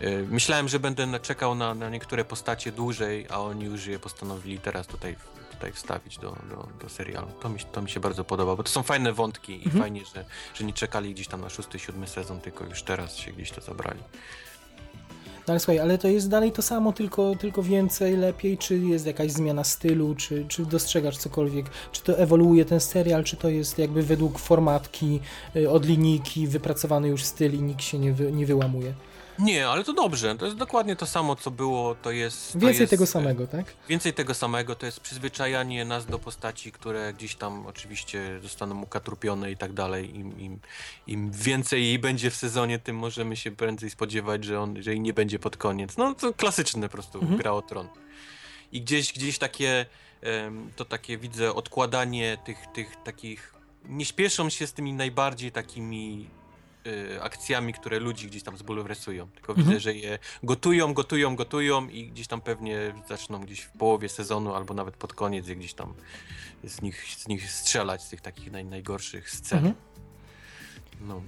Yy, 0.00 0.26
Myślałem, 0.30 0.68
że 0.68 0.78
będę 0.80 1.20
czekał 1.20 1.54
na, 1.54 1.74
na 1.74 1.88
niektóre 1.88 2.24
postacie 2.24 2.72
dłużej, 2.72 3.26
a 3.30 3.40
oni 3.40 3.64
już 3.64 3.86
je 3.86 3.98
postanowili 3.98 4.58
teraz 4.58 4.86
tutaj, 4.86 5.16
tutaj 5.62 5.72
wstawić 5.72 6.18
do, 6.18 6.36
do, 6.50 6.68
do 6.80 6.88
serialu. 6.88 7.26
To 7.40 7.48
mi, 7.48 7.58
to 7.72 7.82
mi 7.82 7.90
się 7.90 8.00
bardzo 8.00 8.24
podoba, 8.24 8.56
bo 8.56 8.62
to 8.62 8.70
są 8.70 8.82
fajne 8.82 9.12
wątki 9.12 9.52
i 9.52 9.64
Mhm. 9.64 9.82
fajnie, 9.82 10.00
że, 10.14 10.24
że 10.54 10.64
nie 10.64 10.72
czekali 10.72 11.14
gdzieś 11.14 11.28
tam 11.28 11.40
na 11.40 11.48
szósty, 11.50 11.78
siódmy 11.78 12.06
sezon, 12.06 12.40
tylko 12.40 12.64
już 12.64 12.82
teraz 12.82 13.16
się 13.16 13.32
gdzieś 13.32 13.50
to 13.50 13.60
zabrali. 13.60 14.00
No 15.46 15.52
ale 15.52 15.60
słuchaj, 15.60 15.78
ale 15.78 15.98
to 15.98 16.08
jest 16.08 16.28
dalej 16.28 16.52
to 16.52 16.62
samo, 16.62 16.92
tylko, 16.92 17.36
tylko 17.36 17.62
więcej, 17.62 18.16
lepiej, 18.16 18.58
czy 18.58 18.78
jest 18.78 19.06
jakaś 19.06 19.30
zmiana 19.32 19.64
stylu, 19.64 20.14
czy, 20.14 20.44
czy 20.48 20.66
dostrzegasz 20.66 21.16
cokolwiek, 21.16 21.66
czy 21.92 22.02
to 22.02 22.18
ewoluuje 22.18 22.64
ten 22.64 22.80
serial, 22.80 23.24
czy 23.24 23.36
to 23.36 23.48
jest 23.48 23.78
jakby 23.78 24.02
według 24.02 24.38
formatki, 24.38 25.20
y, 25.56 25.70
od 25.70 25.86
linijki, 25.86 26.46
wypracowany 26.46 27.08
już 27.08 27.24
styl 27.24 27.54
i 27.54 27.62
nikt 27.62 27.82
się 27.82 27.98
nie, 27.98 28.12
wy, 28.12 28.32
nie 28.32 28.46
wyłamuje. 28.46 28.94
Nie, 29.38 29.68
ale 29.68 29.84
to 29.84 29.92
dobrze. 29.92 30.34
To 30.38 30.44
jest 30.44 30.56
dokładnie 30.56 30.96
to 30.96 31.06
samo, 31.06 31.36
co 31.36 31.50
było. 31.50 31.94
To 31.94 32.10
jest. 32.10 32.52
To 32.52 32.58
Więcej 32.58 32.80
jest, 32.80 32.90
tego 32.90 33.04
e, 33.04 33.06
samego, 33.06 33.46
tak? 33.46 33.66
Więcej 33.88 34.12
tego 34.12 34.34
samego, 34.34 34.74
to 34.74 34.86
jest 34.86 35.00
przyzwyczajanie 35.00 35.84
nas 35.84 36.06
do 36.06 36.18
postaci, 36.18 36.72
które 36.72 37.12
gdzieś 37.14 37.34
tam 37.34 37.66
oczywiście 37.66 38.40
zostaną 38.42 38.82
ukatrupione 38.82 39.50
i 39.50 39.56
tak 39.56 39.72
dalej. 39.72 40.16
Im, 40.16 40.40
im, 40.40 40.58
Im 41.06 41.30
więcej 41.30 41.84
jej 41.84 41.98
będzie 41.98 42.30
w 42.30 42.36
sezonie, 42.36 42.78
tym 42.78 42.96
możemy 42.96 43.36
się 43.36 43.50
prędzej 43.50 43.90
spodziewać, 43.90 44.44
że, 44.44 44.60
on, 44.60 44.82
że 44.82 44.90
jej 44.90 45.00
nie 45.00 45.12
będzie 45.12 45.38
pod 45.38 45.56
koniec. 45.56 45.96
No 45.96 46.14
to 46.14 46.32
klasyczne 46.32 46.88
po 46.88 46.92
prostu, 46.92 47.18
Mhm. 47.18 47.38
gra 47.38 47.52
o 47.52 47.62
tron. 47.62 47.88
I 48.72 48.80
gdzieś, 48.80 49.12
gdzieś 49.12 49.38
takie, 49.38 49.86
to 50.76 50.84
takie 50.84 51.18
widzę 51.18 51.54
odkładanie 51.54 52.38
tych, 52.44 52.58
tych 52.74 52.96
takich, 53.04 53.54
nie 53.88 54.04
śpieszą 54.04 54.50
się 54.50 54.66
z 54.66 54.72
tymi 54.72 54.92
najbardziej 54.92 55.52
takimi 55.52 56.28
y, 56.86 57.22
akcjami, 57.22 57.72
które 57.72 58.00
ludzi 58.00 58.26
gdzieś 58.26 58.42
tam 58.42 58.56
zbulwersują. 58.56 59.28
Tylko 59.30 59.52
Mhm. 59.52 59.68
widzę, 59.68 59.80
że 59.80 59.94
je 59.94 60.18
gotują, 60.42 60.94
gotują, 60.94 61.36
gotują 61.36 61.88
i 61.88 62.08
gdzieś 62.08 62.26
tam 62.26 62.40
pewnie 62.40 62.94
zaczną 63.08 63.40
gdzieś 63.40 63.60
w 63.60 63.70
połowie 63.70 64.08
sezonu 64.08 64.54
albo 64.54 64.74
nawet 64.74 64.96
pod 64.96 65.14
koniec 65.14 65.48
je 65.48 65.56
gdzieś 65.56 65.74
tam 65.74 65.94
z 66.64 66.82
nich, 66.82 67.04
z 67.16 67.28
nich 67.28 67.50
strzelać, 67.52 68.02
z 68.02 68.08
tych 68.08 68.20
takich 68.20 68.52
naj, 68.52 68.64
najgorszych 68.64 69.30
scen. 69.30 69.58
Mhm. 69.58 69.74
No. 71.00 71.22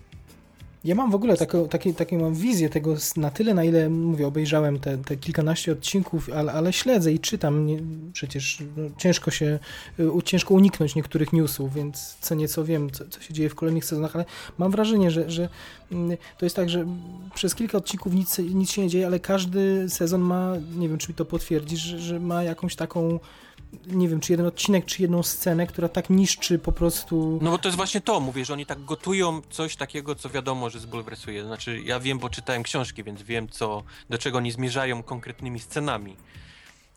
Ja 0.84 0.94
mam 0.94 1.10
w 1.10 1.14
ogóle 1.14 1.36
taką, 1.36 1.68
takie, 1.68 1.94
takie 1.94 2.18
mam 2.18 2.34
wizję 2.34 2.68
tego 2.68 2.96
na 3.16 3.30
tyle, 3.30 3.54
na 3.54 3.64
ile, 3.64 3.88
mówię, 3.88 4.26
obejrzałem 4.26 4.80
te, 4.80 4.98
te 4.98 5.16
kilkanaście 5.16 5.72
odcinków, 5.72 6.30
ale, 6.36 6.52
ale 6.52 6.72
śledzę 6.72 7.12
i 7.12 7.18
czytam. 7.18 7.66
Nie, 7.66 7.78
przecież 8.12 8.62
no, 8.76 8.90
ciężko 8.98 9.30
się, 9.30 9.58
y, 10.00 10.22
ciężko 10.24 10.54
uniknąć 10.54 10.94
niektórych 10.94 11.32
newsów, 11.32 11.74
więc 11.74 12.16
co 12.20 12.34
nieco 12.34 12.64
wiem, 12.64 12.90
co, 12.90 13.04
co 13.08 13.20
się 13.20 13.34
dzieje 13.34 13.48
w 13.48 13.54
kolejnych 13.54 13.84
sezonach, 13.84 14.16
ale 14.16 14.24
mam 14.58 14.70
wrażenie, 14.70 15.10
że, 15.10 15.30
że 15.30 15.48
mm, 15.92 16.16
to 16.38 16.46
jest 16.46 16.56
tak, 16.56 16.68
że 16.68 16.86
przez 17.34 17.54
kilka 17.54 17.78
odcinków 17.78 18.14
nic, 18.14 18.38
nic 18.38 18.70
się 18.70 18.82
nie 18.82 18.88
dzieje, 18.88 19.06
ale 19.06 19.20
każdy 19.20 19.90
sezon 19.90 20.20
ma, 20.20 20.52
nie 20.76 20.88
wiem, 20.88 20.98
czy 20.98 21.08
mi 21.08 21.14
to 21.14 21.24
potwierdzisz, 21.24 21.80
że, 21.80 21.98
że 21.98 22.20
ma 22.20 22.42
jakąś 22.42 22.76
taką, 22.76 23.20
nie 23.86 24.08
wiem, 24.08 24.20
czy 24.20 24.32
jeden 24.32 24.46
odcinek, 24.46 24.84
czy 24.84 25.02
jedną 25.02 25.22
scenę, 25.22 25.66
która 25.66 25.88
tak 25.88 26.10
niszczy 26.10 26.58
po 26.58 26.72
prostu... 26.72 27.38
no 27.42 27.50
bo 27.50 27.58
to 27.58 27.68
jest 27.68 27.76
właśnie 27.76 28.00
to, 28.00 28.20
mówię, 28.20 28.44
że 28.44 28.52
oni 28.52 28.66
tak 28.66 28.84
gotują 28.84 29.42
coś 29.50 29.76
takiego, 29.76 30.14
co 30.14 30.30
wiadomo, 30.30 30.70
że 30.70 30.80
zbulwersuje. 30.80 31.44
Znaczy, 31.44 31.80
ja 31.80 32.00
wiem, 32.00 32.18
bo 32.18 32.30
czytałem 32.30 32.62
książki, 32.62 33.04
więc 33.04 33.22
wiem, 33.22 33.48
co, 33.48 33.82
do 34.10 34.18
czego 34.18 34.38
oni 34.38 34.50
zmierzają 34.50 35.02
konkretnymi 35.02 35.60
scenami. 35.60 36.16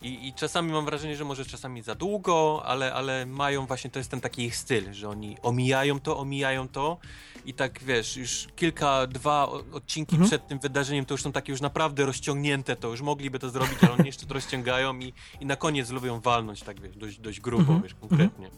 I, 0.01 0.27
I 0.27 0.33
czasami 0.33 0.71
mam 0.71 0.85
wrażenie, 0.85 1.15
że 1.15 1.23
może 1.25 1.45
czasami 1.45 1.81
za 1.81 1.95
długo, 1.95 2.61
ale, 2.65 2.93
ale 2.93 3.25
mają 3.25 3.65
właśnie, 3.65 3.89
to 3.89 3.99
jest 3.99 4.11
ten 4.11 4.21
taki 4.21 4.43
ich 4.43 4.55
styl, 4.55 4.93
że 4.93 5.09
oni 5.09 5.37
omijają 5.41 5.99
to, 5.99 6.17
omijają 6.17 6.67
to 6.67 6.97
i 7.45 7.53
tak 7.53 7.83
wiesz, 7.83 8.17
już 8.17 8.47
kilka, 8.55 9.07
dwa 9.07 9.49
odcinki 9.73 10.15
Mhm. 10.15 10.29
przed 10.29 10.47
tym 10.47 10.59
wydarzeniem 10.59 11.05
to 11.05 11.13
już 11.13 11.21
są 11.21 11.31
takie 11.31 11.51
już 11.51 11.61
naprawdę 11.61 12.05
rozciągnięte, 12.05 12.75
to 12.75 12.87
już 12.87 13.01
mogliby 13.01 13.39
to 13.39 13.49
zrobić, 13.49 13.77
ale 13.83 13.93
oni 13.93 14.05
jeszcze 14.05 14.25
to 14.25 14.33
rozciągają 14.33 14.99
i, 14.99 15.13
i 15.39 15.45
na 15.45 15.55
koniec 15.55 15.89
lubią 15.89 16.19
walnąć 16.19 16.61
tak 16.63 16.81
wiesz, 16.81 16.95
dość, 16.97 17.19
dość 17.19 17.39
grubo, 17.39 17.61
Mhm. 17.63 17.81
wiesz, 17.81 17.93
konkretnie. 17.93 18.49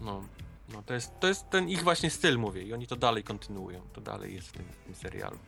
No, 0.00 0.22
no 0.72 0.82
to, 0.82 0.94
jest, 0.94 1.20
to 1.20 1.28
jest 1.28 1.50
ten 1.50 1.68
ich 1.68 1.82
właśnie 1.82 2.10
styl, 2.10 2.38
mówię, 2.38 2.62
i 2.62 2.72
oni 2.72 2.86
to 2.86 2.96
dalej 2.96 3.24
kontynuują, 3.24 3.80
to 3.92 4.00
dalej 4.00 4.34
jest 4.34 4.48
w 4.48 4.52
tym, 4.52 4.64
w 4.64 4.84
tym 4.84 4.94
serialu. 4.94 5.38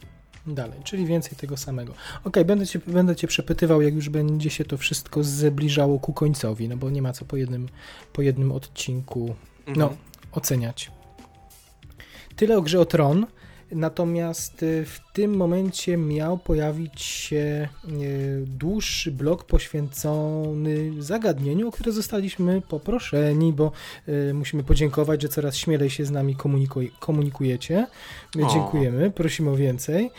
Dalej, 0.54 0.80
czyli 0.84 1.06
więcej 1.06 1.36
tego 1.36 1.56
samego. 1.56 1.94
Okej, 2.24 2.44
będę, 2.44 2.66
cię, 2.66 2.80
będę 2.86 3.16
cię 3.16 3.26
przepytywał, 3.28 3.82
jak 3.82 3.94
już 3.94 4.08
będzie 4.08 4.50
się 4.50 4.64
to 4.64 4.76
wszystko 4.78 5.24
zbliżało 5.24 5.98
ku 6.00 6.12
końcowi, 6.12 6.68
no 6.68 6.76
bo 6.76 6.90
nie 6.90 7.02
ma 7.02 7.12
co 7.12 7.24
po 7.24 7.36
jednym, 7.36 7.68
po 8.12 8.22
jednym 8.22 8.52
odcinku 8.52 9.34
no, 9.66 9.84
Mhm. 9.84 9.96
oceniać. 10.32 10.90
Tyle 12.36 12.58
o 12.58 12.62
grze 12.62 12.80
o 12.80 12.84
Tron. 12.84 13.26
Natomiast 13.72 14.62
y, 14.62 14.84
w 14.84 15.00
tym 15.12 15.36
momencie 15.36 15.96
miał 15.96 16.38
pojawić 16.38 17.02
się 17.02 17.68
y, 18.02 18.44
dłuższy 18.46 19.12
blok 19.12 19.44
poświęcony 19.44 20.92
zagadnieniu, 20.98 21.68
o 21.68 21.72
które 21.72 21.92
zostaliśmy 21.92 22.62
poproszeni, 22.68 23.52
bo 23.52 23.72
y, 24.08 24.34
musimy 24.34 24.62
podziękować, 24.64 25.22
że 25.22 25.28
coraz 25.28 25.56
śmielej 25.56 25.90
się 25.90 26.04
z 26.04 26.10
nami 26.10 26.36
komunikuj 26.36 26.92
komunikujecie. 27.00 27.86
O. 28.44 28.52
Dziękujemy, 28.52 29.10
prosimy 29.10 29.50
o 29.50 29.56
więcej. 29.56 30.10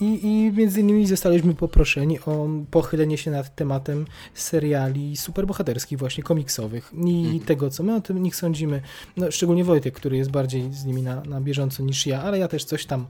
I, 0.00 0.20
I 0.26 0.52
między 0.56 0.80
innymi 0.80 1.06
zostaliśmy 1.06 1.54
poproszeni 1.54 2.20
o 2.20 2.48
pochylenie 2.70 3.18
się 3.18 3.30
nad 3.30 3.54
tematem 3.54 4.06
seriali 4.34 5.16
superbohaterskich, 5.16 5.98
właśnie 5.98 6.24
komiksowych 6.24 6.92
i 7.04 7.24
Mhm. 7.24 7.40
tego, 7.40 7.70
co 7.70 7.82
my 7.82 7.94
o 7.94 8.00
tym 8.00 8.22
nich 8.22 8.36
sądzimy. 8.36 8.80
No, 9.16 9.30
szczególnie 9.30 9.64
Wojtek, 9.64 9.94
który 9.94 10.16
jest 10.16 10.30
bardziej 10.30 10.72
z 10.72 10.84
nimi 10.84 11.02
na, 11.02 11.20
na 11.20 11.40
bieżąco 11.40 11.82
niż 11.82 12.06
ja, 12.06 12.22
ale 12.22 12.35
ja 12.36 12.48
też 12.48 12.64
coś 12.64 12.86
tam 12.86 13.06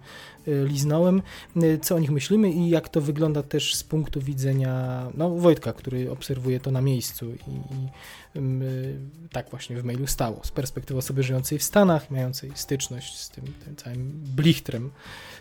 liznąłem, 0.46 1.22
y, 1.62 1.78
co 1.82 1.94
o 1.96 1.98
nich 1.98 2.10
myślimy 2.10 2.50
i 2.50 2.68
jak 2.68 2.88
to 2.88 3.00
wygląda 3.00 3.42
też 3.42 3.74
z 3.74 3.84
punktu 3.84 4.20
widzenia 4.20 5.02
no, 5.14 5.30
Wojtka, 5.30 5.72
który 5.72 6.10
obserwuje 6.10 6.60
to 6.60 6.70
na 6.70 6.80
miejscu 6.80 7.26
i, 7.30 7.50
i 7.50 8.38
y, 8.38 8.96
tak 9.32 9.50
właśnie 9.50 9.76
w 9.76 9.84
mailu 9.84 10.06
stało, 10.06 10.40
z 10.44 10.50
perspektywy 10.50 10.98
osoby 10.98 11.22
żyjącej 11.22 11.58
w 11.58 11.62
Stanach, 11.62 12.10
mającej 12.10 12.50
styczność 12.54 13.18
z 13.18 13.30
tym, 13.30 13.44
tym 13.64 13.76
całym 13.76 14.10
blichtrem 14.36 14.90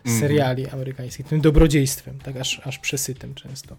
Mhm. 0.05 0.21
seriali 0.21 0.67
amerykańskich, 0.67 1.27
tym 1.27 1.41
dobrodziejstwem, 1.41 2.19
tak 2.19 2.37
aż, 2.37 2.61
aż 2.67 2.79
przesytym 2.79 3.33
często. 3.35 3.75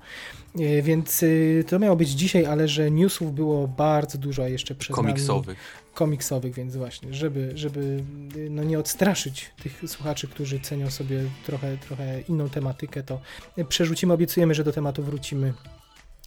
Y, 0.60 0.82
Więc 0.82 1.22
y, 1.22 1.64
to 1.68 1.78
miało 1.78 1.96
być 1.96 2.08
dzisiaj, 2.10 2.46
ale 2.46 2.68
że 2.68 2.90
newsów 2.90 3.34
było 3.34 3.68
bardzo 3.68 4.18
dużo, 4.18 4.42
a 4.44 4.48
jeszcze 4.48 4.74
przed 4.74 4.96
nami 4.96 5.08
Komiksowych. 5.08 5.58
komiksowych, 5.94 6.54
więc 6.54 6.76
właśnie, 6.76 7.14
żeby, 7.14 7.52
żeby 7.54 8.02
y, 8.36 8.50
no 8.50 8.64
nie 8.64 8.78
odstraszyć 8.78 9.50
tych 9.62 9.82
słuchaczy, 9.86 10.28
którzy 10.28 10.60
cenią 10.60 10.90
sobie 10.90 11.15
trochę, 11.46 11.76
trochę 11.76 12.20
inną 12.20 12.48
tematykę, 12.48 13.02
to 13.02 13.20
przerzucimy, 13.68 14.14
obiecujemy, 14.14 14.54
że 14.54 14.64
do 14.64 14.72
tematu 14.72 15.02
wrócimy 15.02 15.54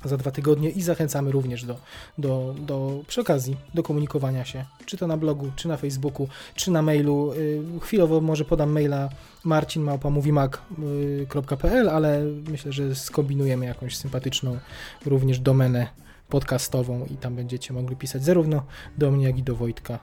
za 0.03 0.17
dwa 0.17 0.31
tygodnie 0.31 0.69
i 0.69 0.81
zachęcamy 0.81 1.31
również 1.31 1.65
do, 1.65 1.75
do, 2.17 2.55
do 2.59 3.03
przy 3.07 3.21
okazji 3.21 3.57
do 3.73 3.83
komunikowania 3.83 4.45
się, 4.45 4.65
czy 4.85 4.97
to 4.97 5.07
na 5.07 5.17
blogu, 5.17 5.51
czy 5.55 5.67
na 5.67 5.77
Facebooku, 5.77 6.27
czy 6.55 6.71
na 6.71 6.81
mailu. 6.81 7.33
Y, 7.33 7.61
Chwilowo 7.81 8.21
może 8.21 8.45
podam 8.45 8.71
maila 8.71 9.09
marcinmałpamovimak.pl, 9.43 11.89
ale 11.89 12.23
myślę, 12.47 12.71
że 12.71 12.95
skombinujemy 12.95 13.65
jakąś 13.65 13.97
sympatyczną 13.97 14.59
również 15.05 15.39
domenę 15.39 15.87
podcastową 16.29 17.05
i 17.05 17.17
tam 17.17 17.35
będziecie 17.35 17.73
mogli 17.73 17.95
pisać 17.95 18.23
zarówno 18.23 18.63
do 18.97 19.11
mnie, 19.11 19.25
jak 19.25 19.37
i 19.37 19.43
do 19.43 19.55
Wojtka, 19.55 19.99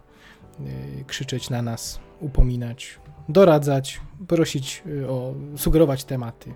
krzyczeć 1.07 1.51
na 1.51 1.62
nas, 1.62 2.01
upominać, 2.20 2.99
doradzać, 3.28 4.01
prosić 4.28 4.83
y, 4.87 5.09
o, 5.09 5.35
sugerować 5.57 6.05
tematy. 6.05 6.55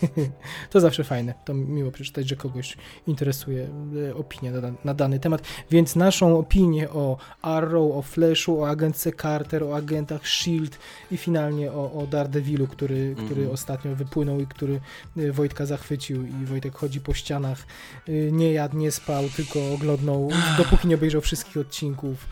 to 0.70 0.80
zawsze 0.80 1.04
fajne, 1.04 1.34
to 1.44 1.54
miło 1.54 1.90
przeczytać, 1.90 2.28
że 2.28 2.36
kogoś 2.36 2.76
interesuje 3.06 3.68
y, 3.96 4.14
opinia 4.14 4.52
na, 4.52 4.72
na 4.84 4.94
dany 4.94 5.20
temat, 5.20 5.42
więc 5.70 5.96
naszą 5.96 6.38
opinię 6.38 6.90
o 6.90 7.16
Arrow, 7.42 7.96
o 7.96 8.02
Flashu, 8.02 8.60
o 8.62 8.68
agentce 8.68 9.12
Carter, 9.12 9.64
o 9.64 9.76
agentach 9.76 10.22
S.H.I.E.L.D. 10.22 10.76
i 11.10 11.16
finalnie 11.16 11.72
o, 11.72 11.92
o 11.92 12.06
Daredevilu, 12.06 12.66
który, 12.66 13.14
który 13.14 13.40
Mhm. 13.40 13.50
ostatnio 13.54 13.94
wypłynął 13.96 14.40
i 14.40 14.46
który 14.46 14.80
y, 15.16 15.32
Wojtka 15.32 15.66
zachwycił 15.66 16.26
i 16.26 16.46
Wojtek 16.46 16.74
chodzi 16.74 17.00
po 17.00 17.14
ścianach, 17.14 17.66
y, 18.08 18.30
nie 18.32 18.52
jadł, 18.52 18.76
nie 18.76 18.90
spał, 18.90 19.24
tylko 19.36 19.72
oglądnął, 19.74 20.30
dopóki 20.58 20.88
nie 20.88 20.94
obejrzał 20.94 21.20
wszystkich 21.20 21.56
odcinków. 21.56 22.26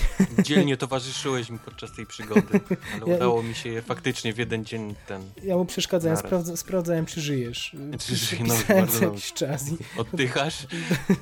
Dzielnie 0.42 0.76
towarzyszyłeś 0.76 1.50
mi 1.50 1.58
podczas 1.58 1.92
tej 1.92 2.06
przygody, 2.06 2.60
ale 2.94 3.10
Ja- 3.10 3.16
udało 3.16 3.42
mi 3.42 3.54
się 3.54 3.68
je 3.68 3.82
faktycznie 3.82 4.32
w 4.32 4.38
jeden 4.38 4.64
dzień 4.64 4.94
ten 5.06 5.22
Ja 5.42 5.56
mu 5.56 5.64
przeszkadzałem, 5.64 6.16
sprawdza, 6.16 6.56
sprawdzałem, 6.56 7.06
czy 7.06 7.20
żyjesz. 7.20 7.76
Czy 7.98 8.16
żyje, 8.16 8.44
no, 8.44 8.54
bardzo 8.68 9.04
jakiś 9.04 9.32
czas 9.32 9.72
i 9.72 9.76
oddychasz. 9.96 10.66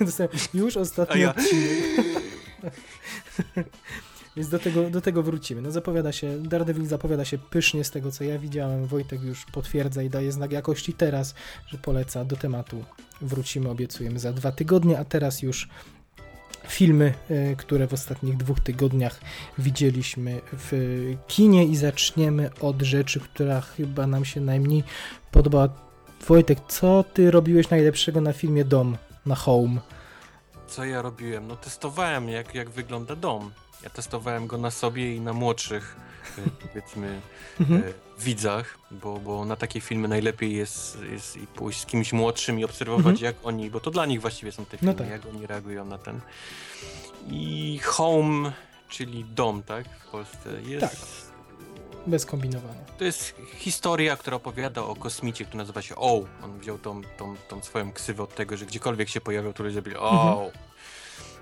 już 0.54 0.76
ostatni 0.76 1.20
ja-. 1.20 1.34
Więc 4.36 4.48
do 4.48 4.58
tego, 4.58 4.90
do 4.90 5.00
tego 5.00 5.22
wrócimy. 5.22 5.62
No 5.62 5.70
zapowiada 5.70 6.12
się, 6.12 6.42
Daredevil 6.42 6.86
zapowiada 6.86 7.24
się 7.24 7.38
pysznie 7.38 7.84
z 7.84 7.90
tego, 7.90 8.12
co 8.12 8.24
ja 8.24 8.38
widziałem. 8.38 8.86
Wojtek 8.86 9.22
już 9.22 9.46
potwierdza 9.46 10.02
i 10.02 10.10
daje 10.10 10.32
znak 10.32 10.52
jakości 10.52 10.92
teraz, 10.92 11.34
że 11.66 11.78
poleca 11.78 12.24
do 12.24 12.36
tematu. 12.36 12.84
Wrócimy, 13.20 13.68
obiecujemy 13.68 14.18
za 14.18 14.32
dwa 14.32 14.52
tygodnie, 14.52 14.98
a 14.98 15.04
teraz 15.04 15.42
już 15.42 15.68
filmy, 16.70 17.14
e, 17.30 17.56
które 17.56 17.86
w 17.86 17.92
ostatnich 17.92 18.36
dwóch 18.36 18.60
tygodniach 18.60 19.20
widzieliśmy 19.58 20.40
w 20.52 20.72
kinie 21.28 21.64
i 21.64 21.76
zaczniemy 21.76 22.50
od 22.60 22.82
rzeczy, 22.82 23.20
która 23.20 23.60
chyba 23.60 24.06
nam 24.06 24.24
się 24.24 24.40
najmniej 24.40 24.84
podobała. 25.30 25.68
Wojtek, 26.26 26.58
co 26.68 27.04
ty 27.14 27.30
robiłeś 27.30 27.70
najlepszego 27.70 28.20
na 28.20 28.32
filmie 28.32 28.64
Dom, 28.64 28.96
na 29.26 29.34
Home? 29.34 29.80
Co 30.66 30.84
ja 30.84 31.02
robiłem? 31.02 31.46
No 31.46 31.56
testowałem 31.56 32.28
jak, 32.28 32.54
jak 32.54 32.70
wygląda 32.70 33.16
dom. 33.16 33.50
Ja 33.82 33.90
testowałem 33.90 34.46
go 34.46 34.58
na 34.58 34.70
sobie 34.70 35.14
i 35.14 35.20
na 35.20 35.32
młodszych, 35.32 35.96
e, 36.38 36.42
powiedzmy, 36.68 37.20
Mhm. 37.60 37.82
e, 37.82 37.92
widzach, 38.22 38.78
bo, 38.90 39.18
bo 39.18 39.44
na 39.44 39.56
takie 39.56 39.80
filmy 39.80 40.08
najlepiej 40.08 40.56
jest, 40.56 40.98
jest 41.12 41.36
i 41.36 41.46
pójść 41.46 41.80
z 41.80 41.86
kimś 41.86 42.12
młodszym 42.12 42.60
i 42.60 42.64
obserwować 42.64 43.06
Mhm. 43.06 43.24
jak 43.24 43.36
oni, 43.46 43.70
bo 43.70 43.80
to 43.80 43.90
dla 43.90 44.06
nich 44.06 44.20
właściwie 44.20 44.52
są 44.52 44.64
te 44.64 44.76
No 44.76 44.78
filmy, 44.80 44.94
tak. 44.94 45.08
jak 45.10 45.26
oni 45.34 45.46
reagują 45.46 45.84
na 45.84 45.98
ten. 45.98 46.20
I 47.30 47.78
Home, 47.84 48.52
czyli 48.88 49.24
dom, 49.24 49.62
tak, 49.62 49.84
w 49.88 50.10
Polsce, 50.10 50.62
jest... 50.62 50.80
Tak. 50.80 50.96
Bez 52.06 52.26
kombinowania. 52.26 52.80
To 52.98 53.04
jest 53.04 53.34
historia, 53.56 54.16
która 54.16 54.36
opowiada 54.36 54.82
o 54.82 54.94
kosmicie, 54.96 55.44
który 55.44 55.58
nazywa 55.58 55.82
się 55.82 55.96
O. 55.96 56.24
On 56.44 56.58
wziął 56.58 56.78
tą, 56.78 57.02
tą, 57.18 57.36
tą 57.48 57.62
swoją 57.62 57.92
ksywę 57.92 58.22
od 58.22 58.34
tego, 58.34 58.56
że 58.56 58.66
gdziekolwiek 58.66 59.08
się 59.08 59.20
pojawiał, 59.20 59.52
to 59.52 59.62
ludzie 59.62 59.82
byli 59.82 59.96
O. 59.96 60.10
Mhm. 60.40 60.50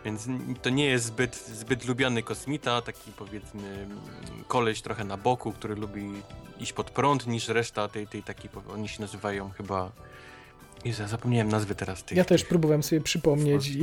Więc 0.04 0.28
to 0.62 0.70
nie 0.70 0.84
jest 0.84 1.04
zbyt, 1.04 1.36
zbyt 1.36 1.84
lubiany 1.84 2.22
kosmita, 2.22 2.82
taki 2.82 3.12
powiedzmy 3.12 3.86
koleś 4.48 4.82
trochę 4.82 5.04
na 5.04 5.16
boku, 5.16 5.52
który 5.52 5.74
lubi 5.74 6.10
iść 6.60 6.72
pod 6.72 6.90
prąd 6.90 7.26
niż 7.26 7.48
reszta 7.48 7.88
tej, 7.88 8.06
tej 8.06 8.22
takiej, 8.22 8.50
oni 8.74 8.88
się 8.88 9.00
nazywają 9.00 9.50
chyba... 9.50 9.92
Jezu, 10.88 11.02
zapomniałem 11.06 11.48
nazwy 11.48 11.74
teraz 11.74 12.04
tych. 12.04 12.18
Ja 12.18 12.24
też 12.24 12.44
próbowałem 12.44 12.82
sobie 12.82 13.00
przypomnieć 13.00 13.68
i, 13.68 13.80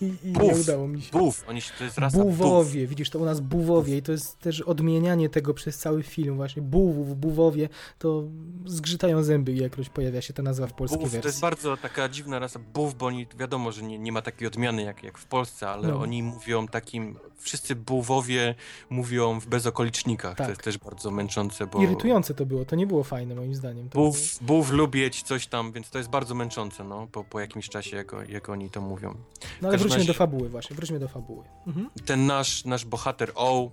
i 0.00 0.12
nie 0.24 0.32
Buf. 0.32 0.60
udało 0.60 0.88
mi 0.88 1.02
się. 1.02 1.10
Bów, 1.12 1.44
oni 1.48 1.60
się, 1.60 1.72
to 1.78 1.84
jest 1.84 1.98
rasa. 1.98 2.18
Buwowie, 2.18 2.86
widzisz, 2.86 3.10
to 3.10 3.18
u 3.18 3.24
nas 3.24 3.40
buwowie 3.40 3.96
i 3.96 4.02
to 4.02 4.12
jest 4.12 4.38
też 4.38 4.60
odmienianie 4.60 5.28
tego 5.28 5.54
przez 5.54 5.78
cały 5.78 6.02
film 6.02 6.36
właśnie. 6.36 6.62
Buwów, 6.62 7.16
buwowie, 7.20 7.68
to 7.98 8.22
zgrzytają 8.66 9.22
zęby, 9.22 9.52
ilekroć 9.52 9.88
pojawia 9.88 10.22
się 10.22 10.32
ta 10.32 10.42
nazwa 10.42 10.66
w 10.66 10.72
polskiej 10.74 11.00
to 11.00 11.06
wersji. 11.06 11.26
jest 11.28 11.40
bardzo 11.40 11.76
taka 11.76 12.08
dziwna 12.08 12.38
rasa 12.38 12.58
bów, 12.74 12.94
bo 12.94 13.06
oni 13.06 13.26
wiadomo, 13.38 13.72
że 13.72 13.82
nie, 13.82 13.98
nie 13.98 14.12
ma 14.12 14.22
takiej 14.22 14.48
odmiany 14.48 14.82
jak, 14.82 15.02
jak 15.02 15.18
w 15.18 15.24
Polsce, 15.26 15.68
ale 15.68 15.88
No. 15.88 16.00
oni 16.00 16.22
mówią 16.22 16.68
takim, 16.68 17.18
wszyscy 17.38 17.74
buwowie 17.76 18.54
mówią 18.90 19.40
w 19.40 19.46
bezokolicznikach, 19.46 20.36
Tak. 20.36 20.46
to 20.46 20.50
jest 20.50 20.62
też 20.62 20.78
bardzo 20.78 21.10
męczące, 21.10 21.66
bo 21.66 21.82
Irytujące 21.82 22.34
to 22.34 22.46
było, 22.46 22.64
to 22.64 22.76
nie 22.76 22.86
było 22.86 23.04
fajne 23.04 23.34
moim 23.34 23.54
zdaniem. 23.54 23.88
To 23.88 23.98
bów, 23.98 24.16
bów 24.40 24.70
lubieć 24.70 25.22
coś 25.22 25.46
tam, 25.46 25.72
więc 25.72 25.90
to 25.90 25.98
jest 25.98 26.10
bardzo 26.12 26.34
męczące, 26.34 26.84
no, 26.84 27.06
po, 27.12 27.24
po 27.24 27.40
jakimś 27.40 27.68
czasie, 27.68 27.96
jak, 27.96 28.12
jak 28.28 28.48
oni 28.48 28.70
to 28.70 28.80
mówią. 28.80 29.14
No 29.62 29.68
ale 29.68 29.78
wróćmy 29.78 30.04
do 30.04 30.14
fabuły 30.14 30.48
właśnie, 30.48 30.76
wróćmy 30.76 30.98
do 30.98 31.08
fabuły. 31.08 31.44
Mhm. 31.66 31.90
Ten 32.06 32.26
nasz, 32.26 32.64
nasz 32.64 32.84
bohater 32.84 33.32
O, 33.34 33.70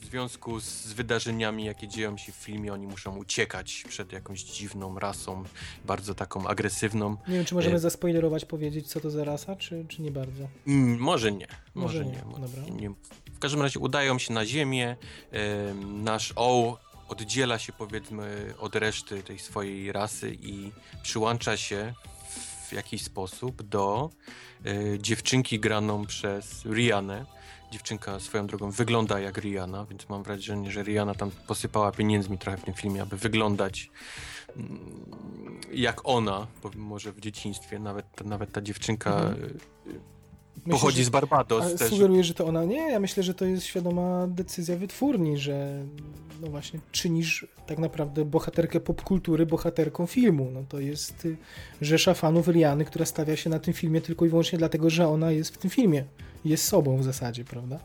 w 0.00 0.04
związku 0.10 0.60
z 0.60 0.92
wydarzeniami, 0.92 1.64
jakie 1.64 1.88
dzieją 1.88 2.16
się 2.16 2.32
w 2.32 2.34
filmie, 2.34 2.72
oni 2.72 2.86
muszą 2.86 3.16
uciekać 3.16 3.84
przed 3.88 4.12
jakąś 4.12 4.42
dziwną 4.42 4.98
rasą, 4.98 5.44
bardzo 5.84 6.14
taką 6.14 6.46
agresywną. 6.46 7.16
Nie 7.28 7.34
wiem, 7.34 7.44
czy 7.44 7.54
możemy 7.54 7.76
E, 7.76 7.78
zaspoilerować, 7.78 8.44
powiedzieć, 8.44 8.86
co 8.88 9.00
to 9.00 9.10
za 9.10 9.24
rasa, 9.24 9.56
czy, 9.56 9.84
czy 9.88 10.02
nie 10.02 10.10
bardzo. 10.10 10.48
Mm, 10.66 10.98
może 10.98 11.32
nie, 11.32 11.46
Może 11.74 11.98
może, 12.04 12.04
nie, 12.04 12.16
nie. 12.32 12.40
dobra. 12.46 12.62
nie. 12.80 12.90
W 13.34 13.38
każdym 13.38 13.62
razie 13.62 13.78
udają 13.80 14.18
się 14.18 14.32
na 14.34 14.46
ziemię. 14.46 14.96
em, 15.30 16.04
nasz 16.04 16.32
O 16.36 16.78
oddziela 17.10 17.58
się 17.58 17.72
powiedzmy 17.72 18.54
od 18.58 18.74
reszty 18.76 19.22
tej 19.22 19.38
swojej 19.38 19.92
rasy 19.92 20.36
i 20.42 20.72
przyłącza 21.02 21.56
się 21.56 21.94
w 22.68 22.72
jakiś 22.72 23.04
sposób 23.04 23.62
do 23.62 24.10
e, 24.66 24.98
dziewczynki 24.98 25.60
graną 25.60 26.06
przez 26.06 26.64
Rihanę. 26.64 27.24
Dziewczynka 27.72 28.20
swoją 28.20 28.46
drogą 28.46 28.70
wygląda 28.70 29.20
jak 29.20 29.38
Rihanna, 29.38 29.84
więc 29.90 30.08
mam 30.08 30.22
wrażenie, 30.22 30.70
że 30.70 30.82
Rihanna 30.82 31.14
tam 31.14 31.30
posypała 31.46 31.92
pieniędzmi 31.92 32.38
trochę 32.38 32.58
w 32.58 32.64
tym 32.64 32.74
filmie, 32.74 33.02
aby 33.02 33.16
wyglądać 33.16 33.90
mm, 34.56 35.60
jak 35.72 36.00
ona, 36.08 36.46
bo 36.62 36.70
może 36.76 37.12
w 37.12 37.20
dzieciństwie 37.20 37.78
nawet, 37.78 38.06
nawet 38.24 38.52
ta 38.52 38.60
dziewczynka 38.62 39.10
Mhm. 39.20 39.44
e, 39.44 39.90
Myślę, 40.56 40.72
pochodzi 40.72 41.04
z 41.04 41.08
Barbados 41.08 41.74
też. 41.74 41.90
sugeruję, 41.90 42.24
że 42.24 42.34
to 42.34 42.46
ona 42.46 42.64
nie. 42.64 42.90
Ja 42.90 43.00
myślę, 43.00 43.22
że 43.22 43.34
to 43.34 43.44
jest 43.44 43.66
świadoma 43.66 44.26
decyzja 44.26 44.76
wytwórni, 44.76 45.38
że 45.38 45.84
no 46.40 46.46
właśnie 46.46 46.80
czynisz 46.92 47.46
tak 47.66 47.78
naprawdę 47.78 48.24
bohaterkę 48.24 48.80
popkultury 48.80 49.46
bohaterką 49.46 50.06
filmu. 50.06 50.50
No 50.50 50.64
to 50.68 50.80
jest 50.80 51.24
y, 51.24 51.36
rzesza 51.80 52.14
fanów 52.14 52.48
Riany, 52.48 52.84
która 52.84 53.04
stawia 53.04 53.36
się 53.36 53.50
na 53.50 53.58
tym 53.58 53.74
filmie 53.74 54.00
tylko 54.00 54.26
i 54.26 54.28
wyłącznie 54.28 54.58
dlatego, 54.58 54.90
że 54.90 55.08
ona 55.08 55.30
jest 55.30 55.54
w 55.54 55.58
tym 55.58 55.70
filmie. 55.70 56.04
jest 56.44 56.64
sobą 56.64 56.96
w 56.96 57.04
zasadzie, 57.04 57.44
prawda? 57.44 57.78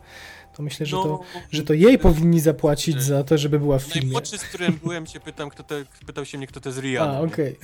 To 0.56 0.62
myślę, 0.62 0.86
że, 0.86 0.96
No, 0.96 1.02
to, 1.02 1.20
że 1.52 1.62
to 1.62 1.72
jej 1.74 1.98
powinni 1.98 2.40
zapłacić 2.40 3.02
za 3.02 3.24
to, 3.24 3.38
żeby 3.38 3.58
była 3.58 3.78
w 3.78 3.82
filmie. 3.82 4.06
Najmłodszy, 4.06 4.38
z 4.38 4.42
którym 4.44 4.78
byłem, 4.82 5.06
się 5.06 5.20
pytam, 5.20 5.50
kto 5.50 5.62
to, 5.62 5.74
pytał 6.06 6.24
się 6.24 6.38
mnie, 6.38 6.46
kto 6.46 6.60
to 6.60 6.68
jest 6.68 6.80
Rihanna. 6.80 7.16
A, 7.18 7.20
okej. 7.20 7.56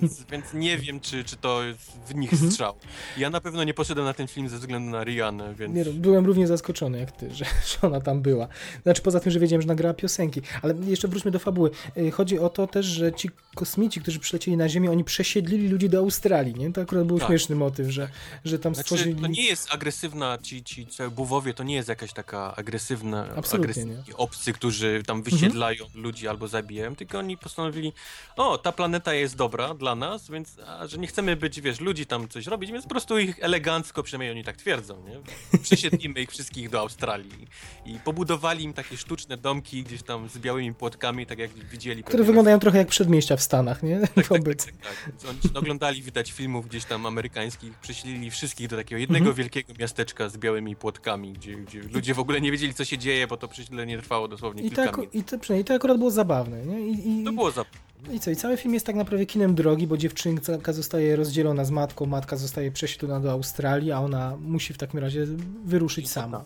Więc, 0.00 0.24
więc 0.24 0.44
nie 0.54 0.78
wiem, 0.78 1.00
czy, 1.00 1.24
czy 1.24 1.36
to 1.36 1.60
w 2.06 2.14
nich 2.14 2.32
Mhm. 2.32 2.50
strzał. 2.52 2.74
Ja 3.16 3.30
na 3.30 3.40
pewno 3.40 3.64
nie 3.64 3.74
poszedłem 3.74 4.06
na 4.06 4.14
ten 4.14 4.26
film 4.28 4.48
ze 4.48 4.58
względu 4.58 4.90
na 4.90 5.04
Rihannę, 5.04 5.54
więc... 5.54 5.74
Nie, 5.74 5.84
no, 5.84 5.92
byłem 5.92 6.26
równie 6.26 6.46
zaskoczony 6.46 6.98
jak 6.98 7.12
ty, 7.12 7.34
że, 7.34 7.44
że 7.68 7.78
ona 7.88 8.00
tam 8.00 8.22
była. 8.22 8.48
Znaczy 8.82 9.02
poza 9.02 9.20
tym, 9.20 9.32
że 9.32 9.40
wiedziałem, 9.40 9.62
że 9.62 9.68
nagrała 9.68 9.94
piosenki. 9.94 10.42
Ale 10.62 10.74
jeszcze 10.86 11.08
wróćmy 11.08 11.30
do 11.30 11.38
fabuły. 11.38 11.70
Y, 11.96 12.10
Chodzi 12.10 12.38
o 12.38 12.48
to 12.48 12.66
też, 12.66 12.86
że 12.86 13.12
ci 13.12 13.30
kosmici, 13.54 14.00
którzy 14.00 14.18
przylecieli 14.18 14.56
na 14.56 14.68
Ziemię, 14.68 14.90
oni 14.90 15.04
przesiedlili 15.04 15.68
ludzi 15.68 15.88
do 15.88 15.98
Australii, 15.98 16.54
nie? 16.54 16.72
To 16.72 16.80
akurat 16.80 17.06
był 17.06 17.18
Tak. 17.18 17.28
śmieszny 17.28 17.56
motyw, 17.56 17.88
że, 17.90 18.08
że 18.44 18.58
tam 18.58 18.74
Znaczy, 18.74 18.86
stworzyli... 18.86 19.20
to 19.20 19.26
nie 19.26 19.44
jest 19.46 19.68
agresywna, 19.74 20.38
ci, 20.42 20.64
ci 20.64 20.86
ci 20.86 21.02
buwowie 21.16 21.54
to 21.54 21.62
nie 21.62 21.74
jest 21.74 21.88
jakaś 21.88 22.12
taka 22.18 22.56
agresywna, 22.56 23.26
Absolutnie 23.36 23.70
agresywni 23.70 24.14
obcy, 24.14 24.52
którzy 24.52 25.02
tam 25.06 25.22
wysiedlają 25.22 25.84
ludzi 25.94 26.28
albo 26.28 26.48
zabijają, 26.48 26.96
tylko 26.96 27.18
oni 27.18 27.36
postanowili, 27.38 27.92
o, 28.36 28.58
ta 28.58 28.72
planeta 28.72 29.14
jest 29.14 29.36
dobra 29.36 29.74
dla 29.74 29.94
nas, 29.94 30.30
więc, 30.30 30.56
a, 30.66 30.86
że 30.86 30.98
nie 30.98 31.06
chcemy 31.06 31.36
być, 31.36 31.60
wiesz, 31.60 31.80
ludzi 31.80 32.06
tam 32.06 32.28
coś 32.28 32.46
robić, 32.46 32.72
więc 32.72 32.84
po 32.84 32.90
prostu 32.90 33.18
ich 33.18 33.38
elegancko, 33.42 34.02
przynajmniej 34.02 34.30
oni 34.30 34.44
tak 34.44 34.56
twierdzą, 34.56 35.02
nie? 35.08 35.20
Przesiedlimy 35.62 36.20
ich 36.20 36.30
wszystkich 36.30 36.70
do 36.70 36.80
Australii 36.80 37.46
i 37.86 37.98
pobudowali 38.04 38.64
im 38.64 38.72
takie 38.72 38.96
sztuczne 38.96 39.36
domki 39.36 39.82
gdzieś 39.84 40.02
tam 40.02 40.28
z 40.28 40.38
białymi 40.38 40.74
płotkami, 40.74 41.26
tak 41.26 41.38
jak 41.38 41.50
widzieli. 41.50 42.04
Które 42.04 42.24
wyglądają 42.24 42.58
trochę 42.58 42.78
jak 42.78 42.88
przedmieścia 42.88 43.36
w 43.36 43.42
Stanach, 43.42 43.82
nie? 43.82 44.00
tak, 44.00 44.10
tak, 44.14 44.26
Wobec. 44.28 44.64
tak, 44.66 44.74
tak. 44.74 45.12
Oni 45.30 45.54
oglądali, 45.54 46.02
widać, 46.02 46.32
filmów 46.32 46.68
gdzieś 46.68 46.84
tam 46.84 47.06
amerykańskich, 47.06 47.74
prześlili 47.78 48.30
wszystkich 48.30 48.68
do 48.68 48.76
takiego 48.76 49.00
jednego 49.00 49.18
Mhm. 49.28 49.36
wielkiego 49.36 49.72
miasteczka 49.78 50.28
z 50.28 50.36
białymi 50.36 50.76
płotkami, 50.76 51.32
gdzie, 51.32 51.56
gdzie 51.56 51.80
ludzie 51.82 52.07
w 52.14 52.18
ogóle 52.18 52.40
nie 52.40 52.52
wiedzieli, 52.52 52.74
co 52.74 52.84
się 52.84 52.98
dzieje, 52.98 53.26
bo 53.26 53.36
to 53.36 53.48
prześlenie 53.48 53.98
trwało 53.98 54.28
dosłownie 54.28 54.62
I 54.62 54.66
kilka 54.68 54.82
ako- 54.84 55.00
minut. 55.00 55.14
i, 55.14 55.24
to, 55.24 55.38
przynajmniej 55.38 55.64
to 55.64 55.74
akurat 55.74 55.98
było 55.98 56.10
zabawne, 56.10 56.66
nie? 56.66 56.80
I, 56.80 57.20
i, 57.20 57.24
To 57.24 57.32
było 57.32 57.50
za... 57.50 57.64
I 58.12 58.20
co? 58.20 58.30
I 58.30 58.36
cały 58.36 58.56
film 58.56 58.74
jest 58.74 58.86
tak 58.86 58.96
naprawdę 58.96 59.26
kinem 59.26 59.54
drogi, 59.54 59.86
bo 59.86 59.96
dziewczynka 59.96 60.72
zostaje 60.72 61.16
rozdzielona 61.16 61.64
z 61.64 61.70
matką, 61.70 62.06
matka 62.06 62.36
zostaje 62.36 62.70
przesiedlona 62.70 63.20
do 63.20 63.30
Australii, 63.32 63.92
a 63.92 64.00
ona 64.00 64.36
musi 64.40 64.72
w 64.74 64.78
takim 64.78 65.00
razie 65.00 65.26
wyruszyć 65.64 66.10
sama. 66.10 66.44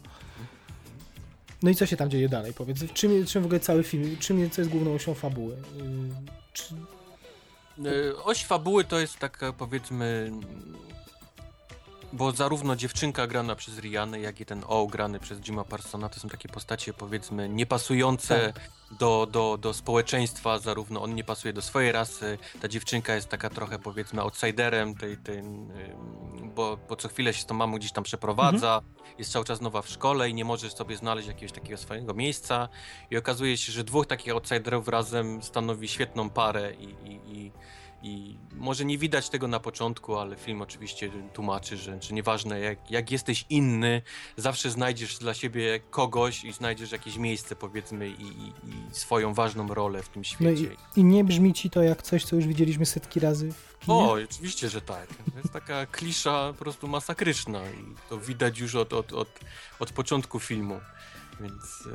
No 1.63 1.71
i 1.71 1.75
co 1.75 1.87
się 1.87 1.97
tam 1.97 2.11
dzieje 2.11 2.29
dalej? 2.29 2.53
Powiedz, 2.55 2.79
czym, 2.95 3.27
czym 3.27 3.43
w 3.43 3.45
ogóle 3.47 3.61
cały 3.61 3.83
film, 3.83 4.17
czym, 4.21 4.51
co 4.51 4.61
jest 4.61 4.71
główną 4.71 4.95
osią 4.95 5.15
fabuły? 5.15 5.55
Yy, 5.77 5.85
Czy, 6.53 6.65
E, 7.85 8.17
Oś 8.25 8.45
fabuły 8.45 8.85
to 8.85 9.01
jest 9.01 9.19
taka, 9.19 9.53
powiedzmy... 9.53 10.31
Bo 12.13 12.33
zarówno 12.33 12.77
dziewczynka 12.77 13.27
grana 13.27 13.57
przez 13.57 13.79
Rianę, 13.79 14.21
jak 14.21 14.41
i 14.41 14.45
ten 14.47 14.65
O 14.67 14.87
grany 14.87 15.21
przez 15.21 15.41
Jima 15.41 15.65
Parsona 15.65 16.09
to 16.09 16.21
są 16.21 16.29
takie 16.29 16.49
postacie, 16.49 16.93
powiedzmy, 16.93 17.49
niepasujące 17.49 18.53
do, 18.99 19.27
do, 19.31 19.59
do 19.61 19.75
społeczeństwa, 19.75 20.59
zarówno 20.59 21.03
on 21.03 21.15
nie 21.15 21.25
pasuje 21.25 21.53
do 21.53 21.63
swojej 21.63 21.93
rasy, 21.93 22.39
ta 22.61 22.69
dziewczynka 22.69 23.15
jest 23.15 23.29
taka 23.29 23.51
trochę, 23.51 23.79
powiedzmy, 23.79 24.21
outsiderem, 24.23 24.95
tej, 24.95 25.17
tej, 25.17 25.43
bo, 26.55 26.79
bo 26.89 26.97
co 26.97 27.09
chwilę 27.09 27.35
się 27.35 27.43
z 27.43 27.47
tą 27.47 27.55
mamą 27.55 27.77
gdzieś 27.77 27.93
tam 27.93 28.05
przeprowadza, 28.05 28.81
jest 29.19 29.33
cały 29.33 29.45
czas 29.45 29.61
nowa 29.61 29.83
w 29.83 29.89
szkole 29.89 30.31
i 30.31 30.35
nie 30.35 30.45
możesz 30.45 30.75
sobie 30.75 30.97
znaleźć 30.97 31.29
jakiegoś 31.29 31.53
takiego 31.53 31.77
swojego 31.77 32.15
miejsca. 32.15 32.69
I 33.11 33.17
okazuje 33.17 33.57
się, 33.57 33.73
że 33.73 33.85
dwóch 33.85 34.07
takich 34.07 34.33
outsiderów 34.33 34.89
razem 34.89 35.43
stanowi 35.43 35.89
świetną 35.89 36.31
parę 36.31 36.75
i, 36.75 36.85
i, 36.85 37.39
i 37.39 37.53
i 38.03 38.37
może 38.55 38.85
nie 38.85 38.99
widać 38.99 39.29
tego 39.29 39.49
na 39.49 39.61
początku, 39.61 40.17
ale 40.17 40.37
film 40.37 40.63
oczywiście 40.63 41.11
tłumaczy, 41.33 41.77
że, 41.77 42.03
że 42.03 42.15
nieważne 42.15 42.61
jak, 42.61 42.91
jak 42.91 43.11
jesteś 43.11 43.45
inny, 43.51 44.03
zawsze 44.37 44.71
znajdziesz 44.71 45.19
dla 45.19 45.35
siebie 45.35 45.81
kogoś 45.91 46.45
i 46.45 46.53
znajdziesz 46.53 46.93
jakieś 46.93 47.17
miejsce, 47.17 47.57
powiedzmy, 47.57 48.09
i, 48.09 48.23
i, 48.23 48.47
i 48.49 48.95
swoją 48.95 49.35
ważną 49.35 49.75
rolę 49.75 50.03
w 50.03 50.09
tym 50.09 50.23
no 50.23 50.25
świecie. 50.25 50.77
i, 50.97 51.01
I 51.01 51.05
nie 51.05 51.25
brzmi 51.25 51.55
ci 51.55 51.71
to 51.71 51.83
jak 51.83 52.03
coś, 52.03 52.25
co 52.25 52.37
już 52.37 52.47
widzieliśmy 52.47 52.87
setki 52.87 53.21
razy 53.21 53.53
w 53.53 53.79
kinie? 53.79 53.99
O, 53.99 54.13
oczywiście, 54.13 54.69
że 54.69 54.81
tak. 54.81 55.07
To 55.07 55.39
jest 55.39 55.53
taka 55.53 55.87
klisza 55.87 56.53
po 56.53 56.65
prostu 56.65 56.89
masakryczna 56.89 57.61
i 57.71 58.09
to 58.09 58.19
widać 58.19 58.59
już 58.59 58.75
od, 58.75 58.93
od, 58.93 59.13
od, 59.13 59.41
od 59.79 59.93
początku 59.93 60.41
filmu. 60.41 60.81
Więc 61.41 61.89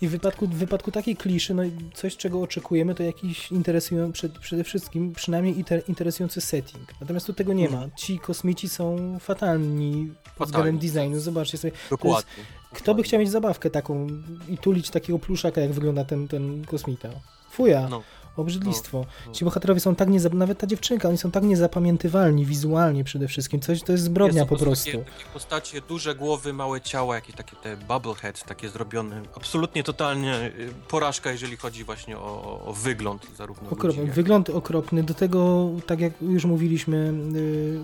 I 0.00 0.08
w 0.08 0.10
wypadku, 0.10 0.46
w 0.46 0.54
wypadku 0.54 0.90
takiej 0.90 1.16
kliszy, 1.16 1.54
no 1.54 1.62
coś, 1.94 2.16
czego 2.16 2.40
oczekujemy, 2.42 2.94
to 2.94 3.02
jakiś 3.02 3.52
interesujący, 3.52 4.12
przed, 4.12 4.38
przede 4.38 4.64
wszystkim 4.64 5.12
przynajmniej 5.12 5.58
inter, 5.58 5.82
interesujący 5.88 6.40
setting. 6.40 6.92
Natomiast 7.00 7.26
tu 7.26 7.32
tego 7.32 7.52
nie 7.52 7.68
ma. 7.70 7.86
Ci 7.96 8.18
kosmici 8.18 8.68
są 8.68 9.18
fatalni 9.20 10.12
pod 10.36 10.48
względem 10.48 10.78
designu. 10.78 11.20
Zobaczcie 11.20 11.58
sobie, 11.58 11.72
dokładnie. 11.90 12.30
kto 12.34 12.74
by 12.74 12.78
dokładnie. 12.78 13.04
chciał 13.04 13.20
mieć 13.20 13.30
zabawkę 13.30 13.70
taką 13.70 14.06
i 14.48 14.58
tulić 14.58 14.90
takiego 14.90 15.18
pluszaka, 15.18 15.60
jak 15.60 15.72
wygląda 15.72 16.04
ten, 16.04 16.28
ten 16.28 16.64
kosmita? 16.64 17.08
Fuja, 17.50 17.88
No, 17.88 18.02
obrzydlistwo. 18.40 19.06
no. 19.26 19.32
Ci 19.32 19.44
bohaterowie 19.44 19.80
są 19.80 19.94
tak 19.94 20.08
niezap... 20.08 20.32
nawet 20.32 20.58
ta 20.58 20.66
dziewczynka, 20.66 21.08
oni 21.08 21.18
są 21.18 21.30
tak 21.30 21.42
niezapamiętywalni 21.44 22.46
wizualnie 22.46 23.04
przede 23.04 23.28
wszystkim. 23.28 23.60
Coś, 23.60 23.82
to 23.82 23.92
jest 23.92 24.04
zbrodnia 24.04 24.40
Jest 24.40 24.48
po 24.48 24.56
prostu 24.56 24.90
prostu. 24.90 24.90
Takie, 24.90 25.18
takie 25.18 25.32
postacie, 25.32 25.80
duże 25.88 26.14
głowy, 26.14 26.52
małe 26.52 26.80
ciała, 26.80 27.14
jakieś 27.14 27.34
takie 27.36 27.56
te 27.56 27.76
bubbleheads, 27.76 28.44
takie 28.44 28.68
zrobione. 28.68 29.22
Absolutnie 29.36 29.84
totalnie 29.84 30.52
y, 30.58 30.72
porażka, 30.88 31.32
jeżeli 31.32 31.56
chodzi 31.56 31.84
właśnie 31.84 32.18
o, 32.18 32.62
o- 32.66 32.72
wygląd 32.72 33.26
zarówno 33.36 33.70
Okropny. 33.70 33.88
ludzi, 33.88 34.00
jak... 34.00 34.12
Wygląd 34.14 34.50
okropny. 34.50 35.02
Do 35.02 35.14
tego, 35.14 35.70
tak 35.86 36.00
jak 36.00 36.12
już 36.22 36.44
mówiliśmy, 36.44 37.12
yy, 37.32 37.80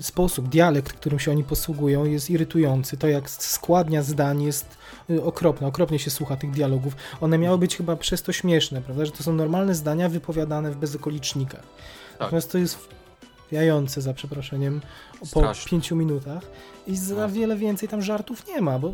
sposób, 0.00 0.48
dialekt, 0.48 0.92
którym 0.92 1.18
się 1.18 1.30
oni 1.30 1.44
posługują, 1.44 2.04
jest 2.04 2.30
irytujący. 2.30 2.96
To, 2.96 3.08
jak 3.08 3.30
składnia 3.30 4.02
zdań 4.02 4.42
jest 4.42 4.66
yy, 5.08 5.22
okropne. 5.24 5.66
Okropnie 5.66 5.98
się 5.98 6.10
słucha 6.10 6.36
tych 6.36 6.50
dialogów. 6.50 6.96
One 7.20 7.38
miały 7.38 7.58
być 7.58 7.76
chyba 7.76 7.96
przez 7.96 8.22
to 8.22 8.32
śmieszne, 8.32 8.82
prawda? 8.82 9.04
Że 9.04 9.12
to 9.12 9.22
są 9.22 9.32
normalne 9.32 9.74
zdania 9.74 10.08
wypowiadane 10.08 10.70
w 10.70 10.76
bezokolicznikach. 10.76 11.62
Tak. 11.62 12.20
Natomiast 12.20 12.52
to 12.52 12.58
jest 12.58 12.88
wjające, 13.50 14.02
za 14.02 14.14
przeproszeniem, 14.14 14.80
po 15.20 15.26
Straszne. 15.26 15.70
pięciu 15.70 15.96
minutach. 15.96 16.42
I 16.86 16.96
za 16.96 17.14
No. 17.14 17.28
wiele 17.28 17.56
więcej 17.56 17.88
tam 17.88 18.02
żartów 18.02 18.46
nie 18.46 18.60
ma, 18.60 18.78
bo... 18.78 18.88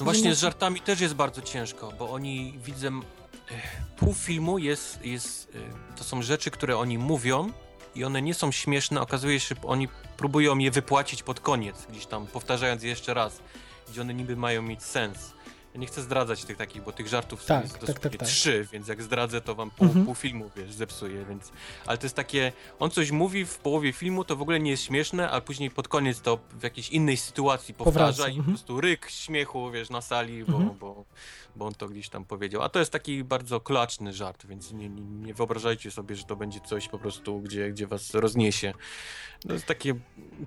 No 0.00 0.04
właśnie 0.04 0.34
z 0.34 0.38
żartami 0.40 0.80
też 0.80 1.00
jest 1.00 1.14
bardzo 1.14 1.42
ciężko, 1.42 1.92
bo 1.98 2.10
oni 2.10 2.58
widzę. 2.64 2.88
eh, 2.88 3.62
Pół 3.96 4.14
filmu 4.14 4.58
jest, 4.58 5.04
jest. 5.04 5.48
eh, 5.54 5.60
To 5.98 6.04
są 6.04 6.22
rzeczy, 6.22 6.50
które 6.50 6.78
oni 6.78 6.98
mówią 6.98 7.50
i 7.94 8.04
one 8.04 8.22
nie 8.22 8.34
są 8.34 8.52
śmieszne. 8.52 9.00
Okazuje 9.00 9.40
się, 9.40 9.54
że 9.54 9.68
oni 9.68 9.88
próbują 10.16 10.58
je 10.58 10.70
wypłacić 10.70 11.22
pod 11.22 11.40
koniec, 11.40 11.86
gdzieś 11.90 12.06
tam 12.06 12.26
powtarzając 12.26 12.82
je 12.82 12.88
jeszcze 12.88 13.14
raz, 13.14 13.40
gdzie 13.88 14.00
one 14.00 14.14
niby 14.14 14.36
mają 14.36 14.62
mieć 14.62 14.82
sens. 14.82 15.32
Nie 15.78 15.86
chcę 15.86 16.02
zdradzać 16.02 16.44
tych 16.44 16.56
takich, 16.56 16.82
bo 16.82 16.92
tych 16.92 17.08
żartów 17.08 17.44
Tak, 17.44 17.62
jest 17.64 17.78
tak, 17.78 17.98
tak, 18.00 18.16
tak. 18.16 18.28
trzy, 18.28 18.68
więc 18.72 18.88
jak 18.88 19.02
zdradzę, 19.02 19.40
to 19.40 19.54
wam 19.54 19.70
pół, 19.70 19.86
Mhm. 19.86 20.04
pół 20.06 20.14
filmu, 20.14 20.50
wiesz, 20.56 20.72
zepsuję, 20.72 21.24
więc... 21.28 21.52
Ale 21.86 21.98
to 21.98 22.06
jest 22.06 22.16
takie, 22.16 22.52
on 22.78 22.90
coś 22.90 23.10
mówi 23.10 23.44
w 23.46 23.58
połowie 23.58 23.92
filmu, 23.92 24.24
to 24.24 24.36
w 24.36 24.42
ogóle 24.42 24.60
nie 24.60 24.70
jest 24.70 24.82
śmieszne, 24.82 25.30
a 25.30 25.40
później 25.40 25.70
pod 25.70 25.88
koniec 25.88 26.20
to 26.20 26.38
w 26.52 26.62
jakiejś 26.62 26.88
innej 26.90 27.16
sytuacji 27.16 27.74
powtarza 27.74 27.98
Powraca, 28.12 28.28
i 28.28 28.32
po 28.32 28.38
mhm. 28.38 28.54
prostu 28.56 28.80
ryk 28.80 29.10
śmiechu, 29.10 29.70
wiesz, 29.70 29.90
na 29.90 30.00
sali, 30.00 30.44
bo, 30.44 30.56
Mhm. 30.56 30.78
bo, 30.78 31.04
bo 31.56 31.66
on 31.66 31.74
to 31.74 31.88
gdzieś 31.88 32.08
tam 32.08 32.24
powiedział. 32.24 32.62
A 32.62 32.68
to 32.68 32.78
jest 32.78 32.92
taki 32.92 33.24
bardzo 33.24 33.60
klaczny 33.60 34.12
żart, 34.12 34.46
więc 34.46 34.72
nie, 34.72 34.88
nie, 34.88 35.02
nie 35.02 35.34
wyobrażajcie 35.34 35.90
sobie, 35.90 36.16
że 36.16 36.24
to 36.24 36.36
będzie 36.36 36.60
coś 36.60 36.88
po 36.88 36.98
prostu, 36.98 37.40
gdzie, 37.40 37.70
gdzie 37.70 37.86
was 37.86 38.14
rozniesie. 38.14 38.74
To 39.46 39.52
jest 39.52 39.66
taki 39.66 39.92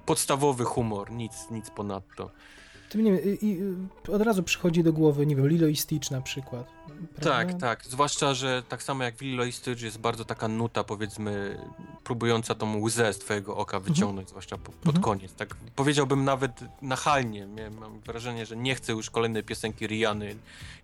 podstawowy 0.05 0.63
humor, 0.63 1.11
nic, 1.11 1.33
nic 1.51 1.69
ponadto. 1.69 2.31
Tym 2.91 3.03
nie 3.03 3.11
wiem, 3.11 3.21
i, 3.41 3.45
i, 3.45 3.59
od 4.11 4.21
razu 4.21 4.43
przychodzi 4.43 4.83
do 4.83 4.93
głowy, 4.93 5.25
nie 5.25 5.35
wiem, 5.35 5.47
Lilo 5.47 5.67
i 5.67 5.75
Stitch 5.75 6.11
na 6.11 6.21
przykład. 6.21 6.67
Tak, 7.21 7.47
prawda? 7.47 7.67
tak. 7.67 7.85
Zwłaszcza, 7.85 8.33
że 8.33 8.63
tak 8.69 8.83
samo 8.83 9.03
jak 9.03 9.15
w 9.15 9.21
Lilo 9.21 9.43
i 9.45 9.51
Stitch 9.51 9.81
jest 9.81 9.97
bardzo 9.99 10.25
taka 10.25 10.47
nuta, 10.47 10.83
powiedzmy, 10.83 11.57
próbująca 12.03 12.55
tą 12.55 12.77
łzę 12.81 13.13
z 13.13 13.17
twojego 13.19 13.57
oka 13.57 13.79
wyciągnąć, 13.79 14.29
zwłaszcza 14.29 14.57
po, 14.57 14.71
pod 14.71 14.85
Mhm. 14.95 15.03
koniec. 15.03 15.33
Tak 15.33 15.55
powiedziałbym 15.75 16.23
nawet 16.25 16.51
nachalnie. 16.81 17.45
Miałem, 17.45 17.73
mam 17.77 17.99
wrażenie, 17.99 18.45
że 18.45 18.57
nie 18.57 18.75
chcę 18.75 18.93
już 18.93 19.09
kolejnej 19.09 19.43
piosenki 19.43 19.87
Riany 19.87 20.35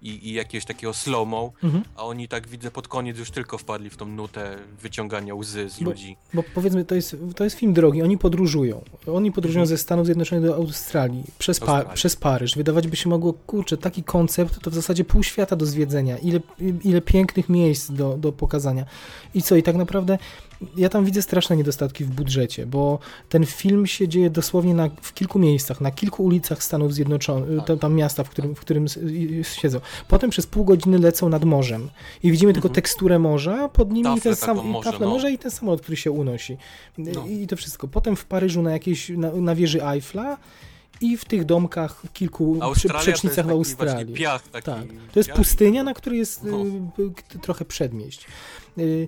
i, 0.01 0.29
i 0.29 0.33
jakiegoś 0.33 0.65
takiego 0.65 0.93
slow-mo, 0.93 1.51
Mhm. 1.63 1.83
a 1.95 2.03
oni 2.03 2.27
tak 2.27 2.47
widzę 2.47 2.71
pod 2.71 2.87
koniec 2.87 3.17
już 3.17 3.31
tylko 3.31 3.57
wpadli 3.57 3.89
w 3.89 3.97
tą 3.97 4.05
nutę 4.05 4.57
wyciągania 4.81 5.35
łzy 5.35 5.69
z 5.69 5.79
Bo- 5.79 5.89
ludzi. 5.89 6.17
Bo 6.33 6.43
powiedzmy, 6.55 6.85
to 6.85 6.95
jest, 6.95 7.15
to 7.35 7.43
jest 7.43 7.55
film 7.55 7.73
drogi, 7.73 8.01
oni 8.01 8.17
podróżują. 8.17 8.81
Oni 9.13 9.31
podróżują 9.31 9.61
Mhm. 9.63 9.77
ze 9.77 9.83
Stanów 9.83 10.05
Zjednoczonych 10.05 10.45
do 10.45 10.55
Australii 10.55 11.23
przez, 11.39 11.59
pa 11.59 11.65
Australii. 11.65 11.96
Przez 11.97 12.15
Paryż. 12.15 12.55
Wydawać 12.55 12.87
by 12.87 12.95
się 12.95 13.09
mogło, 13.09 13.33
kurczę, 13.33 13.77
taki 13.77 14.03
koncept 14.03 14.59
to 14.61 14.71
w 14.71 14.73
zasadzie 14.73 15.05
pół 15.05 15.23
świata 15.23 15.55
do 15.55 15.65
zwiedzenia. 15.65 16.17
Ile, 16.17 16.39
ile 16.83 17.01
pięknych 17.01 17.49
miejsc 17.49 17.91
do, 17.91 18.17
do 18.17 18.31
pokazania. 18.31 18.85
I 19.33 19.41
co, 19.41 19.55
i 19.55 19.63
tak 19.63 19.75
naprawdę 19.75 20.17
ja 20.77 20.89
tam 20.89 21.05
widzę 21.05 21.21
straszne 21.21 21.57
niedostatki 21.57 22.03
w 22.03 22.09
budżecie, 22.09 22.65
bo 22.65 22.99
ten 23.29 23.45
film 23.45 23.87
się 23.87 24.07
dzieje 24.07 24.29
dosłownie 24.29 24.73
na, 24.73 24.89
w 25.01 25.13
kilku 25.13 25.39
miejscach, 25.39 25.81
na 25.81 25.91
kilku 25.91 26.23
ulicach 26.23 26.63
Stanów 26.63 26.93
Zjednoczonych, 26.93 27.57
Tak. 27.57 27.67
tam, 27.67 27.79
tam 27.79 27.93
miasta, 27.93 28.23
w 28.23 28.29
którym, 28.29 28.55
w 28.55 28.59
którym 28.59 28.85
siedzą. 29.43 29.79
Potem 30.07 30.29
przez 30.29 30.47
pół 30.47 30.65
godziny 30.65 30.99
lecą 30.99 31.29
nad 31.29 31.45
morzem 31.45 31.89
i 32.23 32.31
widzimy 32.31 32.53
tylko 32.53 32.67
Mhm. 32.67 32.75
teksturę 32.75 33.19
morza, 33.19 33.69
pod 33.69 33.91
nimi 33.91 34.03
Taflę 34.03 34.21
ten 34.21 34.35
sam, 34.35 34.57
morza, 34.67 34.91
taflę 34.91 35.05
no. 35.07 35.13
morza 35.13 35.29
i 35.29 35.37
ten 35.37 35.51
samolot, 35.51 35.81
który 35.81 35.97
się 35.97 36.11
unosi. 36.11 36.57
No. 36.97 37.27
I, 37.27 37.41
I 37.41 37.47
to 37.47 37.55
wszystko. 37.55 37.87
Potem 37.87 38.15
w 38.15 38.25
Paryżu 38.25 38.61
na 38.61 38.71
jakiejś, 38.71 39.09
na, 39.09 39.31
na 39.31 39.55
wieży 39.55 39.83
Eiffla 39.83 40.37
i 41.01 41.17
w 41.17 41.25
tych 41.25 41.45
domkach 41.45 42.01
w 42.05 42.13
kilku 42.13 42.57
Australia 42.61 42.99
przecznicach 43.01 43.45
właśnie 43.45 43.57
Australii. 43.57 44.13
piach, 44.13 44.47
taki 44.47 44.65
Tak. 44.65 44.83
To 45.13 45.19
jest 45.19 45.31
pustynia, 45.31 45.83
na 45.83 45.93
której 45.93 46.19
jest 46.19 46.43
No. 46.43 46.57
y, 47.35 47.39
trochę 47.39 47.65
przedmieść. 47.65 48.25
Y, 48.77 49.07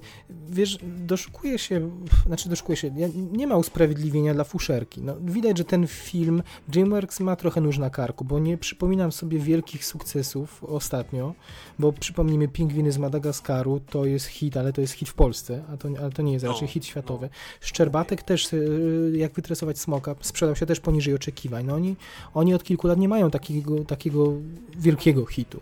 Wiesz, 0.50 0.78
doszukuje 0.84 1.60
się, 1.60 1.92
znaczy 2.26 2.50
doszukuje 2.50 2.76
się, 2.76 2.92
nie 3.32 3.48
ma 3.48 3.58
usprawiedliwienia 3.58 4.34
dla 4.34 4.44
fuszerki. 4.44 5.02
No, 5.02 5.16
widać, 5.22 5.58
że 5.58 5.64
ten 5.64 5.88
film 5.88 6.44
DreamWorks 6.68 7.20
ma 7.20 7.36
trochę 7.36 7.62
nóż 7.62 7.78
na 7.78 7.90
karku, 7.90 8.26
bo 8.26 8.40
nie 8.40 8.58
przypominam 8.58 9.12
sobie 9.12 9.40
wielkich 9.40 9.86
sukcesów 9.86 10.64
ostatnio, 10.64 11.34
bo 11.80 11.94
przypomnijmy, 11.94 12.48
Pingwiny 12.48 12.92
z 12.92 12.98
Madagaskaru 12.98 13.80
to 13.80 14.06
jest 14.06 14.26
hit, 14.26 14.58
ale 14.58 14.74
to 14.74 14.82
jest 14.82 14.94
hit 14.94 15.10
w 15.10 15.14
Polsce, 15.14 15.64
a 15.74 15.78
to, 15.78 15.90
ale 16.02 16.12
to 16.12 16.22
nie 16.22 16.34
jest 16.34 16.46
No, 16.46 16.52
raczej 16.52 16.68
hit 16.68 16.86
światowy. 16.86 17.26
no. 17.26 17.38
Szczerbatek 17.62 18.24
też, 18.24 18.54
y, 18.54 19.12
jak 19.16 19.34
wytresować 19.34 19.80
smoka, 19.80 20.16
sprzedał 20.22 20.56
się 20.56 20.66
też 20.66 20.80
poniżej 20.80 21.14
oczekiwań. 21.14 21.66
No 21.66 21.74
oni, 21.76 21.96
oni 22.34 22.54
od 22.54 22.64
kilku 22.64 22.88
lat 22.88 22.98
nie 23.00 23.10
mają 23.10 23.32
takiego, 23.32 23.86
takiego 23.86 24.34
wielkiego 24.78 25.26
hitu. 25.26 25.60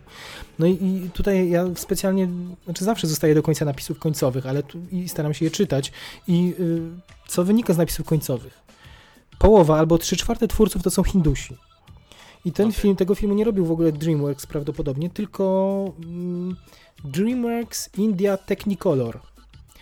No 0.60 0.66
i, 0.66 0.72
i 0.72 1.10
tutaj 1.14 1.50
ja 1.50 1.66
specjalnie, 1.76 2.28
znaczy 2.66 2.86
zawsze 2.86 3.08
zostaję 3.08 3.36
do 3.36 3.44
końca 3.44 3.66
napisów 3.66 3.97
końcowych, 4.00 4.46
ale 4.46 4.64
tu, 4.64 4.80
i 4.92 5.10
staram 5.10 5.34
się 5.34 5.46
je 5.46 5.52
czytać. 5.52 5.92
I 6.28 6.54
y, 6.60 6.82
co 7.28 7.44
wynika 7.44 7.74
z 7.74 7.78
napisów 7.78 8.06
końcowych? 8.06 8.60
Połowa 9.40 9.80
albo 9.80 9.98
trzy 9.98 10.18
czwarte 10.18 10.48
twórców 10.48 10.84
to 10.84 10.92
są 10.92 11.04
Hindusi. 11.04 11.58
I 12.46 12.52
ten 12.52 12.68
Okej. 12.68 12.82
film, 12.82 12.96
tego 12.96 13.16
filmu 13.16 13.36
nie 13.36 13.44
robił 13.44 13.66
w 13.66 13.72
ogóle 13.72 13.92
DreamWorks 13.92 14.48
prawdopodobnie, 14.48 15.10
tylko 15.10 15.94
mm, 16.04 16.56
DreamWorks 17.04 17.90
India 17.98 18.38
Technicolor. 18.38 19.20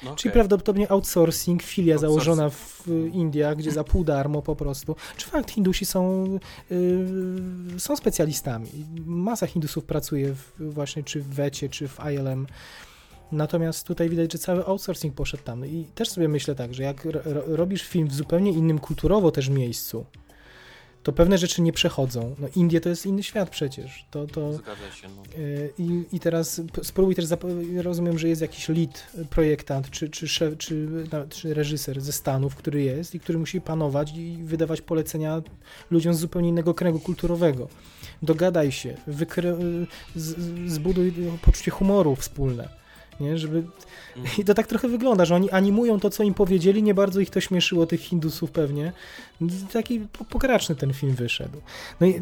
No, 0.03 0.15
Czyli 0.15 0.31
prawdopodobnie 0.31 0.91
outsourcing, 0.91 1.63
filia 1.63 1.93
Outsourcing. 1.93 2.23
założona 2.23 2.49
w 2.49 2.87
y, 2.87 3.09
Indiach, 3.09 3.57
gdzie 3.57 3.71
za 3.71 3.83
pół 3.83 4.03
darmo 4.03 4.41
po 4.41 4.55
prostu. 4.55 4.95
Czy 5.17 5.27
fakt, 5.27 5.51
Hindusi 5.51 5.85
są, 5.85 6.25
y, 6.71 7.79
są 7.79 7.95
specjalistami. 7.95 8.69
Masa 9.05 9.47
Hindusów 9.47 9.85
pracuje 9.85 10.33
w, 10.33 10.73
właśnie 10.73 11.03
czy 11.03 11.21
w 11.21 11.27
WECie, 11.27 11.69
czy 11.69 11.87
w 11.87 11.99
ILM. 12.13 12.47
Natomiast 13.31 13.87
tutaj 13.87 14.09
widać, 14.09 14.31
że 14.33 14.39
cały 14.39 14.65
outsourcing 14.65 15.15
poszedł 15.15 15.43
tam. 15.43 15.65
I 15.65 15.85
też 15.95 16.09
sobie 16.09 16.27
myślę 16.27 16.55
tak, 16.55 16.73
że 16.73 16.83
jak 16.83 17.05
ro, 17.05 17.21
ro- 17.25 17.43
robisz 17.47 17.83
film 17.83 18.07
w 18.07 18.13
zupełnie 18.13 18.51
innym 18.51 18.79
kulturowo 18.79 19.31
też 19.31 19.49
miejscu, 19.49 20.05
to 21.03 21.11
pewne 21.13 21.37
rzeczy 21.37 21.61
nie 21.61 21.73
przechodzą. 21.73 22.35
No 22.39 22.47
Indie 22.55 22.81
to 22.81 22.89
jest 22.89 23.05
inny 23.05 23.23
świat 23.23 23.49
przecież. 23.49 24.05
To, 24.11 24.27
to, 24.27 24.53
Zgadza 24.53 24.91
się, 24.91 25.07
no. 25.15 25.39
Y, 25.39 25.73
I, 25.79 26.03
I 26.11 26.19
teraz 26.19 26.61
spróbuj 26.83 27.15
też, 27.15 27.25
rozumiem, 27.77 28.19
że 28.19 28.27
jest 28.29 28.41
jakiś 28.41 28.69
lead 28.69 29.07
projektant, 29.29 29.89
czy, 29.89 30.09
czy, 30.09 30.27
szef, 30.27 30.57
czy, 30.57 30.87
czy 31.29 31.53
reżyser 31.53 32.01
ze 32.01 32.11
Stanów, 32.11 32.55
który 32.55 32.81
jest 32.81 33.15
i 33.15 33.19
który 33.19 33.37
musi 33.39 33.61
panować 33.61 34.11
i 34.15 34.37
wydawać 34.43 34.81
polecenia 34.81 35.41
ludziom 35.91 36.13
z 36.13 36.19
zupełnie 36.19 36.49
innego 36.49 36.73
kręgu 36.73 36.99
kulturowego. 36.99 37.67
Dogadaj 38.21 38.71
się, 38.71 38.97
wykre- 39.07 39.83
y, 39.83 39.87
z, 40.15 40.35
zbuduj 40.71 41.13
poczucie 41.41 41.71
humoru 41.71 42.15
wspólne. 42.15 42.84
Nie, 43.19 43.37
żeby... 43.37 43.63
Mhm. 44.17 44.35
I 44.39 44.43
to 44.43 44.53
tak 44.53 44.67
trochę 44.67 44.87
wygląda, 44.87 45.25
że 45.25 45.35
oni 45.35 45.51
animują 45.51 45.99
to, 45.99 46.09
co 46.09 46.23
im 46.23 46.33
powiedzieli, 46.33 46.83
nie 46.83 46.93
bardzo 46.93 47.19
ich 47.19 47.29
to 47.29 47.41
śmieszyło, 47.41 47.85
tych 47.85 48.01
Hindusów 48.01 48.51
pewnie. 48.51 48.91
Taki 49.73 49.99
po- 49.99 50.25
pokraczny 50.25 50.75
ten 50.75 50.93
film 50.93 51.15
wyszedł. 51.15 51.61
No 51.99 52.07
i 52.07 52.21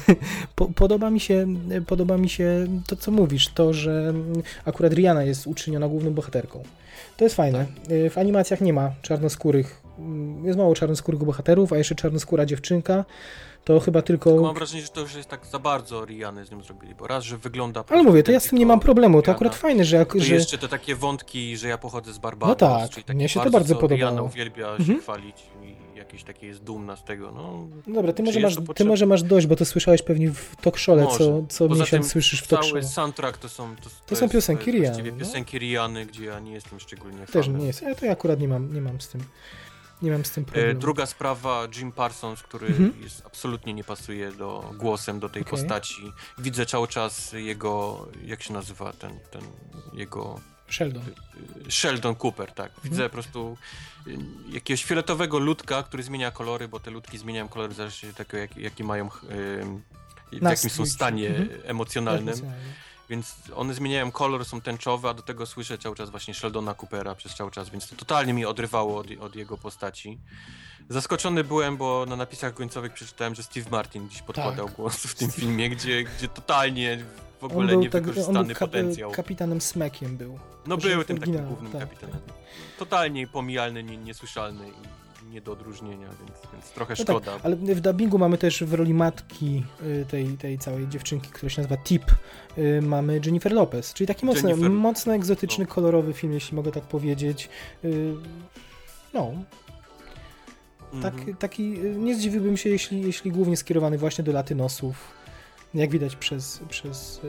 po, 0.56 0.68
podoba, 0.68 1.10
mi 1.10 1.20
się, 1.20 1.46
podoba 1.86 2.16
mi 2.16 2.28
się 2.28 2.66
to, 2.86 2.96
co 2.96 3.10
mówisz, 3.10 3.48
to, 3.48 3.72
że 3.72 4.14
akurat 4.64 4.92
Rihanna 4.92 5.22
jest 5.22 5.46
uczyniona 5.46 5.88
główną 5.88 6.10
bohaterką. 6.10 6.62
To 7.16 7.24
jest 7.24 7.36
fajne. 7.36 7.66
W 8.10 8.18
animacjach 8.18 8.60
nie 8.60 8.72
ma 8.72 8.92
czarnoskórych, 9.02 9.82
jest 10.44 10.58
mało 10.58 10.74
czarnoskórych 10.74 11.24
bohaterów, 11.24 11.72
a 11.72 11.78
jeszcze 11.78 11.94
czarnoskóra 11.94 12.46
dziewczynka, 12.46 13.04
to 13.64 13.80
chyba 13.80 14.02
tylko... 14.02 14.30
Tylko 14.30 14.44
mam 14.44 14.54
wrażenie, 14.54 14.82
że 14.82 14.88
to 14.88 15.00
już 15.00 15.14
jest 15.14 15.28
tak 15.28 15.46
za 15.46 15.58
bardzo 15.58 16.04
Riany 16.04 16.44
z 16.44 16.50
nią 16.50 16.62
zrobili, 16.62 16.94
bo 16.94 17.06
raz, 17.06 17.24
że 17.24 17.38
wygląda... 17.38 17.84
Ale 17.88 18.02
mówię, 18.02 18.22
to 18.22 18.32
ja 18.32 18.40
z 18.40 18.44
tym 18.48 18.58
nie 18.58 18.66
mam 18.66 18.80
problemu, 18.80 19.22
to 19.22 19.30
akurat 19.32 19.54
fajne, 19.56 19.84
że... 19.84 19.96
Jak, 19.96 20.12
To 20.12 20.20
że... 20.20 20.34
jeszcze 20.34 20.58
te 20.58 20.68
takie 20.68 20.94
wątki, 20.96 21.56
że 21.56 21.68
ja 21.68 21.78
pochodzę 21.78 22.12
z 22.12 22.18
Barbados, 22.18 22.60
No 22.60 22.78
tak, 22.80 22.90
czyli 22.90 23.04
mnie 23.14 23.28
się 23.28 23.34
to 23.34 23.44
bardzo, 23.44 23.58
bardzo 23.58 23.74
co 23.74 23.80
podobało. 23.80 24.10
Rihanna 24.10 24.22
uwielbia 24.22 24.68
Mhm. 24.68 24.86
się 24.98 25.02
chwalić 25.02 25.36
i 25.62 25.96
jakieś 25.98 26.24
takie 26.24 26.46
jest 26.46 26.62
dumna 26.64 26.96
z 26.96 27.04
tego, 27.04 27.32
no... 27.32 27.66
Dobra, 27.94 28.12
ty 28.12 28.22
może, 28.22 28.40
masz, 28.40 28.54
to 28.56 28.74
ty 28.74 28.84
może 28.84 29.06
masz 29.06 29.22
dość, 29.22 29.46
bo 29.46 29.56
to 29.56 29.64
słyszałeś 29.64 30.02
pewnie 30.02 30.30
w 30.30 30.56
talk 30.60 30.76
show'le, 30.76 31.06
co, 31.18 31.42
co 31.48 31.68
Poza 31.68 31.80
miesiąc 31.80 31.90
tym 32.06 32.10
słyszysz 32.10 32.40
w 32.42 32.46
talk 32.48 32.62
Cały 32.64 32.82
show. 32.82 32.92
soundtrack 32.92 33.38
to 33.38 33.48
są... 33.48 33.76
To, 33.76 33.82
To 34.06 34.16
są 34.16 34.24
jest- 34.24 34.32
piosenki 34.34 34.64
to 34.64 34.70
jest 34.70 34.78
Rihanny, 34.78 34.88
właściwie 35.02 35.12
no. 35.12 35.18
piosenki 35.18 35.58
Riany, 35.58 36.06
gdzie 36.06 36.24
ja 36.24 36.40
nie 36.40 36.52
jestem 36.52 36.80
szczególnie 36.80 37.26
Też 37.26 37.46
fanem. 37.46 37.60
nie 37.60 37.66
jest, 37.66 37.82
ja 37.82 37.94
to 37.94 38.06
ja 38.06 38.12
akurat 38.12 38.40
nie 38.40 38.48
mam, 38.48 38.74
nie 38.74 38.80
mam 38.80 39.00
z 39.00 39.08
tym, 39.08 39.20
nie 40.02 40.10
mam 40.10 40.24
z 40.24 40.30
tym 40.30 40.42
E, 40.42 40.46
problemu. 40.46 40.80
Druga 40.80 41.06
sprawa, 41.06 41.68
Jim 41.76 41.92
Parsons, 41.92 42.42
który 42.42 42.66
Mhm. 42.66 42.92
jest, 43.02 43.22
absolutnie 43.26 43.74
nie 43.74 43.84
pasuje 43.84 44.32
do 44.32 44.70
głosem 44.78 45.20
do 45.20 45.28
tej 45.28 45.42
Okej. 45.42 45.50
postaci. 45.50 46.12
Widzę 46.38 46.66
cały 46.66 46.88
czas 46.88 47.32
jego, 47.32 48.06
jak 48.24 48.42
się 48.42 48.52
nazywa 48.52 48.92
ten, 48.92 49.20
ten 49.30 49.42
jego 49.92 50.40
Sheldon. 50.68 51.02
y, 51.66 51.70
Sheldon 51.70 52.14
Cooper, 52.24 52.52
tak. 52.52 52.72
Widzę 52.84 53.02
po 53.02 53.10
prostu 53.10 53.56
y, 54.06 54.18
jakiegoś 54.48 54.84
fioletowego 54.84 55.38
ludka, 55.38 55.82
który 55.82 56.02
zmienia 56.02 56.30
kolory, 56.30 56.68
bo 56.68 56.80
te 56.80 56.90
ludki 56.90 57.18
zmieniają 57.18 57.48
kolory 57.48 57.74
zależnie 57.74 58.10
od 58.10 58.16
tego, 58.16 58.36
jak, 58.36 58.56
jaki 58.56 58.84
mają 58.84 59.08
w 59.10 59.22
jakim 60.32 60.70
są 60.70 60.86
stanie 60.86 61.28
mhm. 61.28 61.48
emocjonalnym. 61.64 62.28
Emocjonalnie. 62.28 62.64
Więc 63.10 63.34
one 63.56 63.74
zmieniają 63.74 64.12
kolor, 64.12 64.44
są 64.44 64.60
tęczowe, 64.60 65.08
a 65.08 65.14
do 65.14 65.22
tego 65.22 65.46
słyszę 65.46 65.78
cały 65.78 65.96
czas 65.96 66.10
właśnie 66.10 66.34
Sheldona 66.34 66.74
Coopera 66.74 67.14
przez 67.14 67.34
cały 67.34 67.50
czas, 67.50 67.70
więc 67.70 67.88
to 67.88 67.96
totalnie 67.96 68.32
mi 68.32 68.44
odrywało 68.44 68.98
od, 68.98 69.06
od 69.20 69.36
jego 69.36 69.56
postaci. 69.58 70.18
Zaskoczony 70.88 71.44
byłem, 71.44 71.76
bo 71.76 72.06
na 72.06 72.16
napisach 72.16 72.54
końcowych 72.54 72.92
przeczytałem, 72.92 73.34
że 73.34 73.42
Steve 73.42 73.70
Martin 73.70 74.08
dziś 74.08 74.22
podkładał 74.22 74.66
Tak. 74.66 74.76
głos 74.76 74.96
w 74.96 75.14
tym 75.14 75.30
filmie, 75.30 75.70
gdzie, 75.70 76.04
gdzie 76.04 76.28
totalnie 76.28 77.04
w 77.40 77.44
ogóle 77.44 77.68
był, 77.68 77.84
tak, 77.84 77.94
on 77.94 78.00
niewykorzystany 78.00 78.46
był 78.46 78.56
kap, 78.56 78.70
potencjał. 78.70 79.10
kapitanem 79.10 79.60
Smekiem 79.60 80.16
był. 80.16 80.38
No 80.66 80.76
był 80.76 81.04
tym 81.04 81.18
takim 81.18 81.46
głównym 81.46 81.72
tak, 81.72 81.80
kapitanem. 81.80 82.16
tak. 82.26 82.34
Totalnie 82.78 83.26
pomijalny, 83.26 83.82
nie, 83.82 83.96
niesłyszalny 83.96 84.68
i 84.68 84.99
nie 85.30 85.40
do 85.40 85.52
odróżnienia, 85.52 86.08
więc, 86.08 86.52
więc 86.52 86.70
trochę 86.70 86.94
No 86.98 87.04
tak, 87.04 87.16
szkoda. 87.16 87.38
ale 87.42 87.56
w 87.56 87.80
dubbingu 87.80 88.18
mamy 88.18 88.38
też 88.38 88.64
w 88.64 88.74
roli 88.74 88.94
matki 88.94 89.62
y, 89.82 90.06
tej, 90.10 90.26
tej 90.28 90.58
całej 90.58 90.88
dziewczynki, 90.88 91.28
która 91.28 91.50
się 91.50 91.62
nazywa 91.62 91.76
Tip, 91.82 92.04
y, 92.58 92.82
mamy 92.82 93.20
Jennifer 93.26 93.52
Lopez, 93.52 93.94
czyli 93.94 94.08
taki 94.08 94.26
mocno, 94.26 94.48
Jennifer- 94.48 94.70
mocno 94.70 95.14
egzotyczny, 95.14 95.64
no. 95.68 95.74
kolorowy 95.74 96.12
film, 96.12 96.32
jeśli 96.32 96.56
mogę 96.56 96.72
tak 96.72 96.84
powiedzieć. 96.84 97.48
Y, 97.84 98.14
No, 99.14 99.32
tak, 101.02 101.14
Mhm. 101.14 101.36
taki, 101.36 101.62
nie 101.96 102.14
zdziwiłbym 102.16 102.56
się, 102.56 102.70
jeśli, 102.70 103.02
jeśli 103.02 103.30
głównie 103.32 103.56
skierowany 103.56 103.98
właśnie 103.98 104.24
do 104.24 104.32
latynosów, 104.32 104.96
jak 105.74 105.90
widać 105.90 106.16
przez, 106.16 106.60
przez 106.68 107.20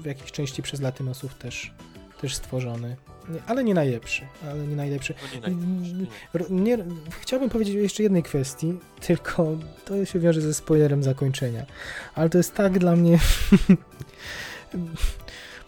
w 0.00 0.04
jakiejś 0.04 0.32
części 0.32 0.62
przez 0.62 0.80
latynosów 0.80 1.34
też, 1.34 1.74
też 2.20 2.34
stworzony. 2.34 2.96
Nie, 3.28 3.40
Ale 3.46 3.64
nie 3.64 3.74
najlepszy, 3.74 4.26
ale 4.50 4.66
nie 4.66 4.76
najlepszy. 4.76 5.14
No 5.22 5.34
nie 5.34 5.40
najlepszy, 5.40 5.94
nie. 5.94 6.06
R- 6.34 6.50
Nie, 6.50 6.78
chciałbym 7.20 7.50
powiedzieć 7.50 7.76
o 7.76 7.78
jeszcze 7.78 8.02
jednej 8.02 8.22
kwestii, 8.22 8.78
tylko 9.06 9.46
to 9.84 10.04
się 10.04 10.18
wiąże 10.18 10.40
ze 10.40 10.54
spoilerem 10.54 11.02
zakończenia. 11.02 11.66
Ale 12.14 12.30
to 12.30 12.38
jest 12.38 12.54
tak 12.54 12.78
dla 12.78 12.96
mnie. 12.96 13.18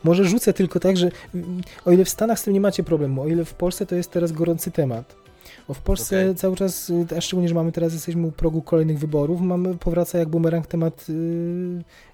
Może 0.05 0.25
rzucę 0.25 0.53
tylko 0.53 0.81
tak, 0.81 0.97
że 0.97 1.11
mm, 1.35 1.61
o 1.85 1.93
ile 1.93 2.05
w 2.05 2.09
Stanach 2.09 2.39
z 2.39 2.43
tym 2.43 2.55
nie 2.55 2.61
macie 2.61 2.83
problemu, 2.85 3.23
o 3.23 3.29
ile 3.29 3.45
w 3.45 3.55
Polsce 3.55 3.87
to 3.87 3.95
jest 3.95 4.11
teraz 4.11 4.33
gorący 4.33 4.71
temat. 4.71 5.17
Bo 5.69 5.75
w 5.75 5.79
Polsce 5.79 6.23
Okej. 6.23 6.35
cały 6.35 6.57
czas, 6.57 6.91
y, 6.91 7.07
a 7.17 7.21
szczególnie, 7.21 7.49
że 7.49 7.55
mamy 7.55 7.73
teraz, 7.73 7.93
jesteśmy 7.93 8.27
u 8.27 8.33
progu 8.33 8.63
kolejnych 8.63 8.99
wyborów, 8.99 9.41
mamy, 9.41 9.75
powraca 9.79 10.19
jak 10.19 10.29
bumerang 10.29 10.67
temat 10.67 11.07
y, 11.09 11.13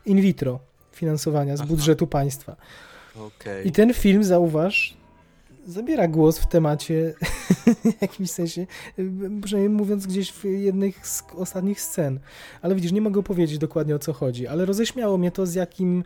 in 0.06 0.20
vitro 0.20 0.58
finansowania 0.92 1.56
z 1.56 1.60
Aha. 1.60 1.68
budżetu 1.68 2.06
państwa. 2.06 2.56
Okej. 3.16 3.68
I 3.68 3.72
ten 3.72 3.94
film, 3.94 4.24
zauważ, 4.24 4.96
zabiera 5.66 6.08
głos 6.08 6.38
w 6.38 6.46
temacie 6.46 7.14
w 7.98 8.02
jakimś 8.02 8.30
sensie, 8.30 8.66
przynajmniej 9.42 9.76
mówiąc 9.76 10.06
gdzieś 10.06 10.32
w 10.32 10.44
jednych 10.44 11.06
z 11.06 11.22
ostatnich 11.36 11.80
scen. 11.80 12.20
Ale 12.62 12.74
widzisz, 12.74 12.92
nie 12.92 13.00
mogę 13.00 13.22
powiedzieć 13.22 13.58
dokładnie 13.58 13.94
o 13.94 13.98
co 13.98 14.12
chodzi, 14.12 14.46
ale 14.46 14.64
roześmiało 14.64 15.18
mnie 15.18 15.30
to, 15.30 15.46
z 15.46 15.54
jakim, 15.54 16.04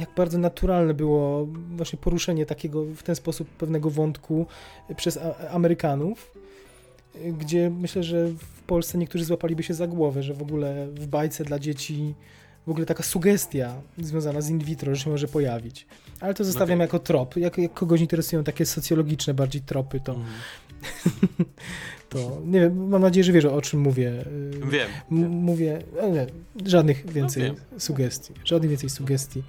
jak 0.00 0.08
bardzo 0.16 0.38
naturalne 0.38 0.94
było 0.94 1.46
właśnie 1.76 1.98
poruszenie 1.98 2.46
takiego 2.46 2.84
w 2.84 3.02
ten 3.02 3.14
sposób 3.14 3.48
pewnego 3.48 3.90
wątku 3.90 4.46
przez 4.96 5.18
Amerykanów, 5.50 6.32
gdzie 7.38 7.70
myślę, 7.70 8.02
że 8.02 8.26
w 8.28 8.62
Polsce 8.62 8.98
niektórzy 8.98 9.24
złapaliby 9.24 9.62
się 9.62 9.74
za 9.74 9.86
głowę, 9.86 10.22
że 10.22 10.34
w 10.34 10.42
ogóle 10.42 10.88
w 10.94 11.06
bajce 11.06 11.44
dla 11.44 11.58
dzieci 11.58 12.14
w 12.68 12.70
ogóle 12.70 12.86
taka 12.86 13.02
sugestia 13.02 13.74
związana 13.98 14.40
z 14.40 14.50
in 14.50 14.58
vitro, 14.58 14.94
że 14.94 15.04
się 15.04 15.10
może 15.10 15.28
pojawić. 15.28 15.86
Ale 16.20 16.34
to 16.34 16.44
zostawiam 16.44 16.68
wiem. 16.68 16.80
jako 16.80 16.98
trop. 16.98 17.36
Jak, 17.36 17.58
jak 17.58 17.74
kogoś 17.74 18.00
interesują 18.00 18.44
takie 18.44 18.66
socjologiczne 18.66 19.34
bardziej 19.34 19.62
tropy, 19.62 20.00
to, 20.00 20.12
Mhm. 20.14 20.30
to 22.08 22.40
nie 22.44 22.60
wiem, 22.60 22.88
mam 22.88 23.02
nadzieję, 23.02 23.24
że 23.24 23.32
wiesz 23.32 23.44
o 23.44 23.62
czym 23.62 23.80
mówię. 23.80 24.10
Y, 24.10 24.50
Wiem. 24.70 24.88
M- 25.12 25.28
mówię, 25.28 25.82
nie, 26.12 26.26
żadnych 26.70 27.12
więcej 27.12 27.42
wiem. 27.42 27.56
sugestii. 27.78 28.32
Żadnych 28.44 28.70
więcej 28.70 28.90
sugestii. 28.90 29.42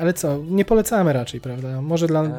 Ale 0.00 0.14
co, 0.14 0.38
nie 0.38 0.64
polecamy 0.64 1.12
raczej, 1.12 1.40
prawda? 1.40 1.82
Może 1.82 2.06
dla, 2.06 2.22
Em, 2.22 2.34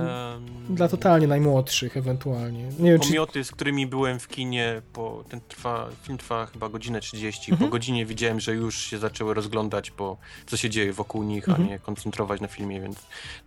dla 0.75 0.87
totalnie 0.87 1.27
najmłodszych 1.27 1.97
ewentualnie. 1.97 2.63
Nie 2.79 2.91
wiem, 2.91 2.99
czy... 2.99 3.07
Pomioty, 3.07 3.43
z 3.43 3.51
którymi 3.51 3.87
byłem 3.87 4.19
w 4.19 4.27
kinie, 4.27 4.81
po, 4.93 5.23
ten 5.29 5.41
trwa, 5.47 5.89
film 6.03 6.17
trwa 6.17 6.45
chyba 6.45 6.69
godzinę 6.69 6.99
30. 6.99 7.51
Mhm. 7.51 7.69
Po 7.69 7.71
godzinie 7.71 8.05
widziałem, 8.05 8.39
że 8.39 8.53
już 8.53 8.77
się 8.77 8.97
zaczęły 8.97 9.33
rozglądać, 9.33 9.91
po 9.91 10.17
co 10.45 10.57
się 10.57 10.69
dzieje 10.69 10.93
wokół 10.93 11.23
nich, 11.23 11.49
Mhm. 11.49 11.67
a 11.67 11.71
nie 11.71 11.79
koncentrować 11.79 12.41
na 12.41 12.47
filmie, 12.47 12.81
więc 12.81 12.97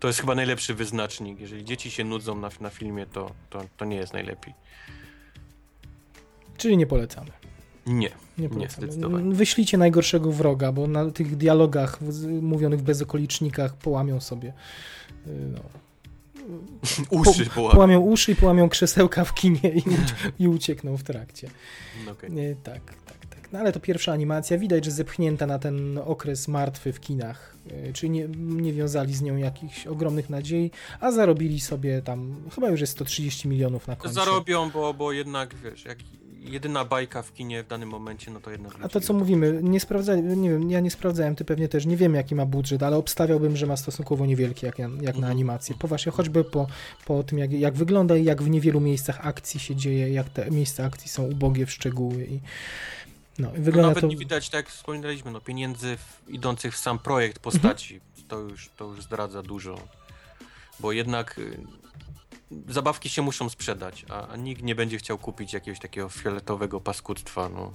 to 0.00 0.06
jest 0.08 0.20
chyba 0.20 0.34
najlepszy 0.34 0.74
wyznacznik. 0.74 1.40
Jeżeli 1.40 1.64
dzieci 1.64 1.90
się 1.90 2.04
nudzą 2.04 2.34
na, 2.34 2.48
na 2.60 2.70
filmie, 2.70 3.06
to, 3.06 3.30
to, 3.50 3.64
to 3.76 3.84
nie 3.84 3.96
jest 3.96 4.12
najlepiej. 4.12 4.54
Czyli 6.56 6.76
nie 6.76 6.86
polecamy. 6.86 7.30
Nie. 7.86 8.10
Nie 8.38 8.48
polecamy. 8.48 8.86
zdecydowanie. 8.86 9.34
Wyślijcie 9.34 9.78
najgorszego 9.78 10.32
wroga, 10.32 10.72
bo 10.72 10.86
na 10.86 11.10
tych 11.10 11.36
dialogach 11.36 11.98
mówionych 12.42 12.80
w 12.80 12.82
bezokolicznikach 12.82 13.76
połamią 13.76 14.20
sobie 14.20 14.52
yy, 15.26 15.32
no, 15.52 15.60
Uszy 17.20 17.46
po, 17.46 17.70
połamią 17.70 18.00
uszy 18.00 18.32
i 18.32 18.36
połamią 18.36 18.68
krzesełka 18.68 19.24
w 19.24 19.34
kinie 19.34 19.72
i, 19.74 19.82
i 20.42 20.48
uciekną 20.48 20.96
w 20.96 21.02
trakcie. 21.02 21.50
okay. 22.10 22.30
Nie, 22.30 22.56
tak, 22.62 22.94
tak, 23.06 23.26
tak. 23.26 23.52
No 23.52 23.58
ale 23.58 23.72
to 23.72 23.80
pierwsza 23.80 24.12
animacja. 24.12 24.58
Widać, 24.58 24.84
że 24.84 24.90
zepchnięta 24.90 25.46
na 25.46 25.58
ten 25.58 25.98
okres 25.98 26.48
martwy 26.48 26.92
w 26.92 27.00
kinach. 27.00 27.56
Yy, 27.66 27.92
Czyli 27.92 28.10
nie, 28.10 28.28
nie 28.38 28.72
wiązali 28.72 29.14
z 29.14 29.22
nią 29.22 29.36
jakichś 29.36 29.86
ogromnych 29.86 30.30
nadziei, 30.30 30.70
a 31.00 31.12
zarobili 31.12 31.60
sobie 31.60 32.02
tam, 32.02 32.36
chyba 32.54 32.68
już 32.68 32.80
jest 32.80 32.92
130 32.92 33.48
milionów 33.48 33.88
na 33.88 33.96
koncie. 33.96 34.14
Zarobią, 34.14 34.70
bo, 34.70 34.94
bo 34.94 35.12
jednak, 35.12 35.54
wiesz, 35.54 35.84
jak 35.84 35.98
jedyna 36.44 36.84
bajka 36.84 37.22
w 37.22 37.32
kinie 37.34 37.62
w 37.62 37.66
danym 37.66 37.88
momencie, 37.88 38.30
no 38.30 38.40
to 38.40 38.50
jednak... 38.50 38.72
A 38.82 38.88
to 38.88 39.00
co 39.00 39.12
mówimy, 39.12 39.60
nie 39.62 39.80
sprawdzałem, 39.80 40.42
nie 40.42 40.50
wiem, 40.50 40.70
ja 40.70 40.80
nie 40.80 40.90
sprawdzałem, 40.90 41.36
ty 41.36 41.44
pewnie 41.44 41.68
też, 41.68 41.86
nie 41.86 41.96
wiem 41.96 42.14
jaki 42.14 42.34
ma 42.34 42.46
budżet, 42.46 42.82
ale 42.82 42.96
obstawiałbym, 42.96 43.56
że 43.56 43.66
ma 43.66 43.76
stosunkowo 43.76 44.26
niewielki 44.26 44.66
jak, 44.66 44.78
jak 44.78 44.88
na 44.88 45.08
Mhm. 45.08 45.24
animację. 45.24 45.74
Po 45.78 45.88
właśnie 45.88 46.12
choćby 46.12 46.44
po, 46.44 46.66
po 47.04 47.22
tym, 47.22 47.38
jak, 47.38 47.52
jak 47.52 47.74
wygląda 47.74 48.16
i 48.16 48.24
jak 48.24 48.42
w 48.42 48.50
niewielu 48.50 48.80
miejscach 48.80 49.26
akcji 49.26 49.60
się 49.60 49.76
dzieje, 49.76 50.12
jak 50.12 50.28
te 50.30 50.50
miejsca 50.50 50.84
akcji 50.84 51.08
są 51.08 51.22
ubogie 51.24 51.66
w 51.66 51.72
szczegóły 51.72 52.24
i 52.26 52.40
no, 53.38 53.48
i 53.48 53.58
No 53.58 53.64
wygląda 53.64 53.88
nawet 53.88 54.00
to... 54.00 54.06
nie 54.06 54.16
widać, 54.16 54.50
tak 54.50 54.58
jak 54.58 54.68
wspominaliśmy, 54.68 55.30
no, 55.30 55.40
pieniędzy 55.40 55.96
w, 55.96 56.28
idących 56.28 56.74
w 56.74 56.76
sam 56.76 56.98
projekt 56.98 57.38
postaci. 57.38 58.00
To, 58.28 58.38
już, 58.38 58.70
to 58.76 58.84
już 58.84 59.02
zdradza 59.02 59.42
dużo. 59.42 59.78
Bo 60.80 60.92
jednak 60.92 61.38
y, 61.38 61.58
zabawki 62.68 63.08
się 63.08 63.22
muszą 63.22 63.48
sprzedać, 63.48 64.04
a, 64.08 64.36
nikt 64.36 64.62
nie 64.62 64.74
będzie 64.74 64.98
chciał 64.98 65.18
kupić 65.18 65.52
jakiegoś 65.52 65.78
takiego 65.80 66.08
fioletowego 66.08 66.80
paskudztwa. 66.80 67.48
No. 67.48 67.72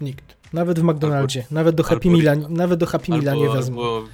Nikt. 0.00 0.38
Nawet 0.52 0.80
w 0.80 0.82
McDonaldzie, 0.82 1.44
nawet 1.50 1.74
do 1.74 1.82
Happy 1.82 2.08
albo- 2.08 2.18
Meala, 2.22 2.48
nawet 2.48 2.80
do 2.80 2.86
Happy 2.86 3.10
Meala 3.10 3.34
nie 3.34 3.48
wezmą. 3.50 3.82
albo 3.82 4.06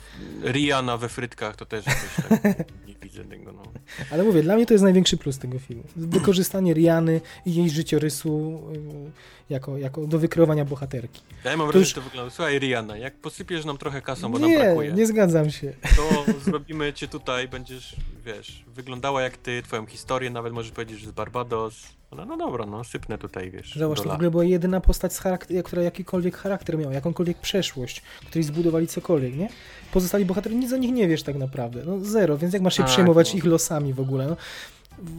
Rihanna 0.45 0.97
we 0.97 1.09
frytkach, 1.09 1.57
to 1.57 1.67
też 1.67 1.85
jakoś 1.87 2.29
tak 2.45 2.59
nie 2.89 2.95
widzę 3.03 3.25
tego. 3.25 3.53
No. 3.53 3.63
Ale 4.11 4.23
mówię, 4.25 4.43
dla 4.43 4.57
mnie 4.57 4.67
to 4.67 4.75
jest 4.75 4.85
największy 4.85 5.17
plus 5.17 5.39
tego 5.39 5.59
filmu. 5.59 5.83
Wykorzystanie 5.97 6.75
Riany 6.75 7.21
i 7.47 7.55
jej 7.55 7.71
życiorysu 7.71 8.63
y, 8.75 9.53
jako, 9.53 9.79
jako 9.79 10.07
do 10.07 10.19
wykreowania 10.19 10.65
bohaterki. 10.65 11.21
Ja 11.45 11.57
mam 11.57 11.67
wrażenie, 11.67 11.81
już- 11.81 11.89
że 11.89 11.95
to 11.95 12.01
wygląda. 12.01 12.31
Słuchaj, 12.31 12.59
Rihanna, 12.59 12.97
jak 12.97 13.15
posypiesz 13.17 13.65
nam 13.65 13.79
trochę 13.79 14.03
kasą, 14.03 14.33
bo 14.33 14.39
nam 14.39 14.51
Nie, 14.51 14.59
brakuje, 14.59 14.93
nie 14.93 15.07
zgadzam 15.07 15.51
się. 15.51 15.73
to 15.97 16.25
zrobimy 16.45 16.93
cię 16.93 17.09
tutaj, 17.09 17.49
będziesz, 17.49 17.97
wiesz, 18.27 18.65
wyglądała 18.75 19.23
jak 19.23 19.37
ty, 19.37 19.63
twoją 19.63 19.87
historię, 19.87 20.31
nawet 20.31 20.53
możesz 20.53 20.73
powiedzieć, 20.73 21.01
że 21.01 21.09
z 21.09 21.13
Barbados. 21.13 21.75
No, 22.17 22.25
no 22.25 22.37
dobra, 22.37 22.67
no 22.67 22.85
sypnę 22.85 23.19
tutaj, 23.19 23.51
wiesz. 23.51 23.75
Zobacz, 23.77 24.01
to 24.01 24.09
w 24.09 24.13
ogóle 24.13 24.31
była 24.31 24.45
jedyna 24.45 24.81
postać, 24.81 25.13
z 25.13 25.19
charakter, 25.19 25.63
która 25.63 25.83
jakikolwiek 25.83 26.37
charakter 26.37 26.79
miała, 26.79 26.93
jakąkolwiek 26.93 27.39
przeszłość, 27.39 28.03
której 28.27 28.45
zbudowali 28.45 28.87
cokolwiek, 28.87 29.37
nie? 29.37 29.49
Pozostali 29.93 30.25
bohaterowie, 30.25 30.61
nic 30.61 30.73
o 30.73 30.77
nich 30.77 30.93
nie 30.93 31.09
wiesz 31.09 31.23
tak 31.23 31.37
naprawdę. 31.37 31.83
No 31.87 32.01
zero, 32.01 32.39
więc 32.39 32.55
jak 32.55 32.63
masz 32.63 32.75
się 32.75 32.83
Tak, 32.83 32.93
przejmować 32.93 33.33
no. 33.33 33.39
ich 33.39 33.45
losami 33.45 33.93
w 33.93 34.01
ogóle? 34.01 34.27
No, 34.27 34.37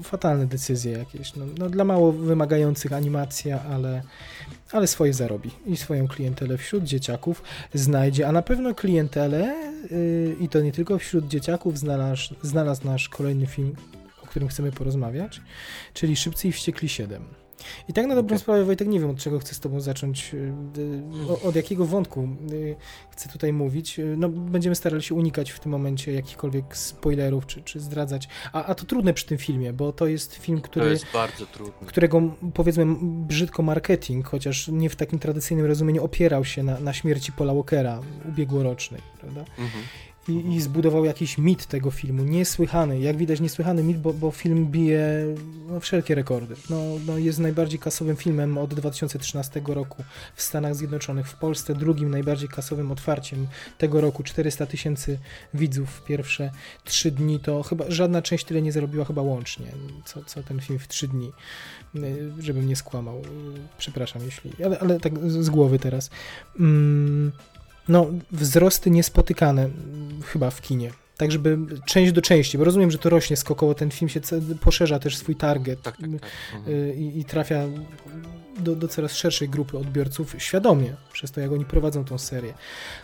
fatalne 0.04 0.48
decyzje 0.48 0.92
jakieś. 0.92 1.36
No, 1.36 1.46
no, 1.58 1.70
dla 1.70 1.84
mało 1.84 2.12
wymagających 2.12 2.94
animacja, 2.94 3.62
ale, 3.64 4.02
ale 4.72 4.88
swoje 4.88 5.14
zarobi 5.14 5.52
i 5.66 5.78
swoją 5.78 6.08
klientelę 6.08 6.58
wśród 6.58 6.84
dzieciaków 6.84 7.44
znajdzie, 7.74 8.28
a 8.28 8.32
na 8.32 8.42
pewno 8.42 8.76
klientelę 8.76 9.56
yy, 9.92 10.36
i 10.40 10.50
to 10.50 10.62
nie 10.62 10.72
tylko 10.72 11.00
wśród 11.00 11.28
dzieciaków 11.28 11.80
znalazł, 11.80 12.36
znalazł 12.42 12.86
nasz 12.86 13.10
kolejny 13.10 13.48
film, 13.48 13.76
którym 14.36 14.48
chcemy 14.50 14.72
porozmawiać, 14.72 15.42
czyli 15.94 16.16
Szybcy 16.16 16.48
i 16.48 16.52
Wściekli 16.52 16.90
7. 16.90 17.24
I 17.90 17.94
tak 17.94 18.06
na 18.08 18.16
dobrą 18.16 18.28
Okej. 18.36 18.40
sprawę, 18.40 18.66
Wojtek, 18.66 18.88
nie 18.88 19.00
wiem 19.00 19.10
od 19.10 19.18
czego 19.18 19.40
chcę 19.40 19.56
z 19.56 19.60
tobą 19.60 19.80
zacząć, 19.82 20.36
o- 21.30 21.42
od 21.42 21.56
jakiego 21.56 21.86
wątku 21.86 22.28
yy, 22.52 22.76
chcę 23.12 23.30
tutaj 23.30 23.54
mówić. 23.54 23.98
Yy, 23.98 24.16
No, 24.18 24.30
będziemy 24.30 24.76
starali 24.76 25.04
się 25.04 25.16
unikać 25.16 25.52
w 25.52 25.60
tym 25.60 25.72
momencie 25.72 26.14
jakichkolwiek 26.14 26.78
spoilerów, 26.78 27.46
czy, 27.46 27.62
czy 27.62 27.80
zdradzać, 27.80 28.28
a, 28.54 28.66
a 28.66 28.76
to 28.76 28.86
trudne 28.86 29.14
przy 29.14 29.26
tym 29.26 29.38
filmie, 29.38 29.74
bo 29.74 29.94
to 29.94 30.08
jest 30.08 30.36
film, 30.36 30.62
który 30.62 30.86
jest 30.90 31.06
którego 31.86 32.22
powiedzmy 32.54 32.86
brzydko 33.02 33.64
marketing, 33.64 34.28
chociaż 34.28 34.68
nie 34.68 34.90
w 34.90 34.96
takim 34.96 35.20
tradycyjnym 35.20 35.66
rozumieniu, 35.66 36.04
opierał 36.04 36.46
się 36.46 36.64
na, 36.64 36.80
na 36.80 36.94
śmierci 36.94 37.32
Paula 37.32 37.54
Walkera 37.54 38.02
ubiegłorocznej, 38.30 39.02
prawda? 39.22 39.40
Mhm. 39.42 39.84
I, 40.28 40.56
I 40.56 40.62
zbudował 40.62 41.06
jakiś 41.06 41.38
mit 41.38 41.66
tego 41.66 41.92
filmu, 41.92 42.24
niesłychany, 42.24 43.00
jak 43.00 43.18
widać 43.18 43.40
niesłychany 43.40 43.84
mit, 43.84 43.98
bo, 43.98 44.14
bo 44.14 44.32
film 44.32 44.66
bije 44.66 45.36
no, 45.68 45.80
wszelkie 45.80 46.16
rekordy. 46.16 46.56
No, 46.70 46.82
no, 47.08 47.18
jest 47.18 47.40
najbardziej 47.40 47.80
kasowym 47.80 48.16
filmem 48.16 48.58
od 48.58 48.74
2013 48.74 49.62
roku 49.68 50.04
w 50.36 50.42
Stanach 50.42 50.76
Zjednoczonych, 50.76 51.28
w 51.28 51.36
Polsce 51.36 51.76
drugim 51.76 52.10
najbardziej 52.10 52.50
kasowym 52.50 52.92
otwarciem 52.92 53.48
tego 53.78 54.02
roku, 54.02 54.24
400 54.24 54.66
tysięcy 54.66 55.20
widzów 55.54 55.90
w 55.90 56.04
pierwsze 56.04 56.52
trzy 56.84 57.12
dni, 57.12 57.40
to 57.40 57.64
chyba 57.64 57.86
żadna 57.88 58.22
część 58.22 58.46
tyle 58.46 58.62
nie 58.62 58.72
zarobiła 58.72 59.06
chyba 59.06 59.22
łącznie, 59.22 59.68
co, 60.06 60.24
co 60.24 60.44
ten 60.44 60.62
film 60.62 60.80
w 60.80 60.88
trzy 60.88 61.08
dni, 61.08 61.32
Y, 61.96 62.32
żebym 62.40 62.68
nie 62.68 62.76
skłamał, 62.76 63.18
Y, 63.18 63.24
przepraszam 63.78 64.22
jeśli, 64.26 64.52
ale, 64.66 64.80
ale 64.80 65.00
tak 65.00 65.32
z 65.32 65.50
głowy 65.50 65.80
teraz. 65.80 66.10
Mm, 66.60 67.32
no, 67.88 68.08
wzrosty 68.32 68.90
niespotykane 68.90 69.70
chyba 70.26 70.50
w 70.50 70.62
kinie. 70.62 70.92
Tak, 71.18 71.32
żeby 71.32 71.58
część 71.86 72.12
do 72.12 72.22
części, 72.22 72.58
bo 72.58 72.64
rozumiem, 72.64 72.92
że 72.92 72.98
to 72.98 73.10
rośnie 73.10 73.38
skokowo, 73.38 73.76
ten 73.76 73.92
film 73.92 74.10
się 74.10 74.20
poszerza 74.62 75.00
też 75.00 75.18
swój 75.18 75.36
target 75.36 75.82
Tak, 75.82 75.98
tak, 75.98 76.10
tak. 76.22 76.30
Mhm. 76.56 76.76
y, 76.76 76.96
i, 76.96 77.20
i 77.20 77.26
trafia 77.26 77.64
do, 78.60 78.76
do 78.76 78.88
coraz 78.88 79.16
szerszej 79.16 79.50
grupy 79.50 79.78
odbiorców 79.78 80.36
świadomie, 80.38 80.96
przez 81.14 81.32
to 81.32 81.42
jak 81.42 81.52
oni 81.52 81.66
prowadzą 81.66 82.06
tą 82.06 82.18
serię. 82.18 82.54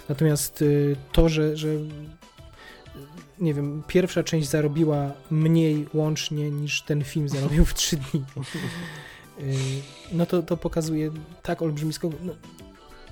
Natomiast 0.10 0.62
y, 0.62 0.96
to, 1.12 1.30
że, 1.30 1.58
że 1.58 1.68
y, 1.68 1.90
nie 3.40 3.54
wiem, 3.54 3.84
pierwsza 3.88 4.24
część 4.24 4.50
zarobiła 4.50 5.12
mniej 5.32 5.88
łącznie 5.94 6.52
niż 6.52 6.82
ten 6.82 7.04
film 7.04 7.30
zarobił 7.30 7.66
w 7.66 7.74
trzy 7.74 7.98
dni, 7.98 8.24
no 10.12 10.26
to, 10.26 10.44
to 10.44 10.58
pokazuje 10.58 11.12
tak 11.44 11.62
olbrzymisko, 11.62 12.10
no, 12.24 12.34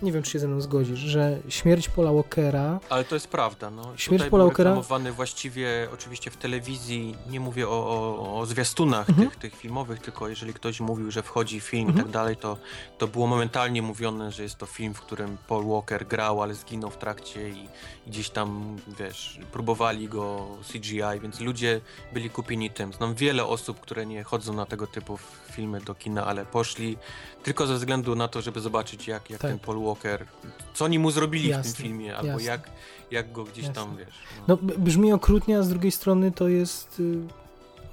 nie 0.01 0.11
wiem, 0.11 0.23
czy 0.23 0.31
się 0.31 0.39
ze 0.39 0.47
mną 0.47 0.61
zgodzisz, 0.61 0.99
że 0.99 1.39
śmierć 1.49 1.89
Paula 1.89 2.13
Walkera 2.13 2.79
Ale 2.89 3.03
to 3.03 3.15
jest 3.15 3.27
prawda, 3.27 3.69
no. 3.69 3.81
Śmierć 3.83 4.05
Tutaj 4.19 4.29
Paula 4.29 4.43
był 4.45 4.51
Walkera- 4.51 4.57
reklamowany 4.57 5.11
właściwie 5.11 5.87
oczywiście 5.93 6.31
w 6.31 6.37
telewizji, 6.37 7.15
nie 7.29 7.39
mówię 7.39 7.67
o, 7.69 7.71
o, 7.71 8.39
o 8.39 8.45
zwiastunach 8.45 9.09
Mhm. 9.09 9.29
tych, 9.29 9.39
tych 9.39 9.55
filmowych, 9.55 9.99
tylko 9.99 10.27
jeżeli 10.29 10.53
ktoś 10.53 10.79
mówił, 10.79 11.11
że 11.11 11.23
wchodzi 11.23 11.59
film 11.59 11.83
i 11.87 11.89
Mhm. 11.89 12.05
tak 12.05 12.13
dalej, 12.13 12.37
to, 12.37 12.57
to 12.97 13.07
było 13.07 13.27
momentalnie 13.27 13.81
mówione, 13.81 14.31
że 14.31 14.43
jest 14.43 14.55
to 14.55 14.65
film, 14.65 14.93
w 14.93 15.01
którym 15.01 15.37
Paul 15.47 15.65
Walker 15.67 16.07
grał, 16.07 16.41
ale 16.41 16.55
zginął 16.55 16.89
w 16.89 16.97
trakcie 16.97 17.49
i, 17.49 17.67
i 18.07 18.09
gdzieś 18.09 18.29
tam, 18.29 18.77
wiesz, 18.99 19.39
próbowali 19.51 20.07
go 20.07 20.47
CGI, 20.71 21.01
więc 21.21 21.39
ludzie 21.39 21.81
byli 22.13 22.29
kupieni 22.29 22.69
tym. 22.69 22.93
Znam 22.93 23.15
wiele 23.15 23.45
osób, 23.45 23.79
które 23.79 24.05
nie 24.05 24.23
chodzą 24.23 24.53
na 24.53 24.65
tego 24.65 24.87
typu 24.87 25.17
filmy 25.59 25.81
do 25.81 25.95
kina, 25.95 26.25
ale 26.25 26.45
poszli 26.45 26.97
tylko 27.43 27.67
ze 27.67 27.75
względu 27.75 28.15
na 28.15 28.27
to, 28.27 28.41
żeby 28.41 28.59
zobaczyć 28.59 29.07
jak, 29.07 29.29
jak 29.29 29.41
Tak. 29.41 29.51
ten 29.51 29.59
Paul 29.59 29.83
Walker, 29.85 30.25
co 30.73 30.85
oni 30.85 30.99
mu 30.99 31.11
zrobili 31.11 31.45
w 31.47 31.49
Jasne, 31.49 31.73
tym 31.73 31.83
filmie, 31.83 32.15
albo 32.17 32.27
jasne. 32.27 32.43
jak, 32.45 32.69
jak 33.11 33.31
go 33.31 33.43
gdzieś 33.43 33.65
tam, 33.69 33.89
Jasne. 33.89 34.05
wiesz. 34.05 34.15
no, 34.47 34.57
b- 34.57 34.73
brzmi 34.77 35.13
okrutnie, 35.13 35.57
a 35.59 35.63
z 35.63 35.69
drugiej 35.69 35.91
strony 35.91 36.31
to 36.31 36.47
jest 36.47 36.99
y, 36.99 37.17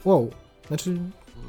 wow. 0.05 0.31
Znaczy, 0.69 0.99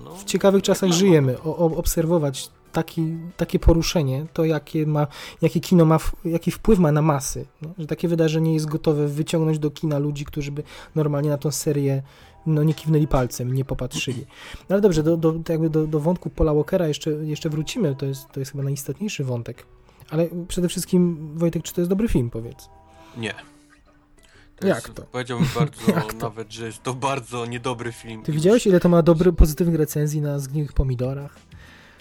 no, 0.06 0.16
w 0.16 0.24
ciekawych 0.24 0.64
czasach 0.64 0.82
reklama. 0.90 1.00
żyjemy. 1.00 1.42
O, 1.42 1.56
obserwować 1.58 2.50
taki, 2.72 3.18
takie 3.38 3.60
poruszenie, 3.60 4.26
to 4.34 4.46
jakie 4.46 4.86
ma, 4.86 5.08
jaki 5.42 5.62
kino 5.62 5.86
ma, 5.86 5.98
w- 5.98 6.16
jaki 6.26 6.52
wpływ 6.52 6.80
ma 6.80 6.92
na 6.92 7.02
masy. 7.02 7.46
Nie? 7.62 7.70
Że 7.78 7.88
takie 7.88 8.08
wydarzenie 8.08 8.54
jest 8.54 8.66
gotowe 8.66 9.08
wyciągnąć 9.08 9.60
do 9.60 9.72
kina 9.72 9.98
ludzi, 10.00 10.26
którzy 10.26 10.52
by 10.52 10.64
normalnie 10.96 11.30
na 11.30 11.38
tą 11.38 11.52
serię 11.52 12.02
no, 12.48 12.64
nie 12.64 12.74
kiwnęli 12.74 13.08
palcem, 13.08 13.53
nie 13.53 13.66
popatrzyli. 13.66 14.26
No 14.69 14.74
ale 14.74 14.82
dobrze, 14.82 15.03
do, 15.03 15.17
do, 15.17 15.32
to 15.32 15.53
jakby 15.53 15.69
do, 15.69 15.88
do 15.88 16.00
wątku 16.00 16.30
Paula 16.30 16.53
Walkera 16.53 16.88
jeszcze, 16.88 17.11
jeszcze 17.11 17.50
wrócimy, 17.50 17.95
to 17.95 18.06
jest, 18.06 18.32
to 18.32 18.40
jest 18.40 18.51
chyba 18.51 18.64
najistotniejszy 18.64 19.24
wątek. 19.24 19.66
Ale 20.09 20.27
przede 20.48 20.69
wszystkim, 20.69 21.32
Wojtek, 21.35 21.64
czy 21.64 21.74
to 21.74 21.82
jest 21.82 21.90
dobry 21.90 22.08
film, 22.08 22.30
powiedz? 22.30 22.69
Nie. 23.17 23.34
Jak 24.61 24.76
jest, 24.76 24.93
to? 24.93 25.01
Powiedziałbym 25.01 25.48
bardzo, 25.56 25.92
Jak 25.95 26.14
to? 26.14 26.30
nawet, 26.30 26.53
że 26.53 26.66
jest 26.66 26.84
to 26.84 26.93
bardzo 26.93 27.45
niedobry 27.45 27.92
film. 27.92 28.24
Ty 28.24 28.32
widziałeś, 28.32 28.67
ile 28.67 28.80
to 28.80 28.90
ma 28.90 29.01
dobry, 29.01 29.34
pozytywnych 29.34 29.76
recenzji 29.76 30.22
na 30.22 30.40
zgniłych 30.40 30.74
pomidorach? 30.74 31.35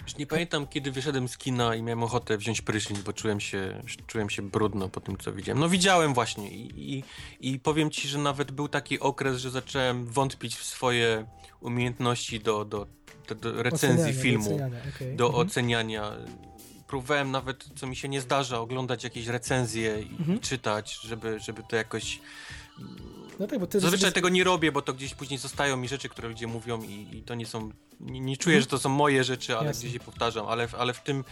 Już 0.07 0.17
nie 0.17 0.27
pamiętam, 0.27 0.67
kiedy 0.67 0.91
wyszedłem 0.91 1.27
z 1.27 1.37
kina 1.37 1.75
i 1.75 1.81
miałem 1.83 2.03
ochotę 2.03 2.37
wziąć 2.37 2.61
prysznic, 2.61 3.01
bo 3.01 3.13
czułem 3.13 3.39
się, 3.39 3.81
czułem 4.07 4.29
się 4.29 4.41
brudno 4.41 4.89
po 4.89 5.01
tym, 5.01 5.17
co 5.17 5.33
widziałem. 5.33 5.59
No 5.59 5.69
widziałem 5.69 6.13
właśnie 6.13 6.49
i, 6.51 6.93
i, 6.97 7.03
i 7.51 7.59
powiem 7.59 7.91
ci, 7.91 8.07
że 8.07 8.17
nawet 8.17 8.51
był 8.51 8.67
taki 8.67 8.99
okres, 8.99 9.37
że 9.37 9.51
zacząłem 9.51 10.05
wątpić 10.05 10.55
w 10.55 10.63
swoje 10.63 11.25
umiejętności 11.61 12.39
do, 12.39 12.65
do, 12.65 12.87
do, 13.29 13.35
do 13.35 13.63
recenzji 13.63 13.93
Oceniania, 14.03 14.21
filmu, 14.23 14.45
oceniania, 14.45 14.79
okej. 14.95 15.15
do 15.15 15.25
Mhm. 15.27 15.47
oceniania. 15.47 16.11
Próbowałem 16.87 17.31
nawet, 17.31 17.65
co 17.75 17.87
mi 17.87 17.95
się 17.95 18.09
nie 18.09 18.21
zdarza, 18.21 18.59
oglądać 18.59 19.03
jakieś 19.03 19.27
recenzje 19.27 20.01
i, 20.01 20.11
Mhm. 20.11 20.37
i 20.37 20.39
czytać, 20.39 20.99
żeby, 21.03 21.39
żeby 21.39 21.63
to 21.69 21.75
jakoś 21.75 22.19
No 23.39 23.47
tak, 23.47 23.59
bo 23.59 23.67
ty 23.67 23.79
Zazwyczaj 23.79 24.13
tego 24.13 24.29
nie 24.29 24.43
robię, 24.43 24.71
bo 24.71 24.81
to 24.81 24.93
gdzieś 24.93 25.15
później 25.15 25.37
zostają 25.39 25.77
mi 25.77 25.87
rzeczy, 25.87 26.09
które 26.09 26.27
ludzie 26.27 26.47
mówią 26.47 26.81
i, 26.83 27.17
i 27.17 27.21
to 27.23 27.35
nie 27.35 27.45
są. 27.45 27.71
Nie, 27.99 28.19
nie 28.19 28.37
czuję, 28.37 28.61
że 28.61 28.67
to 28.67 28.77
są 28.79 28.89
moje 28.89 29.23
rzeczy, 29.23 29.57
ale 29.57 29.67
Jasne. 29.67 29.79
gdzieś 29.79 29.93
je 29.93 29.99
powtarzam. 29.99 30.45
Ale, 30.47 30.67
w- 30.67 30.75
ale 30.75 30.93
w, 30.93 31.01
tym, 31.01 31.23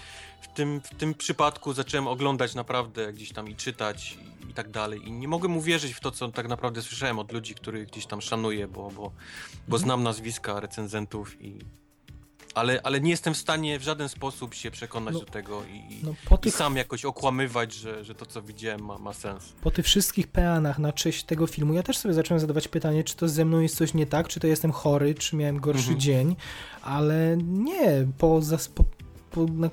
w, 0.42 0.48
tym, 0.48 0.82
w 0.82 0.90
tym 0.96 1.14
przypadku 1.14 1.74
zacząłem 1.74 2.08
oglądać 2.08 2.56
naprawdę 2.56 3.14
gdzieś 3.14 3.32
tam 3.34 3.50
i 3.50 3.56
czytać 3.56 4.18
i, 4.48 4.52
i 4.52 4.54
tak 4.54 4.70
dalej. 4.72 5.08
I 5.08 5.12
nie 5.12 5.28
mogłem 5.28 5.58
uwierzyć 5.58 5.94
w 5.94 6.00
to, 6.00 6.12
co 6.12 6.28
tak 6.32 6.48
naprawdę 6.48 6.82
słyszałem 6.82 7.20
od 7.20 7.32
ludzi, 7.32 7.56
których 7.56 7.88
gdzieś 7.88 8.06
tam 8.06 8.22
szanuję, 8.22 8.68
bo, 8.68 8.82
bo, 8.92 9.02
bo 9.68 9.78
Mhm. 9.78 9.80
znam 9.84 10.04
nazwiska 10.04 10.60
recenzentów 10.60 11.42
i. 11.42 11.60
Ale, 12.56 12.80
ale 12.84 13.02
nie 13.02 13.10
jestem 13.12 13.34
w 13.34 13.38
stanie 13.38 13.80
w 13.80 13.84
żaden 13.84 14.10
sposób 14.10 14.54
się 14.54 14.72
przekonać 14.72 15.14
No, 15.14 15.20
do 15.20 15.26
tego 15.26 15.64
i, 15.64 16.00
No, 16.04 16.14
po, 16.26 16.36
i 16.36 16.40
tych, 16.40 16.56
sam 16.56 16.76
jakoś 16.78 17.06
okłamywać, 17.06 17.74
że, 17.74 18.04
że 18.04 18.16
to, 18.16 18.26
co 18.26 18.42
widziałem, 18.42 18.86
ma, 18.86 18.98
ma 18.98 19.14
sens. 19.14 19.54
po 19.62 19.72
tych 19.72 19.86
wszystkich 19.86 20.28
peanach 20.28 20.80
na 20.80 20.94
cześć 20.94 21.24
tego 21.24 21.48
filmu, 21.48 21.74
ja 21.74 21.84
też 21.84 21.98
sobie 21.98 22.14
zacząłem 22.14 22.40
zadawać 22.40 22.68
pytanie, 22.68 23.04
czy 23.04 23.16
to 23.16 23.30
ze 23.30 23.46
mną 23.46 23.60
jest 23.60 23.76
coś 23.78 23.94
nie 23.94 24.06
tak, 24.06 24.28
czy 24.28 24.40
to 24.40 24.48
jestem 24.48 24.72
chory, 24.72 25.16
czy 25.16 25.36
miałem 25.36 25.60
gorszy 25.60 25.80
Mhm. 25.82 26.00
dzień, 26.00 26.36
ale 26.82 27.38
nie, 27.44 28.08
po, 28.18 28.42
zas, 28.42 28.68
po, 28.68 28.84
po 29.32 29.46
na, 29.46 29.70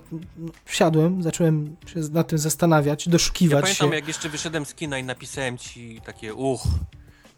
wsiadłem, 0.64 1.22
zacząłem 1.22 1.76
się 1.86 2.00
nad 2.12 2.28
tym 2.28 2.38
zastanawiać, 2.38 3.06
Ja 3.06 3.12
doszukiwać 3.12 3.62
pamiętam, 3.62 3.88
się. 3.90 3.94
jak 3.94 4.08
jeszcze 4.08 4.28
wyszedłem 4.28 4.64
z 4.66 4.74
kina 4.74 4.98
i 4.98 5.04
napisałem 5.04 5.58
ci 5.58 6.00
takie 6.04 6.34
uch, 6.34 6.62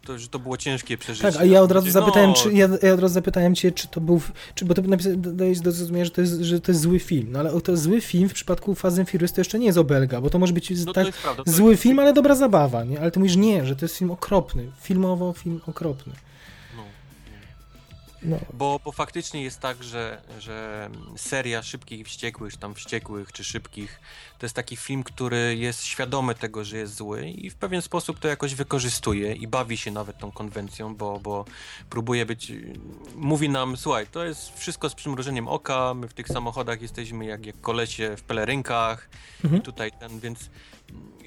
to, 0.05 0.19
że 0.19 0.27
to 0.27 0.39
było 0.39 0.57
ciężkie 0.57 0.97
przeżycie. 0.97 1.31
Tak, 1.31 1.41
a 1.41 1.45
ja 1.45 1.61
od 1.61 1.71
razu 1.71 1.85
No, 1.85 1.91
zapytałem, 1.91 2.33
czy 2.33 2.53
ja, 2.53 2.69
ja 2.81 2.93
od 2.93 2.99
razu 2.99 3.13
zapytałem 3.13 3.55
cię, 3.55 3.71
czy 3.71 3.87
to 3.87 4.01
był, 4.01 4.21
czy, 4.55 4.65
bo 4.65 4.73
to 4.73 4.81
dajesz 5.17 5.59
do 5.59 5.71
zrozumienia, 5.71 6.05
że 6.05 6.11
to, 6.11 6.21
jest, 6.21 6.41
że 6.41 6.61
to 6.61 6.71
jest 6.71 6.81
zły 6.81 6.99
film, 6.99 7.27
no 7.31 7.39
ale 7.39 7.61
to 7.61 7.77
zły 7.77 8.01
film 8.01 8.29
w 8.29 8.33
przypadku 8.33 8.75
Fast 8.75 8.99
and 8.99 9.09
Furious 9.09 9.33
to 9.33 9.41
jeszcze 9.41 9.59
nie 9.59 9.65
jest 9.65 9.77
obelga, 9.77 10.21
bo 10.21 10.29
to 10.29 10.39
może 10.39 10.53
być 10.53 10.85
No 10.85 10.93
tak, 10.93 11.11
prawda. 11.11 11.43
Zły 11.45 11.71
jest, 11.71 11.83
film, 11.83 11.99
ale 11.99 12.13
dobra 12.13 12.35
zabawa, 12.35 12.83
nie? 12.83 13.01
Ale 13.01 13.11
ty 13.11 13.19
mówisz 13.19 13.35
nie, 13.35 13.65
że 13.65 13.75
to 13.75 13.85
jest 13.85 13.97
film 13.97 14.11
okropny, 14.11 14.71
filmowo 14.81 15.33
film 15.33 15.61
okropny. 15.67 16.13
No, 16.77 16.83
No, 18.23 18.39
bo, 18.53 18.79
bo 18.85 18.91
faktycznie 18.91 19.43
jest 19.43 19.59
tak, 19.59 19.83
że, 19.83 20.21
że 20.39 20.89
seria 21.17 21.63
Szybkich 21.63 21.99
i 21.99 22.03
Wściekłych, 22.03 22.53
czy 22.53 22.59
tam 22.59 22.75
Wściekłych, 22.75 23.31
czy 23.31 23.43
Szybkich, 23.43 23.99
to 24.39 24.45
jest 24.45 24.55
taki 24.55 24.75
film, 24.75 25.03
który 25.03 25.55
jest 25.57 25.83
świadomy 25.83 26.35
tego, 26.35 26.63
że 26.63 26.77
jest 26.77 26.95
zły 26.95 27.29
i 27.29 27.49
w 27.49 27.55
pewien 27.55 27.81
sposób 27.81 28.19
to 28.19 28.27
jakoś 28.27 28.55
wykorzystuje 28.55 29.33
i 29.33 29.47
bawi 29.47 29.77
się 29.77 29.91
nawet 29.91 30.17
tą 30.17 30.31
konwencją, 30.31 30.95
bo, 30.95 31.19
bo 31.19 31.45
próbuje 31.89 32.25
być, 32.25 32.51
mówi 33.15 33.49
nam, 33.49 33.77
słuchaj, 33.77 34.07
to 34.07 34.25
jest 34.25 34.59
wszystko 34.59 34.89
z 34.89 34.95
przymrużeniem 34.95 35.47
oka, 35.47 35.93
my 35.93 36.07
w 36.07 36.13
tych 36.13 36.27
samochodach 36.27 36.81
jesteśmy 36.81 37.25
jak, 37.25 37.45
jak 37.45 37.61
kolesie 37.61 38.15
w 38.17 38.21
pelerynkach 38.23 39.09
Mhm. 39.43 39.61
i 39.61 39.65
tutaj 39.65 39.91
ten, 39.99 40.19
więc 40.19 40.49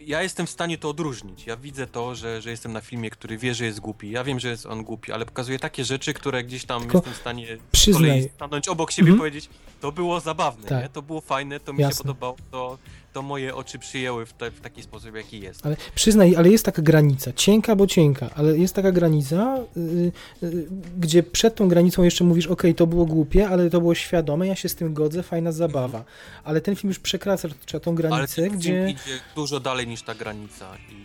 ja 0.00 0.22
jestem 0.22 0.46
w 0.46 0.50
stanie 0.50 0.78
to 0.78 0.88
odróżnić. 0.88 1.46
Ja 1.46 1.56
widzę 1.56 1.86
to, 1.86 2.14
że, 2.14 2.42
że 2.42 2.50
jestem 2.50 2.72
na 2.72 2.80
filmie, 2.80 3.10
który 3.10 3.38
wie, 3.38 3.54
że 3.54 3.64
jest 3.64 3.80
głupi. 3.80 4.10
Ja 4.10 4.24
wiem, 4.24 4.40
że 4.40 4.48
jest 4.48 4.66
on 4.66 4.84
głupi, 4.84 5.12
ale 5.12 5.26
pokazuje 5.26 5.58
takie 5.58 5.84
rzeczy, 5.84 6.14
które 6.14 6.44
gdzieś 6.44 6.64
tam 6.64 6.80
Tylko 6.80 6.98
jestem 6.98 7.14
w 7.14 7.16
stanie 7.16 7.46
przyznaj- 7.72 8.28
stanąć 8.34 8.68
obok 8.68 8.90
siebie 8.90 9.10
Mhm. 9.10 9.16
i 9.16 9.18
powiedzieć, 9.18 9.48
to 9.80 9.92
było 9.92 10.20
zabawne, 10.20 10.68
Tak. 10.68 10.82
nie? 10.82 10.88
to 10.88 11.02
było 11.02 11.20
fajne, 11.20 11.60
to 11.60 11.72
mi 11.72 11.78
się 11.78 11.82
Jasne. 11.82 11.98
podobało, 12.02 12.36
to, 12.50 12.78
to 13.18 13.22
moje 13.22 13.54
oczy 13.54 13.78
przyjęły 13.78 14.26
w, 14.26 14.32
te, 14.32 14.50
w 14.50 14.60
taki 14.60 14.82
sposób, 14.82 15.14
jaki 15.14 15.40
jest. 15.40 15.66
ale 15.66 15.76
przyznaj, 15.94 16.36
ale 16.36 16.50
jest 16.50 16.64
taka 16.64 16.82
granica, 16.82 17.32
cienka 17.32 17.76
bo 17.76 17.86
cienka, 17.86 18.30
ale 18.34 18.58
jest 18.58 18.74
taka 18.74 18.92
granica, 18.92 19.58
y, 19.76 20.12
y, 20.42 20.66
gdzie 20.98 21.22
przed 21.22 21.54
tą 21.54 21.68
granicą 21.68 22.02
jeszcze 22.02 22.24
mówisz, 22.24 22.46
okej, 22.46 22.74
to 22.74 22.86
było 22.86 23.06
głupie, 23.06 23.48
ale 23.48 23.70
to 23.70 23.80
było 23.80 23.94
świadome, 23.94 24.46
ja 24.46 24.56
się 24.56 24.68
z 24.68 24.74
tym 24.74 24.94
godzę, 24.94 25.22
fajna 25.22 25.52
zabawa. 25.52 26.04
Ale 26.44 26.60
ten 26.60 26.76
film 26.76 26.88
już 26.88 26.98
przekracza 26.98 27.48
tą 27.82 27.90
Ale 27.90 27.96
granicę, 27.96 28.42
ten 28.42 28.58
gdzie... 28.58 28.70
film 28.70 28.88
idzie 28.88 29.20
dużo 29.34 29.60
dalej 29.60 29.86
niż 29.86 30.02
ta 30.02 30.14
granica 30.14 30.76
i, 30.76 30.97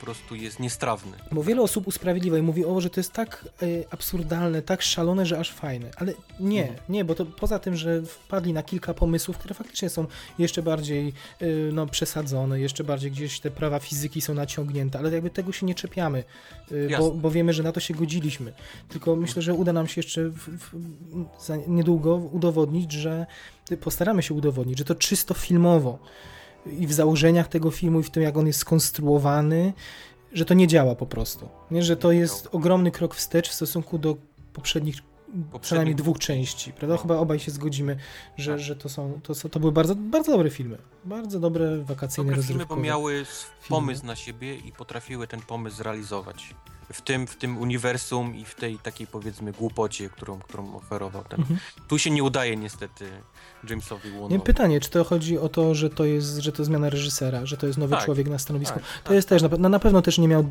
po 0.00 0.04
prostu 0.06 0.34
jest 0.34 0.60
niestrawny. 0.60 1.16
Bo 1.32 1.42
wiele 1.42 1.62
osób 1.62 1.86
usprawiedliwia 1.86 2.38
i 2.38 2.42
mówi, 2.42 2.64
o, 2.64 2.80
że 2.80 2.90
to 2.90 3.00
jest 3.00 3.12
tak 3.12 3.44
y, 3.62 3.84
absurdalne, 3.90 4.62
tak 4.62 4.82
szalone, 4.82 5.26
że 5.26 5.38
aż 5.38 5.52
fajne. 5.52 5.90
Ale 5.96 6.12
nie, 6.40 6.60
Mhm. 6.62 6.80
nie, 6.88 7.04
bo 7.04 7.14
to 7.14 7.26
poza 7.26 7.58
tym, 7.58 7.76
że 7.76 8.02
wpadli 8.02 8.52
na 8.52 8.62
kilka 8.62 8.94
pomysłów, 8.94 9.38
które 9.38 9.54
faktycznie 9.54 9.90
są 9.90 10.06
jeszcze 10.38 10.62
bardziej 10.62 11.12
y, 11.42 11.70
no, 11.72 11.86
przesadzone, 11.86 12.60
jeszcze 12.60 12.84
bardziej 12.84 13.10
gdzieś 13.10 13.40
te 13.40 13.50
prawa 13.50 13.78
fizyki 13.78 14.20
są 14.20 14.34
naciągnięte, 14.34 14.98
ale 14.98 15.10
jakby 15.12 15.30
tego 15.30 15.52
się 15.52 15.66
nie 15.66 15.74
czepiamy, 15.74 16.24
y, 16.72 16.88
bo, 16.98 17.10
bo 17.10 17.30
wiemy, 17.30 17.52
że 17.52 17.62
na 17.62 17.72
to 17.72 17.80
się 17.80 17.94
godziliśmy. 17.94 18.52
Tylko 18.88 19.16
myślę, 19.16 19.42
że 19.42 19.54
uda 19.54 19.72
nam 19.72 19.86
się 19.88 19.98
jeszcze 19.98 20.28
w, 20.28 20.38
w, 20.38 20.72
niedługo 21.66 22.16
udowodnić, 22.16 22.92
że 22.92 23.26
postaramy 23.80 24.22
się 24.22 24.34
udowodnić, 24.34 24.78
że 24.78 24.84
to 24.84 24.94
czysto 24.94 25.34
filmowo 25.34 25.98
i 26.78 26.86
w 26.86 26.92
założeniach 26.92 27.48
tego 27.48 27.70
filmu, 27.70 28.00
i 28.00 28.02
w 28.02 28.10
tym, 28.10 28.22
jak 28.22 28.36
on 28.36 28.46
jest 28.46 28.58
skonstruowany, 28.58 29.72
że 30.32 30.44
to 30.44 30.54
nie 30.54 30.66
działa 30.66 30.94
po 30.94 31.06
prostu. 31.06 31.48
Nie, 31.70 31.82
że 31.82 31.96
to 31.96 32.12
jest 32.12 32.48
ogromny 32.52 32.90
krok 32.90 33.14
wstecz 33.14 33.48
w 33.48 33.54
stosunku 33.54 33.98
do 33.98 34.16
poprzednich, 34.52 34.96
przynajmniej 35.60 35.94
dwóch 35.96 36.18
części, 36.18 36.72
prawda? 36.72 36.94
No. 36.94 37.02
Chyba 37.02 37.16
obaj 37.16 37.38
się 37.38 37.50
zgodzimy, 37.50 37.96
że, 38.36 38.52
Tak. 38.52 38.60
że 38.60 38.76
to 38.76 38.88
są, 38.88 39.20
to, 39.22 39.48
to 39.48 39.60
były 39.60 39.72
bardzo, 39.72 39.94
bardzo 39.94 40.32
dobre 40.32 40.50
filmy. 40.50 40.78
Bardzo 41.06 41.40
dobre 41.40 41.84
wakacyjne 41.84 42.30
Dobre 42.30 42.46
filmy, 42.46 42.66
bo 42.66 42.76
miały 42.76 43.26
pomysł 43.68 44.06
na 44.06 44.16
siebie 44.16 44.54
i 44.56 44.72
potrafiły 44.72 45.26
ten 45.26 45.40
pomysł 45.40 45.76
zrealizować. 45.76 46.54
W 46.92 47.00
tym, 47.02 47.26
w 47.26 47.36
tym 47.36 47.58
uniwersum 47.58 48.36
i 48.36 48.44
w 48.44 48.54
tej 48.54 48.78
takiej 48.78 49.06
powiedzmy 49.06 49.52
głupocie, 49.52 50.08
którą, 50.10 50.38
którą 50.38 50.76
oferował 50.76 51.24
ten. 51.24 51.40
Mhm. 51.40 51.58
Tu 51.88 51.98
się 51.98 52.10
nie 52.10 52.22
udaje 52.22 52.56
niestety 52.56 53.04
Jamesowi 53.70 54.10
Nie, 54.10 54.18
Woonowi. 54.18 54.40
pytanie, 54.40 54.80
czy 54.80 54.90
to 54.90 55.04
chodzi 55.04 55.38
o 55.38 55.48
to, 55.48 55.74
że 55.74 55.90
to 55.90 56.04
jest, 56.04 56.36
że 56.36 56.52
to 56.52 56.64
zmiana 56.64 56.90
reżysera, 56.90 57.46
że 57.46 57.56
to 57.56 57.66
jest 57.66 57.78
nowy 57.78 57.96
Tak, 57.96 58.04
człowiek 58.04 58.28
na 58.28 58.38
stanowisku. 58.38 58.74
Tak, 58.74 58.84
To 59.02 59.04
tak, 59.04 59.12
jest 59.14 59.28
też, 59.28 59.42
na, 59.42 59.48
pe- 59.48 59.58
no, 59.58 59.68
na 59.68 59.78
pewno 59.78 60.02
też 60.02 60.18
nie 60.18 60.28
miał 60.28 60.44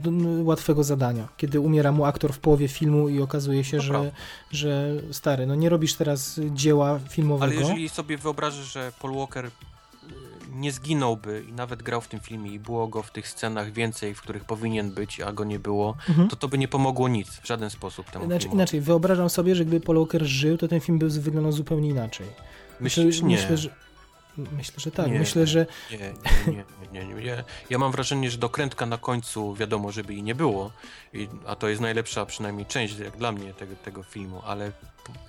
łatwego 0.43 0.83
zadania, 0.83 1.27
kiedy 1.37 1.59
umiera 1.59 1.91
mu 1.91 2.05
aktor 2.05 2.33
w 2.33 2.39
połowie 2.39 2.67
filmu 2.67 3.09
i 3.09 3.21
okazuje 3.21 3.63
się, 3.63 3.77
To 3.77 3.83
że, 3.83 3.89
prawda. 3.93 4.11
że 4.51 4.91
stary, 5.11 5.45
no 5.45 5.55
nie 5.55 5.69
robisz 5.69 5.93
teraz 5.93 6.39
dzieła 6.51 6.99
filmowego. 7.09 7.51
Ale 7.51 7.55
jeżeli 7.69 7.89
sobie 7.89 8.17
wyobrażasz, 8.17 8.73
że 8.73 8.91
Paul 9.01 9.15
Walker 9.15 9.51
nie 10.55 10.71
zginąłby 10.71 11.43
i 11.49 11.53
nawet 11.53 11.83
grał 11.83 12.01
w 12.01 12.07
tym 12.07 12.19
filmie 12.19 12.51
i 12.51 12.59
było 12.59 12.87
go 12.87 13.03
w 13.03 13.11
tych 13.11 13.27
scenach 13.27 13.71
więcej, 13.71 14.15
w 14.15 14.21
których 14.21 14.45
powinien 14.45 14.91
być, 14.91 15.21
a 15.21 15.31
go 15.33 15.43
nie 15.43 15.59
było, 15.59 15.95
Mhm. 16.09 16.27
to 16.29 16.35
to 16.35 16.47
by 16.47 16.57
nie 16.57 16.67
pomogło 16.67 17.07
nic, 17.07 17.29
w 17.29 17.47
żaden 17.47 17.69
sposób 17.69 18.11
temu 18.11 18.25
Znaczy, 18.25 18.39
filmowi. 18.41 18.55
inaczej, 18.57 18.81
wyobrażam 18.81 19.29
sobie, 19.29 19.55
że 19.55 19.65
gdyby 19.65 19.85
Paul 19.85 19.97
Walker 19.97 20.23
żył, 20.25 20.57
to 20.57 20.67
ten 20.67 20.79
film 20.79 20.99
by 20.99 21.09
wyglądał 21.09 21.51
zupełnie 21.51 21.89
inaczej. 21.89 22.27
Myślisz? 22.79 23.21
Nie. 23.21 23.35
Myślę, 23.35 23.57
że, 23.57 23.69
myślę, 24.37 24.73
że 24.77 24.91
tak. 24.91 25.11
Nie. 25.11 25.19
Myślę, 25.19 25.47
że 25.47 25.65
Nie, 25.91 25.97
nie, 25.97 26.13
nie, 26.53 26.63
nie, 26.93 27.05
nie, 27.15 27.23
nie. 27.23 27.43
Ja 27.69 27.77
mam 27.77 27.91
wrażenie, 27.91 28.31
że 28.31 28.37
dokrętka 28.37 28.85
na 28.85 28.97
końcu 28.97 29.53
wiadomo, 29.55 29.91
żeby 29.91 30.13
jej 30.13 30.23
nie 30.23 30.35
było, 30.35 30.71
I, 31.13 31.27
a 31.47 31.55
to 31.55 31.67
jest 31.69 31.81
najlepsza 31.81 32.25
przynajmniej 32.25 32.65
część, 32.65 32.97
jak 32.99 33.17
dla 33.17 33.31
mnie, 33.31 33.53
tego, 33.53 33.75
tego 33.75 34.03
filmu, 34.03 34.41
ale 34.45 34.71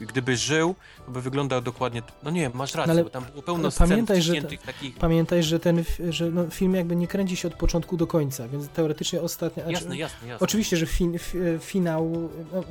gdyby 0.01 0.37
żył, 0.37 0.75
to 1.07 1.13
by 1.13 1.21
wyglądał 1.23 1.61
dokładnie. 1.63 2.03
No 2.23 2.31
nie, 2.31 2.51
masz 2.55 2.75
rację, 2.75 2.87
No 2.87 2.93
ale- 2.93 3.05
bo 3.05 3.11
tam 3.11 3.25
było 3.25 3.43
pełno 3.43 3.71
scen 3.71 3.89
pamiętaj, 3.89 4.23
że 4.23 4.35
takich. 4.67 4.97
pamiętaj, 4.99 5.43
że 5.43 5.61
ten 5.61 5.85
że 6.11 6.31
no, 6.31 6.51
film 6.51 6.75
jakby 6.75 6.97
nie 6.97 7.07
kręci 7.07 7.37
się 7.37 7.49
od 7.49 7.55
początku 7.55 7.97
do 7.97 8.07
końca, 8.07 8.49
więc 8.49 8.69
teoretycznie 8.69 9.21
ostatnia... 9.21 9.63
znaczy- 9.63 9.73
Jasne, 9.73 9.97
jasne, 9.97 10.29
jasne. 10.29 10.45
Oczywiście, 10.45 10.77
że 10.77 10.87
fin, 10.87 11.15
f, 11.15 11.35
finał, 11.61 12.31
no, 12.53 12.65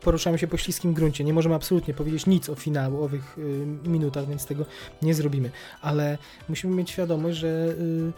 poruszamy 0.00 0.38
się 0.38 0.46
po 0.46 0.56
śliskim 0.56 0.94
gruncie, 0.94 1.24
nie 1.24 1.34
możemy 1.34 1.54
absolutnie 1.54 1.94
powiedzieć 1.94 2.26
nic 2.26 2.48
o 2.48 2.54
finałowych 2.54 3.38
y, 3.38 3.88
minutach, 3.88 4.28
więc 4.28 4.46
tego 4.46 4.64
nie 5.02 5.14
zrobimy, 5.14 5.50
ale 5.82 6.18
musimy 6.48 6.74
mieć 6.74 6.90
świadomość, 6.90 7.38
że 7.38 7.48
y, 7.48 8.12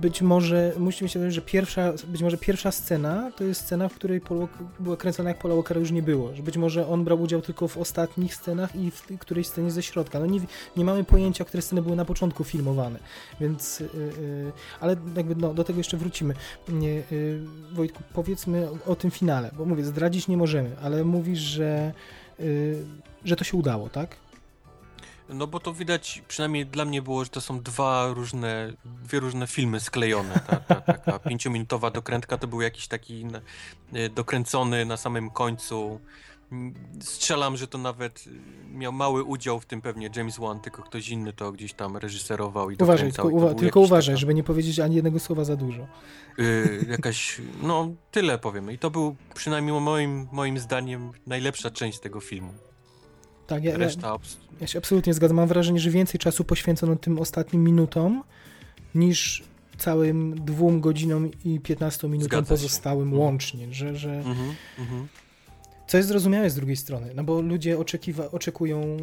być 0.00 0.22
może, 0.22 0.72
musimy 0.78 1.04
mieć 1.04 1.12
świadomość, 1.12 1.34
że 1.34 1.42
pierwsza, 1.42 1.92
być 2.08 2.22
może 2.22 2.36
pierwsza 2.36 2.70
scena 2.72 3.30
to 3.36 3.44
jest 3.44 3.60
scena, 3.60 3.88
w 3.88 3.94
której 3.94 4.20
Paul 4.20 4.40
Walker, 4.40 4.66
była 4.80 4.96
kręcona 4.96 5.28
jak 5.28 5.38
Paula 5.38 5.54
Walkera 5.54 5.80
już 5.80 5.90
nie 5.90 6.02
było, 6.02 6.34
że 6.34 6.42
być 6.42 6.56
może 6.56 6.88
on 6.88 7.04
brał 7.04 7.20
udział 7.20 7.42
tylko 7.42 7.68
w 7.68 7.78
ostatnich 7.78 8.34
scenach 8.34 8.76
i 8.76 8.90
w 8.90 9.18
którejś 9.18 9.46
scenie 9.46 9.70
ze 9.70 9.82
środka. 9.82 10.20
No 10.20 10.26
nie, 10.26 10.40
nie 10.76 10.84
mamy 10.84 11.04
pojęcia, 11.04 11.44
które 11.44 11.62
sceny 11.62 11.82
były 11.82 11.96
na 11.96 12.04
początku 12.04 12.44
filmowane, 12.44 12.98
więc, 13.40 13.80
y, 13.80 13.84
y, 13.84 14.52
ale 14.80 14.96
jakby 15.16 15.36
no, 15.36 15.54
do 15.54 15.64
tego 15.64 15.78
jeszcze 15.78 15.96
wrócimy. 15.96 16.34
Nie, 16.68 17.02
y, 17.12 17.40
Wojtku, 17.72 18.02
powiedzmy 18.12 18.68
o, 18.70 18.92
o 18.92 18.96
tym 18.96 19.10
finale, 19.10 19.50
bo 19.56 19.64
mówię, 19.64 19.84
zdradzić 19.84 20.28
nie 20.28 20.36
możemy, 20.36 20.76
ale 20.82 21.04
mówisz, 21.04 21.40
że, 21.40 21.92
y, 22.40 22.84
że 23.24 23.36
to 23.36 23.44
się 23.44 23.56
udało, 23.56 23.88
tak? 23.88 24.16
No 25.28 25.46
bo 25.46 25.60
to 25.60 25.74
widać, 25.74 26.22
przynajmniej 26.28 26.66
dla 26.66 26.84
mnie 26.84 27.02
było, 27.02 27.24
że 27.24 27.30
to 27.30 27.40
są 27.40 27.60
dwa 27.60 28.08
różne, 28.14 28.72
dwie 28.84 29.20
różne 29.20 29.46
filmy 29.46 29.80
sklejone. 29.80 30.40
Ta, 30.46 30.56
ta, 30.56 30.80
taka 30.80 31.18
pięciominutowa 31.18 31.90
dokrętka 31.90 32.38
to 32.38 32.46
był 32.46 32.60
jakiś 32.60 32.88
taki 32.88 33.26
e, 33.92 34.08
dokręcony 34.08 34.84
na 34.84 34.96
samym 34.96 35.30
końcu 35.30 36.00
Strzelam, 37.00 37.56
że 37.56 37.66
to 37.66 37.78
nawet 37.78 38.24
miał 38.70 38.92
mały 38.92 39.24
udział 39.24 39.60
w 39.60 39.66
tym 39.66 39.80
pewnie 39.82 40.10
James 40.16 40.38
Wan, 40.38 40.60
tylko 40.60 40.82
ktoś 40.82 41.08
inny 41.08 41.32
to 41.32 41.52
gdzieś 41.52 41.72
tam 41.72 41.96
reżyserował 41.96 42.70
i 42.70 42.76
Uważaj, 42.80 43.12
tylko, 43.12 43.28
uwa- 43.28 43.54
tylko 43.54 43.80
uważaj, 43.80 44.14
taka, 44.14 44.20
żeby 44.20 44.34
nie 44.34 44.44
powiedzieć 44.44 44.80
ani 44.80 44.94
jednego 44.94 45.18
słowa 45.20 45.44
za 45.44 45.56
dużo. 45.56 45.86
y, 46.38 46.86
jakaś, 46.88 47.40
no 47.62 47.88
tyle 48.10 48.38
powiemy. 48.38 48.72
I 48.72 48.78
to 48.78 48.90
był 48.90 49.16
przynajmniej 49.34 49.80
moim, 49.80 50.28
moim 50.32 50.58
zdaniem 50.58 51.10
najlepsza 51.26 51.70
część 51.70 51.98
tego 51.98 52.20
filmu. 52.20 52.52
Tak, 53.48 53.64
ja, 53.64 53.76
Reszta 53.76 54.18
ja 54.60 54.66
się 54.66 54.78
absolutnie 54.78 55.14
zgadzam. 55.14 55.36
Mam 55.36 55.48
wrażenie, 55.48 55.80
że 55.80 55.90
więcej 55.90 56.20
czasu 56.20 56.44
poświęcono 56.44 56.96
tym 56.96 57.18
ostatnim 57.18 57.64
minutom 57.64 58.22
niż 58.94 59.42
całym 59.78 60.44
dwóm 60.44 60.80
godzinom 60.80 61.30
i 61.44 61.60
15 61.60 62.08
minutom 62.08 62.26
Zgadza 62.28 62.46
się. 62.46 62.48
pozostałym 62.48 63.08
Mhm. 63.08 63.22
łącznie, 63.22 63.74
że, 63.74 63.96
że 63.96 64.14
mhm, 64.18 64.54
mhm. 64.78 65.08
Co 65.88 65.96
jest 65.96 66.08
zrozumiałe 66.08 66.50
z 66.50 66.54
drugiej 66.54 66.76
strony, 66.76 67.12
no 67.14 67.24
bo 67.24 67.40
ludzie 67.40 67.78
oczekiwa- 67.78 68.30
oczekują 68.32 68.96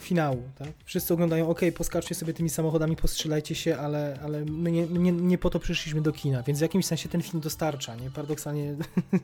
finału, 0.00 0.42
tak? 0.58 0.68
Wszyscy 0.84 1.14
oglądają, 1.14 1.48
ok, 1.48 1.60
poskaczcie 1.76 2.14
sobie 2.14 2.34
tymi 2.34 2.50
samochodami, 2.50 2.96
postrzelajcie 2.96 3.54
się, 3.54 3.76
ale, 3.76 4.18
ale 4.22 4.44
my 4.44 4.72
nie, 4.72 4.86
nie, 4.86 5.12
nie 5.12 5.38
po 5.38 5.50
to 5.50 5.58
przyszliśmy 5.58 6.00
do 6.00 6.12
kina, 6.12 6.42
więc 6.42 6.58
w 6.58 6.62
jakimś 6.62 6.86
sensie 6.86 7.08
ten 7.08 7.22
film 7.22 7.40
dostarcza, 7.40 7.96
nie? 7.96 8.10
Paradoksalnie 8.10 8.74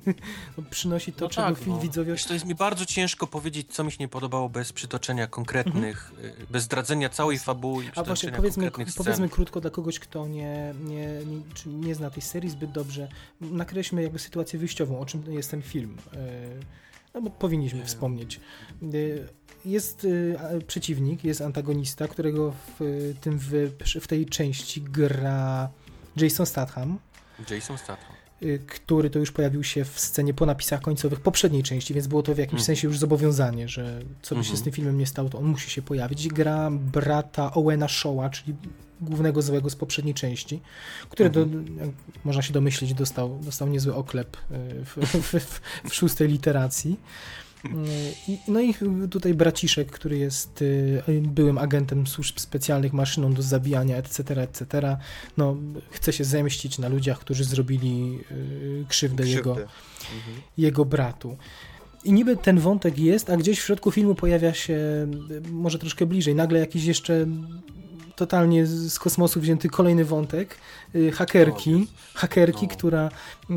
no, 0.58 0.64
przynosi 0.70 1.12
to, 1.12 1.24
No 1.24 1.30
czego 1.30 1.48
tak, 1.48 1.58
film 1.58 1.76
no. 1.76 1.82
widzowie 1.82 2.12
Wiesz, 2.12 2.24
to 2.24 2.34
jest 2.34 2.46
mi 2.46 2.54
bardzo 2.54 2.86
ciężko 2.86 3.26
powiedzieć, 3.26 3.72
co 3.74 3.84
mi 3.84 3.92
się 3.92 3.98
nie 4.00 4.08
podobało 4.08 4.48
bez 4.48 4.72
przytoczenia 4.72 5.26
konkretnych, 5.26 6.12
y, 6.24 6.46
bez 6.50 6.62
zdradzenia 6.62 7.08
całej 7.08 7.38
fabuły 7.38 7.84
i. 7.84 7.88
A 7.96 8.02
właśnie 8.02 8.32
powiedzmy, 8.32 8.70
powiedzmy 8.96 9.28
krótko 9.28 9.60
dla 9.60 9.70
kogoś, 9.70 9.98
kto 9.98 10.28
nie, 10.28 10.74
nie, 10.80 11.08
nie, 11.66 11.72
nie 11.72 11.94
zna 11.94 12.10
tej 12.10 12.22
serii 12.22 12.50
zbyt 12.50 12.72
dobrze, 12.72 13.08
nakreślmy 13.40 14.02
jakby 14.02 14.18
sytuację 14.18 14.58
wyjściową, 14.58 15.00
o 15.00 15.06
czym 15.06 15.32
jest 15.32 15.50
ten 15.50 15.62
film. 15.62 15.96
E, 16.12 16.91
No 17.14 17.22
bo 17.22 17.30
powinniśmy 17.30 17.78
Nie. 17.78 17.84
wspomnieć. 17.84 18.40
E, 18.82 18.86
Jest 19.64 20.06
a- 20.38 20.66
przeciwnik, 20.66 21.24
jest 21.24 21.40
antagonista, 21.40 22.08
którego 22.08 22.52
w 22.52 22.82
e, 22.82 23.14
tym 23.20 23.38
w, 23.38 23.52
w 24.00 24.06
tej 24.08 24.26
części 24.26 24.82
gra 24.82 25.68
Jason 26.16 26.46
Statham, 26.46 26.98
Jason 27.50 27.78
Statham. 27.78 28.12
Y, 28.44 28.58
który 28.66 29.10
to 29.10 29.18
już 29.18 29.32
pojawił 29.32 29.64
się 29.64 29.84
w 29.84 30.00
scenie 30.00 30.34
po 30.34 30.46
napisach 30.46 30.80
końcowych 30.80 31.20
poprzedniej 31.20 31.62
części, 31.62 31.94
więc 31.94 32.06
było 32.06 32.22
to 32.22 32.34
w 32.34 32.38
jakimś 32.38 32.60
Mhm. 32.60 32.66
sensie 32.66 32.88
już 32.88 32.98
zobowiązanie, 32.98 33.68
że 33.68 34.00
co 34.22 34.34
by 34.34 34.40
się 34.44 34.48
Mhm. 34.48 34.56
z 34.56 34.62
tym 34.62 34.72
filmem 34.72 34.98
nie 34.98 35.06
stało, 35.06 35.28
to 35.28 35.38
on 35.38 35.44
musi 35.44 35.70
się 35.70 35.82
pojawić. 35.82 36.28
Gra 36.28 36.70
brata 36.70 37.54
Owena 37.54 37.88
Shawa, 37.88 38.30
czyli 38.30 38.54
głównego 39.00 39.42
złego 39.42 39.70
z 39.70 39.76
poprzedniej 39.76 40.14
części, 40.14 40.60
który, 41.10 41.30
do, 41.30 41.40
jak 41.40 41.90
można 42.24 42.42
się 42.42 42.52
domyślić, 42.52 42.94
dostał, 42.94 43.38
dostał 43.42 43.68
niezły 43.68 43.94
oklep 43.94 44.36
y, 44.36 44.84
w, 44.84 44.96
w, 44.96 45.44
w, 45.44 45.60
w 45.90 45.94
szóstej 45.94 46.28
literacji. 46.28 47.00
I, 48.28 48.38
no 48.48 48.60
i 48.60 48.74
tutaj 49.10 49.34
braciszek, 49.34 49.90
który 49.90 50.18
jest 50.18 50.62
y, 50.62 51.02
byłym 51.22 51.58
agentem 51.58 52.06
służb 52.06 52.38
specjalnych, 52.38 52.92
maszyną 52.92 53.34
do 53.34 53.42
zabijania, 53.42 53.96
etc., 53.96 54.42
etc., 54.42 54.96
no, 55.36 55.56
chce 55.90 56.12
się 56.12 56.24
zemścić 56.24 56.78
na 56.78 56.88
ludziach, 56.88 57.18
którzy 57.18 57.44
zrobili 57.44 58.18
y, 58.30 58.84
krzywdę, 58.88 59.26
Jego, 59.28 59.50
Mhm. 59.50 60.36
jego 60.58 60.84
bratu. 60.84 61.36
I 62.04 62.12
niby 62.12 62.36
ten 62.36 62.58
wątek 62.58 62.98
jest, 62.98 63.30
a 63.30 63.36
gdzieś 63.36 63.60
w 63.60 63.64
środku 63.64 63.90
filmu 63.90 64.14
pojawia 64.14 64.54
się, 64.54 64.74
y, 65.30 65.40
może 65.50 65.78
troszkę 65.78 66.06
bliżej, 66.06 66.34
nagle 66.34 66.58
jakiś 66.58 66.84
jeszcze 66.84 67.26
totalnie 68.16 68.66
z 68.66 68.98
kosmosu 68.98 69.40
wzięty 69.40 69.68
kolejny 69.68 70.04
wątek 70.04 70.56
y, 70.94 71.12
hakerki, 71.12 71.86
hakerki, 72.14 72.66
No. 72.66 72.72
która 72.76 73.08
y, 73.50 73.54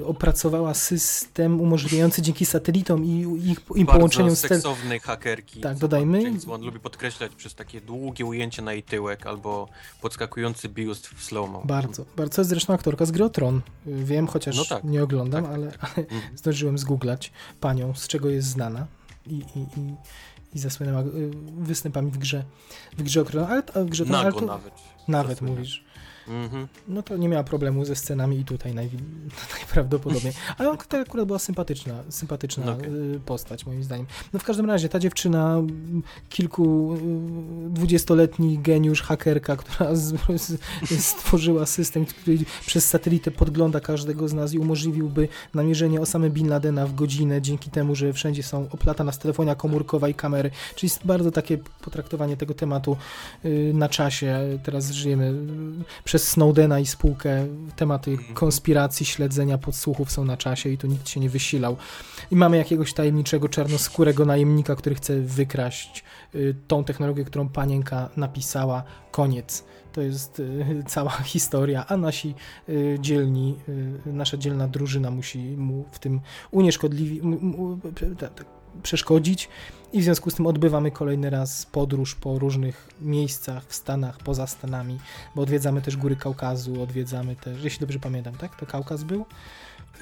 y, 0.00 0.06
opracowała 0.06 0.74
system 0.74 1.60
umożliwiający 1.60 2.22
dzięki 2.22 2.46
satelitom 2.46 3.04
i 3.04 3.10
ich, 3.50 3.60
im 3.74 3.86
Bardzo 3.86 3.92
połączeniom 3.92 4.36
seksownej 4.36 5.00
hakerki. 5.00 5.60
Tak, 5.60 5.78
dodajmy. 5.78 6.22
James 6.22 6.44
Wan 6.44 6.62
lubi 6.62 6.80
podkreślać 6.80 7.34
przez 7.34 7.54
takie 7.54 7.80
długie 7.80 8.24
ujęcie 8.26 8.62
na 8.62 8.72
jej 8.72 8.82
tyłek 8.82 9.26
albo 9.26 9.68
podskakujący 10.00 10.68
biust 10.68 11.06
w 11.06 11.24
slow-mo. 11.24 11.62
Bardzo, 11.64 12.04
bardzo. 12.16 12.44
Zresztą 12.44 12.74
aktorka 12.74 13.06
z 13.06 13.10
Grotron. 13.10 13.60
Wiem, 13.86 14.26
chociaż 14.26 14.56
No 14.56 14.64
tak. 14.64 14.84
nie 14.84 15.02
oglądam, 15.02 15.44
Tak, 15.44 15.52
ale, 15.52 15.72
tak, 15.72 15.90
ale 15.96 16.06
zdążyłem 16.36 16.78
zgooglać 16.78 17.32
panią, 17.60 17.94
z 17.94 18.08
czego 18.08 18.28
jest 18.28 18.48
znana 18.48 18.86
i, 19.26 19.34
i, 19.34 19.58
i, 19.80 19.94
i 20.58 20.60
zasłynęła 20.60 21.00
y, 21.02 21.30
występami 21.58 22.10
w 22.10 22.18
grze, 22.18 22.44
w 22.98 23.02
grze 23.02 23.20
o 23.20 23.24
Grotron, 23.24 23.52
ale, 23.52 23.84
w 23.84 23.88
grze 23.90 24.04
ale 24.08 24.24
Nago 24.24 24.40
to, 24.40 24.46
nawet. 24.46 24.74
nawet 25.08 25.30
zasłynęła. 25.32 25.58
mówisz. 25.58 25.84
Mhm. 26.28 26.68
No 26.88 27.02
to 27.02 27.16
nie 27.16 27.28
miała 27.28 27.44
problemu 27.44 27.84
ze 27.84 27.96
scenami 27.96 28.38
i 28.38 28.44
tutaj 28.44 28.74
naj, 28.74 28.90
najprawdopodobniej. 29.58 30.32
Ale 30.58 30.76
to 30.88 30.98
akurat 30.98 31.26
była 31.26 31.38
sympatyczna, 31.38 31.94
sympatyczna 32.08 32.64
No 32.66 32.72
okej. 32.72 33.14
y, 33.16 33.20
postać 33.20 33.66
moim 33.66 33.84
zdaniem. 33.84 34.06
No 34.32 34.38
w 34.38 34.44
każdym 34.44 34.66
razie 34.66 34.88
ta 34.88 34.98
dziewczyna, 34.98 35.54
mm, 35.54 36.02
kilku 36.28 36.94
y, 37.66 37.70
dwudziestoletni 37.70 38.58
geniusz, 38.58 39.02
hakerka, 39.02 39.56
która 39.56 39.94
z, 39.94 40.14
z, 40.36 40.60
stworzyła 41.04 41.66
system, 41.66 42.06
który 42.06 42.38
przez 42.66 42.88
satelitę 42.88 43.30
podgląda 43.30 43.80
każdego 43.80 44.28
z 44.28 44.32
nas 44.32 44.52
i 44.52 44.58
umożliwiłby 44.58 45.28
namierzenie 45.54 46.00
Osamy 46.00 46.30
Bin 46.30 46.48
Ladena 46.48 46.86
w 46.86 46.94
godzinę 46.94 47.42
dzięki 47.42 47.70
temu, 47.70 47.94
że 47.94 48.12
wszędzie 48.12 48.42
są 48.42 48.66
oplatana 48.70 49.12
z 49.12 49.18
telefonia 49.18 49.54
komórkowa 49.54 50.08
i 50.08 50.14
kamery. 50.14 50.50
Czyli 50.74 50.90
jest 50.90 51.06
bardzo 51.06 51.30
takie 51.30 51.58
potraktowanie 51.58 52.36
tego 52.36 52.54
tematu 52.54 52.96
y, 53.44 53.72
na 53.74 53.88
czasie. 53.88 54.58
Teraz 54.62 54.90
żyjemy 54.90 55.24
y, 55.24 56.02
przez 56.18 56.28
Snowdena 56.28 56.80
i 56.80 56.86
spółkę. 56.86 57.46
Tematy 57.76 58.10
Mhm. 58.10 58.34
konspiracji, 58.34 59.06
śledzenia, 59.06 59.58
podsłuchów 59.58 60.12
są 60.12 60.24
na 60.24 60.36
czasie 60.36 60.68
i 60.70 60.78
tu 60.78 60.86
nikt 60.86 61.08
się 61.08 61.20
nie 61.20 61.30
wysilał. 61.30 61.76
I 62.30 62.36
mamy 62.36 62.56
jakiegoś 62.56 62.92
tajemniczego, 62.92 63.48
czarnoskórego 63.48 64.24
najemnika, 64.24 64.76
który 64.76 64.94
chce 64.94 65.20
wykraść 65.20 66.04
y, 66.34 66.54
tą 66.68 66.84
technologię, 66.84 67.24
którą 67.24 67.48
panienka 67.48 68.10
napisała. 68.16 68.82
Koniec. 69.10 69.64
To 69.92 70.00
jest 70.00 70.40
y, 70.40 70.64
cała 70.94 71.10
historia, 71.10 71.86
a 71.88 71.96
nasi 71.96 72.34
y, 72.68 72.98
dzielni, 73.00 73.56
nasza 74.06 74.36
dzielna 74.36 74.68
drużyna 74.68 75.10
musi 75.10 75.38
mu 75.38 75.84
w 75.92 75.98
tym 75.98 76.20
unieszkodliwi, 76.50 77.20
tak, 78.78 78.82
tak, 78.82 78.82
przeszkodzić 78.82 79.48
i 79.92 80.00
w 80.00 80.04
związku 80.04 80.30
z 80.30 80.34
tym 80.34 80.46
odbywamy 80.46 80.90
kolejny 80.90 81.30
raz 81.30 81.66
podróż 81.66 82.14
po 82.14 82.38
różnych 82.38 82.88
miejscach 83.00 83.64
w 83.64 83.74
Stanach, 83.74 84.18
poza 84.18 84.46
Stanami, 84.46 84.98
bo 85.34 85.42
odwiedzamy 85.42 85.82
też 85.82 85.96
góry 85.96 86.16
Kaukazu, 86.16 86.82
odwiedzamy 86.82 87.36
też, 87.36 87.64
jeśli 87.64 87.80
dobrze 87.80 87.98
pamiętam, 87.98 88.34
tak? 88.34 88.56
To 88.56 88.66
Kaukaz 88.66 89.04
był? 89.04 89.26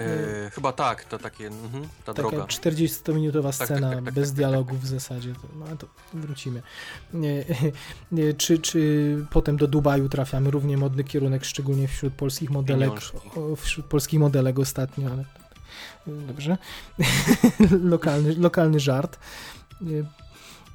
E, 0.01 0.51
chyba 0.51 0.73
tak, 0.73 1.05
to 1.05 1.19
takie, 1.19 1.47
mhm, 1.47 1.89
ta 2.05 2.15
Taka 2.15 2.29
droga. 2.29 2.45
40-minutowa 2.45 3.43
tak, 3.43 3.55
scena 3.55 3.91
tak, 3.91 4.05
tak, 4.05 4.15
bez 4.15 4.29
tak, 4.29 4.37
dialogów 4.37 4.81
w 4.81 4.87
zasadzie. 4.87 5.33
No 5.59 5.67
ale 5.67 5.77
to 5.77 5.87
wrócimy. 6.15 6.63
Nie, 7.15 7.45
nie, 8.13 8.35
czy, 8.35 8.59
czy 8.59 9.27
potem 9.31 9.57
do 9.57 9.67
Dubaju 9.67 10.09
trafiamy? 10.09 10.51
Równie 10.51 10.77
modny 10.77 11.05
kierunek, 11.05 11.45
szczególnie 11.45 11.89
wśród 11.89 12.15
polskich 12.15 12.51
modelek. 12.51 12.89
Pieniążki. 12.89 13.19
Wśród 13.57 13.87
polskich 13.87 14.21
modelek 14.21 14.59
ostatnio, 14.59 15.11
ale 15.11 15.25
dobrze. 16.07 16.59
lokalny, 17.95 18.35
lokalny 18.35 18.81
żart. 18.81 19.19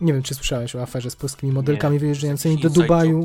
Nie, 0.02 0.14
wiem, 0.14 0.24
czy 0.24 0.36
słyszałeś 0.36 0.76
o 0.76 0.82
aferze 0.82 1.10
z 1.10 1.16
polskimi 1.16 1.52
modelkami 1.52 1.94
Nie, 1.94 2.00
wyjeżdżającymi 2.00 2.62
do 2.62 2.70
Dubaju. 2.70 3.24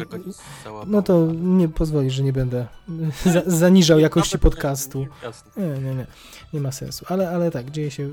No 0.87 1.03
to 1.03 1.27
nie 1.33 1.69
pozwolisz, 1.69 2.15
że 2.15 2.23
nie 2.23 2.33
będę 2.33 2.67
za, 3.35 3.43
zaniżał 3.47 3.99
jakości 3.99 4.39
podcastu. 4.39 5.07
Nie, 5.57 5.67
nie, 5.67 5.95
nie. 5.95 6.07
Nie 6.53 6.61
ma 6.61 6.73
sensu. 6.73 7.05
Ale, 7.09 7.31
ale 7.31 7.51
tak, 7.51 7.71
dzieje 7.71 7.91
się. 7.91 8.09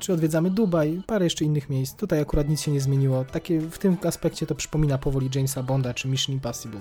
Czy 0.00 0.12
odwiedzamy 0.12 0.50
Dubaj, 0.50 1.02
parę 1.06 1.24
jeszcze 1.24 1.44
innych 1.44 1.70
miejsc. 1.70 1.96
Tutaj 1.96 2.20
akurat 2.20 2.48
nic 2.48 2.60
się 2.60 2.70
nie 2.70 2.80
zmieniło. 2.80 3.24
Takie 3.24 3.60
w 3.60 3.78
tym 3.78 3.96
aspekcie 4.04 4.46
to 4.46 4.54
przypomina 4.54 4.98
powoli 4.98 5.30
Jamesa 5.34 5.62
Bonda 5.62 5.94
czy 5.94 6.08
Mission 6.08 6.34
Impossible. 6.34 6.80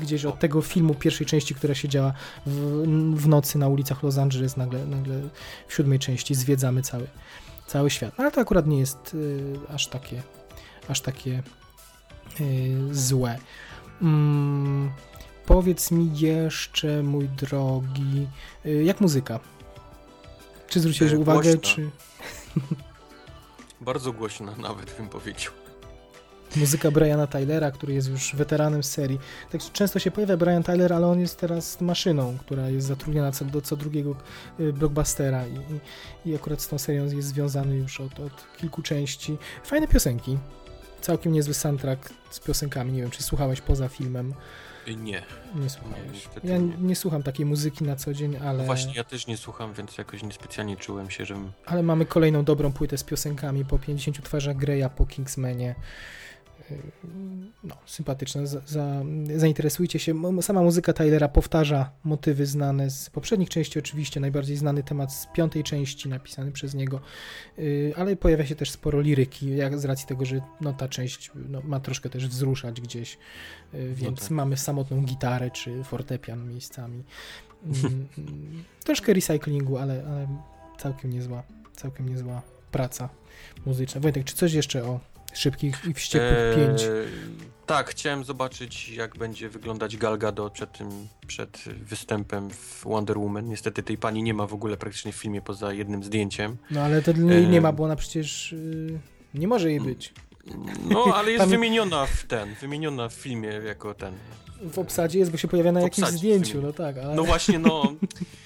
Gdzieś 0.00 0.24
od 0.24 0.38
tego 0.38 0.62
filmu 0.62 0.94
pierwszej 0.94 1.26
części, 1.26 1.54
która 1.54 1.74
się 1.74 1.88
działa 1.88 2.12
w, 2.46 2.82
w 3.16 3.28
nocy 3.28 3.58
na 3.58 3.68
ulicach 3.68 4.02
Los 4.02 4.18
Angeles, 4.18 4.56
nagle, 4.56 4.86
nagle 4.86 5.20
w 5.68 5.74
siódmej 5.74 5.98
części 5.98 6.34
zwiedzamy 6.34 6.82
cały, 6.82 7.06
cały 7.66 7.90
świat. 7.90 8.18
No, 8.18 8.24
ale 8.24 8.32
to 8.32 8.40
akurat 8.40 8.66
nie 8.66 8.78
jest 8.78 9.14
y, 9.14 9.56
aż 9.74 9.86
takie, 9.86 10.22
aż 10.88 11.00
takie 11.00 11.42
y, 12.40 12.76
złe. 12.92 13.38
Mm, 14.02 14.90
powiedz 15.46 15.90
mi 15.90 16.18
jeszcze, 16.18 17.02
mój 17.02 17.28
drogi, 17.28 18.26
y, 18.66 18.84
jak 18.84 19.00
muzyka? 19.00 19.40
Czy 20.68 20.80
zwróciłeś 20.80 21.12
E, 21.12 21.18
uwagę, 21.18 21.58
czy 21.58 21.90
Bardzo 23.80 24.12
głośno 24.12 24.56
nawet 24.56 24.96
bym 24.96 25.08
powiedział. 25.08 25.52
Muzyka 26.56 26.90
Briana 26.90 27.26
Tylera, 27.26 27.70
który 27.70 27.94
jest 27.94 28.08
już 28.08 28.34
weteranem 28.34 28.82
serii. 28.82 29.18
Tak 29.52 29.60
często 29.72 29.98
się 29.98 30.10
pojawia 30.10 30.36
Brian 30.36 30.62
Tyler, 30.62 30.92
ale 30.92 31.06
on 31.06 31.20
jest 31.20 31.40
teraz 31.40 31.80
maszyną, 31.80 32.38
która 32.38 32.68
jest 32.68 32.86
zatrudniona 32.86 33.32
co, 33.32 33.44
do 33.44 33.60
co 33.60 33.76
drugiego 33.76 34.16
y, 34.60 34.72
blockbustera 34.72 35.44
i, 35.46 35.60
i, 36.30 36.34
akurat 36.34 36.62
z 36.62 36.68
tą 36.68 36.78
serią 36.78 37.04
jest 37.04 37.28
związany 37.28 37.76
już 37.76 38.00
od, 38.00 38.20
od 38.20 38.56
kilku 38.56 38.82
części. 38.82 39.38
Fajne 39.64 39.88
piosenki. 39.88 40.38
Całkiem 41.00 41.32
niezły 41.32 41.54
soundtrack 41.54 42.10
z 42.30 42.40
piosenkami. 42.40 42.92
Nie 42.92 43.02
wiem, 43.02 43.10
czy 43.10 43.22
słuchałeś 43.22 43.60
poza 43.60 43.88
filmem. 43.88 44.34
Nie. 44.94 45.22
Nie 45.54 45.70
słuchałeś. 45.70 46.12
niestety 46.12 46.46
Ja 46.46 46.58
nie. 46.58 46.76
nie 46.76 46.96
słucham 46.96 47.22
takiej 47.22 47.46
muzyki 47.46 47.84
na 47.84 47.96
co 47.96 48.14
dzień, 48.14 48.36
ale, 48.36 48.58
No 48.58 48.64
Właśnie 48.64 48.94
ja 48.94 49.04
też 49.04 49.26
nie 49.26 49.36
słucham, 49.36 49.74
więc 49.74 49.98
jakoś 49.98 50.22
niespecjalnie 50.22 50.76
czułem 50.76 51.10
się, 51.10 51.24
żebym... 51.24 51.52
ale 51.66 51.82
mamy 51.82 52.06
kolejną 52.06 52.44
dobrą 52.44 52.72
płytę 52.72 52.98
z 52.98 53.04
piosenkami 53.04 53.64
po 53.64 53.78
50 53.78 54.22
twarzach 54.22 54.56
Greya, 54.56 54.90
po 54.96 55.06
Kingsmanie. 55.06 55.74
No, 57.64 57.76
sympatyczne. 57.86 58.46
Za, 58.46 58.60
za, 58.66 59.04
zainteresujcie 59.36 59.98
się. 59.98 60.42
Sama 60.42 60.62
muzyka 60.62 60.92
Tylera 60.92 61.28
powtarza 61.28 61.90
motywy 62.04 62.46
znane 62.46 62.90
z 62.90 63.10
poprzednich 63.10 63.48
części, 63.48 63.78
oczywiście. 63.78 64.20
Najbardziej 64.20 64.56
znany 64.56 64.82
temat 64.82 65.12
z 65.12 65.26
piątej 65.34 65.64
części, 65.64 66.08
napisany 66.08 66.52
przez 66.52 66.74
niego. 66.74 67.00
Yy, 67.58 67.92
Ale 67.96 68.16
pojawia 68.16 68.46
się 68.46 68.54
też 68.54 68.70
sporo 68.70 69.00
liryki, 69.00 69.56
jak 69.56 69.78
z 69.78 69.84
racji 69.84 70.06
tego, 70.06 70.24
że 70.24 70.40
no, 70.60 70.72
ta 70.72 70.88
część 70.88 71.30
no, 71.48 71.60
ma 71.64 71.80
troszkę 71.80 72.10
też 72.10 72.28
wzruszać 72.28 72.80
gdzieś, 72.80 73.18
yy, 73.72 73.94
więc 73.94 74.20
tak. 74.20 74.30
mamy 74.30 74.56
samotną 74.56 75.02
gitarę 75.02 75.50
czy 75.50 75.84
fortepian 75.84 76.48
miejscami. 76.48 77.04
Mm, 77.64 77.76
mm, 78.18 78.64
Troszkę 78.84 79.12
recyklingu, 79.12 79.78
ale, 79.78 80.04
ale 80.08 80.28
całkiem 80.78 81.12
niezła, 81.12 81.42
całkiem 81.76 82.08
niezła 82.08 82.42
praca 82.72 83.08
muzyczna. 83.66 84.00
Wojtek, 84.00 84.24
czy 84.24 84.34
coś 84.34 84.52
jeszcze 84.52 84.84
o 84.84 85.00
szybkich 85.38 85.82
i 85.90 85.94
wściekłych 85.94 86.32
Eee, 86.32 86.56
pięć? 86.66 86.82
Tak, 87.66 87.90
chciałem 87.90 88.24
zobaczyć, 88.24 88.88
jak 88.88 89.16
będzie 89.18 89.48
wyglądać 89.48 89.96
Gal 89.96 90.18
Gadot 90.18 90.52
przed 90.52 90.72
tym, 90.72 90.88
przed 91.26 91.64
występem 91.82 92.50
w 92.50 92.84
Wonder 92.84 93.18
Woman. 93.18 93.48
Niestety 93.48 93.82
tej 93.82 93.98
pani 93.98 94.22
nie 94.22 94.34
ma 94.34 94.46
w 94.46 94.54
ogóle 94.54 94.76
praktycznie 94.76 95.12
w 95.12 95.16
filmie 95.16 95.42
poza 95.42 95.72
jednym 95.72 96.04
zdjęciem. 96.04 96.56
No 96.70 96.80
ale 96.80 97.02
to 97.02 97.12
nie, 97.12 97.22
nie 97.24 97.56
eee, 97.56 97.60
ma, 97.60 97.72
bo 97.72 97.84
ona 97.84 97.96
przecież 97.96 98.52
y, 98.52 98.98
nie 99.34 99.48
może 99.48 99.70
jej 99.70 99.80
być. 99.80 100.12
No, 100.90 101.04
ale 101.14 101.30
jest 101.32 101.46
wymieniona 101.56 102.06
w 102.06 102.24
ten, 102.24 102.54
wymieniona 102.60 103.08
w 103.08 103.12
filmie 103.14 103.48
jako 103.48 103.94
ten. 103.94 104.14
W 104.72 104.78
obsadzie 104.78 105.18
jest, 105.18 105.30
bo 105.30 105.36
się 105.36 105.48
pojawia 105.48 105.72
na 105.72 105.80
jakimś 105.80 106.08
zdjęciu, 106.08 106.62
no 106.62 106.72
tak, 106.72 106.98
ale 106.98 107.14
No 107.14 107.24
właśnie, 107.24 107.58
no. 107.58 107.82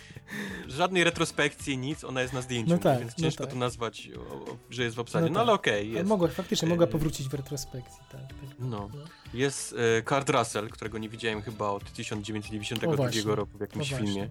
Żadnej 0.69 1.05
retrospekcji, 1.05 1.79
nic, 1.79 2.05
ona 2.05 2.23
jest 2.23 2.33
na 2.35 2.43
zdjęciu, 2.43 2.71
No 2.71 2.79
tak, 2.79 2.99
więc 3.01 3.19
no 3.19 3.25
ciężko 3.25 3.45
tak. 3.45 3.53
to 3.53 3.59
nazwać, 3.59 4.11
o, 4.17 4.21
o, 4.35 4.57
że 4.71 4.83
jest 4.83 4.97
w 4.97 5.01
obsadzie. 5.01 5.27
No 5.27 5.33
No, 5.33 5.41
ale 5.41 5.47
tak. 5.53 5.61
okej, 5.61 5.81
ale 5.89 5.99
jest. 5.99 6.09
mogła, 6.09 6.29
faktycznie 6.29 6.69
mogła 6.69 6.87
powrócić 6.87 7.29
w 7.29 7.35
retrospekcji, 7.35 7.99
tak. 8.13 8.21
tak. 8.21 8.31
No. 8.59 8.89
Jest 9.35 9.75
e, 9.99 10.03
Kurt 10.03 10.31
Russell, 10.31 10.69
którego 10.69 10.99
nie 10.99 11.09
widziałem 11.09 11.43
chyba 11.43 11.69
od 11.71 11.93
1992 11.93 12.93
O, 12.93 12.97
właśnie. 12.97 13.23
roku 13.35 13.59
w 13.59 13.61
jakimś 13.61 13.89
filmie. 13.95 14.31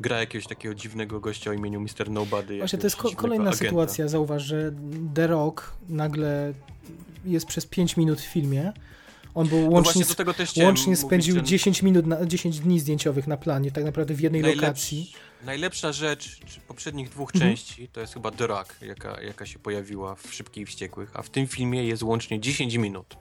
Gra 0.00 0.20
jakiegoś 0.20 0.46
takiego 0.46 0.74
dziwnego 0.74 1.20
gościa 1.20 1.50
o 1.50 1.54
imieniu 1.54 1.80
Mr. 1.80 2.10
Nobody. 2.10 2.58
Właśnie 2.58 2.78
to 2.78 2.86
jest 2.86 2.96
ko- 2.96 3.10
kolejna 3.16 3.44
agenta. 3.50 3.64
sytuacja, 3.64 4.08
zauważ, 4.08 4.42
że 4.42 4.72
The 5.14 5.26
Rock 5.26 5.72
nagle 5.88 6.52
jest 7.24 7.46
przez 7.46 7.66
5 7.66 7.96
minut 7.96 8.20
w 8.20 8.24
filmie. 8.26 8.72
On 9.34 9.48
był 9.48 9.60
No 9.62 9.70
łącznie, 9.70 10.04
do 10.04 10.14
tego 10.14 10.34
też 10.34 10.56
łącznie 10.56 10.96
spędził 10.96 11.34
że 11.34 11.42
10 11.42 11.82
minut, 11.82 12.06
na, 12.06 12.26
10 12.26 12.60
dni 12.60 12.80
zdjęciowych 12.80 13.26
na 13.26 13.36
planie, 13.36 13.70
tak 13.70 13.84
naprawdę 13.84 14.14
w 14.14 14.20
jednej 14.20 14.42
najlepsz- 14.42 14.56
lokacji. 14.62 15.12
Najlepsza 15.44 15.92
rzecz 15.92 16.38
poprzednich 16.68 17.08
dwóch 17.08 17.30
Mhm. 17.34 17.50
części 17.56 17.88
to 17.88 18.00
jest 18.00 18.14
chyba 18.14 18.30
The 18.30 18.46
Rock, 18.46 18.74
jaka, 18.82 19.20
jaka 19.22 19.46
się 19.46 19.58
pojawiła 19.58 20.14
w 20.14 20.34
Szybkich 20.34 20.62
i 20.62 20.66
Wściekłych, 20.66 21.10
a 21.14 21.22
w 21.22 21.30
tym 21.30 21.46
filmie 21.46 21.84
jest 21.84 22.02
łącznie 22.02 22.40
10 22.40 22.74
minut. 22.74 23.16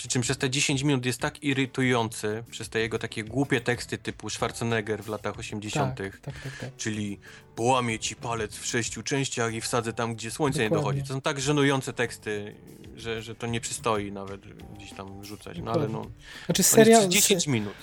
Przy 0.00 0.08
czym 0.08 0.22
przez 0.22 0.38
te 0.38 0.50
10 0.50 0.82
minut 0.82 1.06
jest 1.06 1.20
tak 1.20 1.42
irytujący, 1.42 2.44
przez 2.50 2.68
te 2.68 2.80
jego 2.80 2.98
takie 2.98 3.24
głupie 3.24 3.60
teksty 3.60 3.98
typu 3.98 4.30
Schwarzenegger 4.30 5.02
w 5.04 5.08
latach 5.08 5.38
80., 5.38 5.96
Tak, 5.96 6.18
tak, 6.20 6.40
tak, 6.42 6.58
tak. 6.60 6.76
czyli 6.76 7.18
połamię 7.56 7.98
ci 7.98 8.16
palec 8.16 8.56
w 8.56 8.66
sześciu 8.66 9.02
częściach 9.02 9.54
i 9.54 9.60
wsadzę 9.60 9.92
tam, 9.92 10.14
gdzie 10.14 10.30
słońce 10.30 10.58
nie 10.58 10.64
Dokładnie. 10.64 10.84
dochodzi. 10.84 11.08
To 11.08 11.14
są 11.14 11.20
tak 11.20 11.40
żenujące 11.40 11.92
teksty, 11.92 12.54
że, 12.96 13.22
że 13.22 13.34
to 13.34 13.46
nie 13.46 13.60
przystoi 13.60 14.12
nawet 14.12 14.40
gdzieś 14.76 14.92
tam 14.92 15.24
rzucać. 15.24 15.58
No 15.58 15.72
ale 15.72 15.88
no, 15.88 16.06
Znaczy 16.46 16.62
serial, 16.62 17.00
przez 17.00 17.12
10 17.14 17.46
minut. 17.46 17.74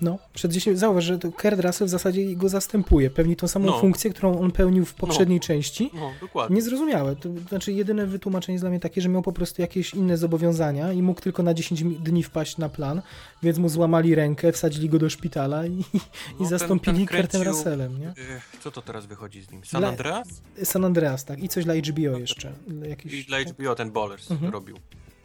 No, 0.00 0.18
przed 0.34 0.52
10, 0.52 0.78
zauważ, 0.78 1.04
że 1.04 1.18
Kurt 1.18 1.60
Russell 1.60 1.86
w 1.86 1.90
zasadzie 1.90 2.36
go 2.36 2.48
zastępuje, 2.48 3.10
pełni 3.10 3.36
tą 3.36 3.48
samą 3.48 3.66
No. 3.66 3.80
funkcję, 3.80 4.10
którą 4.10 4.40
on 4.40 4.50
pełnił 4.50 4.84
w 4.84 4.94
poprzedniej 4.94 5.40
części. 5.40 5.90
No, 5.94 6.10
dokładnie. 6.20 6.56
Niezrozumiałe. 6.56 7.16
To 7.16 7.28
znaczy, 7.48 7.72
jedyne 7.72 8.06
wytłumaczenie 8.06 8.54
jest 8.54 8.62
dla 8.62 8.70
mnie 8.70 8.80
takie, 8.80 9.00
że 9.00 9.08
miał 9.08 9.22
po 9.22 9.32
prostu 9.32 9.62
jakieś 9.62 9.94
inne 9.94 10.16
zobowiązania 10.16 10.92
i 10.92 11.02
mógł 11.02 11.20
tylko 11.20 11.42
na 11.42 11.54
10 11.54 11.80
mi- 11.82 11.96
dni 11.96 12.22
wpaść 12.22 12.58
na 12.58 12.68
plan, 12.68 13.02
więc 13.42 13.58
mu 13.58 13.68
złamali 13.68 14.14
rękę, 14.14 14.52
wsadzili 14.52 14.88
go 14.88 14.98
do 14.98 15.10
szpitala 15.10 15.66
i, 15.66 15.72
i 15.72 15.84
No, 15.94 16.38
ten- 16.38 16.46
zastąpili 16.46 17.06
Kurtem 17.06 17.42
Russellem, 17.42 18.00
nie? 18.00 18.08
Ech, 18.08 18.56
Co 18.60 18.70
to 18.70 18.82
teraz 18.82 19.06
wychodzi 19.06 19.42
z 19.42 19.50
nim? 19.50 19.64
San 19.64 19.80
Dla- 19.80 19.88
Andreas? 19.88 20.28
San 20.64 20.84
Andreas, 20.84 21.24
tak. 21.24 21.42
I 21.42 21.48
coś 21.48 21.64
dla 21.64 21.74
HBO 21.74 22.18
jeszcze. 22.18 22.52
Jakiś, 22.88 23.12
I 23.14 23.24
dla 23.24 23.38
HBO 23.40 23.74
ten 23.74 23.90
Ballers 23.90 24.30
Mhm. 24.30 24.52
robił. 24.52 24.76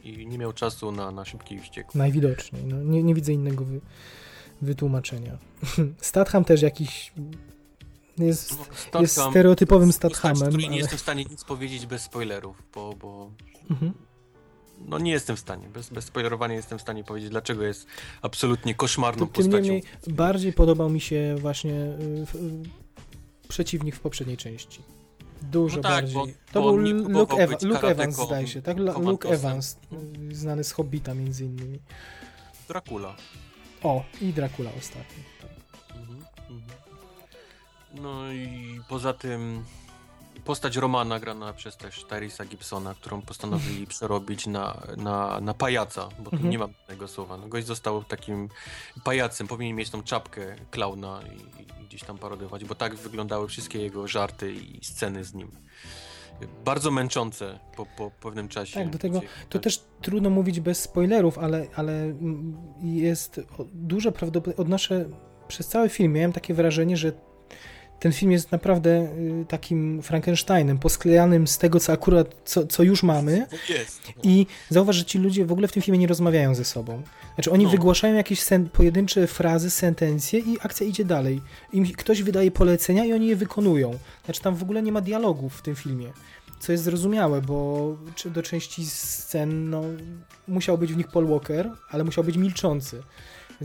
I 0.03 0.27
nie 0.27 0.37
miał 0.37 0.53
czasu 0.53 0.91
na, 0.91 1.11
na 1.11 1.25
szybki 1.25 1.59
wściekły. 1.59 1.97
Najwidoczniej. 1.99 2.63
No, 2.65 2.83
nie, 2.83 3.03
nie 3.03 3.15
widzę 3.15 3.33
innego 3.33 3.65
wy, 3.65 3.81
wytłumaczenia. 4.63 5.37
Statham 6.01 6.45
też 6.45 6.61
jakiś 6.61 7.11
jest, 8.17 8.55
No, 8.93 9.01
jest 9.01 9.13
Statham- 9.13 9.31
stereotypowym 9.31 9.89
postać, 9.89 10.11
Stathamem, 10.13 10.47
której 10.47 10.59
nie 10.65 10.67
ale... 10.67 10.77
jestem 10.77 10.97
w 10.97 11.01
stanie 11.01 11.25
nic 11.25 11.43
powiedzieć 11.43 11.85
bez 11.85 12.01
spoilerów, 12.01 12.63
bo, 12.75 12.93
bo 12.93 13.31
Mhm. 13.69 13.93
no 14.87 14.99
nie 14.99 15.11
jestem 15.11 15.35
w 15.35 15.39
stanie. 15.39 15.69
Bez, 15.69 15.89
bez 15.89 16.05
spoilerowania 16.05 16.55
jestem 16.55 16.77
w 16.77 16.81
stanie 16.81 17.03
powiedzieć, 17.03 17.29
dlaczego 17.29 17.63
jest 17.63 17.87
absolutnie 18.21 18.75
koszmarną 18.75 19.25
Tym 19.25 19.33
postacią. 19.33 19.57
niemniej 19.57 19.83
bardziej 20.07 20.53
podobał 20.53 20.89
mi 20.89 21.01
się 21.01 21.35
właśnie 21.39 21.73
y, 21.73 22.25
y, 22.35 23.47
przeciwnik 23.47 23.95
w 23.95 23.99
poprzedniej 23.99 24.37
części. 24.37 24.81
Dużo 25.41 25.77
No 25.77 25.83
tak, 25.83 25.91
bardziej. 25.91 26.15
bo- 26.15 26.27
to 26.53 26.61
bo 26.61 26.67
był 26.73 26.77
Luke, 26.77 27.47
być 27.47 27.61
Luke 27.61 27.87
Evans, 27.87 28.15
zdaje 28.25 28.47
się, 28.47 28.61
tak? 28.61 28.77
Luke. 28.77 29.29
Evans, 29.29 29.77
y, 30.31 30.35
znany 30.35 30.63
z 30.63 30.71
Hobbita 30.71 31.13
między 31.13 31.45
innymi. 31.45 31.79
Dracula. 32.67 33.15
O, 33.83 34.03
i 34.21 34.33
Dracula 34.33 34.69
ostatni. 34.79 35.23
Mhm, 35.95 36.25
mhm. 36.49 36.61
No 37.93 38.31
i 38.31 38.79
poza 38.89 39.13
tym 39.13 39.65
postać 40.45 40.75
Romana 40.77 41.19
grana 41.19 41.53
przez 41.53 41.77
też 41.77 42.03
Tyrisa 42.03 42.45
Gibsona, 42.45 42.93
którą 42.95 43.21
postanowili 43.21 43.87
przerobić 43.93 44.47
na, 44.47 44.81
na, 44.97 45.39
na 45.41 45.53
pajaca, 45.53 46.09
bo 46.19 46.29
tu 46.29 46.35
Mhm. 46.35 46.49
nie 46.49 46.59
ma 46.59 46.67
tego 46.87 47.07
słowa. 47.07 47.37
No, 47.37 47.47
gość 47.47 47.67
został 47.67 48.03
takim 48.03 48.49
pajacem, 49.03 49.47
powinien 49.47 49.75
mieć 49.75 49.89
tą 49.89 50.03
czapkę 50.03 50.55
klauna 50.71 51.21
i, 51.21 51.61
i 51.83 51.85
gdzieś 51.87 52.03
tam 52.03 52.17
parodiować, 52.17 52.65
bo 52.65 52.75
tak 52.75 52.95
wyglądały 52.95 53.47
wszystkie 53.47 53.79
jego 53.81 54.07
żarty 54.07 54.53
i 54.53 54.85
sceny 54.85 55.25
z 55.25 55.33
nim. 55.33 55.51
Bardzo 56.65 56.91
męczące 56.91 57.59
po, 57.75 57.85
po 57.97 58.11
pewnym 58.11 58.47
czasie. 58.47 58.79
Tak, 58.79 58.89
do 58.89 58.97
tego 58.97 59.21
To 59.49 59.59
też 59.59 59.83
trudno 60.01 60.29
mówić 60.29 60.59
bez 60.59 60.81
spoilerów, 60.81 61.37
ale, 61.37 61.67
ale 61.75 62.13
jest 62.83 63.41
duże 63.73 64.11
prawdopodobieństwo. 64.11 64.61
Odnoszę 64.61 65.05
przez 65.47 65.67
cały 65.67 65.89
film, 65.89 66.13
miałem 66.13 66.33
takie 66.33 66.53
wrażenie, 66.53 66.97
że 66.97 67.11
ten 68.03 68.11
film 68.13 68.31
jest 68.31 68.51
naprawdę 68.51 68.89
y, 68.89 69.45
takim 69.47 70.01
Frankensteinem, 70.01 70.79
posklejanym 70.79 71.47
z 71.47 71.57
tego, 71.57 71.79
co 71.79 71.93
akurat, 71.93 72.35
co, 72.45 72.67
co 72.67 72.83
już 72.83 73.03
mamy. 73.03 73.47
Jest. 73.69 74.01
I 74.23 74.45
zauważ, 74.69 74.95
że 74.95 75.05
ci 75.05 75.19
ludzie 75.19 75.45
w 75.45 75.51
ogóle 75.51 75.67
w 75.67 75.71
tym 75.71 75.83
filmie 75.83 75.99
nie 75.99 76.07
rozmawiają 76.07 76.55
ze 76.55 76.65
sobą. 76.65 77.01
Znaczy, 77.35 77.51
oni 77.51 77.63
No. 77.63 77.69
wygłaszają 77.69 78.15
jakieś 78.15 78.39
sen, 78.39 78.69
pojedyncze 78.69 79.27
frazy, 79.27 79.69
sentencje 79.69 80.39
i 80.39 80.57
akcja 80.61 80.87
idzie 80.87 81.05
dalej. 81.05 81.41
Im 81.73 81.85
ktoś 81.93 82.23
wydaje 82.23 82.51
polecenia 82.51 83.05
i 83.05 83.13
oni 83.13 83.27
je 83.27 83.35
wykonują. 83.35 83.99
Znaczy, 84.25 84.41
tam 84.41 84.55
w 84.55 84.63
ogóle 84.63 84.81
nie 84.81 84.91
ma 84.91 85.01
dialogów 85.01 85.55
w 85.55 85.61
tym 85.61 85.75
filmie. 85.75 86.11
Co 86.59 86.71
jest 86.71 86.83
zrozumiałe, 86.83 87.41
bo 87.41 87.87
do 88.25 88.43
części 88.43 88.85
scen 88.85 89.69
no, 89.69 89.83
musiał 90.47 90.77
być 90.77 90.93
w 90.93 90.97
nich 90.97 91.07
Paul 91.07 91.27
Walker, 91.27 91.71
ale 91.89 92.03
musiał 92.03 92.23
być 92.23 92.37
milczący. 92.37 93.03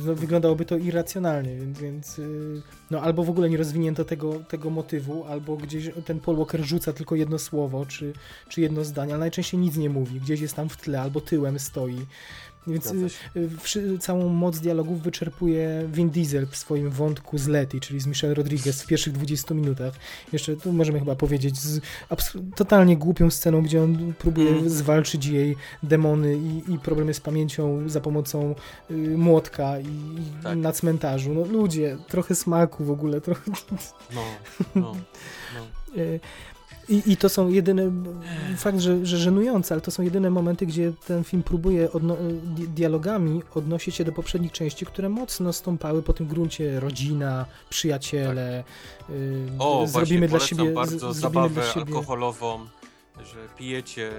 No, 0.07 0.15
wyglądałoby 0.15 0.65
to 0.65 0.77
irracjonalnie, 0.77 1.57
więc, 1.57 1.79
więc 1.79 2.19
yy, 2.19 2.63
no, 2.91 3.03
albo 3.03 3.25
w 3.25 3.31
ogóle 3.31 3.51
nie 3.51 3.57
rozwinięto 3.57 4.05
tego, 4.05 4.35
tego 4.35 4.71
motywu, 4.71 5.25
albo 5.25 5.57
gdzieś 5.57 5.91
ten 6.05 6.21
Paul 6.21 6.47
rzuca 6.61 6.93
tylko 6.93 7.15
jedno 7.15 7.39
słowo, 7.39 7.87
czy, 7.87 8.13
czy 8.49 8.61
jedno 8.61 8.85
zdanie, 8.85 9.13
ale 9.13 9.21
najczęściej 9.21 9.61
nic 9.61 9.77
nie 9.77 9.91
mówi, 9.91 10.21
gdzieś 10.21 10.41
jest 10.41 10.55
tam 10.55 10.69
w 10.69 10.77
tle, 10.77 11.01
albo 11.01 11.21
tyłem 11.21 11.59
stoi. 11.59 12.07
Więc 12.69 12.93
y, 13.77 13.79
y, 13.95 13.99
całą 13.99 14.29
moc 14.29 14.59
dialogów 14.61 15.03
wyczerpuje 15.03 15.89
Vin 15.93 16.11
Diesel 16.11 16.47
w 16.47 16.57
swoim 16.57 16.91
wątku 16.91 17.39
z 17.39 17.49
Letty, 17.49 17.81
czyli 17.81 18.01
z 18.01 18.07
Michelle 18.07 18.35
Rodriguez 18.35 18.83
w 18.83 18.87
pierwszych 18.87 19.13
20 19.13 19.55
minutach. 19.55 19.95
Jeszcze 20.33 20.57
tu 20.57 20.73
możemy 20.73 20.99
chyba 20.99 21.17
powiedzieć 21.17 21.59
z 21.61 21.81
totalnie 22.57 22.97
głupią 22.97 23.31
sceną, 23.31 23.63
gdzie 23.63 23.83
on 23.83 24.15
próbuje 24.19 24.49
Mm. 24.51 24.71
zwalczyć 24.71 25.27
jej 25.27 25.57
demony 25.83 26.37
i, 26.37 26.73
i 26.75 26.79
problemy 26.79 27.15
z 27.15 27.21
pamięcią 27.21 27.89
za 27.89 28.01
pomocą 28.01 28.55
y, 28.91 28.95
młotka 29.19 29.81
i, 29.81 29.85
i 29.87 30.43
Tak. 30.43 30.59
na 30.59 30.73
cmentarzu. 30.73 31.35
No 31.35 31.45
ludzie, 31.45 31.99
trochę 32.09 32.35
smaku 32.35 32.85
w 32.85 32.91
ogóle, 32.91 33.21
trochę... 33.21 33.51
No, 34.15 34.23
no, 34.75 34.95
no. 35.55 35.67
Y, 35.97 36.21
I, 36.89 37.03
I 37.13 37.17
to 37.17 37.29
są 37.29 37.49
jedyne, 37.49 37.91
fakt, 38.57 38.79
że, 38.81 39.07
że 39.07 39.17
żenujące, 39.19 39.75
ale 39.75 39.81
to 39.81 39.91
są 39.91 40.03
jedyne 40.03 40.31
momenty, 40.31 40.67
gdzie 40.67 40.93
ten 41.07 41.25
film 41.25 41.43
próbuje 41.43 41.93
odno, 41.93 42.17
di, 42.45 42.69
dialogami 42.69 43.43
odnosić 43.55 43.95
się 43.97 44.05
do 44.05 44.13
poprzednich 44.13 44.53
części, 44.53 44.87
które 44.87 45.09
mocno 45.09 45.53
stąpały 45.53 46.03
po 46.03 46.13
tym 46.13 46.27
gruncie 46.27 46.81
rodzina, 46.81 47.47
przyjaciele, 47.71 48.65
y, 49.11 49.49
O, 49.59 49.87
zrobimy 49.87 50.29
właśnie, 50.29 50.57
dla 50.57 50.65
siebie, 50.67 50.75
bardzo 50.75 50.99
zrobimy 50.99 51.21
zabawę 51.21 51.55
dla 51.55 51.73
siebie. 51.73 51.97
alkoholową, 51.97 52.67
że 53.25 53.37
pijecie 53.59 54.11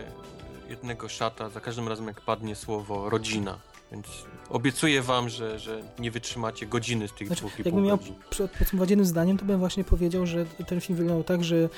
jednego 0.70 1.10
szata 1.10 1.50
za 1.50 1.60
każdym 1.60 1.88
razem 1.88 2.08
jak 2.08 2.22
padnie 2.22 2.56
słowo 2.56 3.10
rodzina. 3.10 3.58
Więc 3.92 4.08
obiecuję 4.50 5.02
wam, 5.02 5.30
że, 5.30 5.60
że 5.60 5.82
nie 6.00 6.12
wytrzymacie 6.12 6.66
godziny 6.68 7.08
z 7.08 7.14
tych 7.14 7.28
Znaczy, 7.28 7.42
dwóch 7.42 7.54
i 7.60 7.64
pół 7.64 7.66
jakbym 7.66 7.86
miał 7.86 7.98
godzin. 7.98 8.14
przy- 8.30 8.48
podsumować 8.60 8.90
jednym 8.90 9.06
zdaniem, 9.06 9.38
to 9.38 9.46
bym 9.46 9.60
właśnie 9.60 9.84
powiedział, 9.84 10.26
że 10.26 10.46
ten 10.68 10.82
film 10.82 10.98
wyglądał 10.98 11.24
tak, 11.24 11.44
że 11.44 11.56
y, 11.56 11.70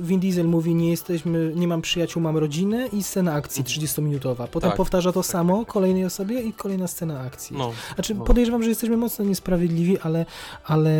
Vin 0.00 0.20
Diesel 0.20 0.46
mówi, 0.48 0.74
nie 0.74 0.90
jesteśmy, 0.90 1.52
nie 1.56 1.68
mam 1.68 1.82
przyjaciół, 1.82 2.22
mam 2.22 2.36
rodzinę 2.36 2.86
i 2.92 3.02
scena 3.02 3.32
akcji 3.34 3.64
30-minutowa. 3.64 4.46
Potem 4.48 4.70
Tak, 4.70 4.76
powtarza 4.76 5.12
to 5.12 5.22
tak, 5.22 5.30
samo 5.32 5.58
tak. 5.58 5.72
kolejnej 5.72 6.04
osobie 6.04 6.40
i 6.42 6.52
kolejna 6.52 6.86
scena 6.88 7.20
akcji. 7.20 7.56
No, 7.56 7.72
Znaczy, 7.94 8.14
no. 8.14 8.24
podejrzewam, 8.24 8.62
że 8.62 8.68
jesteśmy 8.68 8.96
mocno 8.96 9.24
niesprawiedliwi, 9.24 9.98
ale, 9.98 10.26
ale 10.64 10.92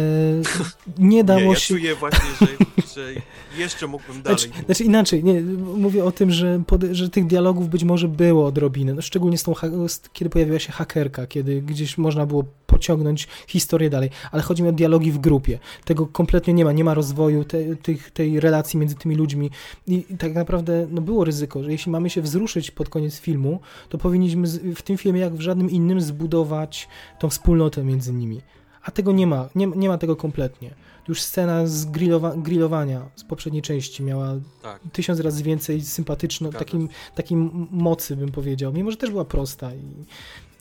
nie 0.98 1.24
dało 1.24 1.40
nie, 1.40 1.46
ja 1.46 1.54
się... 1.54 1.74
czuję 1.74 1.94
właśnie, 1.94 2.28
że, 2.40 2.46
że 2.94 3.12
jeszcze 3.58 3.86
mógłbym 3.86 4.22
dalej. 4.22 4.38
Znaczy, 4.38 4.64
znaczy 4.66 4.84
inaczej, 4.84 5.24
nie, 5.24 5.40
mówię 5.76 6.04
o 6.04 6.12
tym, 6.12 6.30
że, 6.30 6.62
pod, 6.66 6.82
że 6.82 7.08
tych 7.08 7.26
dialogów 7.26 7.68
być 7.68 7.84
może 7.84 8.08
było 8.08 8.46
odrobinę, 8.46 8.94
no 8.94 9.02
szczególnie 9.02 9.38
z 9.38 9.42
tą, 9.42 9.54
z, 9.88 10.00
kiedy 10.12 10.30
pojawiła 10.30 10.58
się 10.58 10.72
kiedy 11.10 11.62
gdzieś 11.62 11.98
można 11.98 12.26
było 12.26 12.44
pociągnąć 12.66 13.28
historię 13.46 13.90
dalej, 13.90 14.10
ale 14.32 14.42
chodzi 14.42 14.62
mi 14.62 14.68
o 14.68 14.72
dialogi 14.72 15.12
w 15.12 15.18
grupie. 15.18 15.58
Tego 15.84 16.06
kompletnie 16.06 16.54
nie 16.54 16.64
ma, 16.64 16.72
nie 16.72 16.84
ma 16.84 16.94
rozwoju 16.94 17.44
te, 17.44 17.76
tych, 17.76 18.10
tej 18.10 18.40
relacji 18.40 18.78
między 18.78 18.94
tymi 18.94 19.14
ludźmi. 19.14 19.50
I, 19.86 20.04
tak 20.18 20.34
naprawdę 20.34 20.86
no 20.90 21.00
było 21.00 21.24
ryzyko, 21.24 21.62
że 21.62 21.72
jeśli 21.72 21.92
mamy 21.92 22.10
się 22.10 22.22
wzruszyć 22.22 22.70
pod 22.70 22.88
koniec 22.88 23.20
filmu, 23.20 23.60
to 23.88 23.98
powinniśmy 23.98 24.48
w 24.74 24.82
tym 24.82 24.98
filmie, 24.98 25.20
jak 25.20 25.34
w 25.34 25.40
żadnym 25.40 25.70
innym, 25.70 26.00
zbudować 26.00 26.88
tą 27.18 27.28
wspólnotę 27.28 27.84
między 27.84 28.12
nimi. 28.12 28.40
A 28.82 28.90
tego 28.90 29.12
nie 29.12 29.26
ma, 29.26 29.48
nie, 29.54 29.66
nie 29.66 29.88
ma 29.88 29.98
tego 29.98 30.16
kompletnie. 30.16 30.74
Już 31.08 31.22
scena 31.22 31.66
z 31.66 31.84
grillowa, 31.84 32.36
grillowania 32.36 33.08
z 33.16 33.24
poprzedniej 33.24 33.62
części 33.62 34.02
miała 34.02 34.34
Tak, 34.62 34.80
tysiąc 34.92 35.20
razy 35.20 35.42
więcej 35.42 35.82
sympatyczno, 35.82 36.48
Zgadza 36.48 36.64
takim, 36.64 36.88
takim 37.14 37.68
mocy 37.70 38.16
bym 38.16 38.32
powiedział, 38.32 38.72
mimo 38.72 38.90
że 38.90 38.96
też 38.96 39.10
była 39.10 39.24
prosta 39.24 39.74
i, 39.74 40.04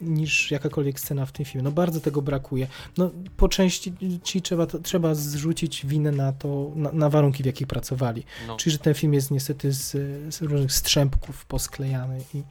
niż 0.02 0.50
jakakolwiek 0.50 1.00
scena 1.00 1.26
w 1.26 1.32
tym 1.32 1.46
filmie. 1.46 1.62
No 1.62 1.72
bardzo 1.72 2.00
tego 2.00 2.22
brakuje. 2.22 2.66
No 2.98 3.10
po 3.36 3.48
części 3.48 3.92
ci 4.24 4.42
trzeba, 4.42 4.66
to, 4.66 4.78
trzeba 4.78 5.14
zrzucić 5.14 5.86
winę 5.86 6.12
na 6.12 6.32
to, 6.32 6.72
na, 6.74 6.92
na 6.92 7.10
warunki 7.10 7.42
w 7.42 7.46
jakich 7.46 7.66
pracowali. 7.66 8.24
no. 8.46 8.56
Czyli, 8.56 8.72
że 8.72 8.78
ten 8.78 8.94
film 8.94 9.14
jest 9.14 9.30
niestety 9.30 9.72
z, 9.72 9.90
z 10.34 10.42
różnych 10.42 10.72
strzępków 10.72 11.44
posklejany 11.44 12.20
i 12.34 12.42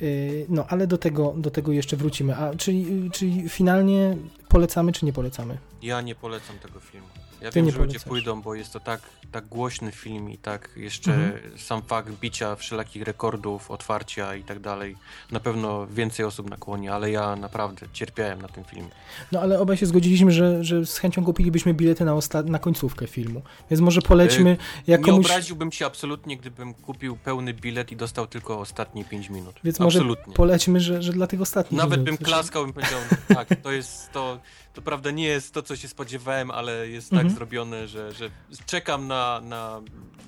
yy, 0.00 0.46
no, 0.48 0.66
ale 0.68 0.86
do 0.86 0.98
tego, 0.98 1.34
do 1.36 1.50
tego 1.50 1.72
jeszcze 1.72 1.96
wrócimy. 1.96 2.36
A 2.36 2.54
czyli, 2.54 3.10
czyli 3.10 3.48
finalnie 3.48 4.16
polecamy, 4.48 4.92
czy 4.92 5.06
nie 5.06 5.12
polecamy? 5.12 5.58
Ja 5.82 6.00
nie 6.00 6.14
polecam 6.14 6.58
tego 6.58 6.80
filmu. 6.80 7.06
Ja 7.42 7.50
Ty 7.50 7.54
wiem, 7.56 7.66
nie 7.66 7.72
że 7.72 7.78
ludzie 7.78 8.00
pójdą, 8.00 8.42
bo 8.42 8.54
jest 8.54 8.72
to 8.72 8.80
tak, 8.80 9.00
tak 9.32 9.46
głośny 9.46 9.92
film 9.92 10.30
i 10.30 10.38
tak 10.38 10.68
jeszcze 10.76 11.14
Mhm. 11.14 11.58
sam 11.58 11.82
fakt 11.82 12.10
bicia 12.12 12.56
wszelakich 12.56 13.02
rekordów, 13.02 13.70
otwarcia 13.70 14.34
i 14.36 14.42
tak 14.42 14.60
dalej. 14.60 14.96
Na 15.30 15.40
pewno 15.40 15.86
więcej 15.86 16.26
osób 16.26 16.50
nakłoni, 16.50 16.88
ale 16.88 17.10
ja 17.10 17.36
naprawdę 17.36 17.86
cierpiałem 17.92 18.42
na 18.42 18.48
tym 18.48 18.64
filmie. 18.64 18.88
No 19.32 19.40
ale 19.40 19.60
obaj 19.60 19.76
się 19.76 19.86
zgodziliśmy, 19.86 20.32
że, 20.32 20.64
że 20.64 20.86
z 20.86 20.98
chęcią 20.98 21.24
kupilibyśmy 21.24 21.74
bilety 21.74 22.04
na, 22.04 22.12
osta- 22.12 22.44
na 22.44 22.58
końcówkę 22.58 23.06
filmu. 23.06 23.42
Więc 23.70 23.80
może 23.80 24.02
polećmy 24.02 24.56
jak 24.86 25.00
Nie 25.00 25.06
komuś... 25.06 25.26
obraziłbym 25.26 25.72
się 25.72 25.86
absolutnie, 25.86 26.36
gdybym 26.36 26.74
kupił 26.74 27.16
pełny 27.16 27.54
bilet 27.54 27.92
i 27.92 27.96
dostał 27.96 28.26
tylko 28.26 28.58
ostatnie 28.60 29.04
5 29.04 29.30
minut. 29.30 29.54
Więc 29.64 29.80
może 29.80 29.98
absolutnie. 29.98 30.34
polećmy, 30.34 30.80
że, 30.80 31.02
że 31.02 31.12
dla 31.12 31.26
tych 31.26 31.40
ostatnich 31.40 31.80
Nawet 31.80 32.02
bym 32.02 32.16
klaskał, 32.16 32.64
bym 32.64 32.72
powiedział, 32.72 33.00
tak, 33.34 33.48
to 33.62 33.72
jest 33.72 34.12
to, 34.12 34.38
to 34.74 34.82
prawda 34.82 35.10
nie 35.10 35.24
jest 35.26 35.54
to, 35.54 35.62
co 35.62 35.76
się 35.76 35.88
spodziewałem, 35.88 36.50
ale 36.50 36.88
jest 36.88 37.12
Mhm. 37.12 37.28
tak 37.28 37.36
zrobione, 37.36 37.88
że, 37.88 38.12
że 38.12 38.30
czekam 38.66 39.06
na, 39.08 39.40
na 39.44 39.80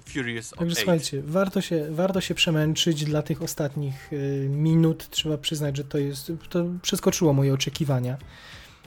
Furious 0.07 0.51
Także 0.51 0.65
8. 0.73 0.77
słuchajcie, 0.77 1.23
warto 1.27 1.61
się, 1.61 1.87
warto 1.91 2.21
się 2.21 2.35
przemęczyć 2.35 3.05
dla 3.05 3.23
tych 3.23 3.43
ostatnich 3.43 4.13
y, 4.13 4.47
minut. 4.51 5.09
Trzeba 5.11 5.39
przyznać, 5.39 5.77
że 5.77 5.85
to 5.85 5.99
jest, 5.99 6.33
to 6.51 6.65
przeskoczyło 6.83 7.33
moje 7.33 7.55
oczekiwania. 7.55 8.17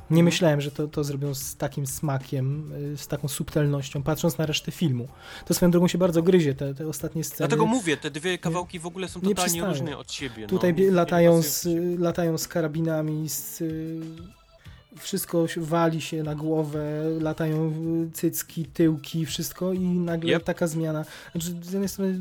Nie 0.10 0.16
Mhm. 0.22 0.26
myślałem, 0.26 0.61
że 0.61 0.72
to, 0.72 0.88
to 0.88 1.03
zrobią 1.03 1.34
z 1.36 1.56
takim 1.56 1.88
smakiem, 1.88 2.72
y, 2.94 2.98
z 2.98 3.08
taką 3.08 3.27
subtelnością, 3.27 4.03
patrząc 4.03 4.38
na 4.38 4.45
resztę 4.45 4.72
filmu. 4.72 5.08
To 5.45 5.53
swoją 5.53 5.72
drogą 5.72 5.88
się 5.88 5.98
bardzo 5.98 6.24
gryzie, 6.24 6.56
te, 6.56 6.76
te 6.76 6.88
ostatnie 6.88 7.24
sceny. 7.24 7.38
Dlatego 7.38 7.66
mówię, 7.66 7.98
te 7.98 8.11
dwie 8.11 8.38
kawałki 8.38 8.80
w 8.80 8.86
ogóle 8.86 9.10
są 9.10 9.19
nie 9.24 9.36
totalnie 9.36 9.66
różne 9.66 9.98
od 9.98 10.11
siebie. 10.11 10.48
Tutaj 10.48 10.72
no, 10.74 10.77
bie- 10.80 10.86
nie 10.86 10.92
latają, 10.92 11.42
z, 11.42 11.68
latają 12.00 12.38
z 12.38 12.48
karabinami, 12.48 13.30
z, 13.30 13.64
wszystko 15.00 15.48
się 15.48 15.61
wali 15.61 16.01
się 16.01 16.24
na 16.24 16.35
głowę, 16.35 17.03
latają 17.22 17.74
cycki, 18.14 18.66
tyłki, 18.66 19.26
wszystko 19.26 19.74
i 19.74 19.80
nagle 19.80 20.35
Yep. 20.35 20.43
taka 20.43 20.67
zmiana. 20.67 21.06
Znaczy, 21.32 21.48
z 21.61 21.72
jednej 21.72 21.90
strony 21.90 22.19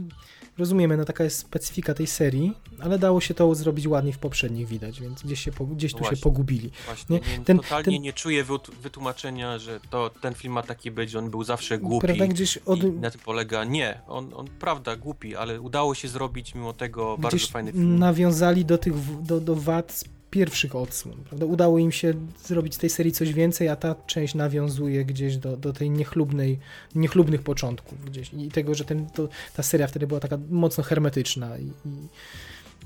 rozumiemy, 0.59 0.97
no 0.97 1.05
taka 1.05 1.25
jest 1.25 1.39
specyfika 1.39 1.95
tej 1.95 2.07
serii, 2.07 2.53
ale 2.81 2.99
dało 2.99 3.21
się 3.21 3.35
to 3.35 3.55
zrobić 3.55 3.87
ładnie 3.87 4.13
w 4.13 4.19
poprzednich 4.19 4.69
widać, 4.69 5.01
więc 5.01 5.23
gdzieś, 5.23 5.41
się, 5.41 5.51
gdzieś 5.77 5.93
tu 5.93 5.99
się 5.99 6.05
Właśnie. 6.05 6.23
pogubili. 6.23 6.71
Właśnie, 6.87 7.17
Nie, 7.39 7.45
ten- 7.45 7.59
totalnie 7.59 7.85
ten- 7.85 8.03
nie 8.03 8.13
czuję 8.13 8.45
wyt- 8.45 8.71
wytłumaczenia, 8.83 9.59
że 9.59 9.81
to 9.91 10.11
ten 10.21 10.35
film 10.35 10.53
ma 10.55 10.63
taki 10.63 10.91
być, 10.91 11.15
on 11.17 11.31
był 11.31 11.45
zawsze 11.45 11.79
głupi. 11.79 12.07
Prawda, 12.07 12.27
gdzieś 12.27 12.57
od, 12.59 12.83
I 12.83 12.91
na 12.93 13.11
tym 13.11 13.21
polega. 13.25 13.65
Nie, 13.65 14.01
on, 14.09 14.31
on 14.35 14.47
prawda 14.61 14.97
głupi, 14.97 15.37
ale 15.37 15.61
udało 15.61 15.95
się 15.95 16.09
zrobić 16.09 16.55
mimo 16.55 16.73
tego 16.73 17.19
bardzo 17.19 17.37
gdzieś 17.37 17.51
fajny 17.51 17.73
film. 17.73 17.99
nawiązali 17.99 18.65
do 18.65 18.79
tych, 18.79 19.23
do, 19.23 19.41
do 19.41 19.55
wad 19.57 20.05
pierwszych 20.37 20.77
odsłon, 20.77 21.17
prawda? 21.25 21.47
Udało 21.47 21.79
im 21.79 21.93
się 21.93 22.15
zrobić 22.45 22.75
z 22.75 22.79
tej 22.79 22.91
serii 22.91 23.13
coś 23.13 23.33
więcej, 23.33 23.69
a 23.69 23.77
ta 23.77 23.95
część 24.07 24.35
nawiązuje 24.35 25.05
gdzieś 25.05 25.37
do, 25.37 25.57
do 25.57 25.73
tej 25.73 25.91
niechlubnej, 25.91 26.59
niechlubnych 26.95 27.43
początków 27.43 28.05
gdzieś 28.05 28.31
i 28.35 28.49
tego, 28.49 28.75
że 28.75 28.85
ten, 28.85 29.07
to, 29.11 29.29
ta 29.55 29.63
seria 29.63 29.87
wtedy 29.87 30.07
była 30.07 30.21
taka 30.21 30.39
mocno 30.51 30.85
hermetyczna 30.85 31.59
i, 31.59 31.65
i 31.65 32.09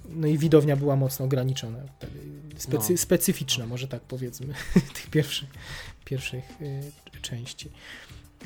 no 0.08 0.26
i 0.26 0.38
widownia 0.38 0.76
była 0.76 0.96
mocno 0.96 1.24
ograniczona. 1.24 1.78
Specy, 2.56 2.92
No. 2.92 2.98
specyficzna, 2.98 3.66
może 3.66 3.88
tak 3.88 4.02
powiedzmy, 4.02 4.54
tych 4.96 5.10
pierwszych, 5.10 5.48
pierwszych 6.04 6.44
y, 6.60 7.20
części. 7.22 7.70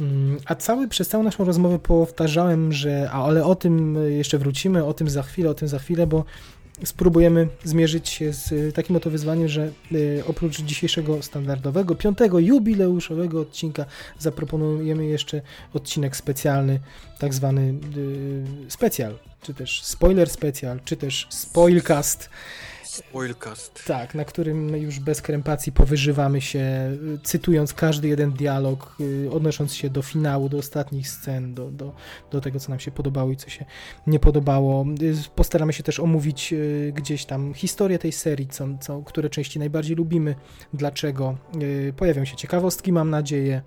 Mm, 0.00 0.39
A 0.44 0.55
cały, 0.55 0.89
przez 0.89 1.08
całą 1.08 1.24
naszą 1.24 1.44
rozmowę 1.44 1.78
powtarzałem, 1.78 2.73
że 2.73 3.10
a, 3.12 3.24
ale 3.24 3.44
o 3.44 3.55
tym 3.55 3.99
jeszcze 4.10 4.39
wrócimy, 4.39 4.84
o 4.84 4.94
tym 4.94 5.10
za 5.10 5.23
chwilę, 5.23 5.50
o 5.50 5.55
tym 5.55 5.68
za 5.68 5.78
chwilę, 5.78 6.07
bo 6.07 6.24
spróbujemy 6.85 7.49
zmierzyć 7.65 8.09
się 8.09 8.33
z 8.33 8.53
y, 8.53 8.73
takim 8.73 8.97
oto 8.97 9.11
wyzwaniem, 9.11 9.49
że 9.49 9.70
y, 9.93 10.23
oprócz 10.27 10.61
dzisiejszego 10.61 11.23
standardowego, 11.23 11.94
piątego 11.94 12.39
jubileuszowego 12.39 13.41
odcinka 13.41 13.85
zaproponujemy 14.19 15.07
jeszcze 15.07 15.43
odcinek 15.75 16.17
specjalny, 16.17 16.81
tak 17.19 17.35
zwany 17.35 17.75
y, 17.97 18.44
specjal, 18.69 19.19
czy 19.43 19.55
też 19.55 19.83
spoiler 19.83 20.31
specjal, 20.31 20.81
czy 20.85 20.97
też 20.97 21.27
spoilcast. 21.31 22.31
Spoilcast. 22.94 23.84
Tak, 23.86 24.14
na 24.14 24.24
którym 24.24 24.76
już 24.76 25.00
bez 25.00 25.23
krępacji 25.23 25.73
powyżywamy 25.73 26.40
się, 26.40 26.58
y, 27.14 27.18
cytując 27.23 27.74
każdy 27.74 28.08
jeden 28.08 28.32
dialog, 28.32 28.97
y, 29.00 29.31
odnosząc 29.32 29.74
się 29.74 29.90
do 29.90 30.02
finału, 30.02 30.48
do 30.48 30.58
ostatnich 30.58 31.08
scen, 31.08 31.55
do, 31.55 31.70
do, 31.70 31.94
do 32.31 32.40
tego, 32.40 32.60
co 32.60 32.70
nam 32.70 32.81
się 32.81 32.90
podobało 32.90 33.31
i 33.31 33.36
co 33.36 33.50
się 33.50 33.64
nie 34.06 34.18
podobało. 34.18 34.86
Y, 35.02 35.14
Postaramy 35.34 35.73
się 35.73 35.82
też 35.82 36.00
omówić 36.00 36.55
gdzieś 36.92 37.24
tam 37.24 37.55
historię 37.55 37.98
tej 37.98 38.12
serii, 38.12 38.48
co, 38.48 38.66
co, 38.81 39.02
które 39.02 39.31
części 39.31 39.58
najbardziej 39.58 39.97
lubimy, 39.97 40.34
dlaczego. 40.73 41.36
Pojawią 41.97 42.24
się 42.24 42.36
ciekawostki, 42.36 42.92
mam 42.92 43.10
nadzieję, 43.10 43.62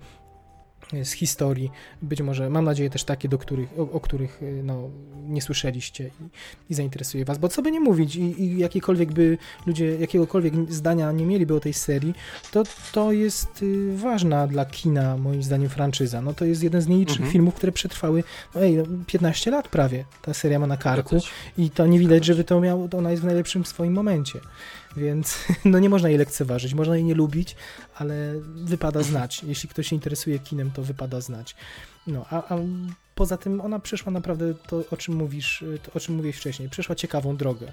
z 1.02 1.12
historii. 1.12 1.70
Być 2.02 2.22
może, 2.22 2.50
mam 2.50 2.64
nadzieję, 2.64 2.90
też 2.90 3.04
takie, 3.04 3.28
do 3.28 3.38
których, 3.38 3.68
o, 3.78 3.82
o 3.82 4.00
których 4.00 4.42
y, 4.42 4.60
no, 4.64 4.90
nie 5.26 5.42
słyszeliście 5.42 6.04
i, 6.06 6.28
i 6.70 6.74
zainteresuje 6.74 7.24
Was. 7.24 7.38
Bo 7.38 7.48
co 7.48 7.62
by 7.62 7.70
nie 7.70 7.80
mówić, 7.80 8.16
i, 8.16 8.42
i 8.42 8.58
jakiekolwiek 8.58 9.12
by 9.12 9.38
ludzie 9.66 9.96
jakiegokolwiek 9.96 10.54
zdania 10.68 11.12
nie 11.12 11.26
mieliby 11.26 11.54
o 11.54 11.60
tej 11.60 11.72
serii, 11.72 12.14
to 12.52 12.62
to 12.92 13.12
jest 13.12 13.62
y, 13.62 13.96
ważna 13.96 14.46
dla 14.46 14.64
kina, 14.64 15.16
moim 15.16 15.42
zdaniem, 15.42 15.68
franczyza. 15.68 16.22
No 16.22 16.34
to 16.34 16.44
jest 16.44 16.62
jeden 16.62 16.80
z 16.80 16.86
nielicznych 16.88 17.18
Mhm. 17.18 17.32
filmów, 17.32 17.54
które 17.54 17.72
przetrwały, 17.72 18.24
no, 18.54 18.62
ej, 18.62 18.76
no, 18.76 18.84
15 19.06 19.50
lat 19.50 19.68
prawie. 19.68 20.04
Ta 20.22 20.34
seria 20.34 20.58
ma 20.58 20.66
na 20.66 20.76
karku 20.76 21.16
i 21.58 21.70
to 21.70 21.86
nie 21.86 21.98
widać, 21.98 22.24
żeby 22.24 22.44
to 22.44 22.60
miało, 22.60 22.88
to 22.88 22.98
ona 22.98 23.10
jest 23.10 23.22
w 23.22 23.26
najlepszym 23.26 23.64
swoim 23.64 23.92
momencie. 23.92 24.40
Więc 24.98 25.38
no 25.64 25.78
nie 25.78 25.88
można 25.88 26.08
jej 26.08 26.18
lekceważyć, 26.18 26.74
można 26.74 26.96
jej 26.96 27.04
nie 27.04 27.14
lubić, 27.14 27.56
ale 27.94 28.34
wypada 28.54 29.02
znać. 29.02 29.44
Jeśli 29.44 29.68
ktoś 29.68 29.88
się 29.88 29.96
interesuje 29.96 30.38
kinem, 30.38 30.70
to 30.70 30.82
wypada 30.82 31.20
znać. 31.20 31.56
No, 32.06 32.26
a, 32.30 32.54
a 32.54 32.58
poza 33.14 33.36
tym 33.36 33.60
ona 33.60 33.78
przeszła 33.78 34.12
naprawdę 34.12 34.54
to, 34.54 34.84
o 34.90 34.96
czym 34.96 35.14
mówisz, 35.14 35.64
o 35.94 36.00
czym 36.00 36.14
mówiłeś 36.14 36.36
wcześniej. 36.36 36.68
Przeszła 36.68 36.94
ciekawą 36.94 37.36
drogę. 37.36 37.72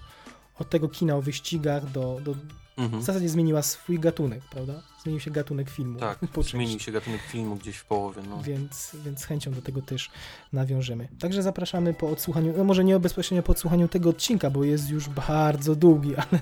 Od 0.60 0.70
tego 0.70 0.90
kina 0.90 1.16
o 1.16 1.22
wyścigach 1.22 1.92
do, 1.92 2.22
do 2.24 2.36
Mhm. 2.78 3.02
w 3.02 3.06
zasadzie 3.06 3.30
zmieniła 3.30 3.62
swój 3.62 4.00
gatunek, 4.00 4.42
prawda? 4.52 4.82
Zmienił 5.06 5.20
się 5.20 5.32
gatunek 5.32 5.70
filmu. 5.70 6.00
Tak, 6.00 6.20
po 6.34 6.44
zmienił 6.44 6.80
się 6.80 6.92
gatunek 6.92 7.22
filmu 7.22 7.56
gdzieś 7.56 7.78
w 7.78 7.86
połowie, 7.86 8.22
no. 8.30 8.44
Więc, 8.44 8.96
więc 9.06 9.20
z 9.20 9.26
chęcią 9.26 9.52
do 9.52 9.62
tego 9.62 9.82
też 9.82 10.12
nawiążemy. 10.54 11.08
Także 11.20 11.44
zapraszamy 11.44 11.94
po 11.94 12.10
odsłuchaniu, 12.10 12.54
no 12.58 12.64
może 12.64 12.84
nie 12.84 13.00
bezpośrednio 13.00 13.44
po 13.44 13.52
odsłuchaniu 13.52 13.88
tego 13.88 14.10
odcinka, 14.10 14.50
bo 14.50 14.64
jest 14.64 14.90
już 14.90 15.10
bardzo 15.10 15.76
długi, 15.76 16.16
ale, 16.26 16.40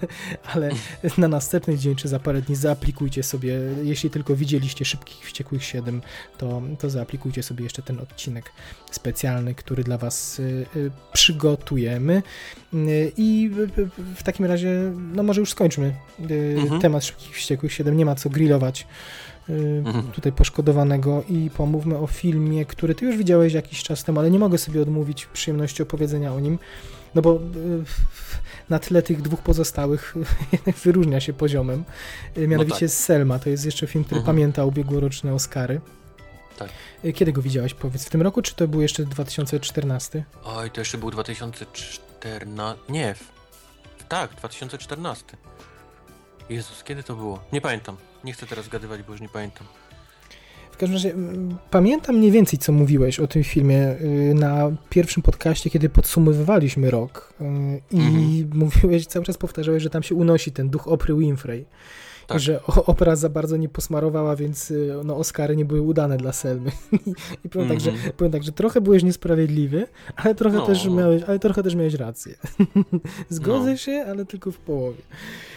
ale 0.53 0.71
na 1.17 1.27
następny 1.27 1.77
dzień 1.77 1.95
czy 1.95 2.07
za 2.07 2.19
parę 2.19 2.41
dni 2.41 2.55
zaaplikujcie 2.55 3.23
sobie, 3.23 3.59
jeśli 3.83 4.09
tylko 4.09 4.35
widzieliście 4.35 4.85
Szybkich 4.85 5.25
Wściekłych 5.25 5.63
7, 5.63 6.01
to, 6.37 6.61
to 6.79 6.89
zaaplikujcie 6.89 7.43
sobie 7.43 7.63
jeszcze 7.63 7.81
ten 7.81 7.99
odcinek 7.99 8.51
specjalny, 8.91 9.55
który 9.55 9.83
dla 9.83 9.97
Was 9.97 10.39
y, 10.39 10.65
y, 10.75 10.91
przygotujemy. 11.13 12.23
Y, 12.73 13.11
I 13.17 13.49
w, 14.15 14.23
takim 14.23 14.45
razie, 14.45 14.93
no 15.13 15.23
może 15.23 15.39
już 15.39 15.51
skończmy 15.51 15.93
Mhm. 16.19 16.81
temat 16.81 17.05
Szybkich 17.05 17.35
Wściekłych 17.35 17.73
7, 17.73 17.97
nie 17.97 18.05
ma 18.05 18.15
co 18.15 18.29
grillować 18.53 18.87
y, 19.49 19.53
Mhm. 19.85 20.11
tutaj 20.11 20.31
poszkodowanego 20.31 21.23
i 21.29 21.49
pomówmy 21.57 21.97
o 21.97 22.07
filmie, 22.07 22.65
który 22.65 22.95
ty 22.95 23.05
już 23.05 23.17
widziałeś 23.17 23.53
jakiś 23.53 23.83
czas 23.83 24.03
temu, 24.03 24.19
ale 24.19 24.31
nie 24.31 24.39
mogę 24.39 24.57
sobie 24.57 24.81
odmówić 24.81 25.25
przyjemności 25.25 25.83
opowiedzenia 25.83 26.33
o 26.33 26.39
nim, 26.39 26.59
no 27.15 27.21
bo 27.21 27.35
y, 27.35 27.39
na 28.69 28.79
tle 28.79 29.01
tych 29.01 29.21
dwóch 29.21 29.41
pozostałych 29.41 30.15
wyróżnia 30.85 31.19
się 31.19 31.33
poziomem, 31.33 31.83
Y, 32.37 32.47
mianowicie 32.47 32.79
tak. 32.87 32.89
Selma, 32.95 33.39
to 33.39 33.49
jest 33.49 33.65
jeszcze 33.65 33.87
film, 33.87 34.03
który 34.03 34.19
Mhm. 34.21 34.35
pamięta 34.35 34.65
ubiegłoroczne 34.65 35.33
Oscary. 35.33 35.81
Tak. 36.59 36.69
Kiedy 37.15 37.31
go 37.33 37.41
widziałeś, 37.41 37.73
powiedz, 37.73 38.05
w 38.05 38.09
tym 38.09 38.21
roku, 38.21 38.41
czy 38.41 38.55
to 38.55 38.67
był 38.67 38.81
jeszcze 38.81 39.05
2014? 39.05 40.23
Oj, 40.43 40.71
to 40.71 40.81
jeszcze 40.81 40.97
był 40.97 41.11
2014... 41.11 42.77
Nie, 42.89 43.13
w... 43.15 43.23
tak, 44.07 44.35
2014. 44.35 45.25
Jezus, 46.49 46.83
kiedy 46.83 47.03
to 47.03 47.15
było? 47.15 47.39
Nie 47.53 47.61
pamiętam. 47.61 47.97
Nie 48.23 48.33
chcę 48.33 48.45
teraz 48.47 48.65
zgadywać, 48.65 49.03
bo 49.03 49.11
już 49.11 49.21
nie 49.21 49.29
pamiętam. 49.29 49.67
W 50.71 50.77
każdym 50.77 50.93
razie 50.95 51.13
mm, 51.13 51.57
pamiętam 51.71 52.15
mniej 52.17 52.31
więcej, 52.31 52.59
co 52.59 52.71
mówiłeś 52.71 53.19
o 53.19 53.27
tym 53.27 53.43
filmie 53.43 53.95
y, 54.01 54.33
na 54.35 54.71
pierwszym 54.89 55.23
podcaście, 55.23 55.69
kiedy 55.69 55.89
podsumowywaliśmy 55.89 56.91
rok 56.91 57.33
y, 57.41 57.43
i 57.91 57.97
Mhm. 57.97 58.49
mówiłeś, 58.65 59.05
cały 59.05 59.25
czas 59.25 59.37
powtarzałeś, 59.37 59.83
że 59.83 59.89
tam 59.89 60.03
się 60.03 60.15
unosi 60.15 60.51
ten 60.51 60.69
duch 60.69 60.87
Opry 60.87 61.15
Winfrey. 61.15 61.65
Tak. 62.27 62.39
Że 62.39 62.63
opera 62.65 63.15
za 63.15 63.29
bardzo 63.29 63.57
nie 63.57 63.69
posmarowała, 63.69 64.35
więc 64.35 64.71
y, 64.71 64.93
no, 65.05 65.17
Oscary 65.17 65.55
nie 65.55 65.65
były 65.65 65.81
udane 65.81 66.17
dla 66.17 66.33
Selmy. 66.33 66.71
I, 67.07 67.13
i 67.45 67.49
powiem, 67.49 67.69
tak, 67.69 67.79
że, 67.79 67.91
Mhm. 67.91 68.13
powiem 68.13 68.31
tak, 68.31 68.43
że 68.43 68.51
trochę 68.51 68.81
byłeś 68.81 69.03
niesprawiedliwy, 69.03 69.87
ale 70.15 70.35
trochę, 70.35 70.57
No. 70.57 70.65
też, 70.65 70.85
miałeś, 70.87 71.23
ale 71.23 71.39
trochę 71.39 71.63
też 71.63 71.75
miałeś 71.75 71.93
rację. 71.93 72.35
Zgodzę 73.29 73.71
No. 73.71 73.77
się, 73.77 74.05
ale 74.07 74.25
tylko 74.25 74.51
w 74.51 74.57
połowie. 74.57 75.01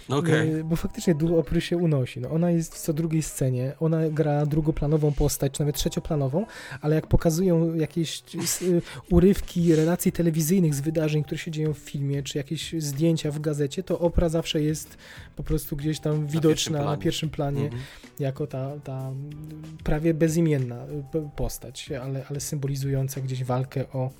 No 0.09 0.17
okej. 0.17 0.55
Y, 0.55 0.65
Bo 0.65 0.77
faktycznie 0.77 1.15
duch 1.15 1.31
opry 1.39 1.61
się 1.61 1.77
unosi. 1.77 2.21
No, 2.21 2.31
ona 2.31 2.51
jest 2.51 2.75
w 2.75 2.79
co 2.79 2.93
drugiej 2.93 3.23
scenie, 3.23 3.73
ona 3.81 4.09
gra 4.11 4.47
drugoplanową 4.47 5.13
postać, 5.13 5.53
czy 5.53 5.61
nawet 5.61 5.77
trzecioplanową, 5.77 6.47
ale 6.81 6.95
jak 6.95 7.07
pokazują 7.07 7.75
jakieś 7.75 8.23
y, 8.63 8.83
urywki 9.11 9.75
relacji 9.75 10.13
telewizyjnych 10.13 10.75
z 10.75 10.81
wydarzeń, 10.81 11.25
które 11.25 11.39
się 11.39 11.51
dzieją 11.51 11.75
w 11.75 11.79
filmie, 11.79 12.23
czy 12.23 12.39
jakieś 12.39 12.75
zdjęcia 12.79 13.31
w 13.31 13.41
gazecie, 13.41 13.83
to 13.83 13.99
opra 13.99 14.29
zawsze 14.29 14.63
jest 14.63 14.97
po 15.37 15.43
prostu 15.43 15.77
gdzieś 15.77 16.01
tam 16.01 16.27
widoczna 16.27 16.56
pierwszym 16.57 16.73
na 16.91 16.97
pierwszym 16.97 17.31
planie, 17.31 17.65
Mhm. 17.65 17.83
jako 18.19 18.47
ta, 18.47 18.71
ta 18.85 19.11
prawie 19.85 20.15
bezimienna 20.15 20.85
y, 21.15 21.29
postać, 21.37 21.91
ale, 22.03 22.25
ale 22.31 22.41
symbolizująca 22.41 23.21
gdzieś 23.21 23.45
walkę 23.45 23.85
o 23.93 24.11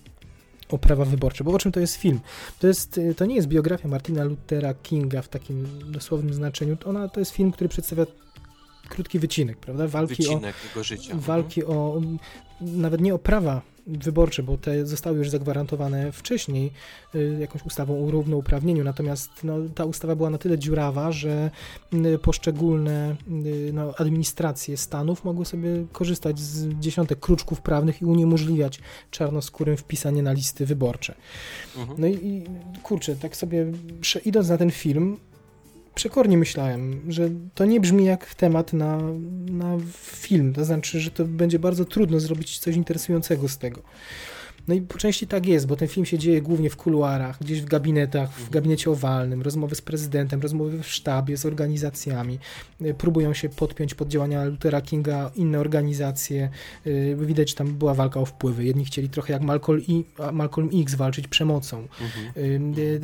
o 0.69 0.79
prawa 0.79 1.05
wyborcze, 1.05 1.45
bo 1.45 1.53
o 1.53 1.59
czym 1.59 1.73
to 1.73 1.81
jest 1.81 1.95
film? 1.97 2.21
To, 2.59 2.67
jest, 2.67 2.99
y, 2.99 3.15
to 3.15 3.27
nie 3.27 3.37
jest 3.37 3.49
biografia 3.49 3.89
Martina 3.89 4.25
Luthera 4.25 4.75
Kinga 4.75 5.23
w 5.23 5.29
takim 5.29 5.67
dosłownym 5.93 6.35
znaczeniu. 6.35 6.77
Ona 6.85 7.09
to 7.09 7.21
jest 7.21 7.33
film, 7.33 7.53
który 7.53 7.69
przedstawia 7.69 8.07
krótki 8.89 9.19
wycinek, 9.19 9.57
prawda? 9.59 9.89
Walki 9.89 10.15
Wycinek 10.15 10.55
jego 10.69 10.85
życia. 10.85 11.15
o 11.15 11.19
walki 11.19 11.65
o 11.65 12.01
nawet 12.61 13.01
nie 13.01 13.15
o 13.15 13.19
prawa 13.19 13.63
wyborcze, 13.87 14.43
bo 14.43 14.59
te 14.59 14.87
zostały 14.87 15.19
już 15.19 15.31
zagwarantowane 15.31 16.13
wcześniej 16.13 16.73
y, 17.15 17.37
jakąś 17.41 17.63
ustawą 17.63 18.07
o 18.07 18.11
równouprawnieniu, 18.11 18.85
natomiast 18.85 19.31
no, 19.45 19.55
ta 19.75 19.85
ustawa 19.85 20.17
była 20.17 20.31
na 20.31 20.39
tyle 20.39 20.59
dziurawa, 20.59 21.13
że 21.13 21.51
y, 21.95 22.19
poszczególne 22.19 23.17
y, 23.47 23.71
no, 23.73 23.95
administracje 23.99 24.77
stanów 24.77 25.25
mogły 25.25 25.45
sobie 25.45 25.69
korzystać 25.93 26.41
z 26.41 26.79
dziesiątek 26.81 27.21
kruczków 27.21 27.61
prawnych 27.61 28.03
i 28.03 28.05
uniemożliwiać 28.05 28.81
czarnoskórym 29.11 29.77
wpisanie 29.77 30.23
na 30.23 30.33
listy 30.33 30.67
wyborcze. 30.67 31.15
Mhm. 31.77 32.01
No 32.01 32.07
i, 32.07 32.13
i 32.13 32.45
kurczę, 32.83 33.17
tak 33.17 33.37
sobie 33.37 33.73
idąc 34.25 34.49
na 34.49 34.59
ten 34.59 34.71
film, 34.71 35.17
przekornie 35.97 36.39
myślałem, 36.39 37.01
że 37.09 37.31
to 37.55 37.65
nie 37.65 37.81
brzmi 37.81 38.05
jak 38.05 38.35
temat 38.35 38.73
na, 38.73 38.99
na 39.51 39.79
film, 39.97 40.53
to 40.55 40.65
znaczy, 40.65 41.01
że 41.01 41.11
to 41.11 41.25
będzie 41.25 41.59
bardzo 41.59 41.85
trudno 41.85 42.21
zrobić 42.21 42.59
coś 42.59 42.77
interesującego 42.77 43.49
z 43.49 43.59
tego. 43.59 43.83
No 44.69 44.75
i 44.75 44.81
po 44.81 44.99
części 44.99 45.27
tak 45.27 45.47
jest, 45.47 45.67
bo 45.67 45.77
ten 45.77 45.89
film 45.89 46.07
się 46.07 46.19
dzieje 46.19 46.43
głównie 46.43 46.71
w 46.71 46.77
kuluarach, 46.77 47.39
gdzieś 47.41 47.61
w 47.61 47.65
gabinetach, 47.65 48.33
w 48.33 48.51
gabinecie 48.51 48.91
owalnym, 48.91 49.43
rozmowy 49.43 49.75
z 49.75 49.81
prezydentem, 49.81 50.41
rozmowy 50.41 50.83
w 50.83 50.89
sztabie, 50.89 51.37
z 51.37 51.47
organizacjami. 51.47 52.39
Y, 52.81 52.95
Próbują 52.95 53.35
się 53.35 53.49
podpiąć 53.49 53.95
pod 53.95 54.09
działania 54.09 54.45
Luthera 54.45 54.81
Kinga 54.81 55.31
inne 55.35 55.61
organizacje. 55.61 56.51
Y, 56.87 57.17
Widać, 57.21 57.51
że 57.51 57.55
tam 57.55 57.75
była 57.75 57.95
walka 57.95 58.21
o 58.21 58.25
wpływy. 58.25 58.65
Jedni 58.65 58.85
chcieli 58.85 59.09
trochę 59.09 59.33
jak 59.33 59.43
Malcolm, 59.43 59.81
I, 59.89 60.05
Malcolm 60.33 60.71
X 60.75 60.95
walczyć 60.95 61.29
przemocą. 61.29 61.89
Mhm. 62.01 62.75
Y, 62.77 63.01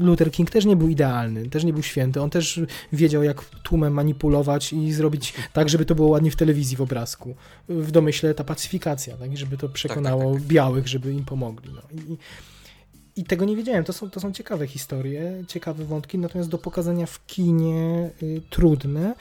Luther 0.00 0.30
King 0.30 0.50
też 0.50 0.64
nie 0.64 0.76
był 0.76 0.88
idealny, 0.88 1.48
też 1.48 1.64
nie 1.64 1.72
był 1.72 1.82
święty. 1.82 2.20
On 2.20 2.30
też 2.30 2.60
wiedział, 2.92 3.22
jak 3.22 3.44
tłumem 3.44 3.92
manipulować 3.92 4.72
i 4.72 4.92
zrobić 4.92 5.34
tak, 5.52 5.68
żeby 5.68 5.84
to 5.84 5.94
było 5.94 6.08
ładnie 6.08 6.30
w 6.30 6.36
telewizji, 6.36 6.76
w 6.76 6.80
obrazku. 6.80 7.34
W 7.68 7.90
domyśle 7.90 8.34
ta 8.34 8.44
pacyfikacja, 8.44 9.16
tak, 9.16 9.36
żeby 9.36 9.56
to 9.56 9.68
przekonało 9.68 10.32
tak, 10.32 10.42
tak. 10.42 10.48
białych, 10.48 10.88
żeby 10.88 10.99
im 11.08 11.24
pomogli. 11.24 11.72
No. 11.74 11.82
I, 12.08 12.16
I 13.16 13.24
tego 13.24 13.44
nie 13.44 13.56
wiedziałem. 13.56 13.84
To 13.84 13.92
są, 13.92 14.10
to 14.10 14.20
są 14.20 14.32
ciekawe 14.32 14.66
historie, 14.66 15.44
ciekawe 15.48 15.84
wątki, 15.84 16.18
natomiast 16.18 16.50
do 16.50 16.58
pokazania 16.58 17.06
w 17.06 17.26
kinie 17.26 18.10
y, 18.22 18.42
trudne. 18.50 19.14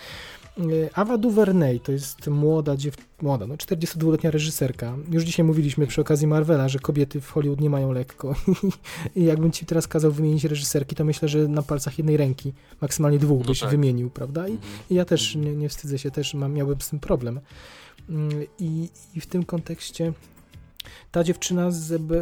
Y, 0.60 0.90
Ava 0.94 1.18
DuVernay 1.18 1.80
to 1.80 1.92
jest 1.92 2.28
młoda 2.28 2.78
dziew... 2.78 2.96
młoda, 3.22 3.48
no 3.48 3.56
42-letnia 3.56 4.32
reżyserka. 4.32 4.96
Już 5.12 5.24
dzisiaj 5.24 5.46
mówiliśmy 5.46 5.88
przy 5.88 6.02
okazji 6.02 6.28
Marvela, 6.28 6.70
że 6.70 6.80
kobiety 6.80 7.22
w 7.22 7.32
Hollywood 7.32 7.62
nie 7.62 7.70
mają 7.70 7.92
lekko. 7.92 8.36
I 9.16 9.24
jakbym 9.24 9.52
ci 9.52 9.66
teraz 9.66 9.88
kazał 9.88 10.12
wymienić 10.12 10.44
reżyserki, 10.44 10.96
to 10.96 11.06
myślę, 11.06 11.28
że 11.28 11.48
na 11.48 11.62
palcach 11.62 11.98
jednej 11.98 12.18
ręki, 12.18 12.54
maksymalnie 12.82 13.20
dwóch 13.20 13.40
No 13.42 13.48
byś 13.48 13.60
tak. 13.60 13.70
wymienił, 13.70 14.10
prawda? 14.10 14.48
I, 14.48 14.52
Mhm. 14.52 14.72
i 14.90 14.96
ja 14.96 15.06
też 15.06 15.36
nie, 15.36 15.56
nie 15.56 15.70
wstydzę 15.70 16.00
się, 16.00 16.12
też 16.12 16.34
mam, 16.34 16.54
miałbym 16.54 16.82
z 16.82 16.90
tym 16.90 17.00
problem. 17.00 17.40
Mm, 18.10 18.30
I, 18.60 18.90
I 19.16 19.22
w 19.22 19.28
tym 19.28 19.46
kontekście 19.46 20.14
ta 21.12 21.24
dziewczyna 21.24 21.72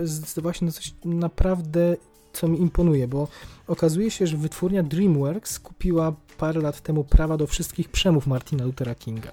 zdecydowała 0.03 0.53
się 0.53 0.65
na 0.65 0.71
coś 0.71 0.93
naprawdę, 1.05 1.95
co 2.33 2.47
mi 2.47 2.61
imponuje, 2.61 3.07
bo 3.07 3.27
okazuje 3.67 4.11
się, 4.11 4.27
że 4.27 4.37
wytwórnia 4.37 4.83
DreamWorks 4.83 5.59
kupiła 5.59 6.13
parę 6.37 6.61
lat 6.61 6.81
temu 6.81 7.03
prawa 7.03 7.37
do 7.37 7.47
wszystkich 7.47 7.89
przemów 7.89 8.27
Martina 8.27 8.65
Luthera 8.65 8.95
Kinga. 8.95 9.31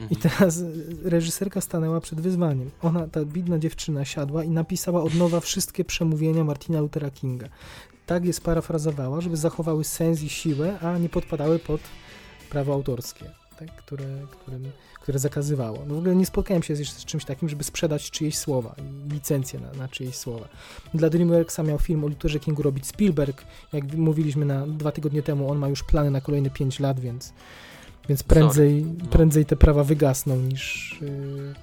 I 0.00 0.02
Mhm. 0.14 0.20
teraz 0.20 0.62
reżyserka 1.04 1.60
stanęła 1.60 2.00
przed 2.00 2.20
wyzwaniem. 2.20 2.70
Ona, 2.82 3.08
ta 3.08 3.24
bidna 3.24 3.58
dziewczyna, 3.58 4.04
siadła 4.04 4.44
i 4.44 4.50
napisała 4.50 5.02
od 5.02 5.14
nowa 5.14 5.40
wszystkie 5.40 5.84
przemówienia 5.84 6.44
Martina 6.44 6.80
Luthera 6.80 7.10
Kinga. 7.10 7.48
Tak 8.06 8.24
je 8.24 8.32
sparafrazowała, 8.32 9.20
żeby 9.20 9.36
zachowały 9.36 9.84
sens 9.84 10.22
i 10.22 10.28
siłę, 10.28 10.78
a 10.80 10.98
nie 10.98 11.08
podpadały 11.08 11.58
pod 11.58 11.80
prawo 12.50 12.72
autorskie, 12.72 13.24
tak, 13.58 13.76
które, 13.76 14.04
którym, 14.30 14.70
które 15.10 15.18
zakazywało. 15.18 15.78
No 15.86 15.94
w 15.94 15.98
ogóle 15.98 16.16
nie 16.16 16.26
spotkałem 16.26 16.62
się 16.62 16.76
z, 16.76 16.78
jeszcze 16.78 16.94
z 16.94 17.04
czymś 17.04 17.24
takim, 17.24 17.48
żeby 17.48 17.64
sprzedać 17.64 18.10
czyjeś 18.10 18.38
słowa, 18.38 18.74
licencję 19.12 19.60
na, 19.60 19.72
na 19.72 19.88
czyjeś 19.88 20.16
słowa. 20.16 20.48
Dla 20.94 21.10
DreamWorksa 21.10 21.62
miał 21.62 21.78
film 21.78 22.04
o 22.04 22.08
Lutherze 22.08 22.40
Kingu 22.40 22.62
robić 22.62 22.86
Spielberg. 22.86 23.44
Jak 23.72 23.94
mówiliśmy 23.94 24.46
na 24.46 24.66
dwa 24.66 24.92
tygodnie 24.92 25.22
temu, 25.22 25.50
on 25.50 25.58
ma 25.58 25.68
już 25.68 25.82
plany 25.82 26.10
na 26.10 26.20
kolejne 26.20 26.50
5 26.50 26.80
lat, 26.80 27.00
więc, 27.00 27.32
więc 28.08 28.22
prędzej, 28.22 28.84
No. 28.98 29.06
prędzej 29.06 29.46
te 29.46 29.56
prawa 29.56 29.84
wygasną 29.84 30.36
niż, 30.36 30.96
yy, 31.00 31.54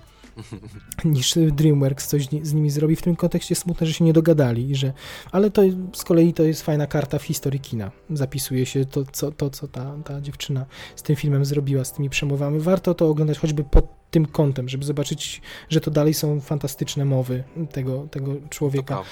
niż 1.06 1.34
DreamWorks 1.52 2.08
coś 2.08 2.28
z 2.42 2.54
nimi 2.54 2.70
zrobi. 2.70 2.96
W 2.96 3.02
tym 3.02 3.16
kontekście 3.16 3.56
smutne, 3.56 3.88
że 3.88 3.94
się 3.94 4.06
nie 4.06 4.14
dogadali, 4.14 4.76
że, 4.76 4.94
ale 5.32 5.52
to 5.52 5.62
z 5.94 6.04
kolei 6.04 6.34
to 6.34 6.44
jest 6.44 6.62
fajna 6.62 6.88
karta 6.88 7.20
w 7.20 7.24
historii 7.24 7.60
kina. 7.60 7.92
Zapisuje 8.10 8.66
się 8.66 8.86
to, 8.86 9.04
co, 9.12 9.32
to, 9.32 9.50
co 9.50 9.68
ta, 9.68 9.96
ta 10.06 10.22
dziewczyna 10.22 10.66
z 10.96 11.04
tym 11.04 11.16
filmem 11.16 11.46
zrobiła, 11.46 11.84
z 11.84 11.94
tymi 11.94 12.10
przemowami. 12.10 12.60
Warto 12.60 12.94
to 12.94 13.10
oglądać 13.10 13.40
choćby 13.40 13.64
pod 13.64 13.98
tym 14.12 14.26
kątem, 14.26 14.70
żeby 14.70 14.86
zobaczyć, 14.86 15.42
że 15.70 15.82
to 15.82 15.92
dalej 15.92 16.14
są 16.14 16.42
fantastyczne 16.42 17.06
mowy 17.06 17.44
tego, 17.72 18.08
tego 18.12 18.36
człowieka. 18.50 19.04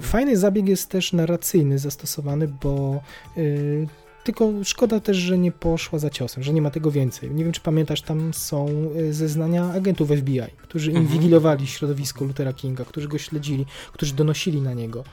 Fajny 0.00 0.36
zabieg 0.36 0.68
jest 0.68 0.90
też 0.90 1.12
narracyjny 1.12 1.78
zastosowany, 1.78 2.48
bo 2.48 3.00
y, 3.36 3.86
tylko 4.24 4.50
szkoda 4.64 5.00
też, 5.00 5.16
że 5.16 5.38
nie 5.38 5.52
poszła 5.52 5.98
za 5.98 6.10
ciosem, 6.10 6.42
że 6.42 6.52
nie 6.52 6.62
ma 6.62 6.70
tego 6.70 6.90
więcej. 6.90 7.30
Nie 7.30 7.44
wiem, 7.44 7.52
czy 7.52 7.60
pamiętasz, 7.60 8.02
tam 8.02 8.34
są 8.34 8.68
y, 8.96 9.14
zeznania 9.14 9.72
agentów 9.72 10.08
FBI, 10.08 10.40
którzy 10.62 10.90
Mhm. 10.90 11.06
inwigilowali 11.06 11.66
środowisko 11.66 12.24
Luthera 12.24 12.52
Kinga, 12.52 12.84
którzy 12.84 13.08
go 13.08 13.18
śledzili, 13.18 13.66
którzy 13.92 14.14
donosili 14.14 14.60
na 14.60 14.74
niego. 14.74 15.04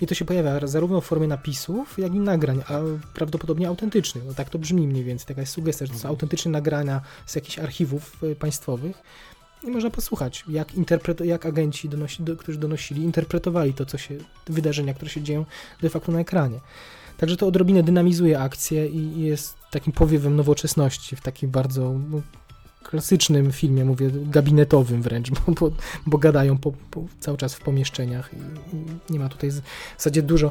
I 0.00 0.06
to 0.06 0.14
się 0.14 0.24
pojawia 0.24 0.66
zarówno 0.66 1.00
w 1.00 1.04
formie 1.04 1.26
napisów, 1.26 1.98
jak 1.98 2.14
i 2.14 2.18
nagrań, 2.20 2.62
a 2.68 2.80
prawdopodobnie 3.14 3.68
autentycznych. 3.68 4.24
No 4.26 4.34
tak 4.34 4.50
to 4.50 4.58
brzmi 4.58 4.88
mniej 4.88 5.04
więcej, 5.04 5.26
taka 5.26 5.40
jest 5.40 5.52
sugestia, 5.52 5.86
że 5.86 5.92
to 5.92 5.98
są 5.98 6.02
Mhm. 6.02 6.14
autentyczne 6.14 6.50
nagrania 6.50 7.00
z 7.26 7.34
jakichś 7.34 7.58
archiwów 7.58 8.22
y, 8.22 8.36
państwowych. 8.36 9.02
I 9.64 9.70
można 9.70 9.90
posłuchać, 9.90 10.44
jak, 10.48 10.72
interpreto- 10.74 11.24
jak 11.24 11.46
agenci, 11.46 11.88
donosi, 11.88 12.22
do, 12.22 12.36
którzy 12.36 12.58
donosili, 12.58 13.02
interpretowali 13.02 13.74
to, 13.74 13.86
co 13.86 13.98
się, 13.98 14.14
wydarzenia, 14.46 14.94
które 14.94 15.10
się 15.10 15.22
dzieją 15.22 15.44
de 15.82 15.90
facto 15.90 16.12
na 16.12 16.20
ekranie. 16.20 16.60
Także 17.18 17.36
to 17.36 17.46
odrobinę 17.46 17.82
dynamizuje 17.82 18.40
akcję 18.40 18.86
i 18.86 19.20
jest 19.20 19.54
takim 19.70 19.92
powiewem 19.92 20.36
nowoczesności 20.36 21.16
w 21.16 21.20
takim 21.20 21.50
bardzo 21.50 21.94
no, 22.10 22.20
klasycznym 22.82 23.52
filmie, 23.52 23.84
mówię 23.84 24.10
gabinetowym 24.12 25.02
wręcz, 25.02 25.30
bo, 25.46 25.52
bo, 25.52 25.70
bo 26.06 26.18
gadają 26.18 26.58
po, 26.58 26.72
po, 26.90 27.04
cały 27.20 27.38
czas 27.38 27.54
w 27.54 27.60
pomieszczeniach 27.60 28.30
i, 28.34 28.36
i 28.76 29.12
nie 29.12 29.18
ma 29.18 29.28
tutaj 29.28 29.50
w 29.50 29.62
zasadzie 29.96 30.22
dużo. 30.22 30.50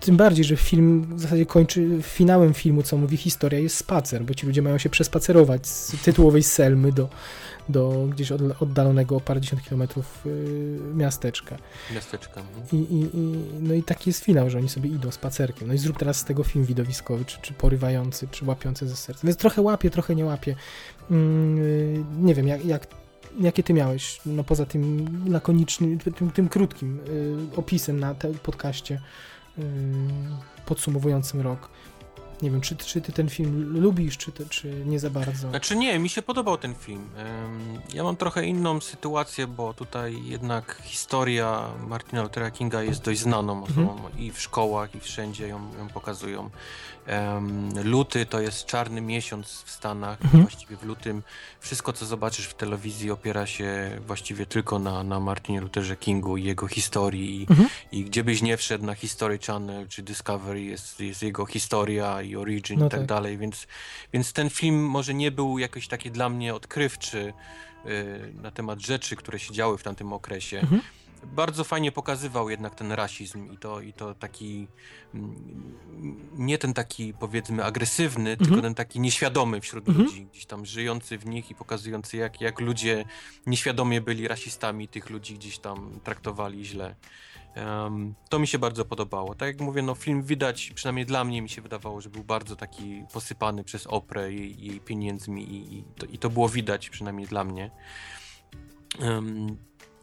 Tym 0.00 0.16
bardziej, 0.16 0.44
że 0.44 0.56
film 0.56 1.16
w 1.16 1.20
zasadzie 1.20 1.46
kończy 1.46 1.88
finałem 2.02 2.54
filmu, 2.54 2.82
co 2.82 2.96
mówi 2.96 3.16
historia, 3.16 3.58
jest 3.58 3.76
spacer, 3.76 4.24
bo 4.24 4.34
ci 4.34 4.46
ludzie 4.46 4.62
mają 4.62 4.78
się 4.78 4.90
przespacerować 4.90 5.66
z 5.66 6.02
tytułowej 6.02 6.42
Selmy 6.42 6.92
do, 6.92 7.08
do 7.68 8.06
gdzieś 8.10 8.32
od, 8.32 8.62
oddalonego 8.62 9.16
o 9.16 9.20
parędziesiąt 9.20 9.62
kilometrów 9.62 10.26
y, 10.26 10.78
miasteczka. 10.94 11.56
Miasteczka. 11.94 12.40
mhm. 12.40 12.66
I, 12.72 12.76
i, 12.76 13.16
i, 13.16 13.44
no 13.60 13.74
i 13.74 13.82
taki 13.82 14.10
jest 14.10 14.24
finał, 14.24 14.50
że 14.50 14.58
oni 14.58 14.68
sobie 14.68 14.90
idą 14.90 15.10
spacerkiem. 15.10 15.68
No 15.68 15.74
i 15.74 15.78
zrób 15.78 15.98
teraz 15.98 16.16
z 16.16 16.24
tego 16.24 16.44
film 16.44 16.64
widowiskowy, 16.64 17.24
czy, 17.24 17.38
czy 17.42 17.52
porywający, 17.52 18.28
czy 18.30 18.44
łapiący 18.44 18.88
ze 18.88 18.96
serca. 18.96 19.20
Więc 19.24 19.36
trochę 19.36 19.62
łapie, 19.62 19.90
trochę 19.90 20.14
nie 20.14 20.24
łapie. 20.24 20.56
Mm, 21.10 21.58
y, 21.58 22.04
nie 22.18 22.34
wiem, 22.34 22.48
jak, 22.48 22.64
jak, 22.64 22.86
jakie 23.40 23.62
ty 23.62 23.74
miałeś, 23.74 24.20
no 24.26 24.44
poza 24.44 24.66
tym 24.66 25.06
lakonicznym, 25.28 25.98
tym, 25.98 26.30
tym 26.30 26.48
krótkim 26.48 27.00
y, 27.08 27.56
opisem 27.56 28.00
na 28.00 28.14
podcaście 28.42 29.00
y, 29.58 29.62
podsumowującym 30.66 31.40
rok. 31.40 31.68
Nie 32.42 32.50
wiem, 32.50 32.60
czy, 32.60 32.76
czy 32.76 33.00
ty 33.00 33.12
ten 33.12 33.28
film 33.28 33.80
lubisz, 33.80 34.16
czy, 34.18 34.32
te, 34.32 34.46
czy 34.46 34.82
nie 34.86 35.00
za 35.00 35.10
bardzo. 35.10 35.50
Znaczy 35.50 35.76
nie, 35.76 35.98
mi 35.98 36.08
się 36.08 36.22
podobał 36.22 36.58
ten 36.58 36.74
film. 36.74 37.08
Ja 37.94 38.04
mam 38.04 38.16
trochę 38.16 38.46
inną 38.46 38.80
sytuację, 38.80 39.46
bo 39.46 39.74
tutaj 39.74 40.16
jednak 40.24 40.82
historia 40.84 41.68
Martina 41.88 42.22
Luthera 42.22 42.50
Kinga 42.50 42.82
jest 42.82 43.04
dość 43.04 43.20
znaną 43.20 43.64
osobą 43.64 43.96
i 44.18 44.30
w 44.30 44.40
szkołach, 44.40 44.94
i 44.94 45.00
wszędzie 45.00 45.48
ją, 45.48 45.58
ją 45.78 45.88
pokazują. 45.88 46.50
Luty 47.84 48.26
to 48.26 48.40
jest 48.40 48.66
czarny 48.66 49.00
miesiąc 49.00 49.62
w 49.66 49.70
Stanach. 49.70 50.18
Mhm. 50.24 50.42
Właściwie 50.42 50.76
w 50.76 50.82
lutym 50.82 51.22
wszystko, 51.60 51.92
co 51.92 52.06
zobaczysz 52.06 52.46
w 52.46 52.54
telewizji, 52.54 53.10
opiera 53.10 53.46
się 53.46 53.98
właściwie 54.06 54.46
tylko 54.46 54.78
na, 54.78 55.02
na 55.04 55.20
Martinie 55.20 55.60
Lutherze 55.60 55.96
Kingu 55.96 56.36
i 56.36 56.44
jego 56.44 56.66
historii. 56.68 57.40
I, 57.42 57.46
Mhm. 57.50 57.68
i 57.92 58.04
gdzie 58.04 58.24
byś 58.24 58.42
nie 58.42 58.56
wszedł 58.56 58.84
na 58.86 58.94
History 58.94 59.38
Channel 59.46 59.88
czy 59.88 60.02
Discovery, 60.02 60.62
jest, 60.62 61.00
jest 61.00 61.22
jego 61.22 61.46
historia 61.46 62.22
i 62.22 62.36
origin 62.36 62.78
No 62.80 62.86
i 62.86 62.90
tak, 62.90 63.00
tak. 63.00 63.08
dalej, 63.08 63.38
więc, 63.38 63.66
więc 64.12 64.32
ten 64.32 64.50
film 64.50 64.84
może 64.86 65.14
nie 65.14 65.30
był 65.30 65.58
jakoś 65.58 65.88
taki 65.88 66.10
dla 66.10 66.28
mnie 66.28 66.54
odkrywczy 66.54 67.32
y, 67.86 68.32
na 68.34 68.50
temat 68.50 68.80
rzeczy, 68.80 69.16
które 69.16 69.38
się 69.38 69.52
działy 69.54 69.78
w 69.78 69.82
tamtym 69.82 70.12
okresie. 70.12 70.60
Mhm. 70.60 70.80
Bardzo 71.26 71.64
fajnie 71.64 71.92
pokazywał 71.92 72.50
jednak 72.50 72.74
ten 72.74 72.92
rasizm 72.92 73.52
i 73.52 73.58
to, 73.58 73.80
i 73.80 73.92
to 73.92 74.14
taki 74.14 74.68
mm, 75.14 75.78
nie 76.34 76.58
ten 76.58 76.74
taki 76.74 77.14
powiedzmy 77.14 77.64
agresywny, 77.64 78.36
tylko 78.36 78.62
ten 78.62 78.74
taki 78.74 79.00
nieświadomy 79.00 79.60
wśród 79.60 79.88
Mhm. 79.88 80.06
ludzi, 80.06 80.26
gdzieś 80.26 80.46
tam 80.46 80.66
żyjący 80.66 81.18
w 81.18 81.26
nich 81.26 81.50
i 81.50 81.54
pokazujący 81.54 82.16
jak, 82.16 82.40
jak 82.40 82.60
ludzie 82.60 83.04
nieświadomie 83.46 84.00
byli 84.00 84.28
rasistami, 84.28 84.88
tych 84.88 85.10
ludzi 85.10 85.34
gdzieś 85.34 85.58
tam 85.58 86.00
traktowali 86.04 86.64
źle. 86.64 86.94
Em, 87.54 88.14
to 88.28 88.38
mi 88.38 88.46
się 88.46 88.58
bardzo 88.58 88.84
podobało. 88.84 89.34
Tak 89.34 89.46
jak 89.48 89.60
mówię, 89.60 89.82
no 89.82 89.94
film 89.94 90.22
widać, 90.22 90.72
przynajmniej 90.74 91.06
dla 91.06 91.24
mnie 91.24 91.42
mi 91.42 91.48
się 91.48 91.62
wydawało, 91.62 92.00
że 92.00 92.10
był 92.10 92.24
bardzo 92.24 92.56
taki 92.56 93.04
posypany 93.12 93.64
przez 93.64 93.86
Oprę 93.86 94.32
i 94.32 94.66
jej 94.66 94.80
pieniędzmi 94.80 95.42
i, 95.42 95.78
i, 95.78 95.84
to, 95.98 96.06
i 96.06 96.18
to 96.18 96.30
było 96.30 96.48
widać, 96.48 96.90
przynajmniej 96.90 97.26
dla 97.26 97.44
mnie. 97.44 97.70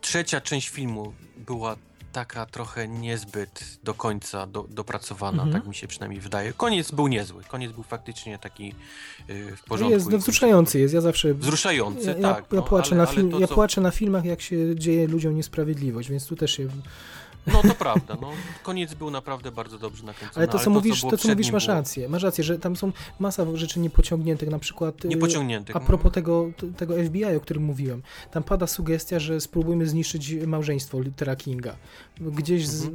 Trzecia 0.08 0.42
część 0.42 0.70
filmu 0.70 1.14
była 1.38 1.76
taka 2.12 2.46
trochę 2.46 2.88
niezbyt 2.88 3.80
do 3.84 3.94
końca 3.94 4.48
do, 4.48 4.64
dopracowana, 4.70 5.44
Mhm. 5.44 5.54
tak 5.62 5.68
mi 5.70 5.76
się 5.76 5.88
przynajmniej 5.88 6.22
wydaje. 6.22 6.54
Koniec 6.54 6.92
był 6.92 7.08
niezły, 7.08 7.44
koniec 7.44 7.72
był 7.72 7.84
faktycznie 7.84 8.40
taki 8.40 8.74
y, 9.30 9.56
w 9.56 9.64
porządku. 9.64 9.94
jest, 9.94 10.10
no 10.10 10.18
wzruszający 10.18 10.80
jest, 10.80 10.94
ja 10.94 11.02
zawsze... 11.02 11.34
Wzruszający, 11.34 12.08
Ja, 12.08 12.14
tak. 12.34 12.46
ja, 12.52 12.56
no, 12.56 12.62
płaczę 12.64 12.92
ale- 12.92 12.98
na 12.98 13.06
film, 13.06 13.32
to, 13.32 13.40
ja 13.40 13.48
co- 13.48 13.54
płaczę 13.56 13.82
na 13.82 13.92
filmach, 13.92 14.26
jak 14.26 14.42
się 14.42 14.76
dzieje 14.76 15.08
ludziom 15.08 15.36
niesprawiedliwość, 15.36 16.10
więc 16.10 16.28
tu 16.28 16.36
też 16.36 16.52
się... 16.58 16.68
No 17.54 17.62
to 17.62 17.76
prawda, 17.76 18.18
no 18.22 18.32
koniec 18.64 18.94
był 18.94 19.12
naprawdę 19.12 19.52
bardzo 19.52 19.80
dobrze 19.80 20.04
nakręcony. 20.04 20.38
Ale 20.38 20.48
to, 20.48 20.60
co 20.60 20.70
mówisz, 20.70 21.00
było 21.00 21.12
to, 21.12 21.18
co 21.18 21.22
przed 21.22 21.32
mówisz 21.32 21.48
nim 21.48 21.54
masz 21.54 21.66
było 21.66 21.78
rację. 21.78 22.10
Masz 22.10 22.24
rację, 22.24 22.44
że 22.44 22.60
tam 22.60 22.76
są 22.76 22.92
masa 23.20 23.46
rzeczy 23.54 23.80
niepociągniętych, 23.80 24.50
na 24.50 24.60
przykład... 24.60 25.06
y, 25.06 25.08
Niepociągniętych. 25.08 25.76
A 25.76 25.80
no. 25.80 25.86
propos 25.86 26.12
tego, 26.12 26.52
tego 26.78 27.04
FBI, 27.04 27.26
o 27.26 27.40
którym 27.40 27.64
mówiłem, 27.64 28.02
tam 28.32 28.44
pada 28.44 28.68
sugestia, 28.68 29.20
że 29.20 29.42
spróbujmy 29.42 29.88
zniszczyć 29.88 30.36
małżeństwo 30.48 31.00
Luthera 31.00 31.36
Kinga. 31.36 31.76
Gdzieś 32.20 32.68
z... 32.68 32.90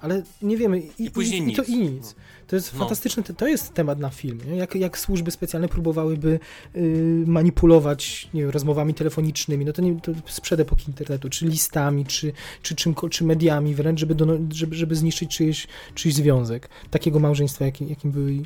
Ale 0.00 0.22
nie 0.42 0.56
wiemy. 0.56 0.80
I. 0.80 1.04
I 1.04 1.10
później 1.10 1.42
i, 1.48 1.52
i 1.52 1.56
to 1.56 1.62
nic. 1.62 1.70
i 1.70 1.78
nic. 1.78 2.14
To 2.46 2.56
jest 2.56 2.72
No. 2.72 2.78
fantastyczny, 2.78 3.22
to 3.22 3.46
jest 3.48 3.74
temat 3.74 3.98
na 3.98 4.10
film. 4.10 4.38
Nie? 4.46 4.56
Jak, 4.56 4.74
jak 4.74 4.98
służby 4.98 5.30
specjalne 5.30 5.68
próbowałyby 5.68 6.40
y, 6.76 7.24
manipulować 7.26 8.28
nie 8.34 8.40
wiem, 8.40 8.50
rozmowami 8.50 8.94
telefonicznymi, 8.94 9.64
no 9.64 9.72
to, 9.72 9.82
nie, 9.82 10.00
to 10.00 10.12
sprzed 10.26 10.60
epoki 10.60 10.84
internetu, 10.88 11.28
czy 11.30 11.46
listami, 11.46 12.06
czy, 12.06 12.32
czy, 12.62 12.74
czymko, 12.74 13.08
czy 13.08 13.24
mediami 13.24 13.74
wręcz, 13.74 14.00
żeby, 14.00 14.14
dono, 14.14 14.32
żeby, 14.52 14.76
żeby 14.76 14.96
zniszczyć 14.96 15.36
czyjeś, 15.36 15.66
czyjś 15.94 16.14
związek. 16.14 16.68
Takiego 16.90 17.18
małżeństwa, 17.18 17.64
jakim, 17.64 17.88
jakim 17.88 18.10
byli 18.10 18.44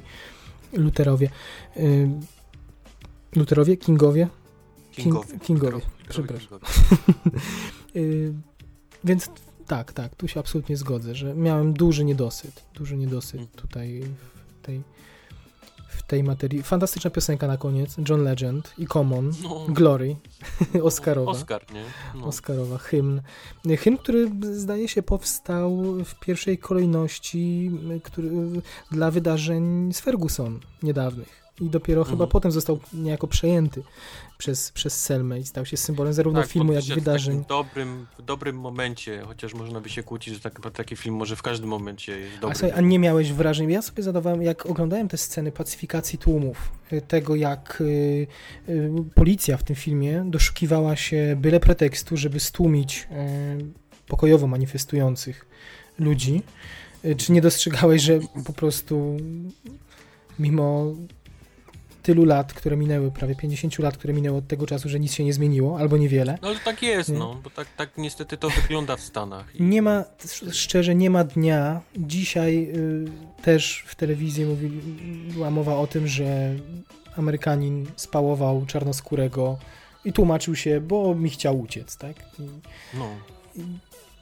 Luterowie. 0.72 1.30
Y, 1.76 2.08
Luterowie? 3.36 3.76
Kingowie? 3.76 4.28
Kingowie. 4.92 5.26
King- 5.28 5.40
Kingowie, 5.42 5.70
Kingowie, 5.70 5.80
przepraszam. 6.08 6.48
Kingowie. 6.48 7.40
Y, 7.96 8.32
więc 9.04 9.28
tak, 9.66 9.92
tak, 9.92 10.14
tu 10.14 10.28
się 10.28 10.40
absolutnie 10.40 10.76
zgodzę, 10.76 11.14
że 11.14 11.34
miałem 11.34 11.72
duży 11.72 12.04
niedosyt, 12.04 12.64
duży 12.74 12.96
niedosyt 12.96 13.34
Mm. 13.40 13.48
tutaj 13.56 14.02
w 14.62 14.66
tej, 14.66 14.82
w 15.88 16.02
tej 16.02 16.24
materii. 16.24 16.62
Fantastyczna 16.62 17.10
piosenka 17.10 17.46
na 17.46 17.56
koniec, 17.56 17.96
John 18.08 18.22
Legend 18.22 18.74
i 18.78 18.86
Common, 18.86 19.32
No, 19.42 19.66
Glory, 19.68 20.16
Oscarowa. 20.82 21.30
Oscar, 21.30 21.64
nie? 21.74 21.84
No. 22.20 22.26
Oscarowa, 22.26 22.78
hymn. 22.78 23.20
Hymn, 23.78 23.98
który 23.98 24.30
zdaje 24.52 24.88
się 24.88 25.02
powstał 25.02 25.82
w 26.04 26.14
pierwszej 26.20 26.58
kolejności 26.58 27.70
który, 28.02 28.30
dla 28.90 29.10
wydarzeń 29.10 29.92
z 29.92 30.00
Ferguson 30.00 30.60
niedawnych. 30.82 31.44
I 31.60 31.70
dopiero 31.70 32.00
Mhm. 32.00 32.16
chyba 32.16 32.26
potem 32.26 32.52
został 32.52 32.78
niejako 32.92 33.26
przejęty 33.26 33.82
przez, 34.44 34.72
przez 34.72 35.00
Selmę 35.00 35.40
i 35.40 35.44
stał 35.46 35.66
się 35.66 35.76
symbolem 35.76 36.12
zarówno 36.12 36.40
Tak, 36.40 36.50
filmu, 36.50 36.72
jak 36.72 36.84
w 36.84 36.94
wydarzeń. 36.94 37.44
takim 37.44 37.48
dobrym, 37.48 38.06
w 38.18 38.22
dobrym 38.22 38.56
momencie, 38.60 39.22
chociaż 39.26 39.54
można 39.54 39.80
by 39.80 39.88
się 39.88 40.02
kłócić, 40.02 40.34
że 40.34 40.40
tak, 40.40 40.60
taki 40.72 40.96
film 40.96 41.14
może 41.14 41.36
w 41.36 41.42
każdym 41.42 41.68
momencie 41.70 42.18
jest 42.18 42.36
A, 42.38 42.40
dobry. 42.40 42.56
słuchaj, 42.58 42.78
a 42.78 42.80
nie 42.80 42.98
miałeś 42.98 43.32
wrażenia? 43.32 43.70
Ja 43.74 43.82
sobie 43.82 44.02
zadawałem, 44.02 44.42
jak 44.42 44.66
oglądałem 44.66 45.08
te 45.08 45.16
sceny 45.18 45.52
pacyfikacji 45.52 46.18
tłumów, 46.18 46.72
y, 46.92 47.00
tego 47.00 47.36
jak 47.36 47.78
y, 47.80 48.26
y, 48.68 48.90
policja 49.14 49.56
w 49.56 49.62
tym 49.62 49.76
filmie 49.76 50.24
doszukiwała 50.26 50.96
się 50.96 51.36
byle 51.40 51.60
pretekstu, 51.60 52.16
żeby 52.16 52.40
stłumić 52.40 53.08
y, 53.60 54.06
pokojowo 54.06 54.46
manifestujących 54.46 55.46
ludzi. 55.98 56.42
Y, 57.04 57.16
Czy 57.16 57.32
nie 57.32 57.40
dostrzegałeś, 57.40 58.02
że 58.02 58.18
po 58.46 58.52
prostu 58.52 59.16
mimo 60.38 60.94
tylu 62.04 62.24
lat, 62.24 62.52
które 62.52 62.76
minęły, 62.76 63.10
prawie 63.10 63.34
50 63.34 63.78
lat, 63.78 63.96
które 63.96 64.14
minęły 64.14 64.38
od 64.38 64.46
tego 64.48 64.66
czasu, 64.66 64.88
że 64.88 65.00
nic 65.00 65.14
się 65.14 65.24
nie 65.24 65.32
zmieniło, 65.32 65.78
albo 65.78 65.96
niewiele, 65.96 66.38
No 66.42 66.48
ale 66.48 66.58
tak 66.58 66.82
jest, 66.82 67.08
Nie. 67.08 67.18
no, 67.18 67.34
bo 67.44 67.50
tak, 67.50 67.68
tak 67.76 67.90
niestety 67.98 68.36
to 68.36 68.50
wygląda 68.50 68.96
w 68.96 69.00
Stanach. 69.00 69.54
I- 69.56 69.62
Nie 69.62 69.82
ma, 69.82 70.04
sz- 70.18 70.54
szczerze, 70.56 70.94
nie 70.94 71.10
ma 71.10 71.24
dnia. 71.24 71.80
Dzisiaj 71.96 72.68
y, 73.38 73.42
też 73.42 73.84
w 73.86 73.94
telewizji 73.94 74.44
mówili, 74.44 74.80
była 75.32 75.50
mowa 75.50 75.76
o 75.76 75.86
tym, 75.86 76.08
że 76.08 76.54
Amerykanin 77.16 77.86
spałował 77.96 78.66
czarnoskórego 78.66 79.58
i 80.04 80.12
tłumaczył 80.12 80.56
się, 80.56 80.80
bo 80.80 81.14
mi 81.14 81.30
chciał 81.30 81.60
uciec, 81.60 81.96
tak? 81.96 82.16
I, 82.38 82.42
No, 82.98 83.08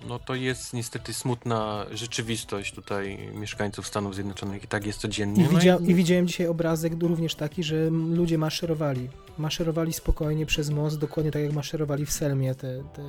no 0.09 0.19
to 0.19 0.35
jest 0.35 0.73
niestety 0.73 1.15
smutna 1.15 1.87
rzeczywistość 1.93 2.75
tutaj 2.75 3.31
mieszkańców 3.35 3.87
Stanów 3.87 4.15
Zjednoczonych 4.15 4.65
i 4.65 4.67
tak 4.67 4.87
jest 4.87 4.99
codziennie. 5.01 5.45
i, 5.45 5.47
No 5.47 5.59
widzia, 5.59 5.77
I 5.77 5.95
widziałem 5.95 6.27
dzisiaj 6.27 6.47
obrazek 6.47 6.93
również 7.03 7.35
taki, 7.35 7.63
że 7.63 7.91
ludzie 7.91 8.39
maszerowali. 8.39 9.09
Maszerowali 9.39 9.93
spokojnie 9.93 10.47
przez 10.47 10.71
most, 10.71 10.99
dokładnie 10.99 11.33
tak 11.33 11.43
jak 11.43 11.53
maszerowali 11.53 12.07
w 12.07 12.13
Selmie 12.13 12.55
te, 12.55 12.85
te 12.95 13.03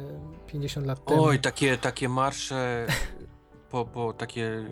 50 0.47 0.87
lat 0.87 1.05
temu. 1.05 1.23
Oj, 1.23 1.39
takie, 1.39 1.77
takie 1.77 2.09
marsze 2.09 2.87
po, 3.71 3.85
po 3.85 4.13
takie 4.13 4.65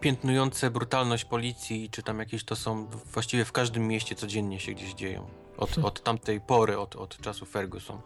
piętnujące 0.00 0.70
brutalność 0.70 1.24
policji, 1.24 1.88
czy 1.90 2.02
tam 2.02 2.18
jakieś 2.18 2.44
to 2.44 2.56
są 2.56 2.86
właściwie 3.12 3.44
w 3.44 3.52
każdym 3.52 3.88
mieście 3.88 4.14
codziennie 4.14 4.60
się 4.60 4.72
gdzieś 4.72 4.94
dzieją. 4.94 5.26
Od, 5.56 5.70
Hmm. 5.70 5.84
od 5.84 6.02
tamtej 6.02 6.40
pory, 6.40 6.78
od, 6.78 6.96
od 6.96 7.18
czasu 7.20 7.46
Ferguson. 7.46 7.98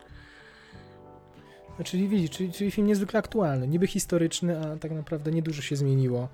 Czyli 1.85 2.09
widzisz, 2.09 2.31
czyli, 2.31 2.53
czyli 2.53 2.71
film 2.71 2.87
niezwykle 2.87 3.19
aktualny, 3.19 3.69
niby 3.69 3.87
historyczny, 3.87 4.61
a 4.73 4.77
tak 4.77 4.91
naprawdę 4.91 5.31
niedużo 5.33 5.63
się 5.63 5.77
zmieniło. 5.77 6.29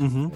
Mhm. 0.00 0.26
Y, 0.26 0.30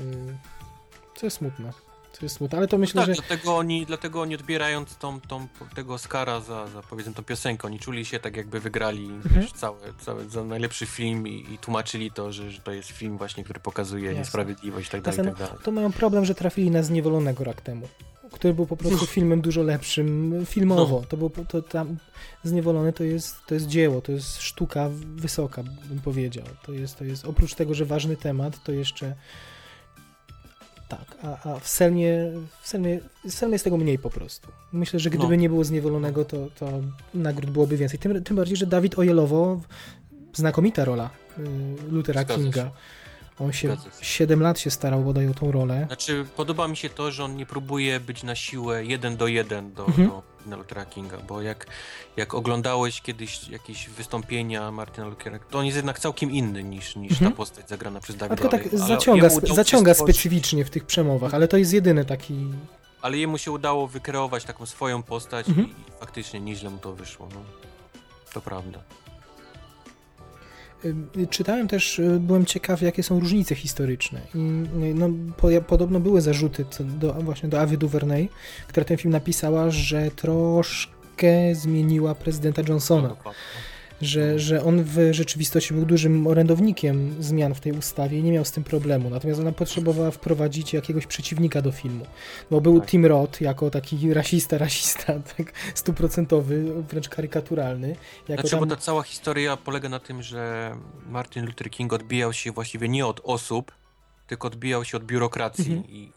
Co 1.16 1.26
jest 1.26 1.36
smutne. 1.36 1.72
Co 2.12 2.24
jest 2.26 2.36
smutne, 2.36 2.58
ale 2.58 2.68
to 2.68 2.78
myślę, 2.78 3.06
Tak, 3.06 3.14
że 3.16 3.22
dlatego 3.22 3.56
oni, 3.56 3.86
dlatego 3.86 4.20
oni 4.20 4.34
odbierając 4.34 4.96
tą, 4.96 5.20
tą, 5.20 5.48
tego 5.74 5.94
Oscara 5.94 6.40
za, 6.40 6.66
za 6.66 6.82
powiedzmy 6.82 7.14
tą 7.14 7.24
piosenkę, 7.24 7.66
oni 7.66 7.78
czuli 7.78 8.04
się 8.04 8.18
tak 8.20 8.36
jakby 8.36 8.60
wygrali 8.60 9.04
Mhm. 9.06 9.40
wiesz, 9.42 9.52
całe, 9.52 9.78
całe, 10.00 10.28
za 10.28 10.44
najlepszy 10.44 10.86
film 10.86 11.28
i, 11.28 11.44
i 11.54 11.58
tłumaczyli 11.58 12.10
to, 12.10 12.32
że, 12.32 12.50
że 12.50 12.60
to 12.60 12.72
jest 12.72 12.90
film 12.90 13.18
właśnie, 13.18 13.44
który 13.44 13.60
pokazuje 13.60 14.04
Jasne. 14.04 14.18
niesprawiedliwość 14.18 14.88
i 14.88 14.90
tak 14.90 15.02
dalej, 15.02 15.24
tak 15.24 15.34
dalej. 15.34 15.54
to 15.64 15.70
mają 15.70 15.92
problem, 15.92 16.24
że 16.24 16.34
trafili 16.34 16.70
na 16.70 16.82
Zniewolonego 16.82 17.44
rok 17.44 17.60
temu, 17.60 17.88
który 18.36 18.54
był 18.54 18.66
po 18.66 18.76
prostu 18.76 19.06
filmem 19.06 19.40
dużo 19.40 19.62
lepszym 19.62 20.42
filmowo. 20.46 21.00
No. 21.00 21.06
To 21.06 21.16
był 21.16 21.30
to 21.30 21.62
tam 21.62 21.96
Zniewolony 22.44 22.92
to 22.92 23.04
jest, 23.04 23.36
to 23.46 23.54
jest 23.54 23.66
dzieło, 23.66 24.00
to 24.00 24.12
jest 24.12 24.42
sztuka 24.42 24.88
wysoka, 25.16 25.62
bym 25.62 26.00
powiedział. 26.00 26.44
To 26.66 26.72
jest, 26.72 26.98
to 26.98 27.04
jest 27.04 27.24
oprócz 27.24 27.54
tego, 27.54 27.74
że 27.74 27.84
ważny 27.84 28.16
temat, 28.16 28.64
to 28.64 28.72
jeszcze 28.72 29.14
tak, 30.88 31.16
a, 31.22 31.50
a 31.50 31.60
w 31.60 31.68
Selmie, 31.68 32.32
w 32.62 32.68
Selmie, 32.68 33.00
w 33.24 33.32
Selmie 33.32 33.52
jest 33.54 33.64
tego 33.64 33.76
mniej 33.76 33.98
po 33.98 34.10
prostu. 34.10 34.48
Myślę, 34.72 35.00
że 35.00 35.10
gdyby 35.10 35.28
No. 35.28 35.34
nie 35.34 35.48
było 35.48 35.64
Zniewolonego, 35.64 36.24
to, 36.24 36.48
to 36.58 36.80
nagród 37.14 37.50
byłoby 37.50 37.76
więcej. 37.76 37.98
Tym, 37.98 38.24
tym 38.24 38.36
bardziej, 38.36 38.56
że 38.56 38.66
Dawid 38.66 38.98
Ojelowo, 38.98 39.60
znakomita 40.34 40.84
rola 40.84 41.10
y, 41.38 41.42
Luthera 41.90 42.22
Zgadza 42.22 42.52
się. 42.52 42.70
On 43.40 43.52
się 43.52 43.68
Zgadza 43.68 43.84
się. 43.98 44.04
7 44.04 44.42
lat 44.42 44.60
się 44.60 44.70
starał 44.70 45.02
bodaj 45.02 45.28
o 45.28 45.34
tą 45.34 45.52
rolę. 45.52 45.84
Znaczy, 45.86 46.26
podoba 46.36 46.68
mi 46.68 46.76
się 46.76 46.88
to, 46.90 47.10
że 47.12 47.24
on 47.24 47.36
nie 47.36 47.46
próbuje 47.46 48.00
być 48.00 48.22
na 48.22 48.34
siłę 48.34 48.84
jeden 48.84 49.16
do 49.16 49.26
jeden 49.26 49.72
do, 49.72 49.86
Mhm. 49.86 50.08
do 50.08 50.22
Martina 50.36 50.56
Luthera 50.56 50.84
Kinga, 50.86 51.18
bo 51.18 51.42
jak, 51.42 51.66
jak 52.16 52.34
oglądałeś 52.34 53.00
kiedyś 53.02 53.48
jakieś 53.48 53.88
wystąpienia 53.88 54.70
Martina 54.72 55.06
Luthera 55.06 55.38
to 55.50 55.58
on 55.58 55.64
jest 55.64 55.76
jednak 55.76 55.98
całkiem 55.98 56.30
inny 56.30 56.62
niż, 56.64 56.96
niż 56.96 57.12
Mhm. 57.12 57.30
ta 57.30 57.36
postać 57.36 57.68
zagrana 57.68 58.00
przez 58.00 58.16
A 58.16 58.18
Dawida 58.18 58.36
tylko 58.36 58.48
tak. 58.58 58.66
Ale 58.72 58.78
zaciąga, 58.88 59.30
się 59.30 59.54
zaciąga 59.54 59.94
specyficznie 59.94 60.64
w 60.64 60.70
tych 60.70 60.84
przemowach, 60.84 61.34
ale 61.34 61.48
to 61.48 61.56
jest 61.56 61.72
jedyny 61.72 62.04
taki... 62.04 62.34
Ale 63.02 63.16
jemu 63.18 63.38
się 63.38 63.52
udało 63.52 63.86
wykreować 63.88 64.44
taką 64.44 64.66
swoją 64.66 65.02
postać 65.02 65.48
Mhm. 65.48 65.68
i 65.68 65.74
faktycznie 66.00 66.40
nieźle 66.40 66.70
mu 66.70 66.78
to 66.78 66.92
wyszło. 66.92 67.28
No. 67.34 67.40
To 68.32 68.40
prawda. 68.40 68.78
Y, 70.84 71.26
Czytałem 71.30 71.68
też, 71.68 71.98
y, 71.98 72.20
byłem 72.20 72.46
ciekaw, 72.46 72.82
jakie 72.82 73.02
są 73.02 73.20
różnice 73.20 73.54
historyczne. 73.54 74.20
I 74.34 74.38
y, 74.38 74.94
no, 74.94 75.08
po, 75.36 75.48
podobno 75.66 76.00
były 76.00 76.20
zarzuty 76.20 76.64
do, 76.80 77.12
właśnie 77.12 77.48
do 77.48 77.60
Avi 77.60 77.78
DuVernay, 77.78 78.28
która 78.68 78.84
ten 78.84 78.96
film 78.96 79.12
napisała, 79.12 79.70
że 79.70 80.10
troszkę 80.10 81.54
zmieniła 81.54 82.14
prezydenta 82.14 82.62
Johnsona. 82.68 83.08
Dokładnie. 83.08 83.40
Że, 84.02 84.38
że 84.38 84.64
on 84.64 84.82
w 84.84 84.98
rzeczywistości 85.10 85.74
był 85.74 85.84
dużym 85.86 86.26
orędownikiem 86.26 87.16
zmian 87.22 87.54
w 87.54 87.60
tej 87.60 87.72
ustawie 87.72 88.18
i 88.18 88.22
nie 88.22 88.32
miał 88.32 88.44
z 88.44 88.52
tym 88.52 88.64
problemu. 88.64 89.10
Natomiast 89.10 89.40
ona 89.40 89.52
potrzebowała 89.52 90.10
wprowadzić 90.10 90.72
jakiegoś 90.72 91.06
przeciwnika 91.06 91.62
do 91.62 91.72
filmu. 91.72 92.06
Bo 92.50 92.60
był 92.60 92.80
Tak. 92.80 92.88
Tim 92.88 93.06
Roth 93.06 93.40
jako 93.40 93.70
taki 93.70 94.14
rasista, 94.14 94.58
rasista, 94.66 95.12
tak 95.36 95.52
stuprocentowy, 95.74 96.82
wręcz 96.88 97.08
karykaturalny. 97.08 97.96
Jako 98.28 98.42
Znaczy, 98.42 98.56
bo 98.56 98.66
tam... 98.66 98.68
ta 98.68 98.76
cała 98.76 99.02
historia 99.02 99.56
polega 99.56 99.88
na 99.88 99.98
tym, 99.98 100.22
że 100.22 100.72
Martin 101.08 101.46
Luther 101.46 101.70
King 101.70 101.92
odbijał 101.92 102.32
się 102.32 102.52
właściwie 102.52 102.88
nie 102.88 103.06
od 103.06 103.20
osób, 103.24 103.72
tylko 104.26 104.48
odbijał 104.48 104.84
się 104.84 104.96
od 104.96 105.04
biurokracji 105.04 105.72
Mhm. 105.72 105.84
i, 105.90 106.12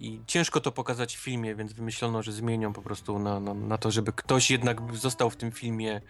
i 0.00 0.20
ciężko 0.26 0.60
to 0.60 0.72
pokazać 0.72 1.16
w 1.16 1.20
filmie, 1.20 1.54
więc 1.54 1.72
wymyślono, 1.72 2.22
że 2.22 2.32
zmienią 2.32 2.72
po 2.72 2.82
prostu 2.82 3.18
na, 3.18 3.40
na, 3.40 3.54
na 3.54 3.78
to, 3.78 3.90
żeby 3.90 4.12
ktoś 4.12 4.50
jednak 4.50 4.80
został 4.94 5.30
w 5.30 5.36
tym 5.36 5.50
filmie 5.50 6.00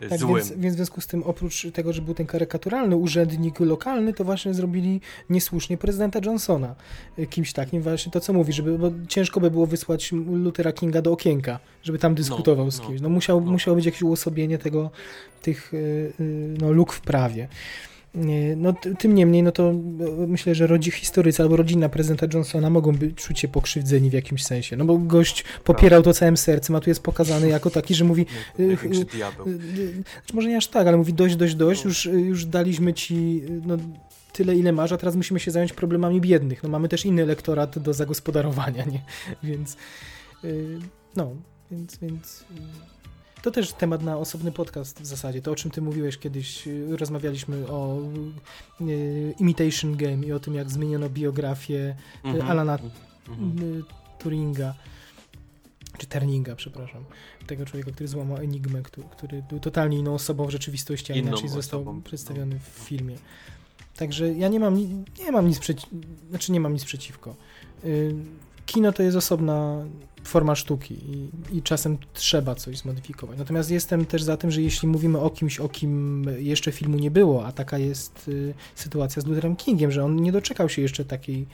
e, 0.00 0.08
Tak, 0.08 0.18
złym. 0.18 0.36
więc, 0.36 0.52
więc 0.52 0.74
w 0.74 0.76
związku 0.76 1.00
z 1.00 1.06
tym, 1.06 1.22
oprócz 1.22 1.66
tego, 1.74 1.92
że 1.92 2.02
był 2.02 2.14
ten 2.14 2.26
karykaturalny 2.26 2.96
urzędnik 2.96 3.60
lokalny, 3.60 4.12
to 4.12 4.24
właśnie 4.24 4.54
zrobili 4.54 5.00
niesłusznie 5.30 5.78
prezydenta 5.78 6.20
Johnsona 6.24 6.74
y, 7.18 7.26
kimś 7.26 7.52
takim 7.52 7.82
właśnie 7.82 8.12
to, 8.12 8.20
co 8.20 8.32
mówi, 8.32 8.52
żeby, 8.52 8.78
bo 8.78 8.90
ciężko 9.08 9.40
by 9.40 9.50
było 9.50 9.66
wysłać 9.66 10.12
Luthera 10.12 10.72
Kinga 10.72 11.02
do 11.02 11.12
okienka, 11.12 11.58
żeby 11.82 11.98
tam 11.98 12.14
dyskutował 12.14 12.70
z 12.70 12.78
no, 12.78 12.86
kimś. 12.86 13.00
No, 13.00 13.08
musiał, 13.08 13.40
no. 13.40 13.50
musiało 13.50 13.76
być 13.76 13.86
jakieś 13.86 14.02
uosobienie 14.02 14.58
tego, 14.58 14.90
tych 15.42 15.74
y, 15.74 16.12
no, 16.60 16.72
luk 16.72 16.92
w 16.92 17.00
prawie. 17.00 17.48
No, 18.56 18.74
tym 18.98 19.14
niemniej, 19.14 19.42
no 19.42 19.52
to 19.52 19.70
y, 19.70 20.26
myślę, 20.26 20.54
że 20.54 20.66
rodzi 20.66 20.90
historycy 20.90 21.42
albo 21.42 21.56
rodzina 21.56 21.88
prezydenta 21.88 22.26
Johnsona 22.34 22.70
mogą 22.70 22.92
by 22.92 23.12
czuć 23.12 23.38
się 23.38 23.48
pokrzywdzeni 23.48 24.10
w 24.10 24.12
jakimś 24.12 24.44
sensie, 24.44 24.76
no 24.76 24.84
bo 24.84 24.98
gość 24.98 25.44
popierał 25.64 26.02
to 26.02 26.14
całym 26.14 26.36
sercem, 26.36 26.76
a 26.76 26.80
tu 26.80 26.90
jest 26.90 27.02
pokazany 27.02 27.48
jako 27.48 27.70
taki, 27.70 27.94
że 27.94 28.04
mówi, 28.04 28.26
Największy 28.58 29.00
y, 29.00 29.04
diabeł. 29.04 29.48
Y, 29.48 29.50
y, 29.50 29.92
Znaczy 29.92 30.34
może 30.34 30.48
nie 30.48 30.56
aż 30.56 30.66
tak, 30.66 30.86
ale 30.86 30.96
mówi 30.96 31.14
dość, 31.14 31.36
dość, 31.36 31.54
dość, 31.54 31.84
już, 31.84 32.04
już 32.04 32.44
daliśmy 32.44 32.94
ci 32.94 33.42
no, 33.66 33.76
tyle, 34.32 34.56
ile 34.56 34.72
masz, 34.72 34.92
a 34.92 34.96
teraz 34.96 35.16
musimy 35.16 35.40
się 35.40 35.50
zająć 35.50 35.72
problemami 35.72 36.20
biednych. 36.20 36.62
No 36.62 36.68
mamy 36.68 36.88
też 36.88 37.06
inny 37.06 37.22
elektorat 37.22 37.78
do 37.78 37.92
zagospodarowania, 37.92 38.84
nie? 38.84 39.02
Więc 39.50 39.76
y, 40.44 40.78
no, 41.16 41.30
więc, 41.70 41.98
więc 41.98 42.40
y, 42.40 42.44
to 43.50 43.52
też 43.54 43.72
temat 43.72 44.02
na 44.02 44.18
osobny 44.18 44.52
podcast 44.52 45.00
w 45.00 45.06
zasadzie. 45.06 45.42
To, 45.42 45.50
o 45.50 45.54
czym 45.56 45.70
ty 45.70 45.82
mówiłeś 45.82 46.18
kiedyś, 46.18 46.68
y, 46.68 46.96
rozmawialiśmy 46.96 47.68
o 47.68 47.98
y, 48.80 49.34
Imitation 49.38 49.96
Game 49.96 50.26
i 50.26 50.32
o 50.32 50.40
tym, 50.40 50.54
jak 50.54 50.70
zmieniono 50.70 51.10
biografię 51.10 51.96
Mhm, 52.24 52.50
Alana 52.50 52.78
mhm. 53.28 53.84
Turinga, 54.18 54.74
czy 55.98 56.06
Turninga, 56.06 56.56
przepraszam, 56.56 57.04
tego 57.46 57.66
człowieka, 57.66 57.92
który 57.92 58.08
złamał 58.08 58.36
Enigmę, 58.38 58.82
który, 58.82 59.06
który 59.08 59.42
był 59.48 59.60
totalnie 59.60 59.98
inną 59.98 60.14
osobą 60.14 60.46
w 60.46 60.50
rzeczywistości, 60.50 61.12
a 61.12 61.16
Inną 61.16 61.28
inaczej 61.28 61.48
został 61.48 61.80
osobą, 61.80 61.94
no. 61.94 62.02
przedstawiony 62.02 62.58
w 62.58 62.62
filmie. 62.68 63.16
Także 63.96 64.32
ja 64.32 64.48
nie 64.48 64.60
mam, 64.60 64.74
ni- 64.74 65.04
nie 65.18 65.32
mam 65.32 65.48
nic 65.48 65.58
przeciw, 65.58 65.90
znaczy 66.30 66.52
nie 66.52 66.60
mam 66.60 66.72
nic 66.72 66.84
przeciwko. 66.84 67.36
Kino 68.66 68.92
to 68.92 69.02
jest 69.02 69.16
osobna 69.16 69.84
forma 70.24 70.54
sztuki 70.54 70.94
i, 70.94 71.30
i 71.56 71.62
czasem 71.62 71.98
trzeba 72.12 72.54
coś 72.54 72.78
zmodyfikować. 72.78 73.38
Natomiast 73.38 73.70
jestem 73.70 74.06
też 74.06 74.22
za 74.22 74.36
tym, 74.36 74.50
że 74.50 74.62
jeśli 74.62 74.88
mówimy 74.88 75.18
o 75.18 75.30
kimś, 75.30 75.60
o 75.60 75.68
kim 75.68 76.26
jeszcze 76.38 76.72
filmu 76.72 76.98
nie 76.98 77.10
było, 77.10 77.46
a 77.46 77.52
taka 77.52 77.78
jest 77.78 78.28
y, 78.28 78.54
sytuacja 78.74 79.22
z 79.22 79.26
Lutherem 79.26 79.56
Kingiem, 79.56 79.92
że 79.92 80.04
on 80.04 80.16
nie 80.16 80.32
doczekał 80.32 80.68
się 80.68 80.82
jeszcze 80.82 81.04
takiej 81.04 81.46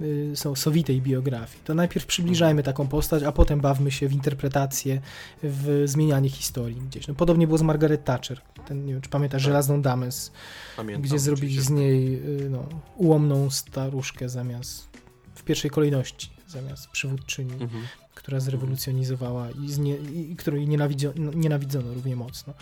y, 0.00 0.32
sowitej 0.54 1.02
biografii. 1.02 1.64
To 1.64 1.74
najpierw 1.74 2.06
przybliżajmy 2.06 2.62
taką 2.62 2.86
postać, 2.86 3.22
a 3.22 3.32
potem 3.32 3.60
bawmy 3.60 3.90
się 3.90 4.08
w 4.08 4.12
interpretację, 4.12 5.00
w 5.42 5.82
zmienianie 5.86 6.30
historii 6.30 6.76
gdzieś. 6.76 7.08
No, 7.08 7.14
podobnie 7.14 7.46
było 7.46 7.58
z 7.58 7.62
Margaret 7.62 8.04
Thatcher. 8.04 8.40
Ten, 8.68 8.84
nie 8.84 8.92
wiem, 8.92 9.02
czy 9.02 9.10
pamiętasz, 9.10 9.42
Żelazną 9.42 9.82
Damę, 9.82 10.12
z, 10.12 10.32
Pamiętam, 10.76 11.02
gdzie 11.02 11.18
zrobili 11.18 11.60
z 11.60 11.70
niej 11.70 12.14
y, 12.14 12.50
no, 12.50 12.68
ułomną 12.96 13.50
staruszkę 13.50 14.28
zamiast, 14.28 14.88
w 15.34 15.42
pierwszej 15.42 15.70
kolejności, 15.70 16.30
zamiast 16.48 16.88
przywódczyni, 16.88 17.52
Mhm. 17.52 17.82
Która 18.14 18.40
zrewolucjonizowała 18.40 19.50
i, 19.50 19.72
znie, 19.72 19.96
i 19.96 20.36
której 20.36 20.68
nienawidzio, 20.68 21.12
nienawidzono 21.16 21.94
równie 21.94 22.16
mocno 22.16 22.54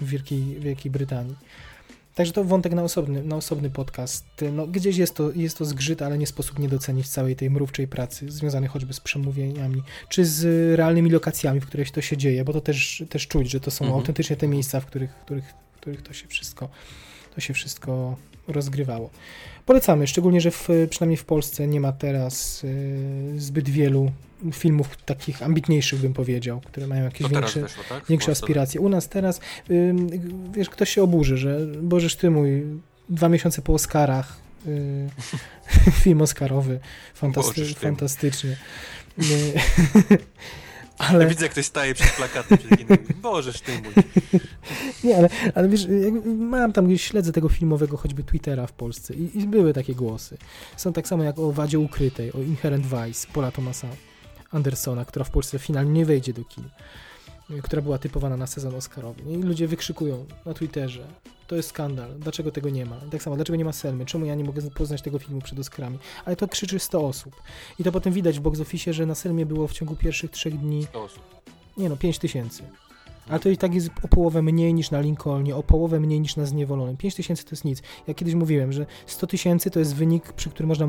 w 0.00 0.08
Wielkiej, 0.08 0.60
Wielkiej 0.60 0.92
Brytanii. 0.92 1.36
Także 2.14 2.32
to 2.32 2.44
wątek 2.44 2.72
na 2.72 2.82
osobny, 2.82 3.22
na 3.22 3.36
osobny 3.36 3.70
podcast. 3.70 4.24
No, 4.52 4.66
gdzieś 4.66 4.96
jest 4.96 5.14
to, 5.14 5.32
jest 5.32 5.58
to 5.58 5.64
zgrzyt, 5.64 6.02
ale 6.02 6.18
nie 6.18 6.26
sposób 6.26 6.58
nie 6.58 6.68
docenić 6.68 7.08
całej 7.08 7.36
tej 7.36 7.50
mrówczej 7.50 7.88
pracy, 7.88 8.30
związanej 8.30 8.68
choćby 8.68 8.92
z 8.92 9.00
przemówieniami, 9.00 9.82
czy 10.08 10.24
z 10.24 10.44
realnymi 10.76 11.10
lokacjami, 11.10 11.60
w 11.60 11.66
których 11.66 11.90
to 11.90 12.00
się 12.00 12.16
dzieje, 12.16 12.44
bo 12.44 12.52
to 12.52 12.60
też, 12.60 13.04
też 13.10 13.28
czuć, 13.28 13.50
że 13.50 13.60
to 13.60 13.70
są 13.70 13.84
Mhm. 13.84 14.00
autentycznie 14.00 14.36
te 14.36 14.48
miejsca, 14.48 14.80
w 14.80 14.86
których, 14.86 15.10
w 15.10 15.24
których, 15.24 15.54
w 15.72 15.80
których 15.80 16.02
to 16.02 16.12
się 16.12 16.28
wszystko 16.28 16.68
to 17.34 17.42
się 17.42 17.54
wszystko 17.54 18.16
rozgrywało. 18.48 19.10
Polecamy, 19.66 20.06
szczególnie, 20.06 20.40
że 20.40 20.50
w, 20.50 20.68
przynajmniej 20.90 21.16
w 21.16 21.24
Polsce 21.24 21.66
nie 21.66 21.80
ma 21.80 21.92
teraz 21.92 22.64
y, 22.64 23.34
zbyt 23.36 23.68
wielu 23.68 24.10
filmów 24.52 24.96
takich 24.96 25.42
ambitniejszych, 25.42 26.00
bym 26.00 26.14
powiedział, 26.14 26.60
które 26.60 26.86
mają 26.86 27.04
jakieś 27.04 27.28
większe, 27.28 27.60
tak? 27.88 28.06
Większe 28.06 28.26
Polsce? 28.26 28.44
aspiracje. 28.44 28.80
U 28.80 28.88
nas 28.88 29.08
teraz, 29.08 29.40
ym, 29.70 30.10
wiesz, 30.52 30.70
ktoś 30.70 30.90
się 30.90 31.02
oburzy, 31.02 31.36
że 31.36 31.66
Bożeż 31.66 32.16
ty 32.16 32.30
mój, 32.30 32.62
dwa 33.08 33.28
miesiące 33.28 33.62
po 33.62 33.74
Oscarach, 33.74 34.36
y, 34.66 35.08
film 36.02 36.22
Oscarowy, 36.22 36.80
fantasty, 37.14 37.60
Bożeż 37.60 37.74
fantastycznie. 37.74 38.56
Y, 39.18 39.52
Ja 41.00 41.06
ale, 41.08 41.26
widzę, 41.26 41.44
jak 41.44 41.52
ktoś 41.52 41.66
staje 41.66 41.94
przed 41.94 42.10
plakatem, 42.10 42.58
przed. 42.58 43.12
Bożeż 43.16 43.60
ty 43.60 43.72
mój. 43.72 43.92
nie, 45.04 45.16
ale, 45.16 45.28
ale 45.54 45.68
wiesz, 45.68 45.86
mam 46.24 46.72
tam 46.72 46.86
gdzieś, 46.86 47.02
śledzę 47.02 47.32
tego 47.32 47.48
filmowego 47.48 47.96
choćby 47.96 48.24
Twittera 48.24 48.66
w 48.66 48.72
Polsce 48.72 49.14
i, 49.14 49.38
i 49.38 49.46
były 49.46 49.72
takie 49.72 49.94
głosy. 49.94 50.38
Są 50.76 50.92
tak 50.92 51.08
samo 51.08 51.24
jak 51.24 51.38
o 51.38 51.52
Wadzie 51.52 51.78
Ukrytej, 51.78 52.32
o 52.32 52.42
Inherent 52.42 52.86
Vice, 52.86 53.28
Paula 53.32 53.50
Thomasa 53.50 53.88
Andersona, 54.50 55.04
która 55.04 55.24
w 55.24 55.30
Polsce 55.30 55.58
finalnie 55.58 55.92
nie 55.92 56.06
wejdzie 56.06 56.32
do 56.32 56.44
kin. 56.44 56.64
y, 57.50 57.62
która 57.62 57.82
była 57.82 57.98
typowana 57.98 58.36
na 58.36 58.46
sezon 58.46 58.74
Oscarowy. 58.74 59.22
I 59.32 59.36
ludzie 59.36 59.68
wykrzykują 59.68 60.26
na 60.46 60.54
Twitterze, 60.54 61.06
to 61.46 61.56
jest 61.56 61.68
skandal, 61.68 62.10
dlaczego 62.18 62.50
tego 62.52 62.70
nie 62.70 62.86
ma? 62.86 62.96
Tak 63.10 63.22
samo, 63.22 63.36
dlaczego 63.36 63.56
nie 63.56 63.64
ma 63.64 63.72
Selmy? 63.72 64.06
Czemu 64.06 64.26
ja 64.26 64.34
nie 64.34 64.44
mogę 64.44 64.70
poznać 64.70 65.02
tego 65.02 65.18
filmu 65.18 65.40
przed 65.40 65.58
Oscarami? 65.58 65.98
Ale 66.24 66.36
to 66.36 66.48
krzyczy 66.48 66.78
100 66.78 67.06
osób. 67.06 67.42
I 67.78 67.84
to 67.84 67.92
potem 67.92 68.12
widać 68.12 68.38
w 68.38 68.42
box 68.42 68.60
office, 68.60 68.92
że 68.92 69.06
na 69.06 69.14
Selmie 69.14 69.46
było 69.46 69.68
w 69.68 69.72
ciągu 69.72 69.96
pierwszych 69.96 70.30
trzech 70.30 70.58
dni, 70.58 70.84
100 70.84 71.02
osób. 71.02 71.22
nie 71.76 71.88
no, 71.88 71.96
5 71.96 72.18
tysięcy. 72.18 72.62
Ale 73.30 73.40
to 73.40 73.48
i 73.48 73.56
tak 73.56 73.74
jest 73.74 73.90
o 74.02 74.08
połowę 74.08 74.42
mniej 74.42 74.74
niż 74.74 74.90
na 74.90 75.00
Lincolnie, 75.00 75.56
o 75.56 75.62
połowę 75.62 76.00
mniej 76.00 76.20
niż 76.20 76.36
na 76.36 76.46
Zniewolonym. 76.46 76.96
5 76.96 77.14
tysięcy 77.14 77.44
to 77.44 77.50
jest 77.50 77.64
nic. 77.64 77.82
Ja 78.06 78.14
kiedyś 78.14 78.34
mówiłem, 78.34 78.72
że 78.72 78.86
100 79.06 79.26
tysięcy 79.26 79.70
to 79.70 79.78
jest 79.78 79.94
wynik, 79.94 80.32
przy 80.32 80.50
którym 80.50 80.68
można 80.68 80.86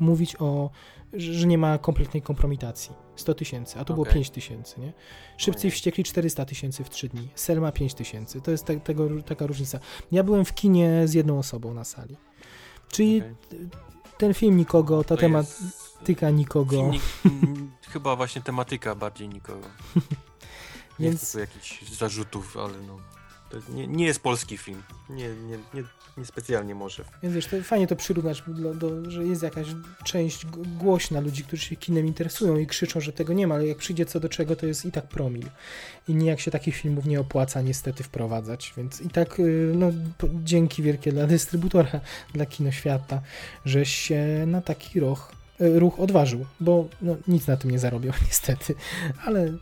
mówić 0.00 0.36
o, 0.38 0.70
że 1.12 1.46
nie 1.46 1.58
ma 1.58 1.78
kompletnej 1.78 2.22
kompromitacji. 2.22 2.92
100 3.16 3.34
tysięcy, 3.34 3.78
a 3.78 3.84
to 3.84 3.94
było 3.94 4.02
Okej. 4.02 4.14
5 4.14 4.30
tysięcy, 4.30 4.80
nie? 4.80 4.92
Szybcy 5.36 5.68
i 5.68 5.70
wściekli 5.70 6.04
400 6.04 6.44
tysięcy 6.44 6.84
w 6.84 6.90
3 6.90 7.08
dni. 7.08 7.28
Selma 7.34 7.72
5 7.72 7.94
tysięcy. 7.94 8.40
To 8.40 8.50
jest 8.50 8.64
te, 8.64 8.80
tego, 8.80 9.08
taka 9.26 9.46
różnica. 9.46 9.78
Ja 10.12 10.24
byłem 10.24 10.44
w 10.44 10.54
kinie 10.54 11.02
z 11.08 11.14
jedną 11.14 11.38
osobą 11.38 11.74
na 11.74 11.84
sali. 11.84 12.16
Czyli 12.90 13.18
Okej. 13.20 13.34
ten 14.18 14.34
film 14.34 14.56
nikogo, 14.56 15.04
ta 15.04 15.16
To 15.16 15.20
tematyka 15.20 16.30
nikogo. 16.30 16.70
filmik, 16.76 17.02
mm, 17.24 17.72
chyba 17.88 18.16
właśnie 18.16 18.42
tematyka 18.42 18.94
bardziej 18.94 19.28
nikogo. 19.28 19.66
Nie 20.98 21.08
Więc- 21.08 21.22
chcę 21.22 21.40
jakichś 21.40 21.82
zarzutów, 21.82 22.56
ale 22.56 22.78
no. 22.86 22.98
To 23.52 23.72
nie, 23.72 23.86
nie 23.86 24.06
jest 24.06 24.20
polski 24.20 24.58
film. 24.58 24.82
Nie, 25.10 25.28
nie, 25.28 25.58
nie, 25.74 25.84
nie 26.16 26.24
specjalnie 26.24 26.74
może. 26.74 27.04
Więc 27.22 27.34
wiesz, 27.34 27.46
to 27.46 27.62
fajnie 27.62 27.86
to 27.86 27.96
przyrównać, 27.96 28.42
do, 28.46 28.74
do, 28.74 29.10
że 29.10 29.24
jest 29.24 29.42
jakaś 29.42 29.66
część 30.04 30.46
głośna 30.78 31.20
ludzi, 31.20 31.44
którzy 31.44 31.62
się 31.62 31.76
kinem 31.76 32.06
interesują 32.06 32.56
i 32.56 32.66
krzyczą, 32.66 33.00
że 33.00 33.12
tego 33.12 33.32
nie 33.32 33.46
ma, 33.46 33.54
ale 33.54 33.66
jak 33.66 33.78
przyjdzie 33.78 34.06
co 34.06 34.20
do 34.20 34.28
czego, 34.28 34.56
to 34.56 34.66
jest 34.66 34.84
i 34.84 34.92
tak 34.92 35.08
promil. 35.08 35.46
I 36.08 36.14
nijak 36.14 36.40
się 36.40 36.50
takich 36.50 36.76
filmów 36.76 37.06
nie 37.06 37.20
opłaca 37.20 37.62
niestety 37.62 38.02
wprowadzać, 38.04 38.74
więc 38.76 39.00
i 39.00 39.08
tak 39.10 39.40
y, 39.40 39.72
no, 39.76 39.90
dzięki 40.44 40.82
wielkie 40.82 41.12
dla 41.12 41.26
dystrybutora, 41.26 42.00
dla 42.34 42.46
Kinoświata, 42.46 43.22
że 43.64 43.86
się 43.86 44.44
na 44.46 44.60
taki 44.60 45.00
ruch, 45.00 45.32
y, 45.60 45.78
ruch 45.78 46.00
odważył, 46.00 46.46
bo 46.60 46.88
no, 47.02 47.16
nic 47.28 47.46
na 47.46 47.56
tym 47.56 47.70
nie 47.70 47.78
zarobią 47.78 48.12
niestety, 48.28 48.74
ale 49.24 49.52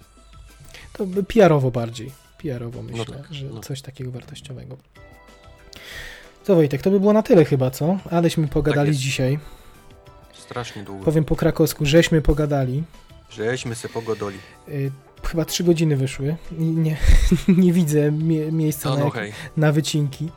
to 0.93 1.07
by 1.07 1.23
PR-owo 1.23 1.71
bardziej, 1.71 2.13
PR-owo 2.43 2.83
myślę, 2.83 3.05
tak, 3.17 3.35
że 3.35 3.47
no. 3.47 3.61
coś 3.61 3.83
takiego 3.83 4.11
wartościowego. 4.11 4.77
To 6.45 6.55
Wojtek, 6.55 6.83
to 6.83 6.91
by 6.91 7.01
było 7.01 7.13
na 7.13 7.23
tyle 7.23 7.45
chyba, 7.45 7.71
co? 7.71 7.99
Aleśmy 8.11 8.49
pogadali 8.49 8.89
jest. 8.89 9.01
dzisiaj. 9.01 9.39
Strasznie 10.33 10.83
długo. 10.83 11.05
Powiem 11.05 11.25
po 11.25 11.37
krakowsku, 11.37 11.87
żeśmy 11.87 12.23
pogadali. 12.23 12.83
Żeśmy 13.31 13.75
se 13.75 13.89
pogodoli. 13.89 14.39
Y, 14.69 14.91
chyba 15.25 15.45
trzy 15.45 15.65
godziny 15.65 15.97
wyszły 15.97 16.37
i 16.59 16.63
nie, 16.63 16.97
nie 17.65 17.73
widzę 17.73 18.13
mie 18.13 18.53
miejsca 18.53 18.89
No, 18.89 18.95
na, 18.95 19.01
no 19.01 19.07
jak, 19.07 19.15
hej. 19.15 19.33
na 19.57 19.73
wycinki, 19.73 20.29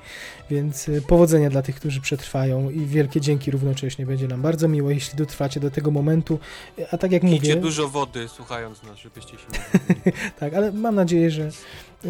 więc 0.49 0.89
y, 0.89 1.01
powodzenia 1.01 1.49
dla 1.49 1.61
tych, 1.61 1.75
którzy 1.75 2.01
przetrwają 2.01 2.69
i 2.69 2.85
wielkie 2.85 3.21
dzięki 3.21 3.51
równocześnie. 3.51 4.05
Będzie 4.05 4.27
nam 4.27 4.41
bardzo 4.41 4.67
miło, 4.67 4.91
jeśli 4.91 5.17
dotrwacie 5.17 5.59
do 5.59 5.71
tego 5.71 5.91
momentu. 5.91 6.39
A 6.91 6.97
tak 6.97 7.11
jak 7.11 7.21
Pijcie 7.21 7.35
mówię, 7.35 7.55
dużo 7.55 7.89
wody 7.89 8.27
słuchając 8.27 8.83
nas, 8.83 8.97
żebyście 8.97 9.31
się 9.31 9.45
nie... 9.53 10.11
tak, 10.39 10.53
ale 10.53 10.71
mam 10.71 10.95
nadzieję, 10.95 11.31
że, 11.31 11.49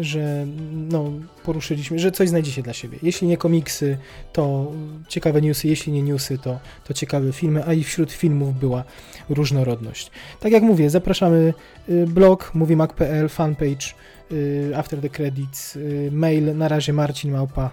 że 0.00 0.46
no, 0.72 1.12
poruszyliśmy, 1.44 1.98
że 1.98 2.12
coś 2.12 2.28
znajdziecie 2.28 2.62
dla 2.62 2.72
siebie. 2.72 2.98
Jeśli 3.02 3.28
nie 3.28 3.36
komiksy, 3.36 3.98
to 4.32 4.72
ciekawe 5.08 5.40
newsy, 5.40 5.68
jeśli 5.68 5.92
nie 5.92 6.02
newsy, 6.02 6.38
to, 6.38 6.58
to 6.84 6.94
ciekawe 6.94 7.32
filmy, 7.32 7.64
a 7.66 7.72
i 7.72 7.84
wśród 7.84 8.12
filmów 8.12 8.58
była 8.58 8.84
różnorodność. 9.28 10.10
Tak 10.40 10.52
jak 10.52 10.62
mówię, 10.62 10.90
zapraszamy 10.90 11.54
y, 11.88 12.06
blog 12.06 12.54
moviemac.pl, 12.54 13.28
fanpage 13.28 13.86
y, 14.32 14.72
After 14.76 15.00
the 15.00 15.08
Credits, 15.08 15.78
mail 16.10 16.56
na 16.56 16.68
razie 16.68 16.92
Marcin 16.92 17.32
Małpa 17.32 17.70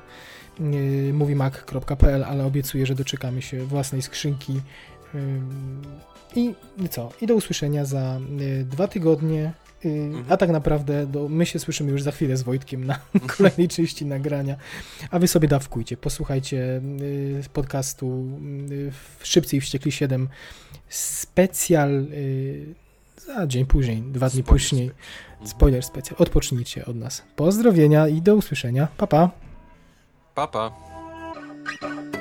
y, 0.59 1.13
moviemac.pl, 1.13 2.23
ale 2.23 2.45
obiecuję, 2.45 2.85
że 2.85 2.95
doczekamy 2.95 3.41
się 3.41 3.65
własnej 3.65 4.01
skrzynki 4.01 4.61
y, 5.15 5.19
i 6.35 6.55
co? 6.89 7.11
I 7.21 7.27
do 7.27 7.35
usłyszenia 7.35 7.85
za 7.85 8.19
y, 8.41 8.65
dwa 8.65 8.87
tygodnie. 8.87 9.53
Mhm. 9.85 10.25
A 10.29 10.37
tak 10.37 10.49
naprawdę 10.49 11.07
do, 11.07 11.29
my 11.29 11.45
się 11.45 11.59
słyszymy 11.59 11.91
już 11.91 12.01
za 12.03 12.11
chwilę 12.11 12.37
z 12.37 12.43
Wojtkiem 12.43 12.85
na 12.85 12.99
kolejnej 13.37 13.67
części 13.67 14.05
nagrania. 14.05 14.55
A 15.11 15.19
wy 15.19 15.27
sobie 15.27 15.47
dawkujcie, 15.47 15.97
posłuchajcie 15.97 16.81
podcastu 17.53 18.39
w 19.19 19.27
Szybcy 19.27 19.57
i 19.57 19.61
Wściekli 19.61 19.91
7 19.91 20.29
specjal 20.89 22.05
za 23.25 23.47
dzień 23.47 23.65
później, 23.65 24.01
dwa 24.01 24.29
dni 24.29 24.43
Spoiler 24.43 24.61
później. 24.61 24.91
Spoiler 25.45 25.83
specjal. 25.83 26.15
Odpocznijcie 26.19 26.85
od 26.85 26.95
nas. 26.95 27.23
Pozdrowienia 27.35 28.07
i 28.07 28.21
do 28.21 28.35
usłyszenia. 28.35 28.87
Pa, 28.97 29.07
pa. 29.07 29.50
Papa. 30.33 30.71
Pa. 31.79 32.20